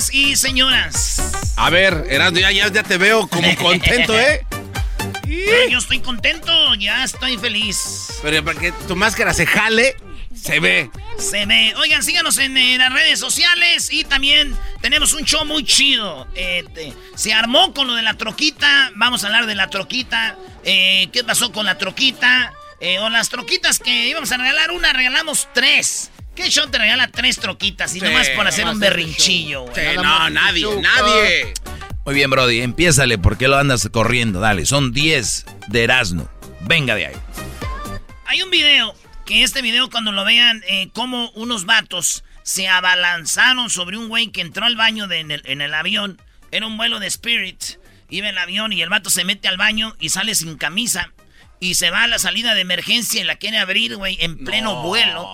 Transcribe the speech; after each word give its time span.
Señores 0.00 0.10
y 0.12 0.36
señoras. 0.36 1.52
A 1.56 1.70
ver, 1.70 2.04
Erasmo, 2.08 2.38
ya, 2.38 2.50
ya, 2.52 2.68
ya 2.68 2.82
te 2.82 2.98
veo 2.98 3.26
como 3.28 3.54
contento, 3.56 4.18
¿eh? 4.18 4.44
Pero 5.22 5.68
yo 5.70 5.78
estoy 5.78 6.00
contento, 6.00 6.74
ya 6.74 7.04
estoy 7.04 7.36
feliz. 7.38 8.08
Pero 8.22 8.44
para 8.44 8.58
que 8.60 8.72
tu 8.86 8.96
máscara 8.96 9.32
se 9.34 9.46
jale, 9.46 9.96
se 10.34 10.60
ve. 10.60 10.90
Se 11.18 11.46
ve. 11.46 11.74
Oigan, 11.76 12.02
síganos 12.02 12.38
en, 12.38 12.56
eh, 12.56 12.78
las 12.78 12.92
redes 12.92 13.18
sociales 13.18 13.88
y 13.92 14.04
también 14.04 14.56
tenemos 14.80 15.12
un 15.14 15.24
show 15.24 15.44
muy 15.44 15.64
chido. 15.64 16.26
Eh, 16.34 16.64
te- 16.74 16.92
se 17.16 17.32
armó 17.32 17.72
con 17.74 17.86
lo 17.86 17.94
de 17.94 18.02
la 18.02 18.14
troquita. 18.14 18.90
Vamos 18.96 19.24
a 19.24 19.26
hablar 19.26 19.46
de 19.46 19.54
la 19.54 19.68
troquita. 19.68 20.36
Eh, 20.64 21.08
¿Qué 21.12 21.24
pasó 21.24 21.52
con 21.52 21.66
la 21.66 21.76
troquita? 21.78 22.52
Eh, 22.80 22.98
o 23.00 23.08
las 23.10 23.28
troquitas 23.28 23.78
que 23.80 24.06
íbamos 24.08 24.30
a 24.32 24.36
regalar 24.36 24.70
una, 24.70 24.92
regalamos 24.92 25.48
tres. 25.52 26.10
¿Qué 26.38 26.50
show 26.50 26.68
te 26.70 26.78
regala 26.78 27.08
tres 27.08 27.38
troquitas? 27.40 27.94
Y 27.96 27.98
Sí, 27.98 28.06
nomás 28.06 28.28
por 28.30 28.46
hacer 28.46 28.60
nomás 28.64 28.74
un 28.76 28.80
berrinchillo, 28.80 29.62
güey. 29.62 29.74
Sí, 29.74 29.96
no, 29.96 30.30
nadie, 30.30 30.64
nadie. 30.80 31.52
Muy 32.04 32.14
bien, 32.14 32.30
Brody, 32.30 32.60
empiézale. 32.60 33.18
¿Por 33.18 33.36
qué 33.36 33.48
lo 33.48 33.58
andas 33.58 33.88
corriendo? 33.90 34.38
Dale, 34.38 34.64
son 34.64 34.92
10 34.92 35.46
de 35.66 35.82
Erasmo. 35.82 36.30
Venga 36.60 36.94
de 36.94 37.06
ahí. 37.06 37.16
Hay 38.26 38.40
un 38.42 38.50
video, 38.52 38.94
que 39.26 39.42
este 39.42 39.62
video 39.62 39.90
cuando 39.90 40.12
lo 40.12 40.24
vean, 40.24 40.62
eh, 40.68 40.90
como 40.94 41.30
unos 41.30 41.64
vatos 41.64 42.22
se 42.44 42.68
abalanzaron 42.68 43.68
sobre 43.68 43.98
un 43.98 44.08
güey 44.08 44.28
que 44.28 44.40
entró 44.40 44.64
al 44.64 44.76
baño 44.76 45.08
de- 45.08 45.18
en, 45.18 45.32
el, 45.32 45.42
en 45.44 45.60
el 45.60 45.74
avión. 45.74 46.22
Era 46.52 46.66
un 46.68 46.76
vuelo 46.76 47.00
de 47.00 47.08
Spirit. 47.08 47.62
Iba 48.10 48.28
en 48.28 48.36
el 48.36 48.38
avión 48.38 48.72
y 48.72 48.80
el 48.80 48.88
vato 48.90 49.10
se 49.10 49.24
mete 49.24 49.48
al 49.48 49.56
baño 49.56 49.96
y 49.98 50.10
sale 50.10 50.36
sin 50.36 50.56
camisa. 50.56 51.12
Y 51.60 51.74
se 51.74 51.90
va 51.90 52.04
a 52.04 52.06
la 52.06 52.20
salida 52.20 52.54
de 52.54 52.60
emergencia 52.60 53.20
y 53.20 53.24
la 53.24 53.34
quiere 53.36 53.58
abrir, 53.58 53.96
güey, 53.96 54.16
en 54.20 54.44
pleno 54.44 54.82
vuelo. 54.82 55.28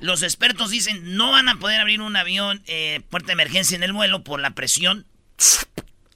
Los 0.00 0.22
expertos 0.22 0.70
dicen, 0.70 1.16
no 1.16 1.32
van 1.32 1.48
a 1.48 1.56
poder 1.56 1.80
abrir 1.80 2.00
un 2.00 2.16
avión, 2.16 2.62
eh, 2.66 3.00
puerta 3.10 3.28
de 3.28 3.32
emergencia 3.34 3.76
en 3.76 3.82
el 3.82 3.92
vuelo 3.92 4.24
por 4.24 4.40
la 4.40 4.50
presión 4.50 5.06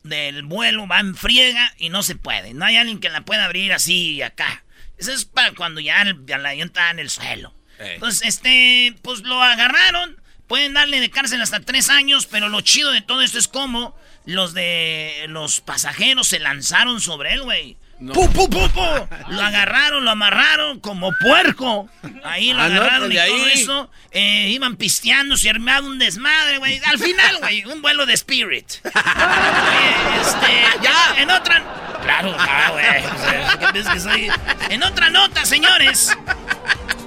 del 0.02 0.44
vuelo, 0.44 0.86
va 0.86 1.00
en 1.00 1.14
friega 1.14 1.74
y 1.78 1.88
no 1.88 2.02
se 2.02 2.16
puede. 2.16 2.54
No 2.54 2.64
hay 2.64 2.76
alguien 2.76 3.00
que 3.00 3.10
la 3.10 3.22
pueda 3.22 3.44
abrir 3.44 3.72
así 3.72 4.22
acá. 4.22 4.64
Eso 4.98 5.12
es 5.12 5.24
para 5.24 5.52
cuando 5.52 5.80
ya 5.80 6.02
el, 6.02 6.24
el 6.26 6.46
avión 6.46 6.68
está 6.68 6.90
en 6.90 6.98
el 6.98 7.10
suelo. 7.10 7.54
Entonces, 7.78 8.28
este, 8.28 8.94
pues 9.02 9.20
lo 9.20 9.42
agarraron. 9.42 10.20
Pueden 10.46 10.74
darle 10.74 11.00
de 11.00 11.10
cárcel 11.10 11.40
hasta 11.40 11.60
tres 11.60 11.88
años, 11.88 12.26
pero 12.26 12.48
lo 12.48 12.60
chido 12.60 12.90
de 12.90 13.00
todo 13.00 13.22
esto 13.22 13.38
es 13.38 13.48
como 13.48 13.96
los 14.26 14.52
de 14.52 15.26
los 15.28 15.60
pasajeros 15.60 16.28
se 16.28 16.40
lanzaron 16.40 17.00
sobre 17.00 17.32
él, 17.32 17.42
güey. 17.42 17.76
¡Pu, 18.00 18.30
pu, 18.32 18.48
pu, 18.48 18.68
pu! 18.70 19.08
Lo 19.28 19.42
agarraron, 19.42 20.04
lo 20.04 20.10
amarraron 20.10 20.80
como 20.80 21.12
puerco. 21.20 21.88
Ahí 22.24 22.52
lo 22.52 22.60
Ah, 22.62 22.68
no, 22.68 22.76
agarraron 22.80 23.08
de 23.10 23.14
y 23.16 23.18
ahí. 23.18 23.30
todo 23.30 23.46
eso. 23.48 23.90
Eh, 24.12 24.48
iban 24.50 24.76
pisteando, 24.76 25.36
se 25.36 25.50
armaba 25.50 25.86
un 25.86 25.98
desmadre, 25.98 26.56
güey. 26.58 26.80
Al 26.86 26.98
final, 26.98 27.36
güey, 27.40 27.64
un 27.66 27.82
vuelo 27.82 28.06
de 28.06 28.14
Spirit. 28.14 28.66
Oye, 28.84 30.20
este, 30.20 30.82
ya, 30.82 31.20
en 31.20 31.30
otra... 31.30 31.62
Claro, 32.02 32.34
ah, 32.38 32.70
güey. 32.72 33.04
o 33.04 34.00
sea. 34.00 34.38
En 34.70 34.82
otra 34.82 35.10
nota, 35.10 35.44
señores. 35.44 36.16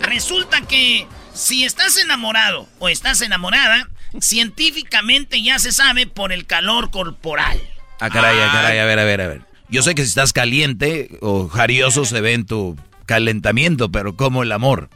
Resulta 0.01 0.61
que 0.61 1.07
si 1.33 1.63
estás 1.65 1.97
enamorado 1.97 2.69
o 2.77 2.89
estás 2.89 3.21
enamorada, 3.21 3.87
científicamente 4.21 5.41
ya 5.41 5.57
se 5.57 5.71
sabe 5.71 6.05
por 6.05 6.31
el 6.31 6.45
calor 6.45 6.91
corporal. 6.91 7.59
Ah, 7.99 8.09
caray, 8.11 8.37
ah, 8.39 8.49
caray, 8.53 8.77
a 8.79 8.85
ver, 8.85 8.99
a 8.99 9.03
ver, 9.03 9.21
a 9.21 9.27
ver. 9.27 9.41
Yo 9.73 9.81
sé 9.81 9.95
que 9.95 10.03
si 10.03 10.09
estás 10.09 10.33
caliente 10.33 11.09
o 11.21 11.47
jarioso 11.47 12.05
se 12.05 12.21
ve 12.21 12.33
en 12.33 12.45
tu 12.45 12.77
calentamiento, 13.07 13.91
pero 13.91 14.15
como 14.15 14.43
el 14.43 14.51
amor. 14.51 14.91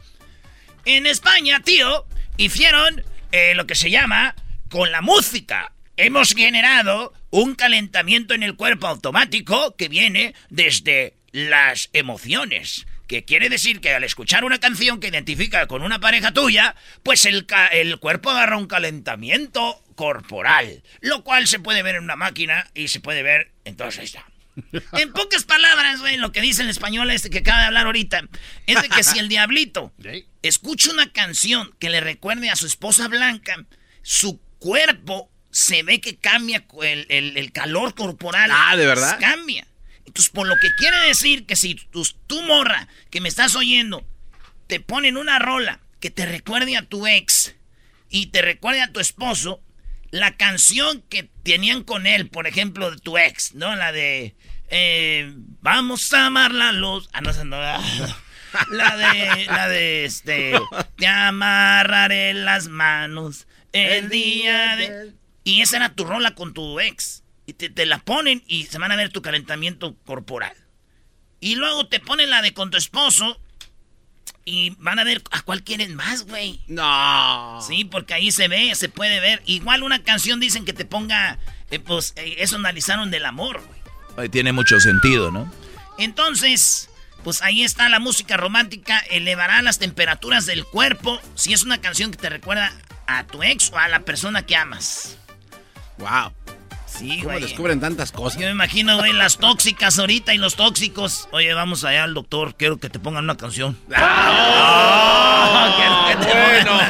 En 0.84 1.04
España, 1.04 1.58
tío, 1.64 2.06
hicieron 2.36 3.02
eh, 3.32 3.54
lo 3.56 3.66
que 3.66 3.74
se 3.74 3.90
llama 3.90 4.36
con 4.70 4.92
la 4.92 5.02
música. 5.02 5.72
Hemos 5.96 6.32
generado 6.32 7.12
un 7.30 7.56
calentamiento 7.56 8.34
en 8.34 8.44
el 8.44 8.54
cuerpo 8.54 8.86
automático 8.86 9.74
que 9.74 9.88
viene 9.88 10.36
desde 10.48 11.14
las 11.32 11.90
emociones. 11.92 12.86
Que 13.08 13.24
quiere 13.24 13.48
decir 13.48 13.80
que 13.80 13.92
al 13.94 14.04
escuchar 14.04 14.44
una 14.44 14.60
canción 14.60 15.00
que 15.00 15.08
identifica 15.08 15.66
con 15.66 15.82
una 15.82 15.98
pareja 15.98 16.30
tuya, 16.30 16.76
pues 17.02 17.24
el, 17.24 17.48
el 17.72 17.98
cuerpo 17.98 18.30
agarra 18.30 18.56
un 18.56 18.68
calentamiento 18.68 19.82
corporal. 19.96 20.84
Lo 21.00 21.24
cual 21.24 21.48
se 21.48 21.58
puede 21.58 21.82
ver 21.82 21.96
en 21.96 22.04
una 22.04 22.14
máquina 22.14 22.70
y 22.74 22.86
se 22.86 23.00
puede 23.00 23.24
ver 23.24 23.50
en 23.64 23.74
todos 23.74 23.98
está. 23.98 24.24
En 24.92 25.12
pocas 25.12 25.44
palabras, 25.44 26.00
güey, 26.00 26.16
lo 26.16 26.32
que 26.32 26.40
dice 26.40 26.62
el 26.62 26.70
español 26.70 27.10
este 27.10 27.30
que 27.30 27.38
acaba 27.38 27.60
de 27.60 27.66
hablar 27.66 27.86
ahorita, 27.86 28.22
es 28.66 28.82
de 28.82 28.88
que 28.88 29.02
si 29.04 29.18
el 29.18 29.28
diablito 29.28 29.92
escucha 30.42 30.90
una 30.92 31.12
canción 31.12 31.70
que 31.78 31.90
le 31.90 32.00
recuerde 32.00 32.50
a 32.50 32.56
su 32.56 32.66
esposa 32.66 33.08
blanca, 33.08 33.64
su 34.02 34.40
cuerpo 34.58 35.30
se 35.50 35.82
ve 35.82 36.00
que 36.00 36.16
cambia 36.16 36.64
el, 36.82 37.06
el- 37.08 37.36
el 37.36 37.52
calor 37.52 37.94
corporal. 37.94 38.50
Ah, 38.52 38.76
¿de 38.76 38.86
verdad? 38.86 39.18
Cambia. 39.20 39.66
Entonces, 40.06 40.30
por 40.30 40.46
lo 40.46 40.56
que 40.56 40.68
quiere 40.78 40.98
decir 41.06 41.44
que 41.46 41.56
si 41.56 41.74
tu, 41.74 42.02
tu 42.26 42.42
morra 42.42 42.88
que 43.10 43.20
me 43.20 43.28
estás 43.28 43.54
oyendo 43.56 44.06
te 44.66 44.80
ponen 44.80 45.16
una 45.16 45.38
rola 45.38 45.80
que 46.00 46.10
te 46.10 46.26
recuerde 46.26 46.76
a 46.76 46.82
tu 46.82 47.06
ex 47.06 47.54
y 48.10 48.26
te 48.26 48.40
recuerde 48.42 48.80
a 48.82 48.92
tu 48.92 49.00
esposo, 49.00 49.62
la 50.10 50.36
canción 50.36 51.02
que 51.10 51.28
tenían 51.42 51.82
con 51.84 52.06
él, 52.06 52.28
por 52.28 52.46
ejemplo, 52.46 52.90
de 52.90 52.96
tu 52.98 53.18
ex, 53.18 53.54
¿no? 53.54 53.76
La 53.76 53.92
de 53.92 54.34
eh, 54.70 55.32
Vamos 55.60 56.12
a 56.12 56.26
amarla 56.26 56.72
los. 56.72 57.08
Ah, 57.12 57.20
no 57.20 57.32
no. 57.44 57.56
La 58.70 58.96
de, 58.96 59.44
la 59.46 59.68
de 59.68 60.04
este. 60.04 60.58
Te 60.96 61.06
amarraré 61.06 62.32
las 62.34 62.68
manos 62.68 63.46
el 63.72 64.08
día 64.08 64.76
de. 64.76 65.12
Y 65.44 65.60
esa 65.62 65.76
era 65.76 65.94
tu 65.94 66.04
rola 66.04 66.34
con 66.34 66.54
tu 66.54 66.80
ex. 66.80 67.22
y 67.46 67.54
te, 67.54 67.70
te 67.70 67.86
la 67.86 67.98
ponen 67.98 68.42
y 68.46 68.64
se 68.64 68.78
van 68.78 68.92
a 68.92 68.96
ver 68.96 69.10
tu 69.10 69.22
calentamiento 69.22 69.96
corporal. 70.04 70.56
Y 71.40 71.54
luego 71.54 71.86
te 71.86 72.00
ponen 72.00 72.30
la 72.30 72.42
de 72.42 72.52
con 72.52 72.70
tu 72.70 72.76
esposo 72.76 73.40
y 74.44 74.70
van 74.78 74.98
a 74.98 75.04
ver 75.04 75.22
a 75.30 75.42
cuál 75.42 75.62
quieren 75.62 75.94
más, 75.94 76.26
güey. 76.26 76.60
No. 76.68 77.60
Sí, 77.60 77.84
porque 77.84 78.14
ahí 78.14 78.30
se 78.32 78.48
ve, 78.48 78.74
se 78.74 78.88
puede 78.88 79.20
ver. 79.20 79.42
Igual 79.44 79.82
una 79.82 80.02
canción 80.02 80.40
dicen 80.40 80.64
que 80.64 80.72
te 80.72 80.84
ponga, 80.86 81.38
eh, 81.70 81.78
pues 81.78 82.14
eh, 82.16 82.36
eso 82.38 82.56
analizaron 82.56 83.10
del 83.10 83.26
amor, 83.26 83.62
güey. 83.66 83.77
Tiene 84.30 84.52
mucho 84.52 84.80
sentido, 84.80 85.30
¿no? 85.30 85.50
Entonces, 85.98 86.90
pues 87.24 87.42
ahí 87.42 87.62
está 87.62 87.88
la 87.88 87.98
música 87.98 88.36
romántica, 88.36 88.98
elevará 89.10 89.62
las 89.62 89.78
temperaturas 89.78 90.46
del 90.46 90.64
cuerpo 90.64 91.20
si 91.34 91.52
es 91.52 91.62
una 91.62 91.80
canción 91.80 92.10
que 92.10 92.16
te 92.16 92.28
recuerda 92.28 92.72
a 93.06 93.24
tu 93.24 93.42
ex 93.42 93.70
o 93.72 93.78
a 93.78 93.88
la 93.88 94.00
persona 94.00 94.42
que 94.44 94.56
amas. 94.56 95.18
Wow. 95.98 96.32
Sí, 96.86 97.18
¿Cómo 97.18 97.32
güey. 97.34 97.42
descubren 97.42 97.80
tantas 97.80 98.12
cosas? 98.12 98.40
Yo 98.40 98.46
me 98.46 98.52
imagino, 98.52 98.96
güey, 98.96 99.12
las 99.12 99.36
tóxicas 99.38 99.98
ahorita 99.98 100.34
y 100.34 100.38
los 100.38 100.56
tóxicos. 100.56 101.28
Oye, 101.32 101.52
vamos 101.54 101.84
allá 101.84 102.04
al 102.04 102.14
doctor, 102.14 102.54
quiero 102.56 102.78
que 102.78 102.88
te 102.88 102.98
pongan 102.98 103.24
una 103.24 103.36
canción. 103.36 103.76
Canción. 103.88 104.08
bueno. 106.24 106.80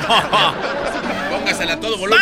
Póngasela 1.30 1.72
a 1.74 1.80
todo 1.80 1.98
volumen. 1.98 2.20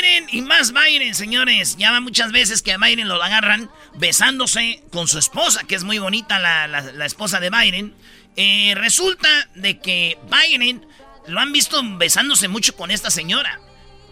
Biden 0.00 0.26
y 0.30 0.40
más 0.42 0.72
Biden, 0.72 1.14
señores. 1.14 1.76
Ya 1.76 1.90
va 1.92 2.00
muchas 2.00 2.32
veces 2.32 2.62
que 2.62 2.72
a 2.72 2.78
Biden 2.78 3.08
lo 3.08 3.22
agarran 3.22 3.70
besándose 3.96 4.82
con 4.90 5.08
su 5.08 5.18
esposa, 5.18 5.64
que 5.66 5.74
es 5.74 5.84
muy 5.84 5.98
bonita 5.98 6.38
la, 6.38 6.66
la- 6.66 7.06
esposa 7.06 7.40
de 7.40 7.50
Biden. 7.50 7.94
Eh, 8.36 8.74
resulta 8.76 9.28
de 9.54 9.78
que 9.78 10.18
Biden 10.30 10.86
lo 11.26 11.40
han 11.40 11.52
visto 11.52 11.80
besándose 11.98 12.48
mucho 12.48 12.74
con 12.76 12.90
esta 12.90 13.10
señora. 13.10 13.60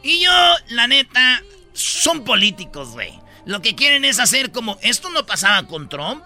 Y 0.03 0.21
yo, 0.21 0.31
la 0.69 0.87
neta, 0.87 1.43
son 1.73 2.25
políticos, 2.25 2.91
güey. 2.91 3.13
Lo 3.47 3.63
que 3.63 3.75
quieren 3.75 4.05
es 4.05 4.19
hacer 4.19 4.53
como, 4.53 4.79
esto 4.83 5.09
no 5.11 5.25
pasaba 5.27 5.67
con 5.67 5.89
Trump. 5.89 6.25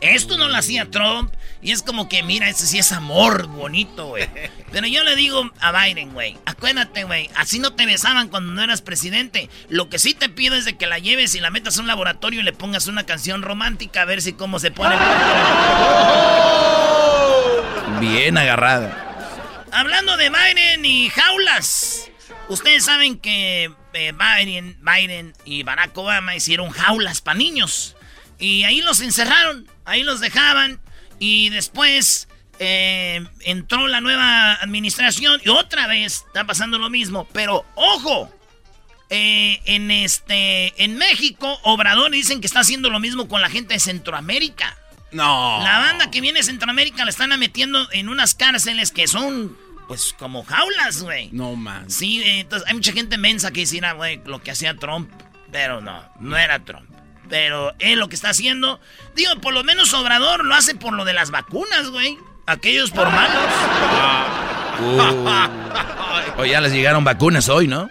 Esto 0.00 0.36
no 0.36 0.48
lo 0.48 0.56
hacía 0.56 0.90
Trump. 0.90 1.32
Y 1.62 1.72
es 1.72 1.82
como 1.82 2.08
que, 2.08 2.22
mira, 2.22 2.48
ese 2.48 2.66
sí 2.66 2.78
es 2.78 2.92
amor 2.92 3.46
bonito, 3.48 4.08
güey. 4.08 4.28
Pero 4.72 4.86
yo 4.86 5.02
le 5.04 5.16
digo 5.16 5.50
a 5.60 5.72
Biden, 5.72 6.12
güey, 6.12 6.36
acuérdate, 6.44 7.04
güey, 7.04 7.30
así 7.34 7.58
no 7.58 7.72
te 7.72 7.86
besaban 7.86 8.28
cuando 8.28 8.52
no 8.52 8.62
eras 8.62 8.82
presidente. 8.82 9.48
Lo 9.68 9.88
que 9.88 9.98
sí 9.98 10.14
te 10.14 10.28
pido 10.28 10.54
es 10.54 10.64
de 10.64 10.76
que 10.76 10.86
la 10.86 10.98
lleves 10.98 11.34
y 11.34 11.40
la 11.40 11.50
metas 11.50 11.78
a 11.78 11.80
un 11.80 11.86
laboratorio 11.86 12.40
y 12.40 12.44
le 12.44 12.52
pongas 12.52 12.86
una 12.86 13.04
canción 13.06 13.42
romántica 13.42 14.02
a 14.02 14.04
ver 14.04 14.22
si 14.22 14.34
cómo 14.34 14.58
se 14.58 14.70
pone. 14.70 14.96
Bien 18.00 18.36
agarrada. 18.36 19.64
Hablando 19.72 20.16
de 20.16 20.30
Biden 20.30 20.84
y 20.84 21.08
jaulas. 21.08 22.10
Ustedes 22.48 22.84
saben 22.84 23.18
que 23.18 23.72
eh, 23.92 24.12
Biden, 24.12 24.78
Biden 24.80 25.32
y 25.44 25.62
Barack 25.62 25.96
Obama 25.96 26.36
hicieron 26.36 26.70
jaulas 26.70 27.20
para 27.20 27.38
niños. 27.38 27.96
Y 28.38 28.64
ahí 28.64 28.80
los 28.80 29.00
encerraron, 29.00 29.66
ahí 29.84 30.02
los 30.02 30.20
dejaban. 30.20 30.80
Y 31.18 31.48
después 31.50 32.28
eh, 32.58 33.26
entró 33.40 33.86
la 33.88 34.00
nueva 34.00 34.54
administración 34.54 35.40
y 35.44 35.48
otra 35.48 35.86
vez 35.86 36.24
está 36.26 36.44
pasando 36.46 36.78
lo 36.78 36.90
mismo. 36.90 37.26
Pero 37.32 37.64
ojo, 37.74 38.30
eh, 39.10 39.60
en 39.64 39.90
este, 39.90 40.82
en 40.82 40.96
México, 40.96 41.58
Obrador 41.62 42.10
dicen 42.10 42.40
que 42.40 42.46
está 42.46 42.60
haciendo 42.60 42.90
lo 42.90 43.00
mismo 43.00 43.28
con 43.28 43.40
la 43.40 43.48
gente 43.48 43.74
de 43.74 43.80
Centroamérica. 43.80 44.76
No. 45.12 45.60
La 45.62 45.78
banda 45.78 46.10
que 46.10 46.20
viene 46.20 46.40
de 46.40 46.44
Centroamérica 46.44 47.04
la 47.04 47.10
están 47.10 47.38
metiendo 47.38 47.90
en 47.92 48.08
unas 48.08 48.34
cárceles 48.34 48.90
que 48.90 49.06
son, 49.06 49.56
pues, 49.86 50.14
como 50.18 50.44
jaulas, 50.44 51.02
güey. 51.02 51.30
No, 51.32 51.54
man. 51.54 51.88
Sí, 51.90 52.22
entonces 52.24 52.68
hay 52.68 52.74
mucha 52.74 52.92
gente 52.92 53.16
mensa 53.16 53.50
que 53.52 53.60
dice, 53.60 53.80
"Ah, 53.84 53.92
güey, 53.92 54.20
lo 54.26 54.42
que 54.42 54.50
hacía 54.50 54.76
Trump. 54.76 55.10
Pero 55.52 55.80
no, 55.80 56.04
no 56.18 56.36
era 56.36 56.58
Trump. 56.64 56.90
Pero 57.28 57.74
él 57.78 57.98
lo 57.98 58.08
que 58.08 58.14
está 58.14 58.30
haciendo, 58.30 58.80
digo, 59.14 59.32
por 59.40 59.52
lo 59.52 59.64
menos 59.64 59.92
Obrador 59.94 60.44
lo 60.44 60.54
hace 60.54 60.74
por 60.74 60.92
lo 60.92 61.04
de 61.04 61.12
las 61.12 61.30
vacunas, 61.30 61.88
güey. 61.90 62.18
Aquellos 62.46 62.90
por 62.90 63.10
malos. 63.10 63.52
Uh. 64.80 66.36
O 66.38 66.44
ya 66.44 66.60
les 66.60 66.72
llegaron 66.72 67.02
vacunas 67.02 67.48
hoy, 67.48 67.66
¿no? 67.66 67.88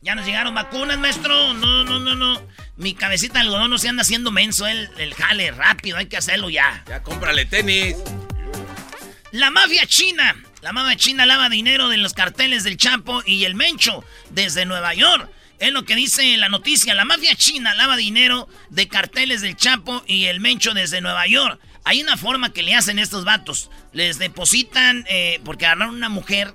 Ya 0.00 0.14
nos 0.14 0.24
llegaron 0.24 0.54
vacunas, 0.54 0.98
maestro. 0.98 1.52
No, 1.54 1.84
no, 1.84 1.98
no, 1.98 2.14
no. 2.14 2.42
Mi 2.76 2.94
cabecita 2.94 3.34
de 3.34 3.40
algodón 3.40 3.70
no 3.70 3.78
se 3.78 3.88
anda 3.88 4.02
haciendo 4.02 4.30
menso. 4.30 4.66
El, 4.66 4.88
el 4.98 5.14
jale 5.14 5.50
rápido, 5.50 5.98
hay 5.98 6.06
que 6.06 6.16
hacerlo 6.16 6.48
ya. 6.50 6.82
Ya 6.88 7.02
cómprale 7.02 7.44
tenis. 7.44 7.96
La 9.32 9.50
mafia 9.50 9.86
china. 9.86 10.34
La 10.60 10.72
mafia 10.72 10.96
china 10.96 11.26
lava 11.26 11.48
dinero 11.48 11.88
de 11.88 11.98
los 11.98 12.14
carteles 12.14 12.64
del 12.64 12.76
Chapo 12.76 13.22
y 13.24 13.44
el 13.44 13.54
Mencho 13.54 14.04
desde 14.30 14.64
Nueva 14.64 14.94
York. 14.94 15.28
Es 15.62 15.72
lo 15.72 15.84
que 15.84 15.94
dice 15.94 16.36
la 16.38 16.48
noticia. 16.48 16.92
La 16.92 17.04
mafia 17.04 17.36
china 17.36 17.72
lava 17.76 17.96
dinero 17.96 18.48
de 18.70 18.88
carteles 18.88 19.42
del 19.42 19.56
Chapo 19.56 20.02
y 20.08 20.24
el 20.24 20.40
Mencho 20.40 20.74
desde 20.74 21.00
Nueva 21.00 21.28
York. 21.28 21.60
Hay 21.84 22.02
una 22.02 22.16
forma 22.16 22.52
que 22.52 22.64
le 22.64 22.74
hacen 22.74 22.98
estos 22.98 23.24
vatos. 23.24 23.70
Les 23.92 24.18
depositan, 24.18 25.04
eh, 25.08 25.40
porque 25.44 25.66
agarraron 25.66 25.94
una 25.94 26.08
mujer, 26.08 26.52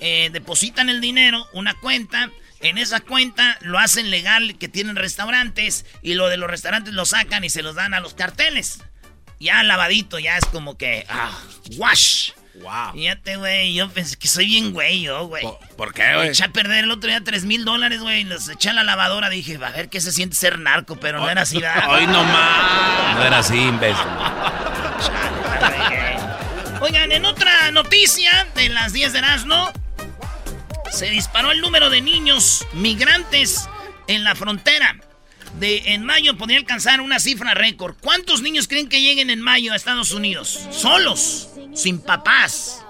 eh, 0.00 0.30
depositan 0.32 0.88
el 0.88 1.00
dinero, 1.00 1.46
una 1.52 1.74
cuenta. 1.74 2.32
En 2.58 2.76
esa 2.76 2.98
cuenta 2.98 3.56
lo 3.60 3.78
hacen 3.78 4.10
legal 4.10 4.58
que 4.58 4.66
tienen 4.66 4.96
restaurantes 4.96 5.86
y 6.02 6.14
lo 6.14 6.28
de 6.28 6.36
los 6.36 6.50
restaurantes 6.50 6.92
lo 6.92 7.06
sacan 7.06 7.44
y 7.44 7.50
se 7.50 7.62
los 7.62 7.76
dan 7.76 7.94
a 7.94 8.00
los 8.00 8.14
carteles. 8.14 8.80
Ya 9.38 9.62
lavadito, 9.62 10.18
ya 10.18 10.36
es 10.36 10.46
como 10.46 10.76
que, 10.76 11.06
ah, 11.08 11.38
wash. 11.76 12.32
Wow. 12.60 12.92
Fíjate, 12.92 13.36
güey, 13.36 13.74
yo 13.74 13.88
pensé 13.90 14.16
que 14.16 14.28
soy 14.28 14.46
bien 14.46 14.72
güey, 14.72 15.00
yo, 15.02 15.26
güey. 15.26 15.42
¿Por, 15.42 15.58
por 15.76 15.94
qué, 15.94 16.14
güey? 16.14 16.28
Eché 16.28 16.44
a 16.44 16.48
perder 16.48 16.84
el 16.84 16.90
otro 16.90 17.08
día 17.08 17.22
3 17.22 17.44
mil 17.44 17.64
dólares, 17.64 18.00
güey. 18.00 18.24
Los 18.24 18.48
eché 18.48 18.70
a 18.70 18.72
la 18.74 18.84
lavadora. 18.84 19.30
Dije, 19.30 19.58
a 19.62 19.70
ver 19.70 19.88
qué 19.88 20.00
se 20.00 20.12
siente 20.12 20.36
ser 20.36 20.58
narco, 20.58 20.96
pero 20.96 21.18
no 21.20 21.30
era 21.30 21.42
así, 21.42 21.58
¿verdad? 21.58 21.90
Hoy 21.94 22.06
nomás. 22.06 23.16
No 23.16 23.24
era 23.24 23.38
así, 23.38 23.56
imbécil. 23.56 24.04
Oigan, 26.80 27.12
en 27.12 27.26
otra 27.26 27.70
noticia 27.72 28.46
de 28.54 28.70
las 28.70 28.92
10 28.92 29.12
de 29.12 29.18
Erasmo, 29.18 29.70
se 30.90 31.10
disparó 31.10 31.52
el 31.52 31.60
número 31.60 31.90
de 31.90 32.00
niños 32.00 32.66
migrantes 32.72 33.68
en 34.06 34.24
la 34.24 34.34
frontera. 34.34 34.96
De, 35.58 35.94
en 35.94 36.04
mayo 36.04 36.36
podría 36.36 36.58
alcanzar 36.58 37.00
una 37.00 37.18
cifra 37.18 37.54
récord. 37.54 37.96
¿Cuántos 38.00 38.40
niños 38.40 38.66
creen 38.68 38.88
que 38.88 39.02
lleguen 39.02 39.30
en 39.30 39.40
mayo 39.40 39.72
a 39.72 39.76
Estados 39.76 40.12
Unidos? 40.12 40.68
Solos, 40.70 41.49
sin 41.80 42.00
papás. 42.00 42.84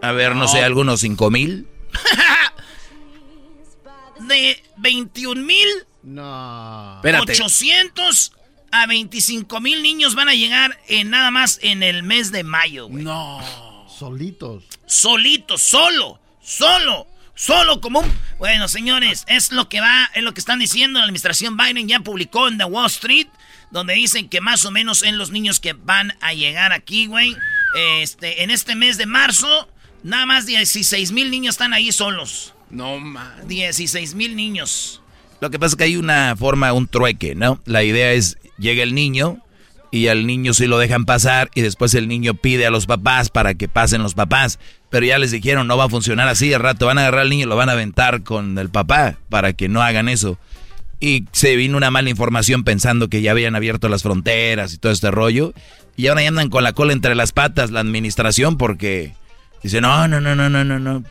A 0.00 0.12
ver, 0.12 0.34
no 0.34 0.48
sé, 0.48 0.62
algunos 0.62 1.00
cinco 1.00 1.30
mil. 1.30 1.68
De 4.20 4.62
21 4.76 5.42
mil 5.42 5.68
No. 6.02 6.96
Espérate. 6.96 7.32
800 7.32 8.32
a 8.70 8.86
25 8.86 9.60
mil 9.60 9.82
niños 9.82 10.14
van 10.14 10.28
a 10.28 10.34
llegar 10.34 10.78
en 10.88 11.10
nada 11.10 11.30
más 11.30 11.58
en 11.62 11.82
el 11.82 12.02
mes 12.02 12.32
de 12.32 12.44
mayo, 12.44 12.88
güey. 12.88 13.04
No. 13.04 13.40
Solitos. 13.88 14.64
Solito, 14.86 15.58
solo, 15.58 16.20
solo, 16.42 17.06
solo 17.34 17.80
como 17.80 18.00
un... 18.00 18.12
Bueno, 18.38 18.66
señores, 18.66 19.24
es 19.28 19.52
lo 19.52 19.68
que 19.68 19.80
va, 19.80 20.10
es 20.14 20.22
lo 20.22 20.34
que 20.34 20.40
están 20.40 20.58
diciendo. 20.58 20.98
La 20.98 21.04
administración 21.04 21.56
Biden 21.56 21.86
ya 21.86 22.00
publicó 22.00 22.48
en 22.48 22.58
The 22.58 22.64
Wall 22.64 22.86
Street, 22.86 23.28
donde 23.70 23.94
dicen 23.94 24.28
que 24.28 24.40
más 24.40 24.64
o 24.64 24.70
menos 24.70 25.02
en 25.02 25.18
los 25.18 25.30
niños 25.30 25.60
que 25.60 25.74
van 25.74 26.16
a 26.20 26.32
llegar 26.32 26.72
aquí, 26.72 27.06
güey. 27.06 27.36
Este, 27.74 28.42
en 28.42 28.50
este 28.50 28.74
mes 28.74 28.98
de 28.98 29.06
marzo, 29.06 29.68
nada 30.02 30.26
más 30.26 30.46
16 30.46 31.12
mil 31.12 31.30
niños 31.30 31.54
están 31.54 31.72
ahí 31.72 31.92
solos. 31.92 32.54
No, 32.70 32.98
man. 32.98 33.46
16 33.48 34.14
mil 34.14 34.36
niños. 34.36 35.02
Lo 35.40 35.50
que 35.50 35.58
pasa 35.58 35.72
es 35.72 35.76
que 35.76 35.84
hay 35.84 35.96
una 35.96 36.36
forma, 36.36 36.72
un 36.72 36.86
trueque, 36.86 37.34
¿no? 37.34 37.60
La 37.64 37.82
idea 37.82 38.12
es, 38.12 38.38
llega 38.58 38.82
el 38.82 38.94
niño 38.94 39.38
y 39.90 40.08
al 40.08 40.26
niño 40.26 40.54
sí 40.54 40.66
lo 40.66 40.78
dejan 40.78 41.04
pasar 41.04 41.50
y 41.54 41.60
después 41.60 41.94
el 41.94 42.08
niño 42.08 42.34
pide 42.34 42.64
a 42.64 42.70
los 42.70 42.86
papás 42.86 43.28
para 43.28 43.54
que 43.54 43.68
pasen 43.68 44.02
los 44.02 44.14
papás. 44.14 44.58
Pero 44.88 45.04
ya 45.04 45.18
les 45.18 45.32
dijeron, 45.32 45.66
no 45.66 45.76
va 45.76 45.84
a 45.84 45.88
funcionar 45.88 46.28
así, 46.28 46.54
al 46.54 46.62
rato 46.62 46.86
van 46.86 46.98
a 46.98 47.02
agarrar 47.02 47.22
al 47.22 47.30
niño 47.30 47.46
y 47.46 47.48
lo 47.48 47.56
van 47.56 47.68
a 47.68 47.72
aventar 47.72 48.22
con 48.22 48.56
el 48.56 48.70
papá 48.70 49.18
para 49.28 49.52
que 49.52 49.68
no 49.68 49.82
hagan 49.82 50.08
eso. 50.08 50.38
Y 51.02 51.24
se 51.32 51.56
vino 51.56 51.76
una 51.76 51.90
mala 51.90 52.10
información 52.10 52.62
pensando 52.62 53.08
que 53.08 53.22
ya 53.22 53.32
habían 53.32 53.56
abierto 53.56 53.88
las 53.88 54.04
fronteras 54.04 54.72
y 54.72 54.78
todo 54.78 54.92
este 54.92 55.10
rollo. 55.10 55.52
Y 55.96 56.06
ahora 56.06 56.22
ya 56.22 56.28
andan 56.28 56.48
con 56.48 56.62
la 56.62 56.74
cola 56.74 56.92
entre 56.92 57.16
las 57.16 57.32
patas 57.32 57.72
la 57.72 57.80
administración 57.80 58.56
porque 58.56 59.12
dice, 59.64 59.80
no, 59.80 60.06
no, 60.06 60.20
no, 60.20 60.36
no, 60.36 60.48
no, 60.48 60.64
no, 60.64 60.78
no. 60.78 61.02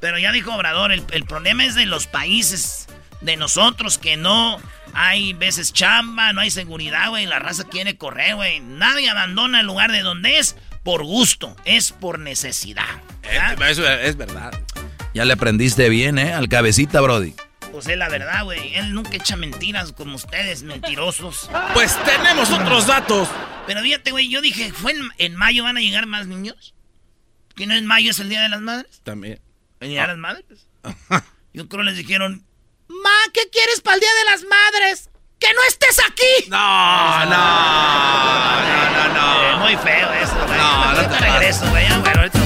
Pero 0.00 0.18
ya 0.18 0.32
dijo 0.32 0.52
Obrador, 0.52 0.90
el, 0.90 1.04
el 1.12 1.22
problema 1.22 1.64
es 1.64 1.76
de 1.76 1.86
los 1.86 2.08
países, 2.08 2.88
de 3.20 3.36
nosotros, 3.36 3.98
que 3.98 4.16
no 4.16 4.58
hay 4.92 5.34
veces 5.34 5.72
chamba, 5.72 6.32
no 6.32 6.40
hay 6.40 6.50
seguridad, 6.50 7.10
güey. 7.10 7.26
La 7.26 7.38
raza 7.38 7.62
quiere 7.62 7.96
correr, 7.96 8.34
güey. 8.34 8.58
Nadie 8.58 9.08
abandona 9.08 9.60
el 9.60 9.66
lugar 9.66 9.92
de 9.92 10.00
donde 10.00 10.38
es 10.38 10.56
por 10.82 11.04
gusto, 11.04 11.54
es 11.64 11.92
por 11.92 12.18
necesidad. 12.18 13.02
¿verdad? 13.22 13.70
eso 13.70 13.88
es 13.88 14.16
verdad. 14.16 14.52
Ya 15.14 15.24
le 15.24 15.32
aprendiste 15.32 15.88
bien, 15.90 16.18
¿eh? 16.18 16.34
Al 16.34 16.48
cabecita, 16.48 17.00
Brody. 17.00 17.34
Pues 17.76 17.88
es 17.88 17.98
la 17.98 18.08
verdad, 18.08 18.42
güey. 18.44 18.74
Él 18.74 18.94
nunca 18.94 19.10
echa 19.16 19.36
mentiras 19.36 19.92
como 19.92 20.16
ustedes, 20.16 20.62
mentirosos. 20.62 21.50
Pues 21.74 21.94
tenemos 22.04 22.50
otros 22.50 22.86
datos. 22.86 23.28
Pero 23.66 23.82
fíjate, 23.82 24.12
güey, 24.12 24.30
yo 24.30 24.40
dije, 24.40 24.72
¿fue 24.72 24.92
en, 24.92 25.02
en 25.18 25.36
mayo 25.36 25.64
van 25.64 25.76
a 25.76 25.80
llegar 25.80 26.06
más 26.06 26.26
niños? 26.26 26.74
¿Que 27.54 27.66
no 27.66 27.74
en 27.74 27.84
mayo 27.84 28.12
es 28.12 28.18
el 28.18 28.30
Día 28.30 28.40
de 28.40 28.48
las 28.48 28.62
Madres? 28.62 29.02
También. 29.04 29.42
¿El 29.80 29.90
Día 29.90 30.00
de 30.02 30.08
las 30.08 30.16
Madres? 30.16 30.66
Yo 31.52 31.68
creo 31.68 31.82
les 31.82 31.98
dijeron, 31.98 32.46
Ma, 32.88 33.10
¿qué 33.34 33.42
quieres 33.52 33.82
para 33.82 33.96
el 33.96 34.00
Día 34.00 34.14
de 34.24 34.30
las 34.30 34.42
Madres? 34.44 35.10
¡Que 35.38 35.52
no 35.52 35.60
estés 35.68 35.98
aquí! 35.98 36.48
No, 36.48 37.26
no, 37.26 37.30
no, 38.62 38.90
no, 38.90 39.14
no. 39.14 39.42
Eh, 39.42 39.56
muy 39.58 39.76
feo 39.76 40.12
eso, 40.14 40.46
güey. 40.46 40.58
No, 40.58 40.92
no 40.94 41.08
te 41.10 41.18
regreso, 41.18 41.68
güey. 41.68 41.86
Bueno, 42.00 42.20
ahorita. 42.20 42.45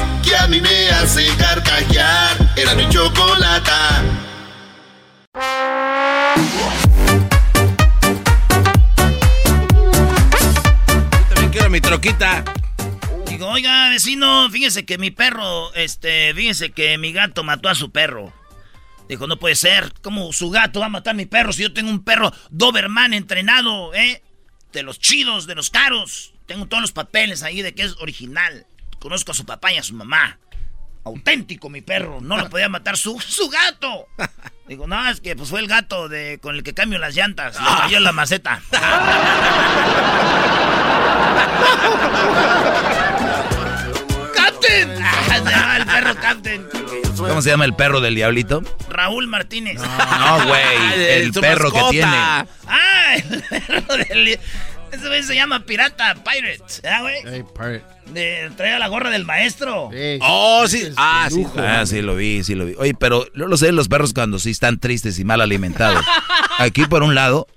que 0.21 0.35
a 0.35 0.47
mí 0.47 0.61
me 0.61 0.89
hace 0.89 1.27
carcajear. 1.37 2.53
Era 2.55 2.75
mi 2.75 2.87
chocolata. 2.89 4.03
También 11.29 11.51
quiero 11.51 11.69
mi 11.69 11.81
troquita. 11.81 12.43
Digo, 13.27 13.47
oiga, 13.47 13.89
vecino, 13.89 14.49
fíjese 14.49 14.85
que 14.85 14.97
mi 14.97 15.11
perro, 15.11 15.73
este, 15.73 16.33
fíjese 16.33 16.71
que 16.71 16.97
mi 16.97 17.13
gato 17.13 17.43
mató 17.43 17.69
a 17.69 17.75
su 17.75 17.91
perro. 17.91 18.33
Dijo, 19.07 19.27
no 19.27 19.37
puede 19.37 19.55
ser. 19.55 19.93
¿Cómo 20.01 20.31
su 20.33 20.49
gato 20.49 20.79
va 20.79 20.85
a 20.87 20.89
matar 20.89 21.11
a 21.11 21.17
mi 21.17 21.25
perro 21.25 21.51
si 21.51 21.63
yo 21.63 21.73
tengo 21.73 21.89
un 21.89 22.03
perro 22.03 22.31
Doberman 22.49 23.13
entrenado, 23.13 23.93
eh? 23.93 24.21
De 24.71 24.83
los 24.83 24.99
chidos, 24.99 25.47
de 25.47 25.55
los 25.55 25.69
caros. 25.69 26.33
Tengo 26.45 26.67
todos 26.67 26.81
los 26.81 26.91
papeles 26.91 27.43
ahí 27.43 27.61
de 27.61 27.73
que 27.73 27.83
es 27.83 27.95
original. 27.99 28.65
Conozco 29.01 29.31
a 29.31 29.33
su 29.33 29.45
papá 29.45 29.73
y 29.73 29.77
a 29.77 29.83
su 29.83 29.95
mamá. 29.95 30.37
Auténtico 31.03 31.71
mi 31.71 31.81
perro. 31.81 32.19
No 32.21 32.37
lo 32.37 32.49
podía 32.51 32.69
matar 32.69 32.97
su, 32.97 33.19
su 33.19 33.49
gato. 33.49 34.07
Digo, 34.67 34.85
no, 34.85 35.09
es 35.09 35.19
que 35.19 35.35
pues 35.35 35.49
fue 35.49 35.59
el 35.59 35.67
gato 35.67 36.07
de, 36.07 36.37
con 36.39 36.55
el 36.55 36.61
que 36.61 36.75
cambio 36.75 36.99
las 36.99 37.15
llantas. 37.15 37.59
Le 37.59 37.65
cayó 37.65 37.97
en 37.97 38.03
la 38.03 38.11
maceta. 38.11 38.61
¡Captain! 44.35 44.89
Ah, 45.03 45.77
el 45.77 45.85
perro 45.87 46.15
Captain. 46.21 46.69
¿Cómo 47.17 47.41
se 47.41 47.49
llama 47.49 47.65
el 47.65 47.73
perro 47.73 48.01
del 48.01 48.13
diablito? 48.13 48.61
Raúl 48.87 49.25
Martínez. 49.27 49.81
No, 49.81 50.45
güey. 50.45 51.09
el 51.09 51.33
su 51.33 51.41
perro 51.41 51.71
que 51.71 51.81
tiene. 51.89 52.15
¡Ah! 52.15 53.15
El 53.15 53.41
perro 53.41 53.97
del... 53.97 54.39
Ese 54.91 55.07
güey 55.07 55.23
se 55.23 55.35
llama 55.35 55.65
Pirata 55.65 56.15
Pirate. 56.15 56.61
¿verdad, 56.83 57.01
güey? 57.01 57.15
Hey, 57.25 57.43
pirate. 57.53 58.51
Trae 58.57 58.77
la 58.77 58.87
gorra 58.89 59.09
del 59.09 59.25
maestro. 59.25 59.89
Hey, 59.93 60.19
Oh, 60.21 60.65
sí. 60.67 60.81
es 60.81 60.93
Ah, 60.97 61.29
sí. 61.31 61.45
Ah, 61.57 61.85
sí, 61.85 62.01
lo 62.01 62.15
vi, 62.15 62.43
sí 62.43 62.55
lo 62.55 62.65
vi. 62.65 62.75
Oye, 62.77 62.93
pero 62.93 63.25
yo 63.33 63.47
lo 63.47 63.55
sé 63.57 63.71
los 63.71 63.87
perros 63.87 64.13
cuando 64.13 64.37
sí 64.39 64.51
están 64.51 64.79
tristes 64.79 65.17
y 65.19 65.23
mal 65.23 65.39
alimentados. 65.41 66.03
Aquí, 66.59 66.85
por 66.85 67.03
un 67.03 67.15
lado, 67.15 67.47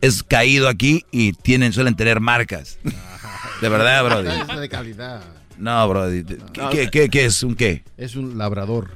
es 0.00 0.22
caído 0.22 0.68
aquí 0.68 1.04
y 1.12 1.32
tienen, 1.34 1.72
suelen 1.72 1.94
tener 1.96 2.18
marcas. 2.20 2.78
De 3.60 3.68
verdad, 3.68 4.02
Brody. 4.04 4.28
Es 4.52 4.60
de 4.60 4.68
calidad. 4.68 5.22
No, 5.58 5.86
Brody. 5.88 6.24
¿Qué, 6.24 6.62
qué, 6.72 6.90
qué- 6.90 7.08
qué 7.10 7.24
es? 7.26 7.42
¿Un 7.42 7.54
qué? 7.54 7.84
Es 7.96 8.16
un 8.16 8.36
labrador. 8.38 8.90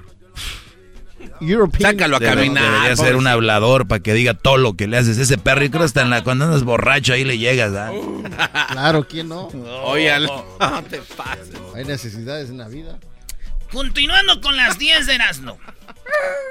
European. 1.40 1.92
Sácalo 1.92 2.16
a 2.16 2.20
caminar. 2.20 2.62
debería 2.64 2.96
ser 2.96 3.16
un 3.16 3.26
hablador 3.26 3.86
para 3.88 4.02
que 4.02 4.14
diga 4.14 4.34
todo 4.34 4.56
lo 4.56 4.74
que 4.74 4.86
le 4.86 4.96
haces. 4.98 5.18
Ese 5.18 5.38
perro, 5.38 5.64
y 5.64 5.70
creo 5.70 5.84
hasta 5.84 6.02
en 6.02 6.10
la, 6.10 6.22
cuando 6.24 6.44
andas 6.46 6.64
borracho 6.64 7.12
ahí 7.12 7.24
le 7.24 7.38
llegas, 7.38 7.72
¿ah? 7.74 7.90
Claro, 8.72 9.06
¿quién 9.08 9.28
no? 9.28 9.46
Oye, 9.84 10.12
no 10.60 10.82
te 10.88 10.98
pases. 11.02 11.50
Hay 11.74 11.84
necesidades 11.84 12.50
en 12.50 12.58
la 12.58 12.68
vida. 12.68 12.98
Continuando 13.72 14.40
con 14.40 14.56
las 14.56 14.78
10 14.78 15.06
de 15.06 15.14
Erasmo. 15.16 15.58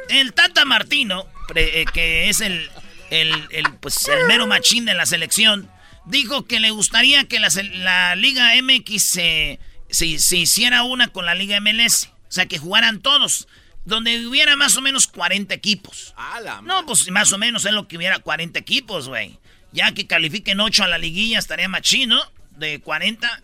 El 0.10 0.34
Tata 0.34 0.66
Martino, 0.66 1.26
pre- 1.48 1.82
eh, 1.82 1.86
que 1.92 2.30
es 2.30 2.42
el, 2.42 2.70
el, 3.10 3.32
el, 3.52 3.64
pues, 3.80 4.08
el 4.08 4.26
mero 4.28 4.48
machín 4.48 4.86
de 4.86 4.94
la 4.94 5.06
selección, 5.06 5.70
dijo 6.06 6.46
que 6.46 6.60
le 6.60 6.72
gustaría 6.72 7.24
que 7.28 7.40
la, 7.40 7.48
la 7.74 8.16
Liga 8.16 8.52
MX 8.62 9.02
se, 9.02 9.60
se- 9.90 10.20
se 10.20 10.38
hiciera 10.38 10.84
una 10.84 11.08
con 11.08 11.26
la 11.26 11.36
Liga 11.36 11.60
MLS. 11.62 12.10
O 12.28 12.32
sea, 12.36 12.48
que 12.48 12.58
jugaran 12.58 13.00
todos. 13.00 13.48
Donde 13.86 14.26
hubiera 14.28 14.56
más 14.56 14.76
o 14.78 14.82
menos 14.82 15.08
40 15.08 15.54
equipos. 15.54 16.14
La 16.44 16.62
No, 16.62 16.86
pues 16.86 17.10
más 17.12 17.32
o 17.34 17.38
menos 17.38 17.66
es 17.66 17.72
lo 17.72 17.88
que 17.88 17.98
hubiera 17.98 18.20
40 18.20 18.58
equipos, 18.60 19.08
güey. 19.08 19.38
Ya 19.72 19.92
que 19.94 20.08
califiquen 20.08 20.60
8 20.60 20.84
a 20.84 20.88
la 20.88 20.98
liguilla 20.98 21.38
estaría 21.40 21.68
más 21.68 21.82
chido. 21.82 22.20
De 22.58 22.80
40 22.80 23.44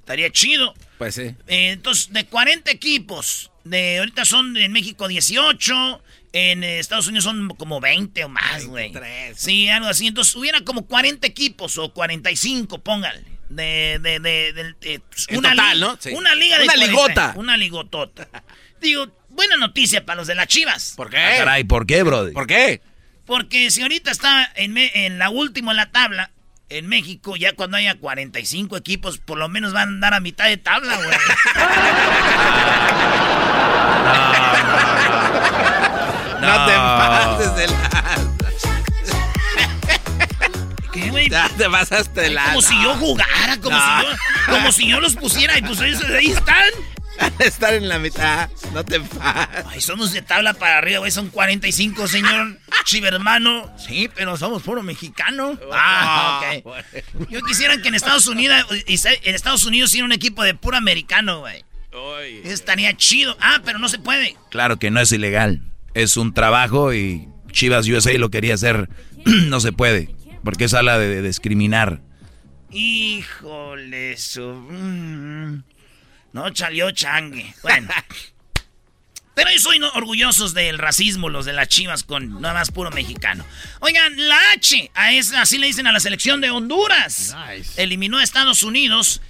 estaría 0.00 0.30
chido. 0.30 0.74
Pues 0.98 1.14
sí. 1.14 1.22
Eh, 1.48 1.70
entonces, 1.70 2.12
de 2.12 2.24
40 2.26 2.70
equipos, 2.70 3.50
de 3.64 3.98
ahorita 3.98 4.24
son 4.24 4.56
en 4.56 4.70
México 4.72 5.08
18, 5.08 6.02
en 6.32 6.62
eh, 6.62 6.78
Estados 6.78 7.06
Unidos 7.08 7.24
son 7.24 7.48
como 7.56 7.80
20 7.80 8.22
o 8.24 8.28
más, 8.28 8.66
güey. 8.66 8.92
23. 8.92 9.40
Sí, 9.40 9.68
algo 9.68 9.88
así. 9.88 10.06
Entonces, 10.06 10.36
hubiera 10.36 10.60
como 10.62 10.86
40 10.86 11.26
equipos 11.26 11.78
o 11.78 11.92
45, 11.92 12.78
póngale. 12.78 13.24
De, 13.48 13.98
de, 14.00 14.20
de, 14.20 14.52
de- 14.52 14.74
de- 14.80 15.02
En 15.28 15.38
una, 15.38 15.50
total, 15.50 15.80
¿no? 15.80 15.96
Sí. 16.00 16.10
una 16.10 16.34
liga 16.36 16.58
de 16.58 16.64
Una 16.64 16.72
40, 16.74 16.86
ligota. 16.92 17.32
Una 17.36 17.56
ligotota. 17.56 18.28
Digo, 18.80 19.10
buena 19.30 19.56
noticia 19.56 20.04
para 20.04 20.18
los 20.18 20.26
de 20.26 20.34
las 20.34 20.46
chivas. 20.46 20.94
¿Por 20.96 21.08
Ah, 21.08 21.10
qué? 21.10 21.38
caray, 21.38 21.64
¿por 21.64 21.86
qué, 21.86 22.02
Brody? 22.02 22.32
¿Por 22.32 22.46
qué? 22.46 22.82
Porque 23.26 23.70
si 23.70 23.82
ahorita 23.82 24.10
está 24.10 24.50
en, 24.56 24.72
me- 24.72 24.90
en 25.06 25.18
la 25.18 25.30
última 25.30 25.70
en 25.72 25.76
la 25.78 25.90
tabla, 25.90 26.30
en 26.68 26.86
México, 26.88 27.36
ya 27.36 27.52
cuando 27.54 27.76
haya 27.76 27.96
45 27.96 28.76
equipos, 28.76 29.18
por 29.18 29.38
lo 29.38 29.48
menos 29.48 29.72
van 29.72 29.88
a 29.88 29.92
andar 29.92 30.14
a 30.14 30.20
mitad 30.20 30.46
de 30.46 30.56
tabla, 30.56 30.96
güey. 30.96 31.08
No, 36.40 36.66
te 36.66 36.72
pases 36.74 37.54
de 37.56 37.66
la... 37.68 37.90
¿Qué, 40.92 41.10
güey? 41.10 41.28
Ya 41.28 41.48
te 41.50 41.68
pasaste 41.68 42.20
de 42.22 42.30
la... 42.30 42.44
Como 42.46 42.62
si 42.62 42.82
yo 42.82 42.94
jugara, 42.96 43.58
como, 43.60 43.76
No. 43.76 43.82
si 44.00 44.06
yo, 44.06 44.52
como 44.52 44.72
si 44.72 44.88
yo 44.88 45.00
los 45.00 45.16
pusiera 45.16 45.58
y 45.58 45.62
pues 45.62 45.80
ellos 45.80 46.02
ahí 46.04 46.30
están. 46.30 46.64
Estar 47.38 47.74
en 47.74 47.88
la 47.88 47.98
mitad. 47.98 48.48
No 48.72 48.84
te 48.84 49.00
pases. 49.00 49.64
Ay, 49.66 49.80
somos 49.80 50.12
de 50.12 50.22
tabla 50.22 50.54
para 50.54 50.78
arriba, 50.78 50.98
güey, 51.00 51.10
son 51.10 51.28
45, 51.28 52.08
señor 52.08 52.58
chivermano. 52.84 53.70
Sí, 53.78 54.10
pero 54.14 54.36
somos 54.36 54.62
puro 54.62 54.82
mexicano. 54.82 55.58
Ah, 55.72 56.42
ok. 56.42 56.62
bueno. 56.64 56.84
Yo 57.28 57.42
quisiera 57.42 57.80
que 57.80 57.88
en 57.88 57.94
Estados 57.94 58.26
Unidos, 58.26 58.64
en 58.70 59.34
Estados 59.34 59.64
Unidos 59.64 59.90
hiciera 59.90 60.06
un 60.06 60.12
equipo 60.12 60.42
de 60.42 60.54
puro 60.54 60.76
americano, 60.76 61.40
güey. 61.40 61.64
Eso 62.44 62.52
estaría 62.52 62.96
chido. 62.96 63.36
Ah, 63.40 63.60
pero 63.64 63.78
no 63.78 63.88
se 63.88 63.98
puede. 63.98 64.36
Claro 64.50 64.78
que 64.78 64.90
no 64.90 65.00
es 65.00 65.10
ilegal. 65.12 65.62
Es 65.94 66.16
un 66.16 66.32
trabajo 66.32 66.94
y 66.94 67.28
Chivas 67.50 67.88
USA 67.88 68.12
lo 68.14 68.30
quería 68.30 68.54
hacer. 68.54 68.88
no 69.24 69.60
se 69.60 69.72
puede. 69.72 70.14
Porque 70.44 70.64
es 70.64 70.74
ala 70.74 70.98
de, 70.98 71.08
de 71.08 71.22
discriminar. 71.22 72.00
Híjole, 72.70 74.16
su... 74.16 75.62
no 76.32 76.54
salió 76.54 76.90
changue. 76.90 77.54
Bueno. 77.62 77.88
Pero 79.34 79.48
soy 79.58 79.80
orgullosos 79.94 80.52
del 80.52 80.78
racismo, 80.78 81.30
los 81.30 81.46
de 81.46 81.54
las 81.54 81.68
chivas, 81.68 82.02
con 82.04 82.42
nada 82.42 82.52
más 82.52 82.70
puro 82.70 82.90
mexicano. 82.90 83.44
Oigan, 83.80 84.28
la 84.28 84.38
H, 84.52 84.90
a 84.92 85.12
esa, 85.12 85.40
así 85.40 85.56
le 85.56 85.68
dicen 85.68 85.86
a 85.86 85.92
la 85.92 86.00
selección 86.00 86.42
de 86.42 86.50
Honduras. 86.50 87.34
Nice. 87.48 87.82
Eliminó 87.82 88.18
a 88.18 88.22
Estados 88.22 88.62
Unidos. 88.62 89.22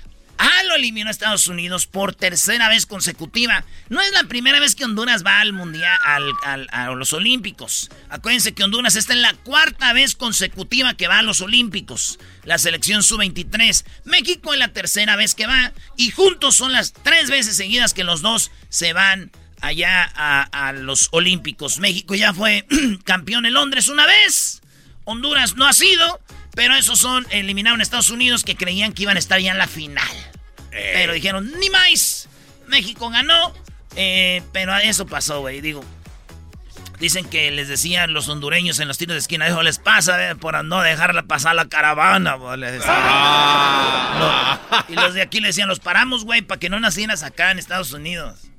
Ah, 0.42 0.62
lo 0.68 0.74
eliminó 0.76 1.08
a 1.08 1.10
Estados 1.10 1.48
Unidos 1.48 1.86
por 1.86 2.14
tercera 2.14 2.70
vez 2.70 2.86
consecutiva. 2.86 3.62
No 3.90 4.00
es 4.00 4.10
la 4.12 4.24
primera 4.24 4.58
vez 4.58 4.74
que 4.74 4.86
Honduras 4.86 5.22
va 5.22 5.40
al 5.42 5.52
mundial, 5.52 5.98
al- 6.44 6.66
a 6.72 6.86
los 6.92 7.12
Olímpicos. 7.12 7.90
Acuérdense 8.08 8.54
que 8.54 8.64
Honduras 8.64 8.96
está 8.96 9.12
en 9.12 9.20
la 9.20 9.34
cuarta 9.34 9.92
vez 9.92 10.14
consecutiva 10.16 10.94
que 10.94 11.08
va 11.08 11.18
a 11.18 11.22
los 11.22 11.42
Olímpicos. 11.42 12.18
La 12.44 12.56
selección 12.56 13.02
sub-23. 13.02 13.84
México 14.04 14.54
es 14.54 14.58
la 14.58 14.68
tercera 14.68 15.14
vez 15.14 15.34
que 15.34 15.46
va. 15.46 15.72
Y 15.98 16.10
juntos 16.10 16.56
son 16.56 16.72
las 16.72 16.94
tres 16.94 17.28
veces 17.28 17.56
seguidas 17.56 17.92
que 17.92 18.04
los 18.04 18.22
dos 18.22 18.50
se 18.70 18.94
van 18.94 19.30
allá 19.60 20.10
a, 20.14 20.68
a 20.68 20.72
los 20.72 21.08
Olímpicos. 21.12 21.80
México 21.80 22.14
ya 22.14 22.32
fue 22.32 22.66
campeón 23.04 23.44
en 23.44 23.52
Londres 23.52 23.88
una 23.88 24.06
vez. 24.06 24.62
Honduras 25.04 25.56
no 25.56 25.66
ha 25.66 25.72
sido, 25.74 26.18
pero 26.54 26.74
esos 26.74 26.98
son, 26.98 27.26
eliminaron 27.30 27.80
a 27.80 27.82
Estados 27.82 28.10
Unidos 28.10 28.44
que 28.44 28.56
creían 28.56 28.92
que 28.92 29.02
iban 29.02 29.16
a 29.16 29.18
estar 29.20 29.40
ya 29.40 29.52
en 29.52 29.58
la 29.58 29.68
final. 29.68 30.08
Pero 30.70 31.12
dijeron, 31.12 31.50
ni 31.58 31.68
más. 31.70 32.28
México 32.68 33.10
ganó, 33.10 33.52
eh, 33.96 34.42
pero 34.52 34.76
eso 34.76 35.06
pasó, 35.06 35.40
güey. 35.40 35.60
Digo, 35.60 35.84
dicen 37.00 37.28
que 37.28 37.50
les 37.50 37.68
decían 37.68 38.12
los 38.12 38.28
hondureños 38.28 38.78
en 38.78 38.86
los 38.86 38.98
tiros 38.98 39.14
de 39.14 39.18
esquina, 39.18 39.46
eso 39.48 39.62
les 39.62 39.78
pasa 39.78 40.30
eh, 40.30 40.36
por 40.36 40.62
no 40.64 40.80
dejarla 40.80 41.24
pasar 41.24 41.56
la 41.56 41.68
caravana, 41.68 42.36
les 42.56 42.72
decían. 42.72 42.96
No. 44.18 44.60
Y 44.88 44.94
los 44.94 45.14
de 45.14 45.22
aquí 45.22 45.40
le 45.40 45.48
decían, 45.48 45.68
los 45.68 45.80
paramos, 45.80 46.24
güey, 46.24 46.42
para 46.42 46.60
que 46.60 46.68
no 46.68 46.78
nacieras 46.78 47.22
acá 47.22 47.50
en 47.50 47.58
Estados 47.58 47.92
Unidos. 47.92 48.50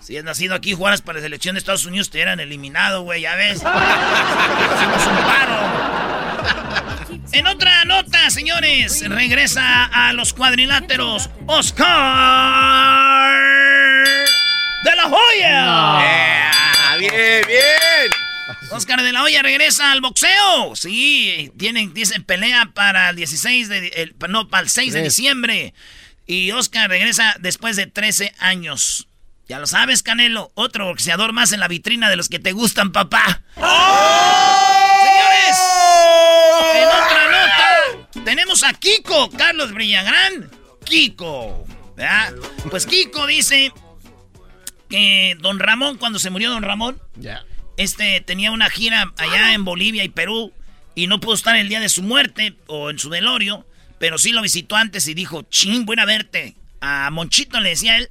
Si 0.00 0.16
has 0.16 0.24
nacido 0.24 0.54
aquí 0.54 0.74
jugaras 0.74 1.00
para 1.00 1.18
la 1.18 1.22
selección 1.22 1.54
de 1.54 1.60
Estados 1.60 1.86
Unidos, 1.86 2.10
te 2.10 2.18
hubieran 2.18 2.40
eliminado, 2.40 3.02
güey, 3.02 3.22
ya 3.22 3.36
ves. 3.36 3.62
Hacemos 3.64 5.06
un 5.06 5.16
paro. 5.24 5.71
En 7.32 7.46
otra 7.46 7.84
nota, 7.86 8.28
señores, 8.30 9.08
regresa 9.08 9.84
a 9.86 10.12
los 10.12 10.34
cuadriláteros 10.34 11.30
Oscar 11.46 11.88
de 14.84 14.96
la 14.96 15.06
Hoya. 15.06 16.98
bien, 16.98 17.42
bien. 17.46 18.10
Oscar 18.70 19.02
de 19.02 19.12
la 19.12 19.22
Hoya 19.22 19.42
regresa 19.42 19.92
al 19.92 20.00
boxeo. 20.02 20.76
Sí, 20.76 21.50
tienen, 21.58 21.94
dicen 21.94 22.22
pelea 22.24 22.70
para 22.74 23.08
el 23.10 23.16
16 23.16 23.68
de, 23.68 23.88
el- 23.96 24.14
no, 24.28 24.48
para 24.48 24.64
el 24.64 24.70
6 24.70 24.92
de 24.92 25.02
diciembre. 25.02 25.72
Y 26.26 26.50
Oscar 26.52 26.88
regresa 26.90 27.34
después 27.40 27.76
de 27.76 27.86
13 27.86 28.34
años. 28.38 29.08
Ya 29.48 29.58
lo 29.58 29.66
sabes, 29.66 30.02
Canelo. 30.02 30.52
Otro 30.54 30.84
boxeador 30.86 31.32
más 31.32 31.52
en 31.52 31.60
la 31.60 31.68
vitrina 31.68 32.08
de 32.10 32.16
los 32.16 32.28
que 32.28 32.38
te 32.38 32.52
gustan, 32.52 32.92
papá. 32.92 33.40
Señores, 33.56 35.56
otra 35.56 35.60
nota, 35.60 35.71
tenemos 38.24 38.62
a 38.62 38.72
Kiko, 38.74 39.30
Carlos 39.30 39.72
Brillagrán. 39.72 40.50
Kiko. 40.84 41.66
¿verdad? 41.96 42.34
Pues 42.70 42.86
Kiko 42.86 43.26
dice 43.26 43.72
que 44.88 45.36
Don 45.40 45.58
Ramón, 45.58 45.98
cuando 45.98 46.18
se 46.18 46.30
murió 46.30 46.50
Don 46.50 46.62
Ramón, 46.62 47.00
este 47.76 48.20
tenía 48.20 48.50
una 48.50 48.70
gira 48.70 49.12
allá 49.16 49.54
en 49.54 49.64
Bolivia 49.64 50.04
y 50.04 50.08
Perú 50.08 50.52
y 50.94 51.06
no 51.06 51.20
pudo 51.20 51.34
estar 51.34 51.56
el 51.56 51.68
día 51.68 51.80
de 51.80 51.88
su 51.88 52.02
muerte 52.02 52.56
o 52.66 52.90
en 52.90 52.98
su 52.98 53.08
velorio, 53.08 53.66
pero 53.98 54.18
sí 54.18 54.32
lo 54.32 54.42
visitó 54.42 54.76
antes 54.76 55.08
y 55.08 55.14
dijo, 55.14 55.42
ching, 55.42 55.86
buena 55.86 56.04
verte. 56.04 56.56
A 56.80 57.10
Monchito 57.10 57.60
le 57.60 57.70
decía 57.70 57.96
él 57.96 58.10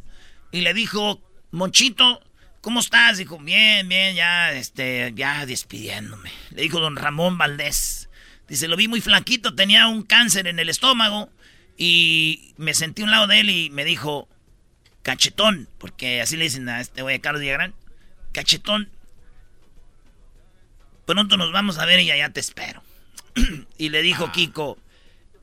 y 0.51 0.61
le 0.61 0.73
dijo, 0.73 1.21
Monchito, 1.51 2.21
¿cómo 2.61 2.79
estás? 2.79 3.17
Dijo, 3.17 3.37
bien, 3.37 3.89
bien, 3.89 4.15
ya, 4.15 4.51
este, 4.53 5.11
ya 5.15 5.45
despidiéndome. 5.45 6.31
Le 6.51 6.63
dijo 6.63 6.79
don 6.79 6.95
Ramón 6.95 7.37
Valdés. 7.37 8.00
Dice, 8.51 8.67
lo 8.67 8.75
vi 8.75 8.89
muy 8.89 8.99
flaquito, 8.99 9.55
tenía 9.55 9.87
un 9.87 10.03
cáncer 10.03 10.45
en 10.45 10.59
el 10.59 10.67
estómago 10.67 11.29
y 11.77 12.53
me 12.57 12.73
sentí 12.73 13.01
a 13.01 13.05
un 13.05 13.11
lado 13.11 13.25
de 13.25 13.39
él 13.39 13.49
y 13.49 13.69
me 13.69 13.85
dijo, 13.85 14.27
cachetón, 15.03 15.69
porque 15.77 16.19
así 16.19 16.35
le 16.35 16.43
dicen 16.43 16.67
a 16.67 16.81
este 16.81 17.01
güey, 17.01 17.21
Carlos 17.21 17.39
Villagrán, 17.39 17.73
cachetón, 18.33 18.89
pronto 21.05 21.37
nos 21.37 21.53
vamos 21.53 21.77
a 21.77 21.85
ver 21.85 22.01
y 22.01 22.11
allá 22.11 22.27
te 22.33 22.41
espero. 22.41 22.83
y 23.77 23.87
le 23.87 24.01
dijo 24.01 24.33
Kiko, 24.33 24.77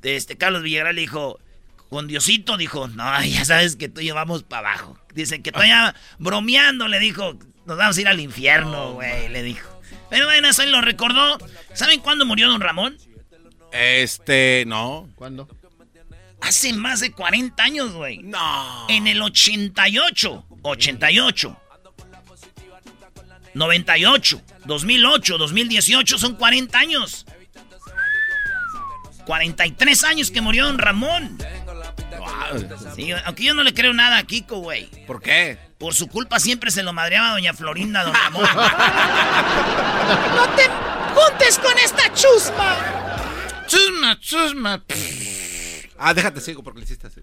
este 0.03 0.37
Carlos 0.37 0.62
Villagrán 0.62 0.97
le 0.97 1.00
dijo, 1.00 1.41
con 1.88 2.09
Diosito, 2.09 2.59
dijo, 2.59 2.88
no, 2.88 3.25
ya 3.25 3.47
sabes 3.47 3.77
que 3.77 3.88
tú 3.88 4.03
y 4.03 4.09
yo 4.09 4.15
vamos 4.15 4.43
para 4.43 4.69
abajo. 4.69 5.00
Dice 5.15 5.41
que 5.41 5.50
todavía 5.50 5.95
bromeando, 6.19 6.88
le 6.88 6.99
dijo, 6.99 7.38
nos 7.65 7.79
vamos 7.79 7.97
a 7.97 8.00
ir 8.03 8.09
al 8.09 8.21
infierno, 8.21 8.93
güey, 8.93 9.31
le 9.31 9.43
dijo. 9.43 9.78
Pero 10.11 10.27
bueno, 10.27 10.49
eso 10.49 10.62
él 10.62 10.73
lo 10.73 10.81
recordó. 10.81 11.38
¿Saben 11.75 12.00
cuándo 12.00 12.25
murió 12.25 12.49
don 12.49 12.61
Ramón? 12.61 12.97
Este, 13.73 14.65
no. 14.67 15.09
¿Cuándo? 15.15 15.49
Hace 16.41 16.73
más 16.73 17.00
de 17.00 17.12
40 17.12 17.62
años, 17.62 17.93
güey. 17.93 18.19
No. 18.19 18.87
En 18.88 19.07
el 19.07 19.21
88. 19.21 20.47
88. 20.62 21.57
98. 23.55 24.43
2008. 24.65 25.38
2018. 25.38 26.19
Son 26.19 26.37
40 26.37 26.79
años. 26.79 27.27
43 29.27 30.05
años 30.05 30.31
que 30.31 30.41
murió 30.41 30.67
don 30.67 30.79
Ramón. 30.79 31.37
Sí, 32.95 33.11
aunque 33.25 33.45
yo 33.45 33.55
no 33.55 33.62
le 33.62 33.75
creo 33.75 33.93
nada 33.93 34.19
a 34.19 34.23
Kiko, 34.23 34.61
güey. 34.61 34.88
¿Por 35.07 35.21
qué? 35.21 35.59
Por 35.79 35.95
su 35.95 36.09
culpa 36.09 36.41
siempre 36.41 36.71
se 36.71 36.83
lo 36.83 36.93
madreaba 36.93 37.31
doña 37.31 37.55
Florinda, 37.55 38.03
don 38.05 38.13
Ramón. 38.13 38.43
¡No 40.37 40.49
te 40.57 40.65
juntes 41.15 41.59
con 41.59 41.79
esta 41.79 42.13
chusma! 42.13 42.77
chusma, 43.69 44.19
chusma. 44.19 44.83
Ah, 45.99 46.14
déjate 46.14 46.41
sigo 46.41 46.62
porque 46.62 46.81
le 46.81 46.85
hiciste 46.85 47.07
así. 47.07 47.21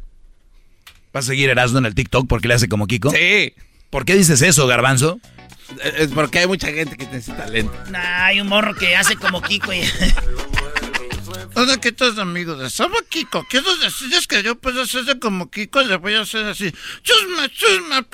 ¿Vas 1.12 1.26
a 1.26 1.28
seguir 1.28 1.50
Erasmo 1.50 1.80
en 1.80 1.86
el 1.86 1.96
TikTok 1.96 2.28
porque 2.28 2.48
le 2.48 2.54
hace 2.54 2.70
como 2.70 2.88
Kiko? 2.88 3.12
Sí. 3.12 3.54
¿Por 3.90 4.06
qué 4.06 4.16
dices 4.16 4.42
eso, 4.42 4.68
Garbanzo? 4.68 5.20
Es 5.98 6.10
porque 6.10 6.40
hay 6.40 6.48
mucha 6.48 6.68
gente 6.68 6.92
que 6.92 7.06
tiene 7.06 7.18
ese 7.18 7.34
talento. 7.34 7.74
Nah, 7.90 8.26
hay 8.26 8.40
un 8.42 8.48
morro 8.48 8.76
que 8.76 8.96
hace 8.96 9.16
como 9.16 9.42
Kiko 9.42 9.74
y... 9.74 9.82
O 11.54 11.66
sea, 11.66 11.78
que 11.78 11.90
estás 11.90 12.18
amigo 12.18 12.56
de 12.56 12.70
Saba 12.70 12.98
Kiko. 13.10 13.46
Quiero 13.50 13.76
decir 13.78 14.14
es 14.14 14.28
que 14.28 14.44
yo 14.44 14.56
puedo 14.56 14.82
hacerse 14.82 15.20
como 15.20 15.50
Kiko, 15.50 15.82
le 15.82 15.98
voy 15.98 16.16
a 16.16 16.22
hacer 16.22 16.46
así. 16.46 16.74
Chusma, 17.04 17.50
chusma. 17.50 18.06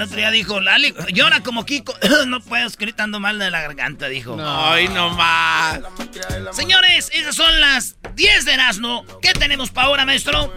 El 0.00 0.04
otro 0.04 0.16
día 0.16 0.30
dijo, 0.30 0.62
Lali, 0.62 0.94
llora 1.12 1.42
como 1.42 1.66
Kiko. 1.66 1.94
no 2.26 2.40
puedo, 2.40 2.66
estoy 2.66 2.86
gritando 2.86 3.20
mal 3.20 3.38
de 3.38 3.50
la 3.50 3.60
garganta, 3.60 4.08
dijo. 4.08 4.34
Ay, 4.42 4.88
no 4.88 5.10
más. 5.10 5.80
Señores, 6.52 7.10
esas 7.12 7.34
son 7.36 7.60
las 7.60 7.98
10 8.16 8.46
de 8.46 8.54
Erasmo. 8.54 9.04
¿Qué 9.20 9.34
tenemos 9.34 9.68
para 9.68 9.88
ahora, 9.88 10.06
maestro? 10.06 10.50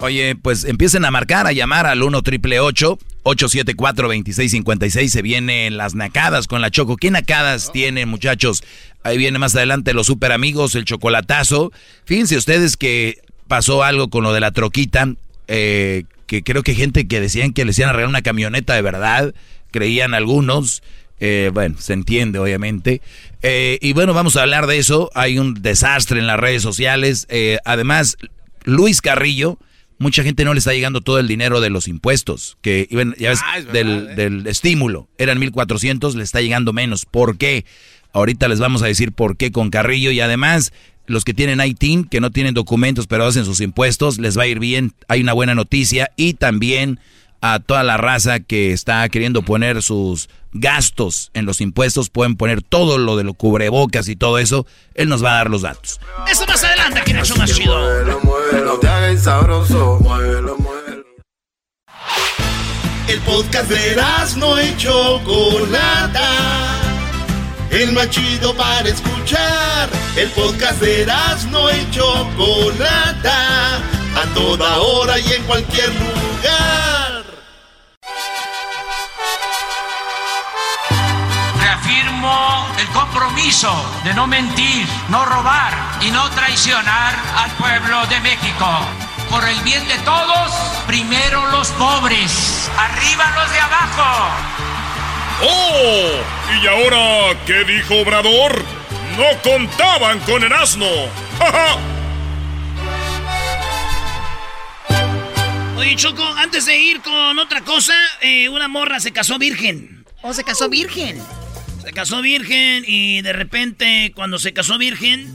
Oye, 0.00 0.36
pues 0.36 0.64
empiecen 0.64 1.06
a 1.06 1.10
marcar, 1.10 1.46
a 1.46 1.52
llamar 1.52 1.86
al 1.86 2.02
1 2.02 2.20
triple 2.20 2.60
874 2.60 4.06
2656 4.06 5.10
Se 5.10 5.22
vienen 5.22 5.78
las 5.78 5.94
nacadas 5.94 6.46
con 6.46 6.60
la 6.60 6.70
Choco. 6.70 6.98
¿Qué 6.98 7.10
nacadas 7.10 7.72
tienen, 7.72 8.06
muchachos? 8.06 8.62
Ahí 9.02 9.16
viene 9.16 9.38
más 9.38 9.56
adelante 9.56 9.94
los 9.94 10.08
super 10.08 10.30
amigos, 10.30 10.74
el 10.74 10.84
chocolatazo. 10.84 11.72
Fíjense 12.04 12.36
ustedes 12.36 12.76
que 12.76 13.22
pasó 13.48 13.82
algo 13.82 14.10
con 14.10 14.24
lo 14.24 14.34
de 14.34 14.40
la 14.40 14.50
troquita. 14.50 15.08
eh, 15.48 16.04
que 16.30 16.44
creo 16.44 16.62
que 16.62 16.76
gente 16.76 17.08
que 17.08 17.20
decían 17.20 17.52
que 17.52 17.64
les 17.64 17.76
iban 17.76 17.88
a 17.88 17.92
regalar 17.92 18.08
una 18.10 18.22
camioneta 18.22 18.74
de 18.74 18.82
verdad. 18.82 19.34
Creían 19.72 20.14
algunos. 20.14 20.80
Eh, 21.18 21.50
bueno, 21.52 21.74
se 21.80 21.92
entiende, 21.92 22.38
obviamente. 22.38 23.02
Eh, 23.42 23.80
y 23.82 23.94
bueno, 23.94 24.14
vamos 24.14 24.36
a 24.36 24.42
hablar 24.42 24.68
de 24.68 24.78
eso. 24.78 25.10
Hay 25.14 25.40
un 25.40 25.54
desastre 25.54 26.20
en 26.20 26.28
las 26.28 26.38
redes 26.38 26.62
sociales. 26.62 27.26
Eh, 27.30 27.58
además, 27.64 28.16
Luis 28.62 29.02
Carrillo, 29.02 29.58
mucha 29.98 30.22
gente 30.22 30.44
no 30.44 30.54
le 30.54 30.60
está 30.60 30.72
llegando 30.72 31.00
todo 31.00 31.18
el 31.18 31.26
dinero 31.26 31.60
de 31.60 31.68
los 31.68 31.88
impuestos, 31.88 32.58
que 32.62 32.86
ya 33.18 33.30
ves, 33.30 33.40
Ah, 33.44 33.58
es 33.58 33.66
verdad, 33.66 33.72
del, 33.72 34.08
eh. 34.10 34.14
del 34.14 34.46
estímulo. 34.46 35.08
Eran 35.18 35.40
1.400, 35.40 36.14
le 36.14 36.22
está 36.22 36.40
llegando 36.40 36.72
menos. 36.72 37.06
¿Por 37.06 37.38
qué? 37.38 37.64
Ahorita 38.12 38.46
les 38.46 38.60
vamos 38.60 38.82
a 38.82 38.86
decir 38.86 39.10
por 39.10 39.36
qué 39.36 39.50
con 39.50 39.70
Carrillo. 39.70 40.12
Y 40.12 40.20
además, 40.20 40.72
los 41.10 41.24
que 41.24 41.34
tienen 41.34 41.60
ITIN, 41.60 42.04
que 42.04 42.20
no 42.20 42.30
tienen 42.30 42.54
documentos 42.54 43.06
pero 43.06 43.26
hacen 43.26 43.44
sus 43.44 43.60
impuestos, 43.60 44.18
les 44.18 44.38
va 44.38 44.44
a 44.44 44.46
ir 44.46 44.60
bien. 44.60 44.94
Hay 45.08 45.20
una 45.20 45.32
buena 45.32 45.54
noticia. 45.54 46.12
Y 46.16 46.34
también 46.34 47.00
a 47.40 47.58
toda 47.58 47.82
la 47.82 47.96
raza 47.96 48.40
que 48.40 48.72
está 48.72 49.08
queriendo 49.08 49.42
poner 49.42 49.82
sus 49.82 50.28
gastos 50.52 51.30
en 51.34 51.46
los 51.46 51.60
impuestos, 51.60 52.10
pueden 52.10 52.36
poner 52.36 52.62
todo 52.62 52.98
lo 52.98 53.16
de 53.16 53.24
los 53.24 53.34
cubrebocas 53.34 54.08
y 54.08 54.16
todo 54.16 54.38
eso. 54.38 54.66
Él 54.94 55.08
nos 55.08 55.24
va 55.24 55.32
a 55.32 55.34
dar 55.34 55.50
los 55.50 55.62
datos. 55.62 56.00
Eso 56.30 56.46
más 56.46 56.62
adelante 56.62 57.02
el 57.06 57.24
show 57.24 57.36
más 57.36 57.52
chido. 57.52 58.02
El 63.08 63.20
podcast 63.22 63.68
de 63.68 63.96
no 64.36 64.62
y 64.62 64.76
Chocolata. 64.76 66.79
El 67.70 67.92
más 67.92 68.10
chido 68.10 68.54
para 68.56 68.88
escuchar. 68.88 69.88
El 70.16 70.28
podcast 70.30 70.80
de 70.80 71.06
no 71.50 71.70
y 71.70 71.90
Chocolata. 71.92 73.76
A 73.76 74.34
toda 74.34 74.78
hora 74.78 75.18
y 75.20 75.32
en 75.32 75.44
cualquier 75.44 75.88
lugar. 75.94 77.24
Reafirmo 81.60 82.66
el 82.76 82.88
compromiso 82.88 83.72
de 84.02 84.14
no 84.14 84.26
mentir, 84.26 84.86
no 85.08 85.24
robar 85.24 85.72
y 86.00 86.10
no 86.10 86.28
traicionar 86.30 87.14
al 87.36 87.50
pueblo 87.52 88.04
de 88.08 88.18
México. 88.20 88.66
Por 89.30 89.48
el 89.48 89.60
bien 89.60 89.86
de 89.86 89.96
todos, 89.98 90.50
primero 90.88 91.46
los 91.52 91.68
pobres, 91.68 92.68
arriba 92.76 93.30
los 93.36 93.52
de 93.52 93.60
abajo. 93.60 94.69
¡Oh! 95.42 96.10
¿Y 96.62 96.66
ahora 96.66 97.38
qué 97.46 97.64
dijo 97.64 97.96
Obrador? 98.00 98.62
No 99.16 99.42
contaban 99.42 100.18
con 100.20 100.42
el 100.42 100.52
asno. 100.52 100.86
¡Ja, 101.38 101.52
ja! 101.52 101.78
Oye, 105.76 105.96
Choco, 105.96 106.24
antes 106.36 106.66
de 106.66 106.78
ir 106.78 107.00
con 107.00 107.38
otra 107.38 107.62
cosa, 107.62 107.94
eh, 108.20 108.48
una 108.50 108.68
morra 108.68 109.00
se 109.00 109.12
casó 109.12 109.38
virgen. 109.38 110.04
¿O 110.22 110.34
se 110.34 110.44
casó 110.44 110.68
virgen? 110.68 111.18
Se 111.82 111.92
casó 111.92 112.20
virgen 112.20 112.84
y 112.86 113.22
de 113.22 113.32
repente, 113.32 114.12
cuando 114.14 114.38
se 114.38 114.52
casó 114.52 114.76
virgen, 114.76 115.32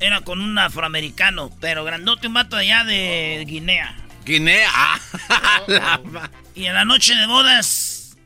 era 0.00 0.20
con 0.22 0.40
un 0.40 0.58
afroamericano, 0.58 1.50
pero 1.60 1.84
grandote, 1.84 2.26
un 2.26 2.34
vato 2.34 2.56
allá 2.56 2.82
de 2.82 3.44
Guinea. 3.46 4.07
Guinea. 4.28 4.70
Ah, 5.30 5.62
la 5.66 6.00
Y 6.54 6.66
en 6.66 6.74
la 6.74 6.84
noche 6.84 7.14
de 7.14 7.26
bodas, 7.26 8.16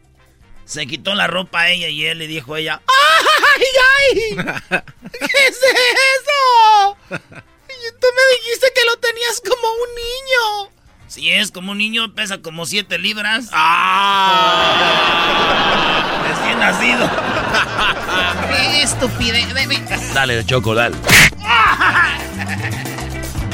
se 0.65 0.87
quitó 0.87 1.15
la 1.15 1.27
ropa 1.27 1.61
a 1.63 1.71
ella 1.71 1.89
y 1.89 2.05
él 2.05 2.19
le 2.19 2.27
dijo 2.27 2.55
a 2.55 2.61
ella, 2.61 2.81
¡Ay, 3.57 3.65
ay! 3.91 4.37
¿Qué 4.37 5.47
es 5.49 5.57
eso? 5.57 6.97
Tú 7.09 8.07
me 8.17 8.23
dijiste 8.37 8.73
que 8.75 8.85
lo 8.87 8.97
tenías 8.99 9.41
como 9.41 9.69
un 9.73 9.89
niño. 9.95 10.71
Si 11.09 11.31
es 11.31 11.51
como 11.51 11.73
un 11.73 11.79
niño, 11.79 12.15
pesa 12.15 12.41
como 12.41 12.67
7 12.67 12.99
libras. 12.99 13.49
¡Ah! 13.53 14.73
Recién 16.29 16.59
nacido. 16.59 17.11
Qué 18.51 18.83
estupidez. 18.83 20.13
Dale, 20.15 20.45
Choco, 20.47 20.75
dale. 20.75 20.97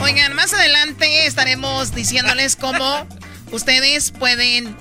Más 0.08 0.54
adelante 0.54 1.26
estaremos 1.26 1.94
diciéndoles 1.94 2.56
cómo 2.56 3.06
ustedes 3.52 4.10
pueden 4.10 4.74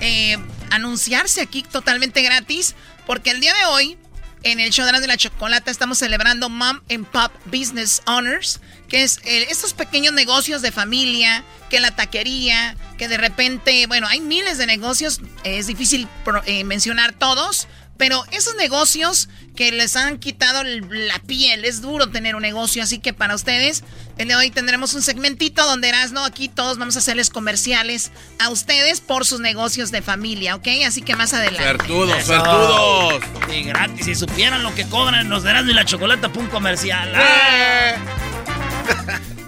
eh, 0.00 0.36
anunciarse 0.70 1.40
aquí 1.40 1.64
totalmente 1.64 2.22
gratis. 2.22 2.76
Porque 3.04 3.30
el 3.30 3.40
día 3.40 3.52
de 3.52 3.64
hoy, 3.64 3.98
en 4.44 4.60
el 4.60 4.70
show 4.70 4.86
de 4.86 5.06
la 5.08 5.16
chocolata, 5.16 5.72
estamos 5.72 5.98
celebrando 5.98 6.48
Mom 6.48 6.82
and 6.88 7.04
Pop 7.08 7.32
Business 7.46 8.00
Honors, 8.06 8.60
que 8.86 9.02
es 9.02 9.18
eh, 9.24 9.48
estos 9.50 9.74
pequeños 9.74 10.14
negocios 10.14 10.62
de 10.62 10.70
familia, 10.70 11.42
que 11.68 11.80
la 11.80 11.96
taquería, 11.96 12.76
que 12.98 13.08
de 13.08 13.16
repente, 13.16 13.88
bueno, 13.88 14.06
hay 14.06 14.20
miles 14.20 14.56
de 14.56 14.66
negocios, 14.66 15.20
es 15.42 15.66
difícil 15.66 16.06
eh, 16.46 16.62
mencionar 16.62 17.12
todos, 17.12 17.66
pero 17.96 18.24
esos 18.30 18.54
negocios 18.54 19.28
que 19.56 19.70
les 19.70 19.96
han 19.96 20.18
quitado 20.18 20.62
la 20.64 21.18
piel, 21.20 21.64
es 21.64 21.82
duro 21.82 22.08
tener 22.08 22.34
un 22.34 22.42
negocio, 22.42 22.82
así 22.82 22.98
que 22.98 23.12
para 23.12 23.34
ustedes, 23.34 23.84
el 24.18 24.28
de 24.28 24.36
hoy 24.36 24.50
tendremos 24.50 24.94
un 24.94 25.02
segmentito 25.02 25.64
donde 25.66 25.88
Erasno, 25.88 26.24
aquí 26.24 26.48
todos 26.48 26.78
vamos 26.78 26.96
a 26.96 27.00
hacerles 27.00 27.28
comerciales 27.28 28.12
a 28.38 28.48
ustedes 28.48 29.00
por 29.00 29.26
sus 29.26 29.40
negocios 29.40 29.90
de 29.90 30.00
familia, 30.00 30.56
¿ok? 30.56 30.68
Así 30.86 31.02
que 31.02 31.16
más 31.16 31.34
adelante. 31.34 31.62
Suertudos, 31.62 32.24
suertudos. 32.24 33.22
Y 33.54 33.62
gratis, 33.64 34.06
si 34.06 34.14
supieran 34.14 34.62
lo 34.62 34.74
que 34.74 34.86
cobran 34.86 35.28
los 35.28 35.42
de 35.42 35.50
Erasno 35.50 35.70
y 35.70 35.74
la 35.74 35.84
chocolate, 35.84 36.26
un 36.38 36.46
comercial. 36.46 37.12
¡Eh! 37.14 37.94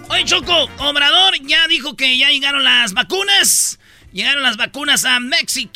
Oye, 0.09 0.23
Choco, 0.25 0.69
Obrador 0.77 1.33
ya 1.41 1.67
dijo 1.67 1.95
que 1.95 2.17
ya 2.17 2.29
llegaron 2.29 2.63
las 2.63 2.93
vacunas. 2.93 3.79
Llegaron 4.15 4.43
las 4.43 4.55
vacunas 4.55 5.03
a 5.03 5.19
México 5.19 5.69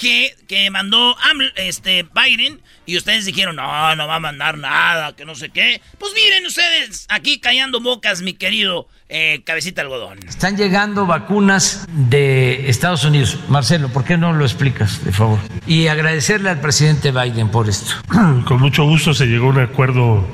que 0.48 0.70
mandó 0.72 1.18
este, 1.58 2.08
Biden. 2.16 2.62
Y 2.86 2.96
ustedes 2.96 3.26
dijeron, 3.26 3.58
no, 3.58 3.96
no 3.98 4.08
va 4.08 4.16
a 4.16 4.20
mandar 4.22 4.58
nada, 4.58 5.14
que 5.14 5.26
no 5.26 5.36
sé 5.36 5.50
qué. 5.50 5.82
Pues 5.98 6.14
miren 6.16 6.46
ustedes, 6.46 7.06
aquí 7.10 7.42
callando 7.42 7.82
bocas, 7.82 8.22
mi 8.22 8.36
querido 8.36 8.88
eh, 9.10 9.42
cabecita 9.44 9.82
algodón. 9.82 10.20
Están 10.26 10.56
llegando 10.56 11.06
vacunas 11.06 11.86
de 11.92 12.70
Estados 12.70 13.04
Unidos. 13.04 13.38
Marcelo, 13.50 13.90
¿por 13.90 14.06
qué 14.06 14.16
no 14.16 14.32
lo 14.32 14.46
explicas, 14.46 15.04
de 15.04 15.12
favor? 15.12 15.40
Y 15.68 15.88
agradecerle 15.88 16.50
al 16.50 16.62
presidente 16.62 17.12
Biden 17.12 17.50
por 17.50 17.68
esto. 17.68 17.92
Con 18.46 18.62
mucho 18.62 18.86
gusto 18.86 19.14
se 19.14 19.26
llegó 19.26 19.48
a 19.48 19.50
un 19.50 19.60
acuerdo 19.60 20.26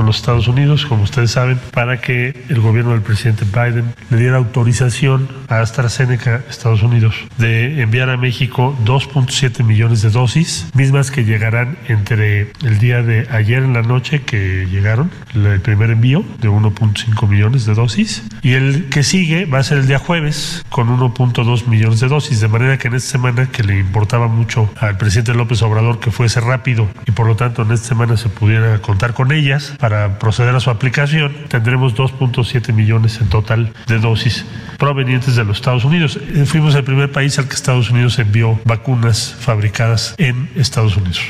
con 0.00 0.06
los 0.06 0.16
Estados 0.16 0.48
Unidos, 0.48 0.86
como 0.86 1.02
ustedes 1.02 1.32
saben, 1.32 1.60
para 1.72 2.00
que 2.00 2.44
el 2.48 2.58
gobierno 2.62 2.92
del 2.92 3.02
presidente 3.02 3.44
Biden 3.44 3.92
le 4.08 4.16
diera 4.16 4.38
autorización 4.38 5.28
a 5.46 5.60
AstraZeneca, 5.60 6.42
Estados 6.48 6.82
Unidos, 6.82 7.14
de 7.36 7.82
enviar 7.82 8.08
a 8.08 8.16
México 8.16 8.74
2.7 8.86 9.62
millones 9.62 10.00
de 10.00 10.08
dosis, 10.08 10.70
mismas 10.72 11.10
que 11.10 11.26
llegarán 11.26 11.76
entre 11.86 12.52
el 12.64 12.78
día 12.78 13.02
de 13.02 13.28
ayer 13.30 13.62
en 13.62 13.74
la 13.74 13.82
noche 13.82 14.22
que 14.22 14.66
llegaron, 14.70 15.10
el 15.34 15.60
primer 15.60 15.90
envío 15.90 16.24
de 16.40 16.48
1.5 16.48 17.28
millones 17.28 17.66
de 17.66 17.74
dosis, 17.74 18.22
y 18.40 18.54
el 18.54 18.88
que 18.88 19.02
sigue 19.02 19.44
va 19.44 19.58
a 19.58 19.62
ser 19.62 19.76
el 19.76 19.86
día 19.86 19.98
jueves 19.98 20.64
con 20.70 20.88
1.2 20.88 21.66
millones 21.66 22.00
de 22.00 22.08
dosis, 22.08 22.40
de 22.40 22.48
manera 22.48 22.78
que 22.78 22.88
en 22.88 22.94
esta 22.94 23.10
semana 23.10 23.50
que 23.50 23.64
le 23.64 23.78
importaba 23.78 24.28
mucho 24.28 24.72
al 24.80 24.96
presidente 24.96 25.34
López 25.34 25.60
Obrador 25.60 26.00
que 26.00 26.10
fuese 26.10 26.40
rápido 26.40 26.88
y 27.06 27.10
por 27.10 27.26
lo 27.26 27.36
tanto 27.36 27.60
en 27.60 27.72
esta 27.72 27.88
semana 27.88 28.16
se 28.16 28.30
pudiera 28.30 28.78
contar 28.78 29.12
con 29.12 29.30
ellas 29.30 29.74
para 29.78 29.89
proceder 30.18 30.54
a 30.54 30.60
su 30.60 30.70
aplicación, 30.70 31.46
tendremos 31.48 31.94
2.7 31.94 32.72
millones 32.72 33.20
en 33.20 33.28
total 33.28 33.72
de 33.86 33.98
dosis 33.98 34.44
provenientes 34.78 35.36
de 35.36 35.44
los 35.44 35.58
Estados 35.58 35.84
Unidos. 35.84 36.16
Eh, 36.16 36.44
fuimos 36.46 36.74
el 36.74 36.84
primer 36.84 37.10
país 37.12 37.38
al 37.38 37.48
que 37.48 37.54
Estados 37.54 37.90
Unidos 37.90 38.18
envió 38.18 38.60
vacunas 38.64 39.34
fabricadas 39.38 40.14
en 40.18 40.50
Estados 40.56 40.96
Unidos. 40.96 41.20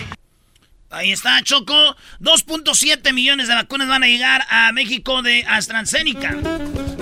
Ahí 0.91 1.13
está, 1.13 1.41
Choco. 1.43 1.75
2.7 2.21 3.13
millones 3.13 3.49
de 3.49 3.55
vacunas 3.55 3.89
van 3.89 4.03
a 4.03 4.07
llegar 4.07 4.43
a 4.51 4.73
México 4.73 5.23
de 5.23 5.45
AstraZeneca. 5.49 6.37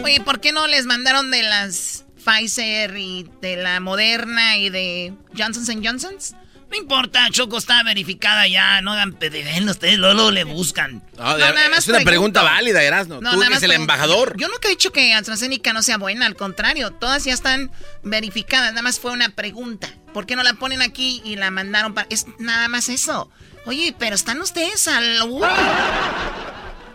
Oye, 0.04 0.20
¿por 0.20 0.40
qué 0.40 0.52
no 0.52 0.66
les 0.66 0.84
mandaron 0.84 1.30
de 1.30 1.42
las 1.42 2.04
Pfizer 2.22 2.96
y 2.98 3.26
de 3.40 3.56
la 3.56 3.80
Moderna 3.80 4.58
y 4.58 4.68
de 4.68 5.14
Johnson 5.36 5.82
Johnson's? 5.82 6.34
No 6.70 6.76
importa, 6.76 7.26
Choco 7.30 7.56
está 7.56 7.82
verificada 7.82 8.46
ya. 8.46 8.80
No 8.82 8.92
hagan 8.92 9.18
ven 9.18 9.68
ustedes, 9.68 9.98
Lolo 9.98 10.30
le 10.30 10.44
buscan. 10.44 11.02
No, 11.16 11.38
nada 11.38 11.70
más 11.70 11.80
es 11.80 11.88
una 11.88 12.00
pregunta 12.00 12.42
válida, 12.42 12.82
Erasno. 12.82 13.20
Tú 13.20 13.42
eres 13.42 13.62
el 13.62 13.72
embajador. 13.72 14.36
Yo 14.36 14.48
nunca 14.48 14.68
he 14.68 14.72
dicho 14.72 14.92
que 14.92 15.14
AstraZeneca 15.14 15.72
no 15.72 15.82
sea 15.82 15.96
buena, 15.96 16.26
al 16.26 16.36
contrario, 16.36 16.90
todas 16.90 17.24
ya 17.24 17.32
están 17.32 17.70
verificadas. 18.02 18.72
Nada 18.72 18.82
más 18.82 19.00
fue 19.00 19.12
una 19.12 19.30
pregunta. 19.30 19.88
¿Por 20.12 20.26
qué 20.26 20.36
no 20.36 20.42
la 20.42 20.54
ponen 20.54 20.82
aquí 20.82 21.22
y 21.24 21.36
la 21.36 21.50
mandaron 21.50 21.94
para.? 21.94 22.06
Es 22.10 22.26
nada 22.38 22.68
más 22.68 22.88
eso. 22.88 23.30
Oye, 23.64 23.94
pero 23.98 24.14
están 24.14 24.40
ustedes 24.40 24.88
al. 24.88 25.18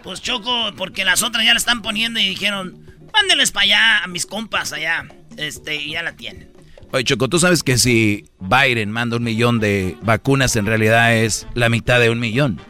Pues 0.03 0.21
Choco, 0.21 0.71
porque 0.77 1.05
las 1.05 1.23
otras 1.23 1.45
ya 1.45 1.53
la 1.53 1.57
están 1.57 1.81
poniendo 1.81 2.19
y 2.19 2.27
dijeron, 2.27 2.85
mándenles 3.13 3.51
para 3.51 3.63
allá 3.63 4.03
a 4.03 4.07
mis 4.07 4.25
compas 4.25 4.73
allá. 4.73 5.07
Este, 5.37 5.75
y 5.75 5.93
ya 5.93 6.03
la 6.03 6.15
tienen. 6.15 6.52
Oye, 6.93 7.05
Choco, 7.05 7.27
tú 7.27 7.39
sabes 7.39 7.63
que 7.63 7.79
si 7.79 8.25
Biden 8.39 8.91
manda 8.91 9.17
un 9.17 9.23
millón 9.23 9.59
de 9.59 9.97
vacunas, 10.03 10.55
en 10.55 10.67
realidad 10.67 11.15
es 11.15 11.47
la 11.55 11.67
mitad 11.67 11.99
de 11.99 12.11
un 12.11 12.19
millón. 12.19 12.61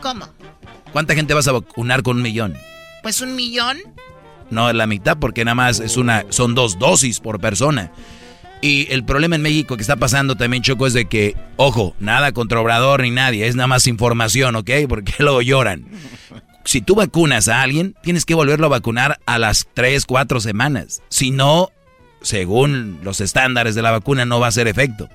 ¿Cómo? 0.00 0.26
¿Cuánta 0.92 1.14
gente 1.14 1.34
vas 1.34 1.46
a 1.46 1.52
vacunar 1.52 2.02
con 2.02 2.16
un 2.16 2.22
millón? 2.24 2.56
Pues 3.00 3.20
un 3.20 3.36
millón. 3.36 3.78
No, 4.50 4.72
la 4.72 4.88
mitad, 4.88 5.18
porque 5.20 5.44
nada 5.44 5.54
más 5.54 5.78
es 5.78 5.96
una, 5.96 6.24
son 6.30 6.56
dos 6.56 6.80
dosis 6.80 7.20
por 7.20 7.38
persona. 7.38 7.92
Y 8.60 8.90
el 8.90 9.04
problema 9.04 9.36
en 9.36 9.42
México 9.42 9.76
que 9.76 9.82
está 9.82 9.94
pasando 9.94 10.34
también, 10.34 10.64
Choco, 10.64 10.88
es 10.88 10.92
de 10.92 11.04
que, 11.04 11.36
ojo, 11.54 11.94
nada 12.00 12.32
contra 12.32 12.60
Obrador 12.60 13.02
ni 13.02 13.12
nadie, 13.12 13.46
es 13.46 13.54
nada 13.54 13.68
más 13.68 13.86
información, 13.86 14.56
¿ok? 14.56 14.70
Porque 14.88 15.14
luego 15.20 15.42
lloran. 15.42 15.86
Si 16.64 16.80
tú 16.80 16.96
vacunas 16.96 17.46
a 17.46 17.62
alguien, 17.62 17.94
tienes 18.02 18.24
que 18.24 18.34
volverlo 18.34 18.66
a 18.66 18.70
vacunar 18.70 19.20
a 19.26 19.38
las 19.38 19.68
3, 19.74 20.04
4 20.06 20.40
semanas. 20.40 21.02
Si 21.08 21.30
no, 21.30 21.70
según 22.22 23.00
los 23.02 23.20
estándares 23.20 23.74
de 23.74 23.82
la 23.82 23.90
vacuna, 23.90 24.24
no 24.24 24.40
va 24.40 24.46
a 24.46 24.48
hacer 24.50 24.68
efecto. 24.68 25.08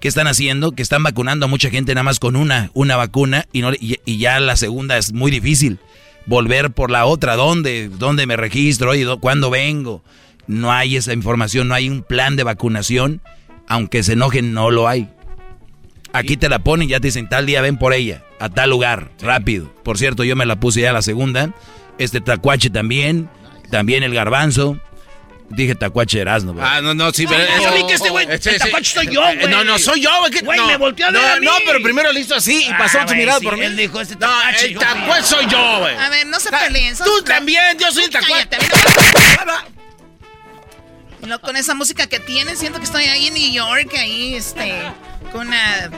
¿Qué 0.00 0.08
están 0.08 0.26
haciendo? 0.26 0.72
Que 0.72 0.82
están 0.82 1.04
vacunando 1.04 1.46
a 1.46 1.48
mucha 1.48 1.70
gente 1.70 1.94
nada 1.94 2.02
más 2.02 2.18
con 2.18 2.34
una, 2.34 2.70
una 2.74 2.96
vacuna 2.96 3.46
y, 3.52 3.60
no, 3.60 3.70
y, 3.72 4.18
ya 4.18 4.40
la 4.40 4.56
segunda 4.56 4.98
es 4.98 5.12
muy 5.12 5.30
difícil. 5.30 5.78
Volver 6.26 6.72
por 6.72 6.90
la 6.90 7.04
otra, 7.04 7.36
¿dónde? 7.36 7.88
¿Dónde 7.88 8.26
me 8.26 8.36
registro? 8.36 8.90
Oye, 8.90 9.06
¿cuándo 9.20 9.48
vengo? 9.48 10.02
No 10.48 10.72
hay 10.72 10.96
esa 10.96 11.12
información, 11.12 11.68
no 11.68 11.74
hay 11.74 11.88
un 11.88 12.02
plan 12.02 12.34
de 12.34 12.42
vacunación. 12.42 13.20
Aunque 13.68 14.02
se 14.02 14.14
enojen, 14.14 14.52
no 14.52 14.72
lo 14.72 14.88
hay. 14.88 15.08
Aquí 16.12 16.36
te 16.36 16.48
la 16.48 16.58
ponen, 16.58 16.88
ya 16.88 16.98
te 17.00 17.06
dicen, 17.08 17.28
tal 17.28 17.46
día 17.46 17.62
ven 17.62 17.78
por 17.78 17.94
ella, 17.94 18.24
a 18.38 18.48
tal 18.48 18.70
lugar, 18.70 19.12
rápido. 19.20 19.72
Por 19.82 19.98
cierto, 19.98 20.24
yo 20.24 20.34
me 20.34 20.46
la 20.46 20.58
puse 20.58 20.80
ya 20.80 20.92
la 20.92 21.02
segunda. 21.02 21.54
Este 21.98 22.20
tacuache 22.20 22.70
también, 22.70 23.30
también 23.70 24.02
el 24.02 24.14
garbanzo. 24.14 24.78
Dije 25.54 25.74
tacuache 25.74 26.18
Erasmo, 26.20 26.54
Ah, 26.60 26.80
no, 26.80 26.94
no, 26.94 27.12
sí, 27.12 27.26
pero. 27.26 27.44
Yo 27.62 27.74
vi 27.74 27.86
que 27.86 27.94
este 27.94 28.08
güey. 28.10 28.26
tacuache 28.26 28.84
soy 28.94 29.06
yo, 29.12 29.20
güey. 29.22 29.48
No, 29.48 29.64
no, 29.64 29.78
soy 29.78 30.00
yo, 30.00 30.10
güey. 30.20 30.40
Güey, 30.42 30.58
no, 30.58 30.66
me 30.66 30.76
volteó 30.78 31.06
a 31.06 31.10
ver. 31.10 31.20
No, 31.22 31.28
a 31.28 31.36
mí. 31.40 31.46
no, 31.46 31.52
pero 31.66 31.82
primero 31.82 32.12
lo 32.12 32.18
hizo 32.18 32.34
así 32.34 32.64
y 32.68 32.70
pasó 32.74 32.98
Ah, 32.98 33.02
su 33.02 33.06
güey, 33.08 33.18
mirada 33.18 33.38
sí, 33.38 33.44
por 33.44 33.56
mí. 33.58 33.64
Él 33.64 33.76
dijo 33.76 34.00
este 34.00 34.14
No, 34.14 34.20
tacuache. 34.28 34.66
el 34.68 34.78
tacuache 34.78 35.22
soy 35.24 35.46
yo, 35.48 35.78
güey. 35.80 35.94
A 35.96 36.08
ver, 36.08 36.26
no 36.26 36.40
se 36.40 36.50
peleen. 36.50 36.96
son- 36.96 37.06
Tú 37.06 37.22
también, 37.24 37.78
yo 37.78 37.90
soy 37.92 38.04
el 38.04 38.10
tacuache. 38.10 38.48
No- 41.26 41.40
con 41.40 41.56
esa 41.56 41.74
música 41.74 42.06
que 42.08 42.18
tienen, 42.18 42.56
siento 42.56 42.78
que 42.78 42.84
estoy 42.84 43.04
ahí 43.04 43.28
en 43.28 43.34
New 43.34 43.52
York, 43.52 43.94
ahí, 43.96 44.34
este, 44.34 44.74
con 45.30 45.46
una 45.48 45.90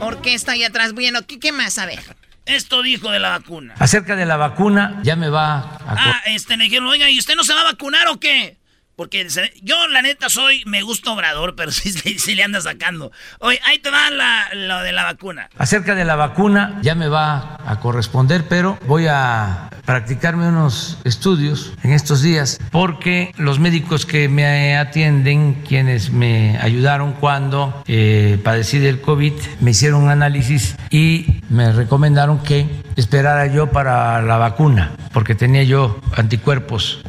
orquesta 0.00 0.52
ahí 0.52 0.64
atrás. 0.64 0.92
Bueno, 0.92 1.20
¿qué, 1.26 1.38
qué 1.40 1.50
más? 1.52 1.78
A 1.78 1.86
ver. 1.86 2.00
Esto 2.46 2.82
dijo 2.82 3.10
de 3.10 3.20
la 3.20 3.30
vacuna. 3.30 3.74
Acerca 3.78 4.16
de 4.16 4.26
la 4.26 4.36
vacuna, 4.36 5.00
ya 5.04 5.14
me 5.16 5.28
va 5.30 5.58
a... 5.58 5.78
Ah, 5.86 6.22
este, 6.26 6.56
le 6.56 6.64
dijeron, 6.64 6.88
oiga, 6.88 7.08
¿y 7.08 7.18
usted 7.18 7.36
no 7.36 7.44
se 7.44 7.54
va 7.54 7.60
a 7.60 7.64
vacunar 7.64 8.08
o 8.08 8.18
qué? 8.18 8.56
Porque 9.00 9.26
yo, 9.62 9.88
la 9.88 10.02
neta, 10.02 10.28
soy, 10.28 10.62
me 10.66 10.82
gusta 10.82 11.12
Obrador, 11.12 11.54
pero 11.56 11.72
sí, 11.72 11.90
sí, 11.90 12.34
le 12.34 12.42
anda 12.42 12.60
sacando. 12.60 13.10
Oye, 13.38 13.58
ahí 13.64 13.78
te 13.78 13.88
va 13.88 14.10
la, 14.10 14.50
lo 14.52 14.82
de 14.82 14.92
la 14.92 15.04
vacuna. 15.04 15.48
Acerca 15.56 15.94
de 15.94 16.04
la 16.04 16.16
vacuna, 16.16 16.78
ya 16.82 16.94
me 16.94 17.08
va 17.08 17.56
a 17.64 17.80
corresponder, 17.80 18.46
pero 18.46 18.78
voy 18.86 19.06
a 19.08 19.70
practicarme 19.86 20.48
unos 20.48 20.98
estudios 21.04 21.72
en 21.82 21.92
estos 21.92 22.20
días, 22.20 22.60
porque 22.70 23.32
los 23.38 23.58
médicos 23.58 24.04
que 24.04 24.28
me 24.28 24.76
atienden, 24.76 25.64
quienes 25.66 26.10
me 26.10 26.58
ayudaron 26.58 27.14
cuando 27.14 27.82
eh, 27.86 28.38
padecí 28.44 28.80
del 28.80 29.00
COVID, 29.00 29.32
me 29.60 29.70
hicieron 29.70 30.02
un 30.02 30.10
análisis 30.10 30.76
y 30.90 31.40
me 31.48 31.72
recomendaron 31.72 32.42
que 32.42 32.68
esperara 32.96 33.46
yo 33.46 33.68
para 33.68 34.20
la 34.20 34.36
vacuna, 34.36 34.92
porque 35.14 35.34
tenía 35.34 35.62
yo 35.62 35.98
anticuerpos 36.14 37.00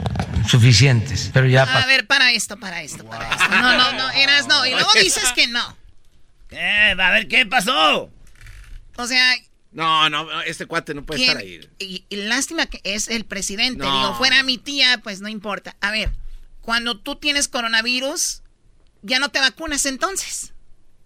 suficientes, 0.48 1.30
pero 1.34 1.48
ya... 1.48 1.66
A 1.82 1.86
ver, 1.88 2.08
para 2.08 2.32
esto, 2.32 2.58
para 2.58 2.82
esto, 2.84 3.06
para 3.06 3.30
esto. 3.30 3.48
No, 3.50 3.78
no, 3.78 3.92
no, 3.94 4.12
eras 4.12 4.48
no. 4.48 4.66
Y 4.66 4.72
luego 4.72 4.90
dices 5.00 5.32
que 5.36 5.48
no. 5.48 5.78
Eh, 6.52 6.96
a 6.98 7.10
ver, 7.12 7.28
¿qué 7.28 7.46
pasó? 7.46 8.10
O 8.98 9.08
sea, 9.08 9.36
No, 9.72 10.10
no, 10.10 10.42
este 10.42 10.66
cuate 10.66 10.94
no 10.94 11.06
puede 11.06 11.20
¿Quién? 11.20 11.30
estar 11.32 11.42
ahí. 11.44 11.70
Y, 11.80 12.06
y 12.10 12.16
lástima 12.18 12.66
que 12.66 12.82
es 12.84 13.08
el 13.08 13.24
presidente. 13.26 13.80
No. 13.84 13.92
Digo, 14.02 14.16
fuera 14.18 14.44
mi 14.44 14.58
tía, 14.58 15.00
pues 15.02 15.22
no 15.22 15.30
importa. 15.30 15.76
A 15.82 15.92
ver, 15.92 16.12
cuando 16.62 17.00
tú 17.00 17.16
tienes 17.16 17.48
coronavirus, 17.48 18.42
ya 19.02 19.20
no 19.20 19.30
te 19.30 19.40
vacunas 19.40 19.86
entonces. 19.86 20.54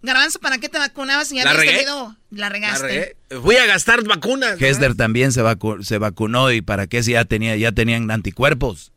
Garbanzo, 0.02 0.38
¿para 0.40 0.58
qué 0.58 0.68
te 0.68 0.78
vacunabas 0.78 1.28
si 1.28 1.36
ya 1.36 1.44
¿La 1.44 1.50
habías 1.50 1.64
regué? 1.66 1.78
tenido? 1.78 2.16
La 2.30 2.38
La 2.40 2.48
regaste. 2.50 2.86
regué. 2.86 3.16
Fui 3.40 3.56
a 3.56 3.66
gastar 3.66 4.02
vacunas. 4.04 4.60
¿no? 4.60 4.66
Hester 4.66 4.94
también 4.96 5.32
se, 5.32 5.42
vacu- 5.42 5.82
se 5.82 5.98
vacunó 5.98 6.50
y 6.52 6.60
para 6.60 6.86
qué 6.86 7.02
si 7.02 7.12
ya 7.12 7.24
tenía 7.24 7.56
ya 7.56 7.72
tenían 7.72 8.10
anticuerpos. 8.10 8.92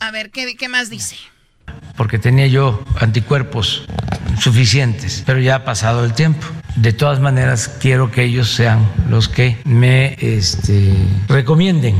A 0.00 0.10
ver, 0.10 0.30
¿qué, 0.30 0.56
qué 0.56 0.68
más 0.68 0.90
dice? 0.90 1.16
porque 1.96 2.18
tenía 2.18 2.46
yo 2.46 2.82
anticuerpos 3.00 3.84
suficientes, 4.40 5.22
pero 5.26 5.38
ya 5.38 5.56
ha 5.56 5.64
pasado 5.64 6.04
el 6.04 6.12
tiempo. 6.12 6.46
De 6.76 6.92
todas 6.92 7.20
maneras, 7.20 7.68
quiero 7.80 8.10
que 8.10 8.24
ellos 8.24 8.50
sean 8.50 8.88
los 9.08 9.28
que 9.28 9.58
me 9.64 10.16
este, 10.18 10.92
recomienden 11.28 11.94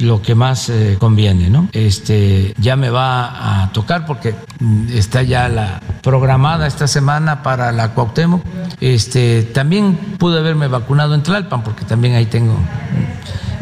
lo 0.00 0.20
que 0.22 0.34
más 0.34 0.68
eh, 0.68 0.96
conviene, 1.00 1.48
¿no? 1.48 1.68
Este, 1.72 2.54
ya 2.58 2.76
me 2.76 2.90
va 2.90 3.62
a 3.62 3.72
tocar 3.72 4.06
porque 4.06 4.34
mm, 4.60 4.90
está 4.92 5.22
ya 5.22 5.48
la 5.48 5.80
programada 6.02 6.66
esta 6.66 6.86
semana 6.86 7.42
para 7.42 7.72
la 7.72 7.94
Cuauhtémoc. 7.94 8.44
Este, 8.80 9.42
también 9.42 9.96
pude 10.18 10.38
haberme 10.38 10.68
vacunado 10.68 11.14
en 11.14 11.22
Tlalpan 11.22 11.64
porque 11.64 11.84
también 11.84 12.14
ahí 12.14 12.26
tengo 12.26 12.56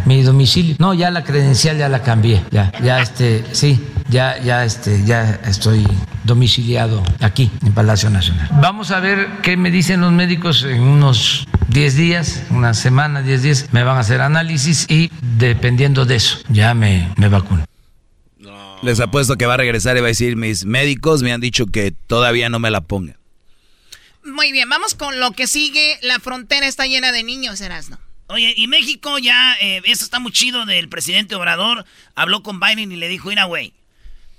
mi 0.06 0.22
domicilio. 0.22 0.76
No, 0.78 0.94
ya 0.94 1.10
la 1.10 1.22
credencial 1.22 1.76
ya 1.76 1.88
la 1.88 2.02
cambié, 2.02 2.42
ya, 2.50 2.72
ya 2.82 3.00
este, 3.00 3.44
sí, 3.52 3.80
ya, 4.08 4.40
ya 4.42 4.64
este, 4.64 5.04
ya 5.04 5.40
estoy 5.44 5.86
domiciliado 6.24 7.02
aquí 7.20 7.50
en 7.64 7.72
Palacio 7.72 8.08
Nacional. 8.08 8.48
Vamos 8.60 8.90
a 8.90 9.00
ver 9.00 9.28
qué 9.42 9.56
me 9.56 9.70
dicen 9.70 10.00
los 10.00 10.12
médicos 10.12 10.64
en 10.64 10.80
unos 10.82 11.46
10 11.68 11.96
días, 11.96 12.42
una 12.50 12.72
semana, 12.74 13.22
10 13.22 13.42
días, 13.42 13.68
me 13.72 13.82
van 13.82 13.96
a 13.96 14.00
hacer 14.00 14.20
análisis 14.20 14.86
y 14.88 15.10
dependiendo 15.38 16.06
de 16.06 16.16
eso, 16.16 16.38
ya 16.48 16.72
me, 16.74 17.12
me 17.16 17.28
vacuno. 17.28 17.64
Les 18.82 19.00
apuesto 19.00 19.36
que 19.36 19.46
va 19.46 19.54
a 19.54 19.58
regresar 19.58 19.96
y 19.96 20.00
va 20.00 20.06
a 20.06 20.08
decir, 20.08 20.36
mis 20.36 20.64
médicos 20.64 21.22
me 21.22 21.32
han 21.32 21.40
dicho 21.40 21.66
que 21.66 21.90
todavía 21.90 22.48
no 22.48 22.58
me 22.58 22.70
la 22.70 22.82
ponga. 22.82 23.18
Muy 24.22 24.52
bien, 24.52 24.68
vamos 24.68 24.94
con 24.94 25.18
lo 25.18 25.32
que 25.32 25.46
sigue. 25.46 25.98
La 26.02 26.18
frontera 26.18 26.66
está 26.66 26.86
llena 26.86 27.12
de 27.12 27.22
niños, 27.22 27.60
Erasno. 27.60 27.98
Oye, 28.28 28.54
y 28.56 28.66
México 28.66 29.18
ya, 29.18 29.56
eh, 29.60 29.82
eso 29.84 30.04
está 30.04 30.18
muy 30.18 30.32
chido 30.32 30.66
del 30.66 30.88
presidente 30.88 31.36
Obrador. 31.36 31.84
Habló 32.14 32.42
con 32.42 32.58
Biden 32.58 32.90
y 32.90 32.96
le 32.96 33.08
dijo, 33.08 33.28
mira, 33.28 33.44
güey, 33.44 33.72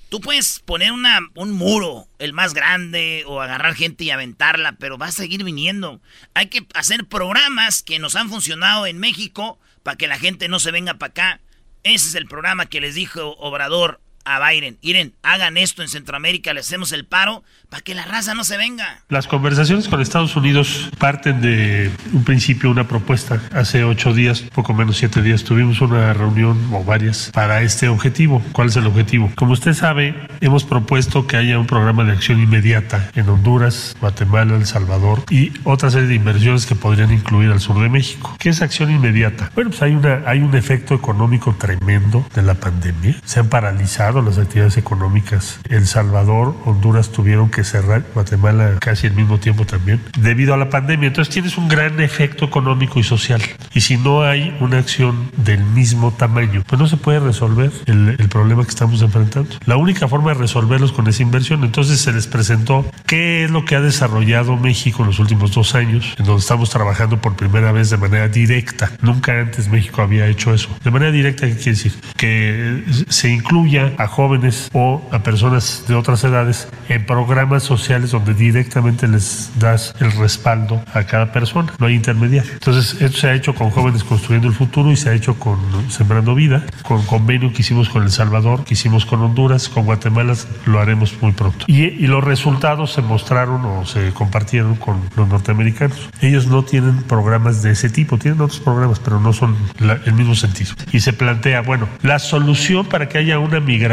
tú 0.10 0.20
puedes 0.20 0.60
poner 0.60 0.92
una, 0.92 1.20
un 1.36 1.52
muro, 1.52 2.08
el 2.20 2.34
más 2.34 2.54
grande, 2.54 3.24
o 3.28 3.42
agarrar 3.42 3.76
gente 3.76 4.04
y 4.04 4.12
aventarla, 4.12 4.74
pero 4.74 4.98
va 4.98 5.08
a 5.08 5.12
seguir 5.12 5.44
viniendo. 5.44 6.02
Hay 6.34 6.48
que 6.48 6.66
hacer 6.74 7.06
programas 7.06 7.82
que 7.82 8.00
nos 8.00 8.16
han 8.16 8.30
funcionado 8.30 8.88
en 8.88 8.98
México 8.98 9.58
para 9.84 9.98
que 9.98 10.08
la 10.08 10.20
gente 10.20 10.50
no 10.50 10.60
se 10.60 10.72
venga 10.72 10.96
para 10.96 11.12
acá. 11.12 11.42
Ese 11.84 12.10
es 12.10 12.16
el 12.16 12.28
programa 12.28 12.66
que 12.66 12.82
les 12.82 12.96
dijo 12.96 13.38
Obrador 13.38 14.02
a 14.28 14.50
Biden. 14.50 14.78
Miren, 14.84 15.14
hagan 15.24 15.58
esto 15.58 15.82
en 15.82 15.88
Centroamérica, 15.88 16.54
le 16.54 16.60
hacemos 16.60 16.92
el 16.92 17.06
paro 17.06 17.44
para 17.70 17.82
que 17.82 17.96
la 17.96 18.06
raza 18.06 18.34
no 18.34 18.44
se 18.44 18.58
venga. 18.58 19.02
Las 19.10 19.28
conversaciones 19.28 19.88
con 19.88 20.02
Estados 20.02 20.36
Unidos 20.36 20.90
parten 20.98 21.42
de 21.42 21.92
un 22.14 22.24
principio, 22.24 22.70
una 22.70 22.88
propuesta. 22.88 23.42
Hace 23.54 23.84
ocho 23.84 24.14
días, 24.14 24.42
poco 24.54 24.74
menos 24.74 24.98
siete 24.98 25.22
días, 25.22 25.44
tuvimos 25.44 25.82
una 25.82 26.14
reunión 26.14 26.58
o 26.74 26.84
varias 26.84 27.32
para 27.34 27.62
este 27.62 27.88
objetivo. 27.88 28.42
¿Cuál 28.52 28.68
es 28.68 28.76
el 28.76 28.86
objetivo? 28.86 29.32
Como 29.36 29.54
usted 29.54 29.74
sabe, 29.74 30.16
hemos 30.42 30.66
propuesto 30.66 31.26
que 31.26 31.38
haya 31.38 31.58
un 31.58 31.68
programa 31.68 32.04
de 32.04 32.12
acción 32.12 32.42
inmediata 32.42 33.12
en 33.16 33.30
Honduras, 33.30 33.96
Guatemala, 34.00 34.56
El 34.56 34.66
Salvador 34.66 35.24
y 35.30 35.54
otra 35.64 35.90
serie 35.90 36.08
de 36.08 36.16
inversiones 36.16 36.66
que 36.66 36.76
podrían 36.76 37.12
incluir 37.14 37.52
al 37.52 37.62
sur 37.62 37.82
de 37.82 37.90
México. 37.90 38.36
¿Qué 38.40 38.50
es 38.50 38.62
acción 38.62 38.92
inmediata? 38.92 39.52
Bueno, 39.56 39.70
pues 39.70 39.82
hay, 39.82 39.94
una, 39.94 40.24
hay 40.26 40.40
un 40.40 40.56
efecto 40.56 40.96
económico 40.96 41.56
tremendo 41.58 42.26
de 42.34 42.42
la 42.42 42.56
pandemia. 42.56 43.16
Se 43.26 43.40
han 43.40 43.50
paralizado 43.50 44.17
las 44.26 44.38
actividades 44.38 44.78
económicas. 44.78 45.60
El 45.70 45.88
Salvador, 45.88 46.56
Honduras 46.66 47.10
tuvieron 47.10 47.50
que 47.50 47.64
cerrar, 47.64 48.04
Guatemala 48.14 48.78
casi 48.80 49.08
al 49.08 49.14
mismo 49.14 49.40
tiempo 49.40 49.66
también, 49.66 50.02
debido 50.20 50.54
a 50.54 50.58
la 50.58 50.70
pandemia. 50.70 51.08
Entonces 51.08 51.34
tienes 51.34 51.58
un 51.58 51.68
gran 51.68 52.00
efecto 52.00 52.46
económico 52.46 53.00
y 53.00 53.04
social. 53.04 53.42
Y 53.74 53.82
si 53.82 53.98
no 53.98 54.24
hay 54.24 54.56
una 54.60 54.80
acción 54.80 55.32
del 55.38 55.64
mismo 55.64 56.12
tamaño, 56.12 56.64
pues 56.68 56.80
no 56.80 56.88
se 56.88 56.98
puede 56.98 57.20
resolver 57.20 57.72
el, 57.86 58.16
el 58.18 58.30
problema 58.30 58.64
que 58.64 58.70
estamos 58.70 59.02
enfrentando. 59.02 59.56
La 59.66 59.78
única 59.78 60.08
forma 60.08 60.34
de 60.34 60.40
resolverlos 60.40 60.92
con 60.92 61.08
esa 61.08 61.24
inversión. 61.24 61.64
Entonces 61.64 62.00
se 62.00 62.12
les 62.12 62.28
presentó 62.28 62.86
qué 63.06 63.44
es 63.44 63.52
lo 63.52 63.66
que 63.66 63.76
ha 63.76 63.82
desarrollado 63.82 64.58
México 64.58 65.04
en 65.04 65.08
los 65.08 65.20
últimos 65.20 65.52
dos 65.54 65.76
años, 65.76 66.16
en 66.18 66.26
donde 66.26 66.42
estamos 66.42 66.70
trabajando 66.70 67.22
por 67.22 67.36
primera 67.36 67.72
vez 67.72 67.90
de 67.90 67.98
manera 67.98 68.28
directa. 68.28 68.92
Nunca 69.02 69.40
antes 69.40 69.70
México 69.70 70.02
había 70.02 70.28
hecho 70.28 70.54
eso. 70.54 70.70
De 70.84 70.92
manera 70.92 71.12
directa, 71.12 71.48
¿qué 71.48 71.56
quiere 71.56 71.72
decir? 71.72 71.94
Que 72.16 72.84
se 73.10 73.30
incluya 73.30 73.94
a 73.98 74.07
jóvenes 74.08 74.70
o 74.74 75.02
a 75.12 75.20
personas 75.20 75.84
de 75.88 75.96
otras 75.96 76.24
edades 76.24 76.68
en 76.90 77.06
programas 77.06 77.64
sociales 77.64 78.12
donde 78.12 78.34
directamente 78.34 79.08
les 79.08 79.52
das 79.60 79.94
el 80.00 80.12
respaldo 80.14 80.82
a 80.94 81.04
cada 81.04 81.32
persona, 81.32 81.74
no 81.80 81.86
hay 81.88 81.96
intermediario. 81.96 82.52
Entonces, 82.54 83.02
esto 83.02 83.18
se 83.20 83.28
ha 83.30 83.34
hecho 83.34 83.54
con 83.56 83.70
jóvenes 83.70 84.04
construyendo 84.04 84.48
el 84.48 84.54
futuro 84.54 84.92
y 84.92 84.96
se 84.96 85.10
ha 85.10 85.14
hecho 85.14 85.36
con 85.40 85.58
Sembrando 85.90 86.36
Vida, 86.36 86.64
con 86.84 87.04
convenio 87.06 87.52
que 87.54 87.62
hicimos 87.62 87.90
con 87.90 88.04
El 88.04 88.12
Salvador, 88.12 88.64
que 88.64 88.74
hicimos 88.74 89.06
con 89.06 89.22
Honduras, 89.22 89.70
con 89.70 89.86
Guatemala, 89.86 90.34
lo 90.66 90.80
haremos 90.80 91.14
muy 91.22 91.32
pronto. 91.32 91.66
Y, 91.68 91.84
y 91.84 92.08
los 92.08 92.24
resultados 92.24 92.94
se 92.94 93.02
mostraron 93.02 93.64
o 93.66 93.86
se 93.86 94.12
compartieron 94.14 94.76
con 94.76 95.02
los 95.16 95.28
norteamericanos. 95.28 96.10
Ellos 96.22 96.48
no 96.48 96.64
tienen 96.64 97.04
programas 97.04 97.62
de 97.64 97.72
ese 97.72 97.90
tipo, 97.90 98.18
tienen 98.18 98.42
otros 98.42 98.60
programas, 98.60 99.00
pero 99.00 99.20
no 99.20 99.34
son 99.34 99.56
la- 99.80 100.00
el 100.06 100.14
mismo 100.14 100.36
sentido. 100.36 100.72
Y 100.92 101.00
se 101.02 101.14
plantea, 101.14 101.62
bueno, 101.62 101.88
la 102.02 102.20
solución 102.20 102.86
para 102.86 103.08
que 103.10 103.18
haya 103.18 103.40
una 103.40 103.60
migración 103.60 103.87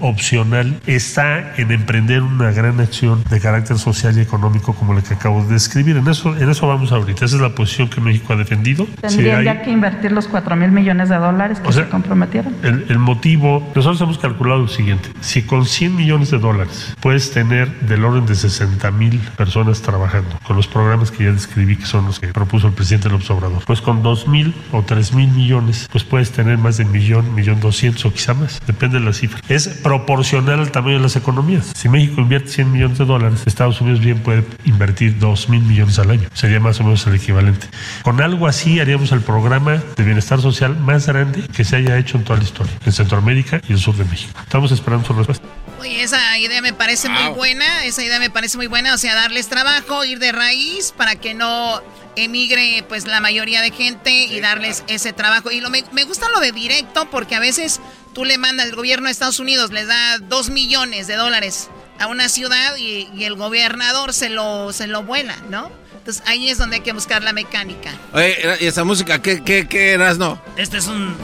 opcional 0.00 0.80
está 0.86 1.54
en 1.56 1.70
emprender 1.70 2.22
una 2.22 2.50
gran 2.52 2.80
acción 2.80 3.22
de 3.30 3.40
carácter 3.40 3.78
social 3.78 4.16
y 4.18 4.20
económico 4.20 4.74
como 4.74 4.94
la 4.94 5.02
que 5.02 5.14
acabo 5.14 5.42
de 5.44 5.54
describir. 5.54 5.96
En 5.96 6.08
eso, 6.08 6.36
en 6.36 6.48
eso 6.50 6.66
vamos 6.66 6.92
ahorita. 6.92 7.24
Esa 7.24 7.36
es 7.36 7.42
la 7.42 7.54
posición 7.54 7.88
que 7.88 8.00
México 8.00 8.32
ha 8.32 8.36
defendido. 8.36 8.86
Tendrían 9.00 9.44
ya 9.44 9.62
que 9.62 9.70
invertir 9.70 10.12
los 10.12 10.28
4 10.28 10.56
mil 10.56 10.70
millones 10.70 11.08
de 11.08 11.16
dólares 11.16 11.60
que 11.60 11.68
O 11.68 11.72
sea, 11.72 11.84
se 11.84 11.90
comprometieron. 11.90 12.54
el, 12.62 12.86
el 12.88 12.98
motivo, 12.98 13.70
nosotros 13.74 14.00
hemos 14.00 14.18
calculado 14.18 14.60
lo 14.60 14.68
siguiente, 14.68 15.10
si 15.20 15.42
con 15.42 15.66
100 15.66 15.96
millones 15.96 16.30
de 16.30 16.38
dólares 16.38 16.94
puedes 17.00 17.30
tener 17.32 17.68
del 17.80 18.04
orden 18.04 18.26
de 18.26 18.34
60 18.34 18.90
mil 18.92 19.18
personas 19.36 19.82
trabajando 19.82 20.38
con 20.44 20.56
los 20.56 20.66
programas 20.66 21.10
que 21.10 21.24
ya 21.24 21.32
describí 21.32 21.76
que 21.76 21.86
son 21.86 22.06
los 22.06 22.20
que 22.20 22.28
propuso 22.28 22.66
el 22.66 22.72
presidente 22.72 23.08
López 23.08 23.30
Obrador, 23.30 23.62
pues 23.66 23.80
con 23.80 24.02
2 24.02 24.28
mil 24.28 24.54
o 24.72 24.82
3 24.82 25.14
mil 25.14 25.30
millones, 25.30 25.88
pues 25.90 26.04
puedes 26.04 26.32
tener 26.32 26.58
más 26.58 26.76
de 26.76 26.84
millón, 26.84 27.34
millón 27.34 27.60
doscientos 27.60 28.04
o 28.04 28.12
quizá 28.12 28.34
más, 28.34 28.60
depende 28.66 28.98
de 28.98 29.04
la 29.04 29.12
cifra. 29.12 29.37
Es 29.48 29.68
proporcional 29.68 30.60
al 30.60 30.70
tamaño 30.70 30.96
de 30.96 31.02
las 31.02 31.16
economías. 31.16 31.72
Si 31.74 31.88
México 31.88 32.20
invierte 32.20 32.50
100 32.50 32.72
millones 32.72 32.98
de 32.98 33.04
dólares, 33.04 33.42
Estados 33.46 33.80
Unidos 33.80 34.00
bien 34.00 34.22
puede 34.22 34.44
invertir 34.64 35.18
2 35.18 35.48
mil 35.48 35.62
millones 35.62 35.98
al 35.98 36.10
año, 36.10 36.28
sería 36.34 36.60
más 36.60 36.80
o 36.80 36.84
menos 36.84 37.06
el 37.06 37.14
equivalente. 37.14 37.66
Con 38.02 38.20
algo 38.20 38.46
así 38.46 38.80
haríamos 38.80 39.12
el 39.12 39.20
programa 39.20 39.82
de 39.96 40.04
bienestar 40.04 40.40
social 40.40 40.76
más 40.78 41.06
grande 41.06 41.42
que 41.54 41.64
se 41.64 41.76
haya 41.76 41.98
hecho 41.98 42.18
en 42.18 42.24
toda 42.24 42.38
la 42.38 42.44
historia, 42.44 42.72
en 42.84 42.92
Centroamérica 42.92 43.60
y 43.68 43.72
el 43.72 43.78
sur 43.78 43.96
de 43.96 44.04
México. 44.04 44.32
Estamos 44.42 44.72
esperando 44.72 45.06
su 45.06 45.12
respuesta. 45.12 45.46
Oye, 45.80 46.02
esa 46.02 46.38
idea 46.38 46.60
me 46.60 46.72
parece 46.72 47.08
muy 47.08 47.28
buena, 47.34 47.84
esa 47.84 48.02
idea 48.02 48.18
me 48.18 48.30
parece 48.30 48.56
muy 48.56 48.66
buena, 48.66 48.94
o 48.94 48.98
sea, 48.98 49.14
darles 49.14 49.48
trabajo, 49.48 50.04
ir 50.04 50.18
de 50.18 50.32
raíz 50.32 50.92
para 50.96 51.14
que 51.16 51.34
no 51.34 51.80
emigre 52.16 52.84
pues 52.88 53.06
la 53.06 53.20
mayoría 53.20 53.62
de 53.62 53.70
gente 53.70 54.10
y 54.10 54.40
darles 54.40 54.82
ese 54.88 55.12
trabajo. 55.12 55.50
Y 55.50 55.60
lo, 55.60 55.70
me, 55.70 55.84
me 55.92 56.04
gusta 56.04 56.28
lo 56.30 56.40
de 56.40 56.52
directo 56.52 57.08
porque 57.10 57.36
a 57.36 57.40
veces 57.40 57.80
tú 58.14 58.24
le 58.24 58.38
mandas, 58.38 58.66
el 58.66 58.74
gobierno 58.74 59.06
de 59.06 59.12
Estados 59.12 59.38
Unidos 59.38 59.70
les 59.70 59.86
da 59.86 60.18
dos 60.18 60.50
millones 60.50 61.06
de 61.06 61.16
dólares 61.16 61.68
a 61.98 62.06
una 62.06 62.28
ciudad 62.28 62.76
y, 62.76 63.08
y 63.14 63.24
el 63.24 63.34
gobernador 63.34 64.12
se 64.12 64.28
lo, 64.28 64.72
se 64.72 64.86
lo 64.86 65.02
vuela, 65.02 65.36
¿no? 65.50 65.70
Entonces 65.98 66.22
ahí 66.26 66.48
es 66.48 66.56
donde 66.58 66.76
hay 66.76 66.82
que 66.82 66.92
buscar 66.92 67.22
la 67.22 67.32
mecánica. 67.32 67.90
Oye, 68.12 68.58
¿y 68.60 68.66
esa 68.66 68.84
música 68.84 69.20
qué, 69.20 69.42
qué, 69.42 69.68
qué 69.68 69.92
eras, 69.92 70.16
no? 70.16 70.40
Este 70.56 70.78
es 70.78 70.86
un... 70.86 71.14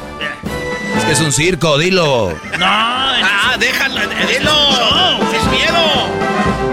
Es 0.98 1.04
que 1.04 1.12
es 1.12 1.20
un 1.20 1.32
circo, 1.32 1.78
dilo. 1.78 2.38
No, 2.58 2.66
ah, 2.66 3.56
déjalo, 3.58 4.00
dilo. 4.28 5.30
Sin 5.30 5.50
miedo. 5.50 6.08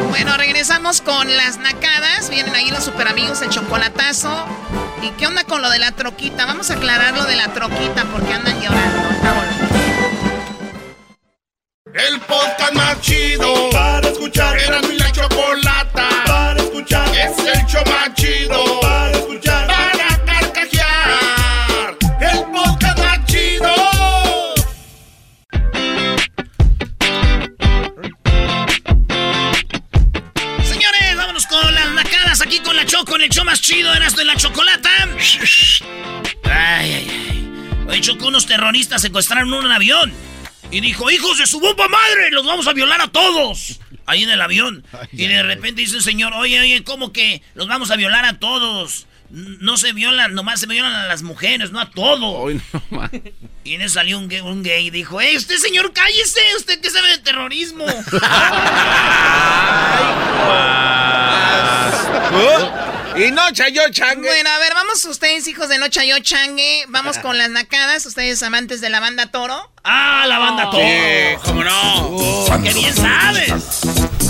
Bueno, 0.09 0.37
regresamos 0.37 1.01
con 1.01 1.35
las 1.37 1.57
nacadas. 1.57 2.29
Vienen 2.29 2.53
ahí 2.53 2.69
los 2.69 2.83
super 2.83 3.07
amigos, 3.07 3.41
el 3.41 3.49
chocolatazo. 3.49 4.45
¿Y 5.01 5.09
qué 5.11 5.25
onda 5.25 5.43
con 5.45 5.61
lo 5.61 5.69
de 5.71 5.79
la 5.79 5.93
troquita? 5.93 6.45
Vamos 6.45 6.69
a 6.69 6.73
aclarar 6.75 7.15
lo 7.15 7.23
de 7.25 7.35
la 7.35 7.53
troquita 7.53 8.05
porque 8.05 8.33
andan 8.33 8.61
llorando. 8.61 9.09
El 11.93 12.21
podcast 12.21 12.73
más 12.73 13.01
chido 13.01 13.69
para 13.69 14.07
escuchar. 14.07 14.57
Era 14.57 14.81
mi 14.81 14.95
la 14.97 15.11
chocolata 15.11 16.07
para 16.25 16.61
escuchar. 16.61 17.09
Es 17.09 17.37
el 17.39 17.65
show 17.65 17.83
más 17.85 18.13
chido 18.13 18.79
para 18.79 19.11
escuchar. 19.11 19.67
Para 19.67 20.25
carcajear. 20.25 21.97
El 22.21 22.45
podcast 22.45 22.97
más 22.97 23.25
chido. 23.25 23.75
Señores, 30.63 31.17
vámonos 31.17 31.45
con 31.47 31.75
las 31.75 31.91
nacadas 31.91 32.41
aquí 32.41 32.59
con 32.59 32.77
la 32.77 32.85
Choco 32.85 33.17
en 33.17 33.23
el 33.23 33.29
show 33.29 33.43
más 33.43 33.59
chido, 33.61 33.93
eras 33.93 34.15
de 34.15 34.23
la 34.23 34.37
chocolata. 34.37 34.89
Ay, 36.45 36.93
ay, 36.93 37.07
ay. 37.09 37.85
Oye, 37.89 37.99
Choco, 37.99 38.27
unos 38.27 38.45
terroristas 38.45 39.01
secuestraron 39.01 39.51
un 39.51 39.69
avión. 39.69 40.30
Y 40.71 40.79
dijo, 40.79 41.11
hijos 41.11 41.37
de 41.37 41.45
su 41.47 41.59
bomba 41.59 41.87
madre, 41.89 42.31
los 42.31 42.45
vamos 42.45 42.65
a 42.67 42.73
violar 42.73 43.01
a 43.01 43.09
todos. 43.09 43.79
Ahí 44.05 44.23
en 44.23 44.29
el 44.29 44.41
avión. 44.41 44.85
y 45.11 45.27
de 45.27 45.43
repente 45.43 45.81
dice 45.81 45.97
el 45.97 46.01
señor, 46.01 46.33
oye, 46.33 46.59
oye, 46.59 46.83
¿cómo 46.83 47.11
que 47.11 47.41
los 47.55 47.67
vamos 47.67 47.91
a 47.91 47.97
violar 47.97 48.23
a 48.25 48.39
todos? 48.39 49.07
No 49.29 49.77
se 49.77 49.93
violan, 49.93 50.33
nomás 50.33 50.59
se 50.61 50.67
violan 50.67 50.93
a 50.93 51.07
las 51.07 51.23
mujeres, 51.23 51.71
no 51.71 51.79
a 51.79 51.89
todos. 51.89 52.53
y 53.63 53.75
en 53.75 53.81
eso 53.81 53.95
salió 53.95 54.17
un 54.17 54.27
gay, 54.29 54.41
un 54.41 54.63
gay 54.63 54.87
y 54.87 54.89
dijo, 54.89 55.21
¡Eh, 55.21 55.37
usted 55.37 55.57
señor, 55.57 55.93
cállese! 55.93 56.41
¿Usted 56.57 56.81
qué 56.81 56.89
sabe 56.89 57.09
de 57.09 57.17
terrorismo? 57.19 57.85
Y 63.15 63.31
no 63.31 63.51
chayo 63.51 63.81
changue. 63.91 64.27
Bueno, 64.27 64.49
a 64.49 64.57
ver, 64.59 64.73
vamos 64.73 65.03
ustedes, 65.05 65.47
hijos 65.47 65.69
de 65.69 65.77
no 65.77 65.87
chayo 65.89 66.19
changue. 66.19 66.85
Vamos 66.87 67.17
con 67.19 67.37
las 67.37 67.49
nacadas. 67.49 68.05
Ustedes 68.05 68.41
amantes 68.43 68.81
de 68.81 68.89
la 68.89 68.99
banda 68.99 69.27
Toro. 69.27 69.71
¡Ah, 69.83 70.25
la 70.27 70.39
banda 70.39 70.69
Toro! 70.69 70.83
Sí, 70.83 71.37
cómo 71.43 71.63
no. 71.63 72.45
¡Qué 72.63 72.73
bien 72.73 72.95
sabes! 72.95 73.53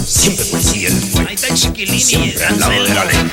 Siempre 0.06 0.46
fue 0.46 0.60
el 0.60 1.28
Ahí 1.28 1.36
está 1.36 1.48
el 1.48 1.56
chiquilín 1.56 2.34
y 2.36 2.42
al 2.42 2.60
lado 2.60 2.84
de 2.84 2.94
la 2.94 3.06
ley. 3.06 3.32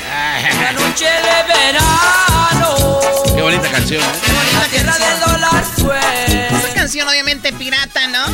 La 0.61 0.71
noche 0.73 1.05
de 1.05 1.53
verano. 1.53 2.99
Qué 3.35 3.41
bonita 3.41 3.69
canción, 3.71 4.01
¿eh? 4.01 4.05
La 4.53 4.67
tierra 4.67 4.97
del 4.97 5.19
dólar 5.19 5.65
fue. 5.77 6.57
Esa 6.57 6.73
canción, 6.75 7.07
obviamente, 7.07 7.51
pirata, 7.53 8.07
¿no? 8.07 8.25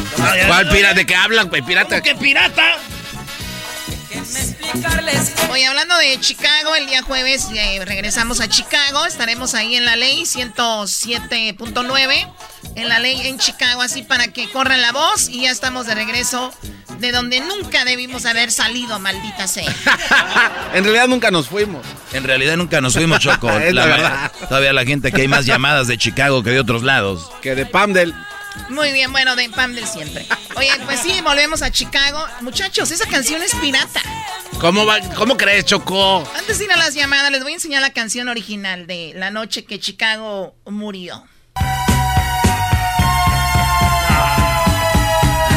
¿Cuál 0.48 0.70
pirata? 0.70 0.94
¿De 0.96 1.06
qué 1.06 1.16
hablan, 1.16 1.50
güey? 1.50 1.62
Pirata. 1.62 2.02
¿Qué 2.02 2.16
pirata? 2.16 2.78
Oye, 5.52 5.68
hablando 5.68 5.98
de 5.98 6.20
Chicago, 6.20 6.76
el 6.76 6.88
día 6.88 7.02
jueves 7.02 7.48
eh, 7.54 7.80
regresamos 7.86 8.42
a 8.42 8.50
Chicago. 8.50 9.06
Estaremos 9.06 9.54
ahí 9.54 9.76
en 9.76 9.86
la 9.86 9.96
ley 9.96 10.24
107.9. 10.24 12.34
En 12.76 12.90
la 12.90 13.00
ley 13.00 13.28
en 13.28 13.38
Chicago, 13.38 13.82
así 13.82 14.04
para 14.04 14.28
que 14.28 14.50
corran 14.50 14.82
la 14.82 14.92
voz. 14.92 15.30
Y 15.30 15.44
ya 15.44 15.52
estamos 15.52 15.86
de 15.86 15.96
regreso 15.96 16.54
de 17.00 17.12
donde 17.12 17.42
nunca 17.42 17.86
debimos 17.86 18.26
haber 18.26 18.52
salido, 18.52 19.00
maldita 19.00 19.48
sea. 19.48 19.74
en 20.74 20.84
realidad 20.84 21.08
nunca 21.08 21.32
nos 21.32 21.48
fuimos. 21.48 21.86
En 22.14 22.24
realidad 22.24 22.58
nunca 22.58 22.82
nos 22.82 22.94
fuimos, 22.94 23.20
Choco. 23.20 23.48
La 23.72 23.86
verdad. 23.86 24.32
Todavía 24.48 24.74
la 24.74 24.86
gente 24.86 25.12
que 25.12 25.22
hay 25.22 25.28
más 25.28 25.46
llamadas 25.46 25.88
de 25.88 25.98
Chicago 25.98 26.44
que 26.44 26.52
de 26.52 26.60
otros 26.60 26.84
lados. 26.84 27.32
Que 27.42 27.56
de 27.56 27.66
Pamdel. 27.66 28.14
Muy 28.70 28.92
bien, 28.94 29.12
bueno, 29.12 29.36
de 29.36 29.50
Pam 29.50 29.74
del 29.74 29.86
siempre. 29.88 30.26
Oye, 30.56 30.72
pues 30.86 31.00
sí, 31.00 31.22
volvemos 31.22 31.62
a 31.62 31.72
Chicago. 31.72 32.24
Muchachos, 32.42 32.92
esa 32.92 33.06
canción 33.08 33.42
es 33.42 33.54
pirata. 33.56 34.02
¿Cómo, 34.60 34.86
va, 34.86 35.00
¿Cómo 35.16 35.38
crees, 35.38 35.66
Choco? 35.66 36.24
Antes 36.38 36.58
de 36.60 36.66
ir 36.66 36.72
a 36.72 36.78
las 36.78 36.94
llamadas, 36.94 37.32
les 37.32 37.44
voy 37.44 37.52
a 37.52 37.56
enseñar 37.56 37.82
la 37.82 37.92
canción 37.92 38.28
original 38.30 38.88
de 38.88 39.14
La 39.16 39.30
noche 39.32 39.66
que 39.66 39.80
Chicago 39.80 40.56
murió. 40.66 41.24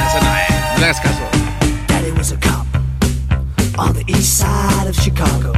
Eso 0.07 0.21
no 0.23 0.37
es. 0.37 0.83
Hagas 0.83 1.01
caso. 1.01 1.29
Daddy 1.87 2.11
was 2.13 2.33
a 2.33 2.37
cop 2.39 2.67
on 3.79 3.93
the 3.95 4.05
east 4.09 4.39
side 4.39 4.89
of 4.89 4.97
Chicago, 4.97 5.53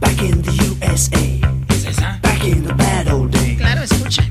back 0.00 0.20
in 0.22 0.42
the 0.42 0.52
USA. 0.52 1.40
Back 2.22 2.44
in 2.44 2.64
the 2.64 2.74
bad 2.74 3.08
old 3.08 3.30
days. 3.30 3.58
Claro, 3.58 3.82
escucha. 3.82 4.22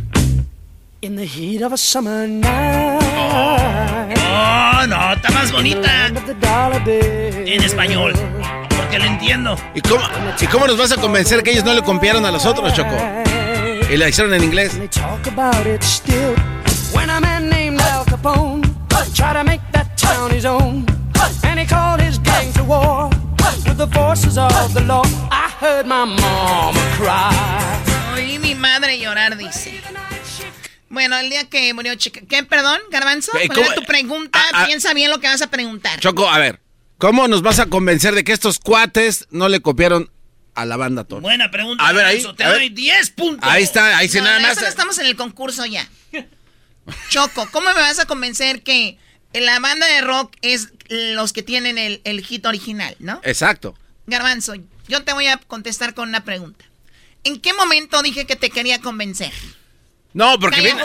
In 1.05 1.15
the 1.15 1.23
heat 1.23 1.61
of 1.61 1.71
a 1.71 1.77
summer 1.77 2.27
night. 2.27 2.49
Oh, 4.17 4.87
no, 4.87 5.13
está 5.13 5.29
más 5.29 5.51
bonita 5.51 6.07
en 6.07 7.61
español. 7.61 8.13
Porque 8.75 8.97
la 8.97 9.05
entiendo. 9.05 9.55
¿Y 9.75 9.81
cómo, 9.81 10.01
¿Y 10.41 10.47
cómo 10.47 10.65
nos 10.65 10.79
vas 10.79 10.93
a 10.93 10.95
convencer 10.95 11.43
que 11.43 11.51
ellos 11.51 11.63
no 11.63 11.75
le 11.75 11.83
copiaron 11.83 12.25
a 12.25 12.31
los 12.31 12.43
otros, 12.47 12.73
Choco? 12.73 12.95
Y 13.87 13.97
la 13.97 14.09
hicieron 14.09 14.33
en 14.33 14.45
inglés. 14.45 14.79
They 14.79 14.87
talk 14.87 15.27
about 15.27 15.67
it 15.67 15.83
still. 15.83 16.33
When 16.91 17.11
a 17.11 17.21
man 17.21 17.51
named 17.51 17.79
Al 17.81 18.03
Capone 18.05 18.63
tried 19.13 19.33
to 19.33 19.43
make 19.43 19.61
that 19.73 19.95
town 19.97 20.31
his 20.31 20.45
own, 20.45 20.87
and 21.43 21.59
he 21.59 21.67
called 21.67 22.01
his 22.01 22.17
gang 22.17 22.51
to 22.53 22.63
war 22.63 23.11
with 23.67 23.77
the 23.77 23.87
forces 23.93 24.39
of 24.39 24.73
the 24.73 24.81
law. 24.81 25.03
I 25.29 25.51
heard 25.59 25.85
my 25.85 26.05
mama 26.05 26.81
cry. 26.97 27.31
Oí 28.15 28.39
mi 28.39 28.55
madre 28.55 28.97
llorar, 28.97 29.37
dice. 29.37 29.83
Bueno, 30.95 31.17
el 31.17 31.29
día 31.29 31.43
que 31.49 31.73
murió 31.73 31.93
Chica... 31.95 32.21
¿Qué, 32.27 32.43
perdón, 32.43 32.79
Garbanzo? 32.89 33.31
¿Cuál 33.33 33.59
era 33.59 33.75
tu 33.75 33.83
pregunta? 33.83 34.39
Ah, 34.41 34.63
ah. 34.63 34.65
Piensa 34.65 34.93
bien 34.93 35.11
lo 35.11 35.19
que 35.19 35.27
vas 35.27 35.41
a 35.41 35.47
preguntar. 35.51 35.99
Choco, 35.99 36.27
a 36.29 36.39
ver. 36.39 36.61
¿Cómo 36.97 37.27
nos 37.27 37.41
vas 37.41 37.59
a 37.59 37.65
convencer 37.65 38.15
de 38.15 38.23
que 38.23 38.31
estos 38.31 38.59
cuates 38.59 39.27
no 39.29 39.49
le 39.49 39.59
copiaron 39.59 40.09
a 40.55 40.63
la 40.65 40.77
banda 40.77 41.03
Toro? 41.03 41.19
Buena 41.21 41.51
pregunta. 41.51 41.85
A 41.85 41.91
ver, 41.91 42.05
ahí, 42.05 42.15
Garbanzo, 42.19 42.35
Te 42.37 42.45
a 42.45 42.49
ver. 42.49 42.57
doy 42.59 42.69
10 42.69 43.09
puntos. 43.11 43.49
Ahí 43.49 43.63
está, 43.63 43.97
ahí 43.97 44.07
sí 44.07 44.19
No, 44.19 44.23
nada 44.23 44.39
más. 44.39 44.59
no 44.61 44.65
estamos 44.67 44.97
en 44.97 45.07
el 45.07 45.17
concurso 45.17 45.65
ya. 45.65 45.85
Choco, 47.09 47.45
¿cómo 47.51 47.67
me 47.73 47.81
vas 47.81 47.99
a 47.99 48.05
convencer 48.05 48.63
que 48.63 48.97
la 49.33 49.59
banda 49.59 49.85
de 49.87 49.99
rock 49.99 50.33
es 50.41 50.69
los 50.87 51.33
que 51.33 51.43
tienen 51.43 51.77
el, 51.77 51.99
el 52.05 52.23
hit 52.23 52.45
original, 52.45 52.95
no? 52.99 53.19
Exacto. 53.23 53.75
Garbanzo, 54.07 54.53
yo 54.87 55.03
te 55.03 55.11
voy 55.11 55.27
a 55.27 55.35
contestar 55.37 55.93
con 55.93 56.07
una 56.07 56.23
pregunta. 56.23 56.63
¿En 57.25 57.41
qué 57.41 57.53
momento 57.53 58.01
dije 58.01 58.25
que 58.25 58.37
te 58.37 58.49
quería 58.49 58.79
convencer? 58.79 59.33
No, 60.15 60.39
porque 60.39 60.61
viene- 60.61 60.81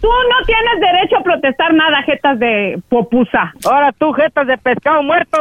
Tú 0.00 0.08
no 0.08 0.46
tienes 0.46 0.80
derecho 0.80 1.16
a 1.18 1.22
protestar 1.22 1.72
nada, 1.72 2.02
jetas 2.02 2.38
de 2.38 2.78
popusa. 2.88 3.52
Ahora 3.64 3.92
tú, 3.92 4.12
jetas 4.12 4.46
de 4.46 4.58
pescado 4.58 5.02
muerto. 5.02 5.38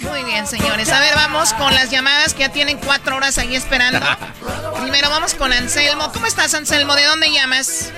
Muy 0.00 0.24
bien, 0.24 0.46
señores. 0.46 0.92
A 0.92 1.00
ver, 1.00 1.14
vamos 1.14 1.54
con 1.54 1.74
las 1.74 1.90
llamadas 1.90 2.34
que 2.34 2.40
ya 2.40 2.52
tienen 2.52 2.78
cuatro 2.84 3.16
horas 3.16 3.38
ahí 3.38 3.54
esperando. 3.54 4.00
Primero 4.82 5.08
vamos 5.10 5.34
con 5.34 5.52
Anselmo. 5.52 6.10
¿Cómo 6.12 6.26
estás, 6.26 6.54
Anselmo? 6.54 6.94
¿De 6.94 7.04
dónde 7.04 7.32
llamas? 7.32 7.92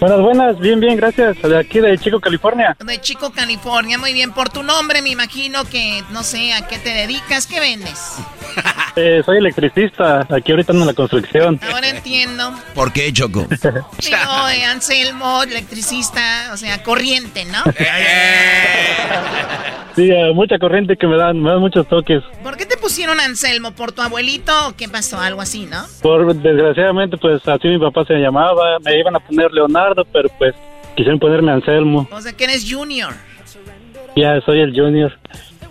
Buenas, 0.00 0.20
buenas, 0.20 0.58
bien, 0.58 0.80
bien, 0.80 0.96
gracias. 0.96 1.40
De 1.42 1.58
aquí 1.58 1.80
de 1.80 1.98
Chico, 1.98 2.20
California. 2.20 2.76
De 2.84 3.00
Chico, 3.00 3.30
California. 3.30 3.98
Muy 3.98 4.12
bien. 4.12 4.32
Por 4.32 4.48
tu 4.48 4.62
nombre 4.62 5.02
me 5.02 5.10
imagino 5.10 5.64
que 5.64 6.02
no 6.10 6.22
sé 6.22 6.52
a 6.54 6.66
qué 6.66 6.78
te 6.78 6.90
dedicas. 6.90 7.46
¿Qué 7.46 7.60
vendes? 7.60 8.18
Eh, 8.96 9.22
soy 9.26 9.38
electricista, 9.38 10.24
aquí 10.30 10.52
ahorita 10.52 10.72
en 10.72 10.86
la 10.86 10.94
construcción. 10.94 11.58
Ahora 11.72 11.88
entiendo. 11.88 12.52
¿Por 12.74 12.92
qué, 12.92 13.12
Choco? 13.12 13.46
Digo, 13.50 14.48
eh, 14.52 14.64
Anselmo, 14.64 15.42
electricista, 15.42 16.50
o 16.52 16.56
sea, 16.56 16.82
corriente, 16.82 17.44
¿no? 17.44 17.62
Sí, 19.96 20.10
eh, 20.10 20.32
mucha 20.34 20.58
corriente 20.58 20.96
que 20.96 21.06
me 21.06 21.16
dan, 21.16 21.40
me 21.40 21.50
dan 21.50 21.60
muchos 21.60 21.86
toques. 21.86 22.20
¿Por 22.42 22.56
qué 22.56 22.66
te 22.66 22.76
pusieron 22.76 23.20
Anselmo? 23.20 23.70
¿Por 23.70 23.92
tu 23.92 24.02
abuelito 24.02 24.52
o 24.66 24.72
qué 24.76 24.88
pasó? 24.88 25.20
Algo 25.20 25.40
así, 25.40 25.66
¿no? 25.66 25.84
Por 26.02 26.34
desgraciadamente, 26.34 27.16
pues 27.16 27.46
así 27.46 27.68
mi 27.68 27.78
papá 27.78 28.04
se 28.04 28.14
llamaba. 28.14 28.78
Me 28.80 28.98
iban 28.98 29.14
a 29.14 29.20
poner 29.20 29.52
Leonardo, 29.52 30.04
pero 30.12 30.28
pues 30.36 30.52
quisieron 30.96 31.20
ponerme 31.20 31.52
Anselmo. 31.52 32.08
O 32.10 32.20
sea, 32.20 32.32
que 32.32 32.42
eres 32.42 32.66
junior. 32.68 33.14
Ya 34.16 34.40
soy 34.40 34.60
el 34.60 34.74
junior. 34.74 35.16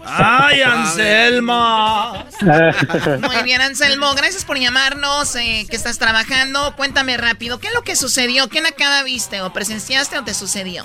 ¡Ay, 0.05 0.61
Anselmo! 0.61 2.13
Muy 2.41 3.43
bien, 3.43 3.61
Anselmo, 3.61 4.13
gracias 4.15 4.45
por 4.45 4.57
llamarnos, 4.57 5.35
eh, 5.35 5.65
que 5.69 5.75
estás 5.75 5.97
trabajando. 5.97 6.73
Cuéntame 6.75 7.17
rápido, 7.17 7.59
¿qué 7.59 7.67
es 7.67 7.73
lo 7.73 7.81
que 7.81 7.95
sucedió? 7.95 8.47
¿Qué 8.49 8.61
nacada 8.61 9.03
viste? 9.03 9.41
¿O 9.41 9.51
presenciaste 9.53 10.17
o 10.17 10.23
te 10.23 10.33
sucedió? 10.33 10.83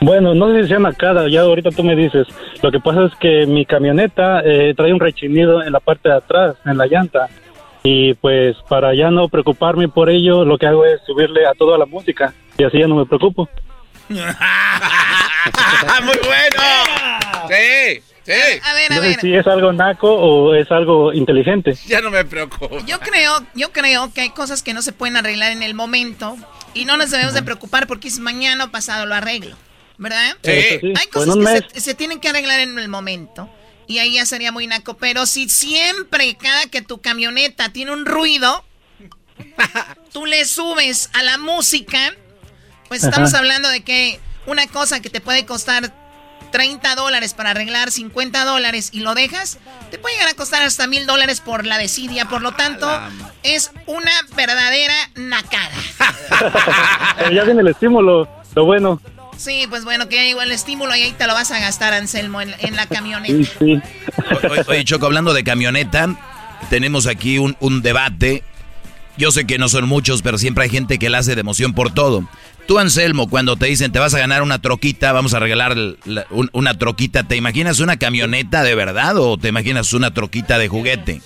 Bueno, 0.00 0.34
no 0.34 0.52
sé 0.52 0.62
si 0.62 0.68
sea 0.68 0.78
nacada, 0.78 1.28
ya 1.28 1.40
ahorita 1.42 1.70
tú 1.70 1.82
me 1.82 1.96
dices. 1.96 2.26
Lo 2.62 2.70
que 2.70 2.78
pasa 2.78 3.04
es 3.04 3.14
que 3.18 3.46
mi 3.46 3.64
camioneta 3.64 4.42
eh, 4.44 4.74
trae 4.76 4.92
un 4.92 5.00
rechinido 5.00 5.62
en 5.62 5.72
la 5.72 5.80
parte 5.80 6.08
de 6.08 6.16
atrás, 6.16 6.56
en 6.66 6.76
la 6.76 6.86
llanta. 6.86 7.28
Y 7.82 8.14
pues 8.14 8.56
para 8.68 8.94
ya 8.94 9.10
no 9.10 9.28
preocuparme 9.28 9.88
por 9.88 10.10
ello, 10.10 10.44
lo 10.44 10.58
que 10.58 10.66
hago 10.66 10.84
es 10.84 11.00
subirle 11.06 11.46
a 11.46 11.54
toda 11.54 11.78
la 11.78 11.86
música. 11.86 12.34
Y 12.58 12.64
así 12.64 12.78
ya 12.78 12.86
no 12.86 12.96
me 12.96 13.06
preocupo. 13.06 13.48
¡Muy 14.08 14.18
bueno! 16.22 17.23
Sí, 17.48 18.02
sí. 18.24 18.32
A 18.62 18.74
ver, 18.74 18.92
a 18.92 18.96
No 18.96 19.02
sé 19.02 19.08
ver. 19.08 19.20
si 19.20 19.34
es 19.34 19.46
algo 19.46 19.72
naco 19.72 20.12
o 20.12 20.54
es 20.54 20.70
algo 20.70 21.12
inteligente. 21.12 21.74
Ya 21.86 22.00
no 22.00 22.10
me 22.10 22.24
preocupo. 22.24 22.78
Yo 22.86 23.00
creo, 23.00 23.44
yo 23.54 23.72
creo 23.72 24.12
que 24.12 24.22
hay 24.22 24.30
cosas 24.30 24.62
que 24.62 24.74
no 24.74 24.82
se 24.82 24.92
pueden 24.92 25.16
arreglar 25.16 25.52
en 25.52 25.62
el 25.62 25.74
momento 25.74 26.36
y 26.74 26.84
no 26.84 26.96
nos 26.96 27.10
debemos 27.10 27.34
de 27.34 27.42
preocupar 27.42 27.86
porque 27.86 28.08
es 28.08 28.18
mañana 28.18 28.64
o 28.64 28.70
pasado 28.70 29.06
lo 29.06 29.14
arreglo, 29.14 29.56
¿verdad? 29.98 30.36
Sí. 30.42 30.52
Sí, 30.80 30.92
Hay 30.96 31.06
o 31.06 31.10
cosas 31.10 31.36
que 31.36 31.74
se, 31.74 31.80
se 31.80 31.94
tienen 31.94 32.20
que 32.20 32.28
arreglar 32.28 32.60
en 32.60 32.78
el 32.78 32.88
momento 32.88 33.48
y 33.86 33.98
ahí 33.98 34.14
ya 34.14 34.24
sería 34.26 34.50
muy 34.50 34.66
naco, 34.66 34.94
pero 34.96 35.26
si 35.26 35.48
siempre 35.48 36.36
cada 36.36 36.66
que 36.66 36.80
tu 36.82 37.00
camioneta 37.00 37.68
tiene 37.70 37.92
un 37.92 38.06
ruido, 38.06 38.64
tú 40.12 40.26
le 40.26 40.44
subes 40.44 41.10
a 41.12 41.22
la 41.22 41.38
música, 41.38 42.14
pues 42.88 43.04
estamos 43.04 43.30
Ajá. 43.30 43.38
hablando 43.38 43.68
de 43.68 43.82
que 43.82 44.20
una 44.46 44.66
cosa 44.66 45.00
que 45.00 45.10
te 45.10 45.20
puede 45.20 45.44
costar 45.46 45.92
30 46.54 46.94
dólares 46.94 47.34
para 47.34 47.50
arreglar 47.50 47.90
50 47.90 48.44
dólares 48.44 48.90
y 48.92 49.00
lo 49.00 49.16
dejas, 49.16 49.58
te 49.90 49.98
puede 49.98 50.14
llegar 50.14 50.30
a 50.30 50.34
costar 50.34 50.62
hasta 50.62 50.86
mil 50.86 51.04
dólares 51.04 51.40
por 51.40 51.66
la 51.66 51.78
desidia. 51.78 52.28
Por 52.28 52.42
lo 52.42 52.52
tanto, 52.52 52.88
es 53.42 53.72
una 53.86 54.12
verdadera 54.36 54.94
nacada. 55.16 55.74
Pero 57.18 57.32
ya 57.32 57.42
viene 57.42 57.60
el 57.62 57.66
estímulo, 57.66 58.28
lo 58.54 58.64
bueno. 58.64 59.00
Sí, 59.36 59.66
pues 59.68 59.84
bueno, 59.84 60.08
que 60.08 60.28
igual 60.28 60.46
el 60.46 60.54
estímulo 60.54 60.94
y 60.94 61.02
ahí 61.02 61.10
te 61.10 61.26
lo 61.26 61.34
vas 61.34 61.50
a 61.50 61.58
gastar, 61.58 61.92
Anselmo, 61.92 62.40
en, 62.40 62.76
la 62.76 62.86
camioneta. 62.86 63.34
Sí, 63.34 63.50
sí. 63.58 63.82
Oye, 64.68 64.84
Choco, 64.84 65.06
hablando 65.06 65.34
de 65.34 65.42
camioneta, 65.42 66.16
tenemos 66.70 67.08
aquí 67.08 67.38
un, 67.38 67.56
un 67.58 67.82
debate. 67.82 68.44
Yo 69.16 69.32
sé 69.32 69.44
que 69.44 69.58
no 69.58 69.68
son 69.68 69.88
muchos, 69.88 70.22
pero 70.22 70.38
siempre 70.38 70.62
hay 70.62 70.70
gente 70.70 71.00
que 71.00 71.10
la 71.10 71.18
hace 71.18 71.34
de 71.34 71.40
emoción 71.40 71.74
por 71.74 71.92
todo. 71.92 72.28
Tú, 72.66 72.78
Anselmo, 72.78 73.28
cuando 73.28 73.56
te 73.56 73.66
dicen 73.66 73.92
te 73.92 73.98
vas 73.98 74.14
a 74.14 74.18
ganar 74.18 74.42
una 74.42 74.60
troquita, 74.60 75.12
vamos 75.12 75.34
a 75.34 75.38
regalar 75.38 75.76
una 76.30 76.78
troquita, 76.78 77.22
¿te 77.24 77.36
imaginas 77.36 77.80
una 77.80 77.98
camioneta 77.98 78.62
de 78.62 78.74
verdad 78.74 79.16
o 79.18 79.36
te 79.36 79.48
imaginas 79.48 79.92
una 79.92 80.14
troquita 80.14 80.58
de 80.58 80.68
juguete? 80.68 81.20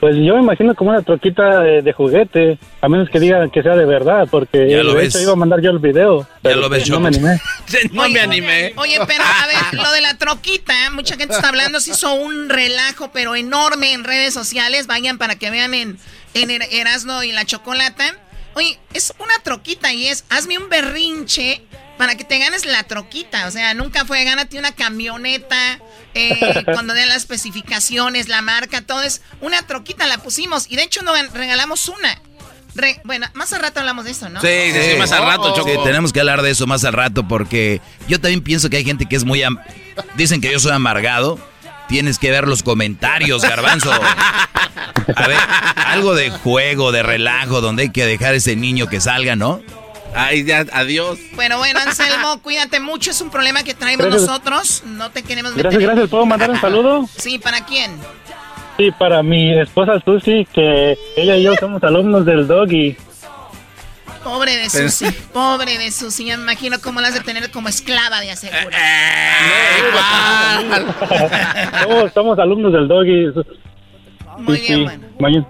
Pues 0.00 0.16
yo 0.16 0.34
me 0.36 0.42
imagino 0.42 0.74
como 0.74 0.90
una 0.90 1.00
troquita 1.00 1.60
de, 1.60 1.92
juguete, 1.94 2.58
a 2.82 2.88
menos 2.90 3.08
que 3.08 3.18
digan 3.18 3.48
que 3.48 3.62
sea 3.62 3.74
de 3.74 3.86
verdad, 3.86 4.28
porque 4.30 4.68
ya 4.68 4.82
lo 4.82 4.92
de 4.92 4.98
ves. 4.98 5.14
hecho 5.14 5.22
iba 5.22 5.32
a 5.32 5.36
mandar 5.36 5.62
yo 5.62 5.70
el 5.70 5.78
video. 5.78 6.28
Ya 6.42 6.56
lo 6.56 6.68
ves, 6.68 6.82
pues, 6.82 6.90
No 6.90 7.00
me 7.00 7.08
animé. 7.08 7.40
no 7.92 8.08
me 8.10 8.20
animé. 8.20 8.74
Oye, 8.76 8.98
pero 9.06 9.24
a 9.24 9.46
ver, 9.46 9.80
lo 9.82 9.90
de 9.92 10.02
la 10.02 10.18
troquita, 10.18 10.74
mucha 10.92 11.16
gente 11.16 11.34
está 11.34 11.48
hablando, 11.48 11.80
se 11.80 11.92
hizo 11.92 12.12
un 12.12 12.50
relajo, 12.50 13.12
pero 13.14 13.34
enorme 13.34 13.94
en 13.94 14.04
redes 14.04 14.34
sociales. 14.34 14.86
Vayan 14.86 15.16
para 15.16 15.36
que 15.36 15.50
vean 15.50 15.72
en, 15.72 15.96
en 16.34 16.50
er-, 16.50 16.68
Erasmo 16.70 17.22
y 17.22 17.32
la 17.32 17.46
Chocolata. 17.46 18.14
Oye, 18.54 18.78
es 18.92 19.12
una 19.18 19.38
troquita 19.42 19.92
y 19.92 20.06
es, 20.06 20.24
hazme 20.28 20.58
un 20.58 20.68
berrinche 20.68 21.62
para 21.98 22.16
que 22.16 22.24
te 22.24 22.38
ganes 22.38 22.66
la 22.66 22.82
troquita. 22.84 23.46
O 23.46 23.50
sea, 23.50 23.74
nunca 23.74 24.04
fue, 24.04 24.24
gánate 24.24 24.58
una 24.58 24.72
camioneta, 24.72 25.80
eh, 26.14 26.64
cuando 26.72 26.94
den 26.94 27.08
las 27.08 27.18
especificaciones, 27.18 28.28
la 28.28 28.42
marca, 28.42 28.82
todo 28.82 29.02
es 29.02 29.22
una 29.40 29.66
troquita, 29.66 30.06
la 30.06 30.18
pusimos. 30.18 30.66
Y 30.70 30.76
de 30.76 30.84
hecho, 30.84 31.02
nos 31.02 31.16
regalamos 31.32 31.88
una. 31.88 32.20
bueno, 33.04 33.26
más 33.34 33.52
al 33.52 33.60
rato 33.60 33.80
hablamos 33.80 34.04
de 34.04 34.12
eso, 34.12 34.28
¿no? 34.28 34.40
Sí, 34.40 34.72
sí, 34.72 34.96
más 34.98 35.12
al 35.12 35.24
rato, 35.24 35.54
Choco. 35.54 35.82
tenemos 35.84 36.12
que 36.12 36.20
hablar 36.20 36.42
de 36.42 36.50
eso 36.50 36.66
más 36.66 36.84
al 36.84 36.92
rato 36.92 37.26
porque 37.26 37.80
yo 38.08 38.20
también 38.20 38.42
pienso 38.42 38.70
que 38.70 38.76
hay 38.76 38.84
gente 38.84 39.06
que 39.06 39.16
es 39.16 39.24
muy... 39.24 39.42
Dicen 40.16 40.40
que 40.40 40.50
yo 40.50 40.58
soy 40.58 40.72
amargado. 40.72 41.38
Tienes 41.88 42.18
que 42.18 42.30
ver 42.30 42.48
los 42.48 42.62
comentarios, 42.62 43.42
garbanzo. 43.42 43.92
A 43.92 45.28
ver, 45.28 45.38
algo 45.86 46.14
de 46.14 46.30
juego, 46.30 46.92
de 46.92 47.02
relajo, 47.02 47.60
donde 47.60 47.84
hay 47.84 47.90
que 47.90 48.06
dejar 48.06 48.32
a 48.32 48.36
ese 48.36 48.56
niño 48.56 48.86
que 48.88 49.00
salga, 49.00 49.36
¿no? 49.36 49.60
Ay, 50.14 50.44
ya, 50.44 50.64
adiós. 50.72 51.18
Bueno, 51.34 51.58
bueno, 51.58 51.80
Anselmo, 51.80 52.40
cuídate 52.40 52.80
mucho. 52.80 53.10
Es 53.10 53.20
un 53.20 53.30
problema 53.30 53.64
que 53.64 53.74
traemos 53.74 54.08
nosotros. 54.08 54.84
No 54.86 55.10
te 55.10 55.22
queremos 55.22 55.52
meter. 55.52 55.64
Gracias, 55.64 55.82
gracias. 55.82 56.08
¿Puedo 56.08 56.24
mandar 56.24 56.50
un 56.50 56.60
saludo? 56.60 57.08
Sí, 57.16 57.38
¿para 57.38 57.64
quién? 57.64 57.92
Sí, 58.76 58.90
para 58.98 59.22
mi 59.22 59.58
esposa 59.58 60.00
Susi, 60.04 60.46
que 60.52 60.96
ella 61.16 61.36
y 61.36 61.42
yo 61.42 61.54
somos 61.56 61.82
alumnos 61.82 62.24
del 62.24 62.46
Doggy. 62.46 62.96
Pobre 64.24 64.56
de 64.56 64.70
Susi, 64.70 65.10
pobre 65.32 65.78
de 65.78 65.90
Susi. 65.90 66.24
me 66.24 66.32
imagino 66.32 66.80
cómo 66.80 67.00
la 67.00 67.08
has 67.08 67.14
de 67.14 67.20
tener 67.20 67.50
como 67.50 67.68
esclava 67.68 68.20
de 68.20 68.30
aseguro. 68.30 68.70
somos, 71.82 72.12
somos 72.14 72.38
alumnos 72.38 72.72
del 72.72 72.88
Doggy. 72.88 73.32
Muy 74.38 74.60
bien, 74.60 75.12
bueno. 75.18 75.46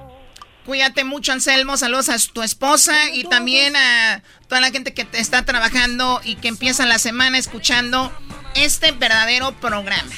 Cuídate 0.67 1.05
mucho, 1.05 1.33
Anselmo. 1.33 1.77
Saludos 1.77 2.09
a 2.09 2.17
tu 2.33 2.43
esposa 2.43 2.95
y 3.13 3.25
también 3.25 3.77
a 3.77 4.23
toda 4.49 4.61
la 4.61 4.71
gente 4.71 4.95
que 4.95 5.05
te 5.05 5.21
está 5.21 5.45
trabajando 5.45 6.21
y 6.25 6.37
que 6.37 6.49
empieza 6.49 6.87
la 6.87 6.99
semana 6.99 7.37
escuchando 7.39 8.11
este 8.55 8.93
verdadero 8.93 9.53
programa. 9.53 10.11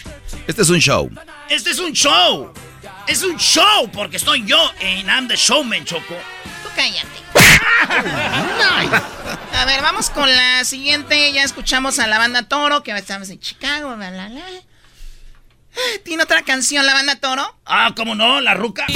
Este 0.46 0.62
es 0.62 0.70
un 0.70 0.78
show. 0.78 1.10
Este 1.50 1.70
es 1.70 1.80
un 1.80 1.92
show. 1.92 2.52
Es 3.08 3.22
un 3.24 3.36
show 3.36 3.90
porque 3.92 4.16
estoy 4.16 4.44
yo 4.44 4.58
en 4.80 5.06
I'm 5.06 5.26
the 5.28 5.36
Showman, 5.36 5.84
Choco. 5.84 6.14
Cállate. 6.76 7.18
a 9.54 9.64
ver, 9.64 9.80
vamos 9.82 10.10
con 10.10 10.28
la 10.28 10.62
siguiente. 10.64 11.32
Ya 11.32 11.42
escuchamos 11.42 11.98
a 11.98 12.06
la 12.06 12.18
banda 12.18 12.42
Toro, 12.42 12.82
que 12.82 12.92
estamos 12.92 13.30
en 13.30 13.40
Chicago, 13.40 13.96
bla, 13.96 14.10
bla, 14.10 14.28
bla. 14.28 14.42
¿Tiene 16.04 16.22
otra 16.22 16.42
canción 16.42 16.84
la 16.86 16.94
banda 16.94 17.16
Toro? 17.16 17.56
Ah, 17.64 17.92
¿cómo 17.96 18.14
no? 18.14 18.40
La 18.40 18.54
ruca. 18.54 18.86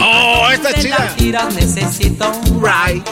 Oh, 0.00 0.48
esta 0.52 0.70
es 0.70 0.82
chida. 0.82 0.98
La 0.98 1.16
tiras, 1.16 1.54
necesito 1.54 2.30
un 2.30 2.62
ride. 2.62 3.02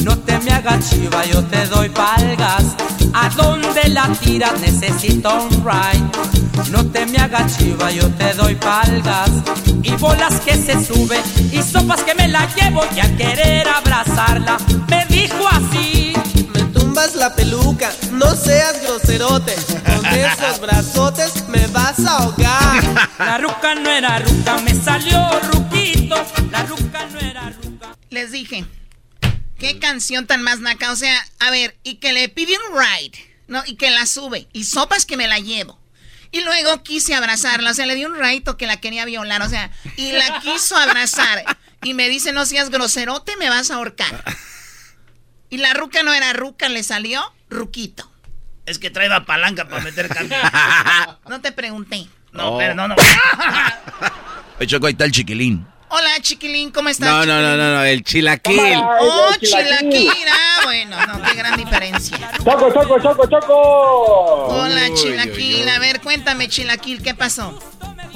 No 0.00 0.18
te 0.18 0.38
me 0.38 0.52
hagas 0.52 0.90
chiva, 0.90 1.24
yo 1.26 1.44
te 1.44 1.66
doy 1.66 1.88
palgas. 1.90 2.76
¿A 3.14 3.28
dónde 3.30 3.88
la 3.88 4.08
tiras? 4.22 4.58
Necesito 4.60 5.44
un 5.44 5.64
ride. 5.64 6.70
No 6.70 6.84
te 6.86 7.06
me 7.06 7.18
hagas 7.18 7.58
chiva, 7.58 7.90
yo 7.90 8.08
te 8.14 8.32
doy 8.34 8.54
palgas. 8.56 9.30
Y 9.82 9.90
bolas 9.92 10.40
que 10.40 10.54
se 10.54 10.84
sube 10.84 11.20
y 11.52 11.62
sopas 11.62 12.02
que 12.02 12.14
me 12.14 12.28
la 12.28 12.46
llevo 12.54 12.82
y 12.96 13.00
a 13.00 13.16
querer 13.16 13.68
abrazarla. 13.68 14.56
Me 14.88 15.04
dijo 15.06 15.46
así 15.48 16.14
la 17.16 17.34
peluca, 17.34 17.92
no 18.12 18.34
seas 18.34 18.80
groserote. 18.82 19.54
Con 19.84 20.06
esos 20.14 20.60
brazotes 20.60 21.48
me 21.48 21.66
vas 21.68 21.98
a 22.00 22.18
ahogar. 22.18 22.82
La 23.18 23.38
ruca 23.38 23.74
no 23.74 23.90
era 23.90 24.18
ruca, 24.20 24.58
me 24.58 24.74
salió 24.74 25.40
ruquito. 25.52 26.14
La 26.50 26.64
ruca 26.64 27.06
no 27.12 27.18
era 27.18 27.50
ruca. 27.50 27.96
Les 28.10 28.30
dije, 28.30 28.64
qué 29.58 29.78
canción 29.78 30.26
tan 30.26 30.42
más 30.42 30.60
naca. 30.60 30.92
O 30.92 30.96
sea, 30.96 31.16
a 31.40 31.50
ver, 31.50 31.76
y 31.82 31.96
que 31.96 32.12
le 32.12 32.28
pide 32.28 32.56
un 32.70 32.78
ride, 32.78 33.18
¿no? 33.48 33.62
Y 33.66 33.76
que 33.76 33.90
la 33.90 34.06
sube. 34.06 34.48
Y 34.52 34.64
sopas 34.64 35.04
que 35.04 35.16
me 35.16 35.26
la 35.26 35.38
llevo. 35.38 35.78
Y 36.30 36.40
luego 36.40 36.82
quise 36.82 37.14
abrazarla, 37.14 37.72
o 37.72 37.74
sea, 37.74 37.84
le 37.84 37.94
di 37.94 38.04
un 38.04 38.16
raito 38.16 38.56
que 38.56 38.66
la 38.66 38.80
quería 38.80 39.04
violar, 39.04 39.42
o 39.42 39.48
sea, 39.48 39.70
y 39.96 40.12
la 40.12 40.40
quiso 40.40 40.76
abrazar. 40.76 41.44
Y 41.82 41.94
me 41.94 42.08
dice, 42.08 42.32
no 42.32 42.46
seas 42.46 42.70
groserote, 42.70 43.36
me 43.36 43.50
vas 43.50 43.70
a 43.70 43.74
ahorcar. 43.74 44.24
Y 45.52 45.58
la 45.58 45.74
ruca 45.74 46.02
no 46.02 46.14
era 46.14 46.32
ruca, 46.32 46.70
le 46.70 46.82
salió 46.82 47.20
ruquito. 47.50 48.10
Es 48.64 48.78
que 48.78 48.88
trae 48.88 49.10
la 49.10 49.26
palanca 49.26 49.68
para 49.68 49.82
meter 49.82 50.08
cambio. 50.14 50.38
no 51.28 51.42
te 51.42 51.52
pregunté. 51.52 52.08
No, 52.32 52.56
pero 52.56 52.74
no, 52.74 52.88
no. 52.88 52.94
Oye, 54.58 54.66
Choco, 54.66 54.86
ahí 54.86 54.92
está 54.92 55.04
el 55.04 55.12
chiquilín. 55.12 55.66
Hola, 55.90 56.08
chiquilín, 56.22 56.70
¿cómo 56.70 56.88
estás? 56.88 57.06
No, 57.06 57.26
no, 57.26 57.42
no, 57.42 57.54
no, 57.58 57.74
no, 57.74 57.84
el 57.84 58.02
chilaquil. 58.02 58.58
Oh, 58.82 59.34
chilaquil. 59.42 60.10
Ah, 60.32 60.60
bueno, 60.64 60.96
no, 61.06 61.22
qué 61.22 61.34
gran 61.34 61.54
diferencia. 61.58 62.32
Choco, 62.38 62.72
choco, 62.72 62.98
choco, 62.98 63.28
choco. 63.28 63.54
Hola, 64.54 64.88
chilaquil. 64.94 65.68
A 65.68 65.78
ver, 65.80 66.00
cuéntame, 66.00 66.48
chilaquil, 66.48 67.02
¿qué 67.02 67.14
pasó? 67.14 67.58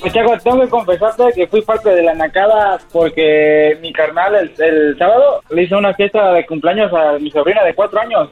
Pues 0.07 0.15
Chaco, 0.15 0.39
tengo 0.39 0.61
que 0.61 0.69
confesarte 0.69 1.33
que 1.35 1.49
fui 1.49 1.63
parte 1.63 1.91
de 1.91 2.05
la 2.05 2.15
nacada 2.15 2.79
porque 2.93 3.77
mi 3.83 3.93
carnal 3.93 4.37
el, 4.57 4.97
sábado 4.97 5.43
le 5.51 5.65
hizo 5.65 5.77
una 5.77 5.95
fiesta 5.95 6.33
de 6.33 6.47
cumpleaños 6.47 6.93
a 6.93 7.19
mi 7.19 7.29
sobrina 7.33 7.65
de 7.65 7.75
cuatro 7.75 8.01
años. 8.01 8.31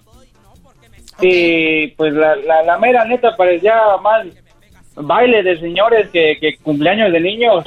Y 1.20 1.88
pues 1.96 2.14
la, 2.14 2.36
la, 2.36 2.78
mera 2.78 3.04
neta 3.04 3.34
parecía 3.36 3.74
más 4.00 4.24
baile 4.94 5.42
de 5.42 5.58
señores 5.58 6.10
que, 6.10 6.38
que, 6.40 6.56
cumpleaños 6.58 7.10
de 7.10 7.18
niños. 7.18 7.64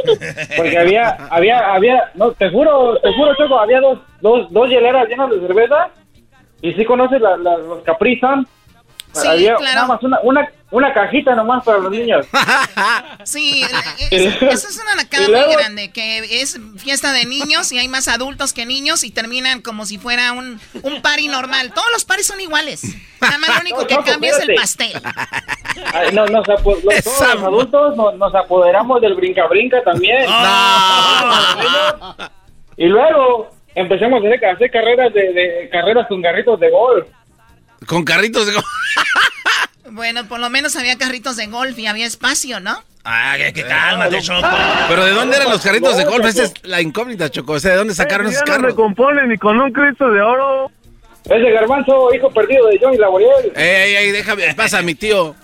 Porque 0.55 0.78
había, 0.78 1.10
había, 1.30 1.74
había, 1.74 2.10
no, 2.16 2.32
te 2.32 2.49
juro, 2.49 2.97
te 3.01 3.12
juro, 3.12 3.36
Choco, 3.36 3.60
había 3.60 3.82
dos, 3.82 3.99
dos, 4.22 4.49
dos 4.53 4.70
hieleras 4.70 5.10
llenas 5.10 5.32
de 5.32 5.41
cerveza. 5.41 5.89
Y 6.62 6.72
si 6.76 6.86
conoces 6.86 7.20
la, 7.20 7.36
los 7.36 7.84
Capri 7.84 8.18
Sí, 9.14 9.28
Había 9.28 9.55
claro. 9.55 9.76
nada 9.76 9.88
más 9.88 10.03
una, 10.03 10.20
una, 10.22 10.51
una, 10.70 10.93
cajita 10.93 11.34
nomás 11.34 11.64
para 11.64 11.80
los 11.80 11.91
niños. 11.91 12.28
sí, 13.24 13.64
eso 14.12 14.68
es 14.68 14.82
una 14.82 14.95
nacada 14.95 15.28
muy 15.28 15.55
grande, 15.55 15.91
que 15.91 16.41
es 16.41 16.60
fiesta 16.78 17.12
de 17.14 17.26
niños 17.26 17.72
y 17.72 17.80
hay 17.80 17.88
más 17.88 18.08
adultos 18.08 18.53
que 18.53 18.66
niños 18.66 19.03
y 19.03 19.12
terminan 19.12 19.62
como 19.62 19.86
si 19.86 19.97
fuera 19.97 20.34
un, 20.34 20.60
un 20.84 21.01
party 21.01 21.30
normal. 21.30 21.74
Todos 21.74 21.88
los 21.93 22.05
paris 22.05 22.28
son 22.28 22.39
iguales. 22.41 22.84
Nada 23.22 23.38
más 23.39 23.49
lo 23.55 23.62
único 23.62 23.88
que 23.88 23.95
cambia 24.05 24.32
es 24.32 24.39
el 24.39 24.55
pastel. 24.55 25.01
no, 26.14 26.26
nos 26.28 26.45
todos 26.45 26.84
los 26.84 27.22
adultos 27.43 27.95
nos, 27.95 28.36
apoderamos 28.36 29.01
del 29.01 29.16
brinca-brinca 29.16 29.84
también. 29.84 30.26
y 32.78 32.86
luego 32.86 33.49
empezamos 33.74 34.24
a 34.24 34.51
hacer, 34.51 34.70
carreras 34.70 35.14
de, 35.14 35.34
de 35.34 35.70
carreras 35.72 36.08
con 36.08 36.22
garritos 36.22 36.60
de 36.60 36.70
golf. 36.70 37.08
Con 37.86 38.03
carritos 38.03 38.45
de 38.47 38.53
golf. 38.53 38.65
bueno, 39.91 40.28
por 40.28 40.39
lo 40.39 40.49
menos 40.49 40.75
había 40.75 40.97
carritos 40.97 41.36
de 41.38 41.47
golf 41.47 41.78
y 41.78 41.88
había 41.88 42.05
espacio, 42.05 42.59
¿no? 42.59 42.84
Ah, 43.03 43.36
qué 43.38 43.63
cálmate, 43.63 44.21
Choco. 44.21 44.45
Pero 44.89 45.05
¿de 45.05 45.11
dónde 45.11 45.38
eran 45.38 45.49
los 45.49 45.61
carritos 45.61 45.95
de 45.95 46.03
golf? 46.03 46.25
Esa 46.25 46.43
es 46.43 46.53
la 46.63 46.82
incógnita, 46.82 47.30
Choco. 47.30 47.53
O 47.53 47.59
sea, 47.59 47.71
¿de 47.71 47.78
dónde 47.78 47.95
sacaron 47.95 48.28
esos 48.28 48.41
carros? 48.43 48.63
no 48.63 48.67
recomponen 48.67 49.30
ni 49.30 49.38
con 49.38 49.59
un 49.59 49.71
Cristo 49.71 50.09
de 50.11 50.21
oro. 50.21 50.69
Ese 51.23 51.51
garbanzo, 51.51 52.13
hijo 52.13 52.30
perdido 52.32 52.67
de 52.67 52.80
Johnny 52.82 52.97
Laboriel. 52.97 53.53
Ey, 53.55 53.95
ey, 53.95 54.11
déjame, 54.11 54.53
pasa 54.55 54.82
mi 54.82 54.95
tío. 54.95 55.36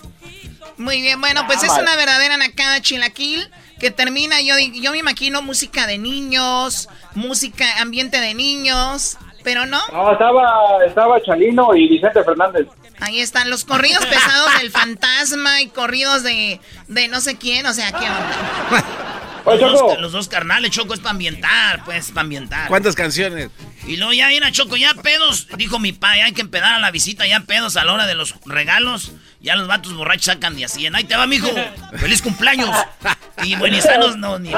Muy 0.76 1.00
bien, 1.02 1.20
bueno, 1.20 1.46
pues 1.46 1.62
es 1.62 1.72
una 1.72 1.94
verdadera 1.96 2.36
nacada 2.36 2.80
chilaquil 2.80 3.48
que 3.78 3.90
termina, 3.90 4.40
yo, 4.40 4.54
yo 4.58 4.92
me 4.92 4.98
imagino 4.98 5.42
música 5.42 5.86
de 5.86 5.98
niños, 5.98 6.88
música, 7.14 7.80
ambiente 7.80 8.20
de 8.20 8.34
niños, 8.34 9.18
pero 9.44 9.66
no. 9.66 9.80
No, 9.92 10.12
estaba, 10.12 10.84
estaba 10.84 11.22
Chalino 11.22 11.76
y 11.76 11.88
Vicente 11.88 12.24
Fernández. 12.24 12.66
Ahí 13.00 13.20
están 13.20 13.50
los 13.50 13.64
corridos 13.64 14.04
pesados 14.06 14.58
del 14.60 14.70
fantasma 14.70 15.60
y 15.60 15.68
corridos 15.68 16.22
de, 16.22 16.60
de 16.88 17.08
no 17.08 17.20
sé 17.20 17.36
quién, 17.36 17.66
o 17.66 17.72
sea, 17.72 17.92
¿qué 17.92 18.06
onda? 18.06 18.84
Los 19.44 19.60
dos, 19.60 20.00
los 20.00 20.12
dos 20.12 20.28
carnales, 20.28 20.70
Choco, 20.70 20.94
es 20.94 21.00
para 21.00 21.10
ambientar, 21.10 21.84
pues, 21.84 22.08
para 22.12 22.22
ambientar. 22.22 22.66
¿Cuántas 22.68 22.94
canciones? 22.94 23.50
Y 23.86 23.98
luego 23.98 24.14
ya 24.14 24.28
viene 24.28 24.46
a 24.46 24.52
Choco, 24.52 24.74
ya 24.76 24.94
pedos, 24.94 25.48
dijo 25.58 25.78
mi 25.78 25.92
pa, 25.92 26.16
ya 26.16 26.24
hay 26.24 26.32
que 26.32 26.40
empedar 26.40 26.72
a 26.72 26.78
la 26.78 26.90
visita, 26.90 27.26
ya 27.26 27.40
pedos 27.40 27.76
a 27.76 27.84
la 27.84 27.92
hora 27.92 28.06
de 28.06 28.14
los 28.14 28.36
regalos. 28.46 29.12
Ya 29.40 29.56
los 29.56 29.68
vatos 29.68 29.92
borrachos 29.92 30.24
sacan 30.24 30.56
de 30.56 30.64
así. 30.64 30.86
Ahí 30.86 31.04
te 31.04 31.14
va, 31.14 31.26
mijo. 31.26 31.50
¡Feliz 31.98 32.22
cumpleaños! 32.22 32.70
Y 33.42 33.56
buenizanos 33.56 34.16
no, 34.16 34.38
ni 34.38 34.50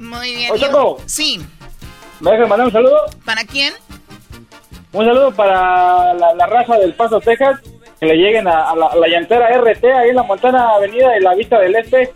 Muy 0.00 0.34
bien. 0.34 0.50
Oye, 0.50 0.60
Choco. 0.60 1.00
Sí. 1.06 1.40
¿Me 2.22 2.30
dejas 2.30 2.48
mandar 2.48 2.66
un 2.66 2.72
saludo? 2.72 2.96
¿Para 3.24 3.44
quién? 3.44 3.74
Un 4.92 5.04
saludo 5.04 5.32
para 5.34 6.14
la, 6.14 6.34
la 6.34 6.46
raza 6.46 6.76
del 6.76 6.94
Paso, 6.94 7.20
Texas. 7.20 7.60
Que 8.00 8.06
le 8.06 8.16
lleguen 8.16 8.48
a, 8.48 8.70
a 8.70 8.74
la, 8.76 8.86
a 8.86 8.96
la 8.96 9.06
llantera 9.08 9.48
RT 9.60 9.84
ahí 9.84 10.08
en 10.10 10.16
la 10.16 10.22
Montana 10.24 10.70
Avenida 10.70 11.10
de 11.10 11.20
la 11.20 11.34
Vista 11.34 11.58
del 11.60 11.76
Este. 11.76 12.12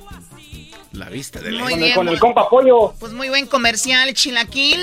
La 0.93 1.09
vista 1.09 1.39
del 1.41 1.55
Muy 1.61 1.73
con, 1.73 1.79
bien, 1.79 1.91
el, 1.91 1.95
con 1.95 2.07
el 2.09 2.13
muy- 2.15 2.19
compa 2.21 2.49
Pollo. 2.49 2.95
Pues 2.99 3.13
muy 3.13 3.29
buen 3.29 3.47
comercial, 3.47 4.13
Chilaquil. 4.15 4.81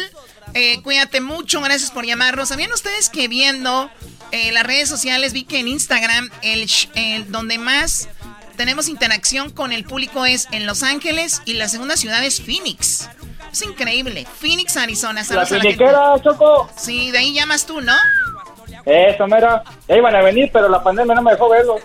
Eh, 0.53 0.81
cuídate 0.83 1.19
mucho, 1.19 1.59
gracias 1.61 1.91
por 1.91 2.05
llamarnos. 2.05 2.49
¿Sabían 2.49 2.71
ustedes 2.71 3.09
que 3.09 3.27
viendo 3.27 3.89
eh, 4.31 4.51
las 4.53 4.63
redes 4.65 4.87
sociales 4.87 5.33
vi 5.33 5.43
que 5.45 5.59
en 5.59 5.67
Instagram 5.67 6.29
el, 6.41 6.69
el 6.95 7.31
donde 7.31 7.57
más 7.57 8.07
tenemos 8.55 8.87
interacción 8.87 9.49
con 9.49 9.71
el 9.73 9.83
público 9.83 10.25
es 10.25 10.47
en 10.51 10.67
Los 10.67 10.83
Ángeles 10.83 11.41
y 11.45 11.53
la 11.53 11.67
segunda 11.67 11.97
ciudad 11.97 12.23
es 12.23 12.39
Phoenix? 12.41 13.09
Es 13.53 13.61
increíble. 13.61 14.25
Phoenix, 14.39 14.75
Arizona. 14.77 15.21
A 15.21 15.33
la 15.33 15.45
gente. 15.45 15.61
finiquera, 15.61 16.15
Choco. 16.23 16.69
Sí, 16.75 17.11
de 17.11 17.19
ahí 17.19 17.33
llamas 17.33 17.67
tú, 17.67 17.81
¿no? 17.81 17.93
Eso, 18.83 19.27
mera. 19.27 19.63
Ya 19.87 19.95
iban 19.95 20.15
a 20.15 20.21
venir, 20.23 20.49
pero 20.51 20.67
la 20.67 20.83
pandemia 20.83 21.13
no 21.13 21.21
me 21.21 21.33
dejó 21.33 21.49
verlos. 21.49 21.81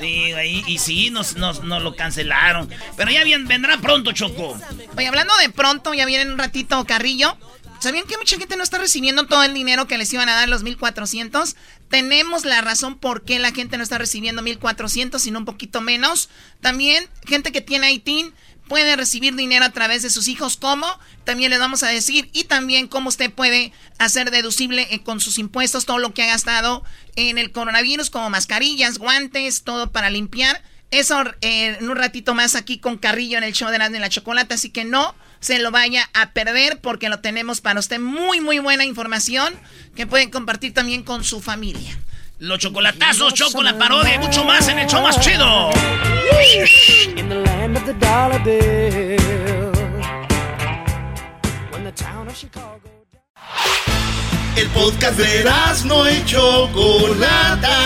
Sí, 0.00 0.32
ahí, 0.32 0.64
y 0.66 0.78
sí, 0.78 1.10
nos, 1.10 1.36
nos, 1.36 1.62
nos 1.62 1.80
lo 1.80 1.94
cancelaron. 1.94 2.68
Pero 2.96 3.12
ya 3.12 3.22
bien, 3.22 3.46
vendrá 3.46 3.78
pronto, 3.78 4.10
Choco. 4.10 4.58
Oye, 4.96 5.06
hablando 5.06 5.32
de 5.36 5.48
pronto, 5.48 5.94
ya 5.94 6.06
viene 6.06 6.24
en 6.24 6.32
un 6.32 6.38
ratito 6.38 6.84
Carrillo. 6.84 7.36
¿Sabían 7.78 8.06
que 8.06 8.16
mucha 8.16 8.36
gente 8.36 8.56
no 8.56 8.62
está 8.62 8.78
recibiendo 8.78 9.26
todo 9.26 9.42
el 9.42 9.54
dinero 9.54 9.86
que 9.88 9.98
les 9.98 10.12
iban 10.12 10.28
a 10.28 10.34
dar 10.34 10.48
los 10.48 10.62
1400? 10.62 11.56
Tenemos 11.88 12.44
la 12.44 12.60
razón 12.60 12.96
por 12.96 13.24
qué 13.24 13.38
la 13.38 13.50
gente 13.50 13.76
no 13.76 13.82
está 13.82 13.98
recibiendo 13.98 14.40
1400, 14.40 15.20
sino 15.20 15.40
un 15.40 15.44
poquito 15.44 15.80
menos. 15.80 16.30
También, 16.60 17.08
gente 17.26 17.50
que 17.50 17.60
tiene 17.60 17.92
ITIN 17.92 18.34
puede 18.72 18.96
recibir 18.96 19.34
dinero 19.34 19.66
a 19.66 19.70
través 19.70 20.00
de 20.00 20.08
sus 20.08 20.28
hijos. 20.28 20.56
¿Cómo? 20.56 20.86
También 21.24 21.50
les 21.50 21.60
vamos 21.60 21.82
a 21.82 21.88
decir. 21.88 22.30
Y 22.32 22.44
también 22.44 22.88
cómo 22.88 23.10
usted 23.10 23.30
puede 23.30 23.70
hacer 23.98 24.30
deducible 24.30 24.88
eh, 24.90 25.02
con 25.02 25.20
sus 25.20 25.36
impuestos 25.36 25.84
todo 25.84 25.98
lo 25.98 26.14
que 26.14 26.22
ha 26.22 26.28
gastado 26.28 26.82
en 27.14 27.36
el 27.36 27.52
coronavirus, 27.52 28.08
como 28.08 28.30
mascarillas, 28.30 28.96
guantes, 28.96 29.62
todo 29.62 29.92
para 29.92 30.08
limpiar. 30.08 30.62
Eso 30.90 31.22
eh, 31.42 31.76
en 31.80 31.90
un 31.90 31.98
ratito 31.98 32.32
más 32.32 32.54
aquí 32.54 32.78
con 32.78 32.96
Carrillo 32.96 33.36
en 33.36 33.44
el 33.44 33.52
show 33.52 33.68
de 33.68 33.76
Erasmo 33.76 33.96
y 33.96 34.00
la 34.00 34.08
Chocolata, 34.08 34.54
así 34.54 34.70
que 34.70 34.86
no 34.86 35.14
se 35.40 35.58
lo 35.58 35.70
vaya 35.70 36.08
a 36.14 36.32
perder 36.32 36.80
porque 36.80 37.10
lo 37.10 37.20
tenemos 37.20 37.60
para 37.60 37.78
usted 37.78 38.00
muy 38.00 38.40
muy 38.40 38.58
buena 38.58 38.86
información 38.86 39.52
que 39.94 40.06
pueden 40.06 40.30
compartir 40.30 40.72
también 40.72 41.02
con 41.02 41.24
su 41.24 41.42
familia. 41.42 41.98
Los 42.42 42.58
chocolatazos, 42.58 43.34
Choco, 43.34 43.62
la 43.62 43.78
parodia 43.78 44.16
y 44.16 44.18
mucho 44.18 44.42
más 44.42 44.66
en 44.66 44.80
el 44.80 44.88
show 44.88 45.00
más 45.00 45.20
chido. 45.20 45.70
In 47.16 47.28
the 47.28 47.36
land 47.36 47.76
of 47.76 47.84
the 47.84 47.92
dollar 47.92 48.42
bill. 48.42 49.70
When 51.70 51.84
the 51.84 51.92
town 51.92 52.26
of 52.26 52.34
Chicago. 52.34 52.80
El 54.56 54.68
podcast 54.70 55.18
de 55.18 55.44
no 55.84 56.10
y 56.10 56.24
Chocolata. 56.24 57.78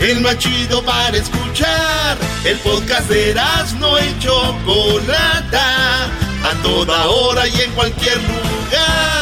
El 0.00 0.20
más 0.20 0.36
chido 0.38 0.82
para 0.82 1.16
escuchar. 1.16 2.18
El 2.44 2.58
podcast 2.58 3.08
de 3.08 3.36
no 3.78 4.00
y 4.00 4.18
Chocolata. 4.18 6.06
A 6.42 6.62
toda 6.64 7.06
hora 7.06 7.46
y 7.46 7.60
en 7.60 7.70
cualquier 7.70 8.16
lugar. 8.16 9.21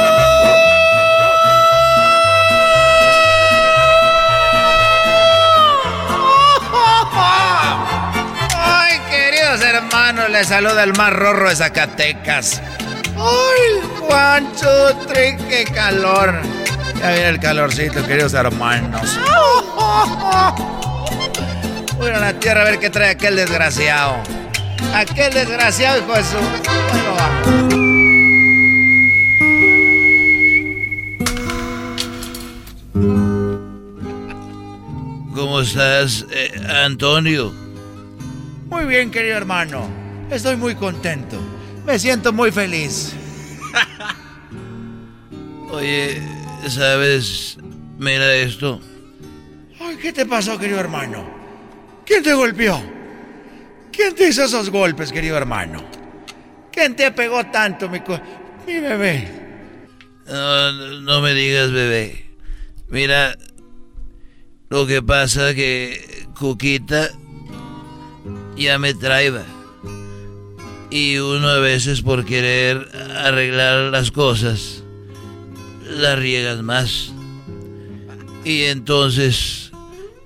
Les 10.31 10.47
saluda 10.47 10.83
el 10.83 10.93
más 10.93 11.11
rorro 11.13 11.49
de 11.49 11.55
Zacatecas. 11.55 12.61
Ay, 13.17 13.81
one, 14.09 14.47
two, 14.59 14.95
three, 15.07 15.35
qué 15.49 15.65
calor. 15.73 16.41
Ya 16.99 17.11
viene 17.11 17.29
el 17.29 17.39
calorcito, 17.39 18.05
queridos 18.07 18.33
hermanos. 18.33 19.19
Voy 21.97 22.09
a 22.09 22.19
la 22.19 22.33
tierra 22.33 22.61
a 22.61 22.63
ver 22.65 22.79
qué 22.79 22.89
trae 22.89 23.09
aquel 23.11 23.35
desgraciado. 23.35 24.17
Aquel 24.95 25.33
desgraciado, 25.33 25.99
hijo 25.99 26.13
de 26.13 26.23
su... 26.23 26.37
Bueno, 26.37 27.15
vamos. 27.17 27.81
¿Cómo 35.35 35.61
estás, 35.61 36.25
eh, 36.31 36.51
Antonio? 36.83 37.53
Muy 38.69 38.85
bien, 38.85 39.11
querido 39.11 39.37
hermano. 39.37 40.00
Estoy 40.31 40.55
muy 40.55 40.75
contento. 40.75 41.37
Me 41.85 41.99
siento 41.99 42.31
muy 42.31 42.51
feliz. 42.51 43.13
Oye, 45.71 46.21
¿sabes? 46.69 47.57
Mira 47.97 48.33
esto. 48.35 48.81
Ay, 49.79 49.97
¿qué 49.97 50.13
te 50.13 50.25
pasó, 50.25 50.57
querido 50.57 50.79
hermano? 50.79 51.25
¿Quién 52.05 52.23
te 52.23 52.33
golpeó? 52.33 52.81
¿Quién 53.91 54.15
te 54.15 54.29
hizo 54.29 54.43
esos 54.43 54.69
golpes, 54.69 55.11
querido 55.11 55.37
hermano? 55.37 55.83
¿Quién 56.71 56.95
te 56.95 57.11
pegó 57.11 57.45
tanto, 57.47 57.89
mi, 57.89 57.99
co- 57.99 58.19
mi 58.65 58.79
bebé? 58.79 59.27
No, 60.27 60.71
no 61.01 61.21
me 61.21 61.33
digas, 61.33 61.71
bebé. 61.71 62.25
Mira, 62.87 63.35
lo 64.69 64.87
que 64.87 65.01
pasa 65.01 65.53
que 65.53 66.25
Cuquita 66.37 67.09
ya 68.55 68.77
me 68.77 68.93
traiba. 68.93 69.43
Y 70.91 71.17
uno 71.17 71.47
a 71.47 71.59
veces 71.59 72.01
por 72.01 72.25
querer 72.25 72.87
arreglar 73.17 73.91
las 73.91 74.11
cosas, 74.11 74.83
las 75.89 76.19
riegas 76.19 76.61
más. 76.61 77.13
Y 78.43 78.63
entonces, 78.63 79.71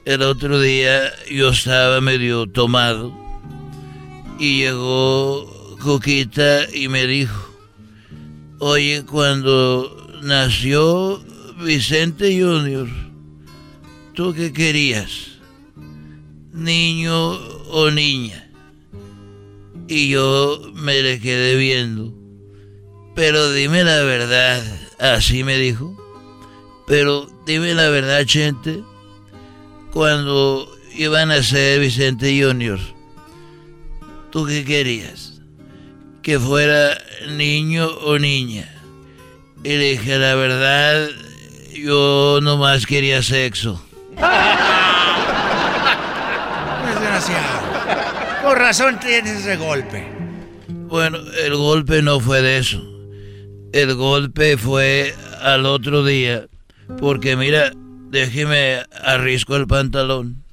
el 0.05 0.23
otro 0.23 0.59
día 0.59 1.13
yo 1.31 1.49
estaba 1.49 2.01
medio 2.01 2.47
tomado 2.47 3.13
y 4.39 4.59
llegó 4.59 5.77
Cuquita 5.81 6.67
y 6.73 6.87
me 6.87 7.05
dijo, 7.05 7.47
oye, 8.59 9.03
cuando 9.05 10.19
nació 10.23 11.23
Vicente 11.63 12.41
Junior, 12.41 12.87
¿tú 14.13 14.33
qué 14.33 14.51
querías? 14.51 15.39
¿Niño 16.51 17.33
o 17.69 17.91
niña? 17.91 18.44
Y 19.87 20.09
yo 20.09 20.71
me 20.73 21.01
le 21.01 21.19
quedé 21.19 21.55
viendo. 21.55 22.13
Pero 23.15 23.51
dime 23.51 23.83
la 23.83 24.01
verdad, 24.01 24.63
así 24.99 25.43
me 25.43 25.57
dijo. 25.57 25.95
Pero 26.87 27.27
dime 27.45 27.73
la 27.73 27.89
verdad, 27.89 28.25
gente. 28.27 28.83
Cuando 29.91 30.67
iban 30.93 31.31
a 31.31 31.41
ser 31.41 31.79
Vicente 31.79 32.41
Junior, 32.41 32.79
¿tú 34.31 34.45
qué 34.45 34.65
querías? 34.65 35.41
¿Que 36.21 36.39
fuera 36.39 36.97
niño 37.29 37.87
o 37.87 38.19
niña? 38.19 38.69
Y 39.63 39.69
le 39.69 39.91
dije, 39.91 40.19
la 40.19 40.35
verdad, 40.35 41.07
yo 41.73 42.39
nomás 42.41 42.85
quería 42.85 43.23
sexo. 43.23 43.81
Desgraciado. 46.85 47.54
Por 48.45 48.59
razón 48.59 48.99
tienes 48.99 49.39
ese 49.39 49.55
golpe. 49.57 50.05
Bueno, 50.69 51.17
el 51.43 51.55
golpe 51.55 52.03
no 52.03 52.19
fue 52.19 52.43
de 52.43 52.59
eso. 52.59 52.79
El 53.73 53.95
golpe 53.95 54.55
fue 54.55 55.15
al 55.41 55.65
otro 55.65 56.05
día. 56.05 56.45
Porque 56.99 57.35
mira, 57.35 57.71
déjeme 57.75 58.83
arrisco 59.03 59.55
el 59.55 59.65
pantalón. 59.65 60.43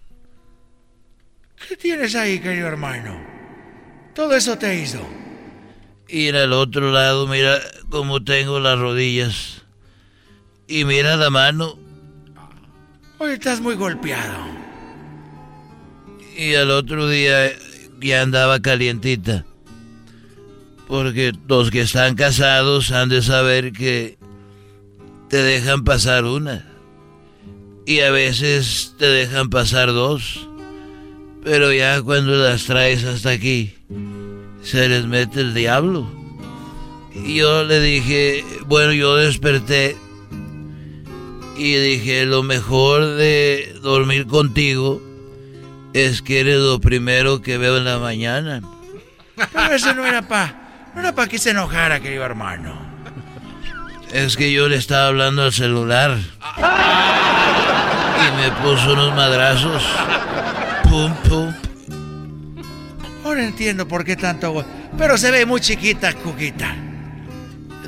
¿Qué 1.69 1.77
tienes 1.77 2.15
ahí, 2.15 2.39
querido 2.41 2.67
hermano? 2.69 3.21
Todo 4.15 4.35
eso 4.37 4.57
te 4.57 4.75
hizo. 4.81 5.07
Y 6.09 6.31
al 6.31 6.55
otro 6.55 6.93
lado, 6.93 7.27
mira 7.27 7.59
cómo 7.91 8.25
tengo 8.25 8.59
las 8.59 8.79
rodillas. 8.79 9.65
y 10.67 10.87
mira 10.87 11.17
la 11.17 11.29
mano. 11.29 11.79
Hoy 13.19 13.33
estás 13.33 13.61
muy 13.61 13.75
golpeado. 13.75 14.47
Y 16.39 16.55
al 16.55 16.71
otro 16.71 17.07
día 17.11 17.53
ya 18.03 18.23
andaba 18.23 18.61
calientita. 18.61 19.45
Porque 20.89 21.33
los 21.49 21.71
que 21.71 21.83
están 21.83 22.17
casados 22.17 22.91
han 22.93 23.09
de 23.09 23.23
saber 23.23 23.73
que 23.73 24.19
te 25.29 25.39
dejan 25.39 25.85
pasar 25.85 26.25
una. 26.25 26.69
Y 27.87 28.01
a 28.01 28.11
veces 28.11 28.95
te 28.99 29.07
dejan 29.07 29.49
pasar 29.49 29.93
dos. 29.93 30.49
Pero 31.43 31.73
ya 31.73 32.01
cuando 32.03 32.33
las 32.37 32.65
traes 32.65 33.05
hasta 33.05 33.31
aquí, 33.31 33.75
se 34.63 34.89
les 34.89 35.07
mete 35.07 35.41
el 35.41 35.55
diablo. 35.55 36.07
Y 37.15 37.37
yo 37.37 37.65
le 37.65 37.81
dije, 37.81 38.45
bueno, 38.67 38.93
yo 38.93 39.17
desperté 39.17 39.97
y 41.57 41.75
dije, 41.75 42.25
lo 42.27 42.43
mejor 42.43 43.05
de 43.17 43.75
dormir 43.83 44.27
contigo 44.27 45.01
es 45.95 46.23
que 46.23 46.41
eres 46.41 46.59
lo 46.59 46.81
primero 46.81 47.43
que 47.43 47.59
veo 47.59 47.77
en 47.77 47.85
la 47.85 47.99
mañana. 47.99 48.63
Pero 49.37 49.75
eso 49.75 49.95
no 49.95 50.07
era 50.07 50.23
pa, 50.23 50.55
no 50.95 51.01
era 51.01 51.15
pa 51.15 51.27
que 51.27 51.39
se 51.39 51.51
enojara, 51.51 52.01
querido 52.01 52.25
hermano. 52.25 52.93
Es 54.13 54.37
que 54.37 54.53
yo 54.53 54.69
le 54.69 54.77
estaba 54.77 55.09
hablando 55.09 55.43
al 55.43 55.53
celular. 55.53 56.19
Y 58.19 58.37
me 58.37 58.51
puso 58.63 58.93
unos 58.93 59.15
madrazos. 59.17 59.83
Pum, 60.85 61.15
pum. 61.29 61.53
Ahora 63.25 63.45
entiendo 63.45 63.89
por 63.89 64.05
qué 64.05 64.17
tanto... 64.17 64.65
Pero 64.99 65.17
se 65.17 65.31
ve 65.31 65.47
muy 65.47 65.61
chiquita, 65.61 66.13
Cuquita. 66.13 66.77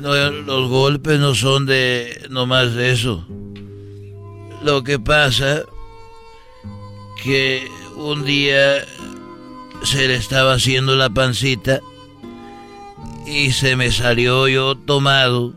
No, 0.01 0.13
los 0.31 0.69
golpes 0.69 1.19
no 1.19 1.35
son 1.35 1.67
de 1.67 2.25
nomás 2.29 2.73
de 2.73 2.91
eso. 2.91 3.27
Lo 4.63 4.83
que 4.83 4.97
pasa 4.97 5.61
que 7.23 7.67
un 7.95 8.25
día 8.25 8.85
se 9.83 10.07
le 10.07 10.15
estaba 10.15 10.53
haciendo 10.53 10.95
la 10.95 11.09
pancita 11.09 11.81
y 13.25 13.51
se 13.51 13.75
me 13.75 13.91
salió 13.91 14.47
yo 14.47 14.75
tomado. 14.75 15.53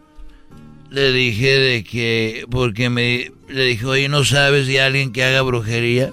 Le 0.91 1.12
dije 1.12 1.59
de 1.59 1.84
que 1.84 2.47
porque 2.51 2.89
me 2.89 3.32
le 3.49 3.64
dije, 3.64 3.86
"Oye, 3.86 4.09
¿no 4.09 4.24
sabes 4.24 4.66
de 4.66 4.80
alguien 4.80 5.12
que 5.12 5.24
haga 5.24 5.43
brujería?" 5.43 6.12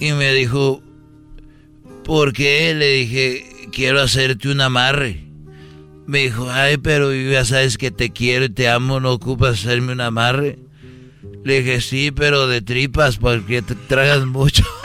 Y 0.00 0.12
me 0.12 0.32
dijo, 0.32 0.80
¿por 2.04 2.32
qué? 2.32 2.74
Le 2.74 2.92
dije, 2.92 3.68
quiero 3.72 4.00
hacerte 4.00 4.48
un 4.48 4.60
amarre. 4.60 5.24
Me 6.06 6.20
dijo, 6.20 6.48
ay, 6.50 6.78
pero 6.78 7.12
ya 7.12 7.44
sabes 7.44 7.76
que 7.76 7.90
te 7.90 8.10
quiero 8.10 8.46
y 8.46 8.48
te 8.48 8.68
amo, 8.68 9.00
no 9.00 9.12
ocupas 9.12 9.58
hacerme 9.58 9.92
un 9.92 10.00
amarre. 10.00 10.58
Le 11.48 11.62
dije, 11.62 11.80
sí, 11.80 12.10
pero 12.10 12.46
de 12.46 12.60
tripas, 12.60 13.16
porque 13.16 13.62
te 13.62 13.74
tragas 13.74 14.26
mucho. 14.26 14.64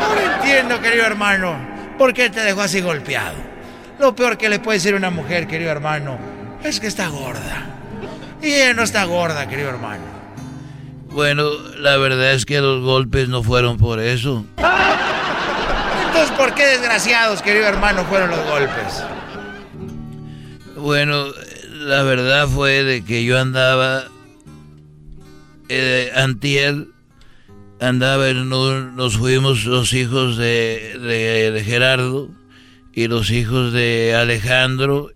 Ahora 0.00 0.34
entiendo, 0.34 0.80
querido 0.80 1.06
hermano, 1.06 1.56
por 1.96 2.12
qué 2.12 2.30
te 2.30 2.40
dejó 2.40 2.62
así 2.62 2.80
golpeado. 2.80 3.36
Lo 4.00 4.16
peor 4.16 4.38
que 4.38 4.48
le 4.48 4.58
puede 4.58 4.78
decir 4.78 4.96
una 4.96 5.10
mujer, 5.10 5.46
querido 5.46 5.70
hermano, 5.70 6.18
es 6.64 6.80
que 6.80 6.88
está 6.88 7.06
gorda. 7.06 7.76
Y 8.42 8.46
ella 8.54 8.74
no 8.74 8.82
está 8.82 9.04
gorda, 9.04 9.46
querido 9.46 9.68
hermano. 9.68 10.02
Bueno, 11.10 11.48
la 11.78 11.96
verdad 11.96 12.32
es 12.32 12.44
que 12.44 12.60
los 12.60 12.82
golpes 12.82 13.28
no 13.28 13.44
fueron 13.44 13.78
por 13.78 14.00
eso. 14.00 14.44
Entonces, 16.06 16.36
¿por 16.36 16.54
qué 16.54 16.66
desgraciados, 16.66 17.40
querido 17.40 17.68
hermano, 17.68 18.04
fueron 18.06 18.30
los 18.30 18.44
golpes? 18.48 19.04
Bueno, 20.76 21.26
la 21.82 22.02
verdad 22.02 22.48
fue 22.48 22.84
de 22.84 23.04
que 23.04 23.24
yo 23.24 23.38
andaba, 23.38 24.04
eh, 25.68 26.10
antier, 26.14 26.86
andaba 27.80 28.28
en 28.28 28.52
un- 28.52 28.96
nos 28.96 29.16
fuimos 29.18 29.64
los 29.64 29.92
hijos 29.92 30.36
de, 30.36 30.98
de- 31.00 31.62
Gerardo 31.64 32.30
y 32.92 33.08
los 33.08 33.30
hijos 33.30 33.72
de 33.72 34.14
Alejandro 34.14 35.10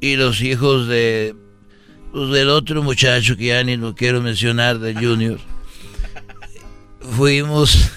y 0.00 0.16
los 0.16 0.42
hijos 0.42 0.86
de 0.88 1.34
pues, 2.12 2.30
del 2.30 2.48
otro 2.50 2.82
muchacho 2.82 3.36
que 3.36 3.46
ya 3.46 3.62
ni 3.64 3.76
lo 3.76 3.94
quiero 3.94 4.20
mencionar, 4.22 4.78
de 4.78 4.94
Junior. 4.94 5.38
Fuimos, 7.16 7.90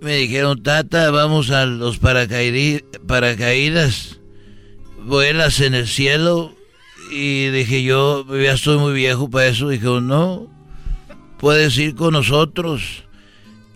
me 0.00 0.16
dijeron, 0.16 0.62
Tata, 0.62 1.10
vamos 1.10 1.50
a 1.50 1.66
los 1.66 1.98
paracaídas 1.98 4.18
vuelas 5.04 5.60
en 5.60 5.74
el 5.74 5.86
cielo. 5.86 6.54
Y 7.10 7.48
dije 7.48 7.82
yo 7.82 8.24
ya 8.36 8.52
estoy 8.52 8.78
muy 8.78 8.92
viejo 8.94 9.28
para 9.30 9.48
eso. 9.48 9.68
Dijo 9.68 10.00
no 10.00 10.52
puedes 11.42 11.76
ir 11.76 11.96
con 11.96 12.12
nosotros 12.12 13.02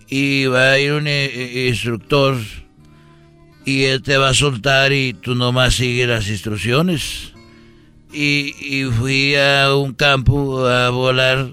y 0.07 0.45
va 0.45 0.71
a 0.71 0.79
ir 0.79 0.93
un 0.93 1.05
eh, 1.05 1.67
instructor. 1.67 2.37
Y 3.65 3.83
él 3.83 4.01
te 4.01 4.15
va 4.15 4.29
a 4.29 4.33
soltar 4.33 4.93
y 4.93 5.11
tú 5.13 5.35
nomás 5.35 5.75
sigue 5.75 6.07
las 6.07 6.29
instrucciones. 6.29 7.33
Y, 8.13 8.55
y 8.61 8.85
fui 8.85 9.35
a 9.35 9.75
un 9.75 9.93
campo 9.93 10.65
a 10.65 10.89
volar. 10.91 11.49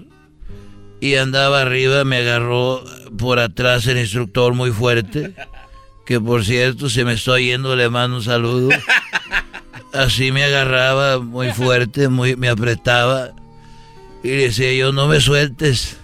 Y 1.01 1.15
andaba 1.15 1.61
arriba 1.61 2.05
me 2.05 2.19
agarró 2.19 2.81
por 3.17 3.39
atrás 3.39 3.85
el 3.87 3.97
instructor 3.97 4.53
muy 4.53 4.71
fuerte. 4.71 5.33
Que 6.05 6.21
por 6.21 6.45
cierto 6.45 6.89
se 6.89 7.03
me 7.03 7.13
estoy 7.13 7.47
yendo 7.47 7.75
le 7.75 7.89
mando 7.89 8.17
un 8.17 8.23
saludo 8.23 8.69
así 9.97 10.31
me 10.31 10.43
agarraba 10.43 11.19
muy 11.19 11.51
fuerte, 11.51 12.09
muy, 12.09 12.35
me 12.35 12.49
apretaba 12.49 13.31
y 14.23 14.29
le 14.29 14.43
decía 14.45 14.73
yo, 14.73 14.91
no 14.91 15.07
me 15.07 15.19
sueltes, 15.19 15.97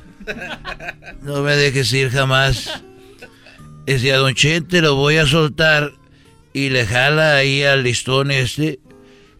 no 1.21 1.41
me 1.41 1.55
dejes 1.55 1.91
ir 1.93 2.09
jamás. 2.09 2.83
Decía, 3.85 4.17
don 4.17 4.35
Chente, 4.35 4.81
lo 4.81 4.95
voy 4.95 5.17
a 5.17 5.25
soltar 5.25 5.91
y 6.53 6.69
le 6.69 6.85
jala 6.85 7.35
ahí 7.35 7.63
al 7.63 7.83
listón 7.83 8.31
este 8.31 8.79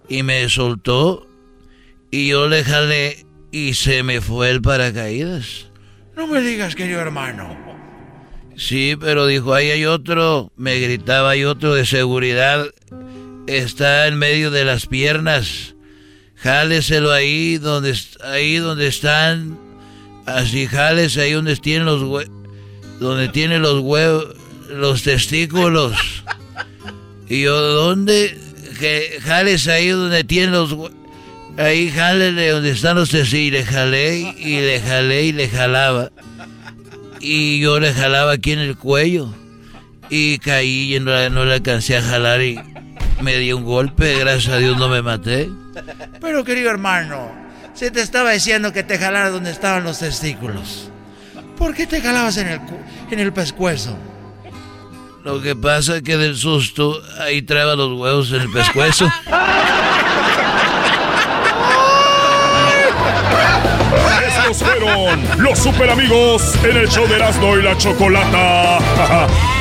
y 0.09 0.23
me 0.23 0.49
soltó 0.49 1.27
y 2.09 2.29
yo 2.29 2.47
le 2.47 2.63
jalé 2.63 3.25
y 3.51 3.75
se 3.75 4.03
me 4.03 4.19
fue 4.19 4.49
el 4.49 4.61
paracaídas. 4.61 5.69
No 6.15 6.27
me 6.27 6.41
digas, 6.41 6.75
querido 6.75 6.99
hermano. 6.99 7.57
Sí, 8.57 8.95
pero 8.99 9.25
dijo, 9.25 9.53
ahí 9.53 9.71
hay 9.71 9.85
otro, 9.85 10.51
me 10.55 10.79
gritaba, 10.79 11.31
hay 11.31 11.45
otro 11.45 11.73
de 11.73 11.85
seguridad, 11.85 12.65
está 13.57 14.07
en 14.07 14.17
medio 14.17 14.51
de 14.51 14.65
las 14.65 14.85
piernas, 14.85 15.75
jáleselo 16.35 17.11
ahí 17.11 17.57
donde, 17.57 17.95
ahí 18.23 18.57
donde 18.57 18.87
están, 18.87 19.57
así 20.25 20.67
jálese 20.67 21.21
ahí 21.21 21.31
donde 21.33 21.55
tienen 21.57 21.85
los 21.85 22.01
hue- 22.01 22.29
donde 22.99 23.29
tiene 23.29 23.59
los 23.59 23.79
huevos, 23.79 24.27
los 24.69 25.03
testículos. 25.03 25.93
Y 27.27 27.41
yo, 27.41 27.59
¿dónde? 27.59 28.37
Que 28.79 29.19
jálese 29.21 29.71
ahí 29.71 29.87
donde 29.89 30.23
tiene 30.23 30.51
los 30.51 30.75
ahí 31.57 31.89
jálele 31.91 32.49
donde 32.49 32.71
están 32.71 32.95
los 32.95 33.09
testículos, 33.09 33.33
y 33.47 33.51
le 33.51 33.65
jalé, 33.65 34.35
y 34.37 34.55
le 34.61 34.81
jalé, 34.81 35.23
y 35.25 35.31
le 35.33 35.49
jalaba 35.49 36.11
y 37.19 37.59
yo 37.59 37.79
le 37.79 37.93
jalaba 37.93 38.31
aquí 38.31 38.51
en 38.53 38.59
el 38.59 38.75
cuello 38.75 39.31
y 40.09 40.39
caí 40.39 40.95
y 40.95 40.99
no, 40.99 41.29
no 41.29 41.45
le 41.45 41.53
alcancé 41.53 41.95
a 41.95 42.01
jalar 42.01 42.41
y 42.41 42.59
me 43.21 43.37
dio 43.37 43.57
un 43.57 43.63
golpe, 43.65 44.17
gracias 44.19 44.53
a 44.53 44.57
Dios 44.57 44.77
no 44.77 44.87
me 44.89 45.01
maté. 45.01 45.49
Pero, 46.19 46.43
querido 46.43 46.69
hermano, 46.71 47.31
se 47.73 47.91
te 47.91 48.01
estaba 48.01 48.31
diciendo 48.31 48.71
que 48.73 48.83
te 48.83 48.97
jalara 48.97 49.29
donde 49.29 49.51
estaban 49.51 49.83
los 49.83 49.99
testículos. 49.99 50.89
¿Por 51.57 51.73
qué 51.75 51.85
te 51.87 52.01
jalabas 52.01 52.37
en 52.37 52.47
el, 52.47 52.59
cu- 52.61 52.79
en 53.11 53.19
el 53.19 53.31
pescuezo? 53.33 53.95
Lo 55.23 55.39
que 55.41 55.55
pasa 55.55 55.97
es 55.97 56.01
que 56.01 56.17
del 56.17 56.35
susto 56.35 56.99
ahí 57.19 57.43
traba 57.43 57.75
los 57.75 57.99
huevos 57.99 58.31
en 58.31 58.41
el 58.41 58.51
pescuezo. 58.51 59.07
Estos 64.27 64.57
fueron 64.57 65.19
los 65.39 65.59
super 65.59 65.89
amigos 65.89 66.55
en 66.63 66.77
el 66.77 66.87
show 66.89 67.07
de 67.07 67.15
Erasmo 67.15 67.57
y 67.57 67.61
la 67.63 67.77
Chocolata. 67.77 68.77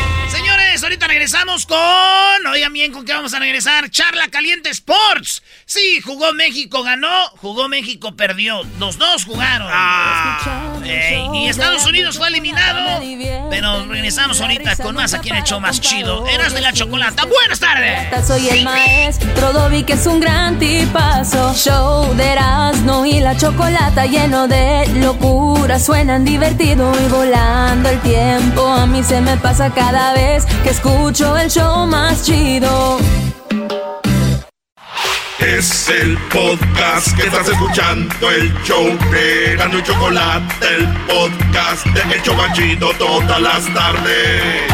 Con. 1.70 2.46
Oigan 2.52 2.72
bien, 2.72 2.90
¿con 2.90 3.04
qué 3.04 3.12
vamos 3.12 3.32
a 3.32 3.38
regresar? 3.38 3.88
Charla 3.90 4.26
Caliente 4.26 4.70
Sports. 4.70 5.40
Sí, 5.66 6.00
jugó 6.00 6.32
México, 6.32 6.82
ganó. 6.82 7.28
Jugó 7.36 7.68
México, 7.68 8.16
perdió. 8.16 8.62
Los 8.80 8.98
dos 8.98 9.24
jugaron. 9.24 9.70
Ey, 10.84 11.28
y 11.32 11.46
Estados 11.46 11.86
Unidos 11.86 12.18
fue 12.18 12.26
eliminado. 12.26 13.00
Pero 13.50 13.86
regresamos 13.86 14.40
ahorita 14.40 14.74
con 14.78 14.96
más 14.96 15.14
aquí 15.14 15.28
en 15.28 15.36
el 15.36 15.44
show 15.44 15.60
más 15.60 15.80
chido. 15.80 16.26
Eras 16.26 16.52
de 16.52 16.60
la 16.60 16.72
Chocolata. 16.72 17.24
Buenas 17.26 17.60
tardes. 17.60 18.26
Soy 18.26 18.48
el 18.48 18.64
maestro 18.64 19.52
Dobby 19.52 19.84
que 19.84 19.92
es 19.92 20.06
un 20.06 20.18
gran 20.20 20.58
tipazo 20.58 21.54
Show 21.54 22.14
de 22.14 22.32
Erasmo 22.32 23.06
y 23.06 23.20
la 23.20 23.36
chocolata 23.36 24.06
lleno 24.06 24.48
de 24.48 24.86
locura 24.96 25.78
Suenan 25.78 26.24
divertido 26.24 26.92
y 27.04 27.08
volando 27.08 27.88
el 27.88 28.00
tiempo 28.00 28.66
A 28.66 28.86
mí 28.86 29.02
se 29.02 29.20
me 29.20 29.36
pasa 29.36 29.70
cada 29.72 30.12
vez 30.14 30.44
que 30.62 30.70
escucho 30.70 31.36
el 31.38 31.50
show 31.50 31.59
más 31.86 32.24
chido 32.24 32.98
Es 35.38 35.88
el 35.88 36.16
podcast 36.32 37.16
que 37.16 37.26
estás 37.26 37.48
escuchando, 37.48 38.30
el 38.30 38.52
show 38.62 38.84
de 39.10 39.56
Gano 39.56 39.78
y 39.78 39.82
Chocolate, 39.82 40.66
el 40.76 40.86
podcast 41.06 41.86
de 41.86 42.14
El 42.14 42.22
Chocachito 42.22 42.90
todas 42.98 43.40
las 43.40 43.74
tardes. 43.74 44.72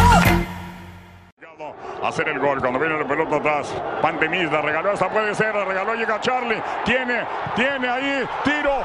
hacer 2.02 2.28
el 2.28 2.38
gol 2.38 2.60
cuando 2.60 2.78
viene 2.78 2.98
la 2.98 3.06
pelota 3.06 3.36
atrás. 3.36 3.74
Pandemis 4.02 4.50
la 4.50 4.60
regaló, 4.62 4.92
esta 4.92 5.08
puede 5.08 5.34
ser, 5.34 5.54
la 5.54 5.64
regaló, 5.64 5.94
llega 5.94 6.20
Charlie. 6.20 6.62
Tiene, 6.84 7.24
tiene 7.54 7.88
ahí, 7.88 8.28
tiro. 8.44 8.84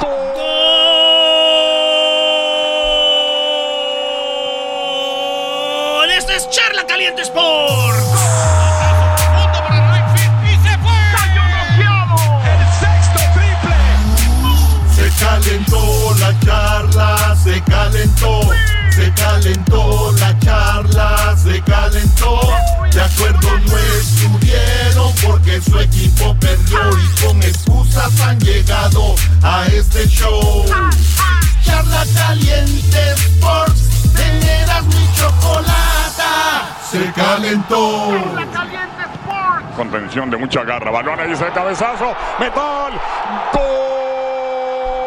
¡Gol! 0.00 0.79
Charla 6.50 6.84
Caliente 6.84 7.22
Sports. 7.22 8.04
Se 14.96 15.24
calentó 15.24 16.14
la 16.18 16.40
charla, 16.40 17.36
se 17.42 17.62
calentó. 17.62 18.40
Se 18.90 19.12
calentó 19.14 20.12
la 20.18 20.36
charla, 20.40 21.36
se 21.40 21.62
calentó. 21.62 22.40
De 22.92 23.00
acuerdo 23.00 23.48
no 23.66 23.78
estuvieron 24.00 25.14
porque 25.24 25.60
su 25.60 25.78
equipo 25.78 26.34
perdió 26.40 26.80
y 26.98 27.20
con 27.24 27.40
excusas 27.44 28.20
han 28.22 28.40
llegado 28.40 29.14
a 29.42 29.66
este 29.66 30.08
show. 30.08 30.64
Charla 31.64 32.04
caliente 32.12 33.12
Sports, 33.12 33.82
teneras 34.16 34.82
mi 34.86 35.06
Se 36.82 37.12
calentó. 37.12 38.10
Contención 39.76 40.30
de 40.30 40.36
mucha 40.36 40.64
garra. 40.64 40.90
Balón 40.90 41.20
ahí, 41.20 41.32
ese 41.32 41.46
cabezazo. 41.52 42.14
Metal. 42.38 42.92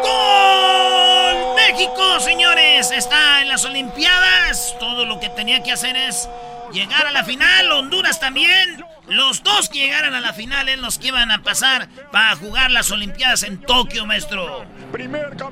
¡Gol! 0.02 1.54
México, 1.56 2.20
señores, 2.20 2.90
está 2.90 3.42
en 3.42 3.48
las 3.48 3.64
Olimpiadas. 3.64 4.76
Todo 4.80 5.04
lo 5.04 5.20
que 5.20 5.28
tenía 5.28 5.62
que 5.62 5.72
hacer 5.72 5.96
es 5.96 6.28
llegar 6.72 7.06
a 7.06 7.10
la 7.12 7.22
final. 7.24 7.70
Honduras 7.72 8.18
también. 8.18 8.84
Los 9.08 9.42
dos 9.42 9.68
que 9.68 9.80
llegaran 9.80 10.14
a 10.14 10.20
la 10.20 10.32
final 10.32 10.68
en 10.68 10.80
los 10.80 10.98
que 10.98 11.08
iban 11.08 11.30
a 11.30 11.42
pasar 11.42 11.88
para 12.10 12.34
jugar 12.36 12.70
las 12.70 12.90
Olimpiadas 12.90 13.42
en 13.42 13.60
Tokio, 13.60 14.06
maestro. 14.06 14.64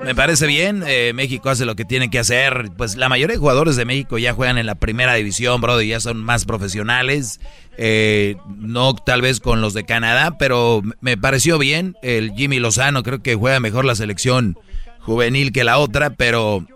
Me 0.03 0.15
parece 0.15 0.47
bien, 0.47 0.83
eh, 0.87 1.13
México 1.15 1.51
hace 1.51 1.67
lo 1.67 1.77
que 1.77 1.85
tiene 1.85 2.11
que 2.11 2.19
hacer. 2.19 2.71
Pues 2.77 2.97
la 2.97 3.11
mayoría 3.11 3.35
de 3.35 3.41
jugadores 3.41 3.77
de 3.77 3.85
México 3.85 4.17
ya 4.17 4.33
juegan 4.33 4.57
en 4.57 4.67
la 4.67 4.75
primera 4.75 5.15
división, 5.15 5.61
brother, 5.61 5.87
ya 5.87 6.01
son 6.01 6.23
más 6.23 6.47
profesionales. 6.47 7.41
Eh, 7.77 8.37
no 8.57 8.95
tal 8.95 9.21
vez 9.21 9.41
con 9.41 9.61
los 9.61 9.75
de 9.75 9.85
Canadá, 9.85 10.39
pero 10.39 10.83
me 11.01 11.19
pareció 11.19 11.59
bien. 11.59 11.97
El 12.03 12.33
Jimmy 12.35 12.59
Lozano 12.59 13.03
creo 13.03 13.23
que 13.23 13.35
juega 13.35 13.61
mejor 13.61 13.85
la 13.85 13.95
selección 13.95 14.59
juvenil 15.01 15.53
que 15.53 15.65
la 15.65 15.79
otra, 15.79 16.11
pero 16.11 16.67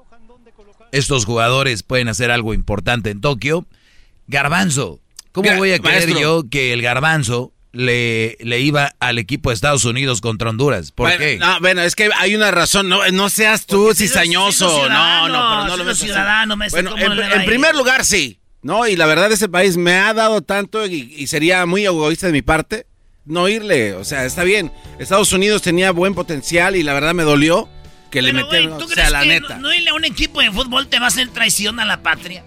estos 0.93 1.25
jugadores 1.25 1.83
pueden 1.83 2.09
hacer 2.09 2.31
algo 2.31 2.53
importante 2.53 3.11
en 3.11 3.21
Tokio. 3.21 3.67
Garbanzo, 4.29 5.01
¿cómo 5.37 5.45
Mira, 5.45 5.59
voy 5.59 5.73
a 5.73 5.79
creer 5.79 6.05
maestro. 6.09 6.21
yo 6.21 6.45
que 6.51 6.73
el 6.73 6.81
Garbanzo 6.81 7.53
le, 7.73 8.39
le 8.41 8.61
iba 8.61 8.95
al 9.01 9.19
equipo 9.19 9.51
de 9.51 9.55
Estados 9.55 9.85
Unidos 9.85 10.23
contra 10.23 10.49
Honduras? 10.49 10.93
¿Por 10.93 11.09
bueno, 11.09 11.19
qué? 11.21 11.37
No, 11.37 11.61
bueno, 11.61 11.83
es 11.83 11.95
que 11.95 12.09
hay 12.17 12.35
una 12.35 12.51
razón. 12.51 12.89
No, 12.89 13.07
no 13.13 13.29
seas 13.29 13.67
tú 13.67 13.93
cizañoso. 13.95 14.89
No, 14.89 15.29
no, 15.29 15.67
pero 15.69 15.77
no 15.77 15.85
lo 15.85 15.95
ciudadano, 15.95 16.57
maestro, 16.57 16.83
Bueno, 16.83 16.91
¿cómo 16.93 17.23
en, 17.23 17.45
primer 17.45 17.75
lugar, 17.75 18.07
sí. 18.07 18.41
No, 18.63 18.87
y 18.89 18.97
la 18.97 19.05
verdad, 19.05 19.31
ese 19.31 19.49
país 19.51 19.77
me 19.77 19.93
ha 19.93 20.15
dado 20.15 20.41
tanto 20.41 20.87
y, 20.87 21.15
y 21.17 21.27
sería 21.27 21.67
muy 21.67 21.85
egoísta 21.85 22.27
de 22.27 22.33
mi 22.33 22.43
parte 22.43 22.87
no 23.27 23.49
irle. 23.49 23.95
O 23.95 24.05
sea, 24.05 24.25
está 24.25 24.43
bien. 24.45 24.73
Estados 24.99 25.33
Unidos 25.33 25.61
tenía 25.61 25.91
buen 25.91 26.15
potencial 26.15 26.77
y 26.77 26.83
la 26.83 26.95
verdad 26.95 27.13
me 27.13 27.25
dolió 27.25 27.69
que 28.11 28.23
le 28.23 28.33
Pero, 28.33 28.45
metieron. 28.47 28.79
¿tú 28.79 28.85
O 28.85 28.89
sea, 28.89 28.95
crees 28.95 29.11
la 29.11 29.21
que 29.23 29.27
neta. 29.29 29.55
no, 29.57 29.63
no 29.69 29.75
irle 29.75 29.91
a 29.91 29.95
un 29.95 30.05
equipo 30.05 30.41
de 30.41 30.51
fútbol 30.51 30.87
te 30.89 30.99
va 30.99 31.07
a 31.07 31.09
hacer 31.09 31.29
traición 31.29 31.79
a 31.81 31.85
la 31.85 32.03
patria? 32.03 32.45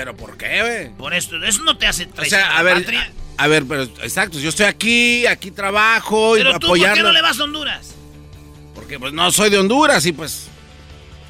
¿Pero 0.00 0.16
por 0.16 0.38
qué, 0.38 0.62
güey? 0.62 0.88
Por 0.96 1.12
esto, 1.12 1.36
eso 1.44 1.62
no 1.62 1.76
te 1.76 1.86
hace 1.86 2.04
O 2.04 2.08
traición 2.08 2.40
sea, 2.40 2.56
a 2.58 2.62
ver, 2.62 2.76
patria. 2.76 3.12
a, 3.36 3.46
ver, 3.48 3.64
pero 3.68 3.82
exacto, 3.82 4.38
yo 4.38 4.48
estoy 4.48 4.64
aquí, 4.64 5.26
aquí 5.26 5.50
trabajo 5.50 6.38
y 6.38 6.40
Pero 6.40 6.58
tú, 6.58 6.68
¿por 6.68 6.78
qué 6.78 6.86
apoyarlo. 6.86 7.08
no 7.08 7.12
le 7.12 7.20
vas 7.20 7.38
a 7.38 7.44
Honduras? 7.44 7.94
Porque 8.74 8.98
pues 8.98 9.12
no 9.12 9.30
soy 9.30 9.50
de 9.50 9.58
Honduras 9.58 10.06
y 10.06 10.12
pues 10.12 10.46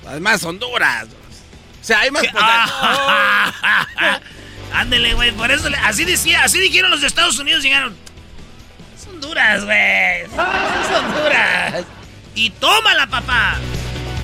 además 0.06 0.44
Honduras. 0.44 1.08
O 1.82 1.84
sea, 1.84 1.98
hay 1.98 2.12
más 2.12 2.22
Ándele, 4.72 5.14
güey, 5.14 5.32
por 5.32 5.50
eso, 5.50 5.68
le- 5.68 5.76
así 5.78 6.04
decía, 6.04 6.44
así 6.44 6.60
dijeron 6.60 6.92
los 6.92 7.00
de 7.00 7.08
Estados 7.08 7.40
Unidos, 7.40 7.64
llegaron. 7.64 7.96
Es 8.96 9.04
Honduras, 9.08 9.64
güey. 9.64 10.20
Es 10.22 10.96
Honduras. 10.96 11.84
Y 12.36 12.50
tómala, 12.50 13.08
papá. 13.08 13.58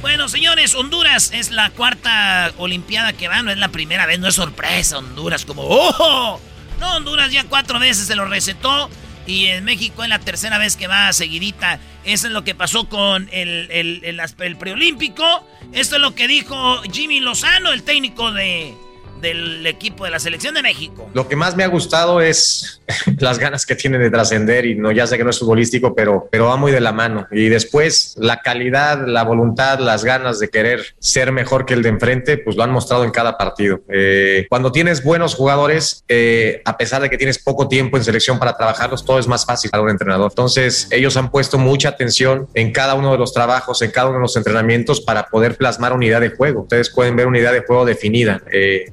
Bueno, 0.00 0.28
señores, 0.28 0.74
Honduras 0.74 1.30
es 1.32 1.50
la 1.50 1.70
cuarta 1.70 2.52
Olimpiada 2.58 3.12
que 3.12 3.28
va, 3.28 3.42
no 3.42 3.50
es 3.50 3.58
la 3.58 3.68
primera 3.68 4.06
vez, 4.06 4.18
no 4.18 4.28
es 4.28 4.34
sorpresa, 4.34 4.98
Honduras 4.98 5.44
como, 5.44 5.62
¡ojo! 5.62 6.40
No, 6.80 6.96
Honduras 6.96 7.32
ya 7.32 7.44
cuatro 7.44 7.78
veces 7.78 8.06
se 8.06 8.14
lo 8.14 8.26
recetó 8.26 8.90
y 9.26 9.46
en 9.46 9.64
México 9.64 10.02
es 10.04 10.08
la 10.08 10.18
tercera 10.18 10.58
vez 10.58 10.76
que 10.76 10.86
va 10.86 11.12
seguidita. 11.12 11.80
Eso 12.04 12.28
es 12.28 12.32
lo 12.32 12.44
que 12.44 12.54
pasó 12.54 12.88
con 12.88 13.28
el, 13.32 13.68
el, 13.70 14.56
preolímpico. 14.56 15.24
Esto 15.72 15.96
es 15.96 16.02
lo 16.02 16.14
que 16.14 16.28
dijo 16.28 16.82
Jimmy 16.92 17.20
Lozano, 17.20 17.72
el 17.72 17.82
técnico 17.82 18.30
de, 18.30 18.74
del 19.20 19.66
equipo 19.66 20.04
de 20.04 20.10
la 20.10 20.18
selección 20.18 20.54
de 20.54 20.62
México. 20.62 21.08
Lo 21.14 21.28
que 21.28 21.36
más 21.36 21.56
me 21.56 21.64
ha 21.64 21.68
gustado 21.68 22.20
es 22.20 22.80
las 23.18 23.38
ganas 23.38 23.66
que 23.66 23.74
tiene 23.74 23.98
de 23.98 24.10
trascender 24.10 24.66
y 24.66 24.74
no 24.74 24.92
ya 24.92 25.06
sé 25.06 25.16
que 25.16 25.24
no 25.24 25.30
es 25.30 25.38
futbolístico, 25.38 25.94
pero, 25.94 26.28
pero 26.30 26.46
va 26.46 26.56
muy 26.56 26.72
de 26.72 26.80
la 26.80 26.92
mano. 26.92 27.26
Y 27.30 27.48
después 27.48 28.14
la 28.18 28.40
calidad, 28.40 29.06
la 29.06 29.24
voluntad, 29.24 29.78
las 29.80 30.04
ganas 30.04 30.38
de 30.38 30.48
querer 30.48 30.94
ser 30.98 31.32
mejor 31.32 31.66
que 31.66 31.74
el 31.74 31.82
de 31.82 31.88
enfrente, 31.90 32.38
pues 32.38 32.56
lo 32.56 32.62
han 32.62 32.70
mostrado 32.70 33.04
en 33.04 33.10
cada 33.10 33.36
partido. 33.36 33.80
Eh, 33.88 34.46
cuando 34.48 34.72
tienes 34.72 35.02
buenos 35.02 35.34
jugadores, 35.34 36.04
eh, 36.08 36.62
a 36.64 36.76
pesar 36.76 37.02
de 37.02 37.10
que 37.10 37.18
tienes 37.18 37.38
poco 37.38 37.68
tiempo 37.68 37.96
en 37.96 38.04
selección 38.04 38.38
para 38.38 38.56
trabajarlos, 38.56 39.04
todo 39.04 39.18
es 39.18 39.26
más 39.26 39.44
fácil 39.44 39.70
para 39.70 39.82
un 39.82 39.90
entrenador. 39.90 40.30
Entonces 40.30 40.88
ellos 40.90 41.16
han 41.16 41.30
puesto 41.30 41.58
mucha 41.58 41.90
atención 41.90 42.48
en 42.54 42.72
cada 42.72 42.94
uno 42.94 43.12
de 43.12 43.18
los 43.18 43.32
trabajos, 43.32 43.82
en 43.82 43.90
cada 43.90 44.08
uno 44.08 44.18
de 44.18 44.22
los 44.22 44.36
entrenamientos 44.36 45.00
para 45.00 45.26
poder 45.26 45.56
plasmar 45.56 45.92
unidad 45.92 46.20
de 46.20 46.30
juego. 46.30 46.62
Ustedes 46.62 46.90
pueden 46.90 47.16
ver 47.16 47.26
unidad 47.26 47.52
de 47.52 47.60
juego 47.60 47.84
definida. 47.84 48.42
Eh, 48.52 48.92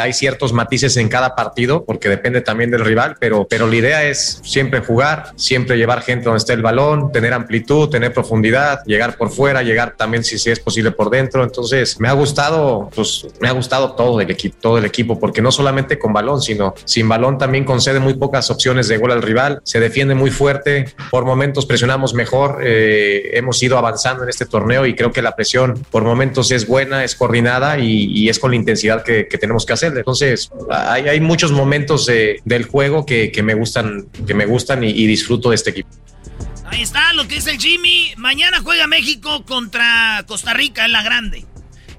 hay 0.00 0.12
ciertos 0.12 0.52
matices 0.52 0.96
en 0.96 1.08
cada 1.08 1.34
partido 1.34 1.84
porque 1.84 2.08
depende 2.08 2.40
también 2.40 2.70
del 2.70 2.84
rival, 2.84 3.16
pero, 3.18 3.46
pero 3.48 3.66
la 3.66 3.76
idea 3.76 4.04
es 4.04 4.40
siempre 4.44 4.80
jugar, 4.80 5.32
siempre 5.36 5.76
llevar 5.76 6.02
gente 6.02 6.24
donde 6.24 6.38
esté 6.38 6.52
el 6.52 6.62
balón, 6.62 7.12
tener 7.12 7.32
amplitud, 7.32 7.88
tener 7.88 8.12
profundidad, 8.12 8.82
llegar 8.84 9.16
por 9.16 9.30
fuera, 9.30 9.62
llegar 9.62 9.94
también 9.96 10.24
si, 10.24 10.38
si 10.38 10.50
es 10.50 10.60
posible 10.60 10.90
por 10.90 11.10
dentro. 11.10 11.42
Entonces 11.44 11.98
me 12.00 12.08
ha 12.08 12.12
gustado, 12.12 12.90
pues 12.94 13.26
me 13.40 13.48
ha 13.48 13.52
gustado 13.52 13.92
todo 13.92 14.20
el 14.20 14.30
equipo, 14.30 14.56
todo 14.60 14.78
el 14.78 14.84
equipo, 14.84 15.18
porque 15.18 15.42
no 15.42 15.52
solamente 15.52 15.98
con 15.98 16.12
balón, 16.12 16.40
sino 16.40 16.74
sin 16.84 17.08
balón 17.08 17.38
también 17.38 17.64
concede 17.64 18.00
muy 18.00 18.14
pocas 18.14 18.50
opciones 18.50 18.88
de 18.88 18.98
gol 18.98 19.12
al 19.12 19.22
rival, 19.22 19.60
se 19.64 19.80
defiende 19.80 20.14
muy 20.14 20.30
fuerte, 20.30 20.86
por 21.10 21.24
momentos 21.24 21.66
presionamos 21.66 22.14
mejor, 22.14 22.60
eh, 22.64 23.30
hemos 23.34 23.62
ido 23.62 23.78
avanzando 23.78 24.24
en 24.24 24.28
este 24.28 24.46
torneo 24.46 24.86
y 24.86 24.94
creo 24.94 25.12
que 25.12 25.22
la 25.22 25.36
presión 25.36 25.74
por 25.90 26.04
momentos 26.04 26.50
es 26.50 26.66
buena, 26.66 27.04
es 27.04 27.14
coordinada 27.14 27.78
y, 27.78 28.04
y 28.06 28.28
es 28.28 28.38
con 28.38 28.50
la 28.50 28.56
intensidad 28.56 29.02
que, 29.02 29.09
que 29.30 29.38
tenemos 29.38 29.64
que 29.66 29.72
hacer. 29.72 29.92
Entonces 29.96 30.50
hay, 30.70 31.08
hay 31.08 31.20
muchos 31.20 31.52
momentos 31.52 32.06
de- 32.06 32.40
del 32.44 32.64
juego 32.64 33.04
que, 33.06 33.30
que 33.32 33.42
me 33.42 33.54
gustan, 33.54 34.06
que 34.26 34.34
me 34.34 34.46
gustan 34.46 34.84
y, 34.84 34.88
y 34.90 35.06
disfruto 35.06 35.50
de 35.50 35.56
este 35.56 35.70
equipo. 35.70 35.88
Ahí 36.66 36.82
está 36.82 37.12
lo 37.14 37.26
que 37.26 37.36
dice 37.36 37.50
el 37.52 37.58
Jimmy. 37.58 38.12
Mañana 38.16 38.60
juega 38.62 38.86
México 38.86 39.44
contra 39.44 40.24
Costa 40.26 40.54
Rica 40.54 40.84
en 40.84 40.92
la 40.92 41.02
grande. 41.02 41.44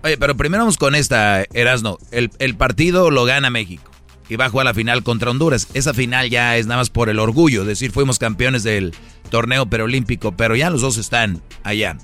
Oye, 0.04 0.18
pero 0.18 0.36
primero 0.38 0.64
vamos 0.64 0.78
con 0.78 0.96
esta, 0.96 1.44
Erasno. 1.54 1.98
El, 2.12 2.32
el 2.40 2.56
partido 2.56 3.12
lo 3.12 3.26
gana 3.26 3.50
México 3.50 3.92
y 4.30 4.38
va 4.38 4.46
a 4.46 4.50
jugar 4.50 4.66
la 4.66 4.74
final 4.74 5.04
contra 5.04 5.30
Honduras. 5.30 5.68
Esa 5.74 5.94
final 5.94 6.30
ya 6.30 6.56
es 6.58 6.66
nada 6.68 6.80
más 6.80 6.90
por 6.90 7.10
el 7.10 7.20
orgullo, 7.20 7.62
es 7.64 7.68
decir, 7.68 7.92
fuimos 7.92 8.18
campeones 8.18 8.64
del 8.64 8.96
torneo 9.30 9.66
perolímpico, 9.70 10.32
pero 10.36 10.56
ya 10.56 10.70
los 10.70 10.82
dos 10.82 10.98
están 10.98 11.42
allá. 11.64 11.98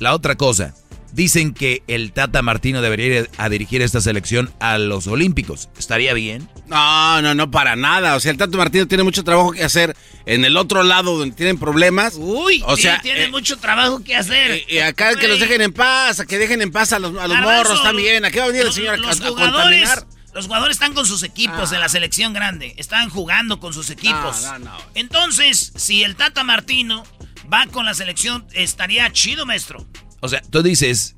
La 0.00 0.12
otra 0.14 0.34
cosa, 0.36 0.74
dicen 1.12 1.54
que 1.54 1.82
el 1.88 2.12
Tata 2.12 2.42
Martino 2.42 2.80
debería 2.82 3.06
ir 3.20 3.30
a 3.38 3.48
dirigir 3.48 3.82
esta 3.82 4.00
selección 4.00 4.52
a 4.60 4.78
los 4.78 5.06
Olímpicos. 5.06 5.68
¿Estaría 5.78 6.12
bien? 6.14 6.48
No, 6.66 7.22
no, 7.22 7.34
no, 7.34 7.50
para 7.50 7.76
nada. 7.76 8.14
O 8.16 8.20
sea, 8.20 8.30
el 8.30 8.36
Tato 8.36 8.58
Martino 8.58 8.86
tiene 8.86 9.02
mucho 9.04 9.24
trabajo 9.24 9.52
que 9.52 9.64
hacer 9.64 9.96
en 10.26 10.44
el 10.44 10.56
otro 10.56 10.82
lado 10.82 11.16
donde 11.18 11.34
tienen 11.34 11.58
problemas. 11.58 12.14
Uy, 12.16 12.62
o 12.66 12.76
sea, 12.76 13.00
tiene 13.00 13.24
eh, 13.24 13.28
mucho 13.30 13.56
trabajo 13.58 14.02
que 14.04 14.14
hacer. 14.16 14.64
y 14.68 14.78
acá 14.78 15.14
que 15.16 15.28
los 15.28 15.40
dejen 15.40 15.60
en 15.62 15.72
paz, 15.72 16.20
a 16.20 16.26
que 16.26 16.38
dejen 16.38 16.60
en 16.62 16.70
paz 16.70 16.92
a 16.92 16.98
los, 16.98 17.10
a 17.18 17.26
los 17.26 17.36
Garbanzo, 17.36 17.64
morros 17.70 17.82
también. 17.82 18.24
Aquí 18.24 18.38
va 18.38 18.44
a 18.44 18.48
venir 18.48 18.60
el 18.62 18.66
los- 18.66 18.74
señor 18.74 18.94
a, 18.94 18.96
los 18.98 19.20
a 19.20 19.28
jugadores, 19.28 19.88
contaminar. 19.88 20.06
los 20.34 20.44
jugadores 20.46 20.76
están 20.76 20.92
con 20.94 21.06
sus 21.06 21.22
equipos 21.22 21.72
Ah. 21.72 21.74
en 21.76 21.80
la 21.80 21.88
selección 21.88 22.32
grande. 22.34 22.74
Están 22.76 23.08
jugando 23.08 23.58
con 23.60 23.72
sus 23.72 23.88
equipos. 23.90 24.42
No, 24.42 24.58
no, 24.58 24.64
no. 24.66 24.76
Entonces, 24.94 25.72
si 25.76 26.02
el 26.04 26.14
Tata 26.16 26.44
Martino 26.44 27.04
va 27.52 27.66
con 27.66 27.86
la 27.86 27.94
selección, 27.94 28.46
estaría 28.52 29.10
chido, 29.12 29.46
maestro. 29.46 29.86
O 30.20 30.28
sea, 30.28 30.42
tú 30.50 30.62
dices, 30.62 31.14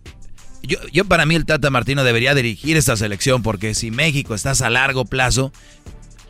yo, 0.62 0.78
yo 0.92 1.04
para 1.04 1.26
mí 1.26 1.34
el 1.34 1.46
Tata 1.46 1.70
Martino 1.70 2.04
debería 2.04 2.34
dirigir 2.34 2.76
esta 2.76 2.96
selección 2.96 3.42
porque 3.42 3.74
si 3.74 3.90
México 3.90 4.34
estás 4.34 4.60
a 4.62 4.70
largo 4.70 5.04
plazo, 5.04 5.52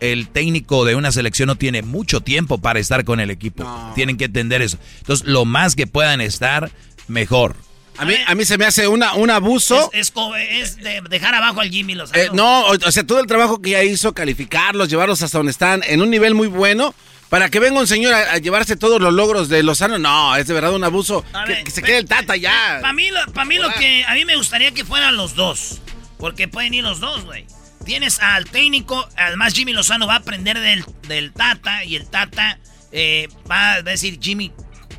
el 0.00 0.28
técnico 0.28 0.84
de 0.84 0.94
una 0.94 1.12
selección 1.12 1.48
no 1.48 1.56
tiene 1.56 1.82
mucho 1.82 2.20
tiempo 2.20 2.58
para 2.58 2.78
estar 2.78 3.04
con 3.04 3.20
el 3.20 3.30
equipo. 3.30 3.64
Tienen 3.94 4.16
que 4.16 4.24
entender 4.26 4.62
eso. 4.62 4.78
Entonces, 5.00 5.26
lo 5.26 5.44
más 5.44 5.76
que 5.76 5.86
puedan 5.86 6.20
estar, 6.20 6.70
mejor. 7.08 7.56
A 7.98 8.06
mí, 8.06 8.14
a 8.26 8.34
mí 8.34 8.46
se 8.46 8.56
me 8.56 8.64
hace 8.64 8.88
una, 8.88 9.12
un 9.14 9.28
abuso. 9.28 9.90
Es, 9.92 10.10
co- 10.10 10.34
es 10.36 10.76
de 10.76 11.02
dejar 11.10 11.34
abajo 11.34 11.60
al 11.60 11.68
Jimmy 11.68 11.94
Lozano. 11.94 12.18
Eh, 12.22 12.30
no, 12.32 12.62
o, 12.62 12.72
o 12.86 12.90
sea, 12.92 13.04
todo 13.04 13.20
el 13.20 13.26
trabajo 13.26 13.60
que 13.60 13.70
ya 13.70 13.82
hizo, 13.82 14.14
calificarlos, 14.14 14.88
llevarlos 14.88 15.20
hasta 15.20 15.36
donde 15.36 15.52
están, 15.52 15.82
en 15.86 16.00
un 16.00 16.08
nivel 16.08 16.34
muy 16.34 16.46
bueno, 16.46 16.94
para 17.30 17.48
que 17.48 17.60
venga 17.60 17.80
un 17.80 17.86
señor 17.86 18.12
a, 18.12 18.32
a 18.32 18.38
llevarse 18.38 18.76
todos 18.76 19.00
los 19.00 19.14
logros 19.14 19.48
de 19.48 19.62
Lozano, 19.62 19.98
no, 19.98 20.36
es 20.36 20.46
de 20.46 20.52
verdad 20.52 20.74
un 20.74 20.84
abuso. 20.84 21.24
Que, 21.46 21.64
que 21.64 21.70
se 21.70 21.82
quede 21.82 21.98
el 21.98 22.06
Tata 22.06 22.36
ya. 22.36 22.78
Para 22.82 22.92
mí, 22.92 23.08
lo, 23.10 23.24
pa' 23.32 23.44
mí 23.44 23.56
lo 23.56 23.72
que. 23.74 24.04
A 24.04 24.14
mí 24.14 24.24
me 24.24 24.36
gustaría 24.36 24.72
que 24.72 24.84
fueran 24.84 25.16
los 25.16 25.34
dos. 25.34 25.80
Porque 26.18 26.48
pueden 26.48 26.74
ir 26.74 26.84
los 26.84 27.00
dos, 27.00 27.24
güey. 27.24 27.46
Tienes 27.84 28.20
al 28.20 28.44
técnico, 28.44 29.08
además 29.16 29.54
Jimmy 29.54 29.72
Lozano 29.72 30.06
va 30.06 30.14
a 30.14 30.18
aprender 30.18 30.58
del, 30.58 30.84
del 31.08 31.32
Tata 31.32 31.84
y 31.84 31.96
el 31.96 32.06
Tata 32.10 32.58
eh, 32.92 33.28
va 33.50 33.74
a 33.74 33.82
decir, 33.82 34.18
Jimmy, 34.20 34.52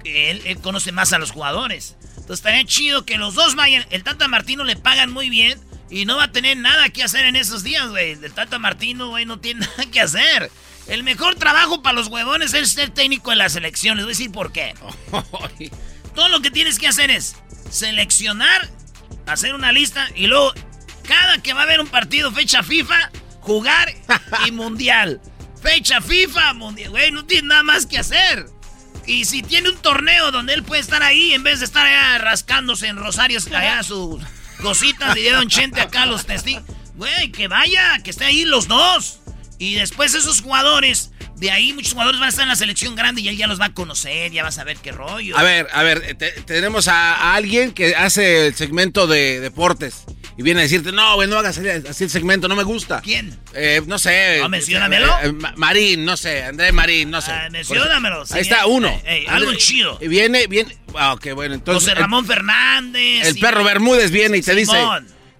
él, 0.03 0.41
él 0.45 0.57
conoce 0.61 0.91
más 0.91 1.13
a 1.13 1.19
los 1.19 1.31
jugadores. 1.31 1.97
Entonces 2.01 2.37
estaría 2.39 2.65
chido 2.65 3.05
que 3.05 3.17
los 3.17 3.35
dos 3.35 3.55
vayan. 3.55 3.85
El 3.91 4.03
Tata 4.03 4.27
Martino 4.27 4.63
le 4.63 4.77
pagan 4.77 5.11
muy 5.11 5.29
bien 5.29 5.59
y 5.89 6.05
no 6.05 6.15
va 6.15 6.23
a 6.23 6.31
tener 6.31 6.57
nada 6.57 6.89
que 6.89 7.03
hacer 7.03 7.25
en 7.25 7.35
esos 7.35 7.63
días, 7.63 7.89
güey. 7.89 8.13
El 8.13 8.31
Tata 8.31 8.57
Martino, 8.57 9.09
güey, 9.09 9.25
no 9.25 9.39
tiene 9.39 9.59
nada 9.77 9.85
que 9.91 10.01
hacer. 10.01 10.49
El 10.91 11.03
mejor 11.03 11.35
trabajo 11.35 11.81
para 11.81 11.95
los 11.95 12.07
huevones 12.07 12.53
es 12.53 12.73
ser 12.73 12.89
técnico 12.89 13.29
de 13.29 13.37
la 13.37 13.47
selección. 13.47 13.95
Les 13.95 14.03
voy 14.03 14.11
a 14.11 14.17
decir 14.17 14.29
por 14.29 14.51
qué. 14.51 14.75
Todo 16.15 16.27
lo 16.27 16.41
que 16.41 16.51
tienes 16.51 16.79
que 16.79 16.89
hacer 16.89 17.09
es 17.09 17.37
seleccionar, 17.69 18.69
hacer 19.25 19.55
una 19.55 19.71
lista 19.71 20.09
y 20.15 20.27
luego, 20.27 20.53
cada 21.07 21.37
que 21.37 21.53
va 21.53 21.61
a 21.61 21.63
haber 21.63 21.79
un 21.79 21.87
partido, 21.87 22.29
fecha 22.33 22.61
FIFA, 22.61 23.09
jugar 23.39 23.95
y 24.45 24.51
mundial. 24.51 25.21
Fecha 25.63 26.01
FIFA, 26.01 26.55
mundial. 26.55 26.89
Güey, 26.89 27.11
no 27.11 27.23
tiene 27.23 27.47
nada 27.47 27.63
más 27.63 27.85
que 27.85 27.97
hacer. 27.97 28.47
Y 29.07 29.23
si 29.23 29.43
tiene 29.43 29.69
un 29.69 29.77
torneo 29.77 30.33
donde 30.33 30.53
él 30.53 30.63
puede 30.63 30.81
estar 30.81 31.03
ahí, 31.03 31.33
en 31.33 31.43
vez 31.43 31.59
de 31.59 31.67
estar 31.67 31.87
allá 31.87 32.17
rascándose 32.17 32.87
en 32.87 32.97
Rosarios, 32.97 33.47
allá 33.47 33.81
sus 33.83 34.21
cositas 34.61 35.15
de 35.15 35.31
Don 35.31 35.47
Chente 35.47 35.79
acá, 35.79 36.05
los 36.05 36.25
testigos. 36.25 36.63
Güey, 36.95 37.31
que 37.31 37.47
vaya, 37.47 37.97
que 38.03 38.09
esté 38.09 38.25
ahí 38.25 38.43
los 38.43 38.67
dos. 38.67 39.20
Y 39.61 39.75
después 39.75 40.15
esos 40.15 40.41
jugadores, 40.41 41.11
de 41.35 41.51
ahí 41.51 41.71
muchos 41.73 41.91
jugadores 41.93 42.19
van 42.19 42.27
a 42.27 42.29
estar 42.29 42.43
en 42.43 42.49
la 42.49 42.55
selección 42.55 42.95
grande 42.95 43.21
y 43.21 43.27
él 43.27 43.37
ya 43.37 43.45
los 43.45 43.61
va 43.61 43.65
a 43.65 43.73
conocer, 43.73 44.31
ya 44.31 44.41
va 44.41 44.49
a 44.49 44.51
saber 44.51 44.77
qué 44.77 44.91
rollo. 44.91 45.37
A 45.37 45.43
ver, 45.43 45.67
a 45.71 45.83
ver, 45.83 46.15
te- 46.17 46.31
tenemos 46.31 46.87
a, 46.87 47.13
a 47.13 47.35
alguien 47.35 47.71
que 47.71 47.95
hace 47.95 48.47
el 48.47 48.55
segmento 48.55 49.05
de 49.05 49.39
deportes 49.39 50.03
y 50.35 50.41
viene 50.41 50.61
a 50.61 50.63
decirte, 50.63 50.91
no, 50.91 51.13
güey, 51.13 51.27
no 51.27 51.37
hagas 51.37 51.59
así 51.87 52.03
el 52.05 52.09
segmento, 52.09 52.47
no 52.47 52.55
me 52.55 52.63
gusta. 52.63 53.01
¿Quién? 53.01 53.37
Eh, 53.53 53.81
no 53.85 53.99
sé. 53.99 54.39
No, 54.41 54.49
menciónamelo. 54.49 55.05
Eh, 55.05 55.25
eh, 55.27 55.31
Ma- 55.33 55.53
Marín, 55.57 56.05
no 56.05 56.17
sé, 56.17 56.43
André 56.43 56.71
Marín, 56.71 57.11
no 57.11 57.21
sé. 57.21 57.31
Ah, 57.31 57.47
menciónamelo, 57.51 58.25
sí, 58.25 58.33
Ahí 58.33 58.41
está, 58.41 58.65
uno. 58.65 58.87
eh, 59.05 59.25
algo 59.27 59.53
chido. 59.53 59.99
Y 60.01 60.07
viene, 60.07 60.47
viene. 60.47 60.75
Ah, 60.95 61.13
ok, 61.13 61.33
bueno, 61.35 61.53
entonces. 61.53 61.83
José 61.87 61.93
Ramón 62.01 62.25
Fernández. 62.25 63.27
El 63.27 63.37
y- 63.37 63.39
perro 63.41 63.63
Bermúdez 63.63 64.09
viene 64.09 64.37
y 64.37 64.41
te 64.41 64.55
dice. 64.55 64.75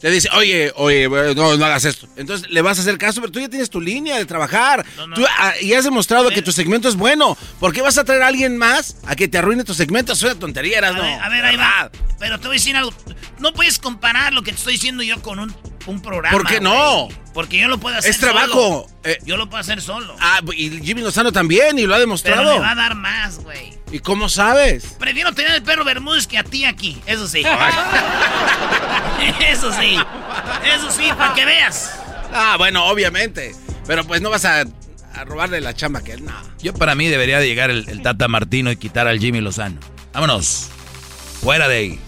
Te 0.01 0.09
dice, 0.09 0.29
oye, 0.33 0.71
oye, 0.77 1.07
no, 1.35 1.57
no 1.57 1.65
hagas 1.65 1.85
esto. 1.85 2.07
Entonces 2.15 2.49
le 2.49 2.61
vas 2.63 2.79
a 2.79 2.81
hacer 2.81 2.97
caso, 2.97 3.21
pero 3.21 3.31
tú 3.31 3.39
ya 3.39 3.49
tienes 3.49 3.69
tu 3.69 3.79
línea 3.79 4.17
de 4.17 4.25
trabajar. 4.25 4.83
Tú, 5.13 5.23
ah, 5.37 5.53
y 5.61 5.73
has 5.73 5.83
demostrado 5.83 6.29
que 6.31 6.41
tu 6.41 6.51
segmento 6.51 6.89
es 6.89 6.95
bueno. 6.95 7.37
¿Por 7.59 7.71
qué 7.71 7.81
vas 7.83 7.99
a 7.99 8.03
traer 8.03 8.23
a 8.23 8.27
alguien 8.27 8.57
más 8.57 8.97
a 9.05 9.15
que 9.15 9.27
te 9.27 9.37
arruine 9.37 9.63
tu 9.63 9.75
segmento? 9.75 10.13
Es 10.13 10.23
una 10.23 10.33
tontería, 10.35 10.79
A 10.79 10.91
¿no? 10.91 11.03
ver, 11.03 11.19
a 11.19 11.29
ver, 11.29 11.45
ahí 11.45 11.55
va. 11.55 11.91
Pero 12.19 12.39
te 12.39 12.47
voy 12.47 12.55
a 12.55 12.59
decir 12.59 12.75
algo. 12.75 12.91
No 13.37 13.53
puedes 13.53 13.77
comparar 13.77 14.33
lo 14.33 14.41
que 14.41 14.51
te 14.51 14.57
estoy 14.57 14.73
diciendo 14.73 15.03
yo 15.03 15.21
con 15.21 15.37
un, 15.37 15.55
un 15.87 16.01
programa. 16.01 16.37
¿Por 16.37 16.47
qué 16.47 16.59
no? 16.59 17.07
Porque 17.33 17.59
yo 17.59 17.67
lo 17.67 17.79
puedo 17.79 17.97
hacer 17.97 18.11
Es 18.11 18.19
trabajo. 18.19 18.87
Eh. 19.03 19.17
Yo 19.25 19.37
lo 19.37 19.49
puedo 19.49 19.61
hacer 19.61 19.81
solo. 19.81 20.15
Ah, 20.19 20.41
y 20.55 20.69
Jimmy 20.81 21.01
Lozano 21.01 21.31
también, 21.31 21.79
y 21.79 21.83
lo 21.83 21.93
ha 21.93 21.97
pero 21.97 22.01
demostrado. 22.01 22.53
me 22.55 22.59
va 22.59 22.71
a 22.71 22.75
dar 22.75 22.95
más, 22.95 23.39
güey. 23.39 23.73
¿Y 23.91 23.99
cómo 23.99 24.29
sabes? 24.29 24.95
Prefiero 24.99 25.33
tener 25.33 25.55
el 25.55 25.63
perro 25.63 25.83
Bermúdez 25.83 26.27
que 26.27 26.37
a 26.37 26.43
ti 26.43 26.65
aquí. 26.65 27.01
Eso 27.05 27.27
sí. 27.27 27.43
Eso 29.49 29.71
sí. 29.73 29.97
Eso 30.75 30.91
sí, 30.91 31.09
para 31.17 31.33
que 31.33 31.45
veas. 31.45 31.91
Ah, 32.33 32.55
bueno, 32.57 32.85
obviamente. 32.87 33.55
Pero 33.87 34.03
pues 34.05 34.21
no 34.21 34.29
vas 34.29 34.45
a, 34.45 34.61
a 34.61 35.25
robarle 35.25 35.61
la 35.61 35.73
chamba 35.73 36.03
que 36.03 36.13
él, 36.13 36.25
no. 36.25 36.33
Yo 36.61 36.73
para 36.73 36.95
mí 36.95 37.07
debería 37.07 37.39
de 37.39 37.47
llegar 37.47 37.69
el, 37.69 37.87
el 37.89 38.01
Tata 38.01 38.27
Martino 38.27 38.71
y 38.71 38.77
quitar 38.77 39.07
al 39.07 39.19
Jimmy 39.19 39.41
Lozano. 39.41 39.79
Vámonos. 40.13 40.69
Fuera 41.41 41.67
de 41.67 41.77
ahí. 41.77 41.99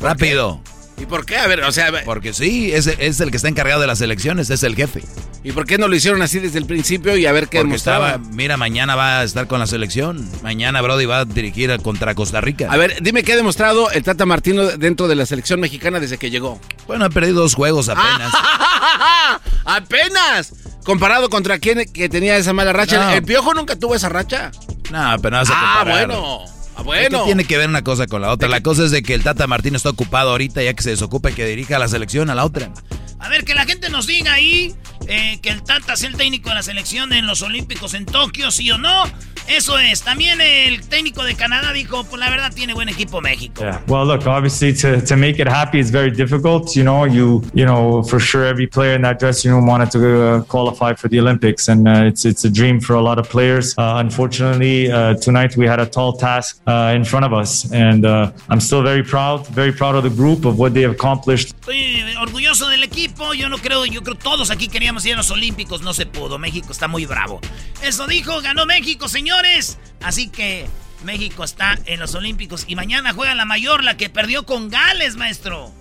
Rápido. 0.00 0.62
¿Y 1.00 1.06
por 1.06 1.24
qué? 1.24 1.36
A 1.38 1.46
ver, 1.46 1.62
o 1.62 1.70
sea, 1.72 1.92
Porque 2.04 2.32
sí, 2.32 2.72
es, 2.72 2.86
es 2.88 3.20
el 3.20 3.30
que 3.30 3.36
está 3.36 3.48
encargado 3.48 3.80
de 3.80 3.86
las 3.86 4.00
elecciones, 4.00 4.50
es 4.50 4.62
el 4.62 4.74
jefe. 4.74 5.02
¿y 5.44 5.52
por 5.52 5.64
qué 5.66 5.78
no 5.78 5.86
lo 5.86 5.94
hicieron 5.94 6.20
así 6.20 6.40
desde 6.40 6.58
el 6.58 6.66
principio 6.66 7.16
y 7.16 7.24
a 7.24 7.30
ver 7.32 7.44
qué 7.48 7.58
Porque 7.58 7.68
demostraba? 7.68 8.08
estaba, 8.10 8.30
mira, 8.34 8.56
mañana 8.56 8.96
va 8.96 9.20
a 9.20 9.22
estar 9.24 9.46
con 9.46 9.60
la 9.60 9.66
selección. 9.68 10.28
Mañana 10.42 10.82
Brody 10.82 11.06
va 11.06 11.20
a 11.20 11.24
dirigir 11.24 11.74
contra 11.82 12.14
Costa 12.16 12.40
Rica. 12.40 12.66
A 12.70 12.76
ver, 12.76 12.96
dime 13.00 13.22
qué 13.22 13.34
ha 13.34 13.36
demostrado 13.36 13.90
el 13.92 14.02
Tata 14.02 14.26
Martino 14.26 14.64
dentro 14.64 15.06
de 15.06 15.14
la 15.14 15.24
selección 15.26 15.60
mexicana 15.60 16.00
desde 16.00 16.18
que 16.18 16.30
llegó. 16.30 16.60
Bueno, 16.88 17.04
ha 17.04 17.10
perdido 17.10 17.40
dos 17.42 17.54
juegos 17.54 17.88
apenas. 17.88 18.32
¡Apenas! 19.64 20.52
Comparado 20.84 21.28
contra 21.28 21.58
quién 21.58 21.84
que 21.92 22.08
tenía 22.08 22.36
esa 22.36 22.52
mala 22.52 22.72
racha. 22.72 23.04
No. 23.04 23.10
¿El 23.12 23.22
Piojo 23.22 23.54
nunca 23.54 23.76
tuvo 23.76 23.94
esa 23.94 24.08
racha? 24.08 24.50
No, 24.90 25.16
pero 25.20 25.36
no 25.36 25.36
vas 25.42 25.50
a 25.50 25.54
Ah, 25.54 25.78
comparar. 25.78 26.06
bueno. 26.08 26.44
Ah, 26.78 26.82
bueno. 26.82 27.24
tiene 27.24 27.44
que 27.44 27.58
ver 27.58 27.68
una 27.68 27.82
cosa 27.82 28.06
con 28.06 28.22
la 28.22 28.30
otra. 28.30 28.48
La 28.48 28.62
cosa 28.62 28.84
es 28.84 28.92
de 28.92 29.02
que 29.02 29.12
el 29.12 29.24
Tata 29.24 29.48
Martino 29.48 29.76
está 29.76 29.90
ocupado 29.90 30.30
ahorita, 30.30 30.62
ya 30.62 30.74
que 30.74 30.82
se 30.84 30.90
desocupa 30.90 31.28
y 31.30 31.34
que 31.34 31.44
dirija 31.44 31.74
a 31.74 31.78
la 31.80 31.88
selección 31.88 32.30
a 32.30 32.36
la 32.36 32.44
otra. 32.44 32.72
A 33.18 33.28
ver, 33.28 33.44
que 33.44 33.52
la 33.54 33.66
gente 33.66 33.90
nos 33.90 34.06
diga 34.06 34.34
ahí 34.34 34.76
eh, 35.08 35.38
que 35.42 35.50
el 35.50 35.62
Tata 35.62 35.96
sea 35.96 36.08
el 36.08 36.16
técnico 36.16 36.50
de 36.50 36.56
la 36.56 36.62
selección 36.62 37.12
en 37.12 37.26
los 37.26 37.42
Olímpicos 37.42 37.94
en 37.94 38.06
Tokio, 38.06 38.50
sí 38.50 38.70
o 38.70 38.78
no. 38.78 39.04
Eso 39.48 39.78
es. 39.78 40.02
También 40.02 40.42
el 40.42 40.86
técnico 40.88 41.24
de 41.24 41.34
Canadá 41.34 41.72
dijo, 41.72 42.04
pues 42.04 42.20
la 42.20 42.28
verdad 42.28 42.52
tiene 42.54 42.74
buen 42.74 42.90
equipo 42.90 43.22
México. 43.22 43.62
Yeah. 43.62 43.80
Well, 43.88 44.04
look, 44.04 44.26
obviously 44.26 44.74
to, 44.74 45.00
to 45.00 45.16
make 45.16 45.40
it 45.40 45.48
happy 45.48 45.78
is 45.78 45.90
very 45.90 46.10
difficult. 46.10 46.76
You 46.76 46.84
know, 46.84 47.06
you 47.06 47.42
you 47.54 47.64
know 47.64 48.02
for 48.02 48.20
sure 48.20 48.44
every 48.44 48.66
player 48.66 48.94
in 48.94 49.02
that 49.02 49.18
dressing 49.18 49.50
room 49.50 49.66
wanted 49.66 49.90
to 49.92 49.98
uh, 49.98 50.42
qualify 50.42 50.92
for 50.92 51.08
the 51.08 51.18
Olympics, 51.18 51.68
and 51.68 51.88
uh, 51.88 52.04
it's 52.04 52.26
it's 52.26 52.44
a 52.44 52.50
dream 52.50 52.78
for 52.78 52.94
a 52.96 53.00
lot 53.00 53.18
of 53.18 53.26
players. 53.30 53.74
Uh, 53.78 53.94
unfortunately, 53.96 54.92
uh, 54.92 55.14
tonight 55.14 55.56
we 55.56 55.66
had 55.66 55.80
a 55.80 55.86
tall 55.86 56.12
task 56.12 56.60
uh, 56.66 56.92
in 56.94 57.02
front 57.02 57.24
of 57.24 57.32
us, 57.32 57.72
and 57.72 58.04
uh, 58.04 58.30
I'm 58.50 58.60
still 58.60 58.82
very 58.82 59.02
proud, 59.02 59.46
very 59.46 59.72
proud 59.72 59.94
of 59.94 60.02
the 60.02 60.10
group 60.10 60.44
of 60.44 60.58
what 60.58 60.74
they 60.74 60.82
have 60.82 60.92
accomplished. 60.92 61.54
Estoy 61.58 62.02
orgulloso 62.20 62.68
del 62.68 62.82
equipo. 62.82 63.32
Yo 63.32 63.48
no 63.48 63.56
creo, 63.56 63.86
yo 63.86 64.02
creo 64.02 64.14
todos 64.14 64.50
aquí 64.50 64.68
queríamos 64.68 64.97
ir 65.04 65.14
a 65.14 65.16
los 65.16 65.30
Olímpicos. 65.30 65.82
No 65.82 65.94
se 65.94 66.06
pudo. 66.06 66.38
México 66.38 66.72
está 66.72 66.88
muy 66.88 67.06
bravo. 67.06 67.40
Eso 67.82 68.06
dijo, 68.06 68.40
ganó 68.40 68.66
México, 68.66 69.08
señores. 69.08 69.78
Así 70.02 70.28
que 70.28 70.66
México 71.04 71.44
está 71.44 71.78
en 71.86 72.00
los 72.00 72.14
Olímpicos. 72.14 72.64
Y 72.68 72.76
mañana 72.76 73.12
juega 73.12 73.34
la 73.34 73.44
mayor, 73.44 73.84
la 73.84 73.96
que 73.96 74.10
perdió 74.10 74.44
con 74.44 74.68
Gales, 74.68 75.16
maestro. 75.16 75.72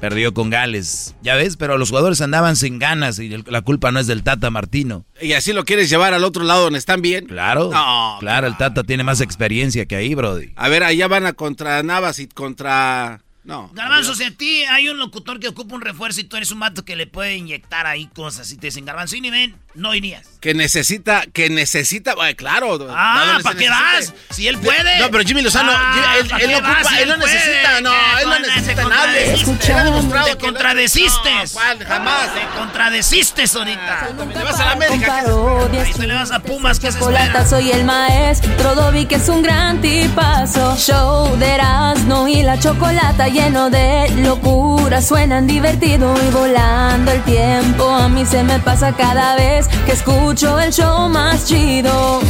Perdió 0.00 0.34
con 0.34 0.50
Gales. 0.50 1.14
Ya 1.22 1.36
ves, 1.36 1.56
pero 1.56 1.78
los 1.78 1.90
jugadores 1.90 2.20
andaban 2.22 2.56
sin 2.56 2.80
ganas 2.80 3.20
y 3.20 3.32
el- 3.32 3.44
la 3.46 3.60
culpa 3.62 3.92
no 3.92 4.00
es 4.00 4.08
del 4.08 4.24
Tata 4.24 4.50
Martino. 4.50 5.04
¿Y 5.20 5.34
así 5.34 5.52
lo 5.52 5.64
quieres 5.64 5.88
llevar 5.90 6.12
al 6.12 6.24
otro 6.24 6.42
lado 6.42 6.64
donde 6.64 6.78
están 6.80 7.02
bien? 7.02 7.26
Claro. 7.26 7.70
No, 7.72 8.16
claro, 8.18 8.48
el 8.48 8.56
Tata 8.56 8.82
tiene 8.82 9.04
más 9.04 9.20
experiencia 9.20 9.86
que 9.86 9.94
ahí, 9.94 10.14
Brody. 10.16 10.52
A 10.56 10.68
ver, 10.68 10.82
allá 10.82 11.06
van 11.06 11.26
a 11.26 11.34
contra 11.34 11.80
Navas 11.84 12.18
y 12.18 12.26
contra... 12.26 13.20
No. 13.44 13.70
Garbanzo, 13.72 14.14
si 14.14 14.22
a 14.24 14.30
ti 14.30 14.62
hay 14.64 14.88
un 14.88 14.98
locutor 14.98 15.40
que 15.40 15.48
ocupa 15.48 15.74
un 15.74 15.80
refuerzo 15.80 16.20
y 16.20 16.24
tú 16.24 16.36
eres 16.36 16.52
un 16.52 16.58
mato 16.58 16.84
que 16.84 16.94
le 16.94 17.08
puede 17.08 17.36
inyectar 17.36 17.86
ahí 17.86 18.06
cosas 18.06 18.52
y 18.52 18.56
te 18.56 18.68
dicen, 18.68 18.84
Garbanzo, 18.84 19.16
y 19.16 19.20
ni 19.20 19.30
ven, 19.30 19.56
no 19.74 19.94
irías. 19.94 20.26
Que 20.40 20.54
necesita, 20.54 21.22
que 21.32 21.48
necesita, 21.50 22.16
bueno, 22.16 22.34
claro. 22.36 22.88
Ah, 22.90 23.22
¿a 23.22 23.26
dónde 23.26 23.44
¿para 23.44 23.56
qué 23.56 23.68
vas? 23.70 24.12
Si 24.30 24.48
él 24.48 24.58
puede. 24.58 24.98
No, 24.98 25.08
pero 25.10 25.22
Jimmy 25.22 25.40
Lozano, 25.42 25.70
Ah, 25.72 26.16
él, 26.18 26.26
¿pa' 26.28 26.38
él 26.38 26.50
no 26.50 26.60
vas 26.60 26.72
ocupa, 26.72 26.88
si 26.90 27.02
él 27.02 27.08
no 27.08 27.14
él 27.14 27.20
puede? 27.20 27.34
necesita, 27.34 27.80
no, 27.80 27.92
él 28.18 28.28
no 28.28 28.38
necesita 28.40 28.84
nadie. 28.88 30.30
Te 30.32 30.38
contradeciste. 30.38 31.30
No, 31.32 31.42
¿cuál? 31.52 31.84
Jamás. 31.86 32.34
Te 32.34 32.58
contradeciste 32.58 33.44
ahorita. 33.54 34.08
Te 34.34 34.42
vas 34.42 34.58
a 34.60 34.64
la 34.64 34.72
América. 34.72 35.18
Ahí 35.18 35.92
te 35.92 36.06
le 36.08 36.14
vas 36.14 36.30
a 36.32 36.40
Pumas, 36.40 36.80
que 36.80 36.90
se 36.90 36.98
Chocolata, 36.98 37.24
espera. 37.26 37.46
soy 37.46 37.70
el 37.70 37.84
maestro 37.84 38.74
Dobby 38.74 39.06
que 39.06 39.14
es 39.16 39.28
un 39.28 39.42
gran 39.42 39.80
tipazo 39.80 40.76
Show 40.76 41.36
de 41.38 41.46
Erasmo 41.54 42.26
y 42.26 42.42
la 42.42 42.58
chocolata 42.58 43.28
lleno 43.28 43.70
de 43.70 44.08
locura 44.18 45.00
Suenan 45.00 45.46
divertido 45.46 46.14
y 46.26 46.30
volando 46.32 47.12
el 47.12 47.22
tiempo 47.22 47.88
A 47.94 48.08
mí 48.08 48.26
se 48.26 48.42
me 48.42 48.58
pasa 48.58 48.92
cada 48.96 49.36
vez 49.36 49.61
que 49.84 49.92
escucho 49.92 50.58
el 50.60 50.72
show 50.72 51.08
más 51.08 51.46
chido 51.46 52.20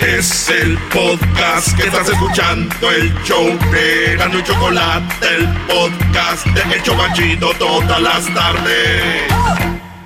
Es 0.00 0.48
el 0.48 0.78
podcast 0.92 1.76
que 1.76 1.86
estás 1.88 2.08
escuchando, 2.08 2.90
el 2.90 3.12
show 3.24 3.46
de 3.72 4.16
Gano 4.16 4.38
y 4.38 4.42
Chocolate, 4.42 5.26
el 5.36 5.48
podcast 5.66 6.46
de 6.46 6.74
El 6.74 6.82
Chobachito 6.82 7.50
todas 7.58 8.00
las 8.00 8.34
tardes. 8.34 9.22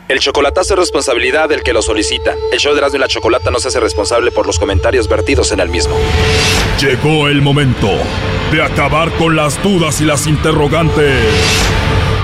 El 0.08 0.18
chocolatazo 0.20 0.74
es 0.74 0.80
responsabilidad 0.80 1.48
del 1.48 1.62
que 1.62 1.72
lo 1.72 1.80
solicita. 1.80 2.34
El 2.52 2.58
show 2.58 2.72
de 2.74 2.80
Erasmo 2.80 2.96
y 2.96 3.00
la 3.00 3.08
Chocolata 3.08 3.50
no 3.50 3.58
se 3.60 3.68
hace 3.68 3.80
responsable 3.80 4.30
por 4.30 4.46
los 4.46 4.58
comentarios 4.58 5.08
vertidos 5.08 5.52
en 5.52 5.60
el 5.60 5.70
mismo. 5.70 5.96
Llegó 6.80 7.28
el 7.28 7.40
momento 7.40 7.88
de 8.50 8.62
acabar 8.62 9.10
con 9.12 9.36
las 9.36 9.62
dudas 9.62 10.02
y 10.02 10.04
las 10.04 10.26
interrogantes. 10.26 11.24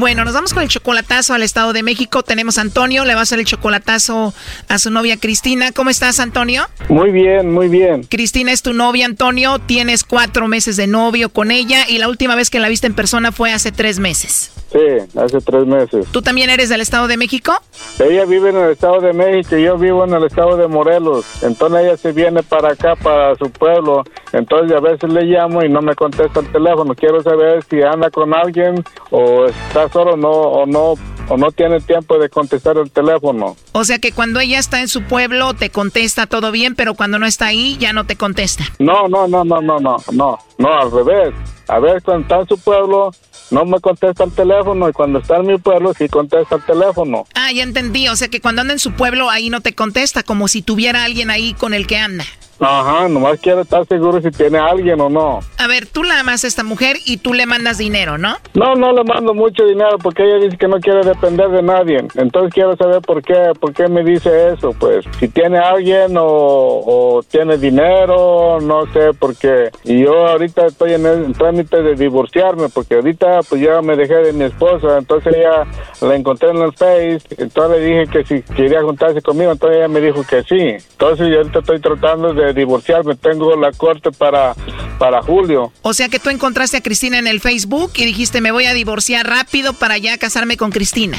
Bueno, 0.00 0.24
nos 0.24 0.32
vamos 0.32 0.54
con 0.54 0.62
el 0.62 0.70
chocolatazo 0.70 1.34
al 1.34 1.42
Estado 1.42 1.74
de 1.74 1.82
México. 1.82 2.22
Tenemos 2.22 2.56
a 2.56 2.62
Antonio, 2.62 3.04
le 3.04 3.12
va 3.12 3.20
a 3.20 3.22
hacer 3.24 3.38
el 3.38 3.44
chocolatazo 3.44 4.32
a 4.66 4.78
su 4.78 4.90
novia 4.90 5.18
Cristina. 5.18 5.72
¿Cómo 5.72 5.90
estás, 5.90 6.20
Antonio? 6.20 6.66
Muy 6.88 7.10
bien, 7.10 7.52
muy 7.52 7.68
bien. 7.68 8.04
Cristina 8.04 8.50
es 8.50 8.62
tu 8.62 8.72
novia, 8.72 9.04
Antonio. 9.04 9.58
Tienes 9.58 10.04
cuatro 10.04 10.48
meses 10.48 10.78
de 10.78 10.86
novio 10.86 11.28
con 11.28 11.50
ella 11.50 11.86
y 11.86 11.98
la 11.98 12.08
última 12.08 12.34
vez 12.34 12.48
que 12.48 12.60
la 12.60 12.70
viste 12.70 12.86
en 12.86 12.94
persona 12.94 13.30
fue 13.30 13.52
hace 13.52 13.72
tres 13.72 13.98
meses. 13.98 14.52
Sí, 14.72 15.18
hace 15.18 15.40
tres 15.40 15.66
meses. 15.66 16.06
¿Tú 16.12 16.22
también 16.22 16.48
eres 16.48 16.68
del 16.68 16.80
Estado 16.80 17.08
de 17.08 17.16
México? 17.16 17.52
Ella 17.98 18.24
vive 18.24 18.50
en 18.50 18.56
el 18.56 18.70
Estado 18.70 19.00
de 19.00 19.12
México 19.12 19.56
y 19.56 19.64
yo 19.64 19.76
vivo 19.76 20.04
en 20.04 20.14
el 20.14 20.24
Estado 20.24 20.56
de 20.56 20.68
Morelos. 20.68 21.24
Entonces 21.42 21.80
ella 21.80 21.96
se 21.96 22.12
viene 22.12 22.42
para 22.44 22.72
acá, 22.72 22.94
para 22.94 23.34
su 23.34 23.50
pueblo. 23.50 24.04
Entonces 24.32 24.76
a 24.76 24.80
veces 24.80 25.12
le 25.12 25.24
llamo 25.24 25.64
y 25.64 25.68
no 25.68 25.82
me 25.82 25.94
contesta 25.94 26.40
el 26.40 26.52
teléfono. 26.52 26.94
Quiero 26.94 27.20
saber 27.20 27.64
si 27.68 27.82
anda 27.82 28.10
con 28.10 28.32
alguien 28.32 28.84
o 29.10 29.46
está 29.46 29.88
solo 29.88 30.16
no, 30.16 30.30
o 30.30 30.66
no 30.66 30.94
o 31.30 31.36
no 31.36 31.52
tiene 31.52 31.80
tiempo 31.80 32.18
de 32.18 32.28
contestar 32.28 32.76
el 32.76 32.90
teléfono. 32.90 33.56
O 33.72 33.84
sea 33.84 33.98
que 33.98 34.12
cuando 34.12 34.40
ella 34.40 34.58
está 34.58 34.80
en 34.80 34.88
su 34.88 35.02
pueblo 35.04 35.54
te 35.54 35.70
contesta 35.70 36.26
todo 36.26 36.50
bien, 36.50 36.74
pero 36.74 36.94
cuando 36.94 37.18
no 37.18 37.26
está 37.26 37.46
ahí 37.46 37.76
ya 37.78 37.92
no 37.92 38.04
te 38.04 38.16
contesta. 38.16 38.64
No, 38.78 39.08
no, 39.08 39.28
no, 39.28 39.44
no, 39.44 39.60
no, 39.60 39.78
no, 39.78 39.96
no, 40.12 40.38
no, 40.58 40.80
al 40.80 40.90
revés. 40.90 41.34
A 41.68 41.78
ver, 41.78 42.02
cuando 42.02 42.22
está 42.22 42.40
en 42.40 42.48
su 42.48 42.58
pueblo, 42.58 43.12
no 43.50 43.64
me 43.64 43.80
contesta 43.80 44.24
el 44.24 44.32
teléfono 44.32 44.88
y 44.88 44.92
cuando 44.92 45.18
está 45.18 45.36
en 45.36 45.46
mi 45.46 45.58
pueblo 45.58 45.92
sí 45.94 46.08
contesta 46.08 46.56
el 46.56 46.62
teléfono. 46.62 47.26
Ah, 47.34 47.52
ya 47.52 47.62
entendí. 47.62 48.08
O 48.08 48.16
sea 48.16 48.28
que 48.28 48.40
cuando 48.40 48.62
anda 48.62 48.72
en 48.72 48.78
su 48.78 48.92
pueblo 48.92 49.30
ahí 49.30 49.50
no 49.50 49.60
te 49.60 49.74
contesta, 49.74 50.22
como 50.22 50.48
si 50.48 50.62
tuviera 50.62 51.04
alguien 51.04 51.30
ahí 51.30 51.54
con 51.54 51.74
el 51.74 51.86
que 51.86 51.98
anda. 51.98 52.24
Ajá, 52.60 53.08
nomás 53.08 53.40
quiero 53.40 53.62
estar 53.62 53.86
seguro 53.86 54.20
si 54.20 54.30
tiene 54.30 54.58
alguien 54.58 55.00
o 55.00 55.08
no. 55.08 55.40
A 55.58 55.66
ver, 55.66 55.86
tú 55.86 56.02
la 56.02 56.20
amas 56.20 56.44
a 56.44 56.46
esta 56.46 56.62
mujer 56.62 56.96
y 57.06 57.16
tú 57.18 57.32
le 57.32 57.46
mandas 57.46 57.78
dinero, 57.78 58.18
¿no? 58.18 58.36
No, 58.54 58.74
no 58.74 58.92
le 58.92 59.02
mando 59.04 59.34
mucho 59.34 59.64
dinero 59.64 59.98
porque 60.02 60.24
ella 60.24 60.44
dice 60.44 60.58
que 60.58 60.68
no 60.68 60.78
quiere 60.78 61.02
depender 61.02 61.48
de 61.48 61.62
nadie. 61.62 62.04
Entonces 62.16 62.52
quiero 62.52 62.76
saber 62.76 63.00
por 63.00 63.22
qué, 63.22 63.52
por 63.58 63.72
qué 63.72 63.88
me 63.88 64.04
dice 64.04 64.52
eso. 64.52 64.74
Pues 64.78 65.04
si 65.18 65.28
tiene 65.28 65.58
alguien 65.58 66.16
o, 66.18 66.24
o 66.24 67.22
tiene 67.22 67.56
dinero, 67.56 68.58
no 68.60 68.86
sé, 68.92 69.10
porque 69.18 69.70
y 69.84 70.04
yo 70.04 70.28
ahorita 70.28 70.66
estoy 70.66 70.94
en 70.94 71.06
el 71.06 71.32
trámite 71.32 71.82
de 71.82 71.94
divorciarme 71.94 72.68
porque 72.68 72.96
ahorita 72.96 73.40
pues 73.48 73.60
ya 73.60 73.80
me 73.82 73.96
dejé 73.96 74.16
de 74.16 74.32
mi 74.32 74.44
esposa, 74.44 74.98
entonces 74.98 75.34
ella 75.34 75.66
la 76.00 76.14
encontré 76.16 76.50
en 76.50 76.58
el 76.58 76.72
Face, 76.72 77.20
entonces 77.38 77.80
le 77.80 77.84
dije 77.84 78.06
que 78.06 78.24
si 78.24 78.54
quería 78.54 78.82
juntarse 78.82 79.20
conmigo, 79.22 79.52
entonces 79.52 79.78
ella 79.78 79.88
me 79.88 80.00
dijo 80.00 80.22
que 80.28 80.42
sí. 80.42 80.84
Entonces 80.92 81.28
yo 81.28 81.38
ahorita 81.38 81.58
estoy 81.60 81.80
tratando 81.80 82.32
de 82.32 82.49
divorciarme, 82.52 83.14
tengo 83.16 83.56
la 83.56 83.72
corte 83.72 84.10
para, 84.12 84.54
para 84.98 85.22
julio. 85.22 85.72
O 85.82 85.94
sea 85.94 86.08
que 86.08 86.18
tú 86.18 86.30
encontraste 86.30 86.76
a 86.76 86.82
Cristina 86.82 87.18
en 87.18 87.26
el 87.26 87.40
Facebook 87.40 87.92
y 87.96 88.04
dijiste 88.04 88.40
me 88.40 88.52
voy 88.52 88.66
a 88.66 88.74
divorciar 88.74 89.26
rápido 89.26 89.72
para 89.72 89.98
ya 89.98 90.16
casarme 90.18 90.56
con 90.56 90.70
Cristina. 90.70 91.18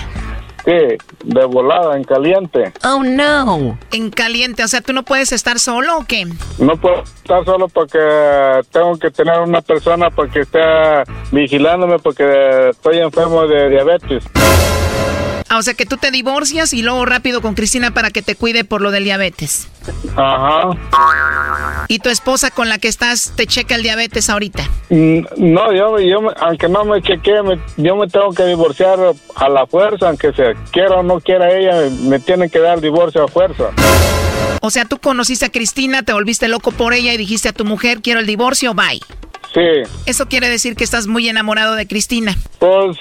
Sí, 0.65 0.97
de 1.23 1.45
volada, 1.45 1.97
en 1.97 2.03
caliente. 2.03 2.71
Oh 2.83 3.03
no. 3.03 3.79
En 3.91 4.11
caliente, 4.11 4.63
o 4.63 4.67
sea, 4.67 4.81
¿tú 4.81 4.93
no 4.93 5.03
puedes 5.03 5.31
estar 5.31 5.57
solo 5.57 5.97
o 5.97 6.05
qué? 6.05 6.27
No 6.59 6.77
puedo 6.77 7.01
estar 7.01 7.43
solo 7.45 7.67
porque 7.67 7.97
tengo 8.71 8.97
que 8.99 9.09
tener 9.09 9.39
una 9.39 9.61
persona 9.61 10.11
porque 10.11 10.41
esté 10.41 10.59
vigilándome 11.31 11.97
porque 11.97 12.69
estoy 12.69 12.99
enfermo 12.99 13.47
de 13.47 13.69
diabetes. 13.69 14.23
Ah, 15.49 15.57
o 15.57 15.63
sea 15.63 15.73
que 15.73 15.85
tú 15.85 15.97
te 15.97 16.11
divorcias 16.11 16.73
y 16.73 16.83
luego 16.83 17.05
rápido 17.05 17.41
con 17.41 17.55
Cristina 17.55 17.91
para 17.91 18.11
que 18.11 18.21
te 18.21 18.35
cuide 18.35 18.63
por 18.63 18.81
lo 18.81 18.91
del 18.91 19.03
diabetes. 19.03 19.67
Ajá. 20.15 20.69
¿Y 21.87 21.99
tu 21.99 22.09
esposa 22.09 22.51
con 22.51 22.69
la 22.69 22.77
que 22.77 22.87
estás 22.87 23.33
te 23.35 23.47
checa 23.47 23.75
el 23.75 23.83
diabetes 23.83 24.29
ahorita? 24.29 24.63
Mm, 24.89 25.21
No, 25.37 25.73
yo, 25.73 25.99
yo 25.99 26.19
aunque 26.39 26.69
no 26.69 26.85
me 26.85 27.01
chequee, 27.01 27.41
me- 27.43 27.59
yo 27.77 27.95
me 27.95 28.07
tengo 28.07 28.31
que 28.33 28.45
divorciar 28.45 28.99
a 29.35 29.49
la 29.49 29.65
fuerza, 29.67 30.09
aunque 30.09 30.31
se 30.33 30.53
quiera 30.71 30.95
o 30.95 31.03
no 31.03 31.19
quiera 31.19 31.49
ella, 31.51 31.89
me 32.01 32.19
tienen 32.19 32.49
que 32.49 32.59
dar 32.59 32.79
divorcio 32.81 33.23
a 33.23 33.27
fuerza. 33.27 33.65
O 34.61 34.69
sea, 34.69 34.85
tú 34.85 34.99
conociste 34.99 35.45
a 35.45 35.49
Cristina, 35.51 36.03
te 36.03 36.13
volviste 36.13 36.47
loco 36.47 36.71
por 36.71 36.93
ella 36.93 37.13
y 37.13 37.17
dijiste 37.17 37.49
a 37.49 37.53
tu 37.53 37.65
mujer, 37.65 38.01
quiero 38.01 38.19
el 38.19 38.27
divorcio, 38.27 38.73
bye. 38.75 39.01
Sí, 39.53 39.59
Eso 40.05 40.27
quiere 40.27 40.47
decir 40.47 40.77
que 40.77 40.85
estás 40.85 41.07
muy 41.07 41.27
enamorado 41.27 41.75
de 41.75 41.85
Cristina. 41.85 42.33
pues, 42.59 42.95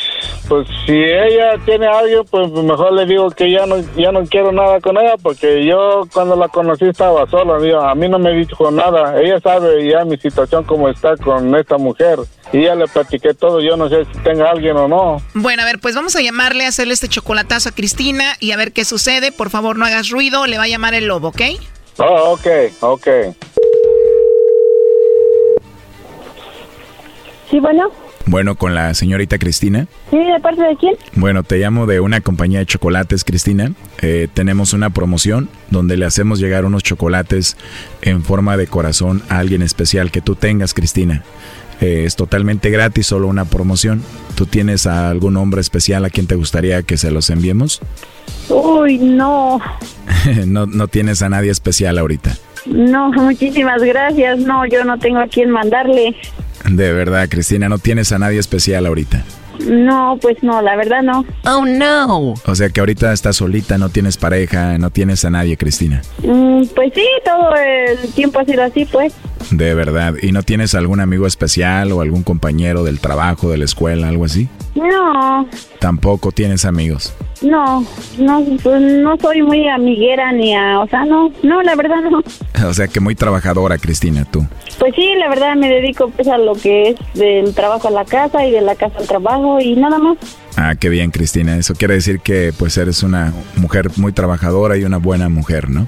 pues 0.48 0.66
si 0.84 0.92
ella 0.94 1.52
tiene 1.64 1.86
algo, 1.86 2.24
pues 2.24 2.50
mejor 2.50 2.92
le 2.92 3.06
digo 3.06 3.30
que 3.30 3.52
ya 3.52 3.66
no, 3.66 3.76
ya 3.96 4.10
no 4.10 4.24
quiero 4.26 4.50
nada 4.50 4.80
con 4.80 4.98
ella, 4.98 5.14
porque 5.22 5.64
yo 5.64 6.02
cuando 6.12 6.34
la 6.34 6.48
conocí 6.48 6.86
estaba 6.86 7.24
sola, 7.30 7.54
amigo. 7.54 7.80
a 7.80 7.94
mí 7.94 8.08
no 8.08 8.18
me 8.18 8.32
dijo 8.32 8.68
nada. 8.72 9.20
Ella 9.20 9.38
sabe 9.40 9.88
ya 9.88 10.04
mi 10.04 10.16
situación 10.16 10.64
como 10.64 10.88
está 10.88 11.16
con 11.16 11.54
esta 11.54 11.78
mujer. 11.78 12.18
Y 12.52 12.64
ya 12.64 12.74
le 12.74 12.88
platiqué 12.88 13.32
todo, 13.32 13.60
yo 13.60 13.76
no 13.76 13.88
sé 13.88 14.04
si 14.06 14.18
tenga 14.24 14.50
alguien 14.50 14.76
o 14.76 14.88
no. 14.88 15.22
Bueno, 15.34 15.62
a 15.62 15.66
ver, 15.66 15.78
pues 15.78 15.94
vamos 15.94 16.16
a 16.16 16.20
llamarle, 16.20 16.64
a 16.64 16.68
hacerle 16.70 16.94
este 16.94 17.06
chocolatazo 17.06 17.68
a 17.68 17.72
Cristina 17.72 18.24
y 18.40 18.50
a 18.50 18.56
ver 18.56 18.72
qué 18.72 18.84
sucede. 18.84 19.30
Por 19.30 19.50
favor, 19.50 19.78
no 19.78 19.84
hagas 19.86 20.08
ruido, 20.10 20.44
le 20.48 20.58
va 20.58 20.64
a 20.64 20.68
llamar 20.68 20.94
el 20.94 21.06
lobo, 21.06 21.28
¿ok? 21.28 21.42
Oh, 21.98 22.32
ok, 22.32 22.46
ok. 22.80 23.06
Sí, 27.50 27.58
bueno. 27.58 27.90
Bueno, 28.26 28.54
con 28.54 28.74
la 28.74 28.94
señorita 28.94 29.38
Cristina. 29.38 29.88
Sí, 30.10 30.18
¿de 30.18 30.38
parte 30.40 30.62
de 30.62 30.76
quién? 30.76 30.94
Bueno, 31.14 31.42
te 31.42 31.58
llamo 31.58 31.86
de 31.86 31.98
una 31.98 32.20
compañía 32.20 32.60
de 32.60 32.66
chocolates, 32.66 33.24
Cristina. 33.24 33.72
Eh, 34.02 34.28
tenemos 34.32 34.72
una 34.72 34.90
promoción 34.90 35.48
donde 35.70 35.96
le 35.96 36.06
hacemos 36.06 36.38
llegar 36.38 36.64
unos 36.64 36.84
chocolates 36.84 37.56
en 38.02 38.22
forma 38.22 38.56
de 38.56 38.68
corazón 38.68 39.22
a 39.28 39.38
alguien 39.38 39.62
especial 39.62 40.12
que 40.12 40.20
tú 40.20 40.36
tengas, 40.36 40.74
Cristina. 40.74 41.24
Eh, 41.80 42.04
es 42.04 42.14
totalmente 42.14 42.70
gratis, 42.70 43.06
solo 43.06 43.26
una 43.26 43.46
promoción. 43.46 44.02
¿Tú 44.36 44.46
tienes 44.46 44.86
a 44.86 45.08
algún 45.10 45.36
hombre 45.36 45.60
especial 45.60 46.04
a 46.04 46.10
quien 46.10 46.26
te 46.26 46.36
gustaría 46.36 46.82
que 46.82 46.98
se 46.98 47.10
los 47.10 47.30
enviemos? 47.30 47.80
Uy, 48.48 48.98
no. 48.98 49.60
no, 50.46 50.66
no 50.66 50.88
tienes 50.88 51.22
a 51.22 51.28
nadie 51.30 51.50
especial 51.50 51.98
ahorita. 51.98 52.36
No, 52.66 53.10
muchísimas 53.12 53.82
gracias. 53.82 54.38
No, 54.38 54.66
yo 54.66 54.84
no 54.84 54.98
tengo 54.98 55.18
a 55.18 55.26
quién 55.26 55.50
mandarle. 55.50 56.14
De 56.64 56.92
verdad, 56.92 57.28
Cristina, 57.28 57.68
no 57.68 57.78
tienes 57.78 58.12
a 58.12 58.18
nadie 58.18 58.38
especial 58.38 58.86
ahorita. 58.86 59.24
No, 59.66 60.18
pues 60.20 60.42
no, 60.42 60.62
la 60.62 60.76
verdad 60.76 61.02
no. 61.02 61.24
Oh, 61.44 61.64
no. 61.66 62.34
O 62.46 62.54
sea 62.54 62.70
que 62.70 62.80
ahorita 62.80 63.12
estás 63.12 63.36
solita, 63.36 63.76
no 63.78 63.90
tienes 63.90 64.16
pareja, 64.16 64.78
no 64.78 64.90
tienes 64.90 65.24
a 65.24 65.30
nadie, 65.30 65.56
Cristina. 65.56 66.02
Mm, 66.22 66.64
pues 66.74 66.92
sí, 66.94 67.06
todo 67.24 67.54
el 67.56 67.98
tiempo 68.14 68.40
ha 68.40 68.44
sido 68.44 68.62
así, 68.62 68.84
pues. 68.86 69.12
De 69.50 69.74
verdad. 69.74 70.14
¿Y 70.22 70.32
no 70.32 70.42
tienes 70.42 70.74
algún 70.74 71.00
amigo 71.00 71.26
especial 71.26 71.90
o 71.92 72.00
algún 72.02 72.22
compañero 72.22 72.84
del 72.84 73.00
trabajo, 73.00 73.50
de 73.50 73.58
la 73.58 73.64
escuela, 73.64 74.08
algo 74.08 74.24
así? 74.24 74.48
No, 74.74 75.46
Tampoco 75.80 76.30
tienes 76.30 76.64
amigos. 76.64 77.14
no, 77.42 77.84
no, 78.18 78.44
pues 78.62 78.80
no 78.82 79.16
soy 79.16 79.42
muy 79.42 79.66
amiguera 79.66 80.30
ni 80.30 80.54
a, 80.54 80.78
o 80.80 80.86
sea, 80.88 81.04
no, 81.04 81.32
no, 81.42 81.62
la 81.62 81.74
verdad 81.74 81.96
no. 82.10 82.22
O 82.68 82.74
sea 82.74 82.86
que 82.86 83.00
muy 83.00 83.14
trabajadora, 83.14 83.78
Cristina, 83.78 84.26
tú. 84.30 84.46
Pues 84.78 84.94
sí, 84.94 85.14
la 85.18 85.28
verdad 85.30 85.56
me 85.56 85.68
dedico 85.70 86.10
pues 86.10 86.28
a 86.28 86.36
lo 86.38 86.52
que 86.52 86.90
es 86.90 86.96
del 87.14 87.54
trabajo 87.54 87.88
a 87.88 87.90
la 87.90 88.04
casa 88.04 88.44
y 88.44 88.50
de 88.50 88.60
la 88.60 88.74
casa 88.74 88.98
al 88.98 89.06
trabajo 89.08 89.58
y 89.60 89.74
nada 89.76 89.98
más. 89.98 90.18
Ah, 90.56 90.74
qué 90.78 90.90
bien, 90.90 91.10
Cristina. 91.10 91.56
Eso 91.56 91.74
quiere 91.74 91.94
decir 91.94 92.20
que 92.20 92.52
pues 92.56 92.76
eres 92.76 93.02
una 93.02 93.32
mujer 93.56 93.90
muy 93.96 94.12
trabajadora 94.12 94.76
y 94.76 94.84
una 94.84 94.98
buena 94.98 95.28
mujer, 95.30 95.70
¿no? 95.70 95.86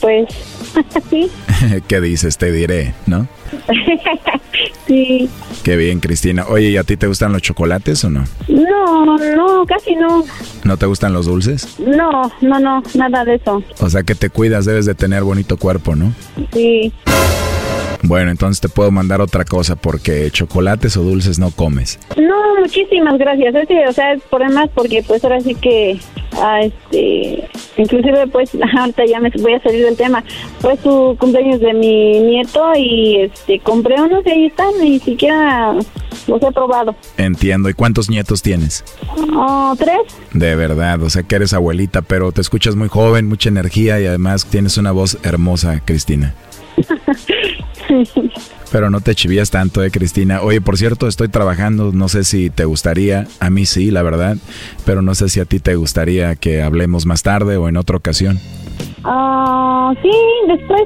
Pues 0.00 0.28
sí, 1.10 1.30
¿Qué 1.88 2.00
dices? 2.00 2.38
Te 2.38 2.52
diré, 2.52 2.94
¿no? 3.06 3.26
sí. 4.86 5.28
Qué 5.62 5.76
bien, 5.76 6.00
Cristina. 6.00 6.44
Oye, 6.48 6.70
¿y 6.70 6.76
a 6.76 6.84
ti 6.84 6.96
te 6.96 7.06
gustan 7.06 7.32
los 7.32 7.42
chocolates 7.42 8.04
o 8.04 8.10
no? 8.10 8.24
No, 8.48 9.16
no, 9.16 9.64
casi 9.66 9.94
no. 9.94 10.24
¿No 10.64 10.76
te 10.76 10.86
gustan 10.86 11.12
los 11.12 11.26
dulces? 11.26 11.78
No, 11.78 12.30
no, 12.40 12.60
no, 12.60 12.82
nada 12.94 13.24
de 13.24 13.36
eso. 13.36 13.62
O 13.80 13.90
sea 13.90 14.02
que 14.02 14.14
te 14.14 14.30
cuidas, 14.30 14.64
debes 14.64 14.86
de 14.86 14.94
tener 14.94 15.22
bonito 15.22 15.56
cuerpo, 15.56 15.94
¿no? 15.94 16.12
Sí. 16.52 16.92
Bueno, 18.06 18.30
entonces 18.30 18.60
te 18.60 18.68
puedo 18.68 18.90
mandar 18.90 19.22
otra 19.22 19.46
cosa 19.46 19.76
porque 19.76 20.30
chocolates 20.30 20.94
o 20.98 21.02
dulces 21.02 21.38
no 21.38 21.50
comes. 21.50 21.98
No, 22.18 22.60
muchísimas 22.60 23.16
gracias. 23.16 23.54
Es 23.54 23.66
que, 23.66 23.88
o 23.88 23.92
sea, 23.92 24.12
es 24.12 24.22
por 24.24 24.46
demás 24.46 24.68
porque 24.74 25.02
pues 25.02 25.24
ahora 25.24 25.40
sí 25.40 25.54
que, 25.54 25.98
ah, 26.34 26.60
este, 26.60 27.48
inclusive 27.78 28.26
pues 28.26 28.50
ahorita 28.78 29.06
ya 29.06 29.20
me 29.20 29.30
voy 29.38 29.54
a 29.54 29.62
salir 29.62 29.86
del 29.86 29.96
tema. 29.96 30.22
Fue 30.60 30.76
su 30.76 31.16
cumpleaños 31.18 31.60
de 31.60 31.72
mi 31.72 32.20
nieto 32.20 32.72
y 32.76 33.22
este 33.22 33.58
compré 33.60 33.98
unos 34.00 34.24
y 34.26 34.30
ahí 34.30 34.46
están, 34.46 34.68
ni 34.82 34.98
siquiera 34.98 35.72
los 36.26 36.42
he 36.42 36.52
probado. 36.52 36.94
Entiendo. 37.16 37.70
¿Y 37.70 37.72
cuántos 37.72 38.10
nietos 38.10 38.42
tienes? 38.42 38.84
Oh, 39.34 39.74
tres. 39.78 40.00
De 40.34 40.54
verdad, 40.56 41.02
o 41.02 41.08
sea 41.08 41.22
que 41.22 41.36
eres 41.36 41.54
abuelita, 41.54 42.02
pero 42.02 42.32
te 42.32 42.42
escuchas 42.42 42.76
muy 42.76 42.88
joven, 42.88 43.28
mucha 43.28 43.48
energía 43.48 43.98
y 43.98 44.04
además 44.04 44.44
tienes 44.44 44.76
una 44.76 44.92
voz 44.92 45.16
hermosa, 45.22 45.80
Cristina. 45.86 46.34
Pero 48.72 48.90
no 48.90 49.00
te 49.00 49.14
chivías 49.14 49.50
tanto, 49.50 49.84
eh, 49.84 49.90
Cristina. 49.90 50.40
Oye, 50.42 50.60
por 50.60 50.76
cierto, 50.76 51.06
estoy 51.06 51.28
trabajando, 51.28 51.92
no 51.92 52.08
sé 52.08 52.24
si 52.24 52.50
te 52.50 52.64
gustaría, 52.64 53.26
a 53.38 53.50
mí 53.50 53.66
sí, 53.66 53.90
la 53.92 54.02
verdad, 54.02 54.36
pero 54.84 55.00
no 55.00 55.14
sé 55.14 55.28
si 55.28 55.38
a 55.38 55.44
ti 55.44 55.60
te 55.60 55.76
gustaría 55.76 56.34
que 56.34 56.60
hablemos 56.60 57.06
más 57.06 57.22
tarde 57.22 57.56
o 57.56 57.68
en 57.68 57.76
otra 57.76 57.96
ocasión. 57.96 58.40
Ah, 59.04 59.92
sí, 60.02 60.10
después. 60.48 60.82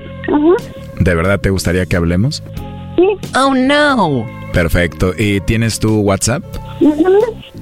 ¿De 1.01 1.15
verdad 1.15 1.41
te 1.41 1.51
gustaría 1.51 1.87
que 1.87 1.97
hablemos? 1.97 2.43
Sí. 2.97 3.07
Oh, 3.35 3.55
no. 3.55 4.27
Perfecto. 4.53 5.15
¿Y 5.17 5.41
tienes 5.41 5.79
tu 5.79 6.01
WhatsApp? 6.01 6.43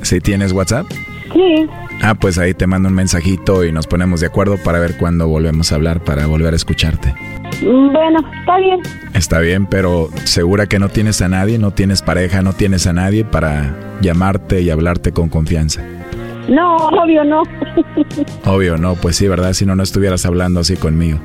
¿Sí 0.03 0.21
tienes 0.21 0.53
WhatsApp? 0.53 0.87
Sí. 1.33 1.67
Ah, 2.03 2.15
pues 2.15 2.39
ahí 2.39 2.55
te 2.55 2.67
mando 2.67 2.89
un 2.89 2.95
mensajito 2.95 3.65
y 3.65 3.73
nos 3.73 3.87
ponemos 3.87 4.21
de 4.21 4.27
acuerdo 4.27 4.57
para 4.63 4.79
ver 4.79 4.97
cuándo 4.97 5.29
volvemos 5.29 5.73
a 5.73 5.77
hablar, 5.77 6.03
para 6.03 6.27
volver 6.27 6.53
a 6.53 6.57
escucharte. 6.57 7.15
Bueno, 7.63 8.19
está 8.39 8.59
bien. 8.59 8.81
Está 9.15 9.39
bien, 9.41 9.67
pero 9.67 10.09
segura 10.25 10.67
que 10.67 10.79
no 10.79 10.89
tienes 10.89 11.23
a 11.23 11.29
nadie, 11.29 11.59
no 11.59 11.71
tienes 11.71 12.03
pareja, 12.03 12.43
no 12.43 12.53
tienes 12.53 12.87
a 12.87 12.93
nadie 12.93 13.25
para 13.25 13.75
llamarte 14.01 14.61
y 14.61 14.71
hablarte 14.71 15.13
con 15.13 15.29
confianza. 15.29 15.83
No, 16.49 16.77
obvio 16.77 17.25
no. 17.25 17.43
Obvio, 18.45 18.77
no, 18.77 18.95
pues 18.95 19.17
sí, 19.17 19.27
¿verdad? 19.27 19.53
Si 19.53 19.67
no, 19.67 19.75
no 19.75 19.83
estuvieras 19.83 20.25
hablando 20.27 20.61
así 20.61 20.77
conmigo. 20.77 21.19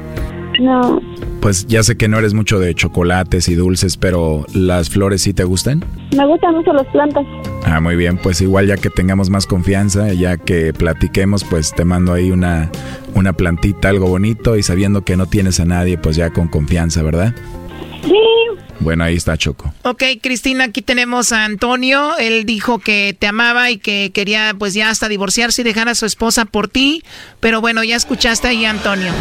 No. 0.59 1.01
Pues 1.41 1.65
ya 1.67 1.83
sé 1.83 1.97
que 1.97 2.07
no 2.07 2.19
eres 2.19 2.33
mucho 2.33 2.59
de 2.59 2.73
chocolates 2.75 3.49
y 3.49 3.55
dulces, 3.55 3.97
pero 3.97 4.45
¿las 4.53 4.89
flores 4.89 5.21
sí 5.23 5.33
te 5.33 5.43
gustan? 5.43 5.83
Me 6.15 6.25
gustan 6.25 6.55
mucho 6.55 6.73
las 6.73 6.85
plantas. 6.87 7.25
Ah, 7.65 7.79
muy 7.79 7.95
bien, 7.95 8.17
pues 8.17 8.41
igual 8.41 8.67
ya 8.67 8.77
que 8.77 8.89
tengamos 8.89 9.29
más 9.29 9.47
confianza, 9.47 10.13
ya 10.13 10.37
que 10.37 10.73
platiquemos, 10.73 11.43
pues 11.43 11.73
te 11.73 11.85
mando 11.85 12.13
ahí 12.13 12.31
una, 12.31 12.69
una 13.15 13.33
plantita, 13.33 13.89
algo 13.89 14.07
bonito 14.07 14.55
y 14.57 14.63
sabiendo 14.63 15.03
que 15.03 15.17
no 15.17 15.25
tienes 15.25 15.59
a 15.59 15.65
nadie, 15.65 15.97
pues 15.97 16.15
ya 16.15 16.31
con 16.31 16.47
confianza, 16.47 17.01
¿verdad? 17.01 17.33
Sí. 18.03 18.13
Bueno, 18.79 19.03
ahí 19.03 19.15
está 19.15 19.37
Choco. 19.37 19.73
Ok, 19.83 20.03
Cristina, 20.21 20.65
aquí 20.65 20.81
tenemos 20.81 21.31
a 21.31 21.45
Antonio. 21.45 22.17
Él 22.17 22.45
dijo 22.45 22.79
que 22.79 23.15
te 23.17 23.27
amaba 23.27 23.69
y 23.69 23.77
que 23.77 24.11
quería 24.11 24.55
pues 24.57 24.73
ya 24.73 24.89
hasta 24.89 25.07
divorciarse 25.07 25.61
y 25.61 25.65
dejar 25.65 25.87
a 25.87 25.95
su 25.95 26.07
esposa 26.07 26.45
por 26.45 26.67
ti. 26.67 27.03
Pero 27.39 27.61
bueno, 27.61 27.83
ya 27.83 27.95
escuchaste 27.95 28.47
ahí 28.47 28.65
a 28.65 28.71
Antonio. 28.71 29.11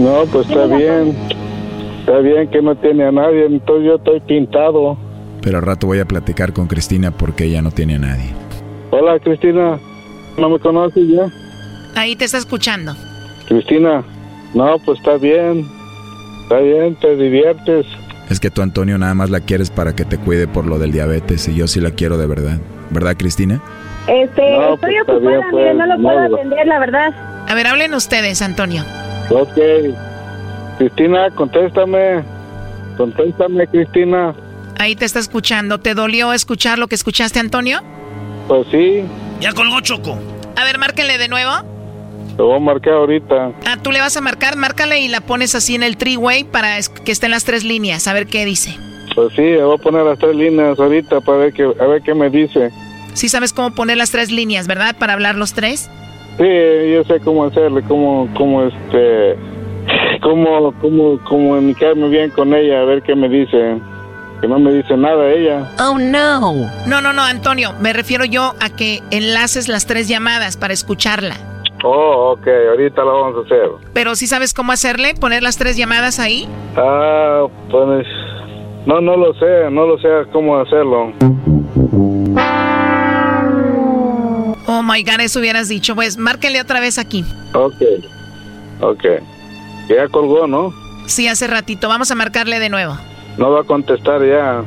No, 0.00 0.24
pues 0.32 0.48
está 0.48 0.64
bien. 0.66 1.14
Está 2.00 2.18
bien 2.20 2.48
que 2.48 2.62
no 2.62 2.74
tiene 2.76 3.04
a 3.04 3.12
nadie, 3.12 3.44
entonces 3.46 3.86
yo 3.86 3.96
estoy 3.96 4.20
pintado. 4.20 4.96
Pero 5.42 5.58
al 5.58 5.62
rato 5.64 5.86
voy 5.86 5.98
a 6.00 6.04
platicar 6.06 6.52
con 6.52 6.66
Cristina 6.66 7.10
porque 7.10 7.44
ella 7.44 7.60
no 7.62 7.70
tiene 7.70 7.96
a 7.96 7.98
nadie. 7.98 8.30
Hola, 8.90 9.18
Cristina. 9.18 9.78
¿No 10.38 10.48
me 10.48 10.58
conoces 10.58 11.06
ya? 11.08 11.26
Ahí 12.00 12.16
te 12.16 12.24
está 12.24 12.38
escuchando. 12.38 12.94
Cristina. 13.46 14.02
No, 14.54 14.76
pues 14.84 14.98
está 14.98 15.16
bien. 15.18 15.66
Está 16.44 16.58
bien, 16.60 16.96
te 16.96 17.16
diviertes. 17.16 17.86
Es 18.30 18.40
que 18.40 18.50
tú, 18.50 18.62
Antonio, 18.62 18.96
nada 18.96 19.14
más 19.14 19.28
la 19.30 19.40
quieres 19.40 19.70
para 19.70 19.94
que 19.94 20.04
te 20.04 20.16
cuide 20.16 20.46
por 20.48 20.64
lo 20.66 20.78
del 20.78 20.92
diabetes 20.92 21.46
y 21.48 21.54
yo 21.54 21.66
sí 21.68 21.80
la 21.80 21.90
quiero 21.90 22.16
de 22.16 22.26
verdad. 22.26 22.58
¿Verdad, 22.90 23.16
Cristina? 23.18 23.60
Este, 24.08 24.56
No, 24.56 24.74
estoy 24.74 24.94
pues, 25.04 25.18
ocupada, 25.18 25.36
bien, 25.36 25.40
mire, 25.52 25.74
pues, 25.74 25.76
no 25.76 25.86
lo 25.86 26.02
puedo 26.02 26.28
no. 26.28 26.36
atender, 26.36 26.66
la 26.66 26.78
verdad. 26.78 27.44
A 27.48 27.54
ver, 27.54 27.66
hablen 27.66 27.92
ustedes, 27.94 28.40
Antonio. 28.42 28.82
Ok. 29.30 29.58
Cristina, 30.78 31.30
contéstame. 31.30 32.22
Contéstame, 32.96 33.66
Cristina. 33.68 34.34
Ahí 34.78 34.96
te 34.96 35.04
está 35.04 35.18
escuchando. 35.18 35.78
¿Te 35.78 35.94
dolió 35.94 36.32
escuchar 36.32 36.78
lo 36.78 36.88
que 36.88 36.94
escuchaste, 36.94 37.38
Antonio? 37.38 37.80
Pues 38.48 38.66
sí, 38.70 39.02
Ya 39.40 39.52
colgó 39.52 39.80
Choco. 39.80 40.18
A 40.56 40.64
ver, 40.64 40.78
márquenle 40.78 41.16
de 41.18 41.28
nuevo. 41.28 41.50
te 42.36 42.42
voy 42.42 42.56
a 42.56 42.58
marcar 42.58 42.94
ahorita. 42.94 43.52
Ah, 43.66 43.76
tú 43.80 43.92
le 43.92 44.00
vas 44.00 44.16
a 44.16 44.20
marcar, 44.20 44.56
márcale 44.56 45.00
y 45.00 45.08
la 45.08 45.20
pones 45.20 45.54
así 45.54 45.74
en 45.74 45.82
el 45.82 45.96
three-way 45.96 46.44
para 46.44 46.78
que 47.04 47.12
estén 47.12 47.30
las 47.30 47.44
tres 47.44 47.64
líneas, 47.64 48.06
a 48.08 48.12
ver 48.12 48.26
qué 48.26 48.44
dice. 48.44 48.76
Pues 49.14 49.32
sí, 49.34 49.42
le 49.42 49.62
voy 49.62 49.76
a 49.78 49.82
poner 49.82 50.04
las 50.04 50.18
tres 50.18 50.34
líneas 50.36 50.78
ahorita 50.78 51.20
para 51.20 51.38
ver 51.38 51.52
qué, 51.52 51.62
a 51.64 51.86
ver 51.86 52.02
qué 52.02 52.14
me 52.14 52.28
dice. 52.30 52.70
Sí 53.14 53.28
sabes 53.28 53.52
cómo 53.52 53.70
poner 53.74 53.96
las 53.96 54.10
tres 54.10 54.30
líneas, 54.30 54.66
¿verdad? 54.66 54.96
Para 54.98 55.12
hablar 55.12 55.34
los 55.36 55.52
tres. 55.52 55.90
Sí, 56.38 56.92
yo 56.92 57.04
sé 57.04 57.20
cómo 57.20 57.44
hacerle, 57.44 57.82
cómo, 57.82 58.28
cómo 58.36 58.64
este, 58.64 59.36
cómo, 60.22 60.72
cómo, 60.80 61.18
comunicarme 61.24 62.08
bien 62.08 62.30
con 62.30 62.54
ella, 62.54 62.80
a 62.80 62.84
ver 62.84 63.02
qué 63.02 63.14
me 63.14 63.28
dice. 63.28 63.78
Que 64.40 64.48
no 64.48 64.58
me 64.58 64.72
dice 64.72 64.96
nada 64.96 65.30
ella. 65.30 65.70
Oh, 65.78 65.98
no. 65.98 66.54
No, 66.86 67.02
no, 67.02 67.12
no, 67.12 67.22
Antonio. 67.22 67.74
Me 67.78 67.92
refiero 67.92 68.24
yo 68.24 68.54
a 68.58 68.70
que 68.70 69.02
enlaces 69.10 69.68
las 69.68 69.86
tres 69.86 70.08
llamadas 70.08 70.56
para 70.56 70.72
escucharla. 70.72 71.36
Oh, 71.84 72.32
ok, 72.32 72.46
ahorita 72.70 73.02
lo 73.02 73.22
vamos 73.22 73.36
a 73.36 73.46
hacer. 73.46 73.68
Pero 73.92 74.14
sí 74.14 74.26
sabes 74.26 74.54
cómo 74.54 74.72
hacerle, 74.72 75.14
poner 75.14 75.42
las 75.42 75.58
tres 75.58 75.76
llamadas 75.76 76.18
ahí. 76.18 76.48
Ah, 76.76 77.46
pues, 77.70 78.06
no, 78.86 79.00
no 79.00 79.16
lo 79.16 79.34
sé, 79.34 79.70
no 79.70 79.86
lo 79.86 79.98
sé 79.98 80.08
cómo 80.32 80.58
hacerlo. 80.58 81.12
Oh 84.72 84.84
my 84.84 85.02
god, 85.02 85.18
eso 85.18 85.40
hubieras 85.40 85.68
dicho. 85.68 85.96
Pues 85.96 86.16
márquenle 86.16 86.60
otra 86.60 86.78
vez 86.78 86.96
aquí. 86.96 87.24
Ok, 87.54 87.82
ok. 88.80 89.04
Ya 89.88 90.06
colgó, 90.06 90.46
¿no? 90.46 90.72
Sí, 91.06 91.26
hace 91.26 91.48
ratito. 91.48 91.88
Vamos 91.88 92.12
a 92.12 92.14
marcarle 92.14 92.60
de 92.60 92.68
nuevo. 92.68 92.96
No 93.36 93.50
va 93.50 93.62
a 93.62 93.64
contestar 93.64 94.24
ya. 94.24 94.62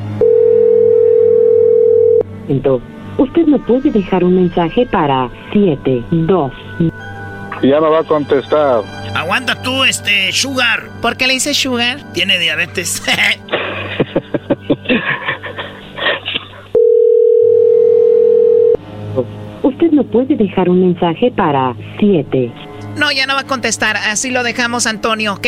Usted 3.17 3.45
me 3.45 3.57
puede 3.59 3.91
dejar 3.91 4.25
un 4.25 4.35
mensaje 4.35 4.85
para 4.87 5.29
72. 5.53 6.51
Ya 7.63 7.79
no 7.79 7.89
va 7.89 7.99
a 7.99 8.03
contestar. 8.03 8.83
Aguanta 9.15 9.61
tú, 9.61 9.85
este, 9.85 10.33
Sugar. 10.33 10.89
¿Por 11.01 11.15
qué 11.15 11.27
le 11.27 11.35
dice 11.35 11.53
Sugar? 11.53 12.11
Tiene 12.11 12.39
diabetes. 12.39 13.01
Me 19.93 20.03
puede 20.03 20.35
dejar 20.35 20.69
un 20.69 20.81
mensaje 20.81 21.31
para 21.31 21.75
7. 21.99 22.51
No, 22.97 23.11
ya 23.11 23.27
no 23.27 23.35
va 23.35 23.41
a 23.41 23.47
contestar. 23.47 23.95
Así 23.95 24.31
lo 24.31 24.41
dejamos, 24.41 24.87
Antonio, 24.87 25.33
¿ok? 25.33 25.47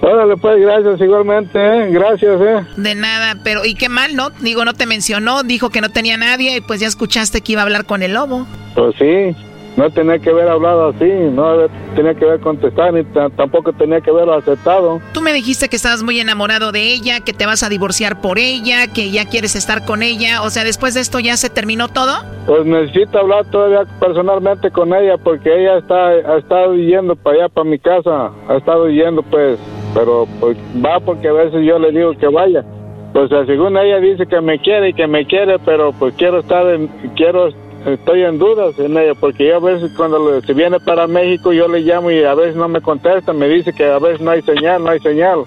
Órale, 0.00 0.36
pues, 0.36 0.60
gracias 0.60 1.00
igualmente, 1.00 1.58
¿eh? 1.58 1.88
Gracias, 1.90 2.40
¿eh? 2.40 2.66
De 2.76 2.94
nada, 2.96 3.40
pero 3.44 3.64
¿y 3.64 3.74
qué 3.74 3.88
mal, 3.88 4.16
no? 4.16 4.30
Digo, 4.30 4.64
no 4.64 4.74
te 4.74 4.86
mencionó, 4.86 5.44
dijo 5.44 5.70
que 5.70 5.80
no 5.80 5.88
tenía 5.88 6.16
nadie 6.16 6.56
y 6.56 6.60
pues 6.60 6.80
ya 6.80 6.88
escuchaste 6.88 7.40
que 7.42 7.52
iba 7.52 7.62
a 7.62 7.64
hablar 7.64 7.86
con 7.86 8.02
el 8.02 8.14
lobo. 8.14 8.44
Pues 8.74 8.94
sí, 8.98 9.34
no 9.76 9.90
tenía 9.90 10.18
que 10.18 10.30
haber 10.30 10.48
hablado 10.48 10.88
así, 10.88 11.04
no 11.04 11.68
tenía 11.94 12.14
que 12.14 12.24
haber 12.24 12.40
contestado, 12.40 12.92
ni 12.92 13.04
ta- 13.04 13.28
tampoco 13.30 13.72
tenía 13.72 14.00
que 14.00 14.10
haberlo 14.10 14.34
aceptado. 14.34 15.00
Tú 15.12 15.20
me 15.20 15.32
dijiste 15.32 15.68
que 15.68 15.76
estabas 15.76 16.02
muy 16.02 16.18
enamorado 16.18 16.72
de 16.72 16.92
ella, 16.92 17.20
que 17.20 17.32
te 17.32 17.44
vas 17.46 17.62
a 17.62 17.68
divorciar 17.68 18.20
por 18.20 18.38
ella, 18.38 18.86
que 18.92 19.10
ya 19.10 19.26
quieres 19.26 19.54
estar 19.56 19.84
con 19.84 20.02
ella. 20.02 20.42
O 20.42 20.50
sea, 20.50 20.64
después 20.64 20.94
de 20.94 21.00
esto 21.00 21.18
ya 21.20 21.36
se 21.36 21.50
terminó 21.50 21.88
todo. 21.88 22.12
Pues 22.46 22.64
necesito 22.64 23.18
hablar 23.18 23.44
todavía 23.50 23.84
personalmente 24.00 24.70
con 24.70 24.94
ella 24.94 25.16
porque 25.18 25.50
ella 25.62 25.78
está 25.78 26.06
ha 26.08 26.38
estado 26.38 26.74
yendo 26.74 27.14
para 27.16 27.36
allá, 27.36 27.48
para 27.48 27.68
mi 27.68 27.78
casa, 27.78 28.30
ha 28.48 28.56
estado 28.56 28.88
yendo 28.88 29.22
pues, 29.22 29.58
pero 29.94 30.26
pues 30.40 30.56
va 30.84 31.00
porque 31.00 31.28
a 31.28 31.32
veces 31.32 31.64
yo 31.66 31.78
le 31.78 31.90
digo 31.92 32.16
que 32.16 32.28
vaya. 32.28 32.64
Pues 33.12 33.30
según 33.46 33.76
ella 33.78 33.98
dice 33.98 34.26
que 34.26 34.40
me 34.40 34.58
quiere 34.58 34.90
y 34.90 34.92
que 34.92 35.06
me 35.06 35.24
quiere, 35.26 35.58
pero 35.60 35.92
pues 35.92 36.14
quiero 36.16 36.40
estar 36.40 36.66
en, 36.68 36.88
quiero, 37.16 37.48
estoy 37.84 38.22
en 38.22 38.38
dudas 38.38 38.78
en 38.78 38.96
ella 38.96 39.14
porque 39.14 39.46
yo 39.46 39.56
a 39.56 39.60
veces 39.60 39.92
cuando 39.96 40.40
se 40.42 40.52
viene 40.54 40.80
para 40.80 41.06
México 41.06 41.52
yo 41.52 41.68
le 41.68 41.80
llamo 41.80 42.10
y 42.10 42.24
a 42.24 42.34
veces 42.34 42.56
no 42.56 42.68
me 42.68 42.80
contesta, 42.80 43.32
me 43.32 43.48
dice 43.48 43.72
que 43.72 43.84
a 43.84 43.98
veces 43.98 44.20
no 44.20 44.30
hay 44.30 44.42
señal, 44.42 44.82
no 44.82 44.90
hay 44.90 45.00
señal. 45.00 45.44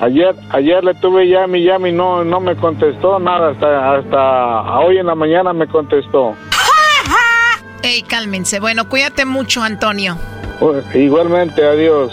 Ayer, 0.00 0.34
ayer 0.50 0.84
le 0.84 0.94
tuve 0.94 1.26
llame 1.26 1.58
y 1.58 1.64
llame 1.64 1.88
y 1.88 1.92
no, 1.92 2.22
no 2.22 2.40
me 2.40 2.54
contestó 2.56 3.18
nada, 3.18 3.50
hasta, 3.50 3.94
hasta 3.94 4.78
hoy 4.80 4.98
en 4.98 5.06
la 5.06 5.14
mañana 5.14 5.52
me 5.52 5.66
contestó. 5.66 6.34
Ey, 7.82 8.02
cálmense. 8.02 8.58
Bueno, 8.60 8.88
cuídate 8.88 9.24
mucho, 9.24 9.62
Antonio. 9.62 10.18
Pues, 10.58 10.84
igualmente, 10.94 11.64
adiós. 11.64 12.12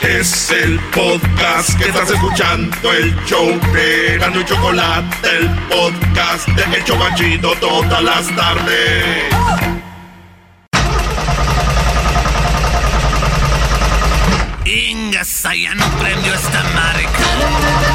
Es 0.00 0.50
el 0.50 0.80
podcast 0.94 1.78
que 1.78 1.88
estás 1.88 2.10
escuchando, 2.10 2.92
el 2.92 3.14
show 3.26 3.46
de 3.72 4.16
Gano 4.18 4.40
y 4.40 4.44
Chocolate, 4.44 5.28
el 5.28 5.48
podcast 5.68 6.48
de 6.48 6.76
El 6.76 6.84
Chocachito 6.84 7.52
todas 7.60 8.02
las 8.02 8.34
tardes. 8.34 9.24
Ingas, 14.64 15.42
ya 15.42 15.74
no 15.74 15.86
prendió 15.98 16.34
esta 16.34 16.62
marca. 16.74 17.90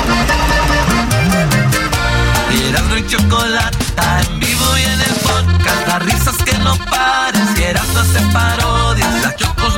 Erasmo 2.69 2.98
y 2.98 3.07
chocolata 3.07 4.22
en 4.22 4.40
vivo 4.40 4.77
y 4.77 4.84
en 4.84 5.02
el 5.02 5.15
podcast. 5.22 5.88
Las 5.88 6.03
risas 6.03 6.36
que 6.44 6.57
no 6.60 6.76
pares. 6.90 7.60
Y 7.60 7.64
Erasmo 7.64 7.99
hace 7.99 8.22
parodias. 8.34 9.22
La 9.22 9.36
chocos 9.36 9.77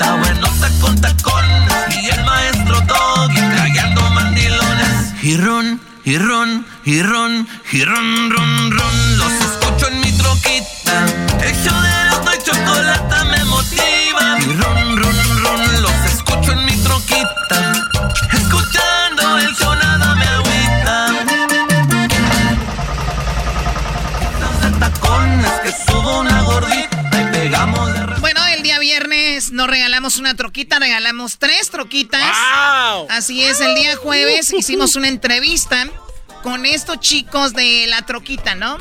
mamacita. 0.00 0.14
Buenota 0.16 0.70
con 0.80 1.00
tacones. 1.00 2.02
Y 2.02 2.08
el 2.08 2.24
maestro 2.24 2.80
Doggy 2.80 3.40
trayendo 3.40 4.02
mandilones. 4.10 5.12
Y 5.22 5.36
ron, 5.36 5.80
y 6.04 6.16
ron, 6.18 6.66
y 6.84 7.02
ron, 7.02 7.46
ron. 8.30 9.18
Los 9.18 9.32
escucho 9.32 9.88
en 9.88 10.00
mi 10.00 10.12
troquita. 10.12 11.06
El 11.42 11.54
show 11.62 11.80
de 11.80 12.42
chocolata 12.42 13.24
me 13.24 13.39
regalamos 30.10 30.18
una 30.18 30.34
troquita, 30.34 30.78
regalamos 30.78 31.38
tres 31.38 31.70
troquitas. 31.70 32.20
Así 33.10 33.42
es, 33.42 33.60
el 33.60 33.74
día 33.74 33.96
jueves 33.96 34.52
hicimos 34.52 34.96
una 34.96 35.08
entrevista 35.08 35.86
con 36.42 36.66
estos 36.66 36.98
chicos 37.00 37.52
de 37.52 37.86
la 37.88 38.02
troquita, 38.02 38.54
¿no? 38.54 38.76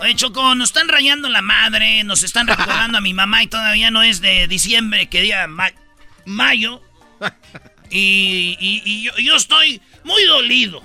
Oye, 0.00 0.16
Choco, 0.16 0.54
nos 0.56 0.70
están 0.70 0.88
rayando 0.88 1.28
la 1.28 1.42
madre, 1.42 2.02
nos 2.04 2.22
están 2.24 2.46
recordando 2.48 2.98
a 2.98 3.00
mi 3.00 3.14
mamá 3.14 3.42
y 3.44 3.46
todavía 3.46 3.90
no 3.92 4.02
es 4.02 4.20
de 4.20 4.48
diciembre, 4.48 5.08
que 5.08 5.20
día 5.22 5.46
ma- 5.46 5.72
mayo. 6.24 6.80
Y, 7.94 8.56
y- 8.58 8.82
y 8.86 9.02
yo, 9.02 9.12
yo 9.18 9.36
estoy 9.36 9.82
muy 10.02 10.24
dolido. 10.24 10.82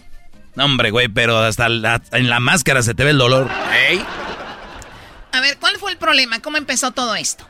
No, 0.56 0.66
hombre, 0.66 0.92
güey, 0.92 1.08
pero 1.08 1.38
hasta 1.38 1.70
la- 1.70 2.02
en 2.12 2.30
la 2.30 2.42
máscara 2.42 2.82
se 2.84 2.94
te 2.94 3.06
ve 3.06 3.12
el 3.12 3.18
dolor. 3.18 3.50
A 5.32 5.40
ver, 5.40 5.58
¿cuál 5.58 5.78
fue 5.78 5.92
el 5.92 5.98
problema? 5.98 6.42
¿Cómo 6.42 6.58
empezó 6.58 6.92
todo 6.92 7.16
esto? 7.16 7.48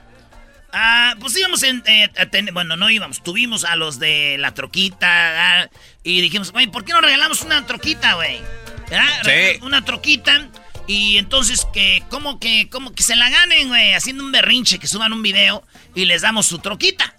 Ah, 0.74 1.16
pues 1.20 1.38
íbamos 1.38 1.64
en, 1.64 1.82
eh, 1.86 2.12
a 2.18 2.52
bueno, 2.52 2.76
no 2.76 2.90
íbamos, 2.90 3.24
tuvimos 3.24 3.64
a 3.64 3.76
los 3.76 4.00
de 4.00 4.36
la 4.38 4.54
troquita 4.54 5.62
ah, 5.62 5.70
y 6.04 6.22
dijimos, 6.22 6.52
güey, 6.52 6.68
¿por 6.68 6.84
qué 6.84 6.94
no 6.94 7.02
regalamos 7.02 7.42
una 7.42 7.66
troquita, 7.66 8.16
güey? 8.16 8.42
¿Verdad? 8.90 9.08
Sí. 9.24 9.60
Una 9.62 9.84
troquita 9.84 10.50
y 10.88 11.18
entonces 11.18 11.68
que, 11.74 12.04
como 12.10 12.40
que, 12.40 12.70
como 12.70 12.94
que 12.94 13.04
se 13.04 13.16
la 13.16 13.30
ganen, 13.30 13.68
güey, 13.68 13.94
haciendo 13.94 14.24
un 14.24 14.32
berrinche, 14.32 14.80
que 14.80 14.88
suban 14.88 15.14
un 15.14 15.22
video 15.22 15.64
y 15.96 16.06
les 16.06 16.22
damos 16.22 16.46
su 16.46 16.60
troquita. 16.60 17.14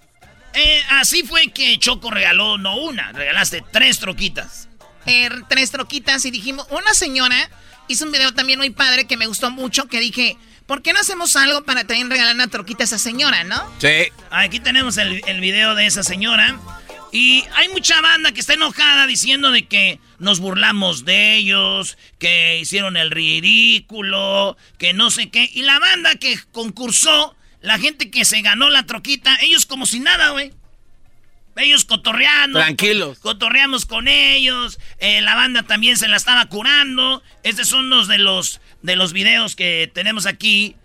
Eh, 0.54 0.82
así 0.90 1.22
fue 1.22 1.48
que 1.48 1.78
Choco 1.78 2.10
regaló, 2.10 2.58
no 2.58 2.76
una, 2.76 3.12
regalaste 3.12 3.62
tres 3.72 3.98
troquitas. 3.98 4.68
Eh, 5.06 5.30
tres 5.48 5.70
troquitas 5.70 6.24
y 6.24 6.30
dijimos, 6.30 6.66
una 6.70 6.94
señora 6.94 7.50
hizo 7.88 8.04
un 8.04 8.12
video 8.12 8.32
también 8.32 8.58
muy 8.58 8.70
padre 8.70 9.06
que 9.06 9.16
me 9.16 9.26
gustó 9.26 9.50
mucho, 9.50 9.86
que 9.86 10.00
dije, 10.00 10.36
¿por 10.68 10.82
qué 10.82 10.92
no 10.92 11.00
hacemos 11.00 11.34
algo 11.34 11.64
para 11.64 11.84
también 11.84 12.10
regalar 12.10 12.34
una 12.34 12.46
troquita 12.46 12.84
a 12.84 12.86
esa 12.86 12.98
señora, 12.98 13.42
no? 13.42 13.56
Sí. 13.78 14.12
Aquí 14.30 14.60
tenemos 14.60 14.98
el, 14.98 15.22
el 15.26 15.40
video 15.40 15.74
de 15.74 15.86
esa 15.86 16.04
señora. 16.04 16.60
Y 17.10 17.46
hay 17.54 17.70
mucha 17.70 18.00
banda 18.02 18.32
que 18.32 18.40
está 18.40 18.52
enojada 18.52 19.06
diciendo 19.06 19.50
de 19.50 19.66
que 19.66 19.98
nos 20.18 20.40
burlamos 20.40 21.06
de 21.06 21.36
ellos, 21.36 21.96
que 22.18 22.58
hicieron 22.58 22.98
el 22.98 23.10
ridículo, 23.10 24.58
que 24.76 24.92
no 24.92 25.10
sé 25.10 25.30
qué. 25.30 25.48
Y 25.54 25.62
la 25.62 25.78
banda 25.78 26.16
que 26.16 26.38
concursó, 26.52 27.34
la 27.62 27.78
gente 27.78 28.10
que 28.10 28.26
se 28.26 28.42
ganó 28.42 28.68
la 28.68 28.84
troquita, 28.84 29.38
ellos 29.40 29.64
como 29.64 29.86
si 29.86 30.00
nada, 30.00 30.30
güey. 30.30 30.52
Ellos 31.59 31.85
cotorreando. 31.85 32.59
Tranquilos. 32.59 33.18
Cotorreamos 33.18 33.85
con 33.86 34.09
ellos. 34.09 34.78
eh, 34.98 35.20
la 35.20 35.35
banda 35.35 35.64
también 35.64 35.97
se 35.97 36.09
la 36.09 36.16
estaba 36.16 36.47
curando. 36.47 37.22
Estos 37.43 37.68
son 37.68 37.90
los 37.90 38.09
de 38.09 38.18
los 38.18 38.60
de 38.82 38.97
los 38.97 39.12
videos 39.12 39.56
que 39.56 39.90
tenemos 39.93 40.26
aquí. 40.26 40.76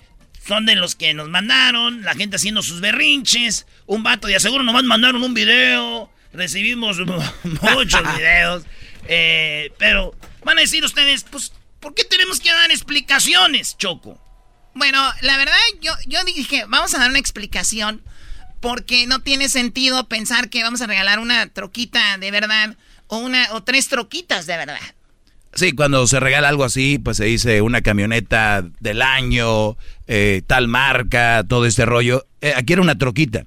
Son 0.48 0.66
de 0.66 0.76
los 0.76 0.96
que 0.96 1.14
nos 1.14 1.30
mandaron. 1.30 2.02
La 2.02 2.16
gente 2.16 2.36
haciendo 2.36 2.62
sus 2.64 2.82
berrinches. 2.82 3.66
Un 3.86 4.04
vato 4.04 4.28
de 4.28 4.36
aseguro 4.36 4.64
nomás 4.64 4.84
mandaron 4.84 5.24
un 5.24 5.34
video. 5.34 6.12
Recibimos 6.34 6.98
muchos 7.62 8.16
videos. 8.18 8.64
eh, 9.08 9.72
pero 9.78 10.16
van 10.44 10.58
a 10.58 10.62
decir 10.62 10.84
ustedes, 10.84 11.24
pues, 11.30 11.54
¿por 11.80 11.94
qué 11.94 12.04
tenemos 12.04 12.40
que 12.40 12.52
dar 12.52 12.72
explicaciones, 12.72 13.78
Choco? 13.78 14.20
Bueno, 14.76 15.00
la 15.22 15.38
verdad, 15.38 15.56
yo, 15.82 15.94
yo 16.08 16.24
dije, 16.24 16.66
vamos 16.68 16.94
a 16.96 16.98
dar 16.98 17.10
una 17.12 17.20
explicación. 17.20 18.04
Porque 18.64 19.06
no 19.08 19.20
tiene 19.20 19.50
sentido 19.50 20.08
pensar 20.08 20.50
que 20.50 20.64
vamos 20.64 20.82
a 20.82 20.88
regalar 20.88 21.20
una 21.20 21.48
troquita 21.48 22.18
de 22.18 22.32
verdad. 22.32 22.78
O 23.08 23.18
una, 23.18 23.48
o 23.52 23.62
tres 23.62 23.90
troquitas 23.90 24.48
de 24.48 24.56
verdad. 24.56 24.80
Sí, 25.54 25.74
cuando 25.74 26.08
se 26.08 26.22
regala 26.22 26.48
algo 26.48 26.64
así, 26.64 26.98
pues 26.98 27.18
se 27.18 27.26
dice 27.26 27.62
una 27.62 27.82
camioneta 27.82 28.64
del 28.80 29.02
año, 29.02 29.78
eh, 30.08 30.44
tal 30.48 30.70
marca, 30.70 31.44
todo 31.48 31.66
este 31.66 31.86
rollo. 31.86 32.26
Eh, 32.40 32.54
aquí 32.56 32.72
era 32.72 32.82
una 32.82 32.98
troquita. 32.98 33.46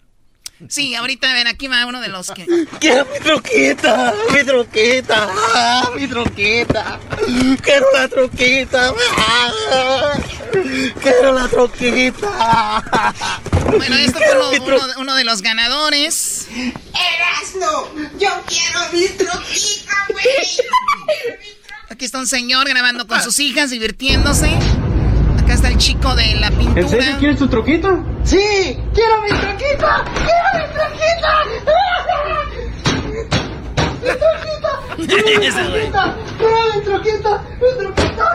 Sí, 0.68 0.94
ahorita, 0.94 1.30
a 1.30 1.34
ver, 1.34 1.46
aquí 1.48 1.68
va 1.68 1.84
uno 1.86 2.00
de 2.00 2.08
los 2.08 2.30
que... 2.30 2.46
Quiero 2.80 3.04
mi 3.12 3.18
troquita, 3.20 4.14
mi 4.32 4.42
troquita, 4.42 5.28
ah, 5.54 5.90
mi 5.94 6.06
troquita. 6.08 6.98
Quiero 7.62 7.86
la 7.92 8.08
troquita. 8.08 8.92
ah, 9.18 10.18
Quiero 11.02 11.32
la 11.34 11.46
troquita. 11.48 12.82
Bueno, 13.66 13.96
esto 13.96 14.18
fue 14.18 14.38
uno, 14.38 14.64
uno 14.76 14.86
de- 14.86 14.94
uno 14.98 15.14
de 15.14 15.24
los 15.24 15.42
ganadores. 15.42 16.46
Erasno, 16.48 17.90
yo 18.18 18.30
quiero 18.46 18.80
mi 18.92 19.08
troquita, 19.08 19.92
güey. 20.08 20.24
Aquí 21.90 22.04
está 22.06 22.18
un 22.18 22.26
señor 22.26 22.66
grabando 22.68 23.06
con 23.06 23.22
sus 23.22 23.38
hijas, 23.40 23.70
divirtiéndose. 23.70 24.50
Está 25.56 25.68
el 25.68 25.78
chico 25.78 26.14
de 26.14 26.34
la 26.34 26.50
pintura. 26.50 26.82
¿En 26.82 26.86
serio 26.86 27.16
quieres 27.18 27.38
tu 27.38 27.48
troquita? 27.48 27.88
Sí, 28.24 28.78
quiero 28.92 29.22
mi 29.22 29.30
troquita. 29.30 30.04
Quiero 30.14 30.48
mi 30.58 30.66
troquita. 30.74 31.44
Mi 31.48 31.58
troquita. 31.64 32.16
Mi 34.98 35.06
troquita. 35.08 36.14
Quiero 36.36 36.60
mi 36.74 36.80
troquita. 36.84 37.42
Mi 37.58 37.70
troquita. 37.78 38.26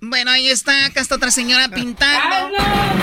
Bueno, 0.00 0.32
ahí 0.32 0.48
está, 0.48 0.86
acá 0.86 1.00
está 1.00 1.14
otra 1.14 1.30
señora 1.30 1.68
pintando. 1.68 2.48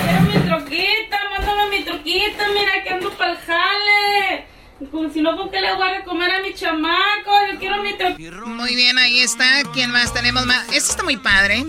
quiero 0.04 0.22
mi 0.22 0.38
troquita, 0.50 1.18
mándame 1.38 1.70
mi 1.78 1.84
troquita, 1.86 2.48
mira 2.54 2.84
que 2.84 2.90
ando 2.90 3.12
pa'l 3.12 3.38
jale. 3.48 4.46
Como 4.92 5.10
si 5.10 5.22
no, 5.22 5.38
¿con 5.38 5.50
qué 5.50 5.62
le 5.62 5.74
voy 5.74 5.90
a 5.90 6.04
comer 6.04 6.32
a 6.32 6.42
mi 6.42 6.54
chamaco? 6.54 7.32
Yo 7.50 7.58
quiero 7.60 7.82
mi 7.82 7.94
troquita. 7.94 8.42
Muy 8.46 8.76
bien, 8.76 8.98
ahí 8.98 9.22
está. 9.22 9.64
¿Quién 9.74 9.90
más 9.92 10.14
tenemos 10.14 10.46
más? 10.46 10.66
Este 10.68 10.92
está 10.92 11.04
muy 11.04 11.16
padre. 11.16 11.64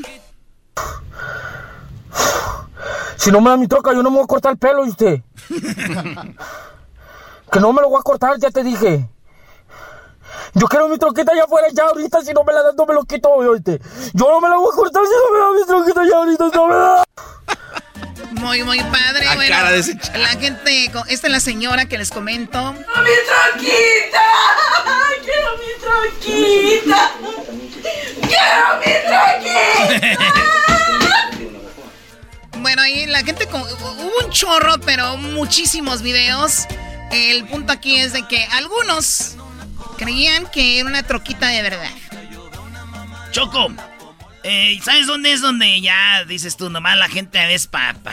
Si 3.16 3.31
no 3.31 3.40
me 3.40 3.51
da 3.51 3.57
mi 3.57 3.69
troca, 3.69 3.93
yo 3.93 4.03
no 4.03 4.11
me 4.11 4.16
voy 4.16 4.24
a 4.24 4.27
cortar 4.27 4.53
el 4.53 4.59
pelo, 4.59 4.82
¿viste? 4.82 5.23
que 7.53 7.61
no 7.61 7.73
me 7.73 7.81
lo 7.81 7.89
voy 7.89 8.01
a 8.01 8.03
cortar, 8.03 8.36
ya 8.39 8.51
te 8.51 8.65
dije. 8.65 9.09
Yo 10.55 10.66
quiero 10.66 10.89
mi 10.89 10.99
troquita 10.99 11.32
ya 11.35 11.44
afuera, 11.44 11.69
ya 11.73 11.85
ahorita, 11.85 12.20
si 12.23 12.32
no 12.32 12.43
me 12.44 12.53
la 12.53 12.62
das, 12.62 12.74
no 12.74 12.85
me 12.85 12.94
lo 12.94 13.05
quito, 13.05 13.28
¿oíste? 13.31 13.81
Yo 14.12 14.28
no 14.28 14.40
me 14.40 14.49
la 14.49 14.57
voy 14.57 14.70
a 14.73 14.77
cortar 14.77 15.03
si 15.05 15.12
no 15.12 15.31
me 15.32 15.39
da 15.39 15.51
mi 15.61 15.66
troquita 15.66 16.05
ya 16.05 16.16
ahorita, 16.16 16.51
no 16.53 16.66
me 16.66 16.74
la 16.74 17.05
Muy, 18.32 18.65
muy 18.65 18.81
padre. 18.81 19.24
La 19.24 19.35
bueno, 19.36 19.55
cara 19.55 19.70
de 19.70 19.78
ese 19.78 19.94
la 20.19 20.28
gente, 20.28 20.90
esta 21.09 21.27
es 21.27 21.32
la 21.32 21.40
señora 21.40 21.86
que 21.86 21.99
les 21.99 22.11
comento. 22.11 22.73
¡Mi 22.73 22.82
troquita! 22.82 24.27
¡Quiero 25.24 25.51
mi 25.59 25.73
troquita! 25.81 27.12
¡Quiero 27.83 28.79
mi 28.79 28.93
troquita! 29.07 30.29
Bueno, 32.59 32.83
ahí 32.83 33.07
la 33.07 33.23
gente, 33.25 33.47
con- 33.47 33.63
hubo 33.63 34.25
un 34.25 34.31
chorro, 34.31 34.79
pero 34.85 35.17
muchísimos 35.17 36.03
videos. 36.03 36.67
El 37.11 37.45
punto 37.47 37.73
aquí 37.73 37.97
es 37.97 38.13
de 38.13 38.27
que 38.29 38.45
algunos 38.53 39.37
creían 39.99 40.47
que 40.51 40.79
era 40.79 40.89
una 40.89 41.03
troquita 41.03 41.49
de 41.49 41.63
verdad. 41.63 41.91
Choco, 43.33 43.73
eh, 44.45 44.79
¿sabes 44.85 45.07
dónde 45.07 45.33
es 45.33 45.41
donde 45.41 45.81
ya 45.81 46.25
dices 46.25 46.57
tú, 46.57 46.71
nomás 46.71 46.97
la 46.97 47.09
gente 47.09 47.39
a 47.41 47.47
veces 47.47 47.67
pa, 47.67 47.95
pa- 48.03 48.13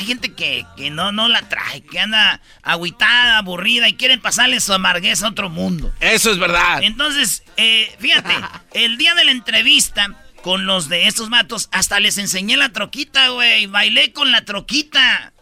Hay 0.00 0.06
gente 0.06 0.32
que, 0.32 0.64
que 0.78 0.88
no, 0.88 1.12
no 1.12 1.28
la 1.28 1.46
trae, 1.48 1.82
que 1.82 2.00
anda 2.00 2.40
agüitada, 2.62 3.36
aburrida 3.36 3.86
y 3.86 3.94
quieren 3.96 4.18
pasarle 4.18 4.58
su 4.60 4.72
amarguez 4.72 5.22
a 5.22 5.28
otro 5.28 5.50
mundo. 5.50 5.92
Eso 6.00 6.30
es 6.32 6.38
verdad. 6.38 6.82
Entonces, 6.82 7.42
eh, 7.58 7.94
fíjate, 7.98 8.34
el 8.72 8.96
día 8.96 9.14
de 9.14 9.24
la 9.26 9.30
entrevista 9.32 10.14
con 10.42 10.64
los 10.64 10.88
de 10.88 11.06
estos 11.06 11.28
matos, 11.28 11.68
hasta 11.70 12.00
les 12.00 12.16
enseñé 12.16 12.56
la 12.56 12.70
troquita, 12.70 13.28
güey. 13.28 13.66
Bailé 13.66 14.14
con 14.14 14.32
la 14.32 14.42
troquita. 14.46 15.34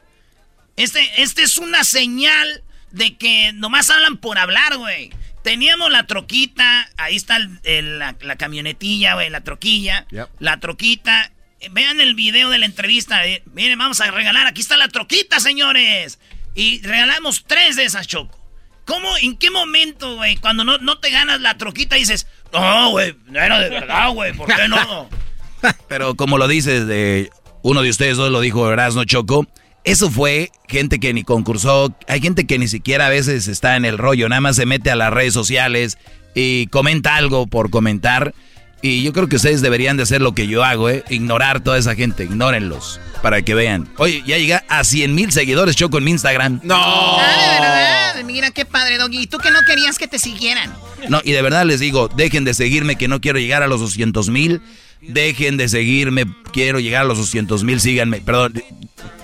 Este, 0.75 1.23
este 1.23 1.43
es 1.43 1.57
una 1.59 1.85
señal 1.85 2.65
de 2.91 3.17
que 3.17 3.53
nomás 3.53 3.91
hablan 3.91 4.17
por 4.17 4.39
hablar, 4.39 4.77
güey. 4.77 5.11
Teníamos 5.45 5.93
la 5.93 6.05
troquita, 6.09 6.91
ahí 6.97 7.15
está 7.15 7.37
el- 7.37 7.61
el- 7.63 7.99
la, 8.01 8.17
la 8.23 8.35
camionetilla, 8.35 9.15
güey, 9.15 9.31
la 9.31 9.43
troquilla. 9.43 10.05
La 10.41 10.59
troquita. 10.59 11.31
Eh, 11.61 11.69
Vean 11.73 12.01
el 12.01 12.15
video 12.15 12.51
de 12.51 12.59
la 12.59 12.67
entrevista. 12.67 13.27
eh, 13.27 13.43
Miren, 13.53 13.79
vamos 13.79 14.01
a 14.01 14.11
regalar. 14.11 14.47
Aquí 14.47 14.61
está 14.61 14.77
la 14.77 14.89
troquita, 14.89 15.41
señores. 15.41 16.19
Y 16.55 16.81
regalamos 16.83 17.45
tres 17.47 17.77
de 17.77 17.85
esas, 17.85 18.07
Choco. 18.07 18.37
¿Cómo, 18.85 19.09
en 19.21 19.37
qué 19.37 19.51
momento, 19.51 20.17
güey, 20.17 20.37
cuando 20.37 20.65
no, 20.65 20.79
no 20.79 20.99
te 20.99 21.11
ganas 21.11 21.41
la 21.43 21.59
troquita, 21.59 21.97
dices, 21.97 22.27
No, 22.53 22.91
güey, 22.91 23.15
no 23.27 23.39
era 23.39 23.59
de 23.61 23.69
verdad, 23.69 24.11
güey, 24.13 24.33
¿por 24.33 24.47
qué 24.55 24.67
no? 24.67 25.11
Pero 25.89 26.15
como 26.17 26.39
lo 26.39 26.49
dices, 26.49 26.87
de 26.87 27.31
uno 27.63 27.83
de 27.83 27.91
ustedes 27.91 28.17
dos 28.17 28.31
lo 28.33 28.41
dijo 28.41 28.73
Erasno 28.73 29.05
Choco, 29.05 29.47
eso 29.85 30.11
fue 30.11 30.51
gente 30.69 31.01
que 31.01 31.13
ni 31.13 31.23
concursó, 31.23 31.95
hay 32.07 32.23
gente 32.23 32.47
que 32.47 32.59
ni 32.59 32.67
siquiera 32.67 33.07
a 33.07 33.11
veces 33.11 33.47
está 33.47 33.77
en 33.77 33.85
el 33.85 33.99
rollo, 33.99 34.27
nada 34.31 34.41
más 34.41 34.57
se 34.57 34.65
mete 34.65 34.91
a 34.91 34.97
las 34.97 35.13
redes 35.13 35.35
sociales 35.35 35.99
y 36.35 36.69
comenta 36.69 37.17
algo 37.17 37.47
por 37.47 37.69
comentar. 37.71 38.35
Y 38.81 39.03
yo 39.03 39.13
creo 39.13 39.29
que 39.29 39.37
ustedes 39.37 39.61
deberían 39.61 39.97
de 39.97 40.05
hacer 40.05 40.21
lo 40.21 40.35
que 40.35 40.47
yo 40.47 40.63
hago, 40.63 40.89
¿eh? 40.89 41.05
Ignorar 41.11 41.61
toda 41.61 41.79
esa 41.79 41.97
gente, 41.97 42.25
ignórenlos, 42.25 43.01
para 43.23 43.43
que 43.43 43.55
vean. 43.55 43.89
Oye, 43.97 44.23
ya 44.25 44.39
llega 44.39 44.65
a 44.69 44.85
100 44.85 45.15
mil 45.15 45.33
seguidores 45.33 45.75
Choco 45.75 45.99
en 45.99 46.05
mi 46.05 46.13
Instagram. 46.13 46.61
¡No! 46.63 46.77
Ah, 46.79 47.43
de 47.43 47.61
verdad. 47.61 48.25
Mira 48.25 48.51
qué 48.53 48.65
padre, 48.65 48.99
Doggy. 48.99 49.23
¿Y 49.23 49.27
tú 49.27 49.39
que 49.39 49.51
no 49.51 49.61
querías 49.67 49.99
que 49.99 50.07
te 50.07 50.19
siguieran? 50.19 50.73
No, 51.09 51.21
y 51.25 51.33
de 51.33 51.43
verdad 51.43 51.65
les 51.65 51.81
digo, 51.81 52.09
dejen 52.09 52.45
de 52.45 52.55
seguirme 52.55 52.97
que 52.97 53.09
no 53.09 53.21
quiero 53.21 53.39
llegar 53.39 53.63
a 53.63 53.67
los 53.67 53.81
200 53.81 54.29
mil. 54.29 54.63
Dejen 55.01 55.57
de 55.57 55.69
seguirme, 55.69 56.27
quiero 56.53 56.81
llegar 56.81 57.03
a 57.03 57.05
los 57.05 57.19
200 57.19 57.65
mil, 57.65 57.81
síganme, 57.81 58.21
perdón. 58.21 58.63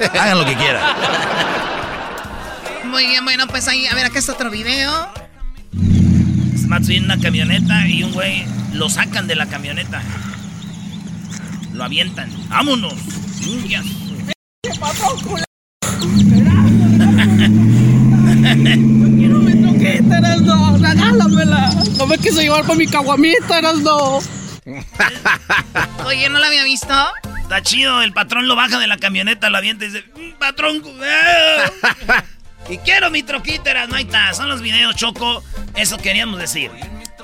Hagan 0.00 0.38
lo 0.38 0.46
que 0.46 0.54
quieran. 0.54 0.82
Muy 2.84 3.06
bien, 3.06 3.24
bueno, 3.24 3.46
pues 3.48 3.66
ahí, 3.68 3.86
a 3.86 3.94
ver, 3.94 4.06
acá 4.06 4.18
está 4.18 4.32
otro 4.32 4.50
video. 4.50 5.08
Smart 6.74 6.90
en 6.90 7.04
una 7.04 7.20
camioneta 7.20 7.86
y 7.86 8.02
un 8.02 8.12
güey 8.12 8.44
lo 8.72 8.88
sacan 8.88 9.28
de 9.28 9.36
la 9.36 9.46
camioneta. 9.46 10.02
Lo 11.72 11.84
avientan. 11.84 12.28
¡Vámonos! 12.48 12.94
Ninjas. 13.46 13.86
¿Qué 14.62 14.70
pasó, 14.80 15.16
culo? 15.22 15.44
Mi 19.40 19.62
troquita, 19.62 20.18
Erasno. 20.18 20.78
Regálamela. 20.78 21.74
No 21.96 22.06
me 22.06 22.18
quiso 22.18 22.40
llevar 22.40 22.64
por 22.64 22.76
mi 22.76 22.86
caguamita, 22.88 23.58
Erasno. 23.58 24.18
Oye, 26.04 26.28
¿no 26.28 26.38
la 26.40 26.46
había 26.48 26.64
visto? 26.64 26.94
Está 27.42 27.62
chido, 27.62 28.02
el 28.02 28.12
patrón 28.12 28.48
lo 28.48 28.56
baja 28.56 28.80
de 28.80 28.86
la 28.88 28.96
camioneta, 28.96 29.50
lo 29.50 29.58
avienta 29.58 29.84
y 29.84 29.88
dice, 29.88 30.04
"Mm, 30.16 30.38
patrón, 30.38 30.80
cuidado". 30.80 31.72
Y 32.68 32.78
quiero 32.78 33.10
mi 33.10 33.22
troquita, 33.22 33.86
no 33.86 33.96
ahí 33.96 34.04
está, 34.04 34.32
son 34.34 34.48
los 34.48 34.60
videos, 34.60 34.96
Choco, 34.96 35.42
eso 35.74 35.98
queríamos 35.98 36.38
decir. 36.38 36.70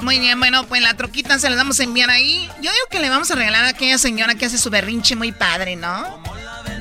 Muy 0.01 0.19
bien, 0.19 0.39
bueno, 0.39 0.67
pues 0.67 0.81
la 0.83 0.95
troquita 0.95 1.39
se 1.39 1.51
la 1.51 1.57
vamos 1.57 1.79
a 1.81 1.85
enviar 1.85 2.09
ahí. 2.11 2.49
Yo 2.63 2.71
digo 2.73 2.87
que 2.91 3.01
le 3.01 3.11
vamos 3.11 3.31
a 3.31 3.35
regalar 3.35 3.65
a 3.65 3.69
aquella 3.69 3.99
señora 3.99 4.35
que 4.35 4.47
hace 4.47 4.57
su 4.57 4.71
berrinche 4.71 5.15
muy 5.15 5.33
padre, 5.33 5.77
¿no? 5.77 6.23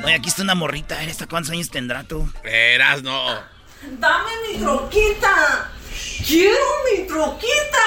Oye, 0.05 0.13
aquí 0.13 0.29
está 0.29 0.43
una 0.43 0.55
morrita, 0.55 1.03
¿esta 1.03 1.27
cuántos 1.27 1.51
años 1.51 1.69
tendrá 1.69 2.03
tú? 2.03 2.31
Verás, 2.43 3.03
no. 3.03 3.35
Dame 3.99 4.31
mi 4.47 4.59
troquita. 4.59 5.69
Quiero 6.25 6.65
mi 6.91 7.07
troquita. 7.07 7.85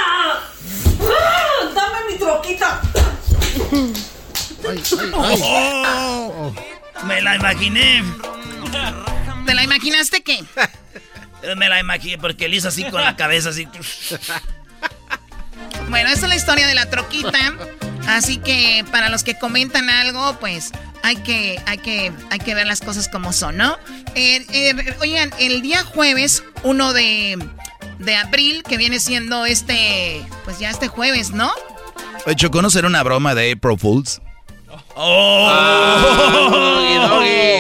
¡Ah! 1.01 1.73
Dame 1.75 2.13
mi 2.13 2.19
troquita. 2.19 2.81
Oh, 5.13 6.55
me 7.05 7.21
la 7.21 7.35
imaginé. 7.35 8.05
¿Te 9.47 9.55
la 9.55 9.63
imaginaste 9.63 10.23
qué? 10.23 10.45
Me 11.57 11.69
la 11.69 11.81
imaginé 11.81 12.19
porque 12.19 12.45
él 12.47 12.55
hizo 12.55 12.69
así 12.69 12.85
con 12.85 13.03
la 13.03 13.17
cabeza, 13.17 13.51
así. 13.51 13.67
Bueno, 15.89 16.09
esa 16.09 16.23
es 16.23 16.29
la 16.29 16.37
historia 16.37 16.67
de 16.67 16.75
la 16.75 16.89
troquita. 16.89 17.55
Así 18.07 18.39
que 18.39 18.85
para 18.91 19.11
los 19.11 19.23
que 19.23 19.39
comentan 19.39 19.91
algo, 19.91 20.39
pues 20.41 20.73
hay 21.03 21.17
que, 21.17 21.61
hay 21.67 21.79
que, 21.79 22.13
hay 22.31 22.39
que 22.39 22.55
ver 22.55 22.67
las 22.67 22.81
cosas 22.81 23.09
como 23.09 23.33
son, 23.33 23.57
¿no? 23.59 23.77
Eh, 24.15 24.45
eh, 24.53 24.97
oigan, 25.01 25.31
el 25.39 25.63
día 25.63 25.85
jueves, 25.85 26.43
1 26.63 26.93
de, 26.95 27.39
de 27.99 28.17
abril, 28.17 28.63
que 28.63 28.77
viene 28.77 29.01
siendo 29.01 29.45
este, 29.47 30.25
pues 30.45 30.59
ya 30.59 30.71
este 30.71 30.89
jueves, 30.89 31.31
¿no? 31.31 31.53
¿no 32.63 32.71
será 32.71 32.89
una 32.89 33.03
broma 33.03 33.35
de 33.35 33.53
April 33.53 33.79
Fools? 33.79 34.21
Oh. 34.95 35.49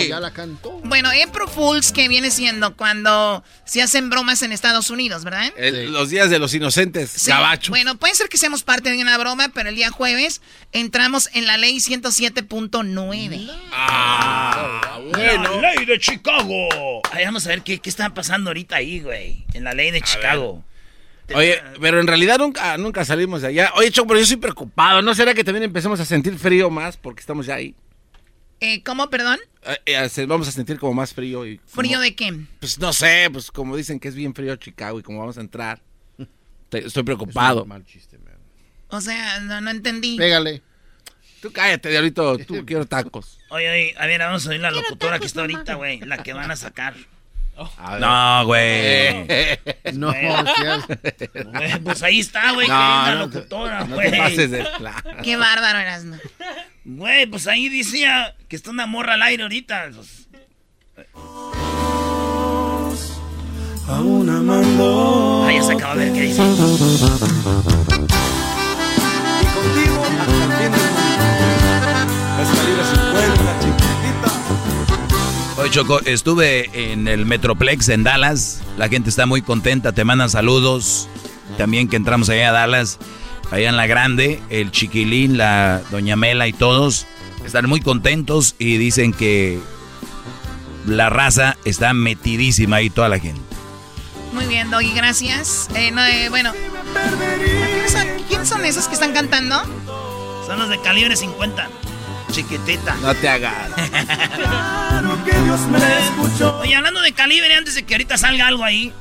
Ya 0.09 0.20
la 0.20 0.30
cantó. 0.32 0.70
Bueno, 0.84 1.09
April 1.10 1.48
Fools, 1.48 1.93
que 1.93 2.09
viene 2.09 2.30
siendo 2.30 2.76
cuando 2.76 3.43
se 3.64 3.82
hacen 3.82 4.10
bromas 4.10 4.43
en 4.43 4.52
Estados 4.52 4.90
Unidos, 4.90 5.24
¿verdad? 5.24 5.51
El- 5.56 5.93
Los 5.93 6.10
días 6.10 6.28
de 6.30 6.39
los 6.39 6.52
inocentes, 6.55 7.10
Sí, 7.10 7.30
gabacho. 7.30 7.70
Bueno, 7.70 7.97
puede 7.97 8.14
ser 8.14 8.28
que 8.28 8.36
seamos 8.39 8.62
parte 8.62 8.90
de 8.90 9.01
una 9.01 9.16
broma, 9.18 9.51
pero 9.55 9.70
el 9.70 9.76
día 9.76 9.90
jueves 9.90 10.40
entramos 10.72 11.28
en 11.32 11.47
la 11.47 11.56
ley 11.56 11.80
107.9. 11.80 13.48
Ah, 13.72 14.98
La 15.16 15.72
ley 15.74 15.84
de 15.86 15.98
Chicago. 15.98 17.01
Vamos 17.24 17.47
a 17.47 17.48
ver 17.51 17.62
qué, 17.62 17.78
qué 17.80 17.89
está 17.90 18.12
pasando 18.12 18.51
ahorita 18.51 18.76
ahí, 18.76 19.01
güey. 19.01 19.44
En 19.55 19.64
la 19.64 19.72
ley 19.72 19.90
de 19.90 20.02
Chicago. 20.02 20.62
Oye, 21.35 21.61
pero 21.81 22.01
en 22.01 22.07
realidad 22.07 22.39
nunca, 22.39 22.77
nunca 22.79 23.05
salimos 23.05 23.43
de 23.43 23.49
allá. 23.49 23.73
Oye, 23.77 23.91
Choco, 23.91 24.09
pero 24.09 24.21
yo 24.21 24.25
estoy 24.25 24.39
preocupado. 24.39 25.03
¿No 25.03 25.15
será 25.15 25.35
que 25.35 25.45
también 25.45 25.65
empecemos 25.65 26.01
a 26.01 26.05
sentir 26.05 26.39
frío 26.39 26.71
más 26.71 26.97
porque 26.97 27.21
estamos 27.21 27.47
ya 27.47 27.55
ahí? 27.57 27.75
Eh, 28.61 28.83
¿Cómo, 28.85 29.11
perdón? 29.11 29.39
Eh, 29.65 29.79
eh, 29.87 30.27
vamos 30.27 30.47
a 30.49 30.53
sentir 30.53 30.79
como 30.79 30.95
más 30.95 31.13
frío. 31.13 31.45
Y 31.47 31.61
¿Frío 31.67 31.99
de 31.99 32.15
qué? 32.15 32.33
Pues 32.61 32.79
no 32.79 32.93
sé, 32.93 33.29
pues 33.33 33.51
como 33.51 33.77
dicen 33.77 33.99
que 33.99 34.09
es 34.09 34.15
bien 34.15 34.35
frío 34.35 34.55
Chicago 34.57 35.01
y 35.01 35.03
como 35.03 35.19
vamos 35.19 35.37
a 35.39 35.41
entrar. 35.41 35.81
te- 36.69 36.87
estoy 36.87 37.03
preocupado. 37.03 37.67
O 38.89 39.01
sea, 39.01 39.41
no, 39.41 39.61
no 39.61 39.71
entendí. 39.71 40.17
Pégale. 40.17 40.63
Tú 41.41 41.53
cállate, 41.53 41.91
diablito. 41.91 42.39
Tú 42.39 42.63
quiero 42.67 42.87
tacos. 42.87 43.41
Oye, 43.51 43.69
oye, 43.69 43.95
a 43.99 44.07
ver, 44.07 44.21
vamos 44.21 44.47
a 44.47 44.51
oír 44.51 44.61
la 44.61 44.71
locutora 44.71 45.19
que 45.19 45.27
está 45.27 45.41
ahorita, 45.41 45.75
güey. 45.75 45.99
La 46.01 46.23
que 46.23 46.33
van 46.33 46.51
a 46.51 46.57
sacar. 46.57 46.95
No, 48.01 48.44
güey. 48.47 49.26
No, 49.94 50.12
Güey. 50.12 51.78
Pues 51.84 52.02
ahí 52.02 52.20
está, 52.20 52.52
güey, 52.52 52.66
que 52.66 52.72
No, 52.72 53.14
no 53.14 53.28
te- 53.30 53.36
locutora, 53.36 53.80
no 53.84 53.97
te 53.97 54.09
güey. 54.09 54.18
pases 54.18 54.51
de 54.51 54.62
la- 54.80 55.02
Qué 55.22 55.36
bárbaro 55.36 55.78
eras, 55.78 56.05
¿no? 56.05 56.16
Güey, 56.84 57.26
pues 57.26 57.47
ahí 57.47 57.68
decía 57.68 58.34
que 58.48 58.56
está 58.56 58.70
una 58.70 58.86
morra 58.86 59.14
al 59.14 59.22
aire 59.22 59.43
ahorita. 59.43 59.90
Pues, 59.94 60.28
Aún 63.89 64.28
amando. 64.30 65.44
Ah, 65.47 65.52
ya 65.52 65.62
se 65.62 65.72
acaba 65.74 65.97
de 65.97 66.05
ver 66.06 66.14
qué 66.14 66.20
dice. 66.22 66.43
Y 66.43 66.47
contigo 69.47 70.05
hasta 70.05 70.24
el 70.24 70.30
fin 70.30 70.51
del 70.51 70.70
mundo. 70.70 70.82
50, 72.44 73.02
Oye, 75.62 75.70
Choco, 75.70 76.01
estuve 76.01 76.93
en 76.93 77.06
el 77.06 77.24
Metroplex 77.24 77.89
en 77.90 78.02
Dallas. 78.02 78.62
La 78.76 78.89
gente 78.89 79.09
está 79.09 79.26
muy 79.26 79.43
contenta, 79.43 79.93
te 79.93 80.02
mandan 80.02 80.28
saludos. 80.28 81.09
También 81.56 81.89
que 81.89 81.94
entramos 81.94 82.28
allá 82.30 82.48
a 82.48 82.52
Dallas, 82.52 82.98
allá 83.52 83.68
en 83.68 83.76
la 83.76 83.86
grande, 83.86 84.43
el 84.48 84.72
chiquilín, 84.72 85.36
la 85.39 85.80
doña 85.93 86.16
Mela 86.16 86.48
y 86.48 86.52
todos 86.52 87.06
están 87.47 87.68
muy 87.68 87.80
contentos 87.80 88.56
y 88.59 88.76
dicen 88.76 89.12
que 89.12 89.60
la 90.84 91.10
raza 91.10 91.56
está 91.64 91.94
metidísima 91.94 92.76
ahí 92.76 92.90
toda 92.90 93.09
la 93.09 93.20
gente. 93.20 93.40
Muy 94.32 94.47
bien, 94.47 94.68
Doggy, 94.68 94.93
gracias. 94.94 95.68
Eh, 95.76 95.93
no, 95.93 96.05
eh, 96.05 96.28
bueno. 96.28 96.52
¿Quiénes 97.72 97.93
son, 97.93 98.09
quiénes 98.28 98.48
son 98.48 98.64
esos 98.64 98.89
que 98.89 98.94
están 98.94 99.12
cantando? 99.12 99.62
Son 100.44 100.59
los 100.59 100.68
de 100.68 100.80
calibre 100.80 101.14
50. 101.14 101.68
Chiquitita. 102.33 102.95
No 103.03 103.15
te 103.15 103.29
hagas. 103.29 103.71
Oye, 106.61 106.75
hablando 106.75 107.01
de 107.01 107.13
calibre, 107.13 107.55
antes 107.55 107.75
de 107.75 107.83
que 107.85 107.95
ahorita 107.95 108.17
salga 108.19 108.47
algo 108.49 108.65
ahí. 108.65 108.93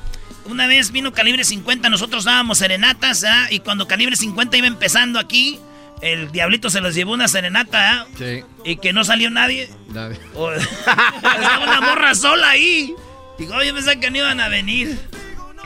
Una 0.45 0.67
vez 0.67 0.91
vino 0.91 1.13
calibre 1.13 1.43
50, 1.43 1.89
nosotros 1.89 2.23
dábamos 2.25 2.57
serenatas, 2.57 3.23
¿ah? 3.23 3.47
Y 3.51 3.59
cuando 3.59 3.87
calibre 3.87 4.15
50 4.15 4.57
iba 4.57 4.67
empezando 4.67 5.19
aquí, 5.19 5.59
el 6.01 6.31
diablito 6.31 6.69
se 6.69 6.81
los 6.81 6.95
llevó 6.95 7.13
una 7.13 7.27
serenata, 7.27 8.01
¿ah? 8.01 8.07
Sí. 8.17 8.43
Y 8.65 8.77
que 8.77 8.91
no 8.91 9.03
salió 9.03 9.29
nadie. 9.29 9.69
Nadie. 9.93 10.19
O- 10.35 10.51
Estaba 10.51 11.59
una 11.63 11.81
morra 11.81 12.15
sola 12.15 12.49
ahí. 12.49 12.93
Digo, 13.37 13.53
yo 13.63 13.73
pensaba 13.73 13.95
que 13.99 14.09
no 14.11 14.17
iban 14.17 14.39
a 14.39 14.49
venir. 14.49 14.97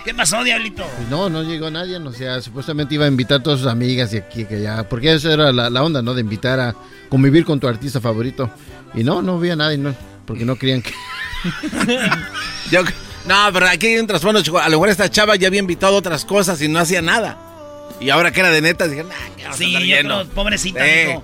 ¿Qué 0.03 0.13
pasó, 0.13 0.43
diablito? 0.43 0.85
Pues 0.97 1.09
no, 1.09 1.29
no 1.29 1.41
llegó 1.41 1.71
nadie, 1.71 1.97
o 1.97 2.11
sea, 2.13 2.39
supuestamente 2.41 2.93
iba 2.93 3.05
a 3.05 3.07
invitar 3.07 3.39
a 3.39 3.43
todas 3.43 3.61
sus 3.61 3.69
amigas 3.69 4.13
y 4.13 4.17
aquí 4.17 4.45
que 4.45 4.57
allá, 4.57 4.87
porque 4.87 5.13
eso 5.13 5.31
era 5.31 5.51
la, 5.51 5.69
la 5.71 5.83
onda, 5.83 6.03
¿no? 6.03 6.13
De 6.13 6.21
invitar 6.21 6.59
a 6.59 6.75
convivir 7.15 7.45
con 7.45 7.61
tu 7.61 7.67
artista 7.67 8.01
favorito. 8.01 8.49
Y 8.93 9.01
no, 9.05 9.21
no 9.21 9.37
había 9.37 9.55
nadie, 9.55 9.77
no, 9.77 9.95
porque 10.27 10.43
no 10.43 10.57
querían 10.57 10.81
que... 10.81 10.91
Yo- 12.71 12.81
no, 13.25 13.49
pero 13.53 13.67
aquí 13.67 13.87
hay 13.87 13.97
un 13.99 14.05
trasfondo, 14.07 14.41
Choco. 14.43 14.59
A 14.59 14.65
lo 14.67 14.71
mejor 14.77 14.89
esta 14.89 15.09
chava 15.09 15.35
ya 15.37 15.47
había 15.47 15.59
invitado 15.61 15.95
otras 15.95 16.25
cosas 16.25 16.61
y 16.61 16.67
no 16.67 16.77
hacía 16.79 17.01
nada. 17.01 17.37
Y 18.01 18.09
ahora 18.09 18.31
que 18.31 18.41
era 18.41 18.51
de 18.51 18.61
neta, 18.61 18.85
dije, 18.87 19.03
nah, 19.03 19.09
vamos 19.37 19.55
a 19.55 19.57
Sí, 19.57 19.65
andar 19.67 19.81
yo 19.81 19.87
lleno". 19.95 20.15
creo, 20.23 20.29
pobrecita, 20.33 20.83
Sí. 20.85 20.91
dijo, 21.07 21.23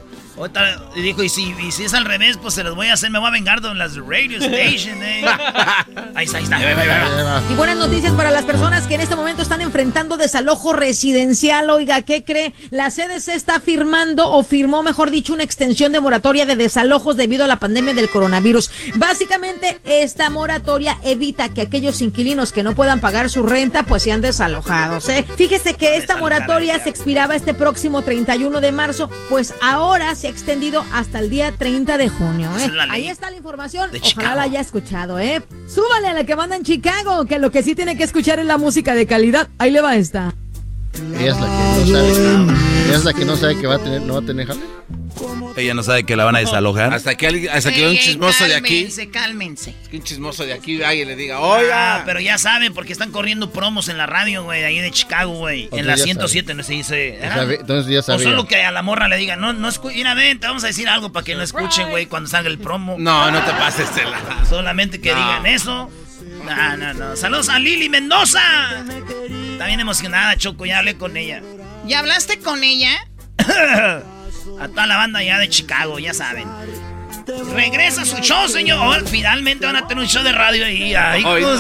y 0.96 1.02
dijo, 1.02 1.24
y 1.24 1.30
si, 1.30 1.54
y 1.62 1.72
si 1.72 1.84
es 1.84 1.94
al 1.94 2.06
revés, 2.06 2.38
pues 2.42 2.54
se 2.54 2.64
los 2.64 2.76
voy 2.76 2.88
a 2.88 2.94
hacer, 2.94 3.12
me 3.12 3.20
voy 3.20 3.28
a 3.28 3.32
vengar 3.32 3.62
de 3.62 3.74
las 3.76 3.96
radio 3.98 4.38
station, 4.40 5.04
eh. 5.04 5.24
ahí 6.16 6.26
está, 6.26 6.38
ahí 6.38 6.44
está. 6.44 7.44
Y 7.50 7.54
buenas 7.56 7.78
noticias 7.78 8.14
para 8.14 8.32
las 8.32 8.46
personas 8.46 8.88
que 8.88 8.96
en 8.96 9.02
este 9.02 9.16
momento 9.16 9.42
están 9.42 9.62
enfrentando 9.62 10.18
desalojo 10.18 10.74
residencial. 10.74 11.70
Oiga, 11.70 12.02
¿qué 12.02 12.24
cree? 12.24 12.54
La 12.70 12.90
CDC 12.90 13.30
está 13.30 13.60
firmando, 13.60 14.32
o 14.32 14.44
firmó, 14.44 14.84
mejor 14.84 15.12
dicho, 15.12 15.34
una 15.34 15.44
extensión 15.44 15.92
de 15.92 16.00
moratoria 16.00 16.46
de 16.46 16.56
desalojos 16.56 17.18
debido 17.18 17.46
a 17.46 17.48
la 17.48 17.60
pandemia 17.60 17.94
del 17.94 18.10
coronavirus. 18.10 18.72
Básicamente, 18.96 19.80
esta 19.84 20.30
moratoria 20.30 20.98
evita 21.04 21.50
que 21.50 21.62
aquellos 21.62 22.02
inquilinos 22.02 22.52
que 22.52 22.64
no 22.64 22.74
puedan 22.74 23.00
pagar 23.00 23.30
su 23.30 23.44
renta, 23.44 23.84
pues 23.84 24.04
sean 24.04 24.22
desalojados, 24.22 25.10
¿eh? 25.10 25.26
Fíjese 25.38 25.76
que 25.76 25.98
esta 25.98 26.18
moratoria 26.18 26.82
se 26.82 26.90
expiraba 26.90 27.36
este 27.36 27.54
próximo 27.54 28.02
31 28.02 28.62
de 28.62 28.72
marzo, 28.72 29.10
pues 29.30 29.54
ahora 29.62 30.16
se 30.22 30.28
ha 30.28 30.30
extendido 30.30 30.86
hasta 30.94 31.18
el 31.18 31.32
día 31.32 31.52
30 31.52 31.98
de 31.98 32.08
junio. 32.08 32.48
¿eh? 32.60 32.70
Ahí 32.92 33.08
está 33.08 33.32
la 33.32 33.38
información. 33.38 33.90
Ojalá 34.04 34.36
la 34.36 34.42
haya 34.44 34.60
escuchado, 34.60 35.18
¿eh? 35.18 35.42
Súbale 35.68 36.10
a 36.10 36.14
la 36.14 36.24
que 36.26 36.36
manda 36.36 36.56
en 36.56 36.64
Chicago, 36.64 37.26
que 37.26 37.40
lo 37.40 37.50
que 37.50 37.64
sí 37.64 37.74
tiene 37.74 37.98
que 37.98 38.04
escuchar 38.04 38.38
es 38.38 38.46
la 38.46 38.60
música 38.60 38.94
de 38.94 39.08
calidad. 39.08 39.50
Ahí 39.58 39.72
le 39.72 39.82
va 39.82 39.96
esta. 39.96 40.36
Ella 40.94 41.32
es 41.32 41.40
la 41.40 41.48
que 41.48 41.64
no 41.80 41.86
sabe. 41.88 42.10
Ella 42.86 42.98
es 42.98 43.06
la 43.06 43.14
que 43.14 43.26
no 43.26 43.38
sabe 43.38 43.60
que 43.60 43.68
va 43.68 43.76
a 43.76 43.80
tener, 43.80 44.02
no 44.02 44.14
va 44.14 44.20
a 44.20 44.26
tener 44.26 44.48
jale. 44.48 44.62
Ella 45.58 45.74
no 45.74 45.84
sabe 45.84 46.06
que 46.06 46.16
la 46.16 46.24
van 46.24 46.36
a 46.36 46.40
desalojar. 46.40 46.94
Hasta 46.94 47.16
que, 47.16 47.28
alguien, 47.28 47.52
hasta 47.54 47.72
que 47.72 47.88
un 47.88 47.96
chismoso 47.98 48.46
de 48.46 48.56
aquí. 48.56 48.84
Cálmense, 48.84 49.10
cálmense. 49.10 49.76
Que 49.90 49.98
un 49.98 50.04
chismoso 50.04 50.46
de 50.46 50.54
aquí 50.54 50.82
y 50.82 51.06
le 51.06 51.16
diga, 51.16 51.40
oiga. 51.42 51.98
Ah, 51.98 52.04
pero 52.06 52.20
ya 52.20 52.38
saben, 52.38 52.74
porque 52.74 52.94
están 52.94 53.12
corriendo 53.12 53.52
promos 53.52 53.90
en 53.90 53.98
la 53.98 54.06
radio, 54.06 54.44
güey, 54.44 54.64
ahí 54.64 54.80
de 54.80 54.92
Chicago, 54.92 55.34
güey. 55.34 55.70
En 55.72 55.88
la 55.88 55.98
107, 55.98 56.54
no 56.54 56.64
se 56.64 56.74
dice. 56.74 57.20
Entonces 57.22 57.92
ya 57.92 58.02
sabía. 58.02 58.28
O 58.28 58.30
solo 58.30 58.48
que 58.48 58.64
a 58.64 58.72
la 58.72 58.82
morra 58.82 59.08
le 59.08 59.18
digan, 59.18 59.42
no, 59.42 59.54
no 59.54 59.68
escuchen, 59.68 59.98
mira, 59.98 60.14
ven, 60.14 60.40
te 60.40 60.48
vamos 60.48 60.64
a 60.64 60.68
decir 60.68 60.88
algo 60.88 61.12
para 61.12 61.26
que 61.26 61.36
no 61.36 61.44
escuchen, 61.44 61.90
güey, 61.90 62.06
cuando 62.06 62.30
salga 62.30 62.50
el 62.50 62.58
promo. 62.58 62.96
No, 62.98 63.30
no 63.32 63.44
te 63.44 63.52
pases, 63.52 63.90
Estela. 63.90 64.18
Solamente 64.50 65.02
que 65.02 65.10
digan 65.10 65.46
eso. 65.46 65.90
No, 66.46 66.78
no, 66.78 66.94
no. 66.94 67.16
Saludos 67.16 67.50
a 67.50 67.60
Lili 67.60 67.90
Mendoza. 67.90 68.42
Está 69.62 69.68
bien 69.68 69.80
emocionada, 69.80 70.36
Choco, 70.38 70.66
ya 70.66 70.80
hablé 70.80 70.98
con 70.98 71.16
ella. 71.16 71.44
¿Ya 71.86 72.00
hablaste 72.00 72.40
con 72.40 72.64
ella? 72.64 72.94
a 73.38 74.68
toda 74.70 74.88
la 74.88 74.98
banda 74.98 75.22
ya 75.22 75.38
de 75.38 75.50
Chicago, 75.50 76.00
ya 76.00 76.16
saben. 76.16 76.48
Regresa 77.54 78.04
su 78.04 78.18
show, 78.24 78.48
señor. 78.48 79.08
Finalmente 79.08 79.68
van 79.68 79.76
a 79.76 79.88
tener 79.88 80.04
un 80.04 80.10
show 80.10 80.24
de 80.24 80.32
radio 80.32 80.66
ahí. 80.66 80.96
Ay, 80.96 81.22
pues, 81.22 81.60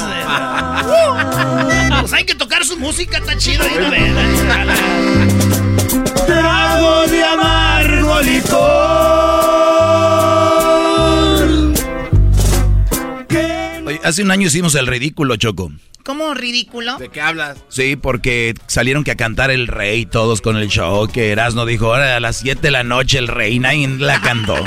pues 1.99 2.13
hay 2.13 2.23
que 2.23 2.33
tocar 2.33 2.65
su 2.65 2.75
música, 2.77 3.19
está 3.19 3.37
chido. 3.37 3.63
Ahí, 3.63 3.75
Trago 6.25 7.05
de 7.05 7.23
amargo 7.23 8.19
licor. 8.21 9.30
Hace 14.03 14.23
un 14.23 14.31
año 14.31 14.47
hicimos 14.47 14.75
el 14.75 14.87
ridículo, 14.87 15.35
Choco. 15.35 15.71
¿Cómo 16.03 16.33
ridículo? 16.33 16.97
¿De 16.97 17.09
qué 17.09 17.21
hablas? 17.21 17.57
Sí, 17.69 17.95
porque 17.95 18.55
salieron 18.67 19.03
que 19.03 19.11
a 19.11 19.15
cantar 19.15 19.51
el 19.51 19.67
rey 19.67 20.05
todos 20.05 20.41
con 20.41 20.57
el 20.57 20.67
show, 20.67 21.07
que 21.07 21.31
Erasmo 21.31 21.65
dijo, 21.65 21.93
ahora 21.93 22.15
a 22.15 22.19
las 22.19 22.37
7 22.37 22.59
de 22.59 22.71
la 22.71 22.83
noche 22.83 23.19
el 23.19 23.27
rey, 23.27 23.59
nadie 23.59 23.87
la 23.87 24.19
cantó. 24.19 24.55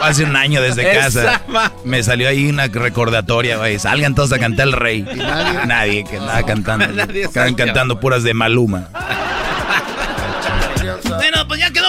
Hace 0.00 0.24
un 0.24 0.36
año 0.36 0.60
desde 0.62 0.92
casa. 0.92 1.42
Me 1.84 2.02
salió 2.02 2.28
ahí 2.28 2.48
una 2.48 2.66
recordatoria, 2.68 3.56
güey. 3.56 3.78
Salgan 3.78 4.14
todos 4.14 4.32
a 4.32 4.38
cantar 4.38 4.68
el 4.68 4.72
rey. 4.72 5.02
nadie? 5.66 6.04
que 6.04 6.18
andaba 6.18 6.44
cantando. 6.44 7.02
Estaban 7.12 7.54
cantando 7.54 7.98
puras 7.98 8.22
de 8.22 8.34
Maluma. 8.34 8.88
Bueno, 11.08 11.48
pues 11.48 11.60
ya 11.60 11.70
quedó 11.70 11.85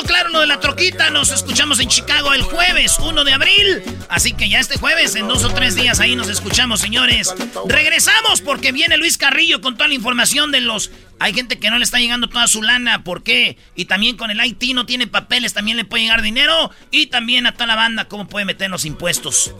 troquita. 0.77 1.09
Nos 1.09 1.31
escuchamos 1.31 1.79
en 1.79 1.87
Chicago 1.87 2.33
el 2.33 2.43
jueves 2.43 2.97
1 2.99 3.23
de 3.23 3.33
abril. 3.33 3.83
Así 4.09 4.33
que 4.33 4.47
ya 4.47 4.59
este 4.59 4.77
jueves, 4.77 5.15
en 5.15 5.27
dos 5.27 5.43
o 5.43 5.49
tres 5.49 5.75
días, 5.75 5.99
ahí 5.99 6.15
nos 6.15 6.29
escuchamos, 6.29 6.79
señores. 6.79 7.33
Regresamos 7.67 8.41
porque 8.41 8.71
viene 8.71 8.97
Luis 8.97 9.17
Carrillo 9.17 9.59
con 9.59 9.75
toda 9.75 9.87
la 9.87 9.95
información 9.95 10.51
de 10.51 10.61
los. 10.61 10.91
Hay 11.19 11.33
gente 11.33 11.57
que 11.57 11.71
no 11.71 11.79
le 11.79 11.83
está 11.83 11.97
llegando 11.97 12.29
toda 12.29 12.47
su 12.47 12.61
lana. 12.61 13.03
¿Por 13.03 13.23
qué? 13.23 13.57
Y 13.75 13.85
también 13.85 14.17
con 14.17 14.29
el 14.29 14.43
IT 14.43 14.75
no 14.75 14.85
tiene 14.85 15.07
papeles, 15.07 15.53
también 15.53 15.77
le 15.77 15.85
puede 15.85 16.03
llegar 16.03 16.21
dinero. 16.21 16.69
Y 16.91 17.07
también 17.07 17.47
a 17.47 17.53
toda 17.53 17.65
la 17.65 17.75
banda, 17.75 18.05
cómo 18.05 18.27
puede 18.27 18.45
meter 18.45 18.69
los 18.69 18.85
impuestos. 18.85 19.53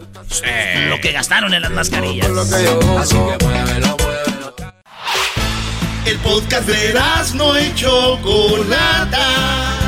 Lo 0.88 1.00
que 1.00 1.10
gastaron 1.10 1.52
en 1.52 1.62
las 1.62 1.72
mascarillas. 1.72 2.28
El 6.06 6.16
podcast 6.18 6.68
de 6.68 6.94
no 7.34 7.60
y 7.60 7.74
Chocolata. 7.74 9.87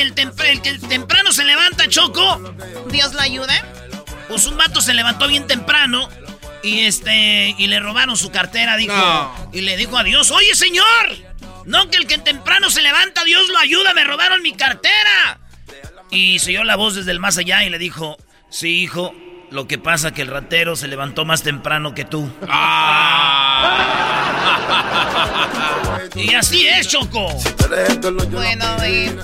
El 0.00 0.14
que 0.14 0.70
el, 0.70 0.80
temprano 0.80 1.32
se 1.32 1.44
levanta, 1.44 1.88
Choco. 1.88 2.54
¿Dios 2.90 3.12
lo 3.14 3.20
ayuda? 3.20 3.54
Pues 4.28 4.46
un 4.46 4.56
vato 4.56 4.80
se 4.80 4.94
levantó 4.94 5.26
bien 5.28 5.46
temprano 5.46 6.08
y 6.62 6.80
este 6.80 7.54
y 7.56 7.66
le 7.66 7.80
robaron 7.80 8.16
su 8.16 8.30
cartera, 8.30 8.76
dijo. 8.76 9.50
Y 9.52 9.62
le 9.62 9.76
dijo 9.76 9.98
a 9.98 10.04
Dios, 10.04 10.30
oye 10.30 10.54
señor, 10.54 10.84
no 11.66 11.90
que 11.90 11.96
el 11.96 12.06
que 12.06 12.18
temprano 12.18 12.70
se 12.70 12.82
levanta, 12.82 13.24
Dios 13.24 13.48
lo 13.48 13.58
ayuda, 13.58 13.94
me 13.94 14.04
robaron 14.04 14.42
mi 14.42 14.52
cartera. 14.52 15.40
Y 16.10 16.38
se 16.40 16.50
oyó 16.50 16.64
la 16.64 16.76
voz 16.76 16.94
desde 16.94 17.12
el 17.12 17.20
más 17.20 17.38
allá 17.38 17.64
y 17.64 17.70
le 17.70 17.78
dijo, 17.78 18.16
sí, 18.50 18.82
hijo, 18.82 19.14
lo 19.50 19.66
que 19.66 19.78
pasa 19.78 20.12
que 20.12 20.22
el 20.22 20.28
ratero 20.28 20.76
se 20.76 20.88
levantó 20.88 21.24
más 21.24 21.42
temprano 21.42 21.94
que 21.94 22.04
tú. 22.04 22.30
y 26.14 26.34
así 26.34 26.66
es, 26.66 26.88
Choco. 26.88 27.28
Bueno, 28.30 28.76
eh, 28.82 29.16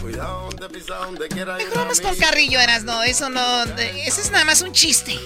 mejor 0.70 1.74
vamos 1.74 2.01
con 2.01 2.16
Carrillo, 2.16 2.60
eras, 2.60 2.84
no, 2.84 3.02
eso 3.02 3.28
no, 3.28 3.64
eso 3.64 4.20
es 4.20 4.30
nada 4.30 4.44
más 4.44 4.62
un 4.62 4.72
chiste. 4.72 5.18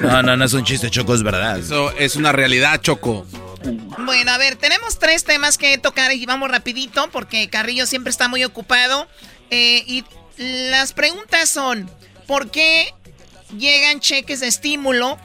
No, 0.00 0.22
no, 0.22 0.36
no 0.36 0.44
es 0.44 0.52
un 0.52 0.64
chiste, 0.64 0.90
Choco, 0.90 1.14
es 1.14 1.22
verdad. 1.22 1.58
Eso 1.58 1.90
es 1.92 2.16
una 2.16 2.32
realidad, 2.32 2.80
Choco. 2.80 3.26
Bueno, 3.98 4.30
a 4.30 4.38
ver, 4.38 4.56
tenemos 4.56 4.98
tres 4.98 5.24
temas 5.24 5.58
que 5.58 5.78
tocar 5.78 6.12
y 6.12 6.24
vamos 6.26 6.50
rapidito 6.50 7.08
porque 7.10 7.48
Carrillo 7.48 7.86
siempre 7.86 8.10
está 8.10 8.28
muy 8.28 8.44
ocupado. 8.44 9.08
Eh, 9.50 9.84
y 9.86 10.04
las 10.36 10.92
preguntas 10.92 11.48
son, 11.48 11.90
¿por 12.26 12.50
qué 12.50 12.92
llegan 13.56 14.00
cheques 14.00 14.40
de 14.40 14.48
estímulo 14.48 15.18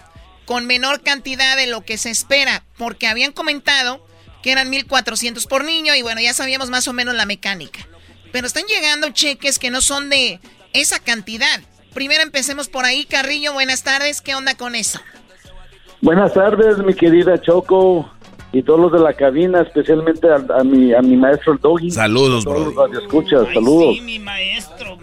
con 0.45 0.65
menor 0.65 1.01
cantidad 1.01 1.55
de 1.55 1.67
lo 1.67 1.85
que 1.85 1.97
se 1.97 2.09
espera, 2.09 2.63
porque 2.77 3.07
habían 3.07 3.31
comentado 3.31 4.05
que 4.41 4.51
eran 4.51 4.71
1.400 4.71 5.47
por 5.47 5.63
niño 5.63 5.95
y 5.95 6.01
bueno, 6.01 6.19
ya 6.19 6.33
sabíamos 6.33 6.69
más 6.69 6.87
o 6.87 6.93
menos 6.93 7.15
la 7.15 7.25
mecánica. 7.25 7.87
Pero 8.31 8.47
están 8.47 8.63
llegando 8.65 9.09
cheques 9.09 9.59
que 9.59 9.71
no 9.71 9.81
son 9.81 10.09
de 10.09 10.39
esa 10.73 10.99
cantidad. 10.99 11.61
Primero 11.93 12.23
empecemos 12.23 12.69
por 12.69 12.85
ahí, 12.85 13.05
Carrillo, 13.05 13.53
buenas 13.53 13.83
tardes, 13.83 14.21
¿qué 14.21 14.35
onda 14.35 14.55
con 14.55 14.75
eso? 14.75 14.99
Buenas 16.01 16.33
tardes, 16.33 16.77
mi 16.79 16.93
querida 16.93 17.39
Choco 17.41 18.09
y 18.53 18.63
todos 18.63 18.79
los 18.79 18.91
de 18.91 18.99
la 18.99 19.13
cabina, 19.13 19.61
especialmente 19.61 20.27
a, 20.29 20.63
mi, 20.63 20.93
a 20.93 21.01
mi 21.01 21.15
maestro 21.15 21.53
el 21.53 21.59
Doggy. 21.59 21.91
Saludos, 21.91 22.43
bro. 22.43 22.87
Escucha, 22.97 23.45
saludos. 23.53 23.95
Sí, 23.95 24.01
mi 24.01 24.19
maestro. 24.19 24.97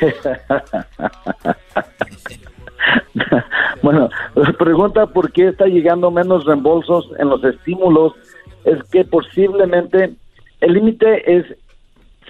bueno, 3.82 4.08
la 4.34 4.52
pregunta 4.52 5.06
por 5.06 5.32
qué 5.32 5.48
está 5.48 5.66
llegando 5.66 6.10
menos 6.10 6.44
reembolsos 6.44 7.06
en 7.18 7.28
los 7.28 7.42
estímulos 7.42 8.12
es 8.64 8.82
que 8.90 9.04
posiblemente 9.04 10.14
el 10.60 10.74
límite 10.74 11.38
es 11.38 11.46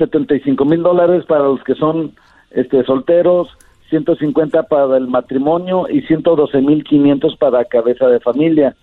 75 0.00 0.64
mil 0.64 0.82
dólares 0.82 1.24
para 1.26 1.44
los 1.44 1.62
que 1.62 1.74
son 1.74 2.12
este 2.50 2.82
solteros, 2.84 3.48
150 3.90 4.64
para 4.64 4.96
el 4.96 5.08
matrimonio 5.08 5.86
y 5.88 6.00
112 6.02 6.60
mil 6.62 6.82
500 6.84 7.36
para 7.36 7.64
cabeza 7.64 8.06
de 8.08 8.20
familia. 8.20 8.74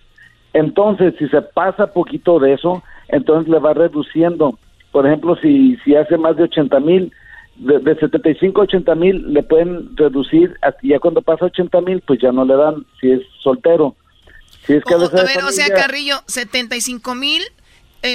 Entonces, 0.54 1.14
si 1.18 1.28
se 1.30 1.42
pasa 1.42 1.88
poquito 1.88 2.40
de 2.40 2.54
eso, 2.54 2.84
entonces 3.08 3.50
le 3.50 3.60
va 3.60 3.74
reduciendo. 3.74 4.58
Por 4.92 5.06
ejemplo, 5.06 5.36
si, 5.42 5.78
si 5.84 5.96
hace 5.96 6.18
más 6.18 6.38
de 6.38 6.44
80 6.44 6.80
mil, 6.80 7.12
de, 7.56 7.80
de 7.80 7.96
75 7.96 8.62
a 8.62 8.64
80 8.64 8.96
mil 8.96 9.34
le 9.34 9.44
pueden 9.44 9.96
reducir, 9.96 10.56
hasta 10.62 10.80
ya 10.84 11.00
cuando 11.00 11.22
pasa 11.22 11.46
80 11.46 11.82
mil, 11.82 12.02
pues 12.02 12.20
ya 12.22 12.32
no 12.32 12.46
le 12.46 12.56
dan 12.56 12.86
si 13.00 13.12
es 13.12 13.22
soltero. 13.42 13.96
Si 14.66 14.74
es 14.74 14.84
O, 14.86 14.96
a 14.96 15.24
ver, 15.24 15.44
o 15.44 15.52
sea, 15.52 15.68
Carrillo, 15.70 16.18
75 16.28 17.16
mil, 17.16 17.42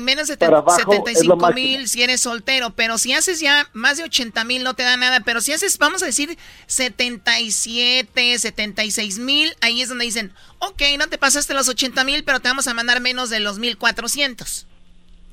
menos 0.01 0.29
de 0.29 0.37
Para 0.39 0.59
abajo 0.59 0.79
es 0.79 1.27
lo 1.27 1.37
75 1.37 1.37
máximo. 1.37 1.55
mil 1.55 1.89
si 1.89 2.03
eres 2.03 2.21
soltero, 2.21 2.71
pero 2.71 2.97
si 2.99 3.13
haces 3.13 3.41
ya 3.41 3.67
más 3.73 3.99
de 3.99 4.05
80 4.05 4.45
mil 4.45 4.65
no 4.65 4.75
te 4.75 4.85
da 4.85 4.97
nada, 4.97 5.21
pero 5.25 5.41
si 5.41 5.53
haces, 5.53 5.77
vamos 5.79 6.03
a 6.03 6.07
decir, 6.07 6.31
77, 6.67 8.39
76 8.39 9.19
mil, 9.19 9.53
ahí 9.61 9.83
es 9.83 9.89
donde 9.89 10.05
dicen, 10.05 10.33
ok, 10.61 10.83
no 10.99 11.09
te 11.09 11.19
pasaste 11.19 11.53
los 11.55 11.69
80 11.69 12.05
mil, 12.05 12.25
pero 12.25 12.41
te 12.41 12.49
vamos 12.49 12.69
a 12.69 12.75
mandar 12.75 13.01
menos 13.01 13.29
de 13.29 13.41
los 13.41 13.59
1400. 13.59 14.67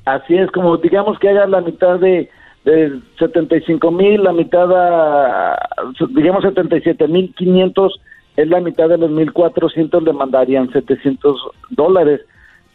Así 0.05 0.35
es, 0.35 0.49
como 0.51 0.77
digamos 0.77 1.19
que 1.19 1.29
haga 1.29 1.45
la 1.45 1.61
mitad 1.61 1.99
de, 1.99 2.29
de 2.65 2.99
75 3.19 3.91
mil, 3.91 4.23
la 4.23 4.33
mitad, 4.33 4.71
a, 4.71 5.69
digamos 6.09 6.43
77 6.43 7.07
mil 7.07 7.33
500, 7.35 8.01
es 8.37 8.47
la 8.47 8.59
mitad 8.59 8.89
de 8.89 8.97
los 8.97 9.11
1400, 9.11 10.03
le 10.03 10.13
mandarían 10.13 10.71
700 10.71 11.35
dólares 11.69 12.21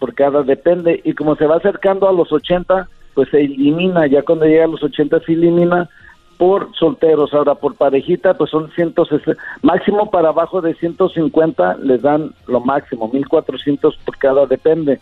por 0.05 0.15
cada, 0.15 0.43
depende. 0.43 1.01
Y 1.03 1.15
como 1.15 1.35
se 1.35 1.47
va 1.47 1.57
acercando 1.57 2.07
a 2.07 2.13
los 2.13 2.31
80, 2.31 2.91
pues 3.15 3.31
se 3.31 3.41
elimina, 3.41 4.07
ya 4.07 4.21
cuando 4.21 4.45
llega 4.45 4.65
a 4.67 4.69
los 4.69 4.83
80 4.83 5.19
se 5.21 5.33
elimina 5.33 5.89
por 6.37 6.69
solteros. 6.77 7.33
Ahora, 7.33 7.55
por 7.55 7.75
parejita, 7.77 8.35
pues 8.35 8.51
son 8.51 8.71
160, 8.73 9.43
máximo 9.63 10.11
para 10.11 10.29
abajo 10.29 10.61
de 10.61 10.75
150 10.75 11.79
les 11.79 12.03
dan 12.03 12.35
lo 12.47 12.61
máximo, 12.61 13.09
1400 13.11 13.97
por 14.05 14.19
cada, 14.19 14.45
depende. 14.45 15.01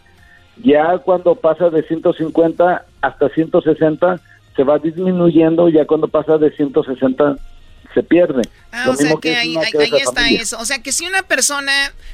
Ya 0.63 0.97
cuando 0.99 1.35
pasa 1.35 1.69
de 1.69 1.83
150 1.83 2.85
hasta 3.01 3.29
160 3.29 4.21
se 4.55 4.63
va 4.63 4.79
disminuyendo, 4.79 5.69
ya 5.69 5.85
cuando 5.85 6.07
pasa 6.07 6.39
de 6.39 6.53
160 6.53 7.39
se 7.95 8.03
pierde. 8.03 8.43
Ah, 8.71 8.85
Lo 8.87 8.93
o 8.93 8.97
sea 8.97 9.15
que 9.21 9.37
ahí, 9.37 9.57
está 9.57 10.13
familia. 10.15 10.43
eso. 10.43 10.59
O 10.59 10.65
sea 10.65 10.83
que 10.83 10.93
si 10.93 11.07
una 11.07 11.23
persona, 11.23 11.73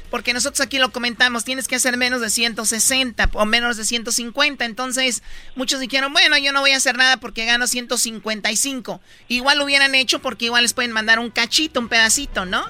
porque 0.09 0.33
nosotros 0.33 0.61
aquí 0.61 0.79
lo 0.79 0.89
comentamos, 0.89 1.43
tienes 1.45 1.67
que 1.67 1.75
hacer 1.75 1.97
menos 1.97 2.21
de 2.21 2.29
160 2.29 3.29
o 3.33 3.45
menos 3.45 3.77
de 3.77 3.85
150, 3.85 4.65
entonces 4.65 5.23
muchos 5.55 5.79
dijeron, 5.79 6.13
bueno, 6.13 6.37
yo 6.37 6.51
no 6.51 6.61
voy 6.61 6.71
a 6.71 6.77
hacer 6.77 6.97
nada 6.97 7.17
porque 7.17 7.45
gano 7.45 7.67
155. 7.67 8.99
Igual 9.27 9.57
lo 9.57 9.65
hubieran 9.65 9.95
hecho 9.95 10.19
porque 10.19 10.45
igual 10.45 10.63
les 10.63 10.73
pueden 10.73 10.91
mandar 10.91 11.19
un 11.19 11.29
cachito, 11.29 11.79
un 11.79 11.87
pedacito, 11.89 12.45
¿no? 12.45 12.63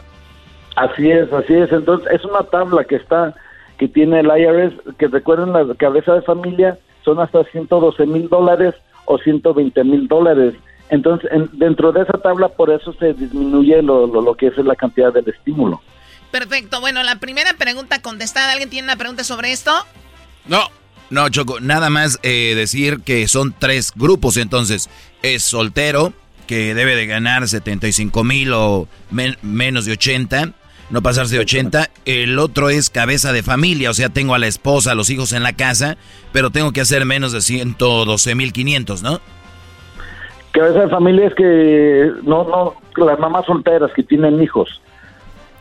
Así 0.76 1.10
es, 1.10 1.32
así 1.34 1.54
es. 1.54 1.72
Entonces, 1.72 2.08
es 2.12 2.24
una 2.24 2.44
tabla 2.44 2.84
que 2.84 2.96
está, 2.96 3.36
que 3.78 3.88
tiene 3.88 4.22
el 4.22 4.28
IRS, 4.28 4.74
que 4.98 5.08
recuerden 5.08 5.52
la 5.52 5.76
cabeza 5.76 6.14
de 6.14 6.22
familia, 6.22 6.78
son 7.04 7.20
hasta 7.20 7.44
112 7.46 8.06
mil 8.06 8.30
dólares 8.30 8.76
o 9.06 9.18
120 9.18 9.84
mil 9.84 10.08
dólares. 10.08 10.54
Entonces, 10.90 11.30
en- 11.32 11.50
dentro 11.54 11.92
de 11.92 12.02
esa 12.02 12.18
tabla, 12.18 12.48
por 12.50 12.72
eso 12.72 12.94
se 12.94 13.14
disminuye 13.14 13.82
lo, 13.82 14.08
lo, 14.08 14.22
lo 14.22 14.36
que 14.36 14.48
es 14.48 14.58
la 14.58 14.76
cantidad 14.76 15.14
del 15.14 15.28
estímulo. 15.30 15.82
Perfecto. 16.32 16.80
Bueno, 16.82 17.02
la 17.04 17.16
primera 17.20 17.54
pregunta 17.54 18.02
contestada. 18.02 18.52
¿Alguien 18.52 18.70
tiene 18.70 18.86
una 18.86 18.96
pregunta 18.98 19.24
sobre 19.24 19.52
esto? 19.52 19.72
No. 20.48 20.62
No, 21.10 21.28
Choco, 21.30 21.60
nada 21.60 21.90
más 21.90 22.20
eh, 22.22 22.54
decir 22.56 23.00
que 23.04 23.28
son 23.28 23.56
tres 23.58 23.92
grupos, 23.96 24.38
entonces 24.38 24.92
es 25.24 25.42
soltero, 25.42 26.14
que 26.46 26.76
debe 26.76 26.96
de 26.96 27.08
ganar 27.08 27.48
75 27.48 28.24
mil 28.24 28.54
o 28.54 28.88
men- 29.10 29.36
menos 29.42 29.86
de 29.86 29.94
80, 29.94 30.52
no 30.92 31.02
pasarse 31.02 31.34
de 31.34 31.42
80. 31.42 31.90
El 32.06 32.38
otro 32.38 32.70
es 32.70 32.92
cabeza 32.92 33.34
de 33.34 33.42
familia, 33.42 33.90
o 33.90 33.96
sea, 33.96 34.10
tengo 34.10 34.36
a 34.36 34.40
la 34.40 34.46
esposa, 34.46 34.92
a 34.92 34.96
los 34.96 35.10
hijos 35.10 35.34
en 35.34 35.42
la 35.42 35.54
casa, 35.54 35.98
pero 36.32 36.52
tengo 36.52 36.74
que 36.74 36.82
hacer 36.82 37.04
menos 37.06 37.32
de 37.32 37.42
112 37.42 38.36
mil 38.36 38.54
500, 38.54 39.02
¿no? 39.02 39.20
Cabeza 40.52 40.80
de 40.80 40.90
familia 40.90 41.28
es 41.28 41.36
que 41.36 42.12
no, 42.24 42.44
no, 42.44 42.76
las 43.06 43.20
mamás 43.20 43.46
solteras 43.46 43.92
que 43.96 44.04
tienen 44.04 44.42
hijos. 44.42 44.82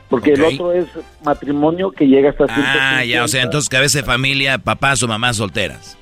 Porque 0.08 0.32
el 0.32 0.42
otro 0.42 0.72
es 0.72 0.86
matrimonio 1.22 1.90
que 1.90 2.06
llega 2.06 2.30
hasta 2.30 2.44
Ah, 2.48 3.04
ya, 3.04 3.24
o 3.24 3.28
sea, 3.28 3.42
150. 3.42 3.42
entonces 3.42 3.68
cabeza 3.68 3.98
de 3.98 4.04
familia, 4.04 4.56
papás 4.58 5.02
o 5.02 5.08
mamás 5.08 5.36
solteras. 5.36 5.98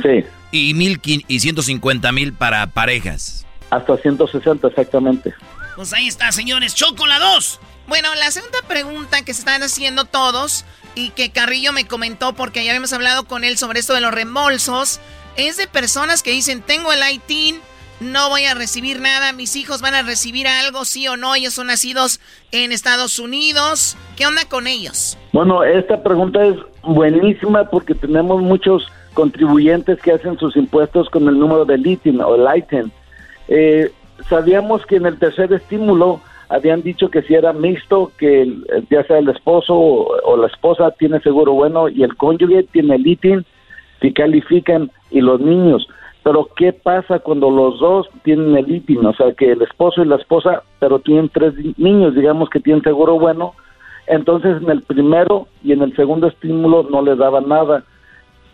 Sí. 0.00 0.24
Y, 0.52 0.74
mil, 0.74 1.00
quin- 1.02 1.24
y 1.26 1.40
150 1.40 2.12
mil 2.12 2.32
para 2.32 2.66
parejas. 2.68 3.44
Hasta 3.70 3.96
160, 3.96 4.68
exactamente. 4.68 5.34
Pues 5.74 5.92
ahí 5.92 6.06
está, 6.06 6.30
señores. 6.30 6.74
Choco 6.76 7.06
la 7.06 7.18
2. 7.18 7.58
Bueno, 7.88 8.14
la 8.14 8.30
segunda 8.30 8.58
pregunta 8.68 9.24
que 9.24 9.34
se 9.34 9.40
están 9.40 9.62
haciendo 9.64 10.04
todos 10.04 10.64
y 10.94 11.10
que 11.10 11.30
Carrillo 11.32 11.72
me 11.72 11.86
comentó 11.86 12.34
porque 12.34 12.64
ya 12.64 12.70
habíamos 12.70 12.92
hablado 12.92 13.24
con 13.24 13.42
él 13.42 13.58
sobre 13.58 13.80
esto 13.80 13.94
de 13.94 14.00
los 14.02 14.14
reembolsos 14.14 15.00
es 15.36 15.56
de 15.56 15.66
personas 15.66 16.22
que 16.22 16.30
dicen, 16.30 16.60
tengo 16.62 16.92
el 16.92 17.00
ITIN, 17.12 17.56
no 18.02 18.28
voy 18.28 18.44
a 18.44 18.54
recibir 18.54 19.00
nada, 19.00 19.32
mis 19.32 19.56
hijos 19.56 19.80
van 19.80 19.94
a 19.94 20.02
recibir 20.02 20.46
algo, 20.46 20.84
sí 20.84 21.06
o 21.08 21.16
no, 21.16 21.34
ellos 21.34 21.54
son 21.54 21.68
nacidos 21.68 22.20
en 22.50 22.72
Estados 22.72 23.18
Unidos. 23.18 23.96
¿Qué 24.16 24.26
onda 24.26 24.42
con 24.48 24.66
ellos? 24.66 25.16
Bueno, 25.32 25.62
esta 25.64 26.02
pregunta 26.02 26.44
es 26.44 26.56
buenísima 26.82 27.64
porque 27.70 27.94
tenemos 27.94 28.42
muchos 28.42 28.86
contribuyentes 29.14 30.00
que 30.00 30.12
hacen 30.12 30.38
sus 30.38 30.56
impuestos 30.56 31.08
con 31.10 31.28
el 31.28 31.38
número 31.38 31.64
del 31.64 31.86
ITIN 31.86 32.20
o 32.20 32.34
el 32.34 32.58
ITIN. 32.58 32.90
Eh, 33.48 33.90
sabíamos 34.28 34.84
que 34.86 34.96
en 34.96 35.06
el 35.06 35.18
tercer 35.18 35.52
estímulo 35.52 36.20
habían 36.48 36.82
dicho 36.82 37.08
que 37.10 37.22
si 37.22 37.34
era 37.34 37.52
mixto, 37.52 38.12
que 38.18 38.42
el- 38.42 38.66
ya 38.90 39.04
sea 39.04 39.18
el 39.18 39.28
esposo 39.28 39.74
o, 39.74 40.16
o 40.24 40.36
la 40.36 40.46
esposa 40.48 40.90
tiene 40.92 41.20
seguro 41.20 41.52
bueno 41.52 41.88
y 41.88 42.02
el 42.02 42.16
cónyuge 42.16 42.64
tiene 42.72 42.96
el 42.96 43.06
ITIN, 43.06 43.44
si 44.00 44.12
califican 44.12 44.90
y 45.10 45.20
los 45.20 45.40
niños. 45.40 45.86
Pero 46.22 46.48
¿qué 46.56 46.72
pasa 46.72 47.18
cuando 47.18 47.50
los 47.50 47.80
dos 47.80 48.08
tienen 48.22 48.56
el 48.56 48.70
ITIN? 48.70 49.04
O 49.06 49.12
sea, 49.12 49.32
que 49.32 49.52
el 49.52 49.62
esposo 49.62 50.02
y 50.02 50.06
la 50.06 50.16
esposa, 50.16 50.62
pero 50.78 51.00
tienen 51.00 51.28
tres 51.28 51.54
niños, 51.76 52.14
digamos 52.14 52.48
que 52.48 52.60
tienen 52.60 52.82
seguro 52.82 53.18
bueno, 53.18 53.54
entonces 54.06 54.62
en 54.62 54.70
el 54.70 54.82
primero 54.82 55.48
y 55.64 55.72
en 55.72 55.82
el 55.82 55.94
segundo 55.96 56.28
estímulo 56.28 56.86
no 56.90 57.02
le 57.02 57.16
daban 57.16 57.48
nada. 57.48 57.84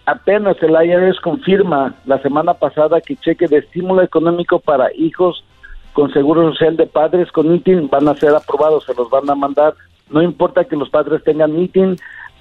Apenas 0.06 0.56
el 0.62 0.70
IRS 0.70 1.20
confirma 1.20 1.94
la 2.06 2.18
semana 2.22 2.54
pasada 2.54 3.00
que 3.02 3.16
cheque 3.16 3.46
de 3.46 3.58
estímulo 3.58 4.02
económico 4.02 4.58
para 4.58 4.92
hijos 4.94 5.44
con 5.92 6.12
seguro 6.12 6.50
social 6.52 6.76
de 6.76 6.86
padres 6.86 7.30
con 7.32 7.52
ITIN 7.54 7.88
van 7.90 8.08
a 8.08 8.14
ser 8.14 8.34
aprobados, 8.34 8.84
se 8.84 8.94
los 8.94 9.10
van 9.10 9.28
a 9.28 9.34
mandar. 9.34 9.74
No 10.10 10.22
importa 10.22 10.64
que 10.64 10.76
los 10.76 10.88
padres 10.88 11.22
tengan 11.24 11.58
ITIN, 11.58 11.96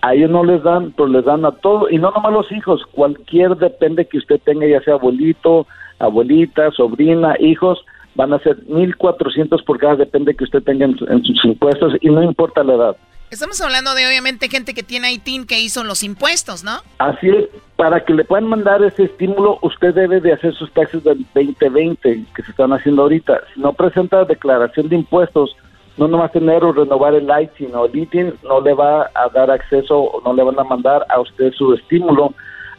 a 0.07 0.13
ellos 0.13 0.29
no 0.29 0.43
les 0.43 0.63
dan, 0.63 0.93
pero 0.95 1.07
les 1.07 1.25
dan 1.25 1.45
a 1.45 1.51
todo, 1.51 1.89
y 1.89 1.97
no 1.97 2.11
nomás 2.11 2.31
los 2.31 2.51
hijos, 2.51 2.81
cualquier 2.91 3.57
depende 3.57 4.05
que 4.05 4.17
usted 4.17 4.39
tenga, 4.45 4.65
ya 4.65 4.81
sea 4.81 4.93
abuelito, 4.93 5.67
abuelita, 5.99 6.71
sobrina, 6.71 7.35
hijos, 7.39 7.83
van 8.15 8.33
a 8.33 8.39
ser 8.39 8.57
1.400 8.67 9.63
por 9.65 9.77
cada 9.77 9.95
depende 9.95 10.35
que 10.35 10.45
usted 10.45 10.63
tenga 10.63 10.85
en, 10.85 10.97
en 11.09 11.23
sus 11.23 11.43
impuestos, 11.43 11.93
y 11.99 12.09
no 12.09 12.23
importa 12.23 12.63
la 12.63 12.75
edad. 12.75 12.97
Estamos 13.29 13.59
hablando 13.59 13.93
de 13.93 14.07
obviamente 14.07 14.47
gente 14.47 14.73
que 14.73 14.83
tiene 14.83 15.11
ITIN 15.11 15.45
que 15.45 15.59
hizo 15.59 15.83
los 15.83 16.01
impuestos, 16.03 16.63
¿no? 16.63 16.79
Así 16.99 17.27
es, 17.27 17.49
para 17.75 18.05
que 18.05 18.13
le 18.13 18.23
puedan 18.23 18.47
mandar 18.47 18.81
ese 18.81 19.03
estímulo, 19.03 19.59
usted 19.61 19.93
debe 19.93 20.21
de 20.21 20.31
hacer 20.31 20.53
sus 20.53 20.71
taxes 20.71 21.03
del 21.03 21.25
2020 21.35 22.23
que 22.33 22.43
se 22.43 22.51
están 22.51 22.71
haciendo 22.71 23.01
ahorita. 23.01 23.41
Si 23.53 23.59
no 23.59 23.73
presenta 23.73 24.23
declaración 24.23 24.87
de 24.87 24.95
impuestos, 24.95 25.57
no 25.97 26.07
nomás 26.07 26.31
tener 26.31 26.63
o 26.63 26.71
renovar 26.71 27.13
el 27.15 27.27
ITIN 27.29 27.73
o 27.75 27.85
el 27.85 27.95
ITIN, 27.95 28.33
no 28.43 28.61
le 28.61 28.73
va 28.73 29.09
a 29.13 29.29
dar 29.33 29.49
acceso 29.51 29.99
o 29.99 30.21
no 30.23 30.33
le 30.33 30.43
van 30.43 30.59
a 30.59 30.63
mandar 30.63 31.05
a 31.09 31.19
usted 31.19 31.51
su 31.53 31.73
estímulo. 31.73 32.33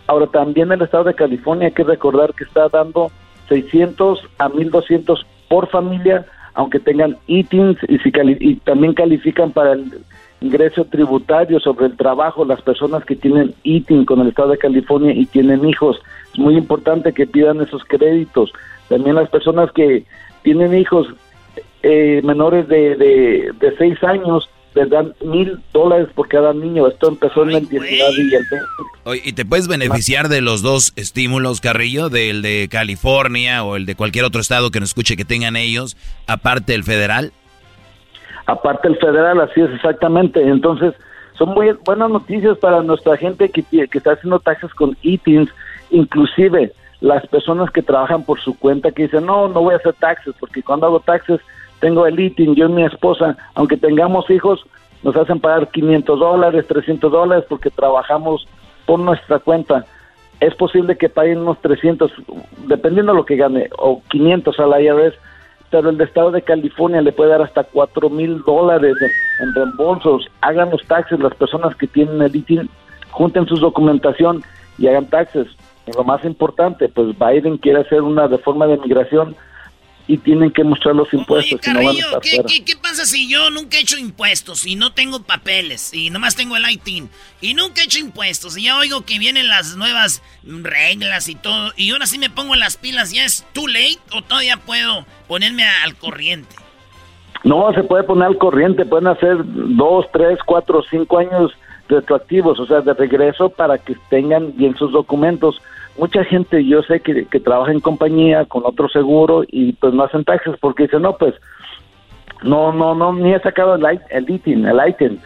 Ahora 0.07 0.27
también 0.27 0.71
el 0.73 0.83
estado 0.83 1.05
de 1.05 1.15
California 1.15 1.67
hay 1.69 1.73
que 1.75 1.85
recordar 1.85 2.33
que 2.35 2.45
está 2.45 2.69
dando 2.69 3.11
600 3.49 4.25
a 4.39 4.49
1200 4.49 5.27
por 5.49 5.69
familia, 5.69 6.27
aunque 6.55 6.79
tengan 6.79 7.17
ITINs 7.27 7.79
y, 7.89 7.99
si 7.99 8.11
cali- 8.13 8.37
y 8.41 8.57
también 8.57 8.95
califican 8.95 9.51
para 9.53 9.73
el 9.73 9.85
ingreso 10.41 10.85
tributario 10.85 11.59
sobre 11.59 11.87
el 11.87 11.97
trabajo, 11.97 12.45
las 12.45 12.63
personas 12.63 13.05
que 13.05 13.17
tienen 13.17 13.55
ITIN 13.65 14.05
con 14.05 14.21
el 14.21 14.29
estado 14.29 14.51
de 14.51 14.59
California 14.59 15.13
y 15.13 15.27
tienen 15.27 15.69
hijos. 15.69 16.01
Es 16.33 16.39
muy 16.39 16.57
importante 16.57 17.13
que 17.13 17.27
pidan 17.27 17.61
esos 17.61 17.83
créditos. 17.85 18.53
También 18.89 19.17
las 19.17 19.29
personas 19.29 19.73
que 19.73 20.05
tienen 20.43 20.75
hijos 20.75 21.09
eh, 21.83 22.21
menores 22.25 22.69
de, 22.69 22.97
de, 22.97 23.53
de 23.59 23.77
seis 23.77 24.03
años 24.03 24.49
les 24.75 24.91
dan 24.91 25.15
mil 25.25 25.59
dólares 25.73 26.09
por 26.15 26.29
cada 26.29 26.53
niño. 26.53 26.87
Esto 26.87 27.09
empezó 27.09 27.43
en 27.43 27.51
el 27.51 27.69
19 27.69 27.91
y 28.17 28.35
el 28.35 28.45
20. 28.51 28.67
Oye, 29.05 29.23
¿Y 29.25 29.33
te 29.33 29.45
puedes 29.45 29.67
beneficiar 29.67 30.29
de 30.29 30.41
los 30.41 30.63
dos 30.63 30.93
estímulos, 30.97 31.61
Carrillo? 31.61 32.11
Del 32.11 32.43
de 32.43 32.69
California 32.71 33.65
o 33.65 33.77
el 33.77 33.87
de 33.87 33.95
cualquier 33.95 34.25
otro 34.25 34.41
estado 34.41 34.71
que 34.71 34.81
nos 34.81 34.91
escuche 34.91 35.17
que 35.17 35.25
tengan 35.25 35.57
ellos, 35.57 35.97
aparte 36.27 36.73
del 36.73 36.85
federal. 36.85 37.33
aparte 38.47 38.89
el 38.89 38.97
federal, 38.99 39.41
así 39.41 39.61
es 39.61 39.71
exactamente. 39.71 40.43
Entonces, 40.43 40.95
son 41.37 41.51
muy 41.51 41.73
buenas 41.85 42.11
noticias 42.11 42.59
para 42.59 42.83
nuestra 42.83 43.17
gente 43.17 43.49
que, 43.49 43.63
que 43.63 43.99
está 43.99 44.13
haciendo 44.13 44.39
taxes 44.41 44.73
con 44.75 44.97
ITINs, 45.03 45.51
inclusive 45.91 46.73
las 47.01 47.27
personas 47.29 47.71
que 47.71 47.83
trabajan 47.83 48.25
por 48.25 48.41
su 48.41 48.59
cuenta 48.59 48.91
que 48.91 49.05
dicen, 49.05 49.25
no, 49.25 49.49
no 49.49 49.63
voy 49.63 49.75
a 49.75 49.79
hacer 49.79 49.95
taxes, 49.95 50.35
porque 50.41 50.63
cuando 50.63 50.87
hago 50.87 51.01
taxes 51.01 51.41
tengo 51.81 52.07
el 52.07 52.19
ITIN, 52.19 52.55
yo 52.55 52.67
y 52.67 52.73
mi 52.73 52.85
esposa, 52.85 53.37
aunque 53.55 53.77
tengamos 53.77 54.29
hijos, 54.31 54.65
nos 55.03 55.17
hacen 55.17 55.41
pagar 55.41 55.69
500 55.69 56.19
dólares, 56.19 56.67
300 56.67 57.11
dólares 57.11 57.45
porque 57.49 57.71
trabajamos 57.71 58.47
por 58.87 58.99
nuestra 58.99 59.39
cuenta. 59.39 59.85
es 60.41 60.55
posible 60.55 60.97
que 60.97 61.09
paguen 61.09 61.39
unos 61.39 61.61
300, 61.61 62.13
dependiendo 62.69 63.13
de 63.13 63.19
lo 63.19 63.25
que 63.25 63.37
gane, 63.37 63.69
o 63.77 64.03
500 64.09 64.59
al 64.61 64.83
IRS, 64.83 65.15
pero 65.71 65.91
el 65.91 66.01
estado 66.01 66.31
de 66.31 66.43
California 66.43 67.03
le 67.03 67.13
puede 67.13 67.31
dar 67.31 67.43
hasta 67.43 67.65
4 67.65 68.09
mil 68.09 68.43
dólares 68.43 68.97
en, 69.41 69.55
reembolsos. 69.55 70.29
Hagan 70.41 70.71
los 70.71 70.83
taxes, 70.87 71.21
las 71.21 71.35
personas 71.35 71.75
que 71.77 71.87
tienen 71.87 72.23
el 72.23 72.35
ITIN, 72.35 72.71
junten 73.11 73.47
su 73.47 73.57
documentación 73.57 74.43
y 74.79 74.87
hagan 74.87 75.07
taxes. 75.07 75.49
Y 75.87 75.93
lo 75.93 76.05
más 76.05 76.25
importante, 76.25 76.89
pues 76.89 77.19
Biden 77.19 77.59
quiere 77.59 77.81
hacer 77.81 78.03
una 78.03 78.27
reforma 78.27 78.67
de 78.67 78.79
migración 78.79 79.35
y 80.09 80.17
tienen 80.17 80.51
que 80.51 80.65
mostrar 80.65 80.97
los 80.97 81.13
impuestos. 81.13 81.53
Oye, 81.53 81.61
Carrillo, 81.61 82.07
¿qué, 82.23 82.65
¿qué, 82.65 82.77
pasa 82.77 83.05
si 83.05 83.29
yo 83.29 83.51
nunca 83.51 83.77
he 83.77 83.83
hecho 83.83 83.99
impuestos 83.99 84.67
y 84.67 84.75
no 84.75 84.93
tengo 84.95 85.23
papeles 85.23 85.93
y 85.93 86.09
nomás 86.09 86.35
tengo 86.35 86.57
el 86.57 86.69
ITIN 86.69 87.11
y 87.43 87.53
nunca 87.53 87.83
he 87.83 87.85
hecho 87.85 87.99
impuestos 87.99 88.57
y 88.57 88.65
ya 88.65 88.79
oigo 88.79 89.03
que 89.03 89.19
vienen 89.19 89.49
las 89.49 89.77
nuevas 89.77 90.23
reglas 90.43 91.29
y 91.29 91.35
todo 91.35 91.73
y 91.77 91.91
ahora 91.91 92.07
sí 92.07 92.19
me 92.19 92.31
pongo 92.31 92.55
en 92.55 92.61
las 92.61 92.79
pilas, 92.79 93.13
¿ya 93.13 93.27
es 93.27 93.47
too 93.53 93.69
late 93.69 93.99
o 94.13 94.23
todavía 94.23 94.57
puedo 94.57 95.05
ponerme 95.29 95.65
al 95.85 95.95
corriente? 95.95 96.57
No, 97.45 97.71
se 97.75 97.83
puede 97.83 98.03
poner 98.03 98.29
al 98.29 98.39
corriente, 98.39 98.87
pueden 98.87 99.09
hacer 99.09 99.37
dos, 99.45 100.07
tres, 100.11 100.39
cuatro, 100.45 100.83
cinco 100.91 101.19
años 101.19 101.53
retroactivos, 101.89 102.59
o 102.59 102.67
sea, 102.67 102.81
de 102.81 102.95
regreso 102.95 103.51
para 103.51 103.77
que 103.77 103.95
tengan 104.09 104.57
bien 104.57 104.75
sus 104.77 104.91
documentos 104.91 105.61
mucha 105.99 106.25
gente 106.25 106.65
yo 106.65 106.83
sé 106.83 107.01
que, 107.01 107.25
trabaja 107.41 107.73
en 107.73 107.81
compañía 107.81 108.45
con 108.47 108.65
otro 108.65 108.89
seguro 108.89 109.45
y 109.49 109.73
pues 109.75 109.93
no 109.93 110.05
hacen 110.05 110.25
taxes 110.25 110.55
porque 110.61 110.85
dicen, 110.85 111.03
no, 111.03 111.17
pues 111.17 111.35
no, 112.43 112.73
no, 112.73 112.95
no, 112.95 113.13
ni 113.13 113.35
he 113.35 113.41
sacado 113.41 113.75
el, 113.75 114.01
el 114.11 114.31
ITIN, 114.31 114.67
el 114.67 114.79
ITIN. 114.89 115.21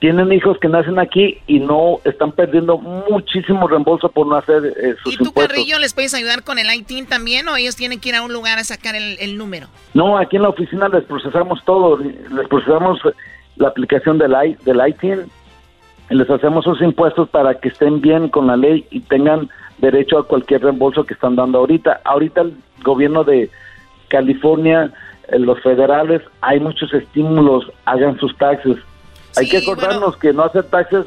Tienen 0.00 0.32
hijos 0.32 0.58
que 0.58 0.68
nacen 0.68 0.98
aquí 0.98 1.38
y 1.46 1.60
no 1.60 1.98
están 2.04 2.32
perdiendo 2.32 2.78
muchísimo 2.78 3.68
reembolso 3.68 4.08
por 4.08 4.26
no 4.26 4.36
hacer 4.36 4.64
eh, 4.64 4.94
sus 5.02 5.14
¿Y 5.14 5.16
tú, 5.18 5.32
Carrillo, 5.32 5.78
les 5.78 5.92
puedes 5.92 6.14
ayudar 6.14 6.44
con 6.44 6.58
el 6.58 6.72
ITIN 6.74 7.06
también 7.06 7.46
o 7.48 7.56
ellos 7.56 7.76
tienen 7.76 8.00
que 8.00 8.08
ir 8.08 8.14
a 8.14 8.22
un 8.22 8.32
lugar 8.32 8.58
a 8.58 8.64
sacar 8.64 8.94
el, 8.94 9.18
el 9.20 9.36
número? 9.36 9.66
No, 9.92 10.16
aquí 10.16 10.36
en 10.36 10.42
la 10.42 10.48
oficina 10.48 10.88
les 10.88 11.04
procesamos 11.04 11.62
todo, 11.64 11.98
les 11.98 12.48
procesamos 12.48 13.00
la 13.56 13.68
aplicación 13.68 14.18
del, 14.18 14.34
del 14.64 14.88
ITIN, 14.88 15.30
les 16.14 16.28
hacemos 16.30 16.64
sus 16.64 16.80
impuestos 16.82 17.28
para 17.28 17.54
que 17.54 17.68
estén 17.68 18.00
bien 18.00 18.28
con 18.28 18.46
la 18.46 18.56
ley 18.56 18.86
y 18.90 19.00
tengan 19.00 19.48
derecho 19.78 20.18
a 20.18 20.26
cualquier 20.26 20.62
reembolso 20.62 21.04
que 21.04 21.14
están 21.14 21.36
dando 21.36 21.58
ahorita. 21.58 22.00
Ahorita 22.04 22.42
el 22.42 22.56
gobierno 22.82 23.24
de 23.24 23.50
California, 24.08 24.92
eh, 25.28 25.38
los 25.38 25.60
federales, 25.62 26.22
hay 26.40 26.60
muchos 26.60 26.92
estímulos, 26.92 27.70
hagan 27.84 28.18
sus 28.18 28.36
taxes. 28.36 28.76
hay 29.36 29.48
que 29.48 29.58
acordarnos 29.58 30.16
que 30.16 30.32
no 30.32 30.44
hacer 30.44 30.64
taxes 30.64 31.06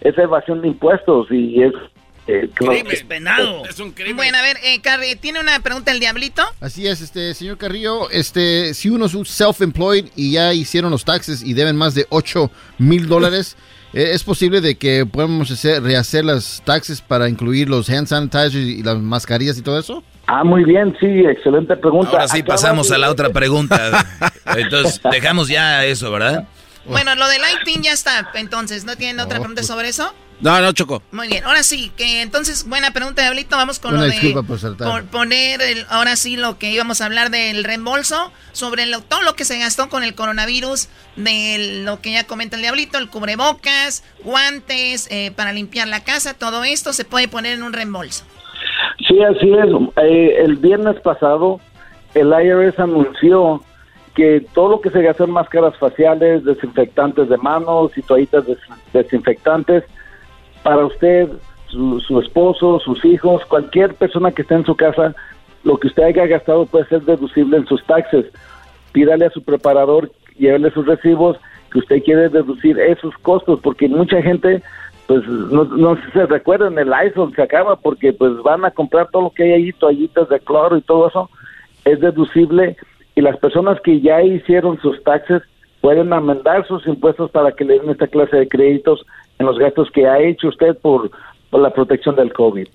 es 0.00 0.16
evasión 0.18 0.60
de 0.60 0.68
impuestos 0.68 1.30
y 1.30 1.62
es 1.62 1.72
eh, 2.26 2.48
es 2.90 3.04
penado. 3.04 3.66
Es 3.66 3.78
un 3.80 3.90
crimen. 3.90 4.16
Bueno, 4.16 4.38
a 4.38 4.42
ver, 4.42 4.56
eh, 4.62 4.80
¿tiene 5.16 5.40
una 5.40 5.60
pregunta 5.60 5.92
el 5.92 6.00
diablito? 6.00 6.42
Así 6.60 6.86
es, 6.86 7.02
este 7.02 7.34
señor 7.34 7.58
Carrillo, 7.58 8.08
este, 8.10 8.72
si 8.72 8.88
uno 8.88 9.06
es 9.06 9.14
un 9.14 9.26
self-employed 9.26 10.06
y 10.16 10.32
ya 10.32 10.54
hicieron 10.54 10.90
los 10.90 11.04
taxes 11.04 11.42
y 11.42 11.52
deben 11.52 11.76
más 11.76 11.94
de 11.94 12.06
8 12.08 12.50
mil 12.78 13.08
dólares, 13.08 13.58
¿Es 13.94 14.24
posible 14.24 14.60
de 14.60 14.74
que 14.74 15.06
podamos 15.06 15.52
hacer, 15.52 15.80
rehacer 15.80 16.24
las 16.24 16.60
taxes 16.64 17.00
para 17.00 17.28
incluir 17.28 17.68
los 17.68 17.88
hand 17.88 18.08
sanitizers 18.08 18.56
y 18.56 18.82
las 18.82 18.98
mascarillas 18.98 19.56
y 19.56 19.62
todo 19.62 19.78
eso? 19.78 20.02
Ah, 20.26 20.42
muy 20.42 20.64
bien, 20.64 20.96
sí, 20.98 21.06
excelente 21.06 21.76
pregunta. 21.76 22.10
Ahora 22.10 22.26
sí 22.26 22.42
pasamos 22.42 22.90
a 22.90 22.98
la 22.98 23.08
otra 23.08 23.30
pregunta. 23.30 24.04
Entonces, 24.56 25.00
dejamos 25.12 25.46
ya 25.46 25.84
eso, 25.84 26.10
¿verdad? 26.10 26.48
Bueno, 26.86 27.14
lo 27.14 27.28
de 27.28 27.38
Lighting 27.38 27.82
ya 27.82 27.92
está, 27.92 28.30
entonces, 28.34 28.84
¿no 28.84 28.94
tienen 28.96 29.18
otra 29.20 29.38
pregunta 29.38 29.62
sobre 29.62 29.88
eso? 29.88 30.12
No, 30.40 30.60
no, 30.60 30.72
Choco. 30.72 31.02
Muy 31.12 31.28
bien, 31.28 31.44
ahora 31.44 31.62
sí, 31.62 31.92
que 31.96 32.20
entonces, 32.20 32.68
buena 32.68 32.92
pregunta, 32.92 33.22
Diablito, 33.22 33.56
vamos 33.56 33.78
con 33.78 33.94
lo 33.94 34.02
de 34.02 34.34
por 34.78 35.04
poner, 35.04 35.60
ahora 35.88 36.16
sí, 36.16 36.36
lo 36.36 36.58
que 36.58 36.70
íbamos 36.70 37.00
a 37.00 37.06
hablar 37.06 37.30
del 37.30 37.64
reembolso, 37.64 38.32
sobre 38.52 38.84
todo 39.08 39.22
lo 39.22 39.34
que 39.34 39.44
se 39.44 39.58
gastó 39.58 39.88
con 39.88 40.02
el 40.02 40.14
coronavirus, 40.14 40.88
de 41.16 41.82
lo 41.84 42.00
que 42.00 42.12
ya 42.12 42.24
comenta 42.24 42.56
el 42.56 42.62
Diablito, 42.62 42.98
el 42.98 43.08
cubrebocas, 43.08 44.04
guantes, 44.22 45.08
eh, 45.10 45.32
para 45.34 45.52
limpiar 45.52 45.88
la 45.88 46.02
casa, 46.02 46.34
todo 46.34 46.64
esto 46.64 46.92
se 46.92 47.04
puede 47.04 47.28
poner 47.28 47.54
en 47.54 47.62
un 47.62 47.72
reembolso. 47.72 48.24
Sí, 49.06 49.22
así 49.22 49.52
es. 49.52 50.04
Eh, 50.04 50.36
el 50.44 50.56
viernes 50.56 51.00
pasado, 51.00 51.60
el 52.14 52.28
IRS 52.28 52.78
anunció 52.78 53.62
que 54.14 54.46
todo 54.54 54.68
lo 54.68 54.80
que 54.80 54.90
se 54.90 55.02
gastó 55.02 55.24
en 55.24 55.32
máscaras 55.32 55.76
faciales, 55.78 56.44
desinfectantes 56.44 57.28
de 57.28 57.36
manos 57.36 57.90
y 57.96 58.02
toallitas 58.02 58.44
desinfectantes, 58.92 59.84
para 60.64 60.86
usted, 60.86 61.28
su, 61.68 62.20
esposo, 62.20 62.80
sus 62.80 63.04
hijos, 63.04 63.44
cualquier 63.44 63.94
persona 63.94 64.32
que 64.32 64.42
esté 64.42 64.54
en 64.54 64.64
su 64.64 64.74
casa, 64.74 65.14
lo 65.62 65.76
que 65.76 65.88
usted 65.88 66.04
haya 66.04 66.26
gastado 66.26 66.66
puede 66.66 66.86
ser 66.86 67.02
deducible 67.02 67.58
en 67.58 67.66
sus 67.66 67.84
taxes. 67.84 68.26
Pídale 68.92 69.26
a 69.26 69.30
su 69.30 69.42
preparador, 69.42 70.10
llévele 70.38 70.70
sus 70.70 70.86
recibos, 70.86 71.36
que 71.70 71.80
usted 71.80 72.02
quiere 72.02 72.28
deducir 72.30 72.78
esos 72.78 73.14
costos, 73.18 73.60
porque 73.60 73.88
mucha 73.88 74.22
gente, 74.22 74.62
pues 75.06 75.26
no, 75.28 75.64
no 75.64 75.98
se 76.12 76.24
recuerdan, 76.26 76.78
el 76.78 76.92
iPhone 76.94 77.34
se 77.34 77.42
acaba 77.42 77.76
porque 77.76 78.12
pues 78.14 78.32
van 78.42 78.64
a 78.64 78.70
comprar 78.70 79.08
todo 79.10 79.24
lo 79.24 79.30
que 79.30 79.42
hay 79.42 79.52
ahí, 79.52 79.72
toallitas 79.72 80.30
de 80.30 80.40
cloro 80.40 80.78
y 80.78 80.82
todo 80.82 81.08
eso, 81.08 81.30
es 81.84 82.00
deducible 82.00 82.76
y 83.14 83.20
las 83.20 83.36
personas 83.36 83.80
que 83.82 84.00
ya 84.00 84.22
hicieron 84.22 84.80
sus 84.80 85.02
taxes 85.04 85.42
pueden 85.82 86.12
amendar 86.14 86.66
sus 86.66 86.86
impuestos 86.86 87.30
para 87.30 87.52
que 87.52 87.64
le 87.64 87.78
den 87.78 87.90
esta 87.90 88.06
clase 88.06 88.36
de 88.38 88.48
créditos 88.48 89.04
en 89.38 89.46
los 89.46 89.58
gastos 89.58 89.90
que 89.92 90.06
ha 90.06 90.20
hecho 90.20 90.48
usted 90.48 90.76
por, 90.78 91.10
la 91.52 91.70
protección 91.70 92.16
del 92.16 92.32
COVID. 92.32 92.66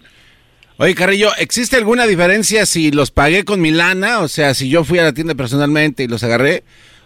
Oye, 0.77 0.95
Carrillo, 0.95 1.27
¿existe 1.37 1.75
alguna 1.75 2.07
diferencia 2.07 2.65
si 2.65 2.91
los 2.91 3.11
pagué 3.11 3.43
con 3.43 3.59
mi 3.59 3.71
lana? 3.71 4.19
O 4.19 4.29
sea, 4.29 4.53
si 4.53 4.69
yo 4.69 4.85
fui 4.85 4.99
a 4.99 5.03
la 5.03 5.11
tienda 5.11 5.35
personalmente 5.35 6.03
y 6.03 6.07
los 6.07 6.23
agarré, 6.23 6.63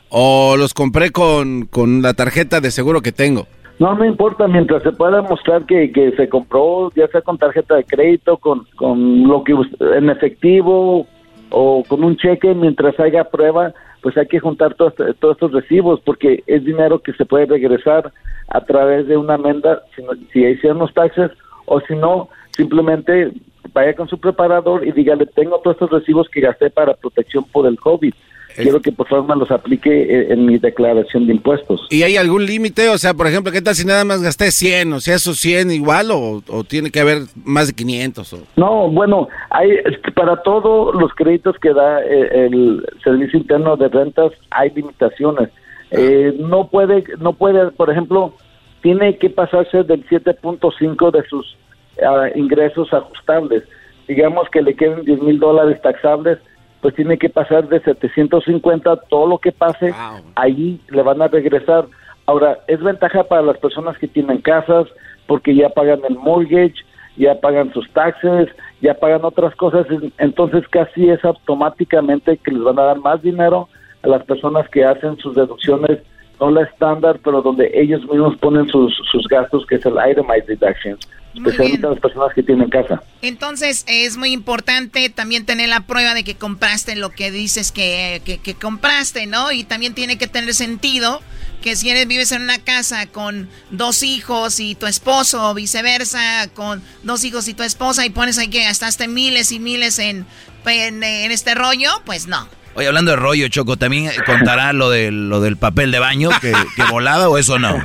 o 0.09 0.55
los 0.55 0.75
compré 0.75 1.09
con, 1.09 1.67
la 2.03 2.13
tarjeta 2.13 2.61
de 2.61 2.69
seguro 2.69 3.01
que 3.01 3.11
tengo. 3.11 3.47
No, 3.79 3.95
no 3.95 4.05
importa, 4.05 4.47
mientras 4.47 4.83
se 4.83 4.91
pueda 4.91 5.23
mostrar 5.23 5.65
que, 5.65 5.91
que 5.91 6.11
se 6.11 6.29
compró, 6.29 6.91
ya 6.95 7.07
sea 7.07 7.21
con 7.21 7.39
tarjeta 7.39 7.75
de 7.75 7.83
crédito, 7.83 8.37
con, 8.37 8.67
con 8.75 9.23
lo 9.27 9.43
que 9.43 9.55
en 9.97 10.11
efectivo 10.11 11.07
o 11.49 11.83
con 11.87 12.03
un 12.03 12.15
cheque, 12.17 12.53
mientras 12.53 12.99
haya 12.99 13.23
prueba, 13.23 13.73
pues 14.03 14.17
hay 14.17 14.27
que 14.27 14.39
juntar 14.39 14.75
todos, 14.75 14.93
todos 15.19 15.35
estos 15.35 15.53
recibos 15.53 16.01
porque 16.01 16.43
es 16.45 16.63
dinero 16.63 16.99
que 16.99 17.13
se 17.13 17.25
puede 17.25 17.45
regresar 17.45 18.11
a 18.49 18.61
través 18.61 19.07
de 19.07 19.17
una 19.17 19.35
amenda 19.35 19.81
si, 19.95 20.03
si 20.31 20.45
hicieron 20.45 20.79
los 20.79 20.93
taxes 20.93 21.31
o 21.65 21.79
si 21.79 21.95
no, 21.95 22.29
simplemente 22.51 23.31
vaya 23.73 23.95
con 23.95 24.09
su 24.09 24.19
preparador 24.19 24.85
y 24.85 24.91
dígale, 24.91 25.25
tengo 25.25 25.59
todos 25.59 25.75
estos 25.75 25.89
recibos 25.89 26.29
que 26.29 26.41
gasté 26.41 26.69
para 26.69 26.93
protección 26.93 27.45
por 27.45 27.65
el 27.65 27.79
COVID. 27.79 28.13
Quiero 28.55 28.81
que 28.81 28.91
por 28.91 29.07
favor 29.07 29.27
me 29.27 29.35
los 29.35 29.51
aplique 29.51 30.31
en, 30.31 30.45
mi 30.45 30.57
declaración 30.57 31.27
de 31.27 31.33
impuestos. 31.33 31.87
¿Y 31.89 32.03
hay 32.03 32.17
algún 32.17 32.45
límite? 32.45 32.89
O 32.89 32.97
sea, 32.97 33.13
por 33.13 33.27
ejemplo, 33.27 33.51
¿qué 33.51 33.61
tal 33.61 33.75
si 33.75 33.85
nada 33.85 34.05
más 34.05 34.21
gasté 34.21 34.51
100? 34.51 34.93
O 34.93 34.99
sea, 34.99 35.15
¿esos 35.15 35.37
100 35.39 35.71
igual 35.71 36.09
o, 36.11 36.41
tiene 36.67 36.91
que 36.91 36.99
haber 36.99 37.19
más 37.43 37.67
de 37.67 37.73
500? 37.73 38.33
O... 38.33 38.37
No, 38.55 38.89
bueno, 38.89 39.27
hay 39.49 39.71
para 40.15 40.41
todos 40.43 40.93
los 40.95 41.13
créditos 41.13 41.57
que 41.59 41.73
da 41.73 42.01
eh, 42.01 42.45
el 42.45 42.85
Servicio 43.03 43.39
Interno 43.39 43.75
de 43.75 43.89
Rentas 43.89 44.31
hay 44.51 44.69
limitaciones. 44.71 45.49
Ah. 45.91 45.95
Eh, 45.97 46.35
no 46.39 46.67
puede, 46.67 47.03
no 47.19 47.33
puede, 47.33 47.71
por 47.71 47.89
ejemplo, 47.89 48.33
tiene 48.81 49.17
que 49.17 49.29
pasarse 49.29 49.83
del 49.83 50.05
7.5 50.07 51.11
de 51.11 51.23
sus 51.27 51.57
ah, 52.05 52.27
ingresos 52.35 52.93
ajustables. 52.93 53.63
Digamos 54.07 54.49
que 54.49 54.61
le 54.61 54.75
queden 54.75 55.05
10 55.05 55.21
mil 55.21 55.39
dólares 55.39 55.81
taxables 55.81 56.37
pues 56.83 56.95
tiene 56.95 57.17
que 57.17 57.29
pasar 57.29 57.69
de 57.69 57.79
750, 57.79 58.97
todo 59.09 59.25
lo 59.25 59.37
que 59.37 59.53
pase, 59.53 59.95
ahí 60.35 60.81
le 60.89 61.01
van 61.01 61.21
a 61.21 61.29
regresar. 61.29 61.85
Ahora, 62.25 62.59
es 62.67 62.83
ventaja 62.83 63.23
para 63.23 63.41
las 63.41 63.57
personas 63.57 63.97
que 63.97 64.09
tienen 64.09 64.41
casas, 64.41 64.87
porque 65.25 65.55
ya 65.55 65.69
pagan 65.69 66.01
el 66.09 66.17
mortgage, 66.17 66.75
ya 67.15 67.39
pagan 67.39 67.71
sus 67.71 67.89
taxes, 67.93 68.49
ya 68.81 68.95
pagan 68.95 69.23
otras 69.23 69.55
cosas, 69.55 69.87
entonces 70.17 70.67
casi 70.67 71.09
es 71.09 71.23
automáticamente 71.23 72.35
que 72.35 72.51
les 72.51 72.61
van 72.61 72.77
a 72.77 72.83
dar 72.83 72.99
más 72.99 73.21
dinero 73.21 73.69
a 74.01 74.09
las 74.09 74.23
personas 74.25 74.67
que 74.67 74.83
hacen 74.83 75.15
sus 75.19 75.35
deducciones, 75.35 75.99
no 76.45 76.51
la 76.51 76.63
estándar, 76.63 77.19
pero 77.23 77.41
donde 77.41 77.71
ellos 77.73 78.01
mismos 78.01 78.37
ponen 78.37 78.67
sus, 78.67 78.93
sus 79.11 79.27
gastos, 79.27 79.65
que 79.65 79.75
es 79.75 79.85
el 79.85 79.93
itemized 79.93 80.47
deductions 80.47 80.99
especialmente 81.33 81.87
las 81.87 81.99
personas 81.99 82.33
que 82.33 82.43
tienen 82.43 82.69
casa. 82.69 83.01
Entonces 83.21 83.85
es 83.87 84.17
muy 84.17 84.31
importante 84.31 85.09
también 85.09 85.45
tener 85.45 85.69
la 85.69 85.81
prueba 85.81 86.13
de 86.13 86.23
que 86.23 86.35
compraste 86.35 86.95
lo 86.95 87.09
que 87.09 87.31
dices 87.31 87.71
que, 87.71 88.21
que, 88.23 88.53
compraste, 88.53 89.25
¿no? 89.25 89.51
Y 89.51 89.63
también 89.63 89.93
tiene 89.93 90.17
que 90.17 90.27
tener 90.27 90.53
sentido 90.53 91.21
que 91.61 91.75
si 91.75 91.89
eres, 91.89 92.07
vives 92.07 92.31
en 92.33 92.43
una 92.43 92.59
casa 92.59 93.07
con 93.07 93.49
dos 93.71 94.03
hijos 94.03 94.59
y 94.59 94.75
tu 94.75 94.85
esposo 94.85 95.49
o 95.49 95.53
viceversa, 95.53 96.49
con 96.53 96.81
dos 97.03 97.23
hijos 97.23 97.47
y 97.47 97.53
tu 97.53 97.63
esposa 97.63 98.05
y 98.05 98.09
pones 98.09 98.37
ahí 98.37 98.49
que 98.49 98.63
gastaste 98.63 99.07
miles 99.07 99.51
y 99.51 99.59
miles 99.59 99.97
en, 99.97 100.25
en, 100.65 101.03
este 101.03 101.55
rollo, 101.55 101.89
pues 102.05 102.27
no. 102.27 102.47
Oye, 102.75 102.87
hablando 102.87 103.11
de 103.11 103.17
rollo, 103.17 103.47
Choco, 103.49 103.77
¿también 103.77 104.09
contará 104.25 104.73
lo, 104.73 104.89
de, 104.89 105.11
lo 105.11 105.41
del 105.41 105.57
papel 105.57 105.91
de 105.91 105.99
baño 105.99 106.29
que, 106.41 106.51
que 106.75 106.83
volaba 106.91 107.29
o 107.29 107.37
eso 107.37 107.59
no? 107.59 107.75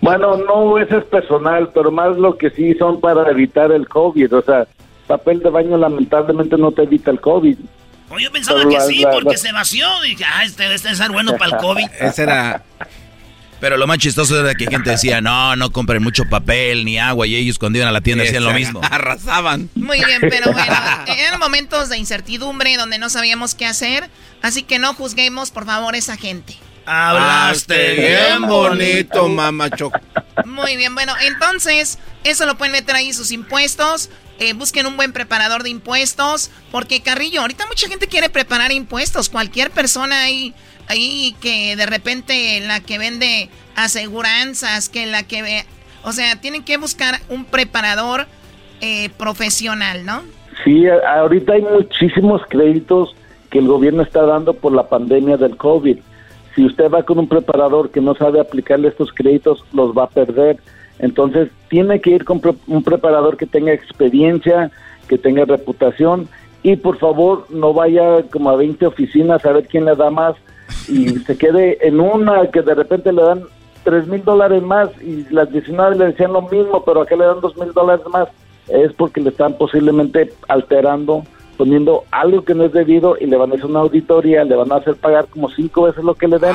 Bueno, 0.00 0.36
no, 0.36 0.78
eso 0.78 0.98
es 0.98 1.04
personal, 1.04 1.70
pero 1.74 1.90
más 1.90 2.16
lo 2.16 2.36
que 2.36 2.50
sí 2.50 2.74
son 2.78 3.00
para 3.00 3.30
evitar 3.30 3.70
el 3.72 3.88
COVID. 3.88 4.34
O 4.34 4.42
sea, 4.42 4.66
papel 5.06 5.40
de 5.40 5.50
baño 5.50 5.76
lamentablemente 5.76 6.56
no 6.58 6.72
te 6.72 6.82
evita 6.82 7.10
el 7.10 7.20
COVID. 7.20 7.56
Oh, 8.10 8.18
yo 8.18 8.30
pensaba 8.30 8.58
Pero 8.60 8.70
que 8.70 8.76
la- 8.76 8.84
sí, 8.84 8.98
la- 9.00 9.10
porque 9.10 9.30
la- 9.32 9.36
se 9.38 9.52
vació. 9.52 9.86
Dije, 10.02 10.24
ah, 10.26 10.44
este 10.44 10.72
este 10.74 10.88
debe 10.88 10.96
ser 10.98 11.10
bueno 11.10 11.32
para 11.36 11.56
el 11.56 11.62
COVID. 11.62 11.86
Ese 12.00 12.22
era. 12.24 12.62
Pero 13.60 13.76
lo 13.76 13.86
más 13.86 13.98
chistoso 13.98 14.38
era 14.40 14.54
que 14.54 14.66
gente 14.66 14.90
decía, 14.90 15.20
no, 15.20 15.56
no 15.56 15.70
compren 15.70 16.02
mucho 16.02 16.24
papel 16.28 16.84
ni 16.84 16.98
agua. 16.98 17.26
Y 17.26 17.36
ellos 17.36 17.58
cuando 17.58 17.78
iban 17.78 17.88
a 17.88 17.92
la 17.92 18.00
tienda 18.00 18.24
hacían 18.24 18.44
lo 18.44 18.52
mismo. 18.52 18.80
Arrasaban. 18.82 19.70
Muy 19.74 20.04
bien, 20.04 20.20
pero 20.20 20.52
bueno, 20.52 20.74
eran 21.06 21.38
momentos 21.38 21.88
de 21.88 21.96
incertidumbre 21.96 22.76
donde 22.76 22.98
no 22.98 23.08
sabíamos 23.08 23.54
qué 23.54 23.66
hacer, 23.66 24.10
así 24.42 24.62
que 24.62 24.78
no 24.78 24.94
juzguemos, 24.94 25.50
por 25.50 25.64
favor, 25.66 25.94
esa 25.94 26.16
gente. 26.16 26.56
Hablaste 26.86 27.94
bien 27.94 28.42
bonito, 28.42 29.28
mamá 29.28 29.70
Choco. 29.70 29.98
Muy 30.44 30.76
bien, 30.76 30.94
bueno, 30.94 31.14
entonces, 31.22 31.98
eso 32.24 32.44
lo 32.44 32.58
pueden 32.58 32.72
meter 32.72 32.94
ahí 32.94 33.12
sus 33.12 33.32
impuestos. 33.32 34.10
Eh, 34.38 34.52
busquen 34.54 34.86
un 34.86 34.96
buen 34.96 35.12
preparador 35.12 35.62
de 35.62 35.70
impuestos. 35.70 36.50
Porque 36.70 37.02
Carrillo, 37.02 37.40
ahorita 37.40 37.66
mucha 37.66 37.88
gente 37.88 38.06
quiere 38.06 38.28
preparar 38.28 38.72
impuestos. 38.72 39.28
Cualquier 39.28 39.70
persona 39.70 40.22
ahí, 40.22 40.54
ahí 40.88 41.36
que 41.40 41.76
de 41.76 41.86
repente 41.86 42.60
la 42.60 42.80
que 42.80 42.98
vende 42.98 43.48
aseguranzas, 43.76 44.88
que 44.88 45.06
la 45.06 45.22
que 45.22 45.42
ve. 45.42 45.64
O 46.02 46.12
sea, 46.12 46.40
tienen 46.40 46.64
que 46.64 46.76
buscar 46.76 47.20
un 47.28 47.44
preparador 47.44 48.26
eh, 48.80 49.08
profesional, 49.16 50.04
¿no? 50.04 50.22
Sí, 50.64 50.84
ahorita 50.88 51.54
hay 51.54 51.62
muchísimos 51.62 52.42
créditos 52.48 53.14
que 53.50 53.58
el 53.58 53.66
gobierno 53.66 54.02
está 54.02 54.22
dando 54.22 54.54
por 54.54 54.72
la 54.72 54.88
pandemia 54.88 55.36
del 55.36 55.56
COVID. 55.56 55.98
Si 56.54 56.64
usted 56.64 56.90
va 56.90 57.02
con 57.02 57.18
un 57.18 57.28
preparador 57.28 57.90
que 57.90 58.00
no 58.00 58.14
sabe 58.14 58.40
aplicarle 58.40 58.88
estos 58.88 59.12
créditos, 59.12 59.64
los 59.72 59.96
va 59.96 60.04
a 60.04 60.08
perder. 60.08 60.58
Entonces, 60.98 61.50
tiene 61.68 62.00
que 62.00 62.10
ir 62.10 62.24
con 62.24 62.40
un 62.66 62.82
preparador 62.82 63.36
que 63.36 63.46
tenga 63.46 63.72
experiencia, 63.72 64.70
que 65.08 65.18
tenga 65.18 65.44
reputación 65.44 66.28
y 66.62 66.76
por 66.76 66.98
favor 66.98 67.46
no 67.50 67.74
vaya 67.74 68.22
como 68.30 68.50
a 68.50 68.56
20 68.56 68.86
oficinas 68.86 69.44
a 69.44 69.52
ver 69.52 69.66
quién 69.66 69.84
le 69.84 69.94
da 69.94 70.10
más 70.10 70.34
y 70.88 71.08
se 71.20 71.36
quede 71.36 71.78
en 71.86 72.00
una 72.00 72.50
que 72.50 72.62
de 72.62 72.74
repente 72.74 73.12
le 73.12 73.22
dan 73.22 73.42
3 73.84 74.08
mil 74.08 74.24
dólares 74.24 74.62
más 74.62 74.88
y 75.02 75.26
las 75.30 75.50
19 75.52 75.96
le 75.96 76.06
decían 76.06 76.32
lo 76.32 76.42
mismo, 76.42 76.82
pero 76.84 77.02
acá 77.02 77.16
le 77.16 77.26
dan 77.26 77.40
2 77.40 77.56
mil 77.58 77.72
dólares 77.72 78.04
más. 78.10 78.28
Es 78.68 78.92
porque 78.94 79.20
le 79.20 79.28
están 79.28 79.58
posiblemente 79.58 80.32
alterando, 80.48 81.22
poniendo 81.54 82.04
algo 82.10 82.44
que 82.44 82.54
no 82.54 82.64
es 82.64 82.72
debido 82.72 83.16
y 83.20 83.26
le 83.26 83.36
van 83.36 83.50
a 83.52 83.54
hacer 83.54 83.66
una 83.66 83.80
auditoría, 83.80 84.44
le 84.44 84.54
van 84.54 84.70
a 84.72 84.76
hacer 84.76 84.96
pagar 84.96 85.26
como 85.26 85.48
cinco 85.50 85.82
veces 85.82 86.04
lo 86.04 86.14
que 86.14 86.28
le 86.28 86.38
den 86.38 86.54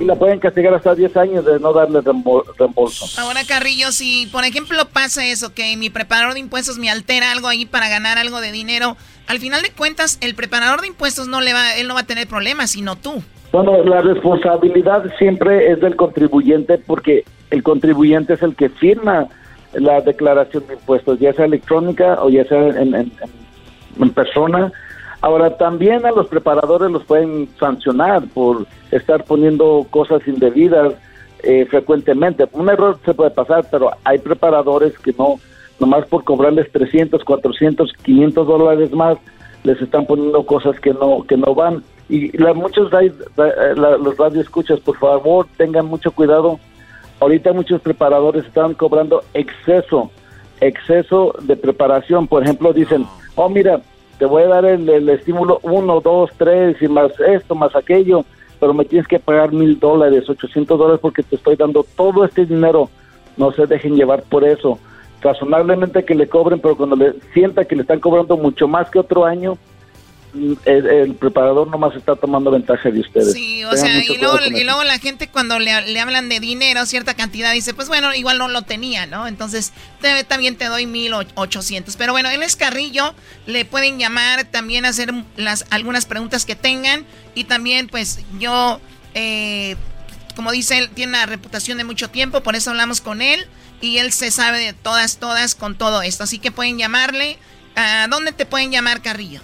y 0.00 0.04
la 0.04 0.14
pueden 0.16 0.38
castigar 0.40 0.74
hasta 0.74 0.94
10 0.94 1.16
años 1.16 1.44
de 1.44 1.58
no 1.60 1.72
darle 1.72 2.00
reembo- 2.00 2.44
reembolso. 2.58 3.06
Ahora, 3.20 3.40
Carrillo, 3.46 3.92
si 3.92 4.26
por 4.32 4.44
ejemplo 4.44 4.76
pasa 4.92 5.24
eso, 5.26 5.54
que 5.54 5.76
mi 5.76 5.90
preparador 5.90 6.34
de 6.34 6.40
impuestos 6.40 6.78
me 6.78 6.90
altera 6.90 7.32
algo 7.32 7.48
ahí 7.48 7.66
para 7.66 7.88
ganar 7.88 8.18
algo 8.18 8.40
de 8.40 8.52
dinero, 8.52 8.96
al 9.28 9.38
final 9.38 9.62
de 9.62 9.70
cuentas, 9.70 10.18
el 10.20 10.34
preparador 10.34 10.80
de 10.80 10.88
impuestos 10.88 11.28
no 11.28 11.40
le 11.40 11.52
va, 11.52 11.76
él 11.76 11.88
no 11.88 11.94
va 11.94 12.00
a 12.00 12.06
tener 12.06 12.26
problemas, 12.26 12.72
sino 12.72 12.96
tú. 12.96 13.22
Bueno, 13.52 13.84
la 13.84 14.00
responsabilidad 14.00 15.04
siempre 15.18 15.70
es 15.70 15.80
del 15.80 15.94
contribuyente 15.96 16.78
porque 16.78 17.24
el 17.50 17.62
contribuyente 17.62 18.34
es 18.34 18.42
el 18.42 18.56
que 18.56 18.68
firma 18.70 19.28
la 19.74 20.00
declaración 20.00 20.66
de 20.66 20.74
impuestos, 20.74 21.18
ya 21.18 21.32
sea 21.32 21.44
electrónica 21.46 22.18
o 22.22 22.28
ya 22.30 22.44
sea 22.44 22.68
en, 22.68 22.76
en- 22.78 22.94
en- 22.94 23.12
en 24.00 24.10
persona. 24.10 24.72
Ahora, 25.20 25.56
también 25.56 26.04
a 26.04 26.10
los 26.10 26.26
preparadores 26.26 26.90
los 26.90 27.04
pueden 27.04 27.48
sancionar 27.58 28.24
por 28.34 28.66
estar 28.90 29.24
poniendo 29.24 29.86
cosas 29.90 30.20
indebidas 30.26 30.94
eh, 31.44 31.64
frecuentemente. 31.66 32.48
Un 32.52 32.68
error 32.68 32.98
se 33.04 33.14
puede 33.14 33.30
pasar, 33.30 33.64
pero 33.70 33.90
hay 34.04 34.18
preparadores 34.18 34.98
que 34.98 35.12
no, 35.16 35.36
nomás 35.78 36.06
por 36.06 36.24
cobrarles 36.24 36.70
300, 36.72 37.22
400, 37.24 37.92
500 38.02 38.46
dólares 38.46 38.92
más, 38.92 39.16
les 39.64 39.80
están 39.80 40.06
poniendo 40.06 40.44
cosas 40.44 40.78
que 40.80 40.92
no 40.92 41.22
que 41.22 41.36
no 41.36 41.54
van. 41.54 41.84
Y 42.08 42.36
la, 42.36 42.52
muchos 42.52 42.90
radio, 42.90 43.12
la- 43.36 43.96
los 43.96 44.16
radioescuchas, 44.18 44.80
por 44.80 44.96
favor, 44.98 45.46
tengan 45.56 45.86
mucho 45.86 46.10
cuidado. 46.10 46.58
Ahorita 47.20 47.52
muchos 47.52 47.80
preparadores 47.80 48.44
están 48.44 48.74
cobrando 48.74 49.22
exceso, 49.34 50.10
exceso 50.60 51.32
de 51.42 51.56
preparación. 51.56 52.26
Por 52.26 52.42
ejemplo, 52.42 52.72
dicen, 52.72 53.06
oh, 53.34 53.48
mira, 53.48 53.80
te 54.18 54.26
voy 54.26 54.42
a 54.42 54.48
dar 54.48 54.64
el, 54.64 54.88
el 54.88 55.08
estímulo 55.08 55.58
1, 55.62 56.00
2, 56.00 56.30
3 56.36 56.82
y 56.82 56.88
más 56.88 57.12
esto, 57.20 57.54
más 57.54 57.74
aquello, 57.74 58.24
pero 58.60 58.74
me 58.74 58.84
tienes 58.84 59.08
que 59.08 59.18
pagar 59.18 59.52
mil 59.52 59.78
dólares, 59.78 60.28
800 60.28 60.78
dólares 60.78 61.00
porque 61.02 61.22
te 61.22 61.36
estoy 61.36 61.56
dando 61.56 61.84
todo 61.96 62.24
este 62.24 62.46
dinero. 62.46 62.88
No 63.36 63.50
se 63.52 63.66
dejen 63.66 63.96
llevar 63.96 64.22
por 64.22 64.44
eso. 64.44 64.78
Razonablemente 65.20 66.04
que 66.04 66.14
le 66.14 66.28
cobren, 66.28 66.60
pero 66.60 66.76
cuando 66.76 66.96
le 66.96 67.14
sienta 67.32 67.64
que 67.64 67.74
le 67.74 67.82
están 67.82 68.00
cobrando 68.00 68.36
mucho 68.36 68.68
más 68.68 68.90
que 68.90 68.98
otro 68.98 69.24
año, 69.24 69.56
el, 70.34 70.86
el 70.86 71.14
preparador 71.14 71.68
nomás 71.68 71.94
está 71.94 72.16
tomando 72.16 72.50
ventaja 72.50 72.90
de 72.90 73.00
ustedes. 73.00 73.32
Sí, 73.32 73.62
o 73.64 73.70
Tengan 73.70 73.86
sea, 74.02 74.04
y 74.04 74.18
luego, 74.18 74.38
y 74.46 74.64
luego 74.64 74.82
la 74.84 74.98
gente 74.98 75.28
cuando 75.28 75.58
le, 75.58 75.82
le 75.88 76.00
hablan 76.00 76.28
de 76.28 76.40
dinero, 76.40 76.86
cierta 76.86 77.14
cantidad, 77.14 77.52
dice, 77.52 77.74
pues 77.74 77.88
bueno, 77.88 78.14
igual 78.14 78.38
no 78.38 78.48
lo 78.48 78.62
tenía, 78.62 79.06
¿no? 79.06 79.26
Entonces, 79.26 79.72
te- 80.00 80.24
también 80.24 80.56
te 80.56 80.64
doy 80.66 80.86
mil 80.86 81.12
och- 81.12 81.28
ochocientos. 81.34 81.96
Pero 81.96 82.12
bueno, 82.12 82.30
él 82.30 82.42
es 82.42 82.56
Carrillo, 82.56 83.14
le 83.46 83.64
pueden 83.64 83.98
llamar, 83.98 84.44
también 84.44 84.84
hacer 84.86 85.12
las 85.36 85.66
algunas 85.70 86.06
preguntas 86.06 86.46
que 86.46 86.56
tengan. 86.56 87.04
Y 87.34 87.44
también, 87.44 87.88
pues, 87.88 88.20
yo, 88.38 88.80
eh, 89.14 89.76
como 90.34 90.50
dice 90.52 90.78
él, 90.78 90.88
tiene 90.90 91.10
una 91.10 91.26
reputación 91.26 91.76
de 91.78 91.84
mucho 91.84 92.08
tiempo, 92.10 92.42
por 92.42 92.56
eso 92.56 92.70
hablamos 92.70 93.00
con 93.00 93.20
él. 93.22 93.46
Y 93.82 93.98
él 93.98 94.12
se 94.12 94.30
sabe 94.30 94.60
de 94.60 94.72
todas, 94.72 95.18
todas 95.18 95.54
con 95.56 95.76
todo 95.76 96.02
esto. 96.02 96.22
Así 96.24 96.38
que 96.38 96.52
pueden 96.52 96.78
llamarle. 96.78 97.36
¿A 97.74 98.06
dónde 98.08 98.30
te 98.32 98.46
pueden 98.46 98.70
llamar, 98.70 99.02
Carrillo? 99.02 99.40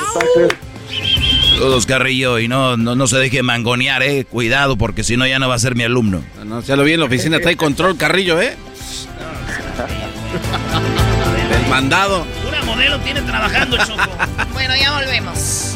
Saludos, 1.59 1.87
Carrillo, 1.87 2.39
y 2.39 2.47
no, 2.47 2.77
no, 2.77 2.95
no 2.95 3.09
se 3.09 3.17
deje 3.17 3.43
mangonear, 3.43 4.05
eh. 4.05 4.25
Cuidado, 4.25 4.77
porque 4.77 5.03
si 5.03 5.17
no 5.17 5.27
ya 5.27 5.41
no 5.41 5.49
va 5.49 5.57
a 5.57 5.59
ser 5.59 5.75
mi 5.75 5.83
alumno. 5.83 6.23
No, 6.45 6.63
ya 6.63 6.77
lo 6.77 6.85
vi 6.85 6.93
en 6.93 7.01
la 7.01 7.07
oficina, 7.07 7.41
trae 7.41 7.57
control 7.57 7.97
Carrillo, 7.97 8.41
¿eh? 8.41 8.55
Del 11.51 11.67
mandado. 11.69 12.25
Modelo 12.73 12.99
tiene 13.01 13.21
trabajando, 13.21 13.77
Choco. 13.77 14.17
bueno, 14.55 14.75
ya 14.75 14.93
volvemos. 14.93 15.75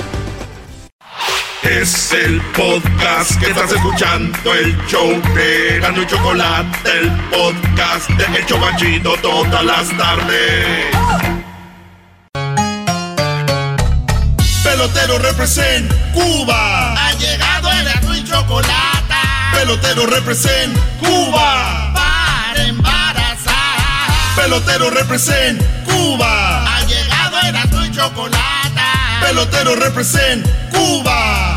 Es 1.62 2.10
el 2.12 2.40
podcast 2.56 3.38
que 3.38 3.50
estás 3.50 3.70
escuchando, 3.70 4.54
el 4.54 4.74
show 4.86 5.10
de 5.34 5.78
Gano 5.78 6.00
y 6.00 6.06
Chocolate, 6.06 6.98
el 6.98 7.10
podcast 7.28 8.08
de 8.08 8.38
El 8.38 8.46
Chobachito 8.46 9.14
todas 9.20 9.62
las 9.62 9.94
tardes. 9.98 10.86
Pelotero 14.64 15.18
represent 15.18 15.92
Cuba. 16.14 16.94
Ha 16.94 17.12
llegado 17.12 17.72
el 17.72 17.84
Gano 17.84 18.16
y 18.16 18.24
Chocolate. 18.24 19.14
Pelotero 19.52 20.06
represent 20.06 20.74
Cuba. 20.98 21.92
Para 21.92 22.64
embarazar. 22.64 23.54
Pelotero 24.34 24.88
represent 24.88 25.60
Cuba. 25.84 26.55
Chocolate. 27.96 28.36
Pelotero 29.22 29.74
represent 29.74 30.46
Cuba. 30.70 31.55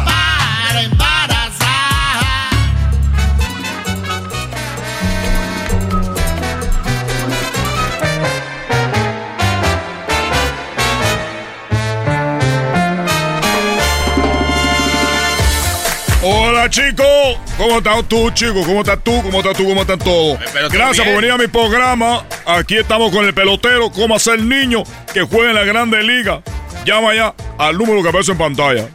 Hola 16.69 16.87
chicos, 16.87 17.37
¿cómo 17.57 17.77
estás 17.79 18.07
tú 18.07 18.29
chicos? 18.29 18.63
¿Cómo 18.63 18.81
estás 18.81 19.03
tú? 19.03 19.23
¿Cómo 19.23 19.39
estás 19.39 19.57
tú? 19.57 19.67
¿Cómo 19.67 19.81
están 19.81 19.97
todos? 19.97 20.37
pelotero, 20.37 20.69
Gracias 20.69 21.07
por 21.07 21.15
venir 21.15 21.31
a 21.31 21.37
mi 21.39 21.47
programa. 21.47 22.23
Aquí 22.45 22.77
estamos 22.77 23.11
con 23.11 23.25
el 23.25 23.33
pelotero, 23.33 23.89
cómo 23.89 24.15
hacer 24.15 24.39
niño 24.39 24.83
que 25.11 25.21
juegue 25.21 25.49
en 25.49 25.55
la 25.55 25.63
Grande 25.63 26.03
Liga. 26.03 26.43
Llama 26.85 27.15
ya 27.15 27.33
al 27.57 27.75
número 27.75 28.03
que 28.03 28.09
aparece 28.09 28.33
en 28.33 28.37
pantalla. 28.37 28.87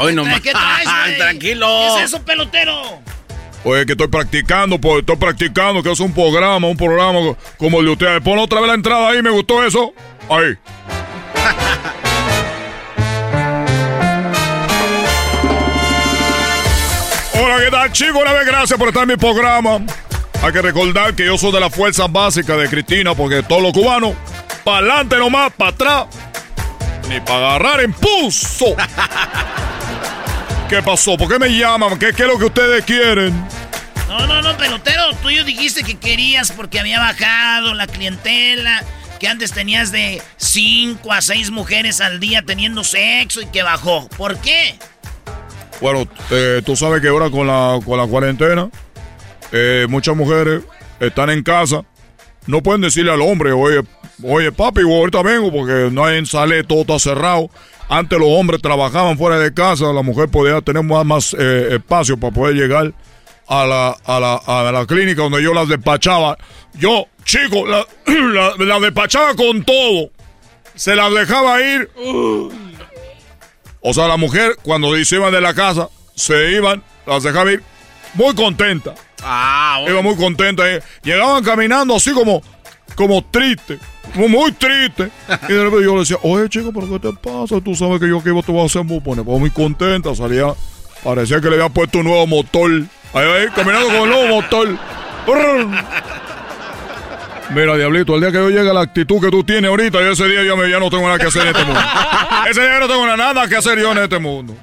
Hoy 0.00 0.16
no 0.16 0.24
¿Qué 0.42 0.50
traes, 0.50 0.88
güey? 1.04 1.16
Tranquilo. 1.16 1.66
¿Qué 1.66 2.02
es 2.02 2.08
eso, 2.08 2.24
pelotero? 2.24 2.82
Oye, 3.62 3.86
que 3.86 3.92
estoy 3.92 4.08
practicando, 4.08 4.80
pues 4.80 4.98
estoy 4.98 5.16
practicando, 5.16 5.84
que 5.84 5.92
es 5.92 6.00
un 6.00 6.12
programa, 6.12 6.66
un 6.66 6.76
programa 6.76 7.36
como 7.56 7.78
el 7.78 7.86
de 7.86 7.92
ustedes. 7.92 8.20
Pon 8.20 8.40
otra 8.40 8.58
vez 8.58 8.66
la 8.68 8.74
entrada 8.74 9.10
ahí, 9.10 9.22
me 9.22 9.30
gustó 9.30 9.64
eso. 9.64 9.92
Ahí. 10.28 10.56
Hola, 17.86 17.92
¿qué 17.92 18.00
tal, 18.00 18.08
chicos? 18.08 18.22
Una 18.22 18.32
vez 18.32 18.46
gracias 18.46 18.78
por 18.78 18.88
estar 18.88 19.02
en 19.04 19.10
mi 19.10 19.16
programa. 19.16 19.78
Hay 20.42 20.52
que 20.52 20.60
recordar 20.60 21.14
que 21.14 21.24
yo 21.24 21.38
soy 21.38 21.52
de 21.52 21.60
la 21.60 21.70
fuerza 21.70 22.08
básica 22.08 22.56
de 22.56 22.68
Cristina, 22.68 23.14
porque 23.14 23.44
todos 23.44 23.62
los 23.62 23.72
cubanos, 23.72 24.14
para 24.64 24.78
adelante 24.78 25.16
nomás, 25.16 25.52
para 25.52 25.70
atrás, 25.70 26.06
ni 27.08 27.20
para 27.20 27.54
agarrar 27.54 27.84
impulso. 27.84 28.74
¿Qué 30.68 30.82
pasó? 30.82 31.16
¿Por 31.16 31.28
qué 31.28 31.38
me 31.38 31.48
llaman? 31.48 31.96
¿Qué, 31.96 32.12
¿Qué, 32.12 32.24
es 32.24 32.28
lo 32.28 32.38
que 32.38 32.46
ustedes 32.46 32.84
quieren? 32.84 33.32
No, 34.08 34.26
no, 34.26 34.42
no, 34.42 34.56
pelotero. 34.56 35.12
Tú 35.22 35.30
yo 35.30 35.44
dijiste 35.44 35.84
que 35.84 35.96
querías 35.96 36.50
porque 36.50 36.80
había 36.80 36.98
bajado 36.98 37.72
la 37.74 37.86
clientela. 37.86 38.82
Que 39.20 39.28
antes 39.28 39.52
tenías 39.52 39.92
de 39.92 40.20
5 40.38 41.12
a 41.12 41.22
6 41.22 41.50
mujeres 41.50 42.00
al 42.00 42.18
día 42.18 42.42
teniendo 42.42 42.82
sexo 42.82 43.40
y 43.42 43.46
que 43.46 43.62
bajó. 43.62 44.08
¿Por 44.16 44.38
qué? 44.38 44.76
Bueno, 45.80 46.06
eh, 46.30 46.62
tú 46.64 46.74
sabes 46.76 47.00
que 47.02 47.08
ahora 47.08 47.30
con 47.30 47.46
la, 47.46 47.78
con 47.84 47.98
la 47.98 48.06
cuarentena, 48.06 48.70
eh, 49.52 49.86
muchas 49.88 50.16
mujeres 50.16 50.62
están 51.00 51.30
en 51.30 51.42
casa. 51.42 51.84
No 52.46 52.62
pueden 52.62 52.80
decirle 52.80 53.12
al 53.12 53.20
hombre, 53.22 53.52
oye, 53.52 53.82
oye 54.22 54.52
papi, 54.52 54.82
ahorita 54.82 55.22
vengo 55.22 55.52
porque 55.52 55.90
no 55.92 56.04
hay 56.04 56.24
sale, 56.26 56.64
todo 56.64 56.82
está 56.82 56.98
cerrado. 56.98 57.50
Antes 57.88 58.18
los 58.18 58.28
hombres 58.30 58.62
trabajaban 58.62 59.18
fuera 59.18 59.38
de 59.38 59.52
casa, 59.52 59.92
la 59.92 60.02
mujer 60.02 60.28
podía 60.28 60.60
tener 60.60 60.82
más, 60.82 61.04
más 61.04 61.36
eh, 61.38 61.68
espacio 61.72 62.16
para 62.16 62.32
poder 62.32 62.54
llegar 62.54 62.92
a 63.48 63.66
la, 63.66 63.96
a, 64.04 64.20
la, 64.20 64.34
a 64.34 64.72
la 64.72 64.86
clínica 64.86 65.22
donde 65.22 65.42
yo 65.42 65.54
las 65.54 65.68
despachaba. 65.68 66.36
Yo, 66.74 67.06
chico, 67.24 67.66
la, 67.66 67.86
la, 68.06 68.54
la 68.58 68.80
despachaba 68.80 69.34
con 69.34 69.62
todo. 69.64 70.10
Se 70.74 70.94
las 70.96 71.12
dejaba 71.12 71.60
ir. 71.62 71.88
O 73.88 73.94
sea, 73.94 74.08
la 74.08 74.16
mujer, 74.16 74.56
cuando 74.62 74.92
se 75.04 75.14
iban 75.14 75.30
de 75.32 75.40
la 75.40 75.54
casa, 75.54 75.88
se 76.16 76.50
iban, 76.52 76.82
las 77.06 77.22
dejaba 77.22 77.52
ir 77.52 77.62
muy 78.14 78.34
contenta. 78.34 78.94
Ah, 79.22 79.80
Iba 79.86 80.02
muy 80.02 80.16
contenta. 80.16 80.68
eh. 80.68 80.82
Llegaban 81.04 81.44
caminando 81.44 81.94
así 81.94 82.10
como, 82.10 82.42
como 82.96 83.22
triste. 83.24 83.78
Muy, 84.14 84.28
muy 84.28 84.50
triste. 84.50 85.08
Y 85.48 85.52
de 85.52 85.62
repente 85.64 85.84
yo 85.84 85.92
le 85.94 86.00
decía, 86.00 86.16
oye 86.22 86.48
chico, 86.48 86.72
¿pero 86.72 86.88
qué 86.90 86.98
te 86.98 87.12
pasa? 87.12 87.60
Tú 87.60 87.76
sabes 87.76 88.00
que 88.00 88.08
yo 88.08 88.20
que 88.22 88.30
iba 88.30 88.42
te 88.42 88.50
voy 88.50 88.62
a 88.62 88.66
hacer 88.66 88.82
muy, 88.82 88.98
pone, 88.98 89.22
pues, 89.22 89.38
muy 89.38 89.50
contenta. 89.50 90.12
Salía, 90.16 90.52
parecía 91.04 91.40
que 91.40 91.48
le 91.48 91.54
había 91.54 91.68
puesto 91.68 91.98
un 91.98 92.06
nuevo 92.06 92.26
motor. 92.26 92.70
Ahí, 93.14 93.24
ahí, 93.24 93.46
caminando 93.54 93.86
con 93.86 93.96
el 93.98 94.08
nuevo 94.08 94.26
motor. 94.42 94.68
Mira, 97.54 97.76
Diablito, 97.76 98.14
el 98.16 98.20
día 98.20 98.32
que 98.32 98.38
yo 98.38 98.50
llegue 98.50 98.70
a 98.70 98.72
la 98.74 98.80
actitud 98.80 99.20
que 99.20 99.30
tú 99.30 99.44
tienes 99.44 99.68
ahorita, 99.70 100.00
yo 100.00 100.10
ese 100.12 100.26
día 100.26 100.42
ya, 100.44 100.56
me, 100.56 100.68
ya 100.68 100.80
no 100.80 100.90
tengo 100.90 101.04
nada 101.04 101.18
que 101.18 101.26
hacer 101.26 101.42
en 101.42 101.48
este 101.48 101.64
mundo. 101.64 101.80
Ese 102.50 102.60
día 102.60 102.78
no 102.78 102.86
tengo 102.86 103.16
nada 103.16 103.48
que 103.48 103.56
hacer 103.56 103.78
yo 103.78 103.90
en 103.92 103.98
este 103.98 104.18
mundo. 104.20 104.54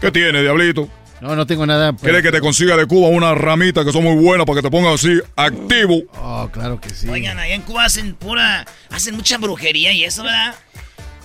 ¿Qué 0.00 0.10
tiene, 0.10 0.40
Diablito? 0.42 0.88
No, 1.20 1.36
no 1.36 1.46
tengo 1.46 1.66
nada. 1.66 1.92
pues. 1.92 2.02
¿Quieres 2.02 2.22
que 2.22 2.30
te 2.32 2.40
consiga 2.40 2.76
de 2.76 2.86
Cuba 2.86 3.08
una 3.08 3.34
ramita 3.34 3.84
que 3.84 3.92
son 3.92 4.04
muy 4.04 4.14
buenas 4.16 4.46
para 4.46 4.56
que 4.56 4.62
te 4.62 4.70
pongas 4.70 4.94
así 4.94 5.20
activo? 5.36 6.02
Oh, 6.18 6.48
claro 6.50 6.80
que 6.80 6.88
sí. 6.90 7.08
Oigan, 7.08 7.38
allá 7.38 7.54
en 7.54 7.62
Cuba 7.62 7.84
hacen 7.84 8.14
pura. 8.14 8.64
Hacen 8.90 9.16
mucha 9.16 9.36
brujería 9.36 9.92
y 9.92 10.04
eso, 10.04 10.22
¿verdad? 10.22 10.54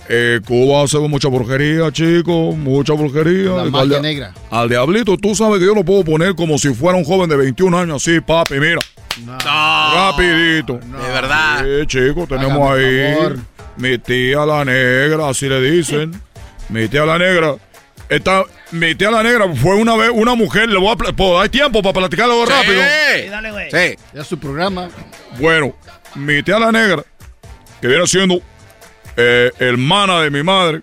Eh, 0.08 0.40
Cuba 0.46 0.82
hace 0.84 0.98
mucha 0.98 1.28
brujería, 1.28 1.90
chicos, 1.92 2.54
mucha 2.56 2.92
brujería. 2.92 3.50
La 3.52 3.62
Al 3.62 3.70
magia 3.70 4.00
negra. 4.00 4.34
Al 4.50 4.68
diablito, 4.68 5.16
tú 5.16 5.34
sabes 5.34 5.58
que 5.60 5.66
yo 5.66 5.74
lo 5.74 5.84
puedo 5.84 6.04
poner 6.04 6.34
como 6.34 6.58
si 6.58 6.74
fuera 6.74 6.98
un 6.98 7.04
joven 7.04 7.28
de 7.30 7.36
21 7.36 7.78
años, 7.78 7.96
así, 8.06 8.20
papi, 8.20 8.54
mira. 8.60 8.80
Rapidito. 9.24 10.74
De 10.74 11.12
verdad. 11.12 11.64
Sí, 11.64 11.86
chicos, 11.86 12.28
tenemos 12.28 12.70
Hágame 12.70 13.06
ahí 13.06 13.36
mi 13.76 13.98
tía 13.98 14.44
la 14.46 14.64
negra, 14.64 15.28
así 15.28 15.48
le 15.48 15.60
dicen. 15.60 16.20
mi 16.68 16.88
tía 16.88 17.04
la 17.04 17.18
negra. 17.18 17.56
Esta, 18.08 18.44
mi 18.70 18.94
tía 18.94 19.10
la 19.10 19.22
negra 19.22 19.52
fue 19.54 19.74
una 19.74 19.96
vez 19.96 20.10
una 20.12 20.34
mujer, 20.34 20.68
le 20.68 20.78
voy 20.78 20.90
a 20.90 20.96
pues, 20.96 21.32
hay 21.40 21.48
tiempo 21.48 21.82
para 21.82 21.92
platicarlo 21.92 22.44
rápido. 22.46 22.82
Sí, 22.82 23.28
dale, 23.28 23.50
güey. 23.50 23.70
Sí. 23.70 23.98
Ya 24.14 24.20
es 24.22 24.26
su 24.26 24.38
programa. 24.38 24.88
Bueno, 25.40 25.74
mi 26.14 26.42
tía 26.42 26.58
la 26.58 26.70
negra, 26.70 27.02
que 27.80 27.88
viene 27.88 28.06
siendo 28.06 28.40
eh, 29.16 29.50
hermana 29.58 30.20
de 30.20 30.30
mi 30.30 30.42
madre, 30.42 30.82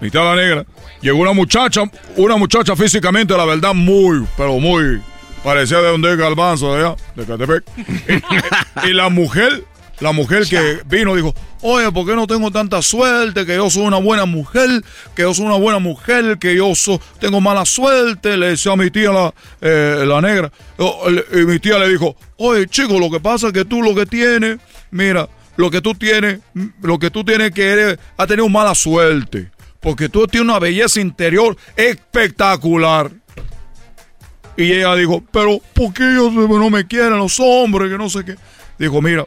mi 0.00 0.10
tía 0.10 0.22
la 0.22 0.34
negra, 0.34 0.66
llegó 1.00 1.18
una 1.18 1.32
muchacha, 1.32 1.82
una 2.16 2.36
muchacha 2.36 2.74
físicamente, 2.74 3.36
la 3.36 3.44
verdad, 3.44 3.72
muy, 3.72 4.26
pero 4.36 4.58
muy, 4.58 5.00
parecía 5.46 5.78
de 5.80 5.88
donde 5.88 6.10
es 6.10 6.18
Galbanzo, 6.18 6.74
de 6.74 6.84
allá, 6.84 6.96
de 7.14 7.24
Catepec. 7.24 7.64
y, 8.84 8.88
y 8.88 8.92
la 8.92 9.08
mujer, 9.10 9.62
la 10.00 10.10
mujer 10.10 10.44
que 10.48 10.80
vino 10.86 11.14
dijo, 11.14 11.32
oye, 11.62 11.90
¿por 11.92 12.04
qué 12.04 12.16
no 12.16 12.26
tengo 12.26 12.50
tanta 12.50 12.82
suerte? 12.82 13.46
Que 13.46 13.54
yo 13.54 13.70
soy 13.70 13.84
una 13.86 13.98
buena 13.98 14.26
mujer, 14.26 14.68
que 15.14 15.22
yo 15.22 15.32
soy 15.32 15.46
una 15.46 15.54
buena 15.56 15.78
mujer, 15.78 16.38
que 16.38 16.56
yo 16.56 16.74
so- 16.74 17.00
tengo 17.20 17.40
mala 17.40 17.64
suerte, 17.64 18.36
le 18.36 18.48
decía 18.48 18.72
a 18.72 18.76
mi 18.76 18.90
tía 18.90 19.12
la, 19.12 19.32
eh, 19.60 20.02
la 20.04 20.20
negra. 20.20 20.50
Oh, 20.78 21.06
Y 21.32 21.44
mi 21.44 21.60
tía 21.60 21.78
le 21.78 21.88
dijo, 21.90 22.16
oye, 22.38 22.66
chico, 22.66 22.98
lo 22.98 23.08
que 23.08 23.20
pasa 23.20 23.46
es 23.46 23.52
que 23.52 23.64
tú 23.64 23.82
lo 23.82 23.94
que 23.94 24.04
tienes, 24.04 24.58
mira, 24.90 25.28
lo 25.56 25.70
que 25.70 25.80
tú 25.80 25.94
tienes, 25.94 26.40
lo 26.82 26.98
que 26.98 27.10
tú 27.10 27.22
tienes 27.22 27.52
que 27.52 27.68
eres, 27.70 27.98
ha 28.16 28.26
tenido 28.26 28.48
mala 28.48 28.74
suerte. 28.74 29.50
Porque 29.78 30.08
tú 30.08 30.26
tienes 30.26 30.48
una 30.50 30.58
belleza 30.58 31.00
interior 31.00 31.56
espectacular. 31.76 33.10
Y 34.56 34.72
ella 34.72 34.94
dijo, 34.94 35.22
pero 35.30 35.60
¿por 35.74 35.92
qué 35.92 36.02
ellos 36.02 36.32
no 36.32 36.70
me 36.70 36.86
quieren 36.86 37.18
los 37.18 37.38
hombres? 37.40 37.90
Que 37.90 37.98
no 37.98 38.08
sé 38.08 38.24
qué. 38.24 38.36
Dijo, 38.78 39.02
mira, 39.02 39.26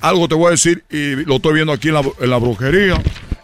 algo 0.00 0.28
te 0.28 0.34
voy 0.34 0.48
a 0.48 0.50
decir 0.50 0.84
y 0.90 1.16
lo 1.24 1.36
estoy 1.36 1.54
viendo 1.54 1.72
aquí 1.72 1.88
en 1.88 2.30
la, 2.30 2.38
brujería. 2.38 3.00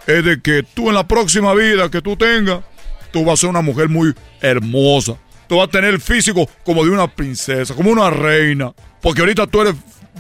Es 0.07 0.25
de 0.25 0.41
que 0.41 0.63
tú 0.63 0.89
en 0.89 0.95
la 0.95 1.07
próxima 1.07 1.55
vida 1.55 1.91
que 1.91 2.01
tú 2.01 2.17
tengas, 2.17 2.61
tú 3.11 3.25
vas 3.25 3.35
a 3.35 3.37
ser 3.43 3.51
una 3.51 3.61
mujer 3.61 3.89
muy 3.89 4.15
hermosa. 4.41 5.17
Tú 5.49 5.59
vas 5.59 5.69
a 5.69 5.71
tener 5.71 6.01
físico 6.01 6.49
como 6.65 6.85
de 6.85 6.91
una 6.91 7.07
princesa, 7.07 7.75
como 7.75 7.91
una 7.91 8.11
reina. 8.11 8.73
Porque 9.03 9.21
ahorita 9.21 9.47
tú 9.47 9.61
eres 9.61 9.75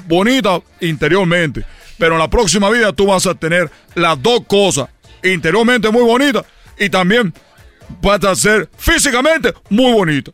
bonita 0.06 0.60
interiormente. 0.80 1.64
Pero 1.98 2.14
en 2.14 2.18
la 2.18 2.28
próxima 2.28 2.68
vida 2.68 2.92
tú 2.92 3.06
vas 3.06 3.26
a 3.26 3.34
tener 3.34 3.70
las 3.94 4.22
dos 4.22 4.40
cosas. 4.46 4.88
Interiormente 5.22 5.90
muy 5.90 6.02
bonita 6.02 6.44
y 6.78 6.90
también 6.90 7.32
vas 8.02 8.22
a 8.24 8.34
ser 8.34 8.68
físicamente 8.76 9.54
muy 9.70 9.92
bonita. 9.92 10.30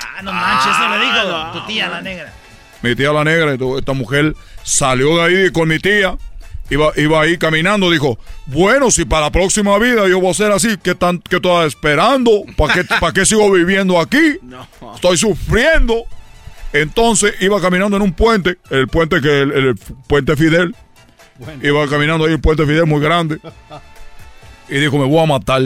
Ah, 0.00 0.22
no 0.22 0.32
manches, 0.32 0.72
eso 0.72 0.88
le 0.88 1.04
dijo 1.04 1.52
tu 1.52 1.66
tía, 1.66 1.88
la 1.88 2.00
negra. 2.00 2.32
mi 2.82 2.94
tía 2.94 3.12
la 3.12 3.24
negra, 3.24 3.54
esta 3.78 3.92
mujer 3.92 4.34
salió 4.62 5.16
de 5.16 5.22
ahí 5.22 5.52
con 5.52 5.68
mi 5.68 5.78
tía, 5.78 6.16
iba, 6.70 6.92
iba 6.96 7.20
ahí 7.20 7.38
caminando, 7.38 7.90
dijo, 7.90 8.18
bueno, 8.46 8.90
si 8.90 9.04
para 9.04 9.26
la 9.26 9.32
próxima 9.32 9.78
vida 9.78 10.08
yo 10.08 10.20
voy 10.20 10.30
a 10.30 10.34
ser 10.34 10.52
así, 10.52 10.76
¿qué, 10.82 10.94
tan, 10.94 11.18
qué 11.18 11.36
estoy 11.36 11.66
esperando? 11.66 12.42
¿Para 12.56 12.74
qué, 12.74 12.84
¿Para 13.00 13.12
qué 13.12 13.26
sigo 13.26 13.50
viviendo 13.50 14.00
aquí? 14.00 14.38
Estoy 14.94 15.16
sufriendo. 15.16 16.04
Entonces 16.72 17.34
iba 17.40 17.60
caminando 17.62 17.96
en 17.96 18.02
un 18.02 18.12
puente, 18.12 18.58
el 18.70 18.88
puente 18.88 19.22
que 19.22 19.40
el, 19.40 19.52
el 19.52 19.74
puente 20.06 20.36
Fidel, 20.36 20.74
iba 21.62 21.88
caminando 21.88 22.26
ahí 22.26 22.32
el 22.32 22.40
puente 22.40 22.66
Fidel 22.66 22.84
muy 22.84 23.00
grande, 23.00 23.38
y 24.68 24.78
dijo, 24.78 24.98
me 24.98 25.06
voy 25.06 25.22
a 25.22 25.26
matar. 25.26 25.62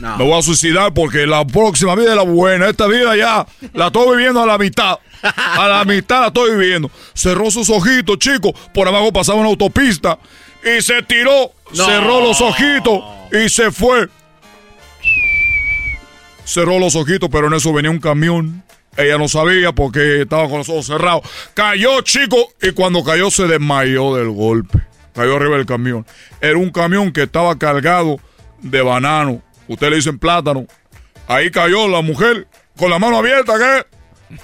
No. 0.00 0.18
Me 0.18 0.24
voy 0.24 0.38
a 0.38 0.42
suicidar 0.42 0.92
porque 0.92 1.26
la 1.26 1.46
próxima 1.46 1.94
vida 1.94 2.10
es 2.10 2.16
la 2.16 2.22
buena. 2.22 2.68
Esta 2.68 2.86
vida 2.86 3.16
ya 3.16 3.46
la 3.72 3.86
estoy 3.86 4.16
viviendo 4.16 4.42
a 4.42 4.46
la 4.46 4.58
mitad. 4.58 4.98
A 5.22 5.68
la 5.68 5.84
mitad 5.84 6.20
la 6.20 6.26
estoy 6.28 6.56
viviendo. 6.56 6.90
Cerró 7.14 7.50
sus 7.50 7.70
ojitos, 7.70 8.18
chicos. 8.18 8.52
Por 8.74 8.86
abajo 8.86 9.12
pasaba 9.12 9.40
una 9.40 9.48
autopista. 9.48 10.18
Y 10.62 10.82
se 10.82 11.02
tiró. 11.02 11.52
No. 11.74 11.86
Cerró 11.86 12.20
los 12.20 12.40
ojitos. 12.40 13.00
Y 13.32 13.48
se 13.48 13.70
fue. 13.70 14.08
Cerró 16.44 16.78
los 16.78 16.94
ojitos, 16.94 17.28
pero 17.30 17.48
en 17.48 17.54
eso 17.54 17.72
venía 17.72 17.90
un 17.90 17.98
camión. 17.98 18.62
Ella 18.96 19.18
no 19.18 19.28
sabía 19.28 19.72
porque 19.72 20.22
estaba 20.22 20.48
con 20.48 20.58
los 20.58 20.68
ojos 20.68 20.86
cerrados. 20.86 21.22
Cayó, 21.54 22.00
chico, 22.02 22.36
y 22.62 22.72
cuando 22.72 23.04
cayó 23.04 23.30
se 23.30 23.46
desmayó 23.46 24.16
del 24.16 24.30
golpe. 24.30 24.78
Cayó 25.14 25.36
arriba 25.36 25.56
del 25.56 25.66
camión. 25.66 26.06
Era 26.40 26.56
un 26.56 26.70
camión 26.70 27.12
que 27.12 27.24
estaba 27.24 27.58
cargado 27.58 28.18
de 28.62 28.82
banano. 28.82 29.42
Usted 29.68 29.90
le 29.90 29.96
dicen 29.96 30.18
plátano. 30.18 30.66
Ahí 31.28 31.50
cayó 31.50 31.88
la 31.88 32.02
mujer 32.02 32.46
con 32.76 32.90
la 32.90 32.98
mano 32.98 33.18
abierta, 33.18 33.54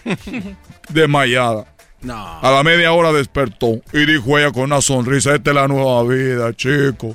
¿qué? 0.04 0.54
Desmayada. 0.88 1.66
No. 2.00 2.40
A 2.40 2.50
la 2.50 2.62
media 2.64 2.92
hora 2.92 3.12
despertó 3.12 3.80
y 3.92 4.06
dijo 4.06 4.38
ella 4.38 4.50
con 4.50 4.64
una 4.64 4.80
sonrisa, 4.80 5.34
esta 5.34 5.50
es 5.50 5.56
la 5.56 5.68
nueva 5.68 6.02
vida, 6.02 6.52
chico. 6.54 7.14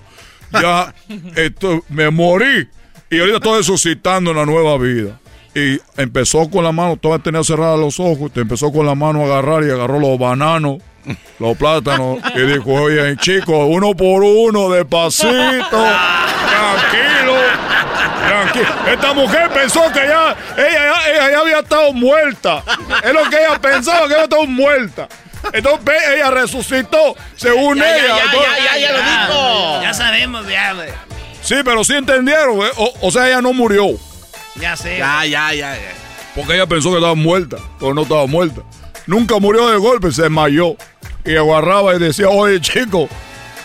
Ya 0.54 0.94
esto, 1.36 1.84
me 1.90 2.10
morí 2.10 2.70
y 3.10 3.20
ahorita 3.20 3.38
estoy 3.38 3.58
resucitando 3.58 4.32
en 4.32 4.38
la 4.38 4.46
nueva 4.46 4.78
vida. 4.78 5.20
Y 5.56 5.80
empezó 6.00 6.50
con 6.50 6.64
la 6.64 6.72
mano, 6.72 6.98
todavía 6.98 7.24
tenía 7.24 7.44
cerrados 7.44 7.80
los 7.80 8.00
ojos, 8.00 8.32
te 8.32 8.42
empezó 8.42 8.72
con 8.72 8.86
la 8.86 8.96
mano 8.96 9.22
a 9.22 9.26
agarrar 9.26 9.64
y 9.64 9.72
agarró 9.72 10.00
los 10.00 10.20
bananos, 10.20 10.78
los 11.40 11.58
plátanos 11.58 12.20
y 12.36 12.42
dijo, 12.42 12.74
oye, 12.74 13.16
chico, 13.18 13.66
uno 13.66 13.96
por 13.96 14.24
uno, 14.24 14.70
despacito, 14.70 15.30
tranquilo. 15.70 17.17
Esta 18.92 19.14
mujer 19.14 19.50
pensó 19.50 19.82
que 19.92 20.00
ya, 20.08 20.36
ella, 20.58 20.94
ella 21.12 21.32
ya 21.32 21.40
había 21.40 21.60
estado 21.60 21.94
muerta. 21.94 22.64
Es 23.04 23.14
lo 23.14 23.30
que 23.30 23.38
ella 23.38 23.60
pensaba, 23.62 24.00
que 24.08 24.14
había 24.14 24.24
estado 24.24 24.46
muerta. 24.46 25.08
Entonces 25.54 25.96
ella 26.16 26.32
resucitó, 26.32 27.16
según 27.36 27.78
Ya, 27.78 27.86
ya, 27.86 27.96
ella. 27.98 28.08
ya, 28.08 28.24
Entonces- 28.26 28.52
ya, 28.58 28.66
ya, 28.66 28.78
ya 28.80 28.92
lo 28.92 28.98
dijo. 29.00 29.82
Ya 29.84 29.94
sabemos, 29.94 30.48
ya, 30.48 30.74
güey. 30.74 30.90
Sí, 31.42 31.56
pero 31.64 31.84
sí 31.84 31.94
entendieron, 31.94 32.56
güey. 32.56 32.72
O, 32.78 32.94
o 33.02 33.12
sea, 33.12 33.28
ella 33.28 33.42
no 33.42 33.54
murió. 33.54 33.88
Ya 34.56 34.76
sé. 34.76 34.98
Ya, 34.98 35.24
ya, 35.26 35.54
ya, 35.54 35.76
ya. 35.76 35.92
Porque 36.36 36.56
ella 36.56 36.66
pensó 36.68 36.90
que 36.90 36.96
estaba 36.98 37.16
muerta, 37.16 37.58
pero 37.80 37.94
no 37.94 38.02
estaba 38.02 38.26
muerta. 38.28 38.62
Nunca 39.06 39.40
murió 39.40 39.70
de 39.70 39.78
golpe, 39.78 40.12
se 40.12 40.24
desmayó. 40.24 40.76
Y 41.24 41.36
agarraba 41.36 41.96
y 41.96 42.00
decía, 42.00 42.30
oye, 42.30 42.60
chico, 42.60 43.08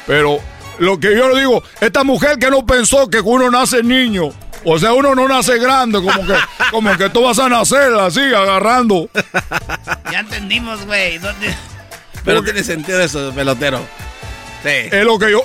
pero 0.06 0.38
lo 0.78 0.98
que 0.98 1.14
yo 1.16 1.28
le 1.28 1.40
digo, 1.40 1.62
esta 1.80 2.04
mujer 2.04 2.38
que 2.38 2.50
no 2.50 2.64
pensó 2.66 3.08
que 3.08 3.20
uno 3.20 3.50
nace 3.50 3.82
niño, 3.82 4.30
o 4.64 4.78
sea, 4.78 4.92
uno 4.92 5.14
no 5.14 5.26
nace 5.28 5.58
grande, 5.58 5.98
como 6.00 6.26
que, 6.26 6.34
como 6.70 6.96
que 6.96 7.08
tú 7.10 7.22
vas 7.22 7.38
a 7.38 7.48
nacer 7.48 7.92
así, 7.94 8.20
agarrando. 8.20 9.08
Ya 10.10 10.20
entendimos, 10.20 10.84
güey. 10.86 11.20
Pero 12.24 12.42
tiene 12.42 12.62
sentido 12.62 13.00
eso, 13.00 13.32
pelotero. 13.34 13.80
Sí. 14.62 14.68
Es 14.92 15.04
lo 15.04 15.18
que 15.18 15.30
yo, 15.32 15.42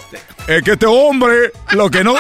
es 0.48 0.62
que 0.64 0.72
este 0.74 0.86
hombre, 0.86 1.52
lo 1.72 1.90
que 1.90 2.04
no... 2.04 2.16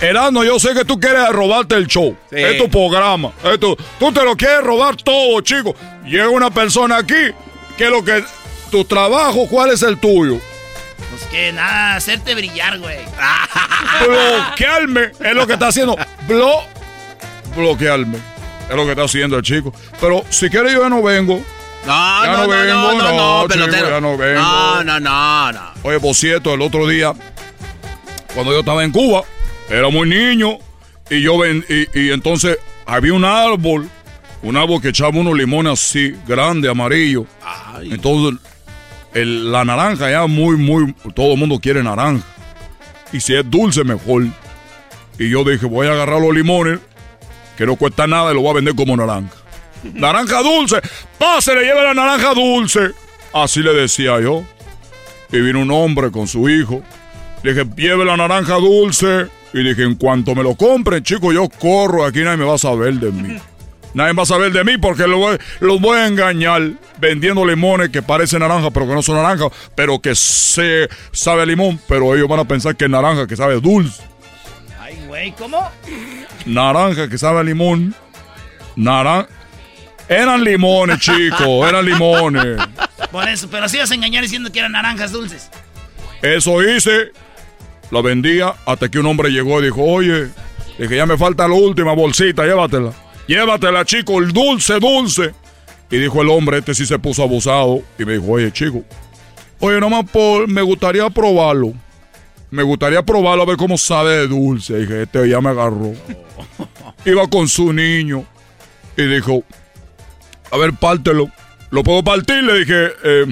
Erasmo, 0.00 0.42
yo 0.42 0.58
sé 0.58 0.74
que 0.74 0.84
tú 0.84 0.98
quieres 0.98 1.28
robarte 1.28 1.76
el 1.76 1.86
show. 1.86 2.16
Sí. 2.30 2.36
Es 2.36 2.58
tu 2.58 2.68
programa. 2.68 3.30
Es 3.44 3.60
tu- 3.60 3.76
tú 4.00 4.10
te 4.10 4.24
lo 4.24 4.36
quieres 4.36 4.64
robar 4.64 4.96
todo, 4.96 5.40
chico. 5.42 5.76
Llega 6.04 6.28
una 6.28 6.50
persona 6.50 6.96
aquí 6.96 7.30
que 7.78 7.88
lo 7.88 8.02
que... 8.04 8.24
Tu 8.72 8.84
trabajo, 8.86 9.46
¿cuál 9.48 9.70
es 9.70 9.82
el 9.82 9.98
tuyo? 10.00 10.40
Pues 11.12 11.24
que 11.26 11.52
nada, 11.52 11.96
hacerte 11.96 12.34
brillar, 12.34 12.78
güey. 12.78 12.96
bloquearme 14.08 15.12
es 15.20 15.34
lo 15.34 15.46
que 15.46 15.52
está 15.52 15.66
haciendo. 15.68 15.94
Blo 16.26 16.62
bloquearme. 17.54 18.16
Es 18.70 18.74
lo 18.74 18.84
que 18.84 18.92
está 18.92 19.04
haciendo 19.04 19.36
el 19.36 19.42
chico. 19.42 19.74
Pero 20.00 20.24
si 20.30 20.48
quiere 20.48 20.72
yo 20.72 20.80
ya 20.80 20.88
no 20.88 21.02
vengo. 21.02 21.42
No, 21.86 22.24
ya 22.24 22.32
no, 22.32 22.38
no, 22.44 22.48
vengo, 22.48 22.72
no, 22.72 22.94
no, 22.94 23.12
no, 23.12 23.42
chico, 23.42 23.48
pelotero. 23.48 23.90
ya 23.90 24.00
no 24.00 24.16
vengo. 24.16 24.40
No, 24.40 24.84
no, 24.84 25.00
no, 25.00 25.52
no. 25.52 25.60
Oye, 25.82 26.00
por 26.00 26.14
cierto, 26.14 26.54
el 26.54 26.62
otro 26.62 26.88
día, 26.88 27.12
cuando 28.34 28.52
yo 28.52 28.60
estaba 28.60 28.82
en 28.82 28.90
Cuba, 28.90 29.24
era 29.68 29.90
muy 29.90 30.08
niño. 30.08 30.56
Y 31.10 31.20
yo 31.20 31.36
ven, 31.36 31.62
y, 31.68 32.00
y 32.00 32.10
entonces 32.10 32.56
había 32.86 33.12
un 33.12 33.26
árbol, 33.26 33.86
un 34.42 34.56
árbol 34.56 34.80
que 34.80 34.88
echaba 34.88 35.10
unos 35.10 35.36
limones 35.36 35.74
así, 35.74 36.16
grande, 36.26 36.70
amarillo. 36.70 37.26
Entonces, 37.82 38.40
el- 39.14 39.50
la 39.52 39.64
naranja 39.64 40.10
ya 40.10 40.26
muy, 40.26 40.56
muy, 40.56 40.92
todo 41.14 41.32
el 41.32 41.38
mundo 41.38 41.58
quiere 41.60 41.82
naranja. 41.82 42.24
Y 43.12 43.20
si 43.20 43.34
es 43.34 43.48
dulce, 43.50 43.84
mejor. 43.84 44.24
Y 45.18 45.28
yo 45.30 45.44
dije, 45.44 45.66
voy 45.66 45.86
a 45.86 45.92
agarrar 45.92 46.20
los 46.20 46.34
limones, 46.34 46.78
que 47.56 47.66
no 47.66 47.76
cuesta 47.76 48.06
nada, 48.06 48.32
y 48.32 48.34
lo 48.34 48.40
voy 48.40 48.50
a 48.52 48.54
vender 48.54 48.74
como 48.74 48.96
naranja. 48.96 49.34
naranja 49.94 50.42
dulce, 50.42 50.80
pásele, 51.18 51.62
lleve 51.62 51.82
la 51.82 51.94
naranja 51.94 52.32
dulce. 52.34 52.90
Así 53.34 53.60
le 53.60 53.72
decía 53.74 54.20
yo. 54.20 54.44
Y 55.30 55.40
vino 55.40 55.60
un 55.60 55.70
hombre 55.70 56.10
con 56.10 56.26
su 56.28 56.48
hijo. 56.50 56.82
Le 57.42 57.54
dije, 57.54 57.66
lleve 57.76 58.04
la 58.04 58.16
naranja 58.16 58.54
dulce. 58.56 59.26
Y 59.54 59.62
dije, 59.62 59.82
en 59.82 59.94
cuanto 59.96 60.34
me 60.34 60.42
lo 60.42 60.54
compren, 60.54 61.02
chico, 61.02 61.32
yo 61.32 61.48
corro. 61.48 62.04
Aquí 62.06 62.20
nadie 62.20 62.38
me 62.38 62.44
va 62.44 62.54
a 62.54 62.58
saber 62.58 62.94
de 62.94 63.10
mí. 63.12 63.36
Nadie 63.94 64.14
va 64.14 64.22
a 64.22 64.26
saber 64.26 64.52
de 64.52 64.64
mí 64.64 64.78
porque 64.78 65.06
lo 65.06 65.18
voy- 65.18 65.38
los 65.60 65.80
voy 65.80 65.98
a 65.98 66.06
engañar 66.06 66.62
vendiendo 66.98 67.44
limones 67.44 67.90
que 67.90 68.00
parecen 68.02 68.40
naranja, 68.40 68.70
pero 68.70 68.86
que 68.88 68.94
no 68.94 69.02
son 69.02 69.16
naranja, 69.16 69.46
pero 69.74 70.00
que 70.00 70.14
se 70.14 70.88
sabe 71.12 71.42
a 71.42 71.46
limón. 71.46 71.78
Pero 71.88 72.14
ellos 72.14 72.28
van 72.28 72.40
a 72.40 72.44
pensar 72.46 72.74
que 72.76 72.84
es 72.86 72.90
naranja, 72.90 73.26
que 73.26 73.36
sabe 73.36 73.60
dulce. 73.60 74.02
Ay, 74.80 74.98
güey, 75.06 75.32
¿cómo? 75.32 75.70
Naranja, 76.46 77.08
que 77.08 77.18
sabe 77.18 77.40
a 77.40 77.42
limón. 77.42 77.94
Naranja. 78.76 79.28
Eran 80.08 80.42
limones, 80.44 80.98
chicos, 80.98 81.68
eran 81.68 81.84
limones. 81.84 82.58
Por 83.10 83.28
eso, 83.28 83.48
pero 83.50 83.68
sí 83.68 83.78
vas 83.78 83.90
a 83.90 83.94
engañar 83.94 84.22
diciendo 84.22 84.50
que 84.52 84.58
eran 84.58 84.72
naranjas 84.72 85.12
dulces. 85.12 85.48
Eso 86.22 86.62
hice. 86.62 87.12
La 87.90 88.00
vendía 88.02 88.54
hasta 88.66 88.88
que 88.88 88.98
un 88.98 89.06
hombre 89.06 89.30
llegó 89.30 89.60
y 89.60 89.64
dijo, 89.64 89.82
oye, 89.82 90.28
dije, 90.78 90.96
ya 90.96 91.04
me 91.06 91.16
falta 91.18 91.46
la 91.46 91.54
última 91.54 91.92
bolsita, 91.92 92.44
llévatela. 92.44 92.92
Llévatela, 93.26 93.84
chico, 93.84 94.18
el 94.20 94.32
dulce, 94.32 94.78
dulce. 94.80 95.34
Y 95.90 95.98
dijo 95.98 96.22
el 96.22 96.30
hombre, 96.30 96.58
este 96.58 96.74
sí 96.74 96.86
se 96.86 96.98
puso 96.98 97.22
abusado. 97.22 97.82
Y 97.98 98.04
me 98.04 98.14
dijo, 98.14 98.32
oye, 98.32 98.52
chico, 98.52 98.82
oye, 99.60 99.80
nomás 99.80 100.08
por, 100.10 100.48
me 100.48 100.62
gustaría 100.62 101.08
probarlo. 101.10 101.74
Me 102.50 102.62
gustaría 102.62 103.02
probarlo 103.02 103.42
a 103.42 103.46
ver 103.46 103.56
cómo 103.56 103.78
sabe 103.78 104.16
de 104.18 104.28
dulce. 104.28 104.78
dije, 104.78 105.02
este 105.02 105.28
ya 105.28 105.40
me 105.40 105.50
agarró. 105.50 105.92
Iba 107.04 107.26
con 107.28 107.48
su 107.48 107.72
niño. 107.72 108.24
Y 108.96 109.02
dijo, 109.02 109.42
a 110.50 110.58
ver, 110.58 110.72
pártelo. 110.74 111.30
¿Lo 111.70 111.82
puedo 111.82 112.04
partir? 112.04 112.44
Le 112.44 112.58
dije, 112.58 112.86
eh, 113.04 113.26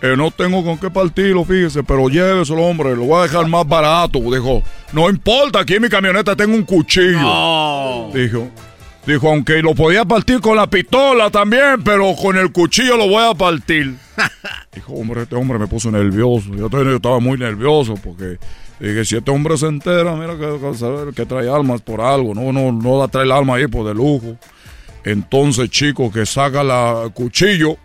eh, 0.00 0.14
no 0.16 0.30
tengo 0.30 0.62
con 0.64 0.78
qué 0.78 0.90
partirlo, 0.90 1.44
fíjese, 1.44 1.82
pero 1.82 2.08
lléveselo, 2.08 2.62
hombre, 2.62 2.94
lo 2.94 3.04
voy 3.04 3.20
a 3.20 3.22
dejar 3.22 3.46
más 3.46 3.66
barato. 3.66 4.18
Dijo, 4.18 4.62
no 4.92 5.08
importa, 5.08 5.60
aquí 5.60 5.74
en 5.74 5.82
mi 5.82 5.88
camioneta 5.88 6.36
tengo 6.36 6.54
un 6.54 6.64
cuchillo. 6.64 8.10
Dijo, 8.12 8.50
dijo, 9.06 9.28
aunque 9.28 9.62
lo 9.62 9.74
podía 9.74 10.04
partir 10.04 10.40
con 10.40 10.56
la 10.56 10.68
pistola 10.68 11.30
también, 11.30 11.82
pero 11.84 12.14
con 12.14 12.36
el 12.36 12.52
cuchillo 12.52 12.96
lo 12.96 13.08
voy 13.08 13.24
a 13.24 13.34
partir. 13.34 13.94
Dijo, 14.74 14.92
hombre, 14.94 15.22
este 15.22 15.36
hombre 15.36 15.58
me 15.58 15.66
puso 15.66 15.90
nervioso. 15.90 16.54
Yo, 16.54 16.68
yo 16.68 16.96
estaba 16.96 17.20
muy 17.20 17.38
nervioso 17.38 17.94
porque 17.94 18.38
dije, 18.80 19.04
si 19.04 19.16
este 19.16 19.30
hombre 19.30 19.56
se 19.56 19.66
entera, 19.66 20.14
mira 20.16 20.36
que, 20.36 20.58
que, 20.60 20.74
sabe 20.76 21.12
que 21.12 21.26
trae 21.26 21.48
almas 21.48 21.80
por 21.80 22.00
algo, 22.00 22.34
no, 22.34 22.52
no, 22.52 22.72
no 22.72 22.98
da 22.98 23.08
trae 23.08 23.24
el 23.24 23.32
alma 23.32 23.56
ahí 23.56 23.66
por 23.66 23.86
de 23.86 23.94
lujo. 23.94 24.36
Entonces, 25.04 25.70
chico, 25.70 26.10
que 26.10 26.26
saca 26.26 26.64
la 26.64 27.10
cuchillo 27.12 27.76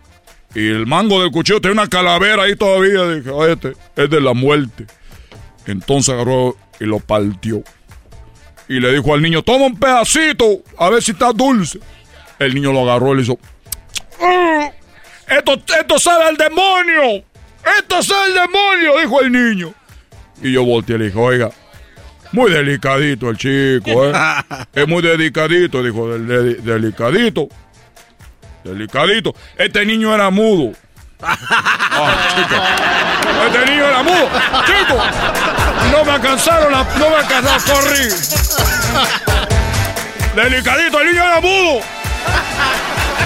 y 0.54 0.66
el 0.68 0.86
mango 0.86 1.20
del 1.20 1.30
cuchillo 1.30 1.60
tiene 1.60 1.74
una 1.74 1.88
calavera 1.88 2.44
ahí 2.44 2.56
todavía. 2.56 3.08
Dije, 3.08 3.30
"Oye, 3.30 3.52
este 3.52 3.72
es 3.96 4.10
de 4.10 4.20
la 4.20 4.32
muerte. 4.34 4.86
Entonces 5.66 6.12
agarró 6.14 6.56
y 6.80 6.84
lo 6.86 6.98
partió. 6.98 7.62
Y 8.70 8.78
le 8.78 8.92
dijo 8.92 9.12
al 9.12 9.20
niño, 9.20 9.42
toma 9.42 9.66
un 9.66 9.76
pedacito, 9.76 10.44
a 10.78 10.88
ver 10.90 11.02
si 11.02 11.10
está 11.10 11.32
dulce. 11.32 11.80
El 12.38 12.54
niño 12.54 12.72
lo 12.72 12.82
agarró 12.88 13.12
y 13.12 13.16
le 13.16 13.22
hizo, 13.22 13.36
"Ah, 14.22 14.70
esto, 15.26 15.60
esto 15.78 15.98
sabe 15.98 16.24
al 16.28 16.36
demonio. 16.36 17.24
Esto 17.78 18.00
sabe 18.00 18.26
al 18.26 18.34
demonio, 18.48 18.98
dijo 19.00 19.20
el 19.22 19.32
niño. 19.32 19.74
Y 20.40 20.52
yo 20.52 20.64
volteé 20.64 20.94
y 20.94 20.98
le 21.00 21.04
dije, 21.06 21.18
oiga, 21.18 21.50
muy 22.30 22.52
delicadito 22.52 23.28
el 23.28 23.36
chico, 23.38 24.06
¿eh? 24.06 24.12
es 24.72 24.86
muy 24.86 25.02
delicadito, 25.02 25.82
dijo, 25.82 26.08
"del- 26.12 26.26
de- 26.28 26.54
delicadito. 26.72 27.48
Delicadito. 28.62 29.34
Este 29.58 29.84
niño 29.84 30.14
era 30.14 30.30
mudo. 30.30 30.72
Ah, 31.22 32.14
chico. 32.34 32.54
Este 33.46 33.70
niño 33.72 33.84
era 33.84 34.02
mudo. 34.02 34.28
Chico, 34.64 35.02
no 35.92 36.04
me 36.04 36.12
alcanzaron, 36.12 36.72
la- 36.72 36.84
no 36.98 37.10
me 37.10 37.16
alcanzaron 37.16 37.60
a 37.60 37.64
correr. 37.64 38.12
Delicadito, 40.34 41.00
el 41.00 41.06
niño 41.12 41.24
era 41.24 41.40
mudo. 41.40 41.80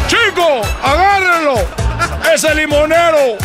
Chico, 0.08 0.62
agárrenlo. 0.82 1.54
Ese 2.34 2.54
limonero. 2.54 3.36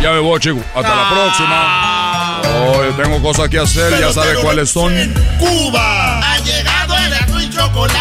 Ya 0.00 0.10
me 0.12 0.18
voy, 0.18 0.38
chico. 0.40 0.60
Hasta 0.74 0.94
la 0.94 1.08
próxima. 1.10 2.40
Hoy 2.66 2.92
tengo 3.02 3.22
cosas 3.22 3.48
que 3.48 3.58
hacer, 3.58 3.98
ya 3.98 4.12
sabe 4.12 4.34
cuáles 4.36 4.70
son. 4.70 4.92
Cuba. 5.38 6.20
Ha 6.20 6.38
llegado 6.38 6.96
el 6.98 7.14
azul 7.14 7.42
y 7.42 7.50
chocolate. 7.50 7.96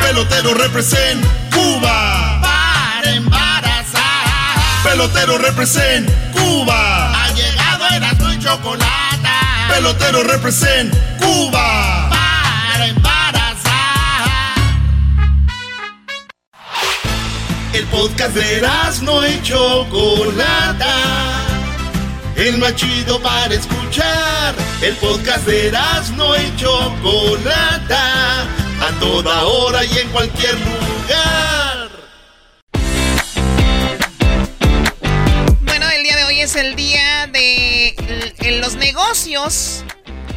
Pelotero 0.00 0.54
represent 0.54 1.24
Cuba. 1.52 2.40
Para 2.40 3.10
embarazar. 3.10 4.02
Pelotero 4.84 5.38
represent 5.38 6.08
Cuba. 6.32 6.87
Chocolate. 8.48 9.28
Pelotero 9.68 10.22
represent 10.22 10.90
Cuba. 11.20 12.08
Para 12.08 12.86
embarazar. 12.86 14.24
El 17.74 17.84
podcast 17.88 18.34
de 18.34 18.66
no 19.02 19.26
y 19.26 19.42
Chocolata. 19.42 20.94
El 22.36 22.56
más 22.56 22.74
chido 22.74 23.20
para 23.20 23.52
escuchar. 23.52 24.54
El 24.80 24.94
podcast 24.94 25.44
de 25.44 25.70
no 26.16 26.34
y 26.34 26.56
Chocolata. 26.56 28.44
A 28.80 28.98
toda 28.98 29.44
hora 29.44 29.84
y 29.84 29.98
en 29.98 30.08
cualquier 30.08 30.54
lugar. 30.54 31.47
Es 36.48 36.56
el 36.56 36.76
día 36.76 37.26
de 37.26 37.94
los 38.58 38.74
negocios 38.76 39.84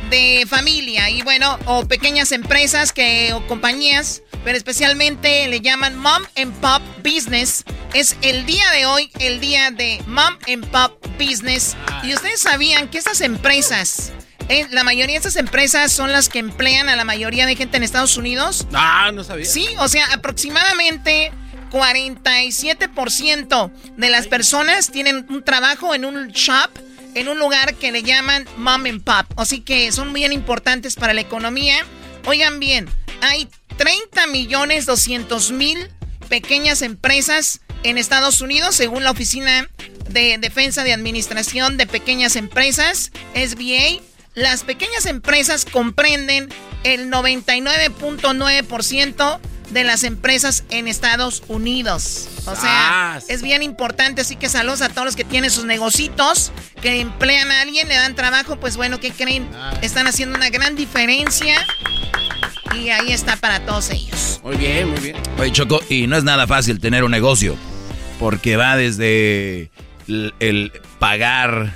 de 0.10 0.46
familia 0.46 1.10
y 1.10 1.22
bueno, 1.22 1.58
o 1.68 1.88
pequeñas 1.88 2.34
empresas 2.34 2.92
que 2.92 3.32
o 3.32 3.48
compañías, 3.48 4.22
pero 4.44 4.58
especialmente 4.58 5.48
le 5.48 5.62
llaman 5.62 5.96
Mom 5.96 6.22
and 6.36 6.54
Pop 6.60 6.82
Business. 6.98 7.64
Es 7.94 8.18
el 8.24 8.46
día 8.46 8.70
de 8.72 8.86
hoy, 8.88 9.10
el 9.20 9.40
día 9.40 9.72
de 9.72 10.04
Mom 10.06 10.38
and 10.50 10.66
Pop 10.68 11.02
Business. 11.18 11.78
Y 12.04 12.14
ustedes 12.14 12.42
sabían 12.42 12.90
que 12.90 12.98
estas 12.98 13.22
empresas 13.22 14.12
Eh, 14.50 14.68
la 14.72 14.84
mayoría 14.84 15.14
de 15.14 15.20
estas 15.20 15.38
empresas 15.38 15.94
son 15.94 16.12
las 16.12 16.28
que 16.28 16.40
emplean 16.40 16.90
a 16.90 16.98
la 16.98 17.06
mayoría 17.06 17.46
de 17.46 17.56
gente 17.56 17.78
en 17.78 17.84
Estados 17.84 18.18
Unidos. 18.18 18.68
Ah, 18.74 19.12
no 19.14 19.24
sabía. 19.24 19.46
Sí, 19.46 19.66
o 19.78 19.88
sea, 19.88 20.06
aproximadamente 20.12 21.32
47% 21.72 23.72
de 23.98 24.10
las 24.10 24.28
personas 24.28 24.92
tienen 24.92 25.26
un 25.30 25.44
trabajo 25.44 25.96
en 25.96 26.06
un 26.06 26.28
shop, 26.30 26.70
en 27.16 27.30
un 27.30 27.40
lugar 27.40 27.74
que 27.76 27.92
le 27.92 28.04
llaman 28.04 28.46
mom 28.58 28.86
and 28.86 29.04
pop. 29.04 29.26
Así 29.38 29.62
que 29.62 29.92
son 29.92 30.14
bien 30.14 30.34
importantes 30.34 30.96
para 30.96 31.14
la 31.14 31.22
economía. 31.22 31.78
Oigan 32.26 32.60
bien, 32.60 32.90
hay 33.22 33.48
30 33.78 34.28
millones 34.28 34.86
200 34.86 35.52
mil 35.52 35.90
pequeñas 36.30 36.82
empresas 36.82 37.62
en 37.84 37.98
Estados 37.98 38.42
Unidos, 38.42 38.76
según 38.76 39.04
la 39.04 39.12
Oficina 39.12 39.70
de 40.10 40.38
Defensa 40.38 40.84
de 40.84 40.94
Administración 40.94 41.78
de 41.78 41.88
Pequeñas 41.88 42.36
Empresas, 42.36 43.12
SBA. 43.34 44.02
Las 44.34 44.64
pequeñas 44.64 45.08
empresas 45.08 45.66
comprenden 45.66 46.48
el 46.84 47.10
99.9% 47.10 49.40
de 49.72 49.84
las 49.84 50.04
empresas 50.04 50.64
en 50.70 50.88
Estados 50.88 51.44
Unidos. 51.48 52.28
O 52.46 52.56
sea, 52.56 53.20
es 53.28 53.42
bien 53.42 53.64
importante, 53.64 54.22
así 54.22 54.36
que 54.36 54.50
saludos 54.50 54.82
a 54.82 54.90
todos 54.90 55.06
los 55.06 55.16
que 55.16 55.24
tienen 55.24 55.50
sus 55.50 55.66
negocitos, 55.66 56.52
que 56.82 57.00
emplean 57.00 57.52
a 57.52 57.62
alguien, 57.62 57.88
le 57.88 57.96
dan 57.96 58.16
trabajo, 58.16 58.60
pues 58.60 58.78
bueno, 58.78 59.00
¿qué 59.00 59.12
creen? 59.12 59.48
Están 59.82 60.08
haciendo 60.08 60.36
una 60.36 60.50
gran 60.50 60.76
diferencia 60.76 61.56
y 62.76 62.90
ahí 62.90 63.12
está 63.12 63.36
para 63.38 63.66
todos 63.66 63.90
ellos. 63.92 64.42
Muy 64.44 64.58
bien, 64.58 64.90
muy 64.90 65.00
bien. 65.00 65.18
Oye, 65.38 65.52
Choco, 65.52 65.82
y 65.90 66.08
no 66.08 66.18
es 66.18 66.24
nada 66.24 66.48
fácil 66.48 66.80
tener 66.80 67.04
un 67.04 67.12
negocio, 67.12 67.56
porque 68.20 68.58
va 68.58 68.76
desde 68.76 69.72
el, 70.08 70.72
pagar 71.00 71.74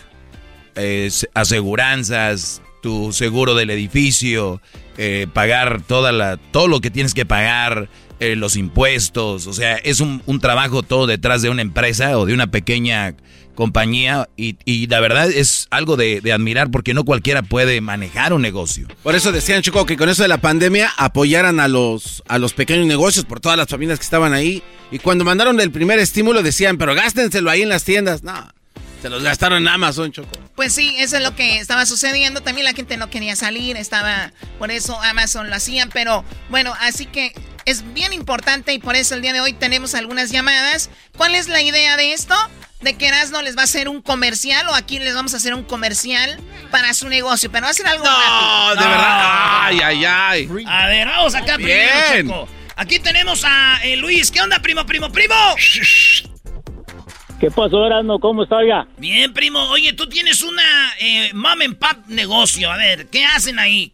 eh, 0.76 1.12
aseguranzas, 1.34 2.62
tu 2.86 3.12
seguro 3.14 3.56
del 3.56 3.72
edificio, 3.72 4.62
eh, 5.00 5.26
pagar 5.34 5.82
toda 5.82 6.12
la, 6.12 6.38
todo 6.38 6.68
lo 6.68 6.82
que 6.82 6.92
tienes 6.92 7.16
que 7.16 7.26
pagar, 7.26 7.90
eh, 8.20 8.36
los 8.36 8.56
impuestos, 8.56 9.48
o 9.48 9.54
sea, 9.54 9.78
es 9.78 10.02
un, 10.02 10.22
un, 10.28 10.40
trabajo 10.40 10.84
todo 10.84 11.08
detrás 11.08 11.42
de 11.42 11.50
una 11.50 11.64
empresa 11.64 12.16
o 12.20 12.28
de 12.28 12.36
una 12.36 12.52
pequeña 12.52 13.16
compañía 13.56 14.30
y, 14.38 14.58
y 14.66 14.86
la 14.86 15.00
verdad 15.00 15.32
es 15.32 15.66
algo 15.72 15.98
de, 15.98 16.22
admirar 16.32 16.70
porque 16.70 16.94
no 16.94 17.06
cualquiera 17.06 17.42
puede 17.42 17.82
manejar 17.82 18.34
un 18.34 18.44
negocio. 18.44 18.88
Por 19.02 19.16
eso 19.16 19.32
decían, 19.32 19.64
Chico, 19.64 19.88
que 19.88 19.98
con 19.98 20.08
eso 20.08 20.22
de 20.22 20.30
la 20.30 20.38
pandemia 20.38 20.94
apoyaran 20.96 21.60
a 21.60 21.68
los, 21.68 22.22
a 22.28 22.38
los 22.38 22.54
pequeños 22.54 22.86
negocios 22.86 23.26
por 23.26 23.40
todas 23.40 23.58
las 23.58 23.68
familias 23.68 23.98
que 23.98 24.04
estaban 24.04 24.34
ahí. 24.34 24.62
Y 24.92 25.00
cuando 25.00 25.26
mandaron 25.26 25.60
el 25.60 25.72
primer 25.72 25.98
estímulo 25.98 26.44
decían, 26.44 26.78
pero 26.78 26.94
gástenselo 26.94 27.50
ahí 27.50 27.64
en 27.64 27.70
las 27.70 27.84
tiendas. 27.84 28.22
No, 28.22 28.48
se 29.06 29.10
los 29.12 29.22
gastaron 29.22 29.62
en 29.62 29.68
Amazon, 29.68 30.12
Choco. 30.12 30.32
Pues 30.56 30.74
sí, 30.74 30.96
eso 30.98 31.18
es 31.18 31.22
lo 31.22 31.36
que 31.36 31.60
estaba 31.60 31.86
sucediendo. 31.86 32.42
También 32.42 32.66
la 32.66 32.74
gente 32.74 32.98
no 32.98 33.12
quería 33.12 33.36
salir, 33.36 33.78
estaba, 33.78 34.32
por 34.58 34.72
eso 34.72 35.00
Amazon 35.00 35.48
lo 35.48 35.56
hacía. 35.56 35.86
Pero 35.94 36.26
bueno, 36.50 36.74
así 36.80 37.06
que 37.06 37.32
es 37.66 37.94
bien 37.94 38.14
importante 38.14 38.74
y 38.74 38.80
por 38.80 38.96
eso 38.96 39.14
el 39.14 39.22
día 39.22 39.32
de 39.32 39.42
hoy 39.42 39.54
tenemos 39.54 39.94
algunas 39.94 40.32
llamadas. 40.32 40.90
¿Cuál 41.16 41.36
es 41.36 41.48
la 41.50 41.62
idea 41.62 41.98
de 41.98 42.14
esto? 42.14 42.34
De 42.82 42.98
que 42.98 43.08
Erasmo 43.08 43.44
les 43.44 43.56
va 43.56 43.62
a 43.62 43.66
hacer 43.66 43.90
un 43.90 44.02
comercial 44.02 44.68
o 44.70 44.74
aquí 44.74 44.98
les 44.98 45.14
vamos 45.14 45.36
a 45.36 45.38
hacer 45.38 45.54
un 45.54 45.64
comercial 45.66 46.40
para 46.72 46.92
su 46.96 47.08
negocio, 47.08 47.52
pero 47.52 47.66
va 47.66 47.70
a 47.70 47.76
ser 47.76 47.86
algo 47.86 48.06
No, 48.06 48.70
de 48.72 48.88
verdad. 48.88 49.66
Ay, 49.66 49.80
ay, 49.84 50.06
ay. 50.06 50.50
A 50.66 50.88
ver, 50.88 51.08
vamos 51.08 51.36
acá 51.36 51.58
Bien. 51.58 51.90
primero, 52.18 52.46
Choco. 52.48 52.52
Aquí 52.76 52.98
tenemos 52.98 53.44
a 53.46 53.82
eh, 53.84 53.98
Luis. 53.98 54.32
¿Qué 54.32 54.42
onda, 54.42 54.58
primo, 54.64 54.84
primo, 54.88 55.12
primo? 55.12 55.36
¿Qué 57.40 57.52
pasó, 57.52 57.86
Erasmo? 57.86 58.20
¿Cómo 58.20 58.44
está, 58.44 58.58
oiga? 58.58 58.88
Bien, 58.98 59.34
primo. 59.34 59.60
Oye, 59.72 59.94
tú 59.94 60.08
tienes 60.08 60.42
una 60.42 60.64
eh, 61.00 61.32
mom 61.34 61.62
and 61.62 61.78
pop 61.78 62.06
negocio. 62.08 62.72
A 62.72 62.78
ver, 62.78 63.08
¿qué 63.08 63.26
hacen 63.26 63.60
ahí? 63.60 63.92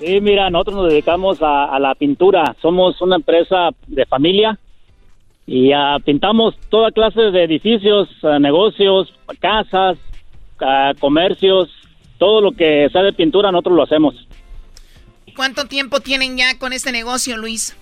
Sí, 0.00 0.20
mira, 0.20 0.48
nosotros 0.50 0.76
nos 0.76 0.90
dedicamos 0.90 1.42
a, 1.42 1.64
a 1.64 1.78
la 1.78 1.94
pintura. 1.94 2.54
Somos 2.62 3.00
una 3.00 3.16
empresa 3.16 3.70
de 3.86 4.06
familia 4.06 4.58
y 5.46 5.72
ah, 5.72 5.98
pintamos 6.04 6.54
toda 6.70 6.90
clase 6.90 7.20
de 7.20 7.44
edificios, 7.44 8.08
ah, 8.22 8.38
negocios, 8.38 9.12
casas, 9.40 9.98
ah, 10.60 10.92
comercios, 10.98 11.68
todo 12.18 12.40
lo 12.40 12.52
que 12.52 12.88
sea 12.90 13.02
de 13.02 13.12
pintura 13.12 13.52
nosotros 13.52 13.76
lo 13.76 13.82
hacemos. 13.82 14.14
¿Cuánto 15.36 15.66
tiempo 15.66 16.00
tienen 16.00 16.36
ya 16.36 16.58
con 16.58 16.72
este 16.72 16.92
negocio, 16.92 17.36
Luis? 17.36 17.76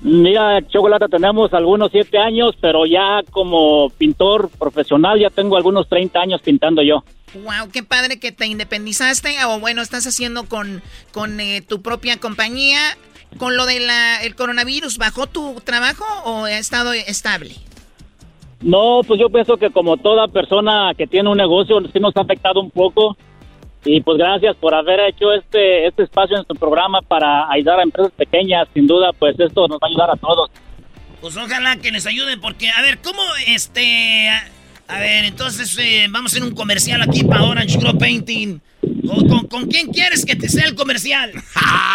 Mira, 0.00 0.66
Chocolata, 0.68 1.06
tenemos 1.08 1.52
algunos 1.52 1.90
siete 1.92 2.18
años, 2.18 2.56
pero 2.60 2.86
ya 2.86 3.22
como 3.30 3.90
pintor 3.90 4.48
profesional 4.58 5.20
ya 5.20 5.30
tengo 5.30 5.56
algunos 5.56 5.88
30 5.88 6.20
años 6.20 6.40
pintando 6.42 6.82
yo. 6.82 7.04
Wow, 7.34 7.70
qué 7.72 7.82
padre 7.82 8.18
que 8.18 8.32
te 8.32 8.46
independizaste 8.46 9.36
o 9.46 9.60
bueno, 9.60 9.82
estás 9.82 10.06
haciendo 10.06 10.44
con, 10.44 10.82
con 11.12 11.40
eh, 11.40 11.62
tu 11.62 11.82
propia 11.82 12.18
compañía. 12.18 12.78
Con 13.38 13.56
lo 13.56 13.64
del 13.64 13.88
el 14.22 14.34
coronavirus, 14.34 14.98
¿bajó 14.98 15.26
tu 15.26 15.54
trabajo 15.64 16.04
o 16.26 16.44
ha 16.44 16.58
estado 16.58 16.92
estable? 16.92 17.54
No, 18.60 19.00
pues 19.06 19.18
yo 19.18 19.30
pienso 19.30 19.56
que 19.56 19.70
como 19.70 19.96
toda 19.96 20.28
persona 20.28 20.92
que 20.96 21.06
tiene 21.06 21.30
un 21.30 21.38
negocio, 21.38 21.80
sí 21.92 21.98
nos 21.98 22.16
ha 22.16 22.20
afectado 22.20 22.60
un 22.60 22.70
poco. 22.70 23.16
Y 23.84 24.00
pues 24.00 24.16
gracias 24.16 24.54
por 24.56 24.74
haber 24.74 25.00
hecho 25.00 25.32
este, 25.32 25.86
este 25.86 26.04
espacio 26.04 26.38
en 26.38 26.44
tu 26.44 26.54
programa 26.54 27.00
para 27.02 27.50
ayudar 27.50 27.80
a 27.80 27.82
empresas 27.82 28.12
pequeñas. 28.12 28.68
Sin 28.72 28.86
duda, 28.86 29.12
pues 29.12 29.38
esto 29.38 29.66
nos 29.66 29.78
va 29.78 29.86
a 29.86 29.88
ayudar 29.88 30.10
a 30.10 30.16
todos. 30.16 30.50
Pues 31.20 31.36
ojalá 31.36 31.76
que 31.76 31.90
les 31.90 32.06
ayuden 32.06 32.40
porque, 32.40 32.70
a 32.70 32.82
ver, 32.82 32.98
¿cómo 32.98 33.22
este... 33.46 34.28
A 34.88 34.98
ver, 34.98 35.24
entonces 35.24 35.76
eh, 35.78 36.06
vamos 36.10 36.32
a 36.32 36.36
hacer 36.36 36.48
un 36.48 36.54
comercial 36.54 37.00
aquí 37.02 37.24
para 37.24 37.44
Orange 37.44 37.78
Grow 37.78 37.96
Painting. 37.96 38.60
¿Con, 39.06 39.28
con, 39.28 39.46
con 39.48 39.66
quién 39.66 39.88
quieres 39.92 40.24
que 40.24 40.36
te 40.36 40.48
sea 40.48 40.66
el 40.66 40.74
comercial? 40.74 41.32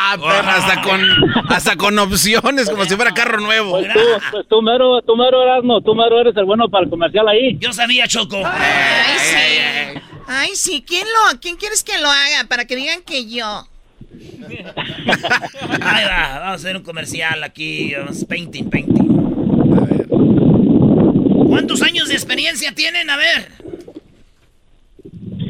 Ah, 0.10 0.16
perra, 0.18 0.56
hasta 0.56 0.82
con, 0.82 1.02
hasta 1.50 1.76
con 1.76 2.00
opciones, 2.00 2.70
como 2.70 2.86
si 2.86 2.96
fuera 2.96 3.14
carro 3.14 3.42
nuevo. 3.42 3.72
Pues 3.72 3.92
tú, 3.92 4.00
pues 4.32 4.46
tú 4.48 4.62
mero, 4.62 5.02
tú 5.02 5.18
mero 5.18 5.44
Erasmo, 5.44 5.82
tú 5.82 5.94
mero 5.96 6.22
eres 6.22 6.36
el 6.38 6.46
bueno 6.46 6.70
para 6.70 6.86
el 6.86 6.90
comercial 6.90 7.28
ahí. 7.28 7.58
Yo 7.60 7.74
sabía, 7.74 8.08
Choco. 8.08 8.42
Ay, 8.46 9.18
sí. 9.20 10.00
Ay, 10.28 10.50
sí. 10.56 10.86
¿Quién, 10.88 11.04
lo, 11.06 11.40
¿Quién 11.42 11.58
quieres 11.58 11.84
que 11.84 11.98
lo 11.98 12.10
haga? 12.10 12.46
Para 12.48 12.64
que 12.66 12.78
digan 12.78 13.02
que 13.02 13.30
yo. 13.30 13.68
Ahí 15.82 16.06
va, 16.06 16.40
vamos 16.40 16.48
a 16.48 16.54
hacer 16.54 16.78
un 16.78 16.84
comercial 16.84 17.44
aquí. 17.44 17.94
vamos, 17.96 18.24
Painting, 18.24 18.70
painting. 18.70 19.08
¿Cuántos 21.50 21.82
años 21.82 22.08
de 22.08 22.14
experiencia 22.16 22.72
tienen? 22.74 23.10
A 23.10 23.18
ver. 23.18 23.52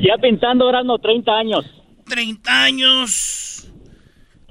Ya 0.01 0.17
pintando 0.21 0.69
Erasmo 0.69 0.99
30 0.99 1.31
años. 1.31 1.65
30 2.07 2.63
años. 2.63 3.67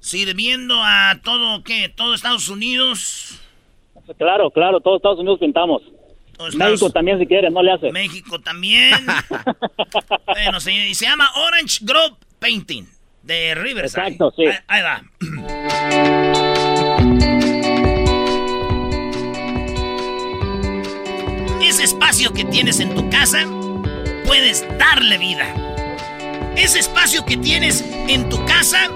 Sirviendo 0.01 0.77
a 0.83 1.19
todo, 1.23 1.63
¿qué? 1.65 1.89
¿Todo 1.89 2.15
Estados 2.15 2.49
Unidos? 2.49 3.41
Claro, 4.19 4.51
claro, 4.51 4.81
todos 4.81 4.97
Estados 4.99 5.19
Unidos 5.19 5.39
pintamos. 5.41 5.83
Todos 6.37 6.53
Estados- 6.53 6.73
México 6.81 6.91
también 6.93 7.19
si 7.19 7.27
quieres, 7.27 7.53
no 7.53 7.63
le 7.63 7.73
hace. 7.73 7.91
México 7.91 8.39
también. 8.41 8.95
bueno, 10.27 10.61
señor, 10.61 10.87
y 10.87 10.95
se 10.95 11.07
llama 11.07 11.29
Orange 11.49 11.79
Grove 11.83 12.15
Painting 12.39 12.85
de 13.23 13.55
Riverside. 13.57 14.03
Exacto, 14.03 14.33
sí. 14.37 14.45
Ahí, 14.47 14.55
ahí 14.69 14.83
va. 14.83 15.03
Ese 21.63 21.85
espacio 21.85 22.33
que 22.33 22.45
tienes 22.45 22.81
en 22.81 22.95
tu 22.95 23.09
casa, 23.11 23.45
puedes 24.37 24.67
darle 24.79 25.17
vida. 25.17 25.47
Ese 26.57 26.79
espacio 26.79 27.25
que 27.25 27.39
tienes 27.39 27.83
en 28.07 28.29
tu 28.29 28.45
casa 28.45 28.91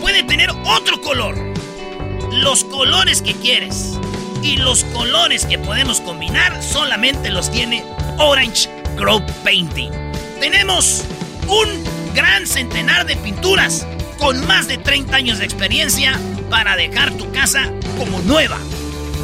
puede 0.00 0.22
tener 0.22 0.48
otro 0.64 1.02
color. 1.02 1.36
Los 2.32 2.64
colores 2.64 3.20
que 3.20 3.34
quieres 3.34 3.98
y 4.42 4.56
los 4.56 4.84
colores 4.84 5.44
que 5.44 5.58
podemos 5.58 6.00
combinar 6.00 6.62
solamente 6.62 7.28
los 7.28 7.50
tiene 7.50 7.84
Orange 8.16 8.70
Grove 8.96 9.30
Painting. 9.44 9.90
Tenemos 10.40 11.04
un 11.46 12.14
gran 12.14 12.46
centenar 12.46 13.04
de 13.04 13.16
pinturas 13.16 13.86
con 14.18 14.46
más 14.46 14.66
de 14.66 14.78
30 14.78 15.14
años 15.14 15.38
de 15.40 15.44
experiencia 15.44 16.18
para 16.48 16.74
dejar 16.76 17.12
tu 17.18 17.30
casa 17.32 17.70
como 17.98 18.18
nueva. 18.20 18.56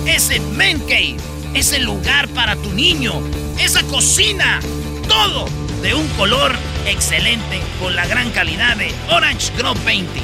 Ese 0.07 0.39
man 0.39 0.81
cave, 0.81 1.17
ese 1.55 1.79
lugar 1.79 2.29
para 2.29 2.57
tu 2.57 2.71
niño, 2.75 3.23
esa 3.59 3.83
cocina, 3.85 4.61
todo 5.09 5.47
de 5.83 5.95
un 5.95 6.07
color 6.11 6.53
excelente 6.87 7.61
con 7.81 7.95
la 7.95 8.07
gran 8.07 8.31
calidad 8.31 8.77
de 8.77 8.93
Orange 9.11 9.53
Grove 9.57 9.79
Painting. 9.81 10.23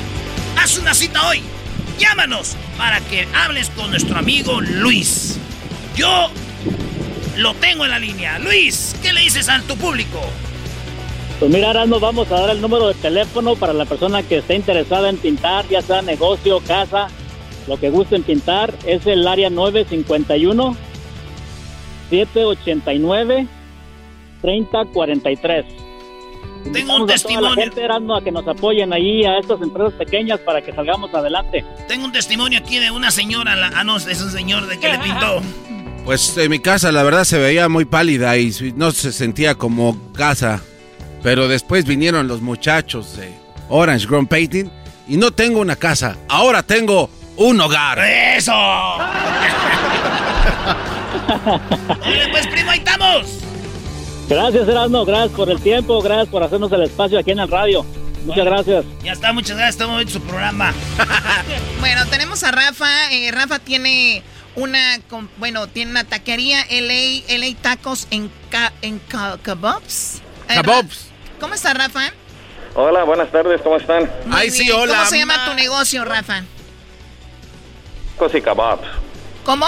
Haz 0.58 0.78
una 0.78 0.94
cita 0.94 1.26
hoy. 1.28 1.42
Llámanos 1.98 2.56
para 2.76 3.00
que 3.00 3.28
hables 3.34 3.70
con 3.70 3.90
nuestro 3.90 4.18
amigo 4.18 4.60
Luis. 4.60 5.38
Yo 5.94 6.30
lo 7.36 7.54
tengo 7.54 7.84
en 7.84 7.90
la 7.90 7.98
línea. 7.98 8.38
Luis, 8.38 8.96
¿qué 9.02 9.12
le 9.12 9.20
dices 9.20 9.48
a 9.48 9.60
tu 9.62 9.76
público? 9.76 10.20
Pues 11.38 11.50
mira, 11.50 11.68
ahora 11.68 11.86
nos 11.86 12.00
vamos 12.00 12.30
a 12.30 12.40
dar 12.40 12.50
el 12.50 12.60
número 12.60 12.88
de 12.88 12.94
teléfono 12.94 13.56
para 13.56 13.72
la 13.72 13.84
persona 13.84 14.22
que 14.22 14.38
esté 14.38 14.54
interesada 14.54 15.08
en 15.08 15.16
pintar, 15.16 15.68
ya 15.68 15.82
sea 15.82 16.02
negocio, 16.02 16.60
casa, 16.60 17.08
lo 17.66 17.78
que 17.78 17.90
gusten 17.90 18.22
pintar. 18.22 18.72
Es 18.86 19.06
el 19.06 19.26
área 19.26 19.50
951 19.50 20.76
789 22.10 23.48
3043. 24.42 25.64
Tengo 25.64 25.76
un 26.64 26.66
Invitamos 26.66 26.92
a 26.92 26.98
toda 26.98 27.06
testimonio. 27.06 27.48
la 27.50 27.62
gente, 27.62 27.84
a 27.84 28.20
que 28.22 28.30
nos 28.30 28.46
apoyen 28.46 28.92
ahí 28.92 29.24
a 29.24 29.38
estas 29.38 29.60
empresas 29.62 29.94
pequeñas 29.94 30.38
para 30.40 30.60
que 30.62 30.72
salgamos 30.72 31.12
adelante. 31.14 31.64
Tengo 31.88 32.04
un 32.04 32.12
testimonio 32.12 32.58
aquí 32.58 32.78
de 32.78 32.90
una 32.90 33.10
señora. 33.10 33.56
La, 33.56 33.72
ah, 33.74 33.84
no, 33.84 33.96
es 33.96 34.22
un 34.22 34.30
señor 34.30 34.66
de 34.66 34.78
que 34.78 34.88
le 34.88 34.98
pintó. 34.98 35.40
Pues 36.04 36.36
en 36.36 36.50
mi 36.50 36.58
casa 36.58 36.92
la 36.92 37.02
verdad 37.02 37.24
se 37.24 37.38
veía 37.38 37.68
muy 37.68 37.84
pálida 37.84 38.36
y 38.36 38.52
no 38.76 38.90
se 38.90 39.12
sentía 39.12 39.54
como 39.54 39.96
casa. 40.12 40.62
Pero 41.22 41.48
después 41.48 41.84
vinieron 41.84 42.26
los 42.26 42.40
muchachos 42.40 43.16
de 43.16 43.32
Orange 43.68 44.06
Grown 44.06 44.26
Painting 44.26 44.70
y 45.08 45.16
no 45.16 45.30
tengo 45.30 45.60
una 45.60 45.76
casa, 45.76 46.16
ahora 46.28 46.62
tengo 46.62 47.08
un 47.36 47.60
hogar. 47.60 47.98
¡Eso! 48.00 48.52
Oye, 52.06 52.28
pues 52.30 52.46
primo, 52.48 52.70
ahí 52.70 52.78
estamos. 52.78 53.51
Gracias, 54.28 54.66
Erasmo, 54.68 55.04
gracias 55.04 55.30
por 55.32 55.50
el 55.50 55.60
tiempo, 55.60 56.00
gracias 56.00 56.28
por 56.28 56.42
hacernos 56.42 56.72
el 56.72 56.82
espacio 56.82 57.18
aquí 57.18 57.32
en 57.32 57.40
el 57.40 57.48
radio. 57.50 57.84
Muchas 58.24 58.44
gracias. 58.44 58.84
Ya 59.02 59.12
está, 59.12 59.32
muchas 59.32 59.56
gracias. 59.56 59.74
Estamos 59.74 60.00
en 60.02 60.08
su 60.08 60.20
programa. 60.20 60.72
Bueno, 61.80 62.06
tenemos 62.06 62.44
a 62.44 62.52
Rafa. 62.52 63.12
eh, 63.12 63.30
Rafa 63.32 63.58
tiene 63.58 64.22
una, 64.54 65.00
bueno, 65.38 65.66
tiene 65.66 65.90
una 65.90 66.04
taquería 66.04 66.64
LA, 66.70 67.36
LA 67.38 67.56
Tacos 67.60 68.06
en, 68.12 68.30
ca, 68.50 68.72
en 68.82 69.00
ca- 69.00 69.36
Kebabs. 69.42 70.20
Eh, 70.48 70.54
Kebabs. 70.62 71.08
¿Cómo 71.40 71.54
está, 71.54 71.74
Rafa? 71.74 72.12
Hola, 72.76 73.02
buenas 73.02 73.30
tardes, 73.32 73.60
¿cómo 73.62 73.76
están? 73.78 74.08
Muy 74.26 74.48
bien. 74.50 74.70
¿Cómo 74.86 75.04
se 75.06 75.18
llama 75.18 75.44
tu 75.46 75.54
negocio, 75.54 76.04
Rafa? 76.04 76.42
Tacos 78.14 78.34
y 78.36 78.40
kebabs. 78.40 78.86
¿Cómo? 79.44 79.66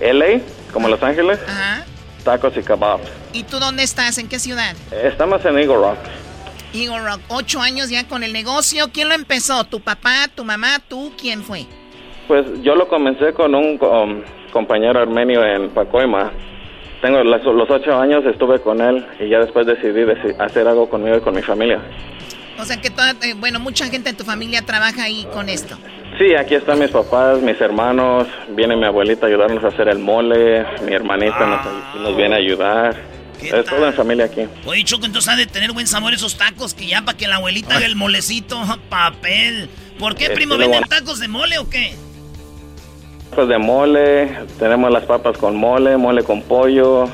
LA, 0.00 0.40
como 0.72 0.88
Los 0.88 1.02
Ángeles, 1.02 1.38
Ajá. 1.46 1.84
Tacos 2.24 2.56
y 2.56 2.62
kebabs. 2.62 3.08
¿Y 3.32 3.44
tú 3.44 3.58
dónde 3.60 3.82
estás? 3.82 4.18
¿En 4.18 4.28
qué 4.28 4.38
ciudad? 4.38 4.74
Estamos 4.90 5.44
en 5.44 5.58
Eagle 5.58 5.76
Rock. 5.76 5.98
Eagle 6.72 6.98
Rock. 7.04 7.20
Ocho 7.28 7.60
años 7.60 7.90
ya 7.90 8.08
con 8.08 8.24
el 8.24 8.32
negocio. 8.32 8.90
¿Quién 8.92 9.08
lo 9.08 9.14
empezó? 9.14 9.64
¿Tu 9.64 9.80
papá, 9.80 10.26
tu 10.34 10.44
mamá, 10.44 10.80
tú? 10.88 11.12
¿Quién 11.20 11.42
fue? 11.44 11.66
Pues 12.26 12.46
yo 12.62 12.74
lo 12.74 12.88
comencé 12.88 13.32
con 13.34 13.54
un 13.54 13.78
um, 13.80 14.22
compañero 14.52 15.00
armenio 15.00 15.44
en 15.44 15.70
Pacoima. 15.70 16.32
Tengo 17.02 17.22
los 17.22 17.70
ocho 17.70 18.00
años, 18.00 18.24
estuve 18.24 18.60
con 18.60 18.80
él 18.80 19.06
y 19.20 19.28
ya 19.28 19.38
después 19.40 19.66
decidí 19.66 20.00
deci- 20.00 20.34
hacer 20.40 20.66
algo 20.66 20.88
conmigo 20.88 21.18
y 21.18 21.20
con 21.20 21.34
mi 21.34 21.42
familia. 21.42 21.78
O 22.58 22.64
sea 22.64 22.80
que 22.80 22.88
toda, 22.88 23.10
eh, 23.22 23.34
bueno, 23.36 23.60
mucha 23.60 23.86
gente 23.88 24.08
en 24.10 24.16
tu 24.16 24.24
familia 24.24 24.62
trabaja 24.62 25.02
ahí 25.04 25.26
con 25.34 25.48
esto. 25.50 25.76
Sí, 26.18 26.34
aquí 26.36 26.54
están 26.54 26.78
mis 26.78 26.90
papás, 26.90 27.40
mis 27.40 27.60
hermanos, 27.60 28.28
viene 28.50 28.76
mi 28.76 28.84
abuelita 28.84 29.26
a 29.26 29.28
ayudarnos 29.28 29.64
a 29.64 29.68
hacer 29.68 29.88
el 29.88 29.98
mole, 29.98 30.64
mi 30.86 30.92
hermanita 30.94 31.44
nos, 31.94 32.00
nos 32.02 32.16
viene 32.16 32.36
a 32.36 32.38
ayudar. 32.38 32.96
Es 33.42 33.64
todo 33.66 33.84
en 33.86 33.92
familia 33.94 34.26
aquí. 34.26 34.42
Oye, 34.64 34.84
Choco, 34.84 35.06
entonces 35.06 35.28
han 35.28 35.38
de 35.38 35.46
tener 35.46 35.72
buen 35.72 35.86
sabor 35.88 36.14
esos 36.14 36.36
tacos 36.38 36.72
que 36.72 36.86
ya 36.86 37.02
para 37.02 37.18
que 37.18 37.26
la 37.26 37.36
abuelita 37.36 37.76
haga 37.76 37.86
el 37.86 37.96
molecito, 37.96 38.58
papel. 38.88 39.68
¿Por 39.98 40.14
qué, 40.14 40.26
Eh, 40.26 40.30
primo? 40.30 40.56
¿Venden 40.56 40.84
tacos 40.84 41.18
de 41.18 41.28
mole 41.28 41.58
o 41.58 41.68
qué? 41.68 41.94
Tacos 43.30 43.48
de 43.48 43.58
mole, 43.58 44.38
tenemos 44.58 44.90
las 44.92 45.04
papas 45.04 45.36
con 45.36 45.56
mole, 45.56 45.96
mole 45.96 46.22
con 46.22 46.42
pollo. 46.42 47.08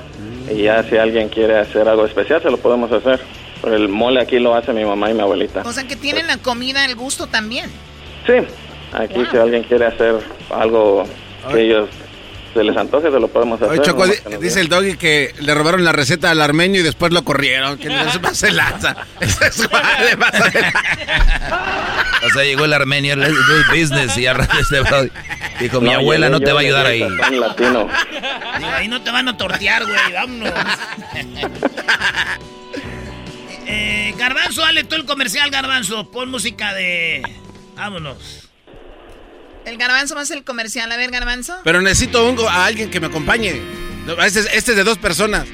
Y 0.50 0.64
ya 0.64 0.82
si 0.84 0.98
alguien 0.98 1.28
quiere 1.30 1.56
hacer 1.58 1.88
algo 1.88 2.04
especial, 2.04 2.42
se 2.42 2.50
lo 2.50 2.58
podemos 2.58 2.92
hacer. 2.92 3.20
Pero 3.62 3.76
el 3.76 3.88
mole 3.88 4.20
aquí 4.20 4.38
lo 4.38 4.54
hace 4.54 4.72
mi 4.72 4.84
mamá 4.84 5.10
y 5.10 5.14
mi 5.14 5.20
abuelita. 5.20 5.62
O 5.64 5.72
sea 5.72 5.84
que 5.86 5.96
tienen 5.96 6.26
la 6.26 6.36
comida 6.36 6.84
al 6.84 6.94
gusto 6.96 7.26
también. 7.26 7.70
Sí, 8.26 8.34
aquí 8.92 9.22
si 9.30 9.36
alguien 9.36 9.62
quiere 9.64 9.86
hacer 9.86 10.16
algo 10.50 11.04
que 11.52 11.60
ellos 11.62 11.88
se 12.52 12.64
les 12.64 12.76
antoje, 12.76 13.10
se 13.12 13.20
lo 13.20 13.28
podemos 13.28 13.60
hacer. 13.62 13.78
Oye, 13.78 13.82
Choco, 13.88 14.06
di- 14.06 14.16
dice 14.40 14.60
el 14.60 14.68
doggy 14.68 14.96
que 14.96 15.32
le 15.40 15.54
robaron 15.54 15.84
la 15.84 15.92
receta 15.92 16.30
al 16.32 16.40
armenio 16.40 16.80
y 16.80 16.84
después 16.84 17.12
lo 17.12 17.22
corrieron. 17.24 17.78
Que 17.78 17.88
no 17.88 18.10
se 18.10 18.18
pase 18.18 18.50
lanza. 18.50 18.96
Eso 19.20 19.44
es 19.44 19.68
pasa 20.18 20.48
de 20.50 20.72
O 22.26 22.30
sea, 22.30 22.42
llegó 22.44 22.64
el 22.64 22.72
armenio, 22.72 23.14
let's 23.16 23.32
do 23.34 23.62
business, 23.72 24.18
y 24.18 24.26
al 24.26 24.34
rato 24.36 24.58
este 24.58 24.76
dijo, 25.60 25.80
mi 25.80 25.90
No, 25.90 25.98
abuela 25.98 26.28
no 26.28 26.40
te 26.40 26.46
yo, 26.46 26.54
va 26.54 26.60
a 26.60 26.64
ayudar 26.64 26.86
ahí. 26.86 27.00
latino. 27.08 27.88
Digo, 28.58 28.70
ahí 28.74 28.88
no 28.88 29.00
te 29.00 29.10
van 29.12 29.28
a 29.28 29.36
tortear, 29.36 29.84
güey, 29.86 30.12
vámonos. 30.12 30.52
eh, 33.66 34.14
Garbanzo, 34.18 34.62
dale 34.62 34.84
tú 34.84 34.96
el 34.96 35.04
comercial, 35.04 35.50
Garbanzo. 35.50 36.10
Pon 36.10 36.30
música 36.30 36.74
de... 36.74 37.22
Vámonos. 37.76 38.49
El 39.66 39.76
garbanzo 39.76 40.14
más 40.14 40.30
el 40.30 40.42
comercial. 40.44 40.90
A 40.90 40.96
ver, 40.96 41.10
garbanzo. 41.10 41.56
Pero 41.64 41.80
necesito 41.82 42.28
un- 42.28 42.38
a 42.48 42.64
alguien 42.66 42.90
que 42.90 43.00
me 43.00 43.06
acompañe. 43.08 43.60
Este 44.24 44.40
es, 44.40 44.46
este 44.52 44.70
es 44.72 44.76
de 44.76 44.84
dos 44.84 44.98
personas. 44.98 45.46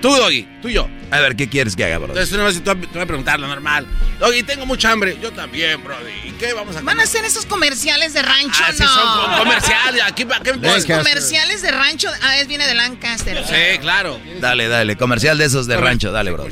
Tú, 0.00 0.14
Doggy, 0.14 0.46
tú 0.60 0.68
y 0.68 0.74
yo. 0.74 0.88
A 1.10 1.20
ver, 1.20 1.34
¿qué 1.34 1.48
quieres 1.48 1.76
que 1.76 1.84
haga, 1.84 1.96
bro? 1.98 2.08
Entonces, 2.08 2.32
una 2.34 2.44
vez 2.44 2.54
tú 2.56 2.62
te 2.62 2.74
voy 2.92 3.00
a 3.02 3.06
preguntar 3.06 3.40
lo 3.40 3.46
normal. 3.46 3.86
Doggy, 4.20 4.42
tengo 4.42 4.66
mucha 4.66 4.90
hambre. 4.92 5.16
Yo 5.22 5.32
también, 5.32 5.82
Brody. 5.82 6.10
¿Y 6.28 6.30
qué 6.32 6.52
vamos 6.52 6.76
a 6.76 6.82
Van 6.82 7.00
a 7.00 7.04
hacer 7.04 7.24
esos 7.24 7.46
comerciales 7.46 8.12
de 8.12 8.20
rancho, 8.22 8.62
Ah, 8.66 8.72
sí, 8.72 8.82
no. 8.82 8.88
son 8.88 9.20
con- 9.30 9.38
comerciales. 9.38 10.02
Aquí, 10.02 10.24
¿para 10.26 10.40
qué 10.42 10.52
Los 10.54 10.84
comerciales 10.84 11.62
de 11.62 11.70
rancho. 11.70 12.10
Ah, 12.22 12.38
es 12.38 12.48
viene 12.48 12.66
de 12.66 12.74
Lancaster. 12.74 13.42
Sí, 13.46 13.78
claro. 13.80 14.20
Dale, 14.40 14.68
dale, 14.68 14.96
comercial 14.96 15.38
de 15.38 15.46
esos 15.46 15.66
de 15.66 15.74
Comer- 15.76 15.90
rancho, 15.90 16.12
dale, 16.12 16.30
bro. 16.32 16.46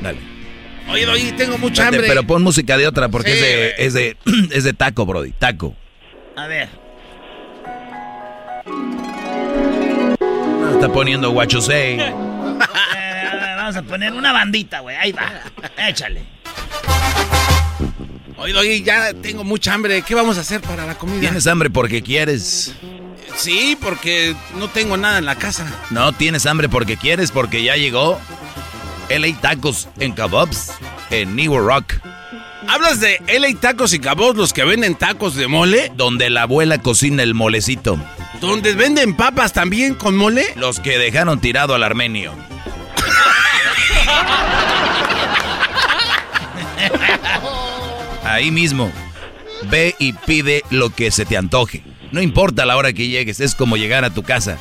Dale. 0.00 0.18
Oye, 0.90 1.06
Doggy, 1.06 1.32
tengo 1.32 1.58
mucha 1.58 1.88
hambre. 1.88 2.06
Pero 2.06 2.22
pon 2.24 2.42
música 2.42 2.76
de 2.76 2.86
otra 2.86 3.08
porque 3.08 3.32
Sí, 3.32 3.38
es, 3.38 3.42
de, 3.42 3.74
es, 3.86 3.92
de, 3.94 4.16
es 4.56 4.64
de 4.64 4.72
taco, 4.72 5.04
brody, 5.06 5.32
taco. 5.32 5.74
A 6.36 6.46
ver. 6.46 6.68
Está 10.72 10.92
poniendo 10.92 11.30
guachosei. 11.30 11.98
Eh, 12.96 13.54
vamos 13.56 13.76
a 13.76 13.82
poner 13.82 14.12
una 14.12 14.32
bandita, 14.32 14.80
güey. 14.80 14.96
Ahí 14.96 15.10
va. 15.10 15.28
Échale. 15.88 16.22
Oye, 18.36 18.52
Doggy, 18.52 18.82
ya 18.82 19.12
tengo 19.14 19.42
mucha 19.42 19.74
hambre. 19.74 20.02
¿Qué 20.02 20.14
vamos 20.14 20.38
a 20.38 20.42
hacer 20.42 20.60
para 20.60 20.86
la 20.86 20.94
comida? 20.96 21.20
¿Tienes 21.20 21.46
hambre 21.46 21.70
porque 21.70 22.02
quieres? 22.02 22.74
Sí, 23.36 23.76
porque 23.80 24.36
no 24.56 24.68
tengo 24.68 24.96
nada 24.96 25.18
en 25.18 25.24
la 25.26 25.36
casa. 25.36 25.66
No, 25.90 26.12
tienes 26.12 26.46
hambre 26.46 26.68
porque 26.68 26.96
quieres, 26.96 27.30
porque 27.30 27.64
ya 27.64 27.76
llegó 27.76 28.20
LA 29.08 29.40
Tacos 29.40 29.88
en 29.98 30.14
Kebabs 30.14 30.72
en 31.10 31.34
New 31.34 31.58
Rock. 31.58 31.94
¿Hablas 32.68 33.00
de 33.00 33.20
LA 33.28 33.60
Tacos 33.60 33.92
y 33.92 33.98
Cabos, 33.98 34.36
los 34.36 34.52
que 34.52 34.64
venden 34.64 34.94
tacos 34.94 35.34
de 35.34 35.48
mole? 35.48 35.92
Donde 35.96 36.30
la 36.30 36.42
abuela 36.42 36.78
cocina 36.78 37.22
el 37.22 37.34
molecito. 37.34 37.98
¿Donde 38.40 38.74
venden 38.74 39.14
papas 39.16 39.52
también 39.52 39.94
con 39.94 40.16
mole? 40.16 40.46
Los 40.56 40.80
que 40.80 40.98
dejaron 40.98 41.40
tirado 41.40 41.74
al 41.74 41.82
armenio. 41.82 42.32
Ahí 48.24 48.50
mismo. 48.50 48.90
Ve 49.70 49.94
y 49.98 50.12
pide 50.12 50.62
lo 50.70 50.90
que 50.90 51.10
se 51.10 51.24
te 51.24 51.36
antoje. 51.36 51.82
No 52.12 52.20
importa 52.20 52.66
la 52.66 52.76
hora 52.76 52.92
que 52.92 53.08
llegues, 53.08 53.40
es 53.40 53.54
como 53.54 53.76
llegar 53.76 54.04
a 54.04 54.10
tu 54.10 54.22
casa. 54.22 54.58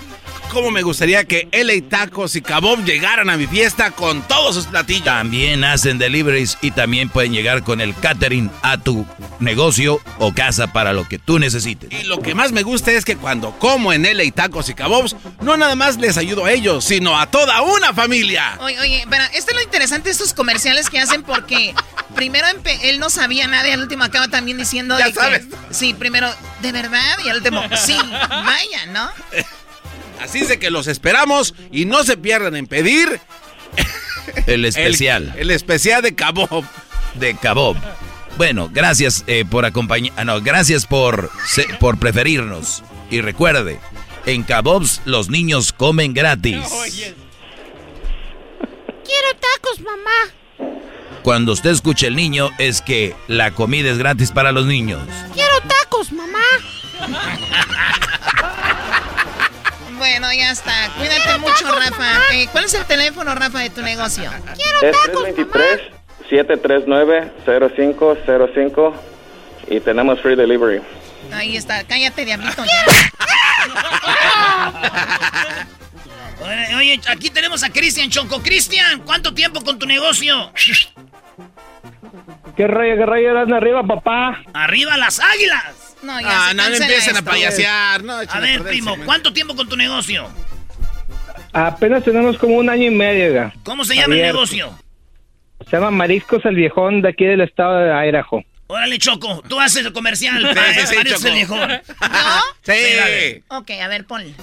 ¿Cómo 0.54 0.70
me 0.70 0.84
gustaría 0.84 1.24
que 1.26 1.50
LA 1.52 1.90
Tacos 1.90 2.36
y 2.36 2.42
Kabob 2.44 2.86
llegaran 2.86 3.30
a 3.32 3.38
mi 3.38 3.48
fiesta 3.48 3.90
con 3.90 4.22
todos 4.28 4.54
sus 4.54 4.68
platillos? 4.68 5.04
También 5.04 5.64
hacen 5.64 5.98
deliveries 5.98 6.60
y 6.62 6.70
también 6.70 7.10
pueden 7.10 7.34
llegar 7.34 7.64
con 7.64 7.82
el 7.82 7.96
catering 7.96 8.52
a 8.62 8.78
tu 8.78 9.04
negocio 9.40 10.00
o 10.20 10.32
casa 10.34 10.72
para 10.72 10.94
lo 10.94 11.08
que 11.10 11.18
tú 11.18 11.40
necesites. 11.40 11.90
Y 11.92 12.04
lo 12.04 12.22
que 12.22 12.36
más 12.36 12.52
me 12.52 12.62
gusta 12.62 12.92
es 12.92 13.04
que 13.04 13.18
cuando 13.18 13.58
como 13.58 13.94
en 13.94 14.04
LA 14.04 14.32
Tacos 14.32 14.70
y 14.70 14.76
Kabobs, 14.76 15.16
no 15.42 15.58
nada 15.58 15.76
más 15.76 15.98
les 15.98 16.18
ayudo 16.18 16.46
a 16.46 16.52
ellos, 16.52 16.86
sino 16.86 17.20
a 17.20 17.32
toda 17.32 17.64
una 17.64 17.92
familia. 17.94 18.56
Oye, 18.62 18.80
oye, 18.80 19.06
pero 19.10 19.24
esto 19.34 19.52
es 19.52 19.56
lo 19.58 19.62
interesante 19.64 20.10
de 20.10 20.12
estos 20.12 20.36
comerciales 20.36 20.88
que 20.92 21.00
hacen 21.00 21.24
porque 21.24 21.74
primero 22.16 22.46
él 22.84 23.00
no 23.00 23.10
sabía 23.10 23.48
nada 23.48 23.68
y 23.68 23.72
al 23.72 23.82
último 23.82 24.04
acaba 24.04 24.28
también 24.28 24.60
diciendo 24.60 25.00
Ya 25.00 25.06
de 25.08 25.14
que- 25.14 25.20
sabes. 25.20 25.46
sí, 25.72 25.96
primero, 25.96 26.32
de 26.62 26.72
verdad, 26.72 27.18
y 27.26 27.30
al 27.30 27.38
último, 27.38 27.64
sí, 27.84 27.98
vaya, 28.30 28.86
¿no? 28.92 29.10
Así 30.22 30.40
es 30.40 30.48
de 30.48 30.60
que 30.60 30.70
los 30.72 30.88
esperamos 30.88 31.54
y 31.72 31.86
no 31.86 32.04
se 32.04 32.18
pierdan 32.18 32.56
en 32.56 32.68
pedir 32.68 33.20
El 34.48 34.66
especial. 34.66 35.34
el, 35.38 35.52
especial 35.52 36.02
de 36.02 36.16
Kabob. 36.16 36.64
de 37.16 37.36
Kabob. 37.36 37.76
Bueno, 38.38 38.70
gracias 38.72 39.24
eh, 39.28 39.46
por 39.50 39.66
acompañar. 39.66 40.12
ah, 40.18 40.26
no, 40.26 40.42
gracias 40.42 40.86
por, 40.88 41.30
se- 41.46 41.68
por 41.80 42.00
preferirnos. 42.00 42.84
Y 43.12 43.22
recuerde, 43.22 43.80
en 44.26 44.44
Kabobs 44.44 45.02
los 45.06 45.30
niños 45.30 45.72
comen 45.74 46.14
gratis. 46.14 46.58
Quiero 49.04 49.28
tacos, 49.40 49.82
mamá. 49.82 50.32
Cuando 51.22 51.52
usted 51.54 51.70
escuche 51.72 52.08
el 52.08 52.16
niño, 52.16 52.50
es 52.58 52.82
que 52.82 53.16
la 53.28 53.52
comida 53.52 53.92
es 53.92 53.98
gratis 53.98 54.32
para 54.32 54.52
los 54.52 54.66
niños. 54.66 55.02
Quiero 55.34 55.62
tacos, 55.68 56.12
mamá. 56.12 56.40
Bueno, 60.04 60.28
ya 60.34 60.52
está. 60.52 60.92
Cuídate 60.98 61.38
mucho, 61.38 61.74
Rafa. 61.74 62.20
Eh, 62.34 62.50
¿Cuál 62.52 62.66
es 62.66 62.74
el 62.74 62.84
teléfono, 62.84 63.34
Rafa, 63.36 63.60
de 63.60 63.70
tu 63.70 63.82
negocio? 63.82 64.30
Es 64.82 64.98
323-739-0505 66.30 68.94
y 69.70 69.80
tenemos 69.80 70.20
free 70.20 70.36
delivery. 70.36 70.82
Ahí 71.32 71.56
está. 71.56 71.86
Cállate, 71.86 72.26
diablito. 72.26 72.64
Oye, 76.42 76.76
oye, 76.80 77.00
aquí 77.08 77.30
tenemos 77.30 77.64
a 77.64 77.70
Cristian 77.70 78.10
Choco. 78.10 78.44
Cristian, 78.44 79.04
¿cuánto 79.06 79.34
tiempo 79.34 79.62
con 79.62 79.80
tu 79.80 79.86
negocio? 79.86 80.52
¿Qué 82.58 82.68
rollo, 82.68 82.98
qué 82.98 83.06
rollo 83.06 83.32
eran 83.32 83.54
arriba, 83.54 83.84
papá? 83.84 84.44
¡Arriba 84.54 84.98
las 84.98 85.22
águilas! 85.22 85.93
No, 86.04 86.20
ya 86.22 86.28
Ah, 86.30 86.50
se 86.50 86.56
no, 86.56 86.70
no 86.70 86.76
empiecen 86.76 87.18
a 87.18 87.22
payasear. 87.22 88.04
No, 88.04 88.14
A 88.18 88.40
ver, 88.40 88.62
primo. 88.64 88.96
¿cuánto 89.06 89.32
tiempo 89.34 89.56
con 89.56 89.68
tu 89.70 89.76
negocio? 89.78 90.28
Apenas 91.54 92.04
tenemos 92.04 92.38
como 92.38 92.56
un 92.56 92.70
año 92.70 92.84
y 92.88 92.90
medio, 92.90 93.26
oiga. 93.28 93.54
¿Cómo 93.64 93.86
se 93.86 93.96
llama 93.96 94.16
el 94.16 94.22
negocio? 94.22 94.78
Se 95.70 95.78
llama 95.78 95.92
Mariscos 95.92 96.44
el 96.46 96.56
Viejón 96.56 97.02
de 97.02 97.10
aquí 97.10 97.26
del 97.26 97.42
estado 97.42 97.78
de 97.80 98.08
Idaho. 98.10 98.44
Órale, 98.68 98.98
Choco, 98.98 99.44
tú 99.48 99.60
haces 99.60 99.86
el 99.86 99.94
comercial. 99.94 100.40
Sí, 100.40 100.56
para- 100.56 100.74
sí, 100.74 100.88
sí, 100.88 100.96
Choco. 101.14 101.28
el 101.28 101.34
viejón. 101.36 101.70
¿No? 101.70 101.78
Sí. 102.64 102.72
dale. 102.98 103.44
Ok, 103.50 103.72
a 103.82 103.88
ver, 103.88 104.06
ponle. 104.06 104.34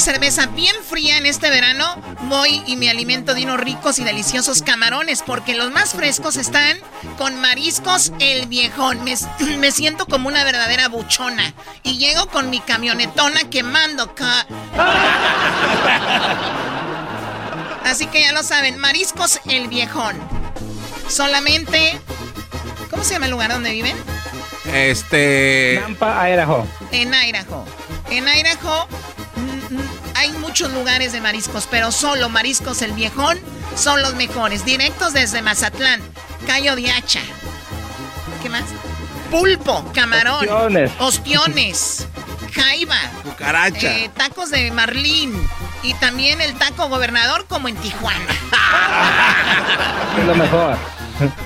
Una 0.00 0.12
cerveza 0.14 0.46
bien 0.46 0.74
fría 0.82 1.18
en 1.18 1.26
este 1.26 1.50
verano, 1.50 1.84
voy 2.22 2.62
y 2.66 2.76
me 2.76 2.88
alimento 2.88 3.34
de 3.34 3.44
unos 3.44 3.60
ricos 3.60 3.98
y 3.98 4.04
deliciosos 4.04 4.62
camarones, 4.62 5.20
porque 5.20 5.54
los 5.54 5.70
más 5.72 5.90
frescos 5.92 6.36
están 6.36 6.78
con 7.18 7.38
mariscos 7.38 8.10
el 8.18 8.46
viejón. 8.46 9.04
Me, 9.04 9.14
me 9.58 9.70
siento 9.70 10.06
como 10.06 10.28
una 10.28 10.42
verdadera 10.42 10.88
buchona. 10.88 11.52
Y 11.82 11.98
llego 11.98 12.28
con 12.28 12.48
mi 12.48 12.60
camionetona 12.60 13.50
quemando. 13.50 14.14
ca- 14.14 14.46
Así 17.84 18.06
que 18.06 18.22
ya 18.22 18.32
lo 18.32 18.42
saben, 18.42 18.78
mariscos 18.78 19.38
el 19.50 19.68
viejón. 19.68 20.16
Solamente... 21.10 22.00
¿Cómo 22.88 23.04
se 23.04 23.12
llama 23.12 23.26
el 23.26 23.32
lugar 23.32 23.52
donde 23.52 23.70
viven? 23.72 23.96
Este. 24.72 25.78
Nampa, 25.82 26.26
Idaho. 26.30 26.66
En 26.90 27.12
Idaho. 27.12 27.66
En 28.10 28.26
Idaho 28.26 28.88
hay 30.16 30.30
muchos 30.32 30.72
lugares 30.72 31.12
de 31.12 31.20
mariscos, 31.20 31.68
pero 31.70 31.92
solo 31.92 32.28
mariscos 32.28 32.82
el 32.82 32.92
viejón 32.92 33.38
son 33.76 34.02
los 34.02 34.14
mejores. 34.14 34.64
Directos 34.64 35.12
desde 35.12 35.42
Mazatlán, 35.42 36.00
Cayo 36.46 36.74
de 36.76 36.90
Hacha. 36.90 37.20
¿Qué 38.42 38.48
más? 38.48 38.64
Pulpo, 39.30 39.84
camarón, 39.94 40.48
Ostiones. 40.48 40.90
ostiones, 40.98 42.06
jaiba, 42.52 42.96
Cucaracha. 43.22 43.98
eh, 43.98 44.10
tacos 44.16 44.50
de 44.50 44.72
marlín 44.72 45.32
y 45.84 45.94
también 45.94 46.40
el 46.40 46.54
taco 46.54 46.88
gobernador 46.88 47.46
como 47.46 47.68
en 47.68 47.76
Tijuana. 47.76 48.18
Es 50.18 50.26
lo 50.26 50.34
mejor. 50.34 50.76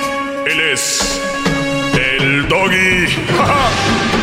Él 0.45 0.59
es. 0.73 1.21
El 1.93 2.47
doggy. 2.47 3.07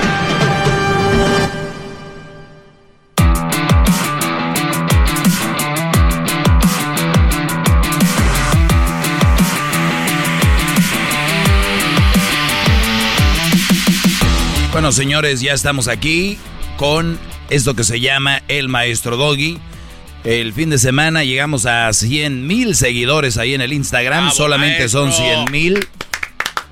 Bueno, 14.78 14.92
señores, 14.92 15.40
ya 15.40 15.54
estamos 15.54 15.88
aquí 15.88 16.38
con 16.76 17.18
esto 17.50 17.74
que 17.74 17.82
se 17.82 17.98
llama 17.98 18.42
El 18.46 18.68
Maestro 18.68 19.16
Doggy. 19.16 19.58
El 20.22 20.52
fin 20.52 20.70
de 20.70 20.78
semana 20.78 21.24
llegamos 21.24 21.66
a 21.66 21.92
100 21.92 22.46
mil 22.46 22.76
seguidores 22.76 23.38
ahí 23.38 23.54
en 23.54 23.60
el 23.60 23.72
Instagram. 23.72 24.26
Bravo, 24.26 24.36
Solamente 24.36 24.88
son 24.88 25.08
maestro. 25.08 25.26
100 25.46 25.50
mil. 25.50 25.88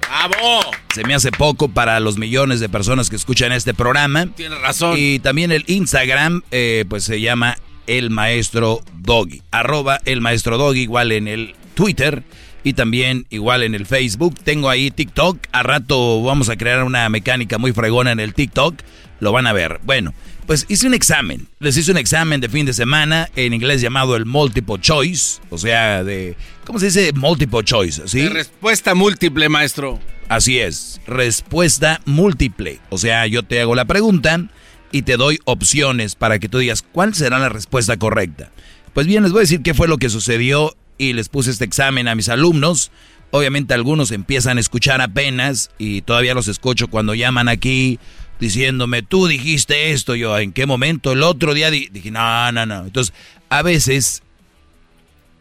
¡Bravo! 0.09 0.61
Se 0.95 1.05
me 1.05 1.15
hace 1.15 1.31
poco 1.33 1.69
para 1.69 1.99
los 2.01 2.17
millones 2.17 2.61
de 2.61 2.69
personas 2.69 3.11
que 3.11 3.17
escuchan 3.17 3.53
este 3.53 3.75
programa. 3.75 4.27
Tienes 4.35 4.61
razón. 4.61 4.95
Y 4.97 5.19
también 5.19 5.53
el 5.53 5.65
Instagram, 5.67 6.43
eh, 6.51 6.85
pues 6.89 7.05
se 7.05 7.21
llama 7.21 7.57
El 7.87 8.11
Maestro 8.11 8.81
Doggy. 8.95 9.43
Arroba 9.51 10.01
El 10.05 10.21
Maestro 10.21 10.59
Doggy, 10.59 10.81
igual 10.81 11.13
en 11.13 11.29
el 11.29 11.55
Twitter 11.75 12.23
y 12.63 12.73
también 12.73 13.27
igual 13.31 13.63
en 13.63 13.75
el 13.75 13.87
Facebook. 13.87 14.35
Tengo 14.43 14.69
ahí 14.69 14.91
TikTok. 14.91 15.39
A 15.53 15.63
rato 15.63 16.23
vamos 16.23 16.49
a 16.49 16.57
crear 16.57 16.83
una 16.85 17.09
mecánica 17.09 17.59
muy 17.59 17.73
fregona 17.73 18.13
en 18.13 18.21
el 18.21 18.35
TikTok. 18.35 18.75
Lo 19.21 19.33
van 19.33 19.47
a 19.47 19.53
ver. 19.53 19.81
Bueno, 19.85 20.15
pues 20.47 20.65
hice 20.69 20.87
un 20.87 20.95
examen. 20.95 21.49
Les 21.59 21.77
hice 21.77 21.91
un 21.91 21.99
examen 21.99 22.41
de 22.41 22.49
fin 22.49 22.65
de 22.67 22.73
semana 22.73 23.29
en 23.37 23.53
inglés 23.53 23.81
llamado 23.81 24.17
el 24.17 24.27
Multiple 24.27 24.77
Choice. 24.81 25.41
O 25.51 25.59
sea, 25.59 26.05
de... 26.05 26.37
¿Cómo 26.65 26.79
se 26.79 26.87
dice 26.87 27.13
Multiple 27.13 27.65
Choice? 27.65 28.03
¿Sí? 28.07 28.21
De 28.23 28.29
respuesta 28.29 28.95
múltiple, 28.95 29.49
maestro. 29.49 30.01
Así 30.29 30.59
es, 30.59 31.01
respuesta 31.07 32.01
múltiple. 32.05 32.81
O 32.91 32.99
sea, 32.99 33.27
yo 33.27 33.43
te 33.43 33.61
hago 33.61 33.75
la 33.75 33.85
pregunta 33.85 34.49
y 34.91 35.03
te 35.03 35.17
doy 35.17 35.39
opciones 35.45 36.15
para 36.15 36.39
que 36.39 36.49
tú 36.49 36.59
digas 36.59 36.83
cuál 36.83 37.15
será 37.15 37.39
la 37.39 37.49
respuesta 37.49 37.97
correcta. 37.97 38.51
Pues 38.93 39.07
bien, 39.07 39.23
les 39.23 39.33
voy 39.33 39.41
a 39.41 39.43
decir 39.43 39.63
qué 39.63 39.75
fue 39.75 39.89
lo 39.89 39.99
que 39.99 40.09
sucedió 40.09 40.75
y 40.99 41.13
les 41.13 41.29
puse 41.29 41.51
este 41.51 41.65
examen 41.65 42.09
a 42.09 42.15
mis 42.15 42.29
alumnos. 42.29 42.91
Obviamente 43.31 43.75
algunos 43.75 44.11
empiezan 44.13 44.57
a 44.57 44.61
escuchar 44.61 45.01
apenas 45.01 45.71
y 45.79 46.03
todavía 46.03 46.35
los 46.35 46.49
escucho 46.49 46.89
cuando 46.89 47.15
llaman 47.15 47.49
aquí 47.49 47.99
diciéndome, 48.41 49.03
tú 49.03 49.27
dijiste 49.27 49.93
esto, 49.93 50.15
yo, 50.15 50.39
¿en 50.39 50.53
qué 50.53 50.67
momento? 50.67 51.13
El 51.13 51.23
otro 51.23 51.55
día 51.55 51.71
di- 51.71 51.89
dije, 51.91 52.11
no, 52.11 52.53
no, 52.53 52.67
no. 52.67 52.85
Entonces, 52.85 53.15
a 53.49 53.63
veces, 53.63 54.23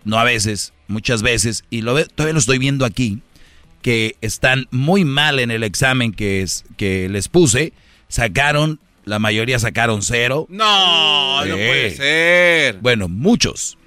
no 0.03 0.17
a 0.19 0.23
veces, 0.23 0.73
muchas 0.87 1.21
veces, 1.21 1.63
y 1.69 1.81
lo 1.81 1.93
todavía 2.07 2.33
lo 2.33 2.39
estoy 2.39 2.57
viendo 2.57 2.85
aquí, 2.85 3.19
que 3.81 4.15
están 4.21 4.67
muy 4.71 5.05
mal 5.05 5.39
en 5.39 5.51
el 5.51 5.63
examen 5.63 6.11
que, 6.13 6.41
es, 6.41 6.65
que 6.77 7.07
les 7.09 7.27
puse, 7.27 7.73
sacaron, 8.07 8.79
la 9.03 9.19
mayoría 9.19 9.59
sacaron 9.59 10.01
cero. 10.01 10.47
No, 10.49 11.45
no 11.45 11.55
puede 11.55 11.95
ser. 11.95 12.79
Bueno, 12.79 13.07
muchos. 13.07 13.77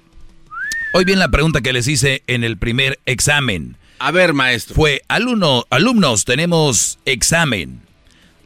Hoy 0.93 1.03
bien 1.05 1.19
la 1.19 1.29
pregunta 1.29 1.61
que 1.61 1.73
les 1.73 1.87
hice 1.87 2.23
en 2.27 2.43
el 2.43 2.57
primer 2.57 2.99
examen. 3.05 3.75
A 3.99 4.11
ver, 4.11 4.33
maestro. 4.33 4.75
Fue, 4.75 5.01
alumno, 5.09 5.65
alumnos, 5.69 6.23
tenemos 6.23 6.99
examen. 7.05 7.81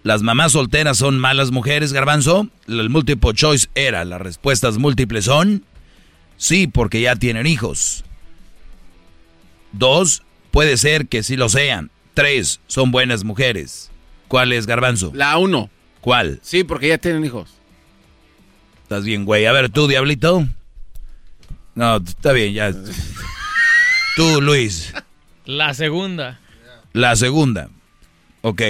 ¿Las 0.04 0.22
mamás 0.22 0.52
solteras 0.52 0.98
son 0.98 1.18
malas 1.18 1.52
mujeres, 1.52 1.94
garbanzo? 1.94 2.50
El 2.68 2.90
multiple 2.90 3.34
choice 3.34 3.70
era, 3.74 4.04
las 4.04 4.22
respuestas 4.22 4.78
múltiples 4.78 5.26
son, 5.26 5.64
sí, 6.36 6.68
porque 6.68 7.00
ya 7.02 7.16
tienen 7.16 7.48
hijos. 7.48 8.04
Dos, 9.72 10.24
puede 10.52 10.76
ser 10.76 11.08
que 11.08 11.24
sí 11.24 11.38
lo 11.38 11.48
sean. 11.48 11.90
Tres, 12.14 12.60
son 12.68 12.92
buenas 12.92 13.24
mujeres. 13.24 13.92
¿Cuál 14.28 14.52
es, 14.52 14.68
garbanzo? 14.68 15.12
La 15.16 15.38
uno. 15.38 15.70
¿Cuál? 16.02 16.40
Sí, 16.44 16.66
porque 16.66 16.90
ya 16.90 16.98
tienen 16.98 17.24
hijos. 17.24 17.50
Estás 18.84 19.06
bien, 19.06 19.24
güey. 19.24 19.46
A 19.46 19.54
ver, 19.54 19.70
tú, 19.70 19.88
diablito. 19.88 20.46
No, 21.76 21.98
está 21.98 22.34
bien, 22.34 22.54
ya. 22.54 22.74
Tú, 24.16 24.42
Luis. 24.42 24.94
La 25.46 25.74
segunda. 25.74 26.40
La 26.92 27.16
segunda. 27.16 27.70
Ok. 28.42 28.62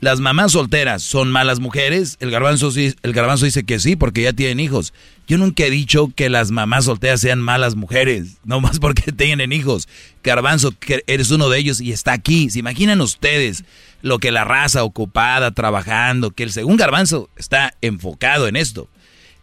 ¿Las 0.00 0.18
mamás 0.18 0.52
solteras 0.52 1.02
son 1.02 1.30
malas 1.30 1.60
mujeres? 1.60 2.16
El 2.20 2.30
garbanzo, 2.30 2.72
el 2.74 3.12
garbanzo 3.12 3.44
dice 3.44 3.64
que 3.64 3.78
sí, 3.78 3.96
porque 3.96 4.22
ya 4.22 4.32
tienen 4.32 4.58
hijos. 4.58 4.94
Yo 5.28 5.36
nunca 5.36 5.64
he 5.64 5.70
dicho 5.70 6.10
que 6.16 6.30
las 6.30 6.50
mamás 6.50 6.86
solteras 6.86 7.20
sean 7.20 7.38
malas 7.38 7.76
mujeres, 7.76 8.38
no 8.44 8.62
más 8.62 8.78
porque 8.78 9.12
tienen 9.12 9.52
hijos. 9.52 9.88
Garbanzo, 10.24 10.72
eres 11.06 11.30
uno 11.30 11.50
de 11.50 11.58
ellos 11.58 11.82
y 11.82 11.92
está 11.92 12.14
aquí. 12.14 12.48
¿Se 12.48 12.60
imaginan 12.60 13.02
ustedes 13.02 13.64
lo 14.00 14.18
que 14.18 14.32
la 14.32 14.44
raza 14.44 14.84
ocupada, 14.84 15.50
trabajando, 15.50 16.30
que 16.30 16.44
el 16.44 16.52
según 16.52 16.78
Garbanzo 16.78 17.28
está 17.36 17.74
enfocado 17.82 18.48
en 18.48 18.56
esto? 18.56 18.88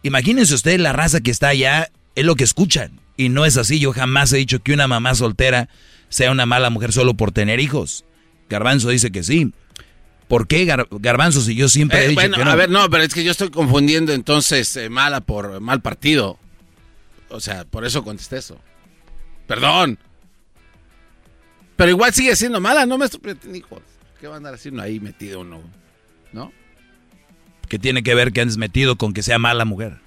Imagínense 0.02 0.54
ustedes 0.54 0.80
la 0.80 0.92
raza 0.92 1.20
que 1.20 1.30
está 1.30 1.48
allá, 1.48 1.88
es 2.16 2.24
lo 2.24 2.34
que 2.34 2.42
escuchan. 2.42 2.98
Y 3.16 3.28
no 3.28 3.44
es 3.44 3.56
así, 3.56 3.78
yo 3.78 3.92
jamás 3.92 4.32
he 4.32 4.38
dicho 4.38 4.58
que 4.58 4.72
una 4.72 4.88
mamá 4.88 5.14
soltera 5.14 5.68
sea 6.08 6.32
una 6.32 6.46
mala 6.46 6.68
mujer 6.70 6.92
solo 6.92 7.14
por 7.14 7.30
tener 7.30 7.60
hijos. 7.60 8.04
Garbanzo 8.48 8.88
dice 8.88 9.12
que 9.12 9.22
sí. 9.22 9.52
¿Por 10.28 10.46
qué 10.46 10.64
Garbanzo 10.90 11.40
si 11.40 11.54
yo 11.54 11.68
siempre 11.68 12.00
he 12.00 12.04
Eh, 12.04 12.08
dicho 12.08 12.20
bueno, 12.20 12.36
que 12.36 12.44
no? 12.44 12.50
a 12.50 12.54
ver, 12.54 12.68
no, 12.70 12.88
pero 12.90 13.02
es 13.02 13.14
que 13.14 13.24
yo 13.24 13.30
estoy 13.30 13.50
confundiendo 13.50 14.12
entonces 14.12 14.76
eh, 14.76 14.90
mala 14.90 15.20
por 15.22 15.60
mal 15.60 15.80
partido. 15.80 16.38
O 17.30 17.40
sea, 17.40 17.64
por 17.64 17.84
eso 17.84 18.04
contesté 18.04 18.36
eso. 18.38 18.58
Perdón. 19.46 19.98
Pero 21.76 21.90
igual 21.90 22.12
sigue 22.12 22.36
siendo 22.36 22.60
mala, 22.60 22.86
no 22.86 22.98
me 22.98 23.06
estoy 23.06 23.20
hijos. 23.54 23.80
¿Qué 24.20 24.26
va 24.26 24.34
a 24.34 24.36
andar 24.38 24.54
haciendo 24.54 24.82
ahí 24.82 25.00
metido 25.00 25.40
uno? 25.40 25.62
¿No? 26.32 26.52
¿Qué 27.68 27.78
tiene 27.78 28.02
que 28.02 28.14
ver 28.14 28.32
que 28.32 28.40
andes 28.40 28.56
metido 28.56 28.96
con 28.96 29.12
que 29.14 29.22
sea 29.22 29.38
mala 29.38 29.64
mujer? 29.64 29.98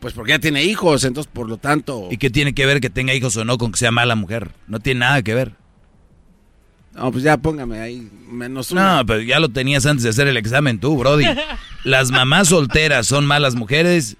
Pues 0.00 0.14
porque 0.14 0.30
ya 0.30 0.38
tiene 0.38 0.64
hijos, 0.64 1.04
entonces 1.04 1.30
por 1.32 1.48
lo 1.48 1.56
tanto. 1.58 2.08
¿Y 2.10 2.16
qué 2.18 2.30
tiene 2.30 2.54
que 2.54 2.64
ver 2.66 2.80
que 2.80 2.90
tenga 2.90 3.14
hijos 3.14 3.36
o 3.36 3.44
no 3.44 3.58
con 3.58 3.72
que 3.72 3.78
sea 3.78 3.90
mala 3.90 4.14
mujer? 4.14 4.52
No 4.68 4.78
tiene 4.80 5.00
nada 5.00 5.22
que 5.22 5.34
ver. 5.34 5.52
No, 6.98 7.12
pues 7.12 7.22
ya 7.22 7.36
póngame 7.36 7.80
ahí 7.80 8.10
menos 8.28 8.72
uno. 8.72 8.96
No, 8.96 9.06
pero 9.06 9.20
ya 9.22 9.38
lo 9.38 9.48
tenías 9.48 9.86
antes 9.86 10.02
de 10.02 10.10
hacer 10.10 10.26
el 10.26 10.36
examen 10.36 10.80
tú, 10.80 10.96
Brody. 10.96 11.24
Las 11.84 12.10
mamás 12.10 12.48
solteras 12.48 13.06
son 13.06 13.24
malas 13.24 13.54
mujeres. 13.54 14.16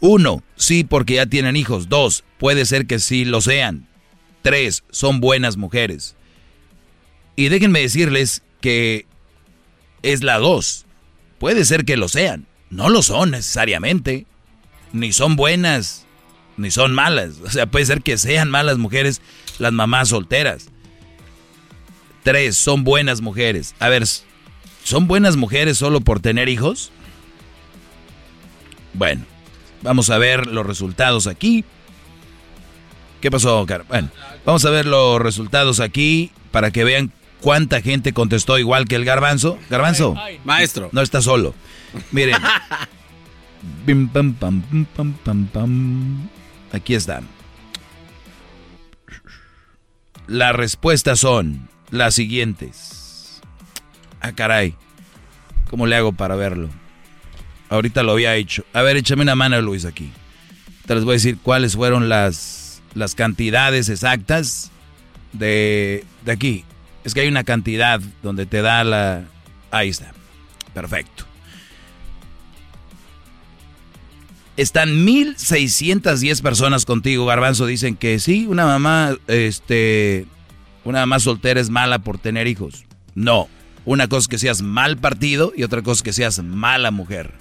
Uno, 0.00 0.42
sí, 0.56 0.84
porque 0.84 1.14
ya 1.14 1.26
tienen 1.26 1.54
hijos. 1.54 1.90
Dos, 1.90 2.24
puede 2.38 2.64
ser 2.64 2.86
que 2.86 2.98
sí 2.98 3.26
lo 3.26 3.42
sean. 3.42 3.86
Tres, 4.40 4.84
son 4.90 5.20
buenas 5.20 5.58
mujeres. 5.58 6.16
Y 7.36 7.48
déjenme 7.48 7.80
decirles 7.80 8.42
que 8.62 9.06
es 10.02 10.22
la 10.22 10.38
dos. 10.38 10.86
Puede 11.38 11.66
ser 11.66 11.84
que 11.84 11.98
lo 11.98 12.08
sean. 12.08 12.46
No 12.70 12.88
lo 12.88 13.02
son 13.02 13.32
necesariamente. 13.32 14.26
Ni 14.92 15.12
son 15.12 15.36
buenas, 15.36 16.06
ni 16.56 16.70
son 16.70 16.94
malas. 16.94 17.34
O 17.44 17.50
sea, 17.50 17.66
puede 17.66 17.84
ser 17.84 18.00
que 18.00 18.16
sean 18.16 18.50
malas 18.50 18.78
mujeres 18.78 19.20
las 19.58 19.72
mamás 19.72 20.08
solteras. 20.08 20.70
Tres, 22.24 22.56
son 22.56 22.84
buenas 22.84 23.20
mujeres. 23.20 23.74
A 23.78 23.90
ver, 23.90 24.04
¿son 24.82 25.06
buenas 25.06 25.36
mujeres 25.36 25.76
solo 25.76 26.00
por 26.00 26.20
tener 26.20 26.48
hijos? 26.48 26.90
Bueno, 28.94 29.26
vamos 29.82 30.08
a 30.08 30.16
ver 30.16 30.46
los 30.46 30.64
resultados 30.64 31.26
aquí. 31.26 31.66
¿Qué 33.20 33.30
pasó, 33.30 33.66
Car? 33.66 33.84
Bueno, 33.88 34.08
vamos 34.46 34.64
a 34.64 34.70
ver 34.70 34.86
los 34.86 35.20
resultados 35.20 35.80
aquí 35.80 36.30
para 36.50 36.70
que 36.70 36.84
vean 36.84 37.12
cuánta 37.42 37.82
gente 37.82 38.14
contestó 38.14 38.58
igual 38.58 38.86
que 38.86 38.96
el 38.96 39.04
garbanzo. 39.04 39.58
Garbanzo, 39.68 40.14
maestro. 40.44 40.88
No 40.92 41.02
está 41.02 41.20
solo. 41.20 41.54
Miren. 42.10 42.36
Aquí 46.72 46.94
están. 46.94 47.28
Las 50.26 50.56
respuestas 50.56 51.20
son 51.20 51.68
las 51.94 52.14
siguientes. 52.14 53.40
Ah, 54.20 54.32
caray. 54.32 54.74
¿Cómo 55.70 55.86
le 55.86 55.96
hago 55.96 56.12
para 56.12 56.36
verlo? 56.36 56.68
Ahorita 57.68 58.02
lo 58.02 58.12
había 58.12 58.36
hecho. 58.36 58.64
A 58.72 58.82
ver, 58.82 58.96
échame 58.96 59.22
una 59.22 59.34
mano, 59.34 59.60
Luis, 59.60 59.84
aquí. 59.84 60.10
Te 60.86 60.94
les 60.94 61.04
voy 61.04 61.12
a 61.12 61.14
decir 61.14 61.38
cuáles 61.42 61.76
fueron 61.76 62.08
las, 62.08 62.82
las 62.94 63.14
cantidades 63.14 63.88
exactas 63.88 64.70
de, 65.32 66.04
de 66.24 66.32
aquí. 66.32 66.64
Es 67.04 67.14
que 67.14 67.20
hay 67.20 67.28
una 67.28 67.44
cantidad 67.44 68.00
donde 68.22 68.46
te 68.46 68.62
da 68.62 68.84
la... 68.84 69.24
Ahí 69.70 69.88
está. 69.88 70.12
Perfecto. 70.72 71.24
Están 74.56 75.04
1610 75.04 76.40
personas 76.40 76.84
contigo, 76.84 77.26
Garbanzo. 77.26 77.66
Dicen 77.66 77.96
que 77.96 78.20
sí, 78.20 78.46
una 78.46 78.66
mamá, 78.66 79.16
este, 79.26 80.26
una 80.84 81.00
mamá 81.00 81.18
soltera 81.18 81.60
es 81.60 81.70
mala 81.70 82.00
por 82.00 82.18
tener 82.18 82.46
hijos. 82.46 82.84
No. 83.14 83.48
Una 83.84 84.08
cosa 84.08 84.20
es 84.20 84.28
que 84.28 84.38
seas 84.38 84.62
mal 84.62 84.96
partido 84.96 85.52
y 85.56 85.62
otra 85.62 85.82
cosa 85.82 85.98
es 85.98 86.02
que 86.02 86.12
seas 86.12 86.42
mala 86.42 86.90
mujer. 86.90 87.32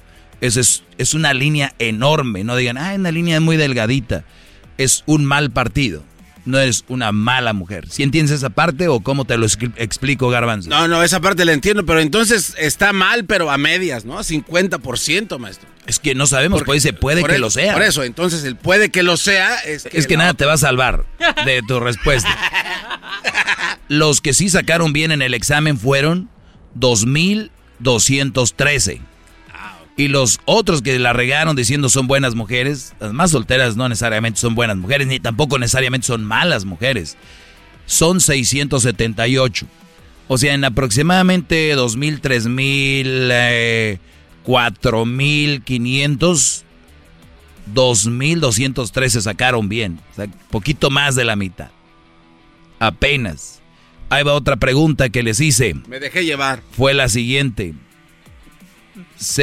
Eso 0.42 0.60
es, 0.60 0.84
es 0.98 1.14
una 1.14 1.34
línea 1.34 1.74
enorme. 1.80 2.44
No 2.44 2.56
digan, 2.56 2.78
ah, 2.78 2.94
una 2.96 3.12
línea 3.12 3.40
muy 3.40 3.56
delgadita. 3.56 4.26
Es 4.78 5.04
un 5.06 5.24
mal 5.24 5.52
partido. 5.52 6.04
No 6.46 6.60
eres 6.60 6.84
una 6.90 7.14
mala 7.14 7.54
mujer. 7.54 7.88
¿Sí 7.90 8.04
entiendes 8.04 8.36
esa 8.36 8.50
parte 8.50 8.90
o 8.90 9.00
cómo 9.00 9.24
te 9.24 9.38
lo 9.38 9.46
expli- 9.46 9.72
explico, 9.78 10.30
Garbanzo? 10.30 10.70
No, 10.70 10.90
no, 10.90 11.02
esa 11.02 11.22
parte 11.22 11.46
la 11.46 11.54
entiendo, 11.54 11.86
pero 11.86 12.02
entonces 12.02 12.54
está 12.58 12.92
mal, 12.92 13.24
pero 13.26 13.50
a 13.50 13.58
medias, 13.58 14.04
¿no? 14.04 14.20
50%, 14.22 15.40
maestro. 15.40 15.70
Es 15.86 16.00
que 16.00 16.16
no 16.16 16.28
sabemos, 16.28 16.64
pues 16.66 16.84
dice, 16.84 16.92
puede 16.94 17.24
que 17.24 17.32
eso- 17.34 17.40
lo 17.42 17.50
sea. 17.50 17.74
Por 17.74 17.84
eso, 17.84 18.04
entonces 18.04 18.44
el 18.44 18.56
puede 18.58 18.90
que 18.90 19.04
lo 19.04 19.16
sea 19.18 19.56
es 19.60 19.84
que. 19.84 19.98
Es 19.98 20.06
que 20.08 20.18
nada 20.18 20.34
te 20.34 20.46
va 20.46 20.54
a 20.54 20.58
salvar 20.58 21.06
de 21.46 21.62
tu 21.68 21.80
respuesta. 21.80 22.38
Los 23.88 24.20
que 24.22 24.34
sí 24.34 24.50
sacaron 24.50 24.92
bien 24.94 25.12
en 25.12 25.22
el 25.22 25.34
examen 25.34 25.78
fueron 25.78 26.30
2.213. 26.80 29.02
Y 29.96 30.08
los 30.08 30.40
otros 30.46 30.82
que 30.82 30.98
la 30.98 31.14
regaron 31.14 31.56
diciendo 31.56 31.88
son 31.88 32.08
buenas 32.08 32.34
mujeres, 32.34 32.96
las 33.00 33.14
más 33.14 33.32
solteras 33.32 33.76
no 33.76 33.88
necesariamente 33.88 34.40
son 34.40 34.56
buenas 34.56 34.78
mujeres, 34.78 35.08
ni 35.08 35.20
tampoco 35.20 35.60
necesariamente 35.60 36.08
son 36.08 36.24
malas 36.24 36.66
mujeres. 36.66 37.16
Son 37.86 38.20
678. 38.20 39.68
O 40.28 40.38
sea, 40.38 40.54
en 40.54 40.64
aproximadamente 40.64 41.76
2.000, 41.76 42.22
3.000, 42.22 43.30
eh, 43.32 44.00
4.500, 44.46 46.64
2.213 47.74 49.22
sacaron 49.22 49.70
bien. 49.70 50.00
O 50.12 50.16
sea, 50.16 50.28
poquito 50.50 50.90
más 50.90 51.16
de 51.16 51.26
la 51.26 51.36
mitad. 51.36 51.70
Apenas. 52.80 53.62
Ahí 54.10 54.24
va 54.24 54.34
otra 54.34 54.56
pregunta 54.56 55.10
que 55.10 55.24
les 55.24 55.40
hice. 55.40 55.76
Me 55.88 56.00
dejé 56.00 56.26
llevar. 56.26 56.62
Fue 56.72 56.94
la 56.94 57.10
siguiente. 57.10 57.74
Se... 59.16 59.34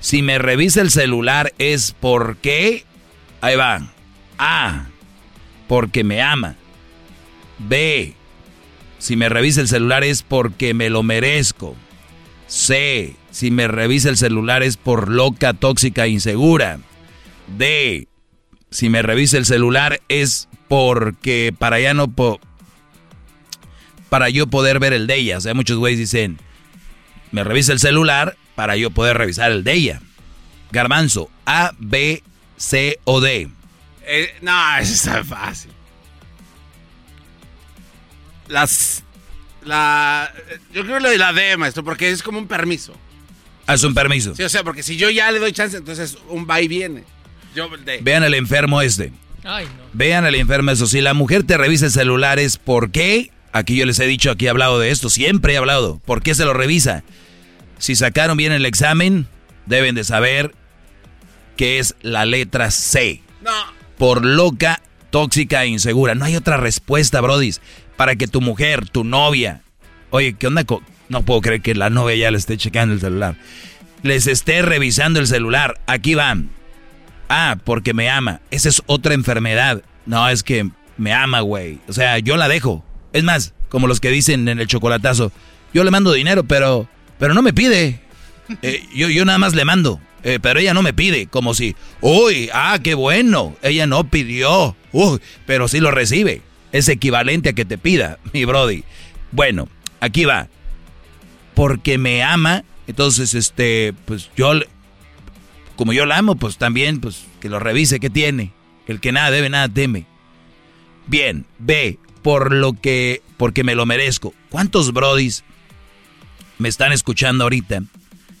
Si 0.00 0.22
me 0.22 0.38
revisa 0.38 0.80
el 0.80 0.90
celular 0.90 1.52
es 1.58 1.94
porque... 1.98 2.84
Ahí 3.40 3.56
va. 3.56 3.92
A. 4.38 4.86
Porque 5.66 6.04
me 6.04 6.22
ama. 6.22 6.56
B. 7.58 8.14
Si 8.98 9.16
me 9.16 9.28
revisa 9.28 9.60
el 9.60 9.68
celular 9.68 10.04
es 10.04 10.22
porque 10.22 10.74
me 10.74 10.90
lo 10.90 11.02
merezco. 11.02 11.76
C. 12.46 13.16
Si 13.30 13.50
me 13.50 13.68
revisa 13.68 14.08
el 14.08 14.16
celular 14.16 14.62
es 14.62 14.76
por 14.76 15.08
loca, 15.10 15.52
tóxica, 15.54 16.06
insegura. 16.08 16.78
D. 17.58 18.08
Si 18.70 18.88
me 18.88 19.02
revisa 19.02 19.36
el 19.38 19.44
celular 19.46 20.00
es 20.08 20.48
porque 20.68 21.54
para 21.56 21.80
ya 21.80 21.94
no 21.94 22.08
po- 22.08 22.40
para 24.08 24.28
yo 24.28 24.46
poder 24.46 24.78
ver 24.78 24.92
el 24.92 25.06
de 25.06 25.16
ella. 25.16 25.38
O 25.38 25.40
sea, 25.40 25.54
muchos 25.54 25.78
güeyes 25.78 25.98
dicen, 25.98 26.38
me 27.30 27.44
revisa 27.44 27.72
el 27.72 27.78
celular 27.78 28.36
para 28.54 28.76
yo 28.76 28.90
poder 28.90 29.16
revisar 29.16 29.52
el 29.52 29.64
de 29.64 29.72
ella. 29.72 30.00
Garbanzo, 30.70 31.30
A, 31.46 31.72
B, 31.78 32.22
C 32.56 32.98
o 33.04 33.20
D. 33.20 33.48
Eh, 34.06 34.34
no, 34.42 34.76
eso 34.80 34.92
está 34.94 35.24
fácil. 35.24 35.70
Las. 38.48 39.04
La. 39.64 40.32
Yo 40.72 40.84
creo 40.84 41.00
lo 41.00 41.10
de 41.10 41.18
la 41.18 41.32
D, 41.32 41.56
maestro, 41.56 41.84
porque 41.84 42.10
es 42.10 42.22
como 42.22 42.38
un 42.38 42.46
permiso. 42.46 42.94
Haz 43.66 43.84
un 43.84 43.92
permiso. 43.92 44.34
Sí, 44.34 44.42
o 44.42 44.48
sea, 44.48 44.64
porque 44.64 44.82
si 44.82 44.96
yo 44.96 45.10
ya 45.10 45.30
le 45.30 45.38
doy 45.38 45.52
chance, 45.52 45.76
entonces 45.76 46.16
un 46.28 46.46
va 46.48 46.60
y 46.62 46.68
viene. 46.68 47.04
Yo 47.54 47.68
de. 47.68 47.98
Vean 47.98 48.22
al 48.22 48.34
enfermo 48.34 48.80
este. 48.80 49.12
Ay, 49.44 49.66
no. 49.66 49.84
Vean 49.92 50.24
al 50.24 50.34
enfermo 50.34 50.70
eso. 50.70 50.86
Si 50.86 51.00
la 51.02 51.12
mujer 51.12 51.44
te 51.44 51.58
revisa 51.58 51.86
el 51.86 51.92
celular 51.92 52.38
es 52.38 52.56
¿por 52.56 52.90
qué? 52.90 53.30
Aquí 53.58 53.76
yo 53.76 53.86
les 53.86 53.98
he 53.98 54.06
dicho, 54.06 54.30
aquí 54.30 54.46
he 54.46 54.50
hablado 54.50 54.78
de 54.78 54.90
esto, 54.90 55.10
siempre 55.10 55.54
he 55.54 55.56
hablado. 55.56 56.00
¿Por 56.04 56.22
qué 56.22 56.34
se 56.36 56.44
lo 56.44 56.54
revisa? 56.54 57.02
Si 57.78 57.96
sacaron 57.96 58.36
bien 58.36 58.52
el 58.52 58.64
examen, 58.64 59.26
deben 59.66 59.96
de 59.96 60.04
saber 60.04 60.54
que 61.56 61.80
es 61.80 61.96
la 62.00 62.24
letra 62.24 62.70
C. 62.70 63.20
No. 63.42 63.50
Por 63.98 64.24
loca, 64.24 64.80
tóxica 65.10 65.64
e 65.64 65.68
insegura. 65.68 66.14
No 66.14 66.24
hay 66.24 66.36
otra 66.36 66.56
respuesta, 66.56 67.20
brodis. 67.20 67.60
Para 67.96 68.14
que 68.14 68.28
tu 68.28 68.40
mujer, 68.40 68.88
tu 68.88 69.02
novia... 69.02 69.62
Oye, 70.10 70.34
¿qué 70.34 70.46
onda? 70.46 70.64
No 71.08 71.22
puedo 71.22 71.40
creer 71.40 71.60
que 71.60 71.74
la 71.74 71.90
novia 71.90 72.14
ya 72.14 72.30
le 72.30 72.38
esté 72.38 72.56
checando 72.56 72.94
el 72.94 73.00
celular. 73.00 73.34
Les 74.04 74.28
esté 74.28 74.62
revisando 74.62 75.18
el 75.18 75.26
celular. 75.26 75.80
Aquí 75.86 76.14
van. 76.14 76.50
Ah, 77.28 77.58
porque 77.64 77.92
me 77.92 78.08
ama. 78.08 78.40
Esa 78.52 78.68
es 78.68 78.82
otra 78.86 79.14
enfermedad. 79.14 79.82
No, 80.06 80.28
es 80.28 80.44
que 80.44 80.70
me 80.96 81.12
ama, 81.12 81.40
güey. 81.40 81.80
O 81.88 81.92
sea, 81.92 82.18
yo 82.20 82.36
la 82.36 82.48
dejo. 82.48 82.84
Es 83.18 83.24
más, 83.24 83.52
como 83.68 83.88
los 83.88 83.98
que 83.98 84.10
dicen 84.10 84.46
en 84.48 84.60
el 84.60 84.68
chocolatazo, 84.68 85.32
yo 85.74 85.82
le 85.82 85.90
mando 85.90 86.12
dinero, 86.12 86.44
pero, 86.44 86.88
pero 87.18 87.34
no 87.34 87.42
me 87.42 87.52
pide. 87.52 88.00
Eh, 88.62 88.84
yo, 88.94 89.08
yo 89.08 89.24
nada 89.24 89.38
más 89.38 89.54
le 89.54 89.64
mando, 89.64 90.00
eh, 90.22 90.38
pero 90.40 90.60
ella 90.60 90.72
no 90.72 90.82
me 90.82 90.92
pide. 90.92 91.26
Como 91.26 91.52
si, 91.52 91.74
uy, 92.00 92.48
ah, 92.54 92.78
qué 92.82 92.94
bueno. 92.94 93.56
Ella 93.60 93.88
no 93.88 94.08
pidió, 94.08 94.76
uy, 94.92 95.20
pero 95.46 95.66
sí 95.66 95.80
lo 95.80 95.90
recibe. 95.90 96.42
Es 96.70 96.88
equivalente 96.88 97.48
a 97.48 97.52
que 97.54 97.64
te 97.64 97.76
pida, 97.76 98.20
mi 98.32 98.44
Brody. 98.44 98.84
Bueno, 99.32 99.68
aquí 100.00 100.24
va. 100.24 100.48
porque 101.54 101.98
me 101.98 102.22
ama, 102.22 102.62
entonces, 102.86 103.34
este, 103.34 103.94
pues 104.04 104.30
yo, 104.36 104.52
como 105.74 105.92
yo 105.92 106.06
la 106.06 106.18
amo, 106.18 106.36
pues 106.36 106.56
también, 106.56 107.00
pues 107.00 107.26
que 107.40 107.48
lo 107.48 107.58
revise, 107.58 107.98
¿qué 107.98 108.10
tiene? 108.10 108.52
El 108.86 109.00
que 109.00 109.10
nada 109.10 109.32
debe, 109.32 109.50
nada 109.50 109.68
teme. 109.68 110.06
Bien, 111.08 111.46
B, 111.58 111.98
por 112.22 112.52
lo 112.52 112.72
que, 112.72 113.22
porque 113.36 113.64
me 113.64 113.74
lo 113.74 113.86
merezco. 113.86 114.34
¿Cuántos 114.50 114.92
brodis 114.92 115.44
me 116.58 116.68
están 116.68 116.92
escuchando 116.92 117.44
ahorita? 117.44 117.82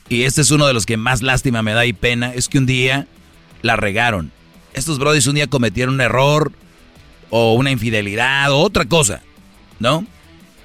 Y 0.08 0.22
este 0.22 0.40
es 0.40 0.50
uno 0.50 0.66
de 0.66 0.74
los 0.74 0.86
que 0.86 0.96
más 0.96 1.22
lástima 1.22 1.62
me 1.62 1.72
da 1.72 1.86
y 1.86 1.92
pena, 1.92 2.32
es 2.34 2.48
que 2.48 2.58
un 2.58 2.66
día 2.66 3.06
la 3.62 3.76
regaron. 3.76 4.32
Estos 4.74 4.98
brodis 4.98 5.26
un 5.26 5.34
día 5.34 5.46
cometieron 5.48 5.94
un 5.94 6.00
error 6.00 6.52
o 7.30 7.54
una 7.54 7.70
infidelidad 7.70 8.50
o 8.52 8.58
otra 8.58 8.86
cosa, 8.86 9.22
¿no? 9.78 10.06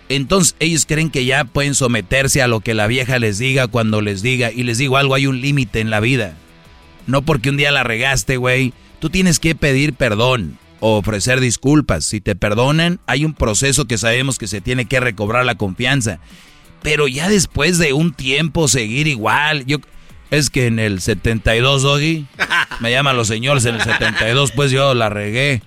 Entonces 0.10 0.56
ellos 0.60 0.86
creen 0.86 1.10
que 1.10 1.26
ya 1.26 1.44
pueden 1.46 1.76
someterse 1.76 2.42
a 2.42 2.48
lo 2.48 2.60
que 2.60 2.74
la 2.74 2.88
vieja 2.88 3.20
les 3.20 3.40
diga 3.40 3.68
cuando 3.68 4.02
les 4.02 4.22
diga. 4.22 4.52
Y 4.52 4.64
les 4.64 4.78
digo 4.78 4.98
algo, 4.98 5.16
hay 5.16 5.28
un 5.28 5.42
límite 5.42 5.80
en 5.80 5.90
la 5.90 6.00
vida. 6.00 6.36
No 7.08 7.24
porque 7.24 7.50
un 7.50 7.58
día 7.58 7.72
la 7.72 7.84
regaste, 7.84 8.38
güey. 8.38 8.74
Tú 9.00 9.10
tienes 9.10 9.40
que 9.40 9.56
pedir 9.56 9.94
perdón 9.94 10.58
o 10.86 10.98
ofrecer 10.98 11.40
disculpas. 11.40 12.04
Si 12.04 12.20
te 12.20 12.36
perdonan, 12.36 13.00
hay 13.08 13.24
un 13.24 13.34
proceso 13.34 13.86
que 13.86 13.98
sabemos 13.98 14.38
que 14.38 14.48
se 14.48 14.60
tiene 14.60 14.84
que 14.84 15.00
recobrar 15.00 15.46
la 15.46 15.56
confianza. 15.56 16.20
Pero 16.82 17.08
ya 17.08 17.30
después 17.30 17.78
de 17.78 17.94
un 17.94 18.14
tiempo 18.14 18.68
seguir 18.68 19.08
igual, 19.08 19.66
yo 19.66 19.78
es 20.30 20.50
que 20.50 20.68
en 20.68 20.80
el 20.80 21.00
72, 21.00 21.84
Doggy, 21.84 22.26
me 22.82 22.92
llaman 22.92 23.16
los 23.16 23.30
señores 23.30 23.64
en 23.64 23.76
el 23.76 23.82
72, 23.82 24.52
pues 24.52 24.72
yo 24.72 24.94
la 24.94 25.08
regué. 25.08 25.62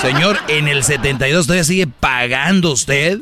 Señor, 0.00 0.38
en 0.46 0.68
el 0.68 0.84
72 0.84 1.46
todavía 1.46 1.64
sigue 1.64 1.88
pagando 1.88 2.70
usted. 2.70 3.20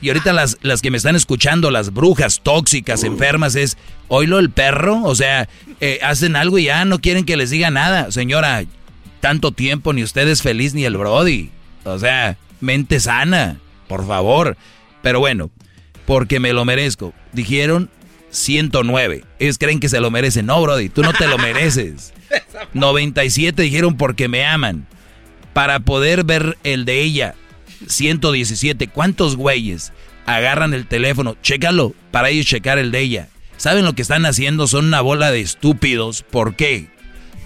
Y 0.00 0.08
ahorita 0.08 0.32
las, 0.32 0.58
las 0.62 0.82
que 0.82 0.90
me 0.90 0.96
están 0.96 1.14
escuchando, 1.14 1.70
las 1.70 1.92
brujas 1.92 2.40
tóxicas, 2.42 3.04
enfermas, 3.04 3.54
es, 3.54 3.78
oílo 4.08 4.40
el 4.40 4.50
perro, 4.50 5.00
o 5.04 5.14
sea, 5.14 5.48
eh, 5.80 6.00
hacen 6.02 6.34
algo 6.34 6.58
y 6.58 6.64
ya 6.64 6.84
no 6.84 7.00
quieren 7.00 7.24
que 7.24 7.36
les 7.36 7.50
diga 7.50 7.70
nada. 7.70 8.10
Señora, 8.10 8.64
tanto 9.22 9.52
tiempo, 9.52 9.92
ni 9.92 10.02
usted 10.02 10.26
es 10.26 10.42
feliz 10.42 10.74
ni 10.74 10.84
el 10.84 10.96
Brody. 10.96 11.50
O 11.84 11.96
sea, 11.96 12.36
mente 12.60 12.98
sana, 12.98 13.60
por 13.86 14.04
favor. 14.04 14.56
Pero 15.00 15.20
bueno, 15.20 15.48
porque 16.06 16.40
me 16.40 16.52
lo 16.52 16.64
merezco. 16.64 17.14
Dijeron 17.32 17.88
109. 18.30 19.24
Ellos 19.38 19.58
creen 19.58 19.78
que 19.78 19.88
se 19.88 20.00
lo 20.00 20.10
merecen. 20.10 20.46
No, 20.46 20.60
Brody, 20.60 20.88
tú 20.88 21.02
no 21.02 21.12
te 21.12 21.28
lo 21.28 21.38
mereces. 21.38 22.12
97 22.74 23.62
dijeron 23.62 23.96
porque 23.96 24.26
me 24.26 24.44
aman. 24.44 24.88
Para 25.52 25.78
poder 25.78 26.24
ver 26.24 26.58
el 26.64 26.84
de 26.84 27.02
ella, 27.02 27.36
117. 27.86 28.88
¿Cuántos 28.88 29.36
güeyes 29.36 29.92
agarran 30.26 30.74
el 30.74 30.88
teléfono? 30.88 31.36
Chécalo 31.42 31.94
para 32.10 32.30
ellos 32.30 32.46
checar 32.46 32.78
el 32.78 32.90
de 32.90 33.00
ella. 33.00 33.28
¿Saben 33.56 33.84
lo 33.84 33.92
que 33.92 34.02
están 34.02 34.26
haciendo? 34.26 34.66
Son 34.66 34.86
una 34.86 35.00
bola 35.00 35.30
de 35.30 35.42
estúpidos. 35.42 36.24
¿Por 36.28 36.56
qué? 36.56 36.91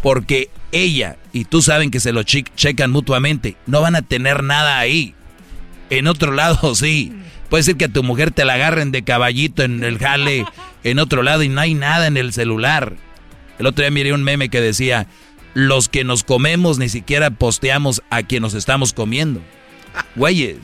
Porque 0.07 0.51
ella 0.71 1.17
y 1.33 1.47
tú 1.47 1.63
saben 1.63 1.91
que 1.91 1.99
se 1.99 2.13
lo 2.13 2.23
checan 2.23 2.93
mutuamente. 2.93 3.57
No 3.67 3.81
van 3.81 3.97
a 3.97 4.03
tener 4.03 4.45
nada 4.45 4.79
ahí. 4.79 5.17
En 5.91 6.07
otro 6.07 6.31
lado 6.33 6.75
sí. 6.77 7.13
Puede 7.51 7.65
ser 7.65 7.75
que 7.75 7.87
a 7.87 7.93
tu 7.93 8.05
mujer 8.05 8.31
te 8.31 8.45
la 8.45 8.55
agarren 8.55 8.93
de 8.93 9.03
caballito 9.03 9.65
en 9.65 9.83
el 9.83 9.99
jale 9.99 10.45
en 10.85 11.01
otro 11.01 11.25
lado 11.25 11.43
y 11.43 11.49
no 11.49 11.61
hay 11.61 11.75
nada 11.75 12.07
en 12.07 12.17
el 12.17 12.33
celular. 12.33 12.95
El 13.59 13.67
otro 13.67 13.83
día 13.83 13.91
miré 13.91 14.13
un 14.13 14.23
meme 14.23 14.49
que 14.49 14.61
decía, 14.61 15.09
los 15.55 15.89
que 15.89 16.05
nos 16.05 16.23
comemos 16.23 16.79
ni 16.79 16.89
siquiera 16.89 17.31
posteamos 17.31 18.01
a 18.09 18.23
quien 18.23 18.43
nos 18.43 18.55
estamos 18.55 18.93
comiendo. 18.93 19.43
Güey, 20.15 20.57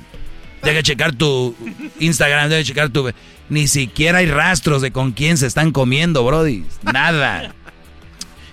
deja 0.63 0.85
checar 0.85 1.17
tu 1.17 1.57
Instagram, 1.99 2.49
deja 2.49 2.63
checar 2.63 2.91
tu... 2.91 3.11
Ni 3.49 3.67
siquiera 3.67 4.19
hay 4.19 4.27
rastros 4.27 4.83
de 4.83 4.93
con 4.93 5.11
quién 5.11 5.37
se 5.37 5.49
están 5.49 5.73
comiendo, 5.73 6.25
Brody. 6.25 6.65
Nada. 6.85 7.57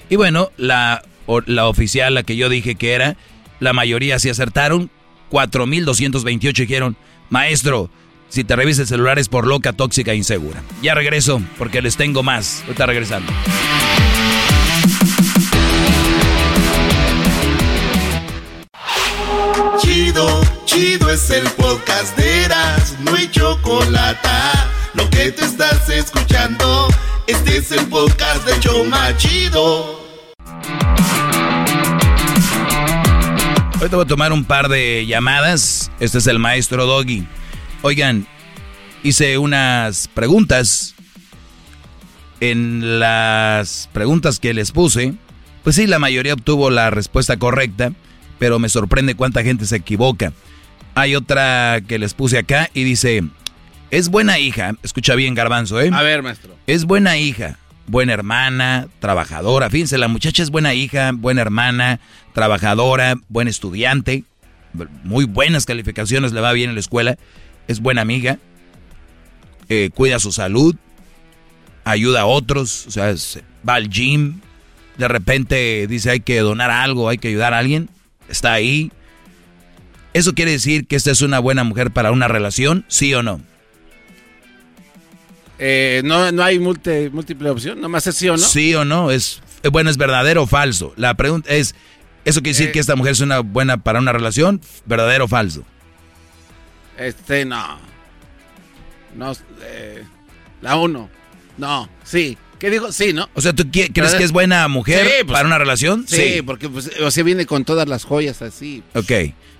Y 0.10 0.16
bueno, 0.16 0.52
la, 0.58 1.04
la 1.46 1.68
oficial, 1.68 2.14
la 2.16 2.24
que 2.24 2.36
yo 2.36 2.50
dije 2.50 2.76
que 2.76 2.94
era, 2.94 3.16
la 3.60 3.74
mayoría 3.74 4.20
sí 4.20 4.30
acertaron. 4.30 4.90
4.228 5.32 6.54
dijeron, 6.54 6.98
maestro, 7.30 7.92
si 8.30 8.44
te 8.44 8.56
revisa 8.56 8.82
el 8.82 8.88
celular 8.88 9.20
es 9.20 9.30
por 9.30 9.46
loca, 9.46 9.74
tóxica 9.74 10.12
e 10.12 10.16
insegura. 10.16 10.64
Ya 10.82 10.96
regreso 10.96 11.42
porque 11.58 11.82
les 11.82 11.98
tengo 11.98 12.24
más. 12.24 12.64
Ahorita 12.66 12.86
regresando. 12.88 13.32
Chido, 19.80 20.42
chido 20.66 21.12
es 21.12 21.30
el 21.30 21.48
podcast 21.52 22.18
de 22.18 22.46
Eras, 22.46 22.96
no 23.02 23.16
hay 23.16 23.30
chocolate. 23.30 24.30
Lo 24.94 25.10
que 25.10 25.32
te 25.32 25.46
estás 25.46 25.90
escuchando, 25.90 26.88
este 27.28 27.58
es 27.58 27.72
el 27.72 27.86
podcast 27.88 28.46
de 28.46 28.60
Choma 28.60 29.16
Chido. 29.18 29.99
Hoy 33.82 33.90
te 33.90 33.96
voy 33.96 34.06
a 34.06 34.08
tomar 34.08 34.34
un 34.34 34.44
par 34.44 34.70
de 34.70 35.06
llamadas. 35.06 35.92
Este 36.00 36.18
es 36.18 36.28
el 36.28 36.40
maestro 36.40 36.86
Doggy. 36.86 37.26
Oigan, 37.82 38.28
hice 39.04 39.38
unas 39.38 40.08
preguntas. 40.08 40.96
En 42.42 43.00
las 43.00 43.90
preguntas 43.92 44.40
que 44.40 44.54
les 44.54 44.72
puse, 44.72 45.14
pues 45.64 45.76
sí, 45.76 45.88
la 45.88 46.00
mayoría 46.00 46.34
obtuvo 46.34 46.70
la 46.70 46.90
respuesta 46.90 47.38
correcta 47.38 47.92
pero 48.40 48.58
me 48.58 48.70
sorprende 48.70 49.14
cuánta 49.14 49.44
gente 49.44 49.66
se 49.66 49.76
equivoca. 49.76 50.34
Hay 50.96 51.16
otra 51.16 51.82
que 51.88 52.00
les 52.00 52.14
puse 52.16 52.40
acá 52.40 52.70
y 52.74 52.84
dice, 52.84 53.24
es 53.92 54.10
buena 54.10 54.40
hija, 54.40 54.74
escucha 54.82 55.14
bien 55.14 55.36
garbanzo, 55.36 55.80
¿eh? 55.80 55.92
A 55.94 56.02
ver, 56.02 56.24
maestro. 56.24 56.56
Es 56.66 56.86
buena 56.86 57.18
hija, 57.18 57.60
buena 57.90 58.14
hermana, 58.14 58.88
trabajadora. 59.00 59.70
Fíjense, 59.70 59.98
la 59.98 60.08
muchacha 60.08 60.44
es 60.44 60.50
buena 60.50 60.74
hija, 60.74 61.12
buena 61.14 61.42
hermana, 61.42 62.00
trabajadora, 62.34 63.16
buen 63.28 63.48
estudiante, 63.48 64.24
muy 65.04 65.26
buenas 65.26 65.66
calificaciones, 65.66 66.32
le 66.32 66.42
va 66.42 66.54
bien 66.54 66.70
en 66.70 66.76
la 66.76 66.82
escuela, 66.82 67.18
es 67.68 67.80
buena 67.80 68.02
amiga, 68.02 68.38
eh, 69.68 69.90
cuida 69.94 70.20
su 70.20 70.32
salud, 70.32 70.76
ayuda 71.84 72.22
a 72.22 72.26
otros, 72.26 72.88
o 72.88 72.92
sea, 72.92 73.14
va 73.68 73.76
al 73.76 73.90
gym, 73.90 74.42
de 74.98 75.08
repente 75.08 75.88
dice 75.88 76.12
hay 76.12 76.20
que 76.20 76.40
donar 76.40 76.72
algo, 76.72 77.10
hay 77.10 77.18
que 77.18 77.30
ayudar 77.30 77.54
a 77.54 77.60
alguien 77.60 77.90
está 78.30 78.54
ahí. 78.54 78.92
¿Eso 80.14 80.34
quiere 80.34 80.52
decir 80.52 80.88
que 80.88 80.96
esta 80.96 81.12
es 81.12 81.22
una 81.22 81.40
buena 81.40 81.64
mujer 81.64 81.92
para 81.92 82.12
una 82.12 82.28
relación? 82.28 82.86
¿Sí 82.88 83.14
o 83.14 83.24
no? 83.24 83.42
Eh, 85.60 86.02
no, 86.06 86.32
no 86.32 86.44
hay 86.44 86.58
múltiple 86.60 87.50
opción, 87.50 87.82
nomás 87.82 88.08
es 88.08 88.16
sí 88.16 88.30
o 88.30 88.34
no. 88.34 88.38
Sí 88.38 88.74
o 88.76 88.86
no, 88.86 89.12
es 89.12 89.42
bueno, 89.72 89.90
es 89.90 89.98
verdadero 89.98 90.44
o 90.44 90.48
falso. 90.48 90.94
La 90.96 91.14
pregunta 91.16 91.50
es, 91.54 91.76
¿eso 92.24 92.42
quiere 92.42 92.52
decir 92.58 92.70
Eh. 92.70 92.72
que 92.72 92.80
esta 92.80 92.96
mujer 92.96 93.12
es 93.12 93.20
una 93.20 93.40
buena 93.40 93.78
para 93.78 94.00
una 94.00 94.14
relación? 94.14 94.62
¿Verdadero 94.86 95.26
o 95.26 95.28
falso? 95.28 95.64
Este, 96.98 97.46
no. 97.46 97.78
No, 99.16 99.34
eh, 99.64 100.04
la 100.62 100.76
uno. 100.78 101.10
No, 101.58 101.90
sí. 102.04 102.38
¿Qué 102.60 102.70
digo? 102.70 102.92
Sí, 102.92 103.14
¿no? 103.14 103.30
O 103.36 103.42
sea, 103.42 103.54
¿tú 103.54 103.64
crees 103.72 104.14
que 104.16 104.24
es 104.24 104.32
buena 104.34 104.68
mujer 104.68 105.06
Sí, 105.06 105.12
pues, 105.26 105.32
para 105.34 105.48
una 105.48 105.58
relación? 105.58 106.06
Sí, 106.08 106.42
porque 106.46 106.68
pues, 106.68 106.92
o 107.02 107.10
sea, 107.10 107.24
viene 107.24 107.46
con 107.46 107.64
todas 107.64 107.88
las 107.88 108.04
joyas 108.04 108.42
así. 108.42 108.84
Ok. 108.96 109.12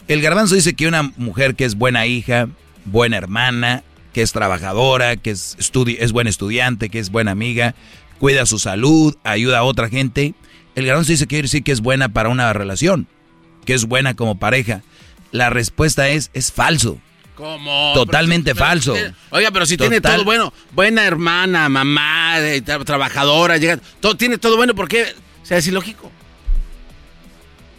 El 0.10 0.22
garbanzo 0.22 0.56
dice 0.56 0.74
que 0.74 0.86
una 0.88 1.04
mujer 1.16 1.56
que 1.56 1.64
es 1.64 1.76
buena 1.76 2.06
hija, 2.08 2.50
buena 2.84 3.16
hermana, 3.18 3.84
que 4.14 4.22
es 4.22 4.32
trabajadora, 4.32 5.18
que 5.18 5.32
es, 5.32 5.56
estudi 5.60 5.98
es 6.00 6.12
buena 6.12 6.30
estudiante, 6.30 6.90
que 6.90 7.00
es 7.00 7.10
buena 7.12 7.32
amiga, 7.32 7.76
cuida 8.20 8.46
su 8.46 8.60
salud, 8.60 9.16
ayuda 9.24 9.60
a 9.60 9.64
otra 9.64 9.90
gente. 9.90 10.34
El 10.76 10.86
garbanzo 10.86 11.12
dice 11.12 11.26
que 11.26 11.30
quiere 11.30 11.44
decir 11.44 11.64
que 11.64 11.72
es 11.72 11.82
buena 11.82 12.10
para 12.10 12.30
una 12.30 12.52
relación, 12.54 13.08
que 13.66 13.74
es 13.74 13.86
buena 13.86 14.14
como 14.16 14.40
pareja. 14.40 14.82
La 15.32 15.50
respuesta 15.50 16.10
es, 16.10 16.32
es 16.34 16.52
falso. 16.52 17.00
¿Cómo? 17.36 17.92
Totalmente 17.94 18.54
Pero- 18.54 18.66
falso. 18.66 18.96
oiga, 19.30 19.52
pero 19.52 19.66
si 19.66 19.78
tiene 19.78 20.02
todo 20.02 20.26
bueno, 20.26 20.52
buena 20.74 21.06
hermana, 21.06 21.70
mamá, 21.70 22.40
eh, 22.40 22.62
tra- 22.64 22.84
trabajadora, 22.84 23.58
llega, 23.58 23.80
todo 24.02 24.16
tiene 24.16 24.38
todo 24.38 24.58
bueno, 24.58 24.76
¿por 24.76 24.88
qué? 24.90 25.06
O 25.42 25.46
sea, 25.46 25.58
es 25.58 25.68
ilógico. 25.68 26.12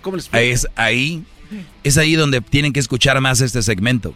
¿Cómo 0.00 0.16
les 0.16 0.26
explico? 0.26 0.42
Es 0.44 0.66
ahí, 0.76 1.22
es 1.84 1.98
ahí 1.98 2.14
donde 2.14 2.40
tienen 2.40 2.72
que 2.72 2.80
escuchar 2.80 3.20
más 3.20 3.40
este 3.42 3.62
segmento. 3.62 4.14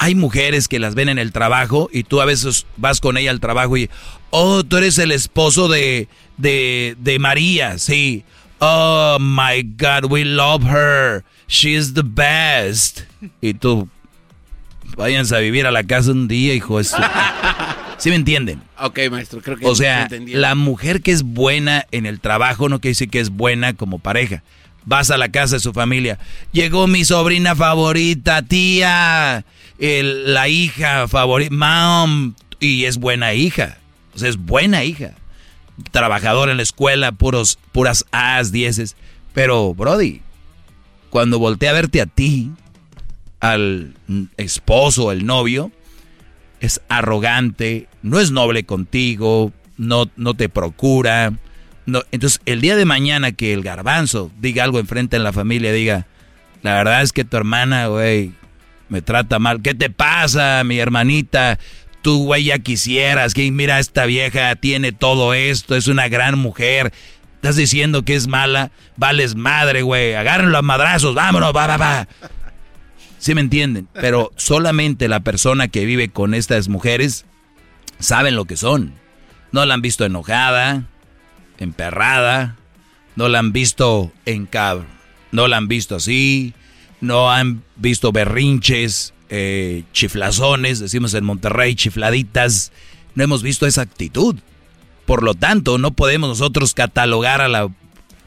Hay 0.00 0.14
mujeres 0.14 0.68
que 0.68 0.78
las 0.78 0.94
ven 0.94 1.08
en 1.08 1.18
el 1.18 1.32
trabajo 1.32 1.90
y 1.92 2.04
tú 2.04 2.20
a 2.20 2.24
veces 2.24 2.66
vas 2.76 3.00
con 3.00 3.16
ella 3.16 3.30
al 3.32 3.40
trabajo 3.40 3.76
y, 3.76 3.90
oh, 4.30 4.62
tú 4.64 4.76
eres 4.76 4.96
el 4.98 5.10
esposo 5.12 5.66
de, 5.68 6.08
de, 6.36 6.96
de 7.00 7.18
María, 7.18 7.78
sí. 7.78 8.22
Oh 8.60 9.18
my 9.20 9.62
God, 9.76 10.10
we 10.10 10.24
love 10.24 10.64
her. 10.64 11.24
She's 11.48 11.94
the 11.94 12.02
best. 12.04 13.00
Y 13.40 13.54
tú, 13.54 13.88
váyanse 14.96 15.34
a 15.36 15.40
vivir 15.40 15.66
a 15.66 15.70
la 15.70 15.82
casa 15.84 16.12
un 16.12 16.28
día, 16.28 16.54
hijo 16.54 16.78
de 16.78 16.84
su- 16.84 16.96
¿Sí 17.98 18.10
me 18.10 18.16
entienden? 18.16 18.62
Ok, 18.80 19.00
maestro, 19.10 19.40
creo 19.42 19.56
que 19.56 19.66
O 19.66 19.74
sea, 19.74 20.02
entendí. 20.02 20.32
la 20.34 20.54
mujer 20.54 21.02
que 21.02 21.10
es 21.10 21.24
buena 21.24 21.86
en 21.90 22.06
el 22.06 22.20
trabajo 22.20 22.68
no 22.68 22.80
quiere 22.80 22.92
decir 22.92 23.10
que 23.10 23.18
es 23.18 23.30
buena 23.30 23.72
como 23.74 23.98
pareja. 23.98 24.44
Vas 24.84 25.10
a 25.10 25.18
la 25.18 25.28
casa 25.30 25.56
de 25.56 25.60
su 25.60 25.72
familia. 25.72 26.18
Llegó 26.52 26.86
mi 26.86 27.04
sobrina 27.04 27.56
favorita, 27.56 28.42
tía. 28.42 29.44
El- 29.78 30.34
la 30.34 30.48
hija 30.48 31.08
favorita. 31.08 31.54
Mom. 31.54 32.34
Y 32.60 32.84
es 32.84 32.98
buena 32.98 33.34
hija. 33.34 33.78
O 34.14 34.18
sea, 34.18 34.28
es 34.28 34.36
buena 34.36 34.84
hija. 34.84 35.12
Trabajadora 35.92 36.50
en 36.50 36.56
la 36.56 36.62
escuela, 36.64 37.12
puros, 37.12 37.58
puras 37.72 38.04
A's, 38.10 38.50
dieces. 38.50 38.96
Pero, 39.32 39.74
Brody, 39.74 40.22
cuando 41.10 41.38
voltea 41.38 41.70
a 41.70 41.74
verte 41.74 42.00
a 42.00 42.06
ti, 42.06 42.50
al 43.40 43.94
esposo, 44.36 45.12
el 45.12 45.24
novio, 45.24 45.70
es 46.60 46.80
arrogante, 46.88 47.86
no 48.02 48.18
es 48.18 48.32
noble 48.32 48.64
contigo, 48.64 49.52
no, 49.76 50.10
no 50.16 50.34
te 50.34 50.48
procura. 50.48 51.32
No, 51.86 52.02
entonces, 52.10 52.40
el 52.46 52.60
día 52.60 52.74
de 52.74 52.84
mañana 52.84 53.30
que 53.30 53.52
el 53.52 53.62
garbanzo 53.62 54.32
diga 54.40 54.64
algo 54.64 54.80
enfrente 54.80 55.16
en 55.16 55.22
la 55.22 55.32
familia, 55.32 55.72
diga, 55.72 56.06
la 56.62 56.74
verdad 56.74 57.02
es 57.02 57.12
que 57.12 57.24
tu 57.24 57.36
hermana, 57.36 57.86
güey, 57.86 58.32
me 58.88 59.02
trata 59.02 59.38
mal. 59.38 59.62
¿Qué 59.62 59.74
te 59.74 59.90
pasa, 59.90 60.62
mi 60.64 60.78
hermanita? 60.78 61.58
Tú, 62.02 62.24
güey, 62.24 62.44
ya 62.44 62.58
quisieras 62.58 63.34
que 63.34 63.50
mira, 63.50 63.78
esta 63.78 64.06
vieja 64.06 64.54
tiene 64.56 64.92
todo 64.92 65.34
esto, 65.34 65.74
es 65.74 65.88
una 65.88 66.08
gran 66.08 66.38
mujer. 66.38 66.92
Estás 67.36 67.56
diciendo 67.56 68.04
que 68.04 68.14
es 68.14 68.26
mala, 68.26 68.70
vales 68.96 69.34
madre, 69.34 69.82
güey. 69.82 70.14
Agárrenlo 70.14 70.58
a 70.58 70.62
madrazos, 70.62 71.14
vámonos, 71.14 71.52
va, 71.54 71.66
va, 71.66 71.76
va. 71.76 72.08
¿Sí 73.18 73.34
me 73.34 73.40
entienden? 73.40 73.88
Pero 73.92 74.32
solamente 74.36 75.08
la 75.08 75.20
persona 75.20 75.68
que 75.68 75.84
vive 75.84 76.08
con 76.08 76.34
estas 76.34 76.68
mujeres 76.68 77.26
saben 77.98 78.36
lo 78.36 78.44
que 78.44 78.56
son. 78.56 78.94
No 79.50 79.64
la 79.66 79.74
han 79.74 79.82
visto 79.82 80.04
enojada, 80.04 80.84
emperrada, 81.58 82.56
no 83.16 83.28
la 83.28 83.40
han 83.40 83.52
visto 83.52 84.12
en 84.24 84.46
cabro, 84.46 84.86
no 85.32 85.48
la 85.48 85.56
han 85.56 85.68
visto 85.68 85.96
así, 85.96 86.54
no 87.00 87.30
han 87.30 87.62
visto 87.76 88.12
berrinches, 88.12 89.14
eh, 89.30 89.84
chiflazones, 89.92 90.80
decimos 90.80 91.14
en 91.14 91.24
Monterrey, 91.24 91.74
chifladitas, 91.74 92.72
no 93.14 93.24
hemos 93.24 93.42
visto 93.42 93.66
esa 93.66 93.82
actitud. 93.82 94.36
Por 95.06 95.22
lo 95.22 95.34
tanto, 95.34 95.78
no 95.78 95.92
podemos 95.92 96.28
nosotros 96.28 96.74
catalogar 96.74 97.40
a 97.40 97.48
la... 97.48 97.68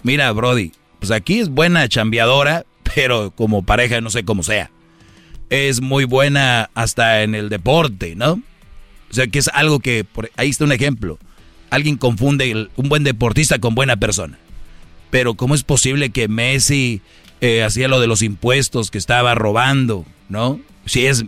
Mira, 0.03 0.31
Brody, 0.31 0.71
pues 0.99 1.11
aquí 1.11 1.39
es 1.39 1.49
buena 1.49 1.87
chambeadora, 1.87 2.65
pero 2.95 3.31
como 3.31 3.63
pareja 3.63 4.01
no 4.01 4.09
sé 4.09 4.23
cómo 4.23 4.43
sea. 4.43 4.71
Es 5.49 5.81
muy 5.81 6.05
buena 6.05 6.69
hasta 6.73 7.23
en 7.23 7.35
el 7.35 7.49
deporte, 7.49 8.15
¿no? 8.15 8.41
O 9.09 9.13
sea 9.13 9.27
que 9.27 9.39
es 9.39 9.49
algo 9.49 9.79
que... 9.79 10.05
ahí 10.37 10.49
está 10.49 10.63
un 10.63 10.71
ejemplo. 10.71 11.19
Alguien 11.69 11.97
confunde 11.97 12.69
un 12.75 12.89
buen 12.89 13.03
deportista 13.03 13.59
con 13.59 13.75
buena 13.75 13.97
persona. 13.97 14.37
Pero 15.09 15.35
¿cómo 15.35 15.55
es 15.55 15.63
posible 15.63 16.09
que 16.09 16.27
Messi 16.27 17.01
eh, 17.41 17.63
hacía 17.63 17.87
lo 17.87 17.99
de 17.99 18.07
los 18.07 18.21
impuestos, 18.21 18.91
que 18.91 18.97
estaba 18.97 19.35
robando, 19.35 20.05
¿no? 20.29 20.59
Si 20.85 21.05
es 21.05 21.25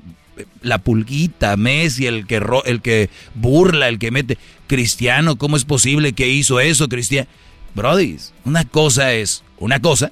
la 0.62 0.78
pulguita, 0.78 1.58
Messi, 1.58 2.08
el 2.08 2.26
que, 2.26 2.42
el 2.66 2.82
que 2.82 3.10
burla, 3.36 3.88
el 3.90 4.00
que 4.00 4.12
mete. 4.12 4.38
Cristiano, 4.68 5.38
¿cómo 5.38 5.58
es 5.58 5.66
posible 5.66 6.14
que 6.14 6.30
hizo 6.30 6.60
eso, 6.60 6.88
Cristiano? 6.88 7.28
Brody, 7.76 8.18
una 8.46 8.66
cosa 8.66 9.14
es 9.14 9.44
una 9.58 9.80
cosa 9.80 10.12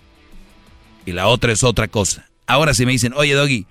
y 1.06 1.12
la 1.12 1.28
otra 1.28 1.52
es 1.52 1.64
otra 1.64 1.88
cosa. 1.88 2.28
Ahora 2.48 2.74
si 2.74 2.86
me 2.86 2.92
dicen, 2.92 3.14
oye 3.16 3.34
Doggy, 3.34 3.66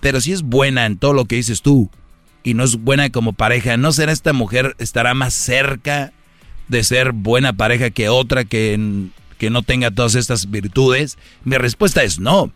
pero 0.00 0.20
si 0.20 0.32
es 0.32 0.42
buena 0.42 0.86
en 0.86 0.98
todo 0.98 1.12
lo 1.12 1.26
que 1.26 1.36
dices 1.36 1.62
tú 1.62 1.90
y 2.42 2.54
no 2.54 2.64
es 2.64 2.76
buena 2.76 3.10
como 3.10 3.32
pareja, 3.32 3.76
¿no 3.76 3.92
será 3.92 4.12
esta 4.12 4.32
mujer, 4.32 4.74
estará 4.78 5.14
más 5.14 5.34
cerca 5.34 6.12
de 6.68 6.82
ser 6.82 7.12
buena 7.12 7.52
pareja 7.52 7.90
que 7.90 8.08
otra 8.08 8.44
que 8.44 8.72
en 8.72 9.12
que 9.38 9.50
no 9.50 9.62
tenga 9.62 9.90
todas 9.90 10.14
estas 10.14 10.50
virtudes? 10.50 11.18
Mi 11.44 11.56
respuesta 11.56 12.02
es 12.02 12.18
no. 12.18 12.52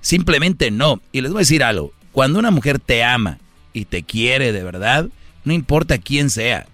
Simplemente 0.00 0.70
no. 0.70 1.00
Y 1.12 1.20
les 1.20 1.32
voy 1.32 1.40
a 1.40 1.46
decir 1.46 1.62
algo. 1.62 1.92
Cuando 2.12 2.38
una 2.38 2.50
mujer 2.50 2.78
te 2.78 3.02
ama 3.02 3.38
y 3.72 3.86
te 3.86 4.02
quiere 4.02 4.52
de 4.52 4.62
verdad, 4.62 5.08
no 5.44 5.52
importa 5.52 5.98
quién 5.98 6.30
sea 6.30 6.66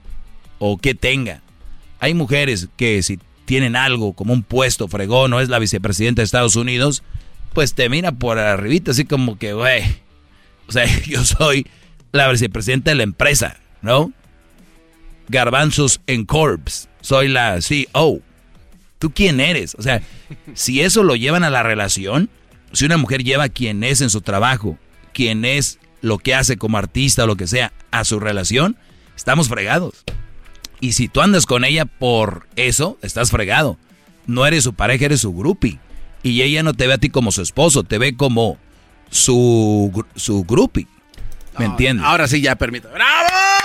o 0.58 0.78
qué 0.78 0.94
tenga. 0.94 1.42
Hay 1.98 2.14
mujeres 2.14 2.68
que 2.76 3.02
si 3.02 3.18
tienen 3.44 3.74
algo 3.74 4.12
como 4.12 4.32
un 4.32 4.42
puesto 4.42 4.86
fregón 4.86 5.32
o 5.32 5.40
es 5.40 5.48
la 5.48 5.58
vicepresidenta 5.58 6.22
de 6.22 6.24
Estados 6.24 6.56
Unidos, 6.56 7.02
pues 7.52 7.74
te 7.74 7.88
mira 7.88 8.12
por 8.12 8.38
arribita 8.38 8.92
así 8.92 9.04
como 9.04 9.38
que, 9.38 9.54
güey, 9.54 9.82
o 10.68 10.72
sea, 10.72 10.84
yo 11.06 11.24
soy 11.24 11.66
la 12.12 12.30
vicepresidenta 12.30 12.92
de 12.92 12.96
la 12.96 13.02
empresa, 13.02 13.56
¿no? 13.82 14.12
Garbanzos 15.28 16.00
en 16.06 16.24
Corps, 16.26 16.88
soy 17.00 17.28
la 17.28 17.60
CEO. 17.60 18.20
¿Tú 19.00 19.10
quién 19.12 19.40
eres? 19.40 19.74
O 19.76 19.82
sea, 19.82 20.02
si 20.54 20.82
eso 20.82 21.02
lo 21.02 21.16
llevan 21.16 21.42
a 21.42 21.50
la 21.50 21.62
relación, 21.62 22.28
si 22.72 22.84
una 22.84 22.98
mujer 22.98 23.24
lleva 23.24 23.48
quien 23.48 23.82
es 23.82 24.02
en 24.02 24.10
su 24.10 24.20
trabajo, 24.20 24.78
quien 25.14 25.46
es 25.46 25.78
lo 26.02 26.18
que 26.18 26.34
hace 26.34 26.58
como 26.58 26.76
artista 26.76 27.24
o 27.24 27.26
lo 27.26 27.36
que 27.36 27.46
sea, 27.46 27.72
a 27.90 28.04
su 28.04 28.20
relación, 28.20 28.76
estamos 29.16 29.48
fregados. 29.48 30.04
Y 30.80 30.92
si 30.92 31.08
tú 31.08 31.22
andas 31.22 31.46
con 31.46 31.64
ella 31.64 31.86
por 31.86 32.46
eso, 32.56 32.98
estás 33.00 33.30
fregado. 33.30 33.78
No 34.26 34.46
eres 34.46 34.64
su 34.64 34.74
pareja, 34.74 35.06
eres 35.06 35.22
su 35.22 35.34
groupie. 35.34 35.78
Y 36.22 36.42
ella 36.42 36.62
no 36.62 36.74
te 36.74 36.86
ve 36.86 36.92
a 36.92 36.98
ti 36.98 37.08
como 37.08 37.32
su 37.32 37.40
esposo, 37.40 37.84
te 37.84 37.96
ve 37.96 38.16
como 38.16 38.58
su, 39.10 40.04
su 40.14 40.44
groupie. 40.44 40.86
¿Me 41.58 41.64
entiendes? 41.64 42.04
Ahora 42.04 42.28
sí, 42.28 42.42
ya 42.42 42.54
permito. 42.56 42.90
¡Bravo! 42.90 43.59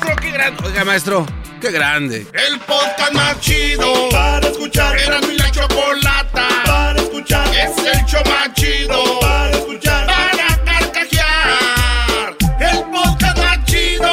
Maestro! 0.00 0.16
¡Qué 0.20 0.30
grande! 0.30 0.64
Oiga, 0.64 0.84
maestro, 0.84 1.26
qué 1.60 1.70
grande. 1.70 2.26
El 2.32 2.58
podcast 2.60 3.12
más 3.12 3.40
chido 3.40 4.08
para 4.10 4.48
escuchar. 4.48 4.98
Era 4.98 5.20
mi 5.20 5.36
la 5.36 5.50
chocolata 5.50 6.48
para 6.64 7.00
escuchar. 7.00 7.48
Es 7.54 7.78
el 7.78 8.04
show 8.06 8.22
más 8.26 8.52
chido 8.54 9.20
para 9.20 9.50
escuchar. 9.50 10.06
Para 10.06 10.64
carcajear. 10.64 12.36
El 12.60 12.84
podcast 12.90 13.38
más 13.38 13.64
chido. 13.64 14.12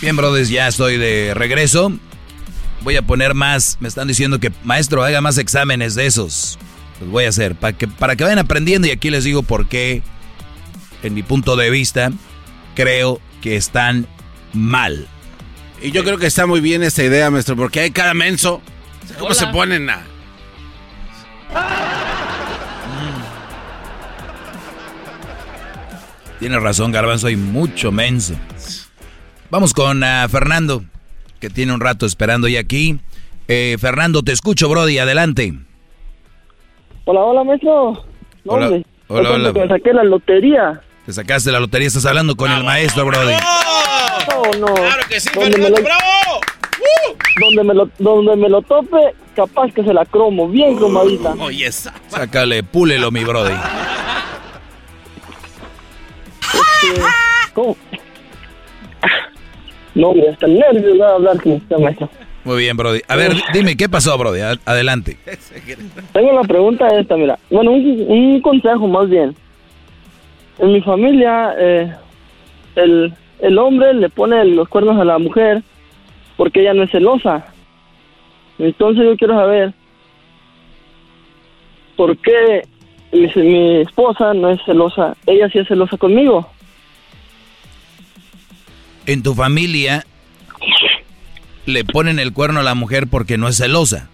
Bien, 0.00 0.16
brothers, 0.16 0.48
ya 0.48 0.68
estoy 0.68 0.96
de 0.96 1.34
regreso. 1.34 1.92
Voy 2.82 2.96
a 2.96 3.02
poner 3.02 3.34
más. 3.34 3.76
Me 3.80 3.88
están 3.88 4.08
diciendo 4.08 4.38
que, 4.38 4.52
maestro, 4.64 5.02
haga 5.02 5.20
más 5.20 5.38
exámenes 5.38 5.94
de 5.94 6.06
esos. 6.06 6.58
Los 7.00 7.10
voy 7.10 7.24
a 7.24 7.28
hacer 7.28 7.54
para 7.54 7.76
que, 7.76 7.88
para 7.88 8.16
que 8.16 8.24
vayan 8.24 8.38
aprendiendo. 8.38 8.88
Y 8.88 8.90
aquí 8.90 9.10
les 9.10 9.24
digo 9.24 9.42
por 9.42 9.68
qué, 9.68 10.02
en 11.02 11.14
mi 11.14 11.22
punto 11.22 11.56
de 11.56 11.70
vista, 11.70 12.10
creo 12.74 13.20
que 13.42 13.56
están 13.56 14.06
mal. 14.52 15.08
Y 15.82 15.92
yo 15.92 16.04
creo 16.04 16.18
que 16.18 16.26
está 16.26 16.46
muy 16.46 16.60
bien 16.60 16.82
esta 16.82 17.02
idea, 17.02 17.30
maestro, 17.30 17.56
porque 17.56 17.80
hay 17.80 17.90
cada 17.90 18.14
menso. 18.14 18.60
¿Cómo 19.18 19.34
se 19.34 19.46
ponen 19.48 19.88
a.? 19.90 20.02
Tiene 26.38 26.58
razón, 26.58 26.90
Garbanzo, 26.90 27.26
hay 27.26 27.36
mucho 27.36 27.92
menso. 27.92 28.34
Vamos 29.50 29.74
con 29.74 30.02
ah, 30.02 30.26
Fernando, 30.30 30.84
que 31.40 31.50
tiene 31.50 31.72
un 31.72 31.80
rato 31.80 32.06
esperando 32.06 32.46
ya 32.46 32.60
aquí. 32.60 33.00
Eh, 33.48 33.76
Fernando, 33.80 34.22
te 34.22 34.32
escucho, 34.32 34.68
Brody, 34.68 34.98
adelante. 34.98 35.54
Hola, 37.06 37.20
hola, 37.20 37.44
maestro. 37.44 38.04
No, 38.44 38.52
Hola, 38.52 38.82
hola, 39.08 39.30
hola. 39.30 39.52
Me 39.52 39.68
saqué 39.68 39.92
la 39.92 40.04
lotería. 40.04 40.80
Te 41.06 41.12
sacaste 41.12 41.50
la 41.50 41.58
lotería, 41.58 41.88
estás 41.88 42.06
hablando 42.06 42.36
con 42.36 42.52
el 42.52 42.62
maestro, 42.62 43.04
Brody. 43.06 43.32
No, 44.28 44.58
no. 44.60 44.74
Claro 44.74 45.02
que 45.08 45.18
sí, 45.18 45.30
donde 45.34 45.58
me, 45.58 45.64
Fernando, 45.64 45.80
lo, 45.80 45.84
bravo. 45.84 46.40
donde, 47.40 47.64
me 47.64 47.74
lo, 47.74 47.90
donde 47.98 48.36
me 48.36 48.48
lo 48.48 48.62
tope, 48.62 49.14
capaz 49.34 49.72
que 49.72 49.82
se 49.82 49.92
la 49.92 50.04
cromo, 50.04 50.48
bien 50.48 50.76
cromadita. 50.76 51.34
Oye, 51.40 51.66
esa. 51.66 51.92
Sácale, 52.08 52.62
púlelo, 52.62 53.10
mi 53.10 53.24
Brody. 53.24 53.54
Este, 56.82 57.02
¿Cómo? 57.54 57.76
No, 59.94 60.08
hombre, 60.10 60.28
hasta 60.30 60.46
nervios 60.46 60.96
de 60.98 61.04
hablar 61.04 61.40
con 61.42 61.52
usted, 61.52 61.76
maestro. 61.78 62.08
Muy 62.44 62.58
bien, 62.58 62.76
Brody. 62.76 63.00
A 63.08 63.16
ver, 63.16 63.34
di- 63.34 63.42
dime, 63.52 63.76
¿qué 63.76 63.88
pasó, 63.88 64.16
Brody? 64.16 64.40
Ad- 64.40 64.58
Adelante. 64.64 65.18
Tengo 66.12 66.32
la 66.32 66.42
pregunta 66.42 66.88
esta, 66.98 67.16
mira. 67.16 67.38
Bueno, 67.50 67.72
un, 67.72 68.04
un 68.08 68.40
consejo 68.40 68.86
más 68.88 69.08
bien. 69.10 69.34
En 70.58 70.72
mi 70.72 70.80
familia, 70.80 71.54
eh, 71.58 71.92
el, 72.76 73.12
el 73.40 73.58
hombre 73.58 73.92
le 73.94 74.08
pone 74.08 74.44
los 74.44 74.68
cuernos 74.68 74.98
a 74.98 75.04
la 75.04 75.18
mujer 75.18 75.62
porque 76.36 76.60
ella 76.60 76.72
no 76.74 76.82
es 76.84 76.90
celosa. 76.90 77.46
Entonces 78.58 79.04
yo 79.04 79.16
quiero 79.16 79.34
saber 79.34 79.74
por 81.96 82.16
qué 82.18 82.62
mi, 83.12 83.26
mi 83.42 83.76
esposa 83.82 84.32
no 84.34 84.50
es 84.50 84.60
celosa. 84.64 85.14
Ella 85.26 85.48
sí 85.50 85.58
es 85.58 85.68
celosa 85.68 85.96
conmigo. 85.96 86.48
En 89.10 89.24
tu 89.24 89.34
familia 89.34 90.06
le 91.66 91.84
ponen 91.84 92.20
el 92.20 92.32
cuerno 92.32 92.60
a 92.60 92.62
la 92.62 92.76
mujer 92.76 93.08
porque 93.08 93.38
no 93.38 93.48
es 93.48 93.56
celosa. 93.56 94.08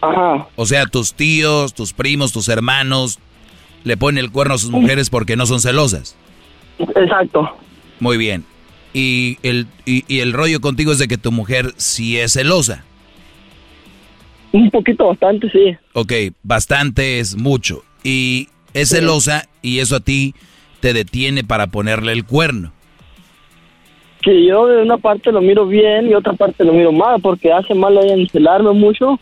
Ajá. 0.00 0.48
O 0.56 0.66
sea, 0.66 0.86
tus 0.86 1.14
tíos, 1.14 1.74
tus 1.74 1.92
primos, 1.92 2.32
tus 2.32 2.48
hermanos 2.48 3.20
le 3.84 3.96
ponen 3.96 4.24
el 4.24 4.32
cuerno 4.32 4.54
a 4.54 4.58
sus 4.58 4.72
mujeres 4.72 5.10
porque 5.10 5.36
no 5.36 5.46
son 5.46 5.60
celosas. 5.60 6.16
Exacto. 6.80 7.56
Muy 8.00 8.16
bien. 8.16 8.44
Y 8.92 9.38
el, 9.44 9.68
y, 9.86 10.04
y 10.12 10.18
el 10.18 10.32
rollo 10.32 10.60
contigo 10.60 10.90
es 10.90 10.98
de 10.98 11.06
que 11.06 11.16
tu 11.16 11.30
mujer 11.30 11.72
sí 11.76 12.18
es 12.18 12.32
celosa. 12.32 12.84
Un 14.50 14.72
poquito, 14.72 15.06
bastante, 15.06 15.48
sí. 15.50 15.76
Ok, 15.92 16.12
bastante 16.42 17.20
es 17.20 17.36
mucho. 17.36 17.84
Y 18.02 18.48
es 18.72 18.88
celosa 18.88 19.48
y 19.62 19.78
eso 19.78 19.94
a 19.94 20.00
ti 20.00 20.34
te 20.80 20.92
detiene 20.92 21.44
para 21.44 21.68
ponerle 21.68 22.10
el 22.10 22.24
cuerno. 22.24 22.72
Que 24.24 24.46
yo 24.46 24.66
de 24.66 24.82
una 24.82 24.96
parte 24.96 25.30
lo 25.30 25.42
miro 25.42 25.66
bien 25.66 26.08
y 26.08 26.14
otra 26.14 26.32
parte 26.32 26.64
lo 26.64 26.72
miro 26.72 26.92
mal, 26.92 27.20
porque 27.20 27.52
hace 27.52 27.74
mal 27.74 27.96
en 27.98 28.20
encelarme 28.20 28.72
mucho, 28.72 29.20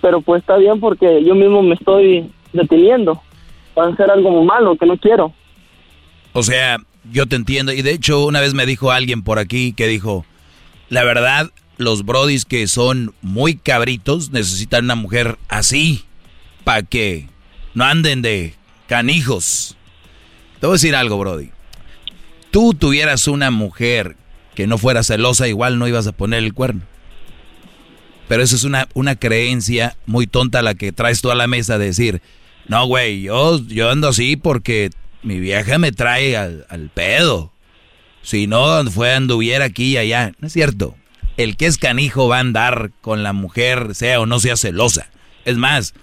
pero 0.00 0.20
pues 0.20 0.40
está 0.40 0.56
bien 0.56 0.78
porque 0.78 1.24
yo 1.24 1.34
mismo 1.34 1.60
me 1.62 1.74
estoy 1.74 2.30
deteniendo 2.52 3.20
para 3.74 3.92
hacer 3.92 4.10
algo 4.10 4.44
malo 4.44 4.76
que 4.76 4.86
no 4.86 4.96
quiero. 4.96 5.32
O 6.32 6.42
sea, 6.42 6.78
yo 7.10 7.26
te 7.26 7.36
entiendo. 7.36 7.72
Y 7.72 7.82
de 7.82 7.92
hecho, 7.92 8.24
una 8.24 8.40
vez 8.40 8.54
me 8.54 8.66
dijo 8.66 8.90
alguien 8.90 9.22
por 9.22 9.38
aquí 9.38 9.72
que 9.72 9.86
dijo, 9.86 10.24
la 10.88 11.04
verdad, 11.04 11.50
los 11.78 12.04
brodis 12.04 12.44
que 12.44 12.66
son 12.68 13.14
muy 13.22 13.56
cabritos 13.56 14.30
necesitan 14.30 14.84
una 14.84 14.94
mujer 14.94 15.38
así, 15.48 16.04
para 16.64 16.82
que 16.82 17.28
no 17.74 17.84
anden 17.84 18.22
de 18.22 18.54
canijos. 18.86 19.76
Te 20.60 20.66
voy 20.66 20.74
a 20.74 20.76
decir 20.76 20.94
algo, 20.94 21.18
brody. 21.18 21.50
Tú 22.52 22.74
tuvieras 22.74 23.26
una 23.28 23.50
mujer 23.50 24.14
que 24.54 24.66
no 24.66 24.76
fuera 24.76 25.02
celosa, 25.02 25.48
igual 25.48 25.78
no 25.78 25.88
ibas 25.88 26.06
a 26.06 26.12
poner 26.12 26.44
el 26.44 26.52
cuerno. 26.52 26.82
Pero 28.28 28.42
eso 28.42 28.54
es 28.54 28.64
una, 28.64 28.88
una 28.92 29.16
creencia 29.16 29.96
muy 30.04 30.26
tonta 30.26 30.60
la 30.60 30.74
que 30.74 30.92
traes 30.92 31.22
tú 31.22 31.30
a 31.30 31.34
la 31.34 31.46
mesa 31.46 31.78
de 31.78 31.86
decir, 31.86 32.22
no, 32.68 32.86
güey, 32.86 33.22
yo, 33.22 33.58
yo 33.66 33.90
ando 33.90 34.08
así 34.08 34.36
porque 34.36 34.90
mi 35.22 35.40
vieja 35.40 35.78
me 35.78 35.92
trae 35.92 36.36
al, 36.36 36.66
al 36.68 36.90
pedo. 36.90 37.52
Si 38.20 38.46
no, 38.46 38.84
fue 38.90 39.14
anduviera 39.14 39.64
aquí 39.64 39.92
y 39.92 39.96
allá. 39.96 40.32
No 40.38 40.46
es 40.46 40.52
cierto. 40.52 40.94
El 41.38 41.56
que 41.56 41.64
es 41.64 41.78
canijo 41.78 42.28
va 42.28 42.36
a 42.36 42.40
andar 42.40 42.92
con 43.00 43.22
la 43.22 43.32
mujer, 43.32 43.94
sea 43.94 44.20
o 44.20 44.26
no 44.26 44.38
sea 44.38 44.58
celosa. 44.58 45.08
Es 45.46 45.56
más, 45.56 45.94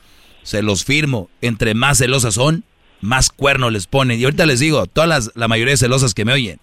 se 0.41 0.63
los 0.63 0.83
firmo. 0.83 1.29
Entre 1.41 1.75
más 1.75 1.99
celosas 1.99 2.33
son, 2.33 2.63
más 3.01 3.29
cuerno 3.29 3.69
les 3.69 3.87
ponen. 3.87 4.19
Y 4.19 4.23
ahorita 4.23 4.45
les 4.45 4.59
digo, 4.59 4.85
todas 4.87 5.09
las, 5.09 5.31
la 5.35 5.47
mayoría 5.47 5.73
de 5.73 5.77
celosas 5.77 6.13
que 6.13 6.25
me 6.25 6.33
oyen, 6.33 6.59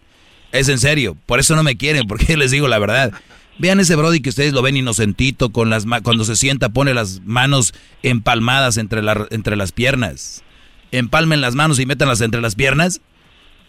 es 0.52 0.68
en 0.68 0.78
serio. 0.78 1.16
Por 1.26 1.40
eso 1.40 1.56
no 1.56 1.62
me 1.62 1.76
quieren, 1.76 2.06
porque 2.08 2.36
les 2.36 2.50
digo 2.50 2.68
la 2.68 2.78
verdad. 2.78 3.12
Vean 3.58 3.80
ese 3.80 3.96
Brody 3.96 4.20
que 4.20 4.28
ustedes 4.28 4.52
lo 4.52 4.60
ven 4.60 4.76
inocentito, 4.76 5.50
con 5.50 5.70
las 5.70 5.86
cuando 6.02 6.24
se 6.24 6.36
sienta 6.36 6.68
pone 6.68 6.92
las 6.92 7.20
manos 7.24 7.72
empalmadas 8.02 8.76
entre, 8.76 9.02
la- 9.02 9.26
entre 9.30 9.56
las 9.56 9.72
piernas. 9.72 10.42
Empalmen 10.92 11.40
las 11.40 11.54
manos 11.54 11.80
y 11.80 11.86
métanlas 11.86 12.20
entre 12.20 12.40
las 12.42 12.54
piernas. 12.54 13.00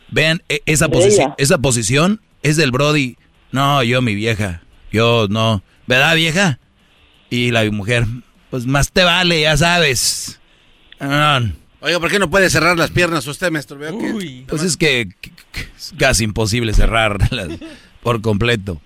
Vean, 0.09 0.43
e- 0.49 0.61
esa, 0.65 0.85
Ella. 0.85 0.93
posici- 0.93 1.35
esa 1.37 1.57
posición 1.59 2.21
es 2.43 2.57
del 2.57 2.71
Brody. 2.71 3.15
No, 3.51 3.81
yo 3.81 4.01
mi 4.01 4.13
vieja. 4.13 4.61
Yo 4.91 5.27
no. 5.29 5.63
¿Verdad, 5.87 6.15
vieja? 6.15 6.59
Y 7.29 7.51
la 7.51 7.63
mujer, 7.71 8.05
pues 8.49 8.65
más 8.65 8.91
te 8.91 9.03
vale, 9.05 9.41
ya 9.41 9.55
sabes. 9.57 10.39
Ah, 10.99 11.41
Oiga, 11.79 11.99
¿por 11.99 12.09
qué 12.09 12.17
no 12.19 12.29
puede 12.29 12.49
cerrar 12.49 12.77
las 12.77 12.89
piernas 12.91 13.27
usted, 13.27 13.51
maestro? 13.51 13.77
Veo 13.77 13.97
que... 13.97 14.43
Pues 14.47 14.63
es 14.63 14.77
que, 14.77 15.09
que- 15.21 15.31
que 15.51 15.61
es 15.77 15.93
casi 15.97 16.23
imposible 16.23 16.73
cerrarlas 16.73 17.49
por 18.01 18.21
completo. 18.21 18.81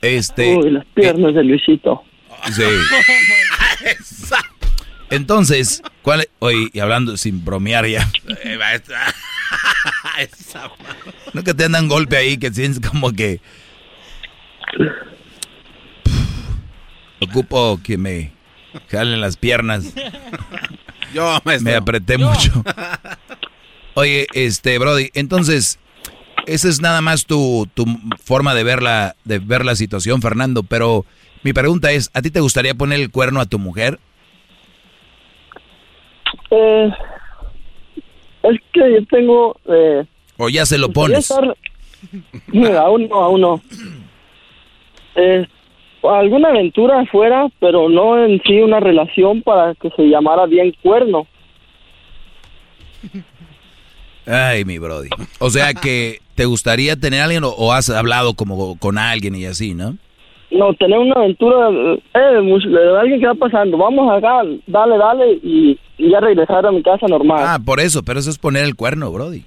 Este. 0.00 0.56
Uy, 0.56 0.70
las 0.70 0.86
piernas 0.94 1.34
de 1.34 1.44
Luisito. 1.44 2.02
Sí. 2.52 2.62
Entonces, 5.10 5.82
¿cuál? 6.02 6.28
Oye, 6.38 6.68
y 6.72 6.78
hablando 6.80 7.16
sin 7.16 7.44
bromear 7.44 7.86
ya. 7.86 8.08
Eh. 8.44 8.58
Esa 10.18 10.70
Nunca 11.32 11.52
te 11.54 11.64
andan 11.64 11.88
golpe 11.88 12.16
ahí 12.16 12.38
que 12.38 12.52
sientes 12.52 12.80
como 12.88 13.12
que. 13.12 13.40
Ocupo 17.20 17.80
que 17.82 17.98
me 17.98 18.32
jalen 18.88 19.20
las 19.20 19.36
piernas. 19.36 19.92
Yo, 21.14 21.38
maestro. 21.44 21.70
Me 21.70 21.76
apreté 21.76 22.18
mucho. 22.18 22.52
Oye, 23.94 24.26
este, 24.34 24.78
Brody, 24.78 25.10
entonces, 25.14 25.78
esa 26.46 26.68
es 26.68 26.80
nada 26.80 27.00
más 27.00 27.26
tu, 27.26 27.68
tu 27.74 27.84
forma 28.22 28.54
de 28.54 28.64
ver, 28.64 28.82
la, 28.82 29.16
de 29.24 29.38
ver 29.38 29.64
la 29.64 29.74
situación, 29.74 30.22
Fernando. 30.22 30.62
Pero 30.62 31.04
mi 31.42 31.52
pregunta 31.52 31.90
es, 31.92 32.10
¿a 32.14 32.22
ti 32.22 32.30
te 32.30 32.40
gustaría 32.40 32.74
poner 32.74 33.00
el 33.00 33.10
cuerno 33.10 33.40
a 33.40 33.46
tu 33.46 33.58
mujer? 33.58 33.98
Eh, 36.50 36.90
es 38.44 38.60
que 38.72 38.80
yo 38.92 39.04
tengo... 39.10 39.56
Eh, 39.68 40.04
¿O 40.36 40.48
ya 40.48 40.64
se 40.66 40.78
lo 40.78 40.90
pones? 40.90 41.30
estar- 41.30 41.56
Mira, 42.46 42.80
aún 42.80 43.08
no, 43.08 43.16
aún 43.16 43.40
no. 43.40 43.62
Eh, 45.16 45.44
alguna 46.02 46.48
aventura 46.48 47.00
afuera, 47.00 47.48
pero 47.58 47.88
no 47.88 48.24
en 48.24 48.40
sí 48.42 48.60
una 48.60 48.80
relación 48.80 49.42
para 49.42 49.74
que 49.74 49.90
se 49.90 50.04
llamara 50.04 50.46
bien 50.46 50.74
cuerno. 50.82 51.26
Ay, 54.26 54.64
mi 54.64 54.78
Brody. 54.78 55.08
O 55.38 55.50
sea 55.50 55.74
que, 55.74 56.20
¿te 56.34 56.44
gustaría 56.44 56.96
tener 56.96 57.20
a 57.20 57.24
alguien 57.24 57.44
o, 57.44 57.48
o 57.50 57.72
has 57.72 57.90
hablado 57.90 58.34
como 58.34 58.78
con 58.78 58.98
alguien 58.98 59.34
y 59.34 59.46
así, 59.46 59.74
no? 59.74 59.96
No, 60.50 60.74
tener 60.74 60.98
una 60.98 61.14
aventura 61.14 61.68
eh, 62.14 62.98
alguien 63.00 63.20
que 63.20 63.26
va 63.26 63.34
pasando. 63.34 63.78
Vamos 63.78 64.12
acá, 64.12 64.42
dale, 64.66 64.98
dale, 64.98 65.32
y, 65.42 65.78
y 65.96 66.10
ya 66.10 66.20
regresar 66.20 66.66
a 66.66 66.72
mi 66.72 66.82
casa 66.82 67.06
normal. 67.06 67.38
Ah, 67.40 67.58
por 67.64 67.78
eso, 67.78 68.02
pero 68.02 68.18
eso 68.18 68.30
es 68.30 68.38
poner 68.38 68.64
el 68.64 68.74
cuerno, 68.74 69.12
Brody. 69.12 69.44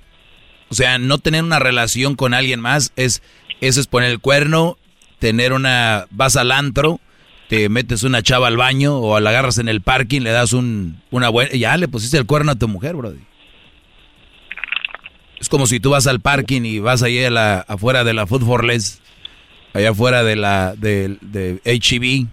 O 0.70 0.76
sea, 0.76 0.98
no 0.98 1.18
tener 1.18 1.44
una 1.44 1.60
relación 1.60 2.16
con 2.16 2.34
alguien 2.34 2.60
más 2.60 2.94
es 2.96 3.22
eso 3.62 3.80
es 3.80 3.88
poner 3.88 4.12
el 4.12 4.20
cuerno, 4.20 4.78
tener 5.24 5.54
una 5.54 6.06
vas 6.12 6.36
al 6.36 6.52
antro, 6.52 7.00
te 7.48 7.70
metes 7.70 8.04
una 8.04 8.22
chava 8.22 8.48
al 8.48 8.58
baño 8.58 9.00
o 9.00 9.18
la 9.22 9.30
agarras 9.30 9.58
en 9.58 9.70
el 9.70 9.80
parking, 9.80 10.20
le 10.20 10.32
das 10.32 10.52
un 10.52 11.02
una 11.12 11.30
buena 11.30 11.54
ya 11.54 11.78
le 11.78 11.88
pusiste 11.88 12.18
el 12.18 12.26
cuerno 12.26 12.52
a 12.52 12.56
tu 12.56 12.68
mujer, 12.68 12.94
Brody. 12.98 13.22
Es 15.40 15.48
como 15.48 15.66
si 15.66 15.80
tú 15.80 15.92
vas 15.92 16.08
al 16.08 16.20
parking 16.20 16.64
y 16.64 16.80
vas 16.80 17.04
ahí 17.04 17.24
a 17.24 17.30
la, 17.30 17.62
afuera 17.62 18.04
de 18.04 18.14
la 18.14 18.28
Food 18.28 18.44
for 18.44 18.66
Less, 18.66 19.00
allá 19.74 19.92
afuera 19.92 20.26
de 20.26 20.36
la 20.36 20.76
de, 20.76 21.18
de 21.22 21.62
HEB 21.64 22.28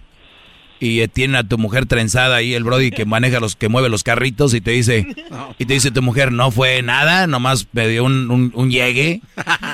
y 0.81 0.99
eh, 1.01 1.07
tienen 1.07 1.35
a 1.37 1.47
tu 1.47 1.57
mujer 1.57 1.85
trenzada 1.85 2.35
ahí 2.35 2.53
el 2.55 2.63
Brody 2.65 2.89
que 2.91 3.05
maneja 3.05 3.39
los 3.39 3.55
que 3.55 3.69
mueve 3.69 3.87
los 3.87 4.03
carritos 4.03 4.53
y 4.55 4.59
te 4.61 4.71
dice 4.71 5.07
y 5.59 5.65
te 5.65 5.73
dice 5.75 5.91
tu 5.91 6.01
mujer 6.01 6.31
no 6.31 6.49
fue 6.51 6.81
nada 6.81 7.27
nomás 7.27 7.67
me 7.71 7.87
dio 7.87 8.03
un, 8.03 8.29
un, 8.31 8.51
un 8.55 8.69
llegue 8.71 9.21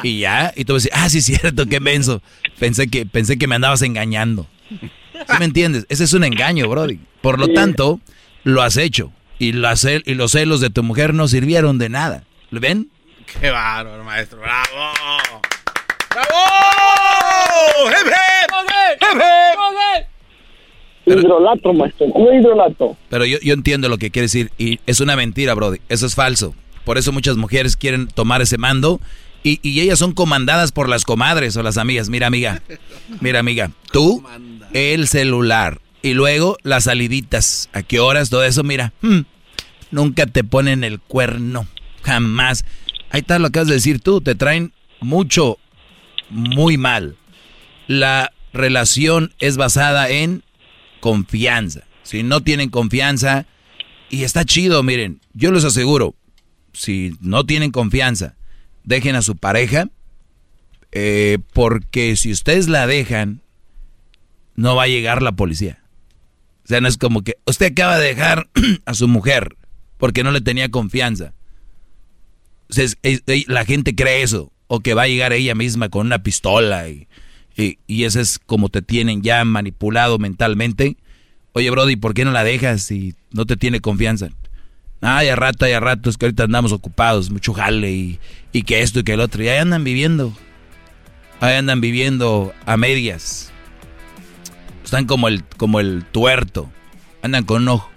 y 0.03 0.19
ya 0.19 0.51
y 0.55 0.65
tú 0.65 0.73
decir 0.75 0.91
ah 0.93 1.09
sí 1.09 1.19
es 1.19 1.25
cierto 1.25 1.65
qué 1.65 1.79
menso 1.79 2.21
pensé 2.59 2.87
que 2.89 3.05
pensé 3.05 3.37
que 3.39 3.47
me 3.47 3.55
andabas 3.55 3.81
engañando 3.83 4.47
¿Sí 4.69 5.33
me 5.39 5.45
entiendes? 5.45 5.85
ese 5.89 6.03
es 6.03 6.13
un 6.13 6.23
engaño 6.25 6.67
Brody 6.69 6.99
por 7.21 7.39
lo 7.39 7.47
tanto 7.53 7.99
lo 8.43 8.61
has 8.61 8.75
hecho 8.77 9.11
y, 9.39 9.53
cel- 9.53 10.03
y 10.05 10.13
los 10.13 10.33
celos 10.33 10.59
de 10.61 10.69
tu 10.69 10.83
mujer 10.83 11.13
no 11.13 11.27
sirvieron 11.29 11.77
de 11.77 11.89
nada 11.89 12.23
¿lo 12.51 12.59
ven? 12.59 12.89
Qué 13.41 13.49
bárbaro, 13.49 14.03
maestro. 14.05 14.39
¡Bravo! 14.39 14.93
¡Bravo! 16.11 17.89
¡Hip, 17.89 18.07
hip! 18.07 18.51
¡Hip, 19.01 20.07
hip! 21.07 21.19
Hidrolato, 21.19 21.73
maestro, 21.73 22.07
puro 22.11 22.33
hidrolato. 22.33 22.97
Pero 23.09 23.25
yo, 23.25 23.37
yo 23.41 23.53
entiendo 23.53 23.89
lo 23.89 23.97
que 23.97 24.11
quiere 24.11 24.25
decir 24.25 24.51
y 24.57 24.79
es 24.85 24.99
una 24.99 25.15
mentira, 25.15 25.53
Brody. 25.53 25.79
Eso 25.89 26.05
es 26.05 26.15
falso. 26.15 26.53
Por 26.83 26.97
eso 26.97 27.11
muchas 27.11 27.37
mujeres 27.37 27.75
quieren 27.75 28.07
tomar 28.07 28.41
ese 28.41 28.57
mando 28.57 29.01
y, 29.43 29.59
y 29.61 29.81
ellas 29.81 29.99
son 29.99 30.13
comandadas 30.13 30.71
por 30.71 30.89
las 30.89 31.03
comadres 31.03 31.57
o 31.57 31.63
las 31.63 31.77
amigas. 31.77 32.09
Mira, 32.09 32.27
amiga, 32.27 32.61
mira, 33.21 33.39
amiga, 33.39 33.71
tú, 33.91 34.23
el 34.73 35.07
celular 35.07 35.81
y 36.01 36.13
luego 36.13 36.57
las 36.63 36.85
saliditas. 36.85 37.69
¿A 37.73 37.83
qué 37.83 37.99
horas? 37.99 38.29
Todo 38.29 38.43
eso, 38.43 38.63
mira, 38.63 38.93
hmm, 39.01 39.21
nunca 39.91 40.25
te 40.25 40.43
ponen 40.43 40.83
el 40.83 40.99
cuerno, 40.99 41.67
jamás. 42.03 42.65
Ahí 43.09 43.21
está 43.21 43.39
lo 43.39 43.45
que 43.45 43.59
acabas 43.59 43.67
de 43.69 43.75
decir 43.75 43.99
tú, 43.99 44.21
te 44.21 44.35
traen 44.35 44.73
mucho, 44.99 45.57
muy 46.29 46.77
mal. 46.77 47.15
La 47.87 48.31
relación 48.53 49.33
es 49.39 49.57
basada 49.57 50.09
en 50.09 50.43
confianza. 51.07 51.87
Si 52.03 52.21
no 52.21 52.41
tienen 52.41 52.69
confianza, 52.69 53.45
y 54.09 54.23
está 54.23 54.43
chido, 54.43 54.83
miren, 54.83 55.21
yo 55.31 55.53
les 55.53 55.63
aseguro, 55.63 56.15
si 56.73 57.13
no 57.21 57.45
tienen 57.45 57.71
confianza, 57.71 58.35
dejen 58.83 59.15
a 59.15 59.21
su 59.21 59.37
pareja, 59.37 59.87
eh, 60.91 61.37
porque 61.53 62.17
si 62.17 62.29
ustedes 62.33 62.67
la 62.67 62.87
dejan, 62.87 63.39
no 64.55 64.75
va 64.75 64.83
a 64.83 64.87
llegar 64.89 65.21
la 65.21 65.31
policía. 65.31 65.81
O 66.65 66.67
sea, 66.67 66.81
no 66.81 66.89
es 66.89 66.97
como 66.97 67.21
que 67.21 67.37
usted 67.45 67.71
acaba 67.71 67.97
de 67.97 68.07
dejar 68.07 68.49
a 68.85 68.93
su 68.93 69.07
mujer 69.07 69.55
porque 69.97 70.23
no 70.23 70.31
le 70.31 70.41
tenía 70.41 70.69
confianza. 70.69 71.33
La 73.47 73.63
gente 73.63 73.95
cree 73.95 74.23
eso, 74.23 74.51
o 74.67 74.81
que 74.81 74.93
va 74.93 75.03
a 75.03 75.07
llegar 75.07 75.31
ella 75.31 75.55
misma 75.55 75.87
con 75.87 76.07
una 76.07 76.21
pistola 76.21 76.89
y, 76.89 77.07
y, 77.57 77.79
y 77.87 78.03
eso 78.03 78.21
es 78.21 78.39
como 78.39 78.69
te 78.69 78.81
tienen 78.81 79.21
ya 79.23 79.43
manipulado 79.43 80.19
mentalmente. 80.19 80.95
Oye, 81.53 81.69
Brody, 81.71 81.95
¿por 81.95 82.13
qué 82.13 82.23
no 82.23 82.31
la 82.31 82.43
dejas 82.43 82.83
si 82.83 83.15
no 83.31 83.45
te 83.45 83.57
tiene 83.57 83.81
confianza? 83.81 84.29
Ah, 85.01 85.23
ya 85.23 85.35
rato, 85.35 85.67
ya 85.67 85.79
rato, 85.79 86.09
es 86.09 86.17
que 86.17 86.25
ahorita 86.25 86.43
andamos 86.43 86.71
ocupados, 86.71 87.29
mucho 87.29 87.53
jale 87.53 87.91
y, 87.91 88.19
y 88.51 88.63
que 88.63 88.81
esto 88.81 88.99
y 88.99 89.03
que 89.03 89.13
el 89.13 89.19
otro. 89.19 89.43
Y 89.43 89.49
ahí 89.49 89.57
andan 89.57 89.83
viviendo. 89.83 90.33
Ahí 91.39 91.55
andan 91.55 91.81
viviendo 91.81 92.53
a 92.65 92.77
medias. 92.77 93.51
Están 94.83 95.05
como 95.05 95.27
el, 95.27 95.43
como 95.57 95.79
el 95.79 96.05
tuerto. 96.05 96.69
Andan 97.21 97.43
con 97.43 97.63
un 97.63 97.69
ojo. 97.69 97.89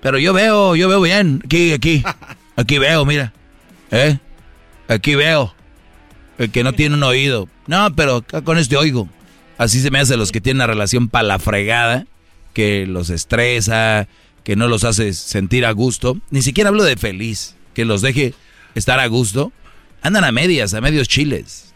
Pero 0.00 0.18
yo 0.18 0.32
veo, 0.32 0.76
yo 0.76 0.88
veo 0.88 1.00
bien. 1.00 1.40
Aquí, 1.44 1.72
aquí. 1.72 2.02
Aquí 2.56 2.78
veo, 2.78 3.04
mira. 3.04 3.32
¿Eh? 3.90 4.18
Aquí 4.88 5.14
veo. 5.14 5.54
El 6.38 6.50
que 6.50 6.64
no 6.64 6.72
tiene 6.72 6.96
un 6.96 7.02
oído. 7.02 7.48
No, 7.72 7.96
pero 7.96 8.22
con 8.44 8.58
este 8.58 8.76
oigo. 8.76 9.08
Así 9.56 9.80
se 9.80 9.90
me 9.90 9.98
hace 9.98 10.18
los 10.18 10.30
que 10.30 10.42
tienen 10.42 10.58
una 10.58 10.66
relación 10.66 11.08
para 11.08 11.26
la 11.26 11.38
fregada, 11.38 12.06
que 12.52 12.84
los 12.86 13.08
estresa, 13.08 14.08
que 14.44 14.56
no 14.56 14.68
los 14.68 14.84
hace 14.84 15.14
sentir 15.14 15.64
a 15.64 15.70
gusto. 15.72 16.18
Ni 16.28 16.42
siquiera 16.42 16.68
hablo 16.68 16.84
de 16.84 16.98
feliz, 16.98 17.56
que 17.72 17.86
los 17.86 18.02
deje 18.02 18.34
estar 18.74 19.00
a 19.00 19.06
gusto. 19.06 19.52
Andan 20.02 20.24
a 20.24 20.32
medias, 20.32 20.74
a 20.74 20.82
medios 20.82 21.08
chiles. 21.08 21.72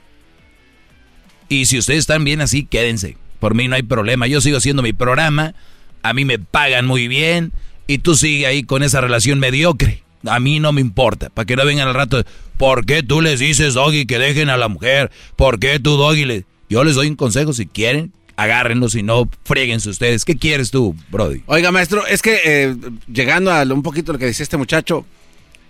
Y 1.48 1.64
si 1.64 1.78
ustedes 1.78 2.00
están 2.00 2.24
bien 2.24 2.42
así, 2.42 2.66
quédense. 2.66 3.16
Por 3.40 3.54
mí 3.54 3.66
no 3.66 3.76
hay 3.76 3.82
problema. 3.82 4.26
Yo 4.26 4.42
sigo 4.42 4.58
haciendo 4.58 4.82
mi 4.82 4.92
programa. 4.92 5.54
A 6.02 6.12
mí 6.12 6.26
me 6.26 6.38
pagan 6.38 6.84
muy 6.84 7.08
bien. 7.08 7.54
Y 7.86 7.98
tú 8.00 8.16
sigue 8.16 8.46
ahí 8.46 8.64
con 8.64 8.82
esa 8.82 9.00
relación 9.00 9.38
mediocre. 9.38 10.02
A 10.28 10.40
mí 10.40 10.60
no 10.60 10.72
me 10.72 10.80
importa. 10.80 11.30
Para 11.30 11.46
que 11.46 11.56
no 11.56 11.64
vengan 11.64 11.88
al 11.88 11.94
rato. 11.94 12.24
¿Por 12.56 12.86
qué 12.86 13.02
tú 13.02 13.20
les 13.20 13.40
dices, 13.40 13.74
Doggy, 13.74 14.06
que 14.06 14.18
dejen 14.18 14.50
a 14.50 14.56
la 14.56 14.68
mujer? 14.68 15.10
¿Por 15.36 15.58
qué 15.58 15.78
tú, 15.78 15.96
Doggy. 15.96 16.44
Yo 16.68 16.84
les 16.84 16.94
doy 16.94 17.08
un 17.08 17.16
consejo. 17.16 17.52
Si 17.52 17.66
quieren, 17.66 18.12
agárrenlo. 18.36 18.88
Si 18.88 19.02
no, 19.02 19.28
frieguense 19.44 19.88
ustedes. 19.90 20.24
¿Qué 20.24 20.36
quieres 20.36 20.70
tú, 20.70 20.94
Brody? 21.10 21.42
Oiga, 21.46 21.70
maestro, 21.72 22.06
es 22.06 22.22
que 22.22 22.40
eh, 22.44 22.76
llegando 23.12 23.52
a 23.52 23.62
un 23.62 23.82
poquito 23.82 24.12
lo 24.12 24.18
que 24.18 24.26
decía 24.26 24.42
este 24.44 24.56
muchacho, 24.56 25.04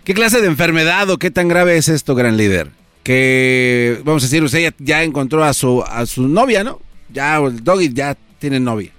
¿qué 0.04 0.14
clase 0.14 0.40
de 0.40 0.46
enfermedad 0.46 1.08
o 1.10 1.18
qué 1.18 1.30
tan 1.30 1.48
grave 1.48 1.76
es 1.76 1.88
esto, 1.88 2.14
gran 2.14 2.36
líder? 2.36 2.70
Que, 3.02 4.00
vamos 4.04 4.24
a 4.24 4.26
decir, 4.26 4.42
usted 4.42 4.60
ya, 4.60 4.74
ya 4.78 5.02
encontró 5.04 5.44
a 5.44 5.54
su, 5.54 5.82
a 5.82 6.06
su 6.06 6.26
novia, 6.26 6.64
¿no? 6.64 6.80
Ya, 7.12 7.36
el 7.36 7.62
Doggy 7.62 7.92
ya 7.92 8.16
tiene 8.38 8.58
novia. 8.58 8.90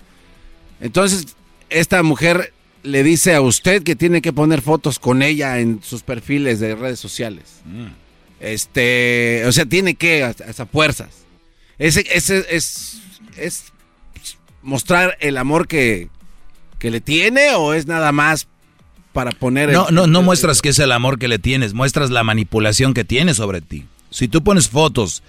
Entonces, 0.80 1.36
esta 1.70 2.04
mujer 2.04 2.54
le 2.88 3.04
dice 3.04 3.36
a 3.36 3.42
usted 3.42 3.84
que 3.84 3.96
tiene 3.96 4.22
que 4.22 4.34
poner 4.34 4.62
fotos 4.62 4.98
con 5.00 5.22
ella 5.22 5.60
en 5.60 5.82
sus 5.84 6.02
perfiles 6.04 6.60
de 6.60 6.76
redes 6.76 7.00
sociales. 7.00 7.62
Este, 8.40 9.44
o 9.46 9.52
sea, 9.52 9.66
tiene 9.66 9.96
que, 9.96 10.24
hasta 10.24 10.66
fuerzas. 10.66 11.10
Ese, 11.80 12.06
ese 12.12 12.46
es, 12.50 13.00
es 13.38 13.66
mostrar 14.62 15.18
el 15.20 15.38
amor 15.38 15.68
que, 15.68 16.10
que 16.80 16.92
le 16.92 17.02
tiene 17.02 17.52
o 17.56 17.74
es 17.74 17.88
nada 17.88 18.12
más 18.12 18.48
para 19.14 19.32
poner... 19.32 19.72
No, 19.72 19.90
el- 19.90 19.96
no, 19.96 20.08
no 20.08 20.22
muestras 20.22 20.62
que 20.62 20.70
es 20.70 20.80
el 20.80 20.92
amor 20.92 21.20
que 21.20 21.28
le 21.28 21.40
tienes, 21.40 21.74
muestras 21.74 22.10
la 22.10 22.24
manipulación 22.24 22.94
que 22.94 23.04
tiene 23.04 23.34
sobre 23.34 23.62
ti. 23.62 23.86
Si 24.10 24.28
tú 24.28 24.44
pones 24.44 24.70
fotos 24.70 25.24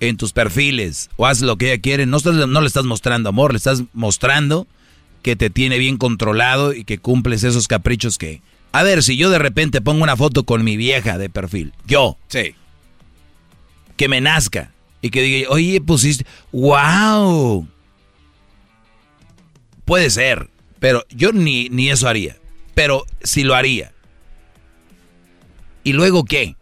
en 0.00 0.16
tus 0.16 0.32
perfiles 0.32 1.10
o 1.16 1.26
haces 1.26 1.42
lo 1.44 1.56
que 1.56 1.72
ella 1.72 1.80
quiere, 1.82 2.06
no, 2.06 2.16
estás- 2.18 2.48
no 2.48 2.60
le 2.60 2.66
estás 2.66 2.84
mostrando 2.84 3.28
amor, 3.28 3.52
le 3.52 3.58
estás 3.58 3.82
mostrando 3.92 4.66
que 5.28 5.36
te 5.36 5.50
tiene 5.50 5.76
bien 5.76 5.98
controlado 5.98 6.72
y 6.72 6.84
que 6.84 6.96
cumples 6.96 7.44
esos 7.44 7.68
caprichos 7.68 8.16
que... 8.16 8.40
A 8.72 8.82
ver, 8.82 9.02
si 9.02 9.18
yo 9.18 9.28
de 9.28 9.38
repente 9.38 9.82
pongo 9.82 10.02
una 10.02 10.16
foto 10.16 10.44
con 10.44 10.64
mi 10.64 10.78
vieja 10.78 11.18
de 11.18 11.28
perfil, 11.28 11.74
yo, 11.86 12.16
Sí. 12.28 12.54
que 13.98 14.08
me 14.08 14.22
nazca 14.22 14.72
y 15.02 15.10
que 15.10 15.20
diga, 15.20 15.50
oye, 15.50 15.82
pusiste, 15.82 16.24
wow. 16.50 17.68
Puede 19.84 20.08
ser, 20.08 20.48
pero 20.78 21.04
yo 21.10 21.32
ni, 21.32 21.68
ni 21.68 21.90
eso 21.90 22.08
haría. 22.08 22.38
Pero 22.74 23.04
si 23.22 23.44
lo 23.44 23.54
haría. 23.54 23.92
¿Y 25.84 25.92
luego 25.92 26.24
qué? 26.24 26.56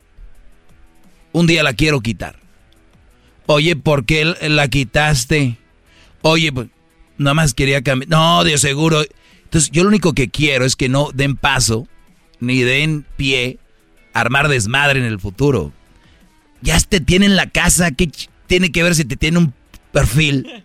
Un 1.30 1.46
día 1.46 1.62
la 1.62 1.74
quiero 1.74 2.00
quitar. 2.00 2.40
Oye, 3.46 3.76
¿por 3.76 4.06
qué 4.06 4.24
la 4.24 4.66
quitaste? 4.66 5.56
Oye, 6.22 6.50
pues, 6.52 6.66
nada 7.18 7.34
más 7.34 7.54
quería 7.54 7.82
cambiar. 7.82 8.08
No, 8.08 8.44
de 8.44 8.58
seguro. 8.58 9.02
Entonces, 9.44 9.70
yo 9.70 9.82
lo 9.84 9.88
único 9.88 10.12
que 10.12 10.28
quiero 10.28 10.64
es 10.64 10.76
que 10.76 10.88
no 10.88 11.10
den 11.14 11.36
paso, 11.36 11.86
ni 12.40 12.62
den 12.62 13.06
pie 13.16 13.58
a 14.12 14.20
armar 14.20 14.48
desmadre 14.48 14.98
en 15.00 15.06
el 15.06 15.20
futuro. 15.20 15.72
Ya 16.62 16.78
te 16.80 17.00
tienen 17.00 17.36
la 17.36 17.48
casa, 17.48 17.90
¿qué 17.92 18.10
tiene 18.46 18.72
que 18.72 18.82
ver 18.82 18.94
si 18.94 19.04
te 19.04 19.16
tiene 19.16 19.38
un 19.38 19.54
perfil? 19.92 20.64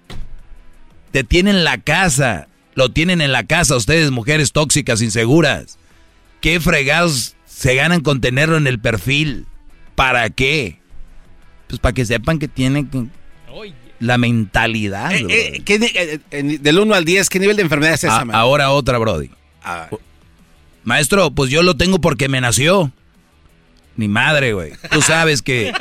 Te 1.11 1.23
tienen 1.23 1.63
la 1.63 1.77
casa, 1.77 2.47
lo 2.75 2.89
tienen 2.89 3.21
en 3.21 3.31
la 3.31 3.43
casa 3.45 3.75
ustedes, 3.75 4.11
mujeres 4.11 4.51
tóxicas, 4.51 5.01
inseguras. 5.01 5.77
¿Qué 6.39 6.59
fregados 6.59 7.35
se 7.45 7.75
ganan 7.75 8.01
con 8.01 8.21
tenerlo 8.21 8.57
en 8.57 8.67
el 8.67 8.79
perfil? 8.79 9.45
¿Para 9.95 10.29
qué? 10.29 10.79
Pues 11.67 11.79
para 11.79 11.93
que 11.93 12.05
sepan 12.05 12.39
que 12.39 12.47
tienen 12.47 12.87
que- 12.87 13.05
la 14.01 14.17
mentalidad. 14.17 15.13
Eh, 15.13 15.25
eh, 15.29 15.61
¿qué 15.63 15.79
ni- 15.79 15.85
eh, 15.87 16.19
eh, 16.31 16.57
del 16.59 16.79
1 16.79 16.93
al 16.93 17.05
10, 17.05 17.29
¿qué 17.29 17.39
nivel 17.39 17.55
de 17.55 17.61
enfermedad 17.61 17.93
es 17.93 18.03
esa, 18.03 18.17
A- 18.21 18.27
ahora 18.33 18.71
otra, 18.71 18.97
Brody. 18.97 19.29
Ah, 19.63 19.87
Maestro, 20.83 21.31
pues 21.31 21.49
yo 21.51 21.63
lo 21.63 21.77
tengo 21.77 21.99
porque 22.01 22.27
me 22.27 22.41
nació. 22.41 22.91
Ni 23.95 24.07
madre, 24.07 24.53
güey. 24.53 24.71
Tú 24.91 25.01
sabes 25.01 25.41
que 25.41 25.71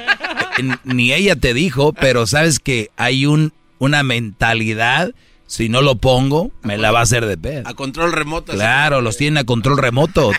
ni 0.84 1.12
ella 1.12 1.36
te 1.36 1.54
dijo, 1.54 1.92
pero 1.92 2.26
sabes 2.26 2.58
que 2.60 2.90
hay 2.96 3.26
un 3.26 3.52
una 3.78 4.02
mentalidad. 4.02 5.12
Si 5.46 5.68
no 5.68 5.80
lo 5.80 5.96
pongo, 5.96 6.52
me 6.62 6.76
la 6.78 6.92
va 6.92 7.00
a 7.00 7.02
hacer 7.02 7.26
de 7.26 7.36
pedo. 7.36 7.66
a 7.66 7.74
control 7.74 8.12
remoto. 8.12 8.52
así. 8.52 8.58
Claro, 8.60 9.00
los 9.00 9.16
tienen 9.16 9.38
a 9.38 9.44
control 9.44 9.78
remoto, 9.78 10.30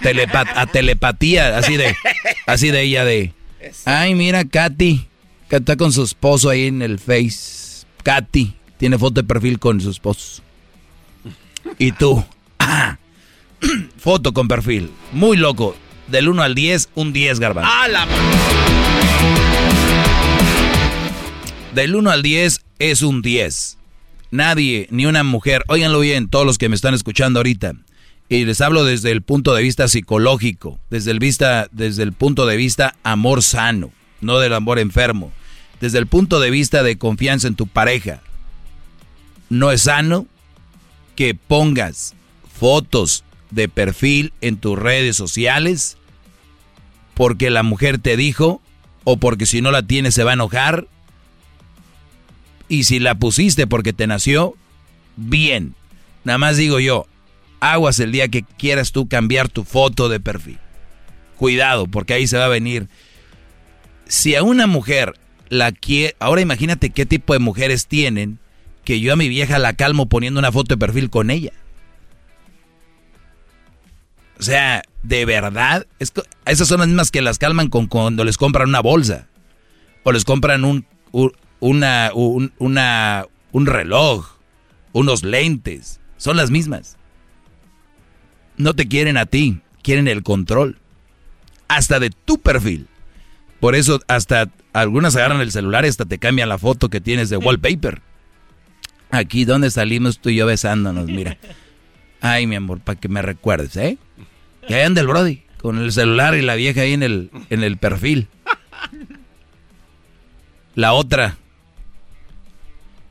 a 0.56 0.66
telepatía, 0.68 1.58
así 1.58 1.76
de, 1.76 1.96
así 2.46 2.70
de 2.72 2.82
ella 2.84 3.04
de. 3.04 3.34
Ay, 3.86 4.16
mira, 4.16 4.46
Katy, 4.46 5.06
que 5.50 5.56
está 5.58 5.76
con 5.76 5.92
su 5.92 6.04
esposo 6.04 6.50
ahí 6.50 6.68
en 6.68 6.82
el 6.82 6.98
Face. 7.00 7.71
Katy 8.04 8.54
tiene 8.78 8.98
foto 8.98 9.22
de 9.22 9.28
perfil 9.28 9.60
con 9.60 9.80
su 9.80 9.90
esposo. 9.90 10.42
Y 11.78 11.92
tú, 11.92 12.24
ah, 12.60 12.98
foto 13.98 14.34
con 14.34 14.48
perfil, 14.48 14.92
muy 15.12 15.38
loco. 15.38 15.76
Del 16.08 16.28
1 16.28 16.42
al 16.42 16.56
10, 16.56 16.90
un 16.96 17.14
10, 17.14 17.40
garbanzo. 17.40 17.72
¡Ah, 17.72 17.88
la 17.88 18.06
Del 21.74 21.96
1 21.96 22.12
al 22.12 22.22
10 22.22 22.60
es 22.80 23.02
un 23.02 23.22
10. 23.22 23.78
Nadie, 24.32 24.88
ni 24.92 25.06
una 25.06 25.24
mujer, 25.24 25.64
óiganlo 25.68 26.00
bien, 26.00 26.30
todos 26.30 26.46
los 26.46 26.58
que 26.58 26.70
me 26.70 26.76
están 26.76 26.94
escuchando 26.94 27.40
ahorita, 27.40 27.74
y 28.30 28.46
les 28.46 28.62
hablo 28.62 28.86
desde 28.86 29.12
el 29.12 29.22
punto 29.22 29.54
de 29.54 29.62
vista 29.62 29.90
psicológico, 29.90 30.80
desde 30.90 31.12
el, 31.12 31.20
vista, 31.20 31.68
desde 31.72 32.04
el 32.04 32.14
punto 32.14 32.46
de 32.46 32.56
vista 32.56 32.96
amor 33.04 33.44
sano, 33.44 33.92
no 34.22 34.40
del 34.40 34.54
amor 34.54 34.80
enfermo, 34.80 35.34
desde 35.82 35.98
el 35.98 36.08
punto 36.08 36.40
de 36.40 36.52
vista 36.52 36.84
de 36.84 36.98
confianza 36.98 37.48
en 37.48 37.56
tu 37.56 37.68
pareja. 37.68 38.22
No 39.50 39.72
es 39.72 39.82
sano 39.82 40.28
que 41.16 41.36
pongas 41.36 42.14
fotos 42.58 43.26
de 43.50 43.68
perfil 43.68 44.32
en 44.40 44.58
tus 44.58 44.80
redes 44.80 45.18
sociales 45.18 45.98
porque 47.16 47.50
la 47.50 47.64
mujer 47.64 47.98
te 47.98 48.16
dijo 48.16 48.62
o 49.04 49.18
porque 49.18 49.46
si 49.46 49.62
no 49.62 49.72
la 49.72 49.82
tienes 49.82 50.14
se 50.14 50.24
va 50.24 50.32
a 50.32 50.36
enojar 50.36 50.88
y 52.70 52.86
si 52.86 53.00
la 53.00 53.16
pusiste 53.16 53.68
porque 53.68 53.92
te 53.92 54.08
nació, 54.08 54.56
bien. 55.18 55.76
Nada 56.24 56.38
más 56.38 56.56
digo 56.56 56.80
yo, 56.80 57.08
aguas 57.60 58.00
el 58.00 58.14
día 58.14 58.30
que 58.30 58.44
quieras 58.44 58.94
tú 58.94 59.10
cambiar 59.10 59.50
tu 59.50 59.66
foto 59.66 60.08
de 60.08 60.20
perfil. 60.20 60.60
Cuidado, 61.38 61.88
porque 61.88 62.14
ahí 62.14 62.28
se 62.28 62.38
va 62.38 62.46
a 62.46 62.50
venir. 62.50 62.88
Si 64.08 64.36
a 64.36 64.44
una 64.44 64.68
mujer 64.68 65.16
la 65.52 65.74
quiere... 65.74 66.16
Ahora 66.20 66.40
imagínate 66.42 66.92
qué 66.92 67.06
tipo 67.06 67.34
de 67.34 67.40
mujeres 67.40 67.86
tienen 67.86 68.40
que 68.86 69.02
yo 69.02 69.12
a 69.14 69.18
mi 69.18 69.28
vieja 69.30 69.60
la 69.60 69.74
calmo 69.74 70.08
poniendo 70.08 70.40
una 70.40 70.52
foto 70.52 70.74
de 70.76 70.80
perfil 70.80 71.10
con 71.10 71.30
ella. 71.30 71.52
O 74.40 74.44
sea, 74.44 74.82
de 75.04 75.26
verdad, 75.26 75.86
esas 76.46 76.68
son 76.68 76.80
las 76.80 76.88
mismas 76.88 77.12
que 77.12 77.22
las 77.22 77.38
calman 77.38 77.68
con 77.70 77.88
cuando 77.88 78.24
les 78.24 78.38
compran 78.38 78.70
una 78.70 78.80
bolsa. 78.80 79.28
O 80.04 80.12
les 80.12 80.24
compran 80.24 80.64
un, 80.64 80.86
un- 81.12 81.34
una, 81.60 82.12
un, 82.16 82.54
una- 82.58 83.26
un 83.52 83.66
reloj, 83.68 84.38
unos 84.94 85.24
lentes. 85.24 86.00
Son 86.18 86.38
las 86.38 86.50
mismas. 86.50 86.98
No 88.56 88.74
te 88.74 88.88
quieren 88.88 89.18
a 89.18 89.26
ti, 89.26 89.60
quieren 89.84 90.08
el 90.08 90.24
control. 90.24 90.80
Hasta 91.68 92.00
de 92.00 92.10
tu 92.10 92.40
perfil. 92.40 92.88
Por 93.60 93.76
eso 93.76 94.00
hasta 94.08 94.50
algunas 94.74 95.16
agarran 95.16 95.42
el 95.42 95.52
celular 95.52 95.86
y 95.86 95.90
hasta 95.90 96.06
te 96.06 96.20
cambian 96.20 96.50
la 96.50 96.58
foto 96.58 96.90
que 96.90 97.02
tienes 97.02 97.30
de 97.30 97.38
wallpaper. 97.38 98.02
Aquí 99.10 99.44
donde 99.44 99.70
salimos 99.70 100.20
tú 100.20 100.30
y 100.30 100.36
yo 100.36 100.46
besándonos, 100.46 101.06
mira. 101.08 101.38
Ay, 102.22 102.48
mi 102.48 102.56
amor, 102.56 102.80
para 102.80 103.00
que 103.00 103.10
me 103.10 103.22
recuerdes, 103.22 103.76
¿eh? 103.76 103.98
Ahí 104.70 104.82
anda 104.82 105.02
el 105.02 105.08
Brody, 105.08 105.44
con 105.60 105.80
el 105.80 105.92
celular 105.92 106.36
y 106.36 106.42
la 106.42 106.56
vieja 106.56 106.82
ahí 106.82 106.94
en 106.94 107.04
el, 107.04 107.32
en 107.50 107.64
el 107.64 107.78
perfil. 107.78 108.28
La 110.76 110.94
otra. 110.94 111.38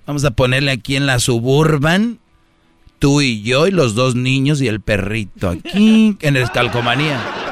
Vamos 0.06 0.24
a 0.24 0.30
ponerle 0.30 0.70
aquí 0.70 0.96
en 0.96 1.06
la 1.06 1.18
suburban, 1.18 2.18
tú 2.98 3.20
y 3.20 3.42
yo 3.42 3.66
y 3.66 3.70
los 3.70 3.94
dos 3.94 4.14
niños 4.14 4.62
y 4.62 4.68
el 4.68 4.80
perrito. 4.80 5.50
Aquí 5.50 6.16
en 6.20 6.36
el 6.36 6.50
calcomanía. 6.50 7.49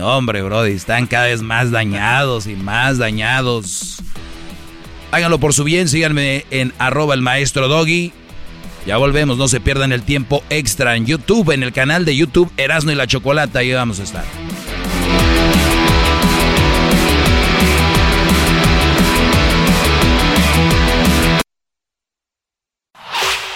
Hombre, 0.00 0.42
Brody, 0.42 0.72
están 0.72 1.06
cada 1.06 1.26
vez 1.26 1.42
más 1.42 1.70
dañados 1.70 2.46
y 2.46 2.54
más 2.54 2.98
dañados. 2.98 4.02
Háganlo 5.12 5.38
por 5.38 5.52
su 5.52 5.64
bien, 5.64 5.88
síganme 5.88 6.44
en 6.50 6.72
arroba 6.78 7.14
el 7.14 7.22
maestro 7.22 7.68
Doggy. 7.68 8.12
Ya 8.86 8.96
volvemos, 8.96 9.36
no 9.36 9.48
se 9.48 9.60
pierdan 9.60 9.92
el 9.92 10.02
tiempo 10.02 10.42
extra 10.48 10.96
en 10.96 11.06
YouTube, 11.06 11.50
en 11.50 11.62
el 11.62 11.72
canal 11.72 12.04
de 12.04 12.16
YouTube 12.16 12.50
Erasno 12.56 12.92
y 12.92 12.94
la 12.94 13.06
Chocolata, 13.06 13.58
ahí 13.58 13.72
vamos 13.72 14.00
a 14.00 14.04
estar. 14.04 14.24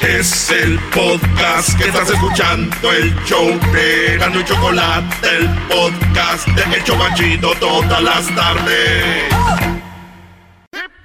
Es 0.07 0.51
el 0.51 0.79
podcast 0.91 1.79
que 1.79 1.85
estás 1.85 2.11
escuchando, 2.11 2.93
el 2.93 3.15
show 3.25 3.59
de 3.73 4.19
Gano 4.19 4.39
y 4.39 4.45
Chocolate, 4.45 5.29
el 5.35 5.49
podcast 5.67 6.47
de 6.49 6.77
El 6.77 6.85
Chobachito 6.85 7.55
todas 7.55 8.03
las 8.03 8.27
tardes. 8.35 9.25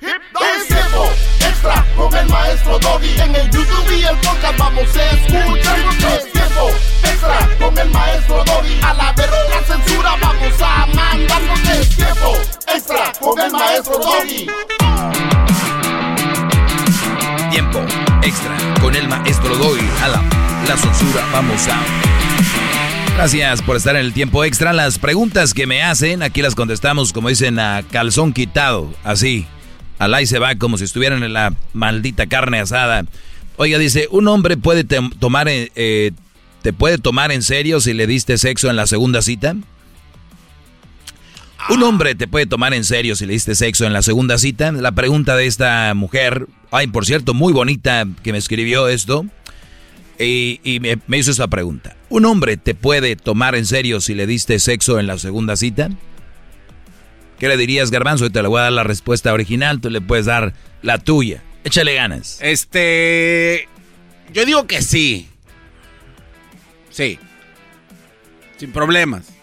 Es 0.01 0.67
tiempo 0.67 1.09
extra 1.39 1.85
con 1.95 2.13
el 2.13 2.27
maestro 2.27 2.77
Doggy. 2.79 3.21
En 3.21 3.35
el 3.35 3.49
YouTube 3.49 3.91
y 3.97 4.03
el 4.03 4.17
podcast 4.17 4.57
vamos 4.57 4.83
a 4.83 5.11
escuchar. 5.11 5.79
Es 6.17 6.31
tiempo 6.33 6.69
extra 7.03 7.49
con 7.57 7.77
el 7.77 7.89
maestro 7.91 8.43
Doggy. 8.43 8.81
A 8.83 8.93
la 8.95 9.13
verga 9.13 9.37
la 9.49 9.63
censura 9.65 10.15
vamos 10.21 10.61
a 10.61 10.85
mandar. 10.87 11.41
Es 11.79 11.95
tiempo 11.95 12.37
extra 12.67 13.13
con 13.21 13.39
el 13.39 13.51
maestro 13.51 13.97
Doggy. 13.97 14.47
Tiempo 17.51 17.83
extra 18.23 18.57
con 18.79 18.95
el 18.95 19.07
maestro 19.07 19.55
Doggy. 19.55 19.87
A 20.03 20.07
la, 20.07 20.23
la 20.67 20.77
censura, 20.77 21.25
vamos 21.31 21.67
a. 21.67 21.79
Gracias 23.15 23.61
por 23.63 23.75
estar 23.75 23.95
en 23.95 24.05
el 24.05 24.13
tiempo 24.13 24.43
extra. 24.43 24.71
Las 24.71 24.99
preguntas 24.99 25.53
que 25.53 25.65
me 25.65 25.81
hacen, 25.81 26.21
aquí 26.21 26.41
las 26.41 26.53
contestamos 26.53 27.11
como 27.11 27.29
dicen 27.29 27.57
a 27.59 27.83
calzón 27.91 28.33
quitado, 28.33 28.93
así. 29.03 29.47
Al 29.97 30.13
ahí 30.13 30.27
se 30.27 30.39
va 30.39 30.55
como 30.55 30.77
si 30.77 30.83
estuvieran 30.83 31.23
en 31.23 31.33
la 31.33 31.53
maldita 31.73 32.27
carne 32.27 32.59
asada. 32.59 33.05
Oiga, 33.57 33.77
dice, 33.77 34.07
un 34.11 34.27
hombre 34.27 34.55
puede 34.55 34.83
tomar, 34.83 35.47
eh, 35.49 36.11
te 36.61 36.71
puede 36.71 36.97
tomar 36.97 37.31
en 37.31 37.41
serio 37.41 37.81
si 37.81 37.93
le 37.93 38.07
diste 38.07 38.37
sexo 38.37 38.69
en 38.69 38.75
la 38.75 38.87
segunda 38.87 39.21
cita. 39.21 39.55
Un 41.69 41.83
hombre 41.83 42.15
te 42.15 42.27
puede 42.27 42.47
tomar 42.47 42.73
en 42.73 42.83
serio 42.83 43.15
si 43.15 43.27
le 43.27 43.33
diste 43.33 43.53
sexo 43.53 43.85
en 43.85 43.93
la 43.93 44.01
segunda 44.01 44.39
cita. 44.39 44.71
La 44.71 44.91
pregunta 44.91 45.35
de 45.35 45.45
esta 45.45 45.93
mujer, 45.93 46.47
ay, 46.71 46.87
por 46.87 47.05
cierto, 47.05 47.35
muy 47.35 47.53
bonita 47.53 48.07
que 48.23 48.31
me 48.31 48.39
escribió 48.39 48.87
esto. 48.87 49.25
Y, 50.17 50.79
me, 50.81 51.17
hizo 51.17 51.29
esa 51.29 51.47
pregunta. 51.47 51.95
¿Un 52.09 52.25
hombre 52.25 52.57
te 52.57 52.73
puede 52.73 53.15
tomar 53.15 53.53
en 53.53 53.67
serio 53.67 54.01
si 54.01 54.15
le 54.15 54.25
diste 54.25 54.57
sexo 54.57 54.99
en 54.99 55.05
la 55.05 55.19
segunda 55.19 55.55
cita? 55.55 55.91
¿Qué 57.37 57.47
le 57.47 57.55
dirías, 57.55 57.91
Garbanzo? 57.91 58.25
Y 58.25 58.29
te 58.31 58.41
le 58.41 58.47
voy 58.47 58.59
a 58.59 58.63
dar 58.63 58.73
la 58.73 58.83
respuesta 58.83 59.31
original, 59.31 59.79
tú 59.79 59.91
le 59.91 60.01
puedes 60.01 60.25
dar 60.25 60.53
la 60.81 60.97
tuya. 60.97 61.43
Échale 61.63 61.93
ganas. 61.93 62.39
Este. 62.41 63.69
Yo 64.33 64.43
digo 64.43 64.65
que 64.65 64.81
sí. 64.81 65.29
Sí. 66.89 67.19
Sin 68.57 68.71
problemas. 68.71 69.38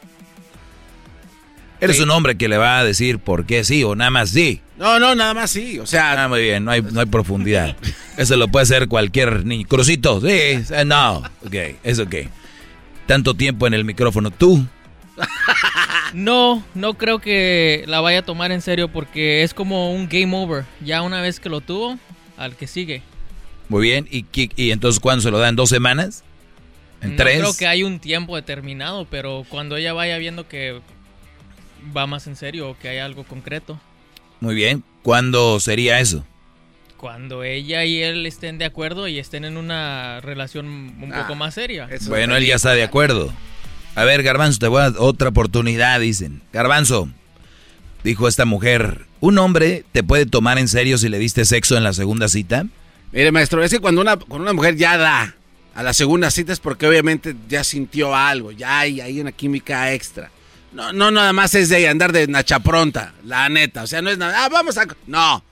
Eres 1.80 2.00
un 2.00 2.10
hombre 2.10 2.36
que 2.36 2.48
le 2.48 2.56
va 2.56 2.78
a 2.78 2.84
decir 2.84 3.18
por 3.18 3.46
qué 3.46 3.64
sí 3.64 3.84
o 3.84 3.94
nada 3.94 4.10
más 4.10 4.30
sí. 4.30 4.60
No, 4.78 4.98
no, 4.98 5.14
nada 5.14 5.34
más 5.34 5.50
sí. 5.50 5.78
O 5.78 5.86
sea. 5.86 6.24
Ah, 6.24 6.28
muy 6.28 6.42
bien, 6.42 6.64
no 6.64 6.70
hay, 6.70 6.82
no 6.82 7.00
hay 7.00 7.06
profundidad. 7.06 7.76
Eso 8.16 8.36
lo 8.36 8.48
puede 8.48 8.64
hacer 8.64 8.88
cualquier 8.88 9.44
niño. 9.44 9.66
Crucito, 9.68 10.20
sí, 10.20 10.28
eh, 10.28 10.84
no. 10.86 11.18
Ok, 11.44 11.54
es 11.82 11.98
ok. 11.98 12.14
Tanto 13.06 13.34
tiempo 13.34 13.66
en 13.66 13.74
el 13.74 13.84
micrófono. 13.84 14.30
¿Tú? 14.30 14.66
No, 16.14 16.64
no 16.74 16.94
creo 16.94 17.18
que 17.18 17.84
la 17.88 18.00
vaya 18.00 18.20
a 18.20 18.22
tomar 18.22 18.52
en 18.52 18.62
serio 18.62 18.88
porque 18.88 19.42
es 19.42 19.52
como 19.52 19.92
un 19.92 20.08
game 20.08 20.34
over. 20.34 20.64
Ya 20.80 21.02
una 21.02 21.20
vez 21.20 21.40
que 21.40 21.48
lo 21.48 21.60
tuvo, 21.60 21.98
al 22.38 22.56
que 22.56 22.66
sigue. 22.66 23.02
Muy 23.68 23.82
bien. 23.82 24.06
¿Y, 24.10 24.24
y 24.56 24.70
entonces 24.70 25.00
cuándo 25.00 25.20
se 25.22 25.30
lo 25.30 25.38
da? 25.38 25.48
¿En 25.48 25.56
dos 25.56 25.68
semanas? 25.68 26.22
¿En 27.02 27.10
no 27.10 27.16
tres? 27.16 27.40
creo 27.40 27.56
que 27.56 27.66
hay 27.66 27.82
un 27.82 27.98
tiempo 27.98 28.36
determinado, 28.36 29.06
pero 29.10 29.44
cuando 29.48 29.76
ella 29.76 29.92
vaya 29.92 30.16
viendo 30.16 30.48
que 30.48 30.80
va 31.96 32.06
más 32.06 32.26
en 32.26 32.36
serio 32.36 32.70
o 32.70 32.78
que 32.78 32.88
hay 32.88 32.98
algo 32.98 33.24
concreto. 33.24 33.78
Muy 34.40 34.54
bien. 34.54 34.82
¿Cuándo 35.02 35.60
sería 35.60 36.00
eso? 36.00 36.24
Cuando 36.96 37.42
ella 37.44 37.84
y 37.84 38.02
él 38.02 38.24
estén 38.26 38.58
de 38.58 38.64
acuerdo 38.64 39.06
y 39.08 39.18
estén 39.18 39.44
en 39.44 39.56
una 39.56 40.20
relación 40.20 40.66
un 40.66 41.10
Ah, 41.12 41.22
poco 41.22 41.34
más 41.34 41.54
seria. 41.54 41.88
Bueno, 42.08 42.36
él 42.36 42.46
ya 42.46 42.54
está 42.56 42.72
de 42.72 42.82
acuerdo. 42.82 43.32
A 43.94 44.04
ver, 44.04 44.22
Garbanzo, 44.22 44.58
te 44.58 44.68
voy 44.68 44.80
a 44.80 44.90
dar 44.90 45.00
otra 45.00 45.28
oportunidad, 45.28 46.00
dicen. 46.00 46.42
Garbanzo, 46.52 47.08
dijo 48.02 48.28
esta 48.28 48.44
mujer, 48.44 49.06
¿un 49.20 49.38
hombre 49.38 49.84
te 49.92 50.02
puede 50.02 50.26
tomar 50.26 50.58
en 50.58 50.68
serio 50.68 50.98
si 50.98 51.08
le 51.08 51.18
diste 51.18 51.44
sexo 51.44 51.76
en 51.76 51.84
la 51.84 51.92
segunda 51.92 52.28
cita? 52.28 52.66
Mire, 53.12 53.30
maestro, 53.32 53.62
es 53.62 53.70
que 53.70 53.78
cuando 53.78 54.00
una, 54.00 54.16
cuando 54.16 54.42
una 54.44 54.52
mujer 54.52 54.76
ya 54.76 54.96
da 54.98 55.34
a 55.74 55.82
la 55.82 55.92
segunda 55.92 56.30
cita 56.30 56.52
es 56.52 56.60
porque 56.60 56.86
obviamente 56.86 57.34
ya 57.48 57.62
sintió 57.62 58.14
algo, 58.14 58.52
ya 58.52 58.80
hay, 58.80 59.00
hay 59.00 59.20
una 59.20 59.32
química 59.32 59.92
extra. 59.92 60.30
No, 60.72 60.92
no, 60.92 61.10
nada 61.10 61.32
más 61.32 61.54
es 61.54 61.68
de 61.68 61.88
andar 61.88 62.12
de 62.12 62.26
nacha 62.26 62.58
pronta, 62.60 63.14
la 63.24 63.48
neta. 63.48 63.82
O 63.82 63.86
sea, 63.86 64.02
no 64.02 64.10
es 64.10 64.18
nada, 64.18 64.44
ah, 64.44 64.48
vamos 64.48 64.76
a... 64.76 64.86
No. 65.06 65.42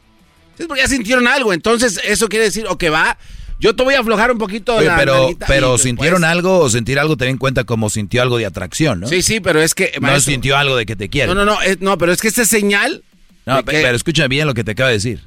Es 0.59 0.67
porque 0.67 0.83
ya 0.83 0.89
sintieron 0.89 1.26
algo, 1.26 1.52
entonces 1.52 2.01
eso 2.05 2.28
quiere 2.28 2.44
decir, 2.44 2.67
o 2.68 2.78
que 2.78 2.91
va, 2.91 3.17
yo 3.59 3.75
te 3.75 3.83
voy 3.83 3.94
a 3.94 4.01
aflojar 4.01 4.31
un 4.31 4.39
poquito 4.39 4.76
Oye, 4.76 4.86
la 4.86 4.97
pero, 4.97 5.31
pero 5.47 5.70
después- 5.73 5.83
sintieron 5.83 6.25
algo 6.25 6.59
o 6.59 6.68
sentir 6.70 6.99
algo 7.01 7.17
también 7.17 7.39
cuenta 7.39 7.65
como 7.65 7.91
sintió 7.91 8.23
algo 8.23 8.39
de 8.39 8.47
atracción, 8.47 9.01
¿no? 9.01 9.09
Sí, 9.09 9.23
sí, 9.23 9.41
pero 9.41 9.60
es 9.62 9.75
que... 9.75 9.93
No 10.01 10.20
sintió 10.20 10.57
algo 10.57 10.76
de 10.76 10.86
que 10.86 10.94
te 10.94 11.09
quiere. 11.09 11.28
no, 11.28 11.34
no, 11.34 11.44
no, 11.44 11.60
es- 11.62 11.81
no, 11.81 11.97
pero 11.99 12.12
es 12.12 12.20
que 12.20 12.28
esta 12.28 12.44
señal... 12.44 13.02
No, 13.47 13.57
que- 13.65 13.73
pero 13.73 13.97
escucha 13.97 14.28
bien 14.28 14.47
lo 14.47 14.55
que 14.55 14.62
te 14.65 14.73
acabo 14.73 14.89
de 14.89 14.94
decir. 14.94 15.20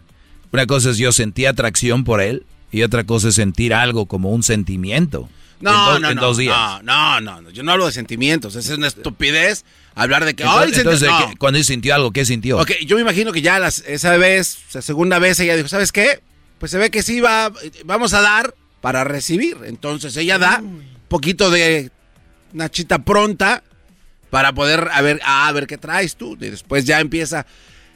Una 0.51 0.66
cosa 0.66 0.91
es 0.91 0.98
yo 0.98 1.11
sentí 1.11 1.45
atracción 1.45 2.03
por 2.03 2.22
él 2.22 2.45
y 2.72 2.83
otra 2.83 3.03
cosa 3.03 3.30
es 3.30 3.35
sentir 3.35 3.74
algo 3.74 4.06
como 4.06 4.30
un 4.32 4.43
sentimiento. 4.43 5.27
No, 5.60 5.72
en 5.72 5.76
dos, 5.94 6.02
no, 6.02 6.10
en 6.11 6.16
no, 6.16 6.22
dos 6.22 6.38
días. 6.38 6.56
no, 6.56 6.82
no, 6.84 7.22
no, 7.22 7.42
no, 7.42 7.50
yo 7.50 7.64
no 7.64 7.72
hablo 7.72 7.86
de 7.88 7.92
sentimientos, 7.92 8.56
esa 8.56 8.72
es 8.74 8.77
una 8.77 8.88
estupidez 8.88 9.66
hablar 9.95 10.24
de 10.26 10.36
que... 10.36 10.44
Entonces, 10.44 10.77
entonces, 10.77 11.10
No. 11.10 11.30
¿qué- 11.32 11.38
cuando 11.38 11.58
él 11.58 11.66
sintió 11.66 11.95
algo, 11.95 12.11
¿qué 12.11 12.26
sintió? 12.26 12.60
Ok, 12.60 12.72
yo 12.86 12.95
me 12.95 13.02
imagino 13.02 13.32
que 13.32 13.42
ya 13.42 13.58
las, 13.58 13.80
esa 13.88 14.16
vez, 14.18 14.60
la 14.74 14.82
segunda 14.84 15.18
vez, 15.19 15.40
ella 15.40 15.56
dijo, 15.56 15.68
¿sabes 15.68 15.92
qué? 15.92 16.22
Pues 16.60 16.72
se 16.72 16.77
ve 16.77 16.92
que 16.92 17.02
sí 17.03 17.19
va, 17.22 17.52
vamos 17.86 18.14
a 18.14 18.22
dar 18.22 18.53
para 18.82 19.03
recibir. 19.03 19.58
Entonces 19.66 20.16
ella 20.18 20.38
da 20.38 20.60
un 20.60 20.84
poquito 21.08 21.50
de 21.50 21.92
nachita 22.53 23.00
pronta 23.00 23.64
para 24.30 24.53
poder 24.53 24.90
a 24.92 25.02
ver, 25.02 25.19
a 25.26 25.52
ver 25.52 25.66
qué 25.68 25.77
traes 25.77 26.16
tú. 26.16 26.34
Y 26.40 26.50
después 26.50 26.86
ya 26.86 27.00
empieza. 27.00 27.45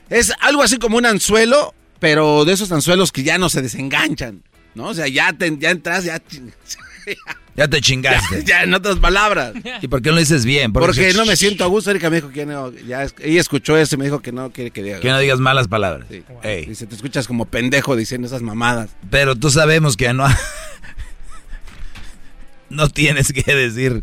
Es 0.09 0.33
algo 0.41 0.63
así 0.63 0.77
como 0.77 0.97
un 0.97 1.05
anzuelo, 1.05 1.73
pero 1.99 2.43
de 2.45 2.53
esos 2.53 2.71
anzuelos 2.71 3.11
que 3.11 3.23
ya 3.23 3.37
no 3.37 3.49
se 3.49 3.61
desenganchan. 3.61 4.43
¿No? 4.73 4.85
O 4.87 4.93
sea, 4.93 5.07
ya, 5.07 5.33
te, 5.33 5.55
ya 5.57 5.69
entras, 5.71 6.03
ya. 6.05 6.21
Ya 7.55 7.67
te 7.67 7.81
chingaste. 7.81 8.43
Ya, 8.45 8.63
en 8.63 8.73
otras 8.73 8.97
palabras. 8.97 9.53
¿Y 9.81 9.87
por 9.87 10.01
qué 10.01 10.09
no 10.09 10.15
lo 10.15 10.21
dices 10.21 10.45
bien? 10.45 10.73
Porque 10.73 11.13
no 11.13 11.25
me 11.25 11.35
siento 11.35 11.63
a 11.63 11.67
gusto. 11.67 11.91
Erika 11.91 12.09
me 12.09 12.17
dijo 12.17 12.29
que 12.29 12.45
no, 12.45 12.71
ya, 12.71 13.05
ella 13.19 13.41
escuchó 13.41 13.77
eso 13.77 13.95
y 13.95 13.97
me 13.97 14.05
dijo 14.05 14.21
que 14.21 14.31
no 14.31 14.51
quiere 14.51 14.71
que 14.71 14.83
diga. 14.83 14.99
Que 14.99 15.09
no 15.09 15.19
digas 15.19 15.39
malas 15.39 15.67
palabras. 15.67 16.07
Ey. 16.43 16.65
Dice, 16.65 16.87
te 16.87 16.95
escuchas 16.95 17.27
como 17.27 17.45
pendejo 17.45 17.95
diciendo 17.95 18.27
esas 18.27 18.41
mamadas. 18.41 18.91
Pero 19.09 19.35
tú 19.35 19.49
sabemos 19.49 19.97
que 19.97 20.13
no... 20.13 20.27
no 22.69 22.89
tienes 22.89 23.33
que 23.33 23.53
decir 23.53 24.01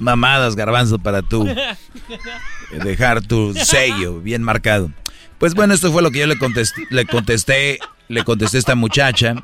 mamadas, 0.00 0.56
garbanzo, 0.56 0.98
para 0.98 1.22
tú 1.22 1.46
dejar 2.82 3.22
tu 3.22 3.54
sello 3.54 4.20
bien 4.20 4.42
marcado. 4.42 4.90
Pues 5.38 5.54
bueno, 5.54 5.74
esto 5.74 5.92
fue 5.92 6.02
lo 6.02 6.10
que 6.10 6.20
yo 6.20 6.26
le 6.26 6.38
contesté, 6.38 6.86
le 6.90 7.06
contesté, 7.06 7.78
le 8.08 8.24
contesté 8.24 8.56
a 8.56 8.60
esta 8.60 8.74
muchacha 8.74 9.34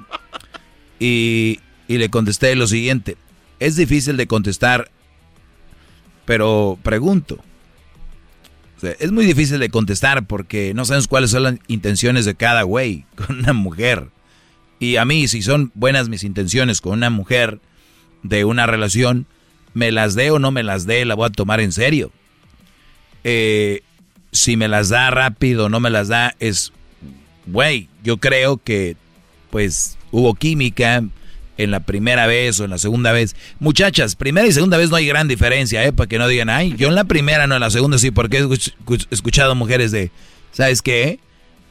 y, 0.99 1.61
y 1.89 1.99
le 1.99 2.09
contesté 2.09 2.55
lo 2.55 2.67
siguiente. 2.67 3.17
Es 3.61 3.77
difícil 3.77 4.17
de 4.17 4.27
contestar, 4.27 4.91
pero 6.25 6.79
pregunto. 6.83 7.39
Es 8.99 9.13
muy 9.13 9.27
difícil 9.27 9.61
de 9.61 9.69
contestar 9.69 10.27
porque 10.27 10.73
no 10.75 10.87
sabemos 10.87 11.07
cuáles 11.07 11.31
son 11.31 11.43
las 11.43 11.55
intenciones 11.69 12.25
de 12.25 12.35
cada 12.35 12.63
güey 12.63 13.05
con 13.15 13.41
una 13.41 13.53
mujer. 13.53 14.09
Y 14.79 14.97
a 14.97 15.05
mí, 15.05 15.29
si 15.29 15.43
son 15.43 15.71
buenas 15.75 16.09
mis 16.09 16.25
intenciones 16.25 16.81
con 16.81 16.95
una 16.95 17.11
mujer 17.11 17.61
de 18.23 18.47
una 18.47 18.67
relación, 18.67 19.27
me 19.75 19.93
las 19.93 20.15
dé 20.15 20.31
o 20.31 20.39
no 20.39 20.51
me 20.51 20.63
las 20.63 20.87
dé, 20.87 21.05
la 21.05 21.15
voy 21.15 21.27
a 21.27 21.31
tomar 21.31 21.61
en 21.61 21.73
serio. 21.73 22.11
Eh, 23.23 23.83
si 24.33 24.57
me 24.57 24.69
las 24.69 24.89
da 24.89 25.11
rápido 25.11 25.67
o 25.67 25.69
no 25.69 25.81
me 25.81 25.91
las 25.91 26.09
da, 26.09 26.35
es, 26.41 26.73
güey, 27.47 27.89
yo 28.03 28.17
creo 28.17 28.57
que 28.57 28.97
pues 29.51 29.99
hubo 30.11 30.35
química 30.35 31.03
en 31.63 31.71
la 31.71 31.81
primera 31.81 32.27
vez 32.27 32.59
o 32.61 32.65
en 32.65 32.71
la 32.71 32.79
segunda 32.79 33.13
vez. 33.13 33.37
Muchachas, 33.59 34.17
primera 34.17 34.47
y 34.47 34.53
segunda 34.53 34.77
vez 34.77 34.91
no 34.91 34.97
hay 34.97 35.07
gran 35.07 35.29
diferencia, 35.29 35.85
¿eh? 35.85 35.93
Para 35.93 36.09
que 36.09 36.19
no 36.19 36.27
digan, 36.29 36.49
ay, 36.51 36.75
yo 36.77 36.89
en 36.89 36.95
la 36.95 37.05
primera 37.05 37.47
no, 37.47 37.55
en 37.57 37.61
la 37.61 37.71
segunda 37.71 37.99
sí, 37.99 38.11
porque 38.11 38.39
he 38.39 38.45
escuch- 38.45 39.07
escuchado 39.11 39.55
mujeres 39.55 39.91
de, 39.93 40.11
¿sabes 40.53 40.83
qué? 40.83 41.19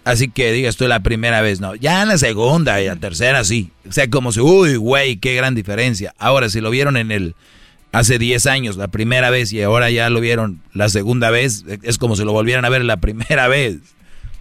Así 0.05 0.29
que 0.29 0.51
digas 0.51 0.75
tú 0.77 0.87
la 0.87 1.01
primera 1.01 1.41
vez, 1.41 1.59
no. 1.59 1.75
Ya 1.75 2.01
en 2.01 2.07
la 2.07 2.17
segunda 2.17 2.81
y 2.81 2.87
la 2.87 2.95
tercera 2.95 3.43
sí. 3.43 3.69
O 3.87 3.91
sea, 3.91 4.09
como 4.09 4.31
si, 4.31 4.39
uy, 4.39 4.75
güey, 4.77 5.17
qué 5.17 5.35
gran 5.35 5.53
diferencia. 5.55 6.13
Ahora, 6.17 6.49
si 6.49 6.61
lo 6.61 6.69
vieron 6.71 6.97
en 6.97 7.11
el, 7.11 7.35
hace 7.91 8.17
10 8.17 8.45
años, 8.47 8.77
la 8.77 8.87
primera 8.87 9.29
vez, 9.29 9.51
y 9.53 9.61
ahora 9.61 9.91
ya 9.91 10.09
lo 10.09 10.19
vieron 10.21 10.61
la 10.73 10.89
segunda 10.89 11.29
vez, 11.29 11.65
es 11.83 11.97
como 11.97 12.15
si 12.15 12.23
lo 12.23 12.31
volvieran 12.31 12.65
a 12.65 12.69
ver 12.69 12.83
la 12.85 12.97
primera 12.97 13.47
vez. 13.49 13.77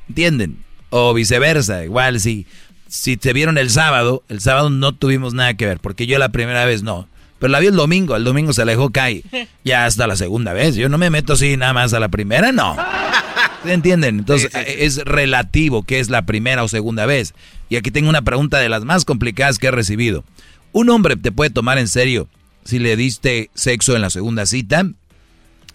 ¿Entienden? 0.09 0.59
O 0.91 1.13
viceversa, 1.13 1.85
igual 1.85 2.19
si, 2.21 2.47
si 2.89 3.17
te 3.17 3.33
vieron 3.33 3.59
el 3.59 3.71
sábado, 3.71 4.25
el 4.29 4.41
sábado 4.41 4.71
no 4.71 4.95
tuvimos 4.95 5.35
nada 5.35 5.55
que 5.55 5.67
ver, 5.67 5.79
porque 5.79 6.07
yo 6.07 6.19
la 6.19 6.31
primera 6.31 6.65
vez 6.65 6.83
no. 6.83 7.09
Pero 7.39 7.53
la 7.53 7.61
vi 7.61 7.69
el 7.69 7.77
domingo, 7.77 8.17
el 8.17 8.25
domingo 8.25 8.53
se 8.53 8.65
la 8.65 8.73
dejó 8.73 8.91
caer. 8.91 9.23
Ya 9.65 9.85
hasta 9.85 10.07
la 10.07 10.17
segunda 10.17 10.53
vez. 10.53 10.75
Yo 10.75 10.89
no 10.89 10.99
me 10.99 11.11
meto 11.11 11.35
así 11.35 11.57
nada 11.57 11.73
más 11.73 11.95
a 11.95 12.01
la 12.01 12.09
primera, 12.09 12.51
no. 12.51 12.77
¿Se 13.65 13.73
entienden? 13.73 14.21
Entonces 14.21 14.51
es 14.55 14.97
relativo 15.05 15.85
que 15.85 16.01
es 16.01 16.11
la 16.11 16.23
primera 16.23 16.65
o 16.65 16.69
segunda 16.69 17.07
vez. 17.07 17.35
Y 17.69 17.77
aquí 17.77 17.91
tengo 17.91 18.09
una 18.09 18.23
pregunta 18.23 18.59
de 18.59 18.69
las 18.69 18.85
más 18.85 19.05
complicadas 19.05 19.59
que 19.59 19.69
he 19.69 19.71
recibido. 19.71 20.25
¿Un 20.73 20.91
hombre 20.91 21.17
te 21.17 21.33
puede 21.33 21.51
tomar 21.51 21.79
en 21.79 21.89
serio 21.89 22.29
si 22.65 22.79
le 22.79 22.97
diste 22.97 23.51
sexo 23.55 23.95
en 23.95 24.03
la 24.03 24.11
segunda 24.11 24.47
cita? 24.47 24.85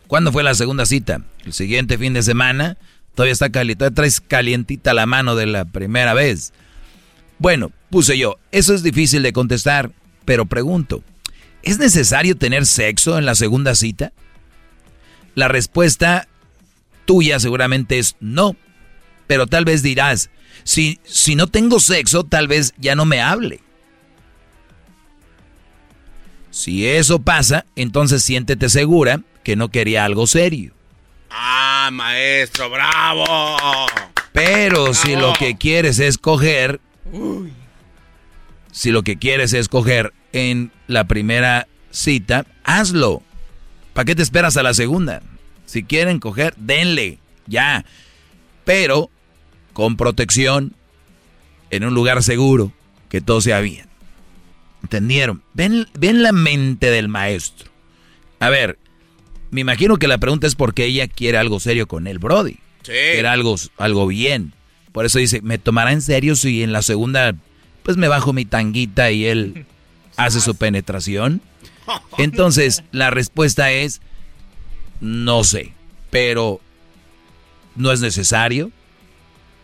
¿Cuándo 0.07 0.31
fue 0.31 0.43
la 0.43 0.55
segunda 0.55 0.85
cita? 0.85 1.21
¿El 1.45 1.53
siguiente 1.53 1.97
fin 1.97 2.13
de 2.13 2.23
semana? 2.23 2.77
Todavía 3.15 3.33
está 3.33 3.51
caliente, 3.51 3.79
todavía 3.79 3.95
traes 3.95 4.21
calientita 4.21 4.93
la 4.93 5.05
mano 5.05 5.35
de 5.35 5.45
la 5.45 5.65
primera 5.65 6.13
vez. 6.13 6.53
Bueno, 7.39 7.71
puse 7.89 8.17
yo, 8.17 8.37
eso 8.51 8.73
es 8.73 8.83
difícil 8.83 9.23
de 9.23 9.33
contestar, 9.33 9.91
pero 10.25 10.45
pregunto, 10.45 11.03
¿es 11.61 11.79
necesario 11.79 12.37
tener 12.37 12.65
sexo 12.65 13.17
en 13.17 13.25
la 13.25 13.35
segunda 13.35 13.75
cita? 13.75 14.13
La 15.35 15.47
respuesta 15.47 16.27
tuya 17.05 17.39
seguramente 17.39 17.99
es 17.99 18.15
no, 18.19 18.55
pero 19.27 19.47
tal 19.47 19.65
vez 19.65 19.83
dirás, 19.83 20.29
si, 20.63 20.99
si 21.03 21.35
no 21.35 21.47
tengo 21.47 21.79
sexo, 21.79 22.23
tal 22.23 22.47
vez 22.47 22.73
ya 22.77 22.95
no 22.95 23.05
me 23.05 23.21
hable. 23.21 23.59
Si 26.51 26.87
eso 26.87 27.19
pasa, 27.19 27.65
entonces 27.75 28.23
siéntete 28.23 28.69
segura 28.69 29.21
que 29.43 29.55
no 29.55 29.69
quería 29.69 30.05
algo 30.05 30.27
serio. 30.27 30.73
Ah, 31.31 31.89
maestro, 31.91 32.69
bravo. 32.69 33.25
Pero 34.31 34.93
si 34.93 35.15
lo 35.15 35.33
que 35.33 35.57
quieres 35.57 35.99
es 35.99 36.19
coger, 36.19 36.79
si 38.71 38.91
lo 38.91 39.03
que 39.03 39.17
quieres 39.17 39.53
es 39.53 39.69
coger 39.69 40.13
en 40.31 40.71
la 40.87 41.05
primera 41.05 41.67
cita, 41.91 42.45
hazlo. 42.63 43.21
¿Para 43.93 44.05
qué 44.05 44.15
te 44.15 44.23
esperas 44.23 44.57
a 44.57 44.63
la 44.63 44.73
segunda? 44.73 45.21
Si 45.65 45.83
quieren 45.83 46.19
coger, 46.19 46.55
denle, 46.57 47.19
ya. 47.45 47.85
Pero 48.65 49.09
con 49.73 49.97
protección, 49.97 50.73
en 51.69 51.83
un 51.83 51.93
lugar 51.93 52.23
seguro, 52.23 52.71
que 53.09 53.21
todo 53.21 53.41
sea 53.41 53.59
bien. 53.59 53.87
¿Entendieron? 54.81 55.43
Ven, 55.53 55.87
ven 55.93 56.23
la 56.23 56.31
mente 56.31 56.89
del 56.91 57.07
maestro. 57.07 57.71
A 58.39 58.49
ver, 58.49 58.77
me 59.51 59.61
imagino 59.61 59.97
que 59.97 60.07
la 60.07 60.17
pregunta 60.17 60.47
es 60.47 60.55
porque 60.55 60.85
ella 60.85 61.07
quiere 61.07 61.37
algo 61.37 61.59
serio 61.59 61.87
con 61.87 62.07
él, 62.07 62.19
Brody. 62.19 62.57
Sí. 62.81 62.91
Quiere 62.91 63.27
algo, 63.27 63.55
algo 63.77 64.07
bien. 64.07 64.53
Por 64.93 65.05
eso 65.05 65.19
dice, 65.19 65.41
¿me 65.41 65.57
tomará 65.57 65.91
en 65.91 66.01
serio 66.01 66.35
si 66.35 66.63
en 66.63 66.71
la 66.71 66.81
segunda, 66.81 67.35
pues 67.81 67.97
me 67.97 68.07
bajo 68.07 68.31
mi 68.31 68.45
tanguita 68.45 69.11
y 69.11 69.25
él 69.25 69.65
hace 70.17 70.39
su 70.39 70.55
penetración? 70.55 71.41
Entonces, 72.17 72.83
la 72.91 73.09
respuesta 73.09 73.71
es, 73.71 73.99
no 75.01 75.43
sé, 75.43 75.73
pero 76.09 76.61
no 77.75 77.91
es 77.91 77.99
necesario. 77.99 78.71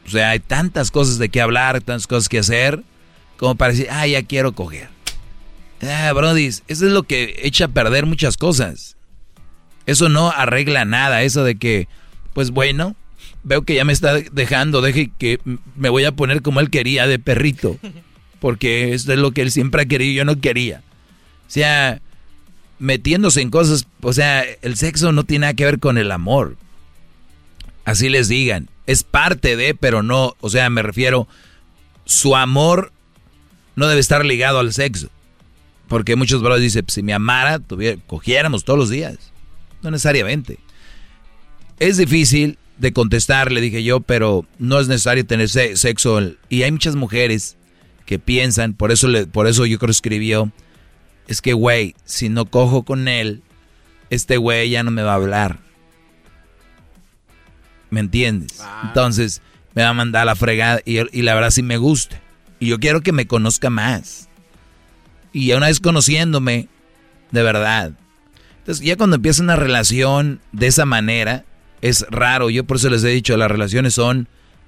O 0.06 0.09
sea, 0.09 0.32
hay 0.32 0.40
tantas 0.40 0.91
cosas 0.91 1.19
de 1.19 1.30
qué 1.30 1.40
hablar, 1.40 1.82
tantas 1.82 2.08
cosas 2.08 2.27
que 2.27 2.40
hacer, 2.40 2.83
como 3.38 3.56
para 3.56 3.72
decir, 3.72 3.88
ah, 3.91 4.08
ya 4.08 4.24
quiero 4.24 4.53
coger. 4.53 4.90
Ah, 5.82 6.11
Brody, 6.14 6.45
eso 6.45 6.64
es 6.67 6.82
lo 6.82 7.03
que 7.03 7.40
echa 7.43 7.66
a 7.66 7.69
perder 7.69 8.06
muchas 8.06 8.35
cosas. 8.35 8.98
Eso 9.85 10.09
no 10.09 10.32
arregla 10.32 10.85
nada, 10.85 11.22
eso 11.22 11.43
de 11.43 11.56
que, 11.56 11.88
pues 12.33 12.51
bueno, 12.51 12.95
veo 13.43 13.64
que 13.64 13.76
ya 13.76 13.85
me 13.85 13.93
está 13.93 14.14
dejando, 14.14 14.82
deje 14.82 15.11
que 15.18 15.40
me 15.76 15.90
voy 15.90 16.06
a 16.06 16.11
poner 16.11 16.42
como 16.42 16.59
él 16.59 16.69
quería, 16.69 17.08
de 17.08 17.19
perrito. 17.19 17.77
Porque 18.40 18.93
esto 18.93 19.14
es 19.14 19.19
lo 19.19 19.32
que 19.32 19.42
él 19.42 19.51
siempre 19.51 19.82
ha 19.82 19.85
querido 19.85 20.11
y 20.11 20.16
yo 20.16 20.26
no 20.26 20.40
quería. 20.40 20.82
O 21.48 21.51
sea, 21.51 22.01
metiéndose 22.77 23.42
en 23.42 23.50
cosas, 23.50 23.88
o 24.01 24.14
sea, 24.14 24.43
el 24.61 24.77
sexo 24.77 25.11
no 25.11 25.24
tiene 25.24 25.42
nada 25.42 25.53
que 25.53 25.66
ver 25.66 25.80
con 25.80 25.98
el 25.98 26.11
amor. 26.11 26.56
Así 27.85 28.08
les 28.08 28.27
digan. 28.27 28.69
Es 28.85 29.03
parte 29.03 29.56
de, 29.56 29.76
pero 29.76 30.03
no, 30.03 30.35
o 30.42 30.50
sea, 30.50 30.69
me 30.69 30.82
refiero, 30.82 31.27
su 32.06 32.35
amor 32.35 32.92
no 33.76 33.88
debe 33.88 34.00
estar 34.00 34.26
ligado 34.26 34.59
al 34.59 34.74
sexo. 34.74 35.09
Porque 35.88 36.16
muchos 36.16 36.42
brothers 36.42 36.61
dicen, 36.61 36.85
si 36.88 37.01
me 37.01 37.14
amara, 37.14 37.59
cogiéramos 38.06 38.64
todos 38.64 38.77
los 38.77 38.90
días. 38.90 39.18
No 39.82 39.90
necesariamente. 39.90 40.59
Es 41.80 41.98
difícil 41.98 42.59
de 42.80 42.93
contestar, 42.93 43.51
le 43.51 43.61
dije 43.61 43.83
yo, 43.83 43.99
pero 43.99 44.45
no 44.58 44.80
es 44.80 44.88
necesario 44.88 45.25
tener 45.25 45.49
sexo. 45.49 46.19
Y 46.49 46.64
hay 46.64 46.72
muchas 46.72 46.95
mujeres 46.95 47.58
que 48.06 48.17
piensan, 48.17 48.74
por 48.74 48.91
eso, 48.91 49.08
le, 49.08 49.27
por 49.27 49.48
eso 49.48 49.66
yo 49.66 49.77
creo 49.77 49.88
que 49.88 49.91
escribió, 49.91 50.51
es 51.27 51.41
que, 51.41 51.53
güey, 51.53 51.95
si 52.06 52.30
no 52.30 52.45
cojo 52.45 52.83
con 52.83 53.08
él, 53.08 53.43
este 54.09 54.38
güey 54.38 54.72
ya 54.72 54.82
no 54.82 54.91
me 54.91 55.03
va 55.03 55.11
a 55.11 55.16
hablar. 55.16 55.59
¿Me 57.91 57.99
entiendes? 57.99 58.59
Ah. 58.61 58.85
Entonces, 58.88 59.41
me 59.75 59.83
va 59.83 59.90
a 59.90 59.93
mandar 59.93 60.24
a 60.24 60.25
la 60.25 60.35
fregada 60.35 60.80
y, 60.85 60.98
y 61.17 61.22
la 61.22 61.35
verdad 61.35 61.51
sí 61.51 61.61
me 61.61 61.77
gusta. 61.77 62.19
Y 62.59 62.67
yo 62.67 62.80
quiero 62.80 63.01
que 63.01 63.11
me 63.11 63.27
conozca 63.27 63.69
más. 63.69 64.30
Y 65.32 65.48
ya 65.48 65.58
una 65.58 65.67
vez 65.67 65.80
conociéndome, 65.80 66.67
de 67.32 67.43
verdad, 67.43 67.93
entonces, 68.69 68.85
ya 68.85 68.98
cuando 68.98 69.16
empieza 69.16 69.41
una 69.41 69.56
relación 69.56 70.41
de 70.51 70.67
esa 70.67 70.85
manera, 70.85 71.43
es 71.82 72.06
raro. 72.09 72.49
Yo 72.49 72.64
por 72.64 72.77
eso 72.77 72.90
les 72.90 73.03
he 73.03 73.09
dicho, 73.09 73.38
las 73.38 73.49
relaciones 73.49 73.93
son 73.93 74.27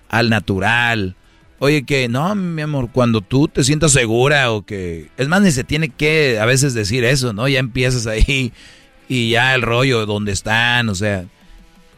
al 0.10 0.30
natural. 0.30 1.16
Oye, 1.60 1.84
que 1.84 2.08
no, 2.10 2.34
mi 2.34 2.62
amor, 2.62 2.90
cuando 2.92 3.22
tú 3.22 3.48
te 3.48 3.64
sientas 3.64 3.92
segura 3.92 4.52
o 4.52 4.66
que... 4.66 5.10
Es 5.18 5.28
más, 5.28 5.42
ni 5.42 5.52
se 5.52 5.64
tiene 5.64 5.90
que 5.90 6.40
a 6.40 6.46
veces 6.46 6.74
decir 6.74 7.04
eso, 7.04 7.34
¿no? 7.34 7.48
Ya 7.48 7.60
empiezas 7.60 8.08
ahí 8.08 8.52
y 9.08 9.30
ya 9.30 9.54
el 9.54 9.62
rollo, 9.62 10.06
donde 10.06 10.32
están, 10.32 10.90
o 10.90 10.96
sea... 10.96 11.26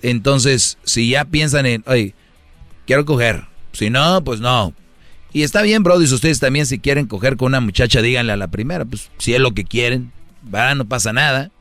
Entonces, 0.01 0.77
si 0.83 1.09
ya 1.09 1.23
piensan 1.23 1.65
en, 1.65 1.83
oye, 1.87 2.13
quiero 2.85 3.05
coger. 3.05 3.45
Si 3.71 3.89
no, 3.89 4.21
pues 4.23 4.41
no. 4.41 4.73
Y 5.31 5.43
está 5.43 5.61
bien, 5.61 5.81
bro, 5.81 5.99
y 5.99 6.03
ustedes 6.03 6.39
también 6.39 6.65
si 6.65 6.77
quieren 6.77 7.07
coger 7.07 7.37
con 7.37 7.47
una 7.47 7.61
muchacha, 7.61 8.01
díganle 8.01 8.33
a 8.33 8.37
la 8.37 8.49
primera, 8.49 8.85
pues 8.85 9.09
si 9.17 9.33
es 9.33 9.39
lo 9.39 9.53
que 9.53 9.63
quieren, 9.63 10.11
va, 10.53 10.75
no 10.75 10.85
pasa 10.85 11.13
nada. 11.13 11.51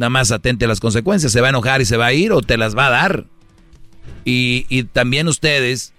Nada 0.00 0.08
más 0.08 0.32
atente 0.32 0.64
a 0.64 0.68
las 0.68 0.80
consecuencias. 0.80 1.30
Se 1.30 1.42
va 1.42 1.48
a 1.48 1.50
enojar 1.50 1.82
y 1.82 1.84
se 1.84 1.98
va 1.98 2.06
a 2.06 2.14
ir 2.14 2.32
o 2.32 2.40
te 2.40 2.56
las 2.56 2.74
va 2.74 2.86
a 2.86 2.90
dar. 2.90 3.26
Y, 4.24 4.84
también 4.94 5.28
ustedes, 5.28 5.92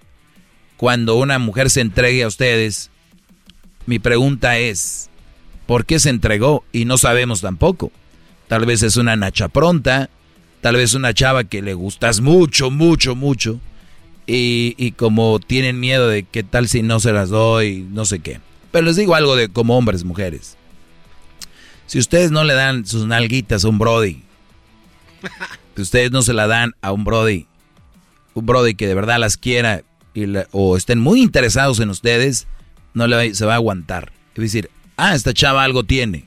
cuando 0.76 1.14
una 1.14 1.38
mujer 1.38 1.70
se 1.70 1.82
entregue 1.82 2.24
a 2.24 2.26
ustedes, 2.26 2.90
mi 3.86 4.00
pregunta 4.00 4.58
es, 4.58 5.08
¿por 5.66 5.86
qué 5.86 6.00
se 6.00 6.10
entregó? 6.10 6.64
Y 6.72 6.84
no 6.84 6.98
sabemos 6.98 7.42
tampoco. 7.42 7.92
Tal 8.48 8.66
vez 8.66 8.82
es 8.82 8.96
una 8.96 9.14
nacha 9.14 9.46
pronta, 9.46 10.10
tal 10.62 10.74
vez 10.74 10.94
una 10.94 11.14
chava 11.14 11.44
que 11.44 11.62
le 11.62 11.74
gustas 11.74 12.20
mucho, 12.20 12.72
mucho, 12.72 13.14
mucho. 13.14 13.60
Y, 14.26 14.74
y, 14.78 14.90
como 14.92 15.38
tienen 15.38 15.78
miedo 15.78 16.08
de 16.08 16.24
qué 16.24 16.42
tal 16.42 16.66
si 16.66 16.82
no 16.82 16.98
se 16.98 17.12
las 17.12 17.30
doy, 17.30 17.86
no 17.88 18.04
sé 18.04 18.18
qué. 18.18 18.40
Pero 18.72 18.84
les 18.84 18.96
digo 18.96 19.14
algo 19.14 19.36
de 19.36 19.48
como 19.48 19.78
hombres, 19.78 20.02
mujeres. 20.02 20.56
Si 21.86 21.98
ustedes 21.98 22.30
no 22.30 22.44
le 22.44 22.54
dan 22.54 22.86
sus 22.86 23.06
nalguitas 23.06 23.64
a 23.64 23.68
un 23.68 23.78
Brody, 23.78 24.22
si 25.76 25.82
ustedes 25.82 26.10
no 26.10 26.22
se 26.22 26.32
la 26.32 26.46
dan 26.46 26.72
a 26.80 26.92
un 26.92 27.04
Brody, 27.04 27.46
un 28.34 28.46
Brody 28.46 28.74
que 28.74 28.86
de 28.86 28.94
verdad 28.94 29.18
las 29.18 29.36
quiera 29.36 29.82
y 30.14 30.26
o 30.52 30.76
estén 30.76 31.00
muy 31.00 31.22
interesados 31.22 31.80
en 31.80 31.90
ustedes, 31.90 32.46
no 32.94 33.06
le 33.06 33.34
se 33.34 33.46
va 33.46 33.54
a 33.54 33.56
aguantar. 33.56 34.12
Es 34.34 34.42
decir, 34.42 34.70
ah, 34.96 35.14
esta 35.14 35.32
chava 35.32 35.64
algo 35.64 35.84
tiene. 35.84 36.24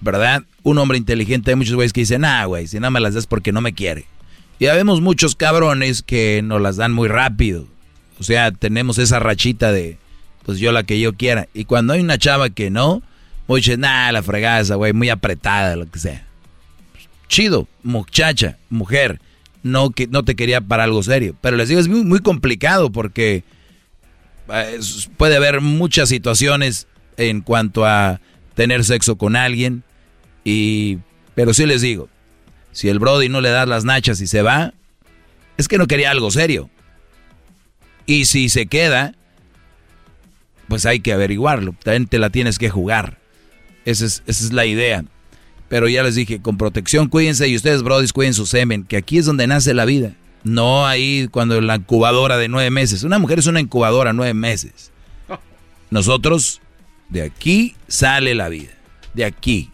¿Verdad? 0.00 0.42
Un 0.62 0.78
hombre 0.78 0.98
inteligente, 0.98 1.50
hay 1.50 1.56
muchos 1.56 1.74
güeyes 1.74 1.92
que 1.92 2.00
dicen, 2.00 2.24
ah, 2.24 2.44
güey, 2.44 2.66
si 2.66 2.80
no 2.80 2.90
me 2.90 3.00
las 3.00 3.14
das 3.14 3.26
porque 3.26 3.52
no 3.52 3.60
me 3.60 3.72
quiere. 3.72 4.06
Y 4.58 4.64
ya 4.64 4.74
vemos 4.74 5.00
muchos 5.00 5.36
cabrones 5.36 6.02
que 6.02 6.42
nos 6.42 6.60
las 6.60 6.76
dan 6.76 6.92
muy 6.92 7.08
rápido. 7.08 7.66
O 8.18 8.22
sea, 8.22 8.52
tenemos 8.52 8.98
esa 8.98 9.18
rachita 9.18 9.72
de, 9.72 9.98
pues 10.44 10.58
yo 10.58 10.72
la 10.72 10.84
que 10.84 11.00
yo 11.00 11.14
quiera. 11.14 11.48
Y 11.54 11.64
cuando 11.64 11.92
hay 11.92 12.00
una 12.00 12.18
chava 12.18 12.50
que 12.50 12.70
no, 12.70 13.02
Oye, 13.46 13.76
nada, 13.76 14.12
la 14.12 14.22
fregada 14.22 14.74
güey, 14.74 14.92
muy 14.92 15.08
apretada, 15.08 15.76
lo 15.76 15.88
que 15.90 15.98
sea. 15.98 16.26
Chido, 17.28 17.68
muchacha, 17.82 18.58
mujer, 18.70 19.20
no, 19.62 19.90
que, 19.90 20.06
no 20.06 20.24
te 20.24 20.36
quería 20.36 20.60
para 20.60 20.84
algo 20.84 21.02
serio. 21.02 21.36
Pero 21.40 21.56
les 21.56 21.68
digo, 21.68 21.80
es 21.80 21.88
muy, 21.88 22.04
muy 22.04 22.20
complicado 22.20 22.90
porque 22.90 23.44
eh, 24.52 24.80
puede 25.16 25.36
haber 25.36 25.60
muchas 25.60 26.08
situaciones 26.08 26.86
en 27.16 27.40
cuanto 27.40 27.84
a 27.84 28.20
tener 28.54 28.84
sexo 28.84 29.16
con 29.16 29.36
alguien. 29.36 29.84
Y, 30.44 30.98
pero 31.34 31.54
sí 31.54 31.66
les 31.66 31.82
digo, 31.82 32.08
si 32.72 32.88
el 32.88 32.98
Brody 32.98 33.28
no 33.28 33.40
le 33.40 33.50
da 33.50 33.66
las 33.66 33.84
nachas 33.84 34.20
y 34.20 34.26
se 34.26 34.42
va, 34.42 34.74
es 35.56 35.68
que 35.68 35.78
no 35.78 35.86
quería 35.86 36.10
algo 36.10 36.30
serio. 36.30 36.70
Y 38.06 38.26
si 38.26 38.48
se 38.48 38.66
queda, 38.66 39.14
pues 40.68 40.86
hay 40.86 41.00
que 41.00 41.12
averiguarlo. 41.12 41.74
También 41.82 42.06
te 42.06 42.18
la 42.18 42.30
tienes 42.30 42.58
que 42.58 42.70
jugar. 42.70 43.18
Esa 43.86 44.04
es, 44.04 44.52
la 44.52 44.66
idea. 44.66 45.04
Pero 45.68 45.88
ya 45.88 46.02
les 46.02 46.16
dije, 46.16 46.42
con 46.42 46.58
protección 46.58 47.08
cuídense 47.08 47.48
y 47.48 47.56
ustedes, 47.56 47.82
brodis, 47.82 48.12
cuiden 48.12 48.34
su 48.34 48.44
semen, 48.44 48.84
que 48.84 48.96
aquí 48.96 49.18
es 49.18 49.26
donde 49.26 49.46
nace 49.46 49.72
la 49.72 49.84
vida. 49.84 50.12
No 50.44 50.86
ahí 50.86 51.28
cuando 51.30 51.60
la 51.60 51.76
incubadora 51.76 52.36
de 52.36 52.48
nueve 52.48 52.70
meses. 52.70 53.04
Una 53.04 53.18
mujer 53.18 53.38
es 53.38 53.46
una 53.46 53.60
incubadora 53.60 54.12
nueve 54.12 54.34
meses. 54.34 54.92
Nosotros, 55.90 56.60
de 57.08 57.22
aquí 57.22 57.74
sale 57.88 58.34
la 58.34 58.48
vida. 58.48 58.70
De 59.14 59.24
aquí. 59.24 59.70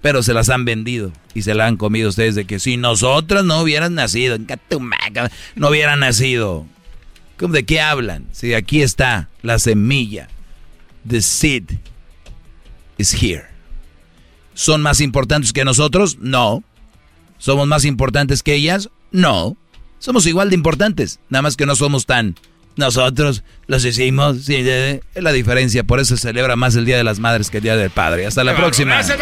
Pero 0.00 0.22
se 0.22 0.32
las 0.32 0.48
han 0.48 0.64
vendido 0.64 1.12
y 1.34 1.42
se 1.42 1.54
la 1.54 1.66
han 1.66 1.76
comido 1.76 2.08
ustedes 2.08 2.36
de 2.36 2.44
que 2.44 2.60
si 2.60 2.76
nosotros 2.76 3.44
no 3.44 3.60
hubieran 3.60 3.94
nacido, 3.94 4.38
no 5.56 5.68
hubieran 5.68 6.00
nacido. 6.00 6.66
¿De 7.38 7.64
qué 7.64 7.80
hablan? 7.80 8.26
Si 8.30 8.54
aquí 8.54 8.82
está 8.82 9.28
la 9.42 9.58
semilla. 9.58 10.28
The 11.08 11.20
seed 11.20 11.64
is 12.98 13.12
here. 13.12 13.55
¿Son 14.56 14.80
más 14.80 15.00
importantes 15.02 15.52
que 15.52 15.66
nosotros? 15.66 16.16
No. 16.18 16.64
¿Somos 17.36 17.68
más 17.68 17.84
importantes 17.84 18.42
que 18.42 18.54
ellas? 18.54 18.88
No. 19.12 19.54
Somos 19.98 20.26
igual 20.26 20.48
de 20.48 20.54
importantes, 20.56 21.20
nada 21.28 21.42
más 21.42 21.56
que 21.56 21.66
no 21.66 21.76
somos 21.76 22.06
tan... 22.06 22.34
Nosotros 22.76 23.42
los 23.68 23.84
hicimos, 23.86 24.44
sí, 24.44 24.56
es 24.56 25.00
la 25.14 25.32
diferencia, 25.32 25.84
por 25.84 25.98
eso 25.98 26.14
se 26.16 26.28
celebra 26.28 26.56
más 26.56 26.76
el 26.76 26.84
Día 26.84 26.98
de 26.98 27.04
las 27.04 27.18
Madres 27.18 27.48
que 27.48 27.56
el 27.56 27.62
Día 27.62 27.74
del 27.74 27.88
Padre. 27.88 28.26
Hasta 28.26 28.44
la 28.44 28.54
próxima. 28.54 29.00
Es 29.00 29.06
tiempo 29.06 29.16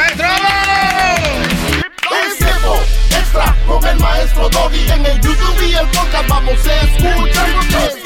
extra 3.10 3.56
con 3.64 3.86
el 3.86 3.96
maestro 4.00 4.48
Doggy. 4.48 4.90
En 4.90 5.06
el 5.06 5.20
YouTube 5.20 5.70
y 5.70 5.74
el 5.74 5.86
podcast 5.86 6.28
vamos 6.28 6.66
a 6.66 6.80
escuchar. 6.80 8.03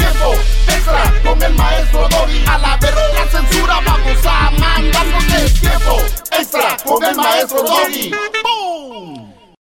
Extra 0.66 1.12
con 1.24 1.42
el 1.42 1.54
maestro 1.54 2.08
Doggy. 2.08 2.44
A 2.46 2.58
la 2.58 2.76
verga 2.76 3.30
censura 3.30 3.80
vamos 3.84 4.26
a 4.26 4.50
mandarnos. 4.50 5.24
Es 5.34 5.60
tiempo 5.60 5.96
extra 6.32 6.76
con 6.84 7.04
el 7.04 7.14
maestro 7.16 7.62
Doggy. 7.62 8.10